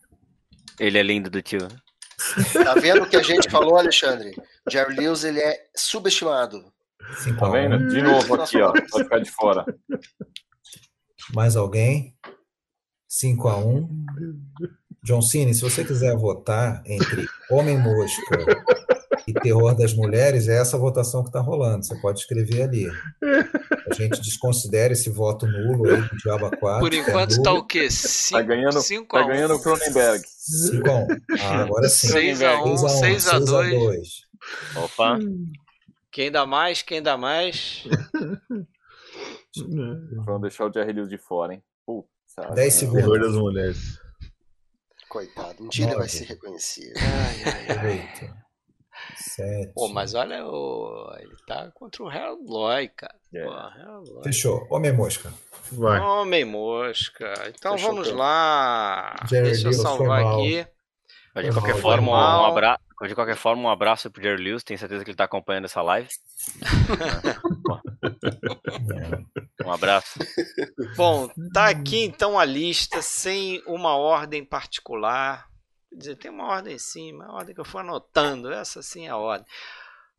Ele 0.79 0.99
é 0.99 1.03
lindo 1.03 1.31
do 1.31 1.41
tio. 1.41 1.67
Tá 2.53 2.75
vendo 2.75 3.03
o 3.03 3.09
que 3.09 3.17
a 3.17 3.23
gente 3.23 3.51
falou, 3.51 3.77
Alexandre? 3.77 4.35
Jerry 4.69 4.97
Lewis, 4.97 5.25
ele 5.25 5.41
é 5.41 5.67
subestimado. 5.77 6.73
Sim, 7.19 7.37
tá 7.37 7.49
vendo? 7.49 7.89
De 7.89 8.01
novo 8.01 8.35
aqui, 8.35 8.61
ó. 8.61 8.73
Pode 8.73 9.05
ficar 9.05 9.19
de 9.19 9.31
fora. 9.31 9.65
Mais 11.35 11.57
alguém? 11.57 12.17
5 13.09 13.49
a 13.49 13.59
1 13.59 14.07
John 15.05 15.23
Cine, 15.23 15.55
se 15.55 15.61
você 15.61 15.85
quiser 15.85 16.17
votar 16.17 16.83
entre 16.87 17.27
Homem 17.51 17.79
Mosca 17.79 18.39
e 18.41 19.04
Terror 19.43 19.75
das 19.77 19.95
Mulheres, 19.95 20.49
é 20.49 20.61
essa 20.61 20.79
votação 20.79 21.23
que 21.23 21.29
está 21.29 21.41
rolando. 21.41 21.85
Você 21.85 21.95
pode 22.01 22.21
escrever 22.21 22.63
ali. 22.63 22.87
A 23.91 23.95
gente 23.95 24.21
desconsidera 24.21 24.93
esse 24.93 25.11
voto 25.11 25.47
nulo 25.47 25.91
aí 25.91 26.01
do 26.03 26.17
Diaba 26.17 26.51
4. 26.51 26.81
Por 26.81 26.95
enquanto 26.95 27.31
está 27.33 27.53
o 27.53 27.65
quê? 27.65 27.85
Está 27.85 28.43
ganhando, 28.43 28.81
cinco 28.81 29.17
tá 29.17 29.27
ganhando 29.27 29.55
o 29.55 29.63
Cronenberg. 29.63 30.25
5 30.27 30.91
a 30.91 30.95
1. 30.95 31.07
Ah, 31.41 31.63
agora 31.63 31.89
sim. 31.89 32.09
6 32.09 32.43
a 32.43 32.63
1, 32.63 32.77
6 32.77 33.29
a 33.29 33.39
2. 33.39 34.09
Opa. 34.77 35.19
Quem 36.13 36.31
dá 36.31 36.47
mais? 36.47 36.83
Quem 36.83 37.03
dá 37.03 37.17
mais? 37.17 37.85
Vamos 40.25 40.43
deixar 40.43 40.67
o 40.67 40.73
Jerry 40.73 40.93
Lewis 40.93 41.09
de 41.09 41.19
fora, 41.19 41.55
hein? 41.55 41.63
Putz, 41.87 42.09
10 42.55 42.75
segundos. 42.75 43.21
das 43.21 43.35
mulheres. 43.35 43.99
Coitado, 45.09 45.63
um 45.63 45.69
dia 45.69 45.87
ele 45.87 45.95
vai 45.95 46.09
ser 46.09 46.25
reconhecido. 46.25 46.95
Ai, 46.97 47.45
ai, 47.45 47.79
ai. 47.79 48.35
Sete. 49.17 49.73
Pô, 49.75 49.89
mas 49.89 50.15
olha, 50.15 50.47
o... 50.47 51.13
ele 51.19 51.37
tá 51.47 51.71
contra 51.73 52.03
o 52.03 52.09
Lloyd, 52.47 52.93
cara. 52.97 53.15
É. 53.33 53.45
Pô. 53.45 54.23
Fechou. 54.23 54.67
Homem 54.71 54.93
Mosca. 54.93 55.33
Vai. 55.73 56.01
Homem 56.01 56.45
Mosca. 56.45 57.33
Então 57.49 57.77
Fechou 57.77 57.93
vamos 57.93 58.11
lá. 58.11 59.17
Jerry 59.29 59.51
Deixa 59.51 59.69
eu 59.69 59.73
salvar 59.73 60.25
aqui. 60.25 60.67
De 61.43 61.53
qualquer, 61.53 61.77
forma, 61.77 62.13
um 62.13 62.15
abra... 62.15 62.79
de 63.09 63.15
qualquer 63.15 63.35
forma, 63.35 63.63
um 63.63 63.69
abraço 63.69 64.09
pro 64.09 64.23
Jerry 64.23 64.41
Lewis. 64.41 64.63
Tenho 64.63 64.79
certeza 64.79 65.05
que 65.05 65.11
ele 65.11 65.17
tá 65.17 65.25
acompanhando 65.25 65.65
essa 65.65 65.83
live. 65.83 66.09
um 69.65 69.73
abraço. 69.73 70.17
Bom, 70.97 71.29
tá 71.53 71.69
aqui 71.69 72.05
então 72.05 72.39
a 72.39 72.45
lista 72.45 73.03
sem 73.03 73.61
uma 73.67 73.97
ordem 73.97 74.45
particular 74.45 75.49
dizer, 75.97 76.17
tem 76.17 76.31
uma 76.31 76.47
ordem 76.47 76.79
sim, 76.79 77.13
uma 77.13 77.33
ordem 77.33 77.55
que 77.55 77.61
eu 77.61 77.65
fui 77.65 77.81
anotando, 77.81 78.53
essa 78.53 78.83
sim 78.83 79.07
é 79.07 79.11
a 79.11 79.17
ordem. 79.17 79.47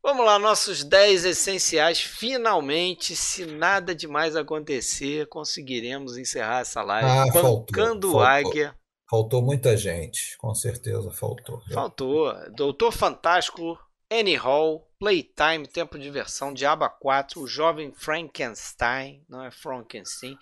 Vamos 0.02 0.24
lá, 0.24 0.38
nossos 0.38 0.84
10 0.84 1.24
essenciais. 1.24 2.00
Finalmente, 2.00 3.16
se 3.16 3.44
nada 3.44 3.92
demais 3.92 4.36
acontecer, 4.36 5.26
conseguiremos 5.26 6.16
encerrar 6.16 6.60
essa 6.60 6.80
live. 6.82 7.08
Ah, 7.08 7.24
Pancando 7.32 8.12
faltou, 8.12 8.20
Águia. 8.20 8.74
Faltou 9.10 9.42
muita 9.42 9.76
gente, 9.76 10.38
com 10.38 10.54
certeza 10.54 11.10
faltou. 11.10 11.60
Faltou. 11.72 12.32
Doutor 12.50 12.92
Fantástico, 12.92 13.76
Annie 14.10 14.36
Hall, 14.36 14.88
Playtime, 14.98 15.66
Tempo 15.66 15.98
de 15.98 16.04
Diversão, 16.04 16.54
Diaba 16.54 16.88
4, 16.88 17.40
O 17.40 17.46
Jovem 17.48 17.92
Frankenstein, 17.92 19.24
não 19.28 19.42
é 19.42 19.50
Frankenstein, 19.50 20.38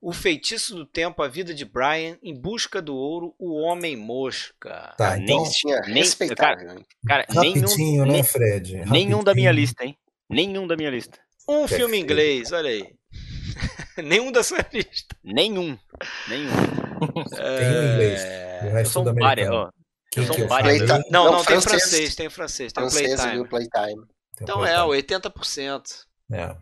o 0.00 0.12
Feitiço 0.12 0.74
do 0.74 0.86
Tempo, 0.86 1.22
A 1.22 1.28
Vida 1.28 1.54
de 1.54 1.64
Brian, 1.64 2.16
Em 2.22 2.34
Busca 2.34 2.80
do 2.80 2.94
Ouro, 2.94 3.34
O 3.38 3.54
Homem 3.54 3.96
Mosca. 3.96 4.94
Tá, 4.96 5.18
então, 5.18 5.42
nem, 5.42 5.50
tinha 5.50 5.80
nem, 5.80 6.04
cara, 6.36 6.76
cara 7.06 7.26
Rapidinho, 7.28 7.76
nenhum, 7.76 8.06
né, 8.06 8.22
Fred? 8.22 8.76
Rapidinho. 8.76 8.92
Nenhum 8.92 9.24
da 9.24 9.34
minha 9.34 9.52
lista, 9.52 9.84
hein? 9.84 9.96
Nenhum 10.28 10.66
da 10.66 10.76
minha 10.76 10.90
lista. 10.90 11.18
Um 11.48 11.60
Perfeito. 11.60 11.80
filme 11.80 11.98
inglês, 11.98 12.52
olha 12.52 12.70
aí. 12.70 12.84
nenhum 14.02 14.32
da 14.32 14.42
sua 14.42 14.64
lista. 14.72 15.16
Nenhum. 15.22 15.78
Nenhum. 16.28 16.50
É... 17.36 17.58
Tem 17.58 17.68
um 17.68 17.92
inglês. 17.92 18.22
O 18.62 18.74
resto 18.74 18.92
são 18.92 19.04
várias, 19.14 19.50
ó. 19.50 19.70
São 20.14 20.48
várias. 20.48 20.88
Não, 20.88 21.02
não, 21.10 21.32
não, 21.32 21.44
tem 21.44 21.60
francês, 21.60 22.14
tem 22.14 22.30
francês, 22.30 22.72
tem 22.72 22.90
francês 22.90 23.20
Playtime. 23.20 23.48
Playtime. 23.48 24.06
Então 24.40 24.64
é, 24.64 24.76
80%. 24.78 25.82
É. 26.32 26.56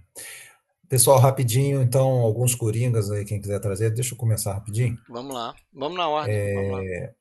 Pessoal, 0.89 1.19
rapidinho, 1.19 1.83
então, 1.83 2.21
alguns 2.21 2.55
coringas 2.55 3.11
aí, 3.11 3.25
quem 3.25 3.41
quiser 3.41 3.59
trazer, 3.59 3.91
deixa 3.91 4.15
eu 4.15 4.19
começar 4.19 4.53
rapidinho. 4.53 4.99
Vamos 5.09 5.35
lá, 5.35 5.55
vamos 5.73 5.97
na 5.97 6.09
ordem. 6.09 6.35
É... 6.35 6.55
Vamos 6.55 6.73
lá. 6.73 7.15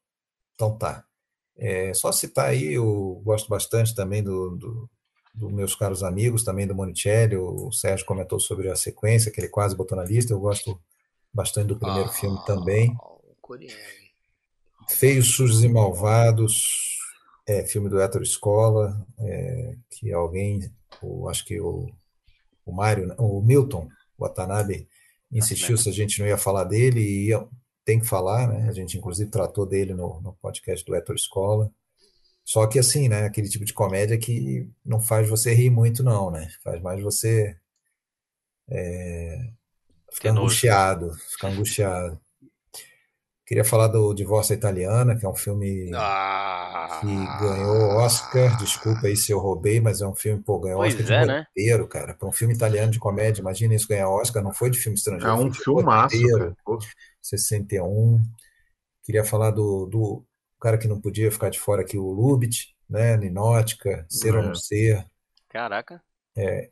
Então 0.56 0.78
tá. 0.78 1.06
É, 1.56 1.94
só 1.94 2.12
citar 2.12 2.50
aí, 2.50 2.74
eu 2.74 3.22
gosto 3.24 3.48
bastante 3.48 3.94
também 3.94 4.24
do, 4.24 4.56
do, 4.56 4.90
do, 5.36 5.50
meus 5.52 5.76
caros 5.76 6.04
amigos, 6.04 6.44
também 6.44 6.66
do 6.66 6.74
Monicelli, 6.74 7.38
o 7.38 7.72
Sérgio 7.72 8.06
comentou 8.06 8.40
sobre 8.40 8.70
a 8.70 8.76
sequência, 8.76 9.32
que 9.32 9.40
ele 9.40 9.50
quase 9.50 9.76
botou 9.76 9.96
na 9.96 10.04
lista, 10.04 10.34
eu 10.34 10.40
gosto 10.40 10.80
bastante 11.32 11.68
do 11.68 11.78
primeiro 11.78 12.10
ah, 12.10 12.14
filme 12.14 12.40
também. 12.46 12.96
Feios, 14.90 15.36
Sujos 15.36 15.64
e 15.64 15.70
Malvados, 15.70 16.98
É, 17.46 17.66
filme 17.66 17.90
do 17.90 18.00
Hétero 18.00 18.24
Escola, 18.24 19.06
é, 19.20 19.76
que 19.90 20.12
alguém, 20.12 20.72
o, 21.02 21.28
acho 21.28 21.46
que 21.46 21.60
o, 21.60 21.90
o 22.66 22.72
Mário, 22.72 23.14
o 23.18 23.42
Milton 23.42 23.88
Watanabe 24.18 24.88
insistiu 25.32 25.78
se 25.78 25.90
a 25.90 25.92
gente 25.92 26.20
não 26.20 26.28
ia 26.28 26.38
falar 26.38 26.64
dele 26.64 27.00
e 27.00 27.28
ia, 27.30 27.46
tem 27.84 28.00
que 28.00 28.06
falar, 28.06 28.48
né? 28.48 28.70
A 28.70 28.72
gente 28.72 28.98
inclusive 28.98 29.30
tratou 29.30 29.66
dele 29.66 29.94
no, 29.94 30.22
no 30.22 30.34
podcast 30.42 30.86
do 30.86 30.96
Hétero 30.96 31.16
Escola. 31.16 31.72
Só 32.46 32.68
que 32.68 32.78
assim, 32.78 33.08
né? 33.08 33.26
Aquele 33.26 33.50
tipo 33.50 33.66
de 33.66 33.74
comédia 33.74 34.18
que 34.18 34.70
não 34.86 35.02
faz 35.02 35.30
você 35.30 35.54
rir 35.54 35.70
muito, 35.70 36.04
não, 36.04 36.30
né? 36.30 36.50
Faz 36.64 36.82
mais 36.82 37.02
você 37.02 37.58
é, 38.70 39.50
ficar 40.12 40.32
angustiado, 40.32 41.14
ficar 41.32 41.50
angustiado. 41.50 42.20
Queria 43.54 43.64
falar 43.64 43.88
do 43.88 44.16
Divórcio 44.16 44.56
Italiana, 44.56 45.16
que 45.16 45.24
é 45.24 45.30
um 45.30 45.36
filme 45.36 45.92
ah, 45.94 46.98
que 47.00 47.06
ganhou 47.06 47.98
Oscar. 47.98 48.58
Desculpa 48.58 49.06
aí 49.06 49.16
se 49.16 49.32
eu 49.32 49.38
roubei, 49.38 49.80
mas 49.80 50.02
é 50.02 50.08
um 50.08 50.16
filme, 50.16 50.42
pô, 50.42 50.60
ganhou 50.60 50.82
Oscar 50.82 51.02
é, 51.02 51.22
de 51.22 51.28
né? 51.28 51.46
roteiro, 51.48 51.88
cara. 51.88 52.16
Para 52.16 52.28
um 52.28 52.32
filme 52.32 52.56
italiano 52.56 52.92
de 52.92 52.98
comédia, 52.98 53.42
imagina 53.42 53.76
isso 53.76 53.88
ganhar 53.88 54.10
Oscar, 54.10 54.42
não 54.42 54.52
foi 54.52 54.72
de 54.72 54.80
filme 54.80 54.98
estrangeiro. 54.98 55.32
É 55.32 55.36
um 55.36 55.54
filmaço, 55.54 56.16
roteiro, 56.16 56.58
cara. 56.66 56.80
61. 57.22 58.24
Queria 59.04 59.24
falar 59.24 59.52
do, 59.52 59.86
do 59.86 60.26
cara 60.60 60.80
que 60.80 60.88
não 60.88 61.00
podia 61.00 61.32
ficar 61.32 61.50
de 61.50 61.60
fora 61.60 61.84
aqui, 61.84 61.96
o 61.96 62.10
Lubitsch, 62.10 62.70
né? 62.90 63.16
Ninótica, 63.18 64.04
Ser 64.10 64.36
ou 64.36 64.42
Não 64.42 64.56
Ser. 64.56 65.06
Caraca. 65.48 66.02
É, 66.36 66.72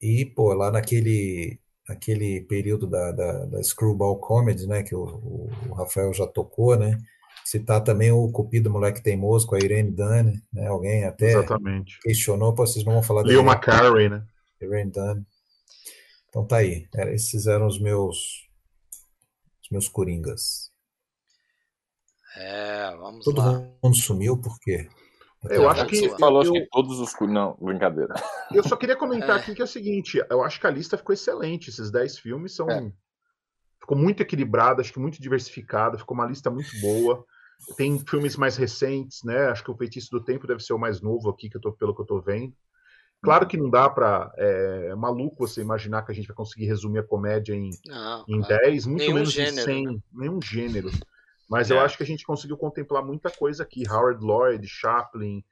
e, 0.00 0.24
pô, 0.24 0.54
lá 0.54 0.70
naquele 0.70 1.60
aquele 1.88 2.40
período 2.42 2.86
da, 2.86 3.12
da, 3.12 3.44
da, 3.44 3.62
Screwball 3.62 4.18
Comedy, 4.18 4.66
né, 4.66 4.82
que 4.82 4.94
o, 4.94 5.50
o, 5.68 5.74
Rafael 5.74 6.12
já 6.14 6.26
tocou, 6.26 6.76
né, 6.76 6.98
citar 7.44 7.82
também 7.82 8.10
o 8.10 8.30
Cupido 8.30 8.70
Moleque 8.70 9.02
Teimoso 9.02 9.46
com 9.46 9.54
a 9.54 9.58
Irene 9.58 9.90
Dunne, 9.90 10.42
né, 10.52 10.66
alguém 10.66 11.04
até 11.04 11.32
Exatamente. 11.32 11.98
questionou, 12.00 12.54
pô, 12.54 12.66
vocês 12.66 12.84
não 12.84 12.94
vão 12.94 13.02
falar 13.02 13.22
Leo 13.22 13.42
McCarey, 13.42 14.08
né? 14.08 14.24
Irene 14.60 14.90
Dunne. 14.90 15.26
Então 16.28 16.46
tá 16.46 16.56
aí, 16.56 16.88
esses 17.12 17.46
eram 17.46 17.66
os 17.66 17.78
meus 17.78 18.44
os 19.62 19.70
meus 19.70 19.88
coringas. 19.88 20.70
É, 22.36 22.90
vamos 22.96 23.24
Todo 23.24 23.38
lá. 23.38 23.52
mundo 23.82 23.96
sumiu 23.96 24.36
por 24.36 24.58
quê? 24.58 24.88
Eu 25.50 25.68
acho 25.68 25.86
que. 25.86 25.96
Você 25.96 26.18
falou 26.18 26.44
eu, 26.44 26.52
que 26.52 26.66
todos 26.70 26.98
os. 27.00 27.12
Não, 27.20 27.56
brincadeira. 27.60 28.14
Eu 28.52 28.62
só 28.62 28.76
queria 28.76 28.96
comentar 28.96 29.36
é. 29.36 29.40
aqui 29.40 29.54
que 29.54 29.60
é 29.60 29.64
o 29.64 29.68
seguinte: 29.68 30.22
eu 30.30 30.42
acho 30.42 30.60
que 30.60 30.66
a 30.66 30.70
lista 30.70 30.96
ficou 30.96 31.12
excelente. 31.12 31.70
Esses 31.70 31.90
10 31.90 32.18
filmes 32.18 32.54
são. 32.54 32.68
É. 32.70 32.92
Ficou 33.80 33.98
muito 33.98 34.22
equilibrada, 34.22 34.80
acho 34.80 34.92
que 34.92 34.98
muito 34.98 35.20
diversificada, 35.20 35.98
ficou 35.98 36.16
uma 36.16 36.26
lista 36.26 36.50
muito 36.50 36.70
boa. 36.80 37.24
Tem 37.76 37.98
filmes 37.98 38.36
mais 38.36 38.56
recentes, 38.56 39.22
né? 39.22 39.46
Acho 39.48 39.62
que 39.62 39.70
o 39.70 39.76
Feitiço 39.76 40.10
do 40.10 40.22
Tempo 40.22 40.46
deve 40.46 40.62
ser 40.62 40.72
o 40.72 40.78
mais 40.78 41.00
novo 41.00 41.28
aqui, 41.28 41.50
que 41.50 41.56
eu 41.56 41.60
tô, 41.60 41.72
pelo 41.72 41.94
que 41.94 42.00
eu 42.00 42.06
tô 42.06 42.20
vendo. 42.20 42.54
Claro 43.24 43.46
que 43.46 43.56
não 43.56 43.70
dá 43.70 43.88
para 43.88 44.30
é, 44.36 44.88
é, 44.90 44.94
maluco 44.94 45.46
você 45.46 45.62
imaginar 45.62 46.02
que 46.02 46.12
a 46.12 46.14
gente 46.14 46.28
vai 46.28 46.36
conseguir 46.36 46.66
resumir 46.66 46.98
a 46.98 47.02
comédia 47.02 47.54
em, 47.54 47.70
não, 47.86 48.24
em 48.28 48.40
claro. 48.42 48.62
10, 48.64 48.86
muito 48.86 48.98
nenhum 49.00 49.14
menos 49.14 49.32
gênero, 49.32 49.60
em 49.60 49.64
100, 49.64 49.86
né? 49.86 49.98
nenhum 50.12 50.42
gênero. 50.42 50.90
Mas 51.54 51.70
é. 51.70 51.74
eu 51.74 51.80
acho 51.80 51.96
que 51.96 52.02
a 52.02 52.06
gente 52.06 52.24
conseguiu 52.24 52.56
contemplar 52.56 53.04
muita 53.04 53.30
coisa 53.30 53.62
aqui. 53.62 53.84
Howard 53.88 54.24
Lloyd, 54.24 54.66
Chaplin, 54.66 55.44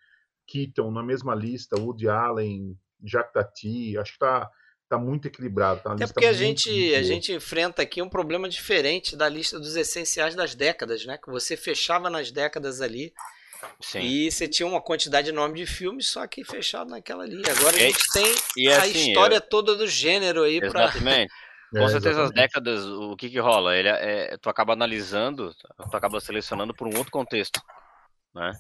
Keaton 0.47 0.91
na 0.91 1.03
mesma 1.03 1.33
lista, 1.33 1.79
Woody 1.79 2.09
Allen, 2.09 2.77
Jacques 3.05 3.33
Tati, 3.33 3.97
acho 3.97 4.15
que 4.15 4.19
tá, 4.19 4.51
tá 4.89 4.99
muito 4.99 5.29
equilibrado. 5.29 5.81
Tá 5.81 5.93
Até 5.93 6.09
porque 6.09 6.27
a 6.27 6.33
gente, 6.33 6.93
a 6.97 7.03
gente 7.05 7.33
enfrenta 7.33 7.83
aqui 7.83 8.03
um 8.03 8.09
problema 8.09 8.49
diferente 8.49 9.15
da 9.15 9.29
lista 9.29 9.61
dos 9.61 9.77
essenciais 9.77 10.35
das 10.35 10.57
décadas, 10.57 11.07
né? 11.07 11.19
Que 11.19 11.31
você 11.31 11.57
fechava 11.57 12.11
nas 12.11 12.33
décadas 12.33 12.81
ali 12.81 13.15
Sim. 13.81 14.01
e 14.01 14.31
você 14.31 14.49
tinha 14.49 14.67
uma 14.67 14.81
quantidade 14.81 15.29
enorme 15.29 15.61
de 15.61 15.67
filmes, 15.67 16.09
só 16.09 16.27
que 16.27 16.45
fechado 16.45 16.91
naquela 16.91 17.23
ali. 17.23 17.43
Agora 17.49 17.77
a 17.77 17.81
é, 17.81 17.87
gente 17.87 18.13
tem 18.13 18.35
e 18.57 18.69
a 18.69 18.79
assim, 18.79 19.09
história 19.09 19.37
eu... 19.37 19.41
toda 19.41 19.77
do 19.77 19.87
gênero 19.87 20.43
aí 20.43 20.59
para 20.59 20.85
Exatamente. 20.85 21.33
Com 21.73 21.79
é, 21.79 21.89
certeza, 21.89 22.25
as 22.25 22.31
décadas, 22.31 22.85
o 22.85 23.17
que 23.17 23.31
que 23.31 23.39
rola? 23.39 23.75
Ele 23.75 23.89
é, 23.89 24.35
é, 24.35 24.37
tu 24.37 24.51
acaba 24.51 24.75
analisando, 24.75 25.55
tu 25.91 25.97
acaba 25.97 26.21
selecionando 26.21 26.75
por 26.75 26.87
um 26.87 26.95
outro 26.99 27.11
contexto, 27.11 27.63
né? 28.35 28.53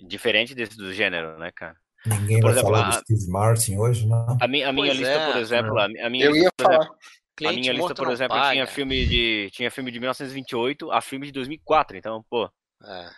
Diferente 0.00 0.52
desse 0.52 0.76
do 0.76 0.92
gênero, 0.92 1.38
né, 1.38 1.52
cara? 1.54 1.76
Ninguém 2.04 2.40
por 2.40 2.50
vai 2.50 2.52
exemplo, 2.54 2.72
falar 2.72 2.88
a, 2.88 2.90
do 2.90 3.04
Steve 3.04 3.30
Martin 3.30 3.76
hoje, 3.76 4.06
não? 4.06 4.36
A 4.40 4.48
minha, 4.48 4.68
a 4.68 4.72
minha 4.72 4.92
lista, 4.92 5.12
é, 5.12 5.32
por 5.32 5.40
exemplo, 5.40 5.78
a 5.78 6.10
minha 6.10 6.24
Eu 6.26 6.32
lista, 6.32 6.44
ia 6.44 6.52
falar. 6.60 6.74
Exemplo, 6.74 6.98
a 7.44 7.52
minha 7.52 7.72
lista, 7.72 7.94
por 7.94 8.10
exemplo, 8.10 8.50
tinha 8.50 8.66
filme 8.66 9.06
de 9.06 9.50
tinha 9.52 9.70
filme 9.70 9.92
de 9.92 10.00
1928 10.00 10.90
a 10.90 11.00
filme 11.00 11.26
de 11.26 11.32
2004, 11.32 11.96
então, 11.96 12.24
pô. 12.28 12.50
É. 12.84 13.10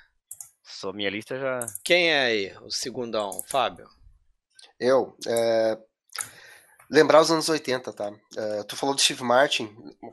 Só 0.62 0.92
minha 0.92 1.08
lista 1.08 1.38
já. 1.38 1.60
Quem 1.82 2.10
é 2.10 2.20
aí 2.20 2.56
o 2.60 2.70
segundão, 2.70 3.42
Fábio? 3.48 3.88
Eu, 4.78 5.16
é, 5.26 5.78
Lembrar 6.90 7.20
os 7.20 7.30
anos 7.30 7.48
80, 7.48 7.92
tá? 7.92 8.10
Uh, 8.10 8.64
tu 8.66 8.74
falou 8.76 8.94
de 8.94 9.02
Steve 9.02 9.22
Martin, 9.22 9.70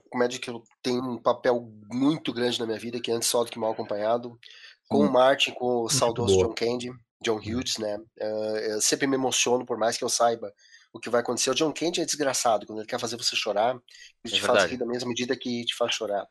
comédia 0.10 0.39
que 0.39 0.52
tem 0.84 0.99
um 0.99 1.18
papel 1.18 1.72
muito 1.89 2.34
grande 2.34 2.60
na 2.60 2.65
minha 2.65 2.80
vida, 2.80 2.99
que 2.99 3.10
é 3.10 3.14
antes 3.14 3.30
só 3.30 3.43
do 3.43 3.49
que 3.49 3.60
mal 3.60 3.72
acompanhado. 3.72 4.38
Com 4.89 5.03
hum. 5.03 5.07
o 5.07 5.11
Martin, 5.11 5.52
com 5.52 5.84
o 5.84 5.89
saudoso 5.89 6.38
John 6.38 6.53
Candy, 6.53 6.91
John 7.22 7.38
Hughes, 7.38 7.77
né? 7.77 7.97
Uh, 8.19 8.57
eu 8.57 8.81
sempre 8.81 9.07
me 9.07 9.15
emociono, 9.15 9.65
por 9.65 9.77
mais 9.77 9.97
que 9.97 10.03
eu 10.03 10.10
saiba 10.10 10.52
o 10.91 10.99
que 10.99 11.10
vai 11.10 11.22
acontecer. 11.22 11.49
O 11.49 11.56
John 11.56 11.73
Candy 11.73 12.02
é 12.02 12.06
desgraçado, 12.06 12.65
quando 12.65 12.80
ele 12.80 12.88
quer 12.88 12.99
fazer 12.99 13.18
você 13.18 13.35
chorar, 13.35 13.72
ele 13.72 13.81
é 14.26 14.27
te 14.30 14.41
verdade. 14.41 14.60
faz 14.60 14.72
rir 14.72 14.77
da 14.77 14.85
mesma 14.85 15.10
medida 15.10 15.35
que 15.35 15.65
te 15.65 15.76
faz 15.76 15.93
chorar. 15.93 16.26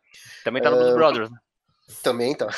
Também 0.44 0.62
tá 0.62 0.70
no 0.70 0.76
uh, 0.76 0.94
Brothers, 0.94 1.30
né? 1.30 1.38
Também, 2.02 2.32
então. 2.32 2.48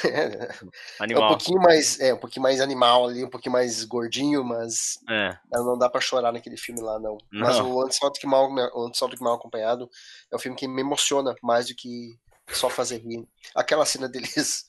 Animal. 1.00 1.22
É 1.22 1.24
um 1.24 1.28
pouquinho 1.28 1.60
mais, 1.60 2.00
é, 2.00 2.14
um 2.14 2.18
pouquinho 2.18 2.42
mais 2.42 2.60
animal 2.60 3.06
ali, 3.06 3.24
um 3.24 3.30
pouquinho 3.30 3.52
mais 3.52 3.84
gordinho, 3.84 4.44
mas 4.44 4.98
é. 5.08 5.36
não 5.52 5.76
dá 5.76 5.88
para 5.88 6.00
chorar 6.00 6.32
naquele 6.32 6.56
filme 6.56 6.80
lá, 6.80 6.98
não. 6.98 7.18
não. 7.32 7.46
Mas 7.46 7.58
o 7.58 7.82
Antes 7.82 7.98
do 8.00 8.12
que 8.12 8.26
Mal, 8.26 8.48
o 8.50 8.86
Antes 8.86 9.00
que 9.00 9.22
Mal 9.22 9.34
Acompanhado 9.34 9.90
é 10.30 10.36
um 10.36 10.38
filme 10.38 10.56
que 10.56 10.68
me 10.68 10.80
emociona 10.80 11.34
mais 11.42 11.66
do 11.66 11.74
que 11.74 12.16
só 12.48 12.70
fazer 12.70 12.98
rir. 12.98 13.26
Aquela 13.54 13.84
cena 13.84 14.08
deles 14.08 14.66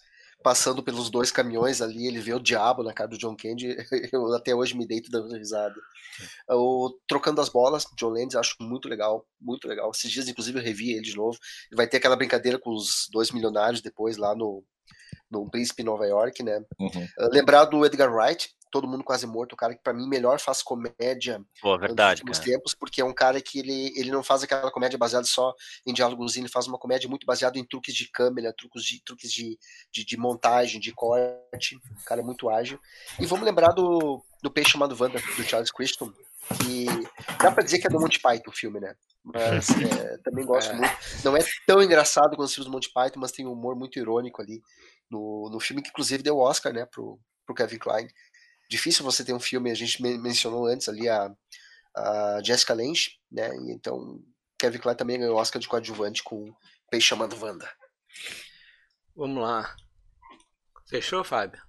passando 0.47 0.81
pelos 0.81 1.09
dois 1.09 1.29
caminhões 1.29 1.81
ali, 1.81 2.07
ele 2.07 2.21
vê 2.21 2.33
o 2.33 2.39
diabo 2.39 2.81
na 2.81 2.93
cara 2.93 3.09
do 3.09 3.17
John 3.17 3.35
Candy, 3.35 3.75
eu 4.13 4.33
até 4.33 4.55
hoje 4.55 4.77
me 4.77 4.87
deito 4.87 5.11
dando 5.11 5.35
risada. 5.35 5.75
O 6.49 6.97
Trocando 7.05 7.41
as 7.41 7.49
Bolas, 7.49 7.85
John 7.97 8.11
Landis, 8.11 8.37
acho 8.37 8.55
muito 8.61 8.87
legal, 8.87 9.27
muito 9.41 9.67
legal. 9.67 9.91
Esses 9.91 10.09
dias, 10.09 10.25
inclusive, 10.29 10.57
eu 10.57 10.63
revi 10.63 10.93
ele 10.93 11.01
de 11.01 11.17
novo. 11.17 11.37
Vai 11.73 11.85
ter 11.85 11.97
aquela 11.97 12.15
brincadeira 12.15 12.57
com 12.57 12.69
os 12.73 13.09
dois 13.11 13.29
milionários 13.29 13.81
depois 13.81 14.15
lá 14.15 14.33
no, 14.33 14.63
no 15.29 15.49
Príncipe 15.49 15.83
Nova 15.83 16.05
York, 16.05 16.41
né? 16.43 16.63
Uhum. 16.79 17.07
Lembrar 17.31 17.65
do 17.65 17.85
Edgar 17.85 18.13
Wright, 18.13 18.49
Todo 18.71 18.87
Mundo 18.87 19.03
Quase 19.03 19.25
Morto, 19.25 19.53
o 19.53 19.55
cara 19.57 19.75
que 19.75 19.81
para 19.81 19.93
mim 19.93 20.07
melhor 20.07 20.39
faz 20.39 20.61
comédia 20.61 21.41
Pô, 21.61 21.77
verdade, 21.77 22.23
nos 22.25 22.39
tempos, 22.39 22.73
porque 22.73 23.01
é 23.01 23.05
um 23.05 23.13
cara 23.13 23.41
que 23.41 23.59
ele, 23.59 23.93
ele 23.95 24.11
não 24.11 24.23
faz 24.23 24.43
aquela 24.43 24.71
comédia 24.71 24.97
baseada 24.97 25.25
só 25.25 25.53
em 25.85 25.93
diálogos, 25.93 26.35
ele 26.35 26.49
faz 26.49 26.67
uma 26.67 26.77
comédia 26.77 27.09
muito 27.09 27.25
baseada 27.25 27.57
em 27.57 27.65
truques 27.65 27.93
de 27.93 28.09
câmera, 28.09 28.53
truques 28.53 28.83
de, 28.83 29.03
truques 29.03 29.31
de, 29.31 29.57
de, 29.91 30.05
de 30.05 30.17
montagem, 30.17 30.79
de 30.79 30.93
corte, 30.93 31.75
o 31.75 32.03
cara 32.05 32.21
é 32.21 32.23
muito 32.23 32.49
ágil. 32.49 32.79
E 33.19 33.25
vamos 33.25 33.45
lembrar 33.45 33.71
do, 33.71 34.23
do 34.41 34.51
Peixe 34.51 34.71
Chamado 34.71 34.95
Wanda, 34.99 35.19
do 35.19 35.43
Charles 35.43 35.71
Christon, 35.71 36.11
que 36.57 36.85
dá 37.41 37.51
pra 37.51 37.63
dizer 37.63 37.79
que 37.79 37.87
é 37.87 37.89
do 37.89 37.99
Monty 37.99 38.19
Python 38.19 38.49
o 38.49 38.55
filme, 38.55 38.79
né? 38.79 38.95
Mas 39.23 39.69
é, 39.81 40.17
também 40.19 40.45
gosto 40.45 40.71
é. 40.71 40.75
muito. 40.75 40.93
Não 41.23 41.35
é 41.35 41.41
tão 41.65 41.81
engraçado 41.81 42.35
quanto 42.35 42.47
os 42.47 42.53
filmes 42.53 42.69
do 42.69 42.71
Monty 42.71 42.91
Python, 42.93 43.19
mas 43.19 43.31
tem 43.31 43.45
um 43.45 43.51
humor 43.51 43.75
muito 43.75 43.99
irônico 43.99 44.41
ali 44.41 44.61
no, 45.09 45.49
no 45.51 45.59
filme 45.59 45.81
que 45.81 45.89
inclusive 45.89 46.23
deu 46.23 46.37
Oscar, 46.37 46.73
né, 46.73 46.85
pro, 46.85 47.19
pro 47.45 47.55
Kevin 47.55 47.77
Klein 47.77 48.07
difícil 48.69 49.03
você 49.03 49.23
ter 49.23 49.33
um 49.33 49.39
filme, 49.39 49.71
a 49.71 49.75
gente 49.75 50.01
mencionou 50.01 50.65
antes 50.65 50.89
ali 50.89 51.07
a, 51.07 51.33
a 51.95 52.41
Jessica 52.43 52.73
Lange, 52.73 53.11
né? 53.31 53.49
E 53.55 53.71
então 53.71 54.21
Kevin 54.59 54.79
Klein 54.79 54.95
também 54.95 55.19
ganhou 55.19 55.35
o 55.35 55.39
Oscar 55.39 55.61
de 55.61 55.67
coadjuvante 55.67 56.23
com 56.23 56.53
Peixe 56.89 57.07
Chamado 57.07 57.39
Wanda. 57.39 57.69
Vamos 59.15 59.41
lá. 59.41 59.75
Fechou, 60.89 61.23
Fábio? 61.23 61.61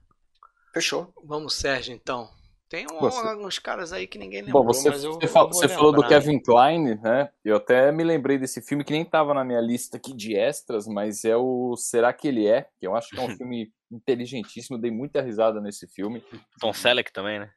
Fechou. 0.73 1.13
Vamos, 1.25 1.55
Sérgio, 1.55 1.95
então. 1.95 2.31
Tem 2.69 2.87
um, 2.91 2.99
você... 2.99 3.27
alguns 3.27 3.59
caras 3.59 3.93
aí 3.93 4.07
que 4.07 4.19
ninguém 4.19 4.43
lembrou, 4.43 4.63
Bom, 4.63 4.73
você, 4.73 4.91
mas 4.91 5.03
eu, 5.03 5.15
você, 5.15 5.27
fala, 5.27 5.49
você 5.49 5.69
falou 5.69 5.91
do 5.91 6.07
Kevin 6.07 6.39
Klein, 6.39 6.97
né? 6.97 7.31
Eu 7.43 7.57
até 7.57 7.91
me 7.91 8.05
lembrei 8.05 8.37
desse 8.37 8.61
filme 8.61 8.85
que 8.85 8.93
nem 8.93 9.03
estava 9.03 9.33
na 9.33 9.43
minha 9.43 9.61
lista 9.61 9.97
aqui 9.97 10.15
de 10.15 10.37
extras, 10.37 10.87
mas 10.87 11.25
é 11.25 11.35
o 11.35 11.75
Será 11.77 12.13
que 12.13 12.29
ele 12.29 12.47
é? 12.47 12.69
Que 12.79 12.87
eu 12.87 12.95
acho 12.95 13.09
que 13.09 13.19
é 13.19 13.23
um 13.23 13.29
filme 13.37 13.73
inteligentíssimo, 13.91 14.79
dei 14.79 14.91
muita 14.91 15.23
risada 15.23 15.63
nesse 15.63 15.87
filme. 15.87 16.23
Tom 16.61 16.75
Selleck 16.75 17.11
também, 17.11 17.39
né? 17.39 17.51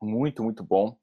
Muito, 0.00 0.42
muito 0.42 0.62
bom. 0.62 0.96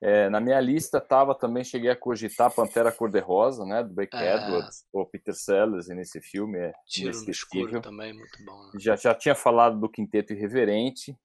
É, 0.00 0.28
na 0.28 0.38
minha 0.38 0.60
lista 0.60 1.00
tava 1.00 1.34
também, 1.34 1.64
cheguei 1.64 1.90
a 1.90 1.96
cogitar 1.96 2.54
Pantera 2.54 2.92
Cor-de-Rosa, 2.92 3.64
né, 3.64 3.82
do 3.82 3.92
Blake 3.92 4.16
é. 4.16 4.36
Edwards, 4.36 4.84
o 4.92 5.04
Peter 5.04 5.34
Sellers 5.34 5.88
nesse 5.88 6.20
filme, 6.20 6.56
é 6.56 6.72
Tiro 6.86 7.18
no 7.20 7.30
escuro 7.30 7.80
também, 7.80 8.12
muito 8.12 8.44
bom. 8.44 8.64
Né? 8.66 8.70
Já, 8.78 8.94
já 8.94 9.12
tinha 9.12 9.34
falado 9.34 9.80
do 9.80 9.88
Quinteto 9.88 10.32
Irreverente, 10.32 11.16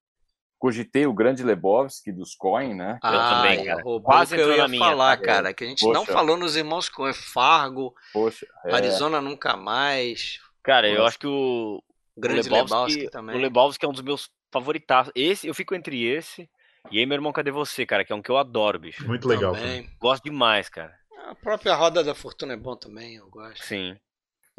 cogitei 0.63 1.05
o 1.05 1.11
Grande 1.11 1.43
Lebowski 1.43 2.09
dos 2.09 2.35
Coen, 2.35 2.73
né? 2.73 2.97
Ah, 3.03 3.13
eu 3.13 3.35
também, 3.35 3.65
cara. 3.65 3.83
Quase 4.01 4.33
que 4.33 4.41
eu 4.41 4.55
ia 4.55 4.65
minha, 4.65 4.81
falar, 4.81 5.17
cara, 5.17 5.53
que 5.53 5.65
a 5.65 5.67
gente 5.67 5.81
Poxa. 5.81 5.93
não 5.93 6.05
falou 6.05 6.37
nos 6.37 6.55
Irmãos 6.55 6.87
Coen, 6.87 7.11
Fargo, 7.13 7.93
Poxa, 8.13 8.47
é... 8.63 8.73
Arizona 8.73 9.19
Nunca 9.19 9.57
Mais. 9.57 10.39
Cara, 10.63 10.87
Poxa. 10.87 11.01
eu 11.01 11.05
acho 11.05 11.19
que 11.19 11.27
o, 11.27 11.83
Grande 12.15 12.47
o 12.47 12.53
Lebowski, 12.53 12.75
Lebowski 12.75 13.09
também. 13.09 13.35
O 13.35 13.39
Lebowski 13.39 13.85
é 13.85 13.89
um 13.89 13.91
dos 13.91 14.01
meus 14.01 14.31
favoritaço. 14.53 15.11
Esse, 15.13 15.45
eu 15.45 15.53
fico 15.53 15.75
entre 15.75 16.01
esse 16.01 16.49
e 16.89 16.97
aí, 16.97 17.05
meu 17.05 17.15
irmão, 17.15 17.33
cadê 17.33 17.51
você, 17.51 17.85
cara? 17.85 18.05
Que 18.05 18.13
é 18.13 18.15
um 18.15 18.21
que 18.21 18.31
eu 18.31 18.37
adoro, 18.37 18.79
bicho. 18.79 19.05
Muito 19.05 19.27
legal. 19.27 19.53
Também. 19.55 19.89
Gosto 19.99 20.23
demais, 20.23 20.69
cara. 20.69 20.93
A 21.27 21.35
própria 21.35 21.75
Roda 21.75 22.01
da 22.05 22.15
Fortuna 22.15 22.53
é 22.53 22.57
bom 22.57 22.77
também, 22.77 23.15
eu 23.15 23.29
gosto. 23.29 23.65
Sim. 23.65 23.97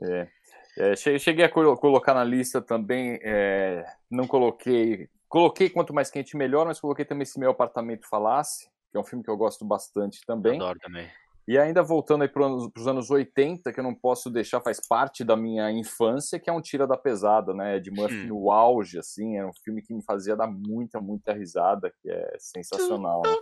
É. 0.02 0.28
É, 0.76 0.96
cheguei 0.96 1.46
a 1.46 1.48
colocar 1.48 2.12
na 2.12 2.24
lista 2.24 2.60
também, 2.60 3.18
é, 3.22 3.86
não 4.10 4.26
coloquei, 4.26 5.08
coloquei 5.34 5.68
quanto 5.68 5.92
mais 5.92 6.12
quente 6.12 6.36
melhor, 6.36 6.64
mas 6.64 6.78
coloquei 6.78 7.04
também 7.04 7.26
se 7.26 7.40
meu 7.40 7.50
apartamento 7.50 8.08
falasse, 8.08 8.68
que 8.92 8.96
é 8.96 9.00
um 9.00 9.04
filme 9.04 9.24
que 9.24 9.28
eu 9.28 9.36
gosto 9.36 9.64
bastante 9.64 10.20
também. 10.24 10.54
Adoro 10.54 10.78
também. 10.78 11.10
E 11.46 11.58
ainda 11.58 11.82
voltando 11.82 12.22
aí 12.22 12.28
para 12.28 12.46
os 12.46 12.86
anos 12.86 13.10
80, 13.10 13.70
que 13.72 13.80
eu 13.80 13.84
não 13.84 13.94
posso 13.94 14.30
deixar, 14.30 14.62
faz 14.62 14.78
parte 14.88 15.24
da 15.24 15.36
minha 15.36 15.70
infância, 15.72 16.38
que 16.38 16.48
é 16.48 16.52
um 16.52 16.60
Tira 16.60 16.86
da 16.86 16.96
Pesada, 16.96 17.52
né? 17.52 17.80
De 17.80 17.90
Murphy 17.90 18.22
hum. 18.22 18.28
no 18.28 18.50
auge, 18.50 18.98
assim, 18.98 19.36
é 19.36 19.44
um 19.44 19.52
filme 19.62 19.82
que 19.82 19.92
me 19.92 20.02
fazia 20.04 20.36
dar 20.36 20.46
muita, 20.46 21.00
muita 21.00 21.34
risada, 21.34 21.92
que 22.00 22.10
é 22.10 22.36
sensacional. 22.38 23.22
Né? 23.26 23.36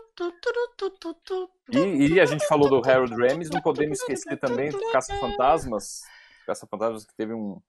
E, 1.78 2.14
e, 2.14 2.20
a 2.20 2.24
gente 2.24 2.44
falou 2.48 2.69
do 2.69 2.90
Harold 2.90 3.14
Ramis, 3.14 3.51
não 3.51 3.60
podemos 3.60 4.01
esquecer 4.01 4.36
também 4.39 4.70
do 4.70 4.81
Caça-Fantasmas, 4.90 6.01
Caça-Fantasmas 6.47 7.05
que 7.05 7.14
teve 7.14 7.32
um, 7.32 7.60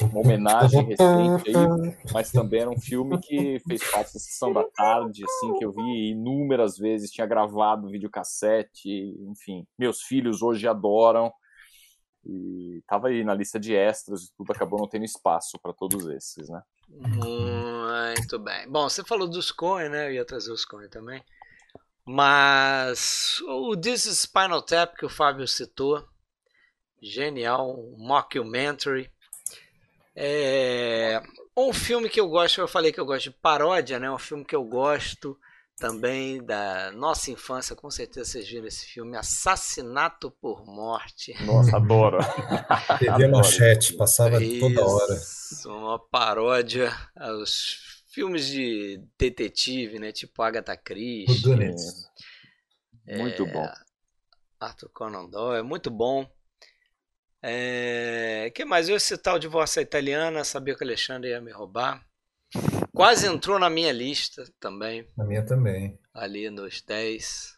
uma 0.00 0.20
homenagem 0.20 0.84
recente 0.84 1.48
aí, 1.48 1.96
mas 2.12 2.30
também 2.30 2.60
era 2.62 2.70
um 2.70 2.80
filme 2.80 3.18
que 3.20 3.60
fez 3.66 3.82
parte 3.90 4.14
da 4.14 4.20
sessão 4.20 4.52
da 4.52 4.64
tarde, 4.64 5.24
assim, 5.24 5.58
que 5.58 5.64
eu 5.64 5.72
vi 5.72 6.10
inúmeras 6.10 6.76
vezes, 6.76 7.10
tinha 7.10 7.26
gravado 7.26 7.90
videocassete, 7.90 8.90
enfim. 9.28 9.66
Meus 9.78 10.02
filhos 10.02 10.42
hoje 10.42 10.66
adoram. 10.66 11.32
E 12.24 12.80
tava 12.86 13.08
aí 13.08 13.24
na 13.24 13.34
lista 13.34 13.58
de 13.58 13.74
extras 13.74 14.22
e 14.22 14.32
tudo 14.36 14.52
acabou 14.52 14.78
não 14.78 14.86
tendo 14.86 15.04
espaço 15.04 15.58
para 15.60 15.72
todos 15.72 16.06
esses, 16.06 16.48
né? 16.48 16.62
Muito 16.88 18.38
bem. 18.38 18.68
Bom, 18.70 18.88
você 18.88 19.02
falou 19.02 19.28
dos 19.28 19.50
Coen, 19.50 19.88
né? 19.88 20.06
Eu 20.06 20.12
ia 20.12 20.24
trazer 20.24 20.52
os 20.52 20.64
Coen 20.64 20.88
também. 20.88 21.20
Mas 22.04 23.40
o 23.46 23.76
This 23.76 24.06
is 24.06 24.20
Spinal 24.20 24.62
Tap 24.62 24.96
que 24.96 25.06
o 25.06 25.08
Fábio 25.08 25.46
citou, 25.46 26.04
Genial, 27.02 27.68
um 27.76 27.96
mockumentary. 27.98 29.10
É 30.14 31.20
um 31.56 31.72
filme 31.72 32.08
que 32.08 32.20
eu 32.20 32.28
gosto, 32.28 32.60
eu 32.60 32.68
falei 32.68 32.92
que 32.92 33.00
eu 33.00 33.06
gosto 33.06 33.24
de 33.24 33.30
paródia, 33.30 33.98
né? 33.98 34.10
Um 34.10 34.18
filme 34.18 34.44
que 34.44 34.54
eu 34.54 34.64
gosto 34.64 35.36
também 35.76 36.42
da 36.44 36.92
nossa 36.92 37.30
infância, 37.30 37.74
com 37.74 37.90
certeza 37.90 38.30
vocês 38.30 38.48
viram 38.48 38.66
esse 38.66 38.86
filme, 38.86 39.16
Assassinato 39.16 40.30
por 40.30 40.64
Morte. 40.64 41.34
Nossa, 41.44 41.76
adoro. 41.76 42.18
TV 43.00 43.26
Manchete, 43.26 43.94
passava 43.94 44.42
Isso, 44.42 44.60
toda 44.60 44.86
hora. 44.86 45.20
Uma 45.66 45.98
paródia 45.98 46.96
aos 47.16 48.04
filmes 48.06 48.46
de 48.46 49.02
detetive, 49.18 49.98
né? 49.98 50.12
Tipo 50.12 50.42
Agatha 50.42 50.76
Christie. 50.76 51.76
Muito 53.04 53.42
é, 53.44 53.52
bom. 53.52 53.68
Arthur 54.60 54.90
Conan 54.90 55.28
Doyle, 55.28 55.58
é 55.58 55.62
muito 55.62 55.90
bom. 55.90 56.30
É, 57.42 58.52
que 58.54 58.64
mais? 58.64 58.88
Eu 58.88 58.94
ia 58.94 59.00
citar 59.00 59.34
o 59.34 59.38
Divórcio 59.38 59.82
Italiana, 59.82 60.44
sabia 60.44 60.76
que 60.76 60.84
o 60.84 60.86
Alexandre 60.86 61.30
ia 61.30 61.40
me 61.40 61.50
roubar. 61.50 62.04
Quase 62.94 63.26
entrou 63.26 63.58
na 63.58 63.68
minha 63.68 63.90
lista 63.90 64.44
também. 64.60 65.08
Na 65.16 65.24
minha 65.24 65.44
também. 65.44 65.98
Ali 66.14 66.50
nos 66.50 66.82
10, 66.82 67.56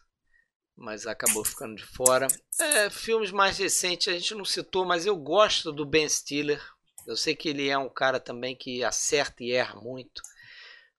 mas 0.75 1.05
acabou 1.05 1.43
ficando 1.43 1.75
de 1.75 1.85
fora. 1.85 2.27
É, 2.59 2.89
filmes 2.89 3.31
mais 3.31 3.57
recentes 3.57 4.07
a 4.07 4.13
gente 4.13 4.33
não 4.33 4.45
citou, 4.45 4.85
mas 4.85 5.05
eu 5.05 5.15
gosto 5.15 5.71
do 5.71 5.85
Ben 5.85 6.07
Stiller. 6.07 6.61
Eu 7.05 7.15
sei 7.15 7.35
que 7.35 7.49
ele 7.49 7.69
é 7.69 7.77
um 7.77 7.89
cara 7.89 8.19
também 8.19 8.55
que 8.55 8.83
acerta 8.83 9.43
e 9.43 9.51
erra 9.51 9.79
muito. 9.79 10.21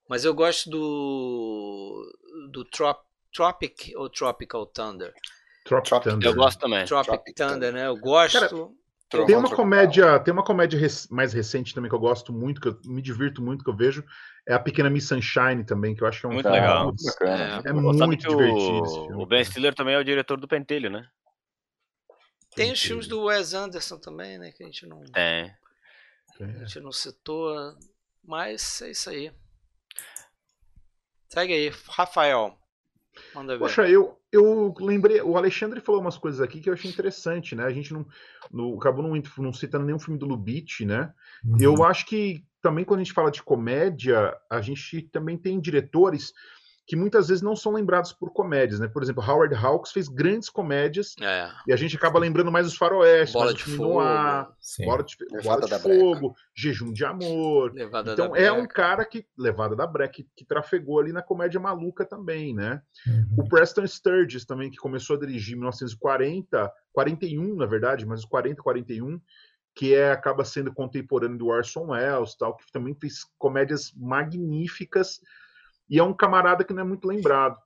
Mas 0.09 0.25
eu 0.25 0.33
gosto 0.33 0.71
do, 0.71 2.17
do 2.53 2.65
Trop, 2.65 3.01
Tropic 3.33 3.93
ou 3.97 4.09
Tropical 4.09 4.67
Thunder. 4.67 5.13
Tropic, 5.67 5.89
Tropic 5.89 6.13
Thunder. 6.13 6.31
Eu 6.31 6.35
gosto 6.35 6.59
também. 6.59 6.85
Tropic, 6.85 7.07
Tropic 7.07 7.35
Thunder, 7.37 7.73
né? 7.73 7.87
Eu 7.87 7.97
gosto. 7.97 8.39
Cara, 9.11 9.27
tem 9.27 9.37
uma 9.37 9.55
comédia, 9.55 10.19
tem 10.19 10.33
uma 10.33 10.43
comédia 10.43 10.81
mais 11.11 11.33
recente 11.33 11.75
também 11.75 11.89
que 11.89 11.95
eu 11.95 12.01
gosto 12.01 12.33
muito, 12.33 12.61
que 12.61 12.69
eu 12.69 12.81
me 12.85 13.01
divirto 13.01 13.41
muito, 13.41 13.63
que 13.63 13.71
eu 13.71 13.77
vejo, 13.77 14.05
é 14.49 14.53
a 14.53 14.59
Pequena 14.59 14.91
Miss 14.91 15.07
Sunshine 15.07 15.65
também, 15.65 15.95
que 15.95 16.03
eu 16.03 16.09
acho 16.09 16.21
que 16.21 16.27
é 16.27 16.29
um 16.29 16.33
muito 16.33 16.49
legal. 16.49 16.93
É, 17.23 17.69
é 17.69 17.73
muito 17.73 17.97
divertido 17.97 18.85
esse 18.85 18.95
filme. 18.95 19.23
O 19.23 19.27
Ben 19.27 19.45
Stiller 19.45 19.75
também 19.75 19.95
é 19.95 19.99
o 19.99 20.05
diretor 20.05 20.41
do 20.41 20.49
Pentelho, 20.49 20.91
né? 20.91 21.09
Tem 22.55 22.73
os 22.73 22.81
filmes 22.81 23.07
do 23.07 23.25
Wes 23.25 23.55
Anderson 23.55 23.99
também, 23.99 24.39
né? 24.39 24.51
Que 24.51 24.63
a 24.63 24.67
gente 24.67 24.87
não. 24.87 25.05
Tem. 25.05 25.53
A 26.41 26.65
gente 26.65 26.81
não 26.81 26.93
citou, 26.93 27.77
mas 28.25 28.83
é 28.83 28.91
isso 28.91 29.11
aí. 29.11 29.33
Segue 31.29 31.53
aí, 31.53 31.73
Rafael. 31.89 32.59
Manda 33.35 33.55
ver. 33.55 33.59
Poxa, 33.59 33.89
eu, 33.89 34.19
eu 34.33 34.75
lembrei, 34.79 35.21
o 35.21 35.37
Alexandre 35.37 35.81
falou 35.81 36.01
umas 36.01 36.19
coisas 36.19 36.41
aqui 36.41 36.61
que 36.61 36.69
eu 36.69 36.75
achei 36.75 36.91
interessante, 36.91 37.55
né? 37.55 37.65
A 37.65 37.73
gente 37.73 37.93
não, 37.93 38.07
no, 38.51 38.77
acabou 38.77 39.03
não, 39.03 39.21
não 39.39 39.53
citando 39.53 39.85
nenhum 39.85 39.99
filme 39.99 40.19
do 40.19 40.27
Lubitsch, 40.27 40.81
né? 40.81 41.13
Uhum. 41.45 41.57
Eu 41.61 41.85
acho 41.85 42.07
que 42.07 42.45
também 42.61 42.85
quando 42.85 43.01
a 43.01 43.05
gente 43.05 43.15
fala 43.15 43.31
de 43.31 43.43
comédia, 43.43 44.37
a 44.51 44.61
gente 44.61 45.03
também 45.03 45.37
tem 45.37 45.61
diretores 45.61 46.33
que 46.87 46.95
muitas 46.95 47.27
vezes 47.29 47.43
não 47.43 47.57
são 47.57 47.73
lembrados 47.73 48.13
por 48.13 48.33
comédias, 48.33 48.79
né? 48.79 48.87
Por 48.87 49.03
exemplo, 49.03 49.23
Howard 49.23 49.53
Hawks 49.55 49.91
fez 49.91 50.07
grandes 50.09 50.49
comédias 50.49 51.17
é. 51.21 51.51
e 51.67 51.73
a 51.73 51.77
gente 51.77 51.97
acaba 51.97 52.19
lembrando 52.19 52.53
mais 52.53 52.67
os 52.67 52.77
faroeste, 52.77 53.33
Bola 53.33 53.53
de 53.53 53.65
Fogo, 53.65 53.99
ar, 53.99 54.49
Bola 54.85 55.03
de, 55.03 55.17
Bola 55.43 55.61
de 55.63 55.79
Fogo, 55.81 56.35
Jejum 56.55 56.93
de 56.93 57.05
Amor. 57.05 57.73
Levada 57.75 58.13
então 58.13 58.37
é 58.37 58.53
um 58.53 58.67
cara 58.69 59.05
que 59.05 59.27
Levada 59.37 59.75
da 59.75 59.87
Breca 59.87 60.15
que, 60.15 60.29
que, 60.37 60.45
trafegou 60.45 61.01
ali 61.01 61.13
na 61.13 61.23
comédia 61.23 61.59
maluca 61.59 62.05
também, 62.05 62.55
né? 62.55 62.81
Uhum. 63.05 63.45
O 63.45 63.49
Preston 63.49 63.87
Sturges 63.87 64.45
também 64.45 64.71
que 64.71 64.77
começou 64.77 65.17
a 65.17 65.19
dirigir 65.19 65.55
em 65.55 65.59
1940, 65.59 66.73
41 66.93 67.57
na 67.57 67.67
verdade, 67.67 68.07
mas 68.07 68.21
os 68.21 68.27
40, 68.27 68.63
41 68.63 69.21
que 69.75 69.95
é, 69.95 70.11
acaba 70.11 70.43
sendo 70.43 70.73
contemporâneo 70.73 71.37
do 71.37 71.49
Orson 71.49 71.89
Welles, 71.89 72.35
tal, 72.35 72.57
que 72.57 72.73
também 72.73 72.95
fez 72.95 73.27
comédias 73.37 73.93
magníficas 73.95 75.21
e 75.89 75.99
é 75.99 76.03
um 76.03 76.13
camarada 76.13 76.65
que 76.65 76.73
não 76.73 76.83
é 76.83 76.85
muito 76.85 77.07
lembrado. 77.07 77.57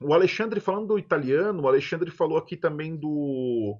O 0.00 0.14
Alexandre, 0.14 0.60
falando 0.60 0.88
do 0.88 0.98
italiano, 0.98 1.62
o 1.62 1.68
Alexandre 1.68 2.10
falou 2.10 2.38
aqui 2.38 2.56
também 2.56 2.96
do. 2.96 3.78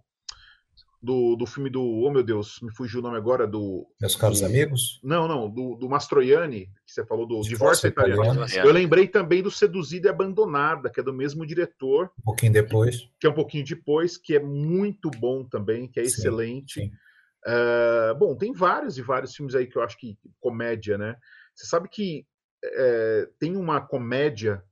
Do, 1.03 1.35
do 1.35 1.47
filme 1.47 1.71
do. 1.71 1.83
Oh 1.83 2.11
meu 2.11 2.23
Deus, 2.23 2.61
me 2.61 2.71
fugiu 2.75 3.01
o 3.01 3.03
nome 3.03 3.17
agora. 3.17 3.47
do 3.47 3.87
Meus 3.99 4.15
caros 4.17 4.41
do, 4.41 4.47
amigos? 4.47 5.01
Não, 5.03 5.27
não, 5.27 5.49
do, 5.49 5.75
do 5.77 5.89
Mastroianni, 5.89 6.67
que 6.87 6.93
você 6.93 7.07
falou 7.07 7.27
do 7.27 7.41
Divórcio, 7.41 7.89
italiano. 7.89 8.23
italiano. 8.23 8.69
Eu 8.69 8.71
lembrei 8.71 9.09
também 9.09 9.43
do 9.43 9.51
Seduzida 9.51 10.09
e 10.09 10.11
Abandonada, 10.11 10.91
que 10.91 11.01
é 11.01 11.03
do 11.03 11.15
mesmo 11.15 11.47
diretor. 11.47 12.11
Um 12.19 12.25
pouquinho 12.25 12.53
depois. 12.53 13.09
Que 13.19 13.27
é 13.27 13.31
um 13.31 13.35
pouquinho 13.35 13.65
depois, 13.65 14.19
que 14.19 14.37
é 14.37 14.41
muito 14.41 15.11
bom 15.11 15.43
também, 15.43 15.89
que 15.89 16.01
é 16.01 16.05
sim, 16.05 16.11
excelente. 16.11 16.81
Sim. 16.81 16.93
Uh, 17.47 18.15
bom, 18.19 18.37
tem 18.37 18.53
vários 18.53 18.99
e 18.99 19.03
vários 19.03 19.35
filmes 19.35 19.55
aí 19.55 19.67
que 19.67 19.79
eu 19.79 19.83
acho 19.83 19.97
que 19.97 20.19
comédia, 20.39 20.99
né? 20.99 21.17
Você 21.55 21.67
sabe 21.67 21.89
que 21.89 22.27
é, 22.63 23.29
tem 23.39 23.57
uma 23.57 23.81
comédia 23.81 24.65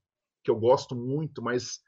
que 0.43 0.51
eu 0.51 0.57
gosto 0.57 0.95
muito, 0.95 1.43
mas 1.43 1.81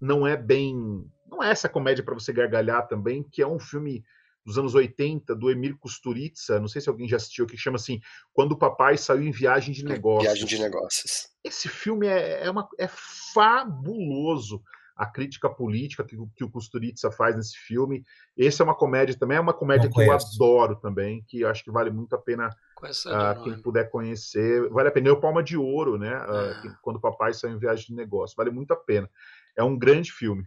não 0.00 0.26
é 0.26 0.36
bem. 0.36 1.04
Não 1.26 1.42
é 1.42 1.50
essa 1.50 1.68
comédia 1.68 2.04
para 2.04 2.14
você 2.14 2.32
gargalhar 2.32 2.86
também, 2.88 3.22
que 3.22 3.42
é 3.42 3.46
um 3.46 3.58
filme 3.58 4.04
dos 4.44 4.58
anos 4.58 4.74
80, 4.74 5.34
do 5.36 5.50
Emir 5.50 5.76
Kusturica, 5.78 6.58
não 6.58 6.66
sei 6.66 6.80
se 6.80 6.88
alguém 6.88 7.06
já 7.06 7.16
assistiu, 7.16 7.46
que 7.46 7.56
chama 7.56 7.76
assim 7.76 8.00
Quando 8.32 8.52
o 8.52 8.58
Papai 8.58 8.96
Saiu 8.96 9.22
em 9.22 9.30
Viagem 9.30 9.72
de 9.72 9.84
Negócios. 9.84 10.24
Viagem 10.24 10.46
de 10.46 10.58
Negócios. 10.58 11.28
Esse 11.44 11.68
filme 11.68 12.06
é, 12.06 12.46
é, 12.46 12.50
uma, 12.50 12.68
é 12.78 12.88
fabuloso 12.88 14.62
a 14.96 15.06
crítica 15.06 15.48
política 15.48 16.04
que, 16.04 16.16
que 16.36 16.44
o 16.44 16.50
Kusturica 16.50 17.10
faz 17.10 17.36
nesse 17.36 17.56
filme. 17.56 18.04
Esse 18.36 18.60
é 18.60 18.64
uma 18.64 18.74
comédia 18.74 19.18
também, 19.18 19.38
é 19.38 19.40
uma 19.40 19.54
comédia 19.54 19.84
Não 19.84 19.90
que 19.90 20.06
conheço. 20.06 20.26
eu 20.26 20.34
adoro 20.34 20.76
também, 20.76 21.24
que 21.26 21.40
eu 21.40 21.48
acho 21.48 21.64
que 21.64 21.70
vale 21.70 21.90
muito 21.90 22.14
a 22.14 22.18
pena 22.18 22.50
uh, 22.82 23.42
quem 23.42 23.60
puder 23.60 23.90
conhecer. 23.90 24.68
Vale 24.70 24.88
a 24.88 24.92
pena. 24.92 25.08
É 25.08 25.12
o 25.12 25.20
Palma 25.20 25.42
de 25.42 25.56
Ouro, 25.56 25.98
né? 25.98 26.16
Uh, 26.16 26.76
quando 26.82 26.96
o 26.96 27.00
papai 27.00 27.32
sai 27.32 27.50
em 27.50 27.58
viagem 27.58 27.86
de 27.86 27.94
negócio. 27.94 28.36
Vale 28.36 28.50
muito 28.50 28.72
a 28.72 28.76
pena. 28.76 29.08
É 29.56 29.62
um 29.62 29.78
grande 29.78 30.12
filme. 30.12 30.44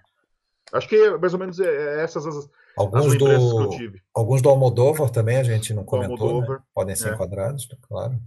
Acho 0.72 0.88
que 0.88 1.18
mais 1.18 1.34
ou 1.34 1.40
menos 1.40 1.60
é, 1.60 1.66
é 1.66 2.04
essas 2.04 2.26
as, 2.26 2.50
alguns 2.76 3.08
as 3.08 3.18
do, 3.18 3.26
que 3.26 3.32
eu 3.32 3.70
tive. 3.70 4.02
Alguns 4.14 4.42
do 4.42 4.50
Almodóvar 4.50 5.10
também 5.10 5.38
a 5.38 5.44
gente 5.44 5.74
não 5.74 5.84
comentou, 5.84 6.42
né? 6.42 6.60
podem 6.74 6.96
ser 6.96 7.10
é. 7.10 7.14
enquadrados, 7.14 7.68
claro. 7.82 8.20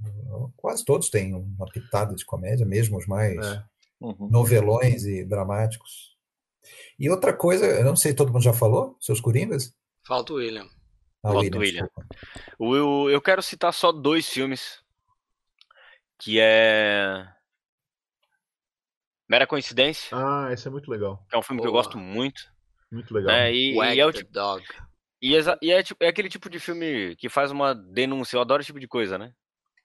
Quase 0.57 0.85
todos 0.85 1.11
têm 1.11 1.35
uma 1.35 1.67
pitada 1.67 2.15
de 2.15 2.25
comédia, 2.25 2.65
mesmo 2.65 2.99
os 2.99 3.07
mais 3.07 3.45
é. 3.45 3.65
uhum. 4.01 4.29
novelões 4.31 5.05
e 5.05 5.25
dramáticos. 5.25 6.15
E 6.99 7.11
outra 7.11 7.33
coisa, 7.33 7.67
eu 7.67 7.85
não 7.85 7.97
sei, 7.97 8.15
todo 8.15 8.33
mundo 8.33 8.43
já 8.43 8.53
falou? 8.53 8.97
Seus 9.01 9.21
Coringas? 9.21 9.75
Falta 10.07 10.33
o 10.33 10.37
William. 10.37 10.67
Falta 11.33 11.57
o 11.57 11.61
William. 11.61 11.89
Eu, 12.59 13.11
eu 13.11 13.21
quero 13.21 13.43
citar 13.43 13.73
só 13.73 13.93
dois 13.93 14.29
filmes. 14.29 14.83
Que 16.19 16.39
é. 16.41 17.27
Mera 19.29 19.47
Coincidência. 19.47 20.17
Ah, 20.17 20.49
esse 20.53 20.67
é 20.67 20.71
muito 20.71 20.91
legal. 20.91 21.25
é 21.33 21.37
um 21.37 21.43
filme 21.43 21.59
Boa. 21.59 21.67
que 21.67 21.69
eu 21.69 21.73
gosto 21.73 21.99
muito. 21.99 22.43
Muito 22.91 23.13
legal. 23.13 23.35
É, 23.35 23.53
e, 23.53 23.75
e, 23.75 24.01
é 24.01 24.07
o 24.07 24.13
tipo, 24.13 24.31
dog. 24.33 24.65
E, 25.21 25.37
é, 25.37 25.41
e 25.61 25.73
é, 25.73 25.83
tipo, 25.83 26.03
é 26.03 26.09
aquele 26.09 26.29
tipo 26.29 26.49
de 26.49 26.61
filme 26.61 27.17
que 27.17 27.29
faz 27.29 27.51
uma 27.51 27.75
denúncia. 27.75 28.37
Eu 28.37 28.41
adoro 28.41 28.61
esse 28.61 28.69
tipo 28.69 28.81
de 28.81 28.89
coisa, 28.89 29.19
né? 29.19 29.33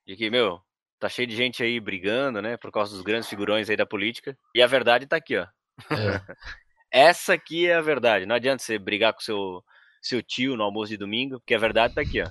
De 0.06 0.16
que, 0.16 0.30
meu, 0.30 0.62
tá 1.00 1.10
cheio 1.10 1.28
de 1.28 1.36
gente 1.36 1.64
aí 1.64 1.80
brigando, 1.80 2.42
né, 2.42 2.58
por 2.58 2.72
causa 2.72 2.94
dos 2.94 3.02
grandes 3.02 3.28
figurões 3.28 3.70
aí 3.70 3.76
da 3.76 3.86
política. 3.86 4.38
E 4.56 4.62
a 4.62 4.68
verdade 4.68 5.08
tá 5.08 5.16
aqui, 5.16 5.36
ó. 5.36 5.44
É. 5.44 5.48
Essa 6.92 7.34
aqui 7.34 7.68
é 7.68 7.76
a 7.76 7.82
verdade. 7.82 8.26
Não 8.26 8.36
adianta 8.36 8.62
você 8.62 8.78
brigar 8.78 9.14
com 9.14 9.22
seu 9.22 9.64
seu 10.02 10.22
tio 10.22 10.58
no 10.58 10.64
almoço 10.64 10.90
de 10.90 10.98
domingo, 10.98 11.40
porque 11.40 11.54
a 11.54 11.60
verdade 11.60 11.96
tá 11.96 12.02
aqui, 12.02 12.22
ó. 12.22 12.30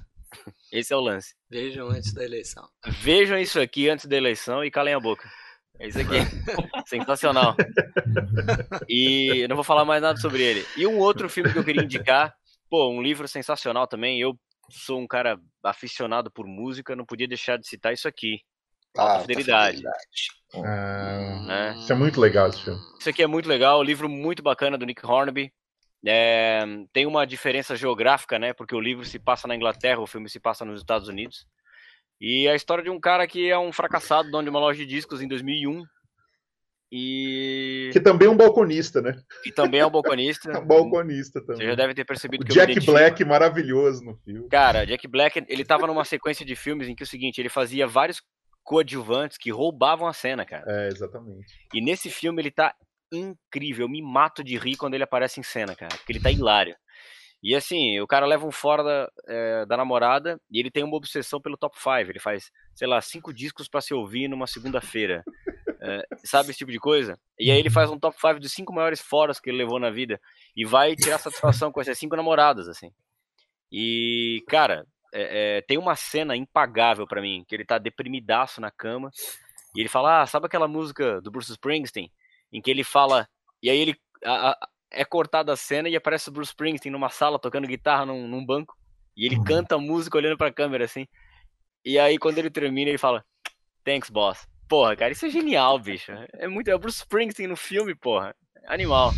Esse 0.73 0.93
é 0.93 0.97
o 0.97 1.01
lance. 1.01 1.35
Vejam 1.49 1.89
antes 1.89 2.13
da 2.13 2.25
eleição. 2.25 2.69
Vejam 2.87 3.39
isso 3.39 3.61
aqui 3.61 3.89
antes 3.89 4.07
da 4.07 4.17
eleição 4.17 4.65
e 4.65 4.71
calem 4.71 4.95
a 4.95 5.01
boca. 5.01 5.29
É 5.79 5.89
isso 5.89 5.99
aqui. 5.99 6.17
Sensacional. 6.87 7.57
E 8.89 9.47
não 9.49 9.57
vou 9.57 9.65
falar 9.65 9.85
mais 9.85 10.03
nada 10.03 10.21
sobre 10.21 10.43
ele. 10.43 10.65
E 10.77 10.87
um 10.87 10.99
outro 10.99 11.29
filme 11.29 11.53
que 11.53 11.59
eu 11.59 11.65
queria 11.65 11.83
indicar, 11.83 12.35
pô, 12.69 12.89
um 12.91 13.03
livro 13.03 13.27
sensacional 13.27 13.87
também. 13.87 14.21
Eu 14.21 14.39
sou 14.71 15.01
um 15.01 15.07
cara 15.07 15.39
aficionado 15.65 16.31
por 16.31 16.47
música, 16.47 16.95
não 16.95 17.05
podia 17.05 17.27
deixar 17.27 17.57
de 17.57 17.67
citar 17.67 17.93
isso 17.93 18.07
aqui. 18.07 18.41
Alta 18.97 19.15
ah, 19.15 19.21
Fidelidade. 19.21 19.83
Ah, 20.55 21.45
né? 21.47 21.75
Isso 21.79 21.93
é 21.93 21.97
muito 21.97 22.21
legal 22.21 22.49
esse 22.49 22.63
filme. 22.63 22.81
Isso 22.99 23.09
aqui 23.09 23.23
é 23.23 23.27
muito 23.27 23.49
legal, 23.49 23.81
um 23.81 23.85
livro 23.85 24.09
muito 24.09 24.43
bacana 24.43 24.77
do 24.77 24.85
Nick 24.85 25.05
Hornby. 25.05 25.53
É, 26.07 26.65
tem 26.93 27.07
uma 27.07 27.27
diferença 27.27 27.77
geográfica, 27.77 28.39
né? 28.39 28.53
Porque 28.53 28.75
o 28.75 28.81
livro 28.81 29.05
se 29.05 29.19
passa 29.19 29.47
na 29.47 29.55
Inglaterra, 29.55 30.01
o 30.01 30.07
filme 30.07 30.29
se 30.29 30.41
passa 30.41 30.65
nos 30.65 30.81
Estados 30.81 31.09
Unidos. 31.09 31.47
E 32.21 32.49
a 32.49 32.55
história 32.55 32.85
de 32.85 32.91
um 32.91 33.01
cara 33.01 33.27
que 33.27 33.51
é 33.51 33.59
um 33.59 33.73
fracassado, 33.73 34.31
dono 34.31 34.45
de 34.45 34.51
uma 34.51 34.61
loja 34.61 34.79
de 34.79 34.87
discos 34.87 35.23
em 35.23 35.29
2001. 35.29 35.85
E. 36.93 37.91
Que 37.93 38.01
também 38.01 38.27
é 38.27 38.31
um 38.31 38.37
balconista, 38.37 39.01
né? 39.01 39.23
Que 39.45 39.53
também 39.53 39.81
é 39.81 39.87
um 39.87 39.91
balconista. 39.91 40.51
um 40.59 40.67
balconista 40.67 41.41
também. 41.41 41.59
Você 41.59 41.67
já 41.67 41.75
deve 41.75 41.95
ter 41.95 42.05
percebido 42.05 42.43
o 42.43 42.47
que 42.47 42.53
Jack 42.53 42.85
Black 42.85 43.25
maravilhoso 43.25 44.05
no 44.05 44.17
filme. 44.17 44.49
Cara, 44.49 44.85
Jack 44.85 45.07
Black, 45.07 45.45
ele 45.49 45.65
tava 45.65 45.87
numa 45.87 46.05
sequência 46.05 46.45
de 46.45 46.57
filmes 46.57 46.89
em 46.89 46.95
que 46.95 47.03
é 47.03 47.07
o 47.07 47.09
seguinte, 47.09 47.41
ele 47.41 47.49
fazia 47.49 47.87
vários 47.87 48.21
coadjuvantes 48.65 49.39
que 49.39 49.51
roubavam 49.51 50.07
a 50.07 50.13
cena, 50.13 50.45
cara. 50.45 50.65
É, 50.67 50.89
exatamente. 50.89 51.55
E 51.73 51.81
nesse 51.81 52.11
filme 52.11 52.43
ele 52.43 52.51
tá 52.51 52.75
incrível. 53.13 53.85
Eu 53.85 53.89
me 53.89 54.03
mato 54.03 54.43
de 54.43 54.57
rir 54.57 54.77
quando 54.77 54.95
ele 54.95 55.05
aparece 55.05 55.41
em 55.41 55.43
cena, 55.43 55.75
cara. 55.75 55.97
Porque 55.97 56.13
ele 56.13 56.21
tá 56.21 56.31
hilário. 56.31 56.77
E 57.43 57.55
assim, 57.55 57.99
o 58.01 58.07
cara 58.07 58.27
leva 58.27 58.47
um 58.47 58.53
fora 58.53 58.83
da, 58.83 59.11
é, 59.27 59.67
da 59.67 59.77
namorada 59.77 60.39
e 60.51 60.61
ele 60.61 60.71
tem 60.71 60.85
uma 60.85 60.97
obsessão 60.97 61.41
pelo 61.41 61.57
top 61.57 61.77
5. 61.79 62.11
Ele 62.11 62.19
faz, 62.19 62.51
sei 62.75 62.87
lá, 62.87 63.01
cinco 63.01 63.33
discos 63.33 63.69
para 63.69 63.81
se 63.81 63.95
ouvir 63.95 64.29
numa 64.29 64.47
segunda-feira. 64.47 65.25
É, 65.83 66.03
sabe 66.25 66.51
esse 66.51 66.59
tipo 66.59 66.71
de 66.71 66.79
coisa? 66.79 67.19
E 67.39 67.51
aí 67.51 67.59
ele 67.59 67.71
faz 67.71 67.91
um 67.91 67.99
top 67.99 68.15
5 68.21 68.39
dos 68.39 68.53
cinco 68.53 68.71
maiores 68.71 69.01
foras 69.01 69.41
que 69.41 69.49
ele 69.49 69.57
levou 69.57 69.81
na 69.81 69.89
vida 69.89 70.21
e 70.55 70.63
vai 70.63 70.95
tirar 70.95 71.17
satisfação 71.19 71.73
com 71.73 71.81
essas 71.81 71.99
cinco 71.99 72.15
namoradas, 72.15 72.69
assim. 72.69 72.93
E, 73.73 74.45
cara, 74.47 74.85
é, 75.13 75.63
tem 75.63 75.79
uma 75.79 75.97
cena 75.97 76.37
impagável 76.37 77.07
para 77.07 77.23
mim, 77.23 77.45
que 77.49 77.55
ele 77.55 77.65
tá 77.65 77.79
deprimidaço 77.79 78.61
na 78.61 78.71
cama 78.71 79.11
e 79.75 79.81
ele 79.81 79.89
fala: 79.89 80.23
Ah, 80.23 80.27
sabe 80.27 80.47
aquela 80.47 80.69
música 80.69 81.21
do 81.21 81.31
Bruce 81.31 81.53
Springsteen? 81.53 82.11
Em 82.53 82.61
que 82.61 82.71
ele 82.71 82.85
fala. 82.85 83.29
E 83.63 83.71
aí 83.71 83.79
ele. 83.79 83.97
A, 84.25 84.51
a, 84.51 84.69
é 84.93 85.05
cortada 85.05 85.53
a 85.53 85.57
cena 85.57 85.89
e 85.89 85.95
aparece 85.95 86.29
o 86.29 86.33
Bruce 86.33 86.51
Springsteen 86.51 86.93
numa 86.93 87.09
sala 87.09 87.39
tocando 87.39 87.69
guitarra 87.69 88.05
num, 88.05 88.27
num 88.27 88.45
banco. 88.45 88.77
E 89.17 89.25
ele 89.25 89.37
uhum. 89.37 89.45
canta 89.45 89.77
a 89.77 89.79
música 89.79 90.19
olhando 90.19 90.37
pra 90.37 90.53
câmera 90.53 90.85
assim. 90.85 91.07
E 91.85 91.99
aí 91.99 92.19
quando 92.19 92.39
ele 92.39 92.51
termina, 92.51 92.91
ele 92.91 92.99
fala: 92.99 93.25
Thanks, 93.85 94.11
boss. 94.11 94.49
Porra, 94.69 94.95
cara, 94.95 95.13
isso 95.13 95.27
é 95.27 95.31
genial, 95.31 95.79
bicho. 95.79 96.13
É 96.35 96.47
muito. 96.47 96.69
É 96.69 96.75
o 96.75 96.79
Bruce 96.79 96.99
Springsteen 96.99 97.49
no 97.49 97.57
filme, 97.57 97.95
porra. 97.95 98.35
Animal. 98.67 99.13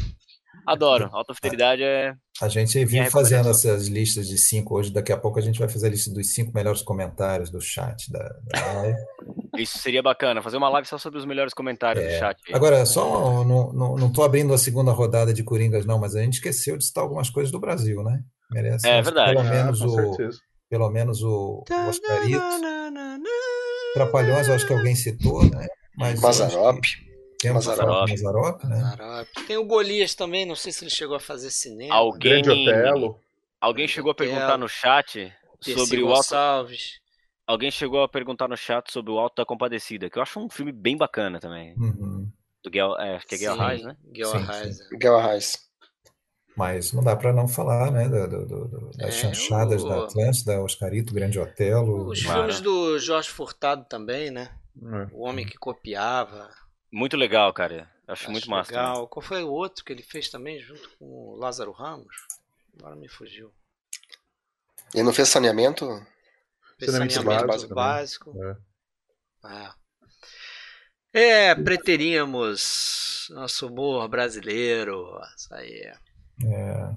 Adoro. 0.67 1.09
Alta 1.13 1.35
fidelidade 1.35 1.83
é. 1.83 2.15
A 2.41 2.49
gente 2.49 2.85
vive 2.85 3.11
fazendo 3.11 3.49
essas 3.49 3.89
listas 3.89 4.27
de 4.27 4.39
cinco 4.39 4.77
hoje. 4.77 4.93
Daqui 4.93 5.13
a 5.13 5.17
pouco 5.17 5.39
a 5.39 5.43
gente 5.43 5.59
vai 5.59 5.69
fazer 5.69 5.89
a 5.89 5.91
lista 5.91 6.13
dos 6.13 6.33
cinco 6.33 6.53
melhores 6.55 6.83
comentários 6.83 7.51
do 7.51 7.61
chat 7.61 8.11
da, 8.11 8.21
da 8.45 8.73
live. 8.73 8.99
Isso 9.59 9.79
seria 9.79 10.03
bacana, 10.03 10.41
fazer 10.41 10.57
uma 10.57 10.69
live 10.69 10.89
só 10.89 10.99
sobre 10.99 11.19
os 11.19 11.25
melhores 11.25 11.53
comentários 11.53 12.05
é. 12.05 12.09
do 12.09 12.19
chat. 12.19 12.39
Agora, 12.53 12.85
só 12.87 13.45
não, 13.45 13.73
não, 13.73 13.97
não 13.97 14.13
tô 14.13 14.23
abrindo 14.23 14.55
a 14.55 14.59
segunda 14.59 14.93
rodada 14.93 15.33
de 15.33 15.45
Coringas, 15.45 15.85
não, 15.85 15.99
mas 15.99 16.17
a 16.17 16.23
gente 16.23 16.35
esqueceu 16.35 16.77
de 16.77 16.85
citar 16.85 17.05
algumas 17.05 17.29
coisas 17.29 17.53
do 17.53 17.61
Brasil, 17.61 18.03
né? 18.03 18.21
Merece. 18.51 18.89
É 18.89 19.03
verdade. 19.03 19.35
Pelo 19.35 19.45
menos 19.45 19.83
ah, 19.83 19.87
o. 19.87 20.17
Pelo 20.69 20.91
menos 20.91 21.23
o, 21.23 21.65
o 21.69 21.89
Oscarito. 21.89 22.41
Trapalhões, 23.95 24.49
eu 24.49 24.55
acho 24.55 24.67
que 24.67 24.73
alguém 24.73 24.95
citou, 24.95 25.45
né? 25.45 25.67
Mas 25.99 26.21
Mazarop. 26.21 26.81
Tem 27.43 27.53
Mazarop. 27.53 28.09
Mazarop, 28.09 28.65
né? 28.65 28.81
Mazarop. 28.81 29.29
Tem 29.49 29.57
o 29.57 29.65
Golias 29.65 30.15
também, 30.15 30.47
não 30.47 30.55
sei 30.55 30.71
se 30.71 30.85
ele 30.85 30.93
chegou 30.93 31.17
a 31.17 31.21
fazer 31.21 31.51
cinema. 31.51 31.93
Alguém, 31.93 32.41
Grande 32.41 32.51
Otelo. 32.51 33.19
Alguém 33.61 33.89
chegou 33.89 34.13
a 34.13 34.15
perguntar 34.15 34.57
no 34.57 34.69
chat 34.69 35.33
sobre 35.61 36.01
o 36.01 36.15
Alto... 36.15 36.35
Alguém 37.45 37.73
chegou 37.73 38.05
a 38.05 38.09
perguntar 38.09 38.47
no 38.47 38.57
chat 38.57 38.93
sobre 38.93 39.11
o 39.11 39.19
Alto 39.19 39.35
da 39.37 39.45
Compadecida, 39.45 40.09
que 40.09 40.19
eu 40.19 40.23
acho 40.23 40.39
um 40.39 40.49
filme 40.49 40.71
bem 40.71 40.97
bacana 40.97 41.41
também. 41.41 41.75
Uhum. 41.77 42.31
Do 42.63 42.71
Gel, 42.73 42.97
é, 43.01 43.19
que 43.19 43.35
é 43.35 43.39
Gel 43.39 43.57
Reis, 43.59 43.83
né? 43.83 43.97
Gel 44.15 44.33
Reis. 44.33 44.79
Gel 45.03 45.21
Reis. 45.21 45.59
Mas 46.57 46.93
não 46.93 47.03
dá 47.03 47.17
para 47.17 47.33
não 47.33 47.49
falar, 47.49 47.91
né, 47.91 48.09
do, 48.09 48.29
do, 48.29 48.47
do, 48.47 48.91
das 48.97 49.09
é, 49.09 49.11
chanchadas 49.11 49.83
o... 49.83 49.89
da 49.89 50.05
Atlântida, 50.05 50.63
Oscarito, 50.63 51.13
Grande 51.13 51.41
Otelo. 51.41 52.09
Os 52.09 52.21
filmes 52.21 52.61
do 52.61 53.01
Jorge 53.01 53.31
Furtado 53.31 53.85
também, 53.89 54.31
né? 54.31 54.51
É. 54.81 55.09
O 55.13 55.25
Homem 55.25 55.45
que 55.45 55.59
Copiava. 55.59 56.49
Muito 56.93 57.17
legal, 57.17 57.53
cara. 57.55 57.91
Acho, 58.07 58.25
Acho 58.25 58.31
muito 58.31 58.51
massa. 58.51 58.71
Legal. 58.71 58.95
Também. 58.95 59.09
Qual 59.09 59.23
foi 59.23 59.43
o 59.43 59.51
outro 59.51 59.83
que 59.83 59.93
ele 59.93 60.03
fez 60.03 60.29
também 60.29 60.61
junto 60.61 60.91
com 60.99 61.07
o 61.07 61.37
Lázaro 61.37 61.73
Ramos? 61.73 62.15
Agora 62.79 62.95
me 62.95 63.09
fugiu. 63.09 63.51
Ele 64.95 65.05
não 65.05 65.13
fez 65.13 65.29
saneamento? 65.31 65.87
Fez 66.79 66.91
saneamento, 66.91 67.15
saneamento 67.15 67.75
básico. 67.75 67.75
básico. 67.75 68.35
É. 69.45 69.73
é. 71.15 71.49
é, 71.51 71.55
preteríamos 71.55 73.29
nosso 73.31 73.69
humor 73.69 74.07
brasileiro. 74.09 75.19
Isso 75.35 75.55
aí. 75.55 75.93
É. 76.45 76.95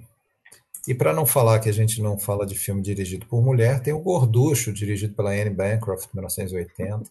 E 0.87 0.93
para 0.93 1.13
não 1.13 1.25
falar 1.25 1.59
que 1.59 1.69
a 1.69 1.73
gente 1.73 2.01
não 2.01 2.19
fala 2.19 2.45
de 2.45 2.55
filme 2.55 2.81
dirigido 2.81 3.25
por 3.27 3.41
mulher, 3.41 3.81
tem 3.81 3.93
o 3.93 4.01
Gorducho, 4.01 4.73
dirigido 4.73 5.15
pela 5.15 5.31
Anne 5.31 5.49
Bancroft, 5.49 6.09
1980. 6.13 7.09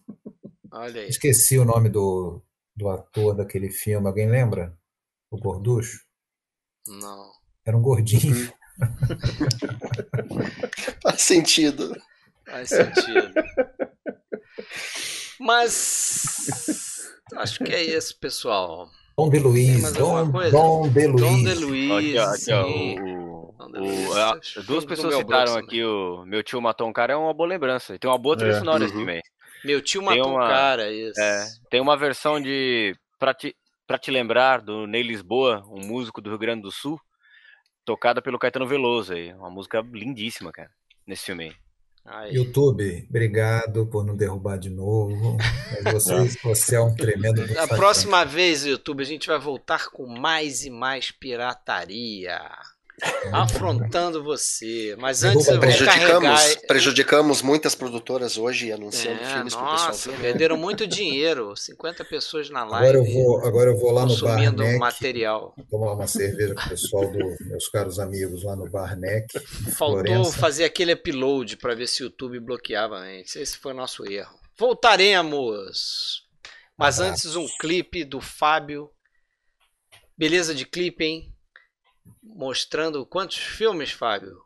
Olha 0.71 1.01
aí. 1.01 1.09
Esqueci 1.09 1.57
o 1.57 1.65
nome 1.65 1.89
do, 1.89 2.41
do 2.75 2.89
ator 2.89 3.35
daquele 3.35 3.69
filme. 3.69 4.07
Alguém 4.07 4.27
lembra? 4.29 4.75
O 5.31 5.37
Gorducho? 5.37 6.03
Não. 6.87 7.31
Era 7.65 7.75
um 7.75 7.81
gordinho. 7.81 8.53
Faz 11.01 11.21
sentido. 11.21 11.99
Faz 12.45 12.69
sentido. 12.69 13.33
Mas 15.39 17.09
acho 17.35 17.63
que 17.63 17.73
é 17.73 17.83
isso, 17.83 18.19
pessoal. 18.19 18.87
Dom 19.17 19.29
de 19.29 19.39
Luiz, 19.39 19.93
Dom, 19.93 20.29
Dom 20.51 20.89
de 20.89 21.07
Luiz. 21.07 21.21
Dom 21.21 21.43
de 21.43 21.55
Luiz. 21.55 21.91
Aqui, 21.91 22.17
ó, 22.17 22.25
aqui, 22.25 22.51
ó, 22.51 22.67
o, 22.67 23.55
o, 24.59 24.63
duas 24.63 24.83
pessoas 24.85 25.15
citaram 25.15 25.55
aqui 25.55 25.83
o 25.83 26.23
Meu 26.25 26.43
Tio 26.43 26.61
Matou 26.61 26.87
um 26.87 26.93
Cara, 26.93 27.13
é 27.13 27.15
uma 27.15 27.33
boa 27.33 27.47
lembrança. 27.47 27.95
E 27.95 27.99
tem 27.99 28.09
uma 28.09 28.17
boa 28.17 28.37
trilha 28.37 28.51
é. 28.51 28.59
sonora 28.59 28.79
uhum. 28.79 28.85
esse 28.85 28.93
filme 28.93 29.13
aí. 29.13 29.21
Meu 29.65 29.81
tio 29.81 30.01
matou 30.01 30.31
uma, 30.31 30.45
um 30.45 30.47
cara, 30.47 30.91
isso. 30.91 31.19
É, 31.19 31.47
tem 31.69 31.81
uma 31.81 31.97
versão 31.97 32.39
de 32.39 32.95
pra 33.19 33.33
te, 33.33 33.55
pra 33.87 33.97
te 33.97 34.11
lembrar 34.11 34.61
do 34.61 34.85
Ney 34.85 35.03
Lisboa, 35.03 35.63
um 35.67 35.85
músico 35.85 36.21
do 36.21 36.29
Rio 36.29 36.39
Grande 36.39 36.61
do 36.61 36.71
Sul, 36.71 36.99
tocada 37.83 38.21
pelo 38.21 38.39
Caetano 38.39 38.67
Veloso 38.67 39.13
aí. 39.13 39.33
Uma 39.33 39.49
música 39.49 39.81
lindíssima, 39.81 40.51
cara, 40.51 40.69
nesse 41.07 41.25
filme 41.25 41.45
aí. 41.45 41.55
Aí. 42.07 42.35
YouTube, 42.35 43.07
obrigado 43.09 43.87
por 43.87 44.05
não 44.05 44.15
derrubar 44.15 44.59
de 44.59 44.69
novo. 44.69 45.37
Você, 45.91 46.13
você 46.43 46.75
é 46.75 46.79
um 46.79 46.93
tremendo. 46.93 47.47
Na 47.47 47.67
próxima 47.67 48.23
vez, 48.23 48.63
YouTube, 48.63 49.01
a 49.01 49.05
gente 49.05 49.25
vai 49.27 49.39
voltar 49.39 49.89
com 49.89 50.05
mais 50.05 50.63
e 50.63 50.69
mais 50.69 51.09
pirataria 51.09 52.39
afrontando 53.31 54.23
você. 54.23 54.95
Mas 54.97 55.23
antes 55.23 55.47
eu 55.47 55.59
prejudicamos, 55.59 56.41
carregar... 56.41 56.67
prejudicamos 56.67 57.41
muitas 57.41 57.75
produtoras 57.75 58.37
hoje 58.37 58.71
anunciando 58.71 59.21
é, 59.21 59.25
filmes 59.25 59.55
para 59.55 59.87
pessoal 59.87 60.15
ver. 60.15 60.21
Perderam 60.21 60.57
muito 60.57 60.87
dinheiro, 60.87 61.55
50 61.55 62.05
pessoas 62.05 62.49
na 62.49 62.63
live. 62.63 62.87
Agora 62.87 62.97
eu 62.97 63.13
vou, 63.13 63.45
agora 63.45 63.71
eu 63.71 63.77
vou 63.77 63.91
lá 63.91 64.05
no 64.05 64.17
Barnec, 64.17 64.77
material. 64.79 65.55
Tomar 65.69 65.93
uma 65.93 66.07
cerveja 66.07 66.55
com 66.55 66.61
o 66.61 66.69
pessoal 66.69 67.11
dos 67.11 67.39
meus 67.47 67.67
caros 67.69 67.99
amigos 67.99 68.43
lá 68.43 68.55
no 68.55 68.69
Barnec. 68.69 69.27
Faltou 69.77 70.03
Florença. 70.03 70.37
fazer 70.37 70.63
aquele 70.63 70.93
upload 70.93 71.57
para 71.57 71.75
ver 71.75 71.87
se 71.87 72.03
o 72.03 72.05
YouTube 72.05 72.39
bloqueava 72.39 72.95
antes. 72.95 73.35
Esse 73.35 73.57
foi 73.57 73.73
o 73.73 73.75
nosso 73.75 74.09
erro. 74.09 74.35
Voltaremos. 74.57 76.23
Mas 76.77 76.99
antes 76.99 77.35
um 77.35 77.47
clipe 77.59 78.03
do 78.03 78.21
Fábio. 78.21 78.89
Beleza 80.17 80.55
de 80.55 80.65
clipe, 80.65 81.03
hein? 81.03 81.34
Mostrando 82.21 83.05
quantos 83.05 83.37
filmes, 83.37 83.91
Fábio? 83.91 84.43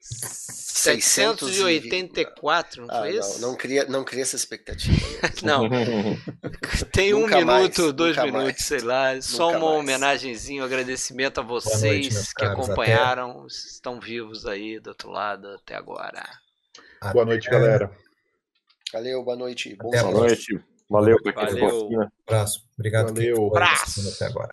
784, 0.00 2.82
não 2.82 2.94
ah, 2.94 3.00
foi 3.00 3.16
isso? 3.16 3.40
Não, 3.40 3.50
não, 3.50 3.56
cria, 3.56 3.86
não 3.86 4.04
cria 4.04 4.20
essa 4.20 4.36
expectativa. 4.36 4.98
não. 5.42 5.66
Tem 6.92 7.14
um 7.14 7.26
minuto, 7.26 7.46
mais, 7.46 7.74
dois 7.94 8.14
minutos, 8.18 8.44
mais. 8.44 8.64
sei 8.64 8.80
lá. 8.80 9.18
Só 9.22 9.48
uma 9.50 9.60
mais. 9.60 9.78
homenagenzinha, 9.78 10.60
um 10.62 10.66
agradecimento 10.66 11.40
a 11.40 11.42
vocês 11.42 12.14
noite, 12.14 12.34
que 12.36 12.44
acompanharam, 12.44 13.44
até... 13.44 13.46
estão 13.46 13.98
vivos 13.98 14.44
aí 14.46 14.78
do 14.78 14.88
outro 14.88 15.08
lado 15.10 15.48
até 15.48 15.74
agora. 15.74 16.22
Boa 17.12 17.24
noite, 17.24 17.48
galera. 17.48 17.90
Valeu, 18.92 19.24
boa 19.24 19.36
noite. 19.36 19.74
Boa 19.76 20.12
noite. 20.12 20.60
Valeu 20.88 21.18
Valeu. 21.34 21.88
Um 21.90 22.08
abraço. 22.26 22.64
Obrigado. 22.78 23.14
Valeu. 23.14 23.52
Até 24.14 24.26
agora. 24.26 24.50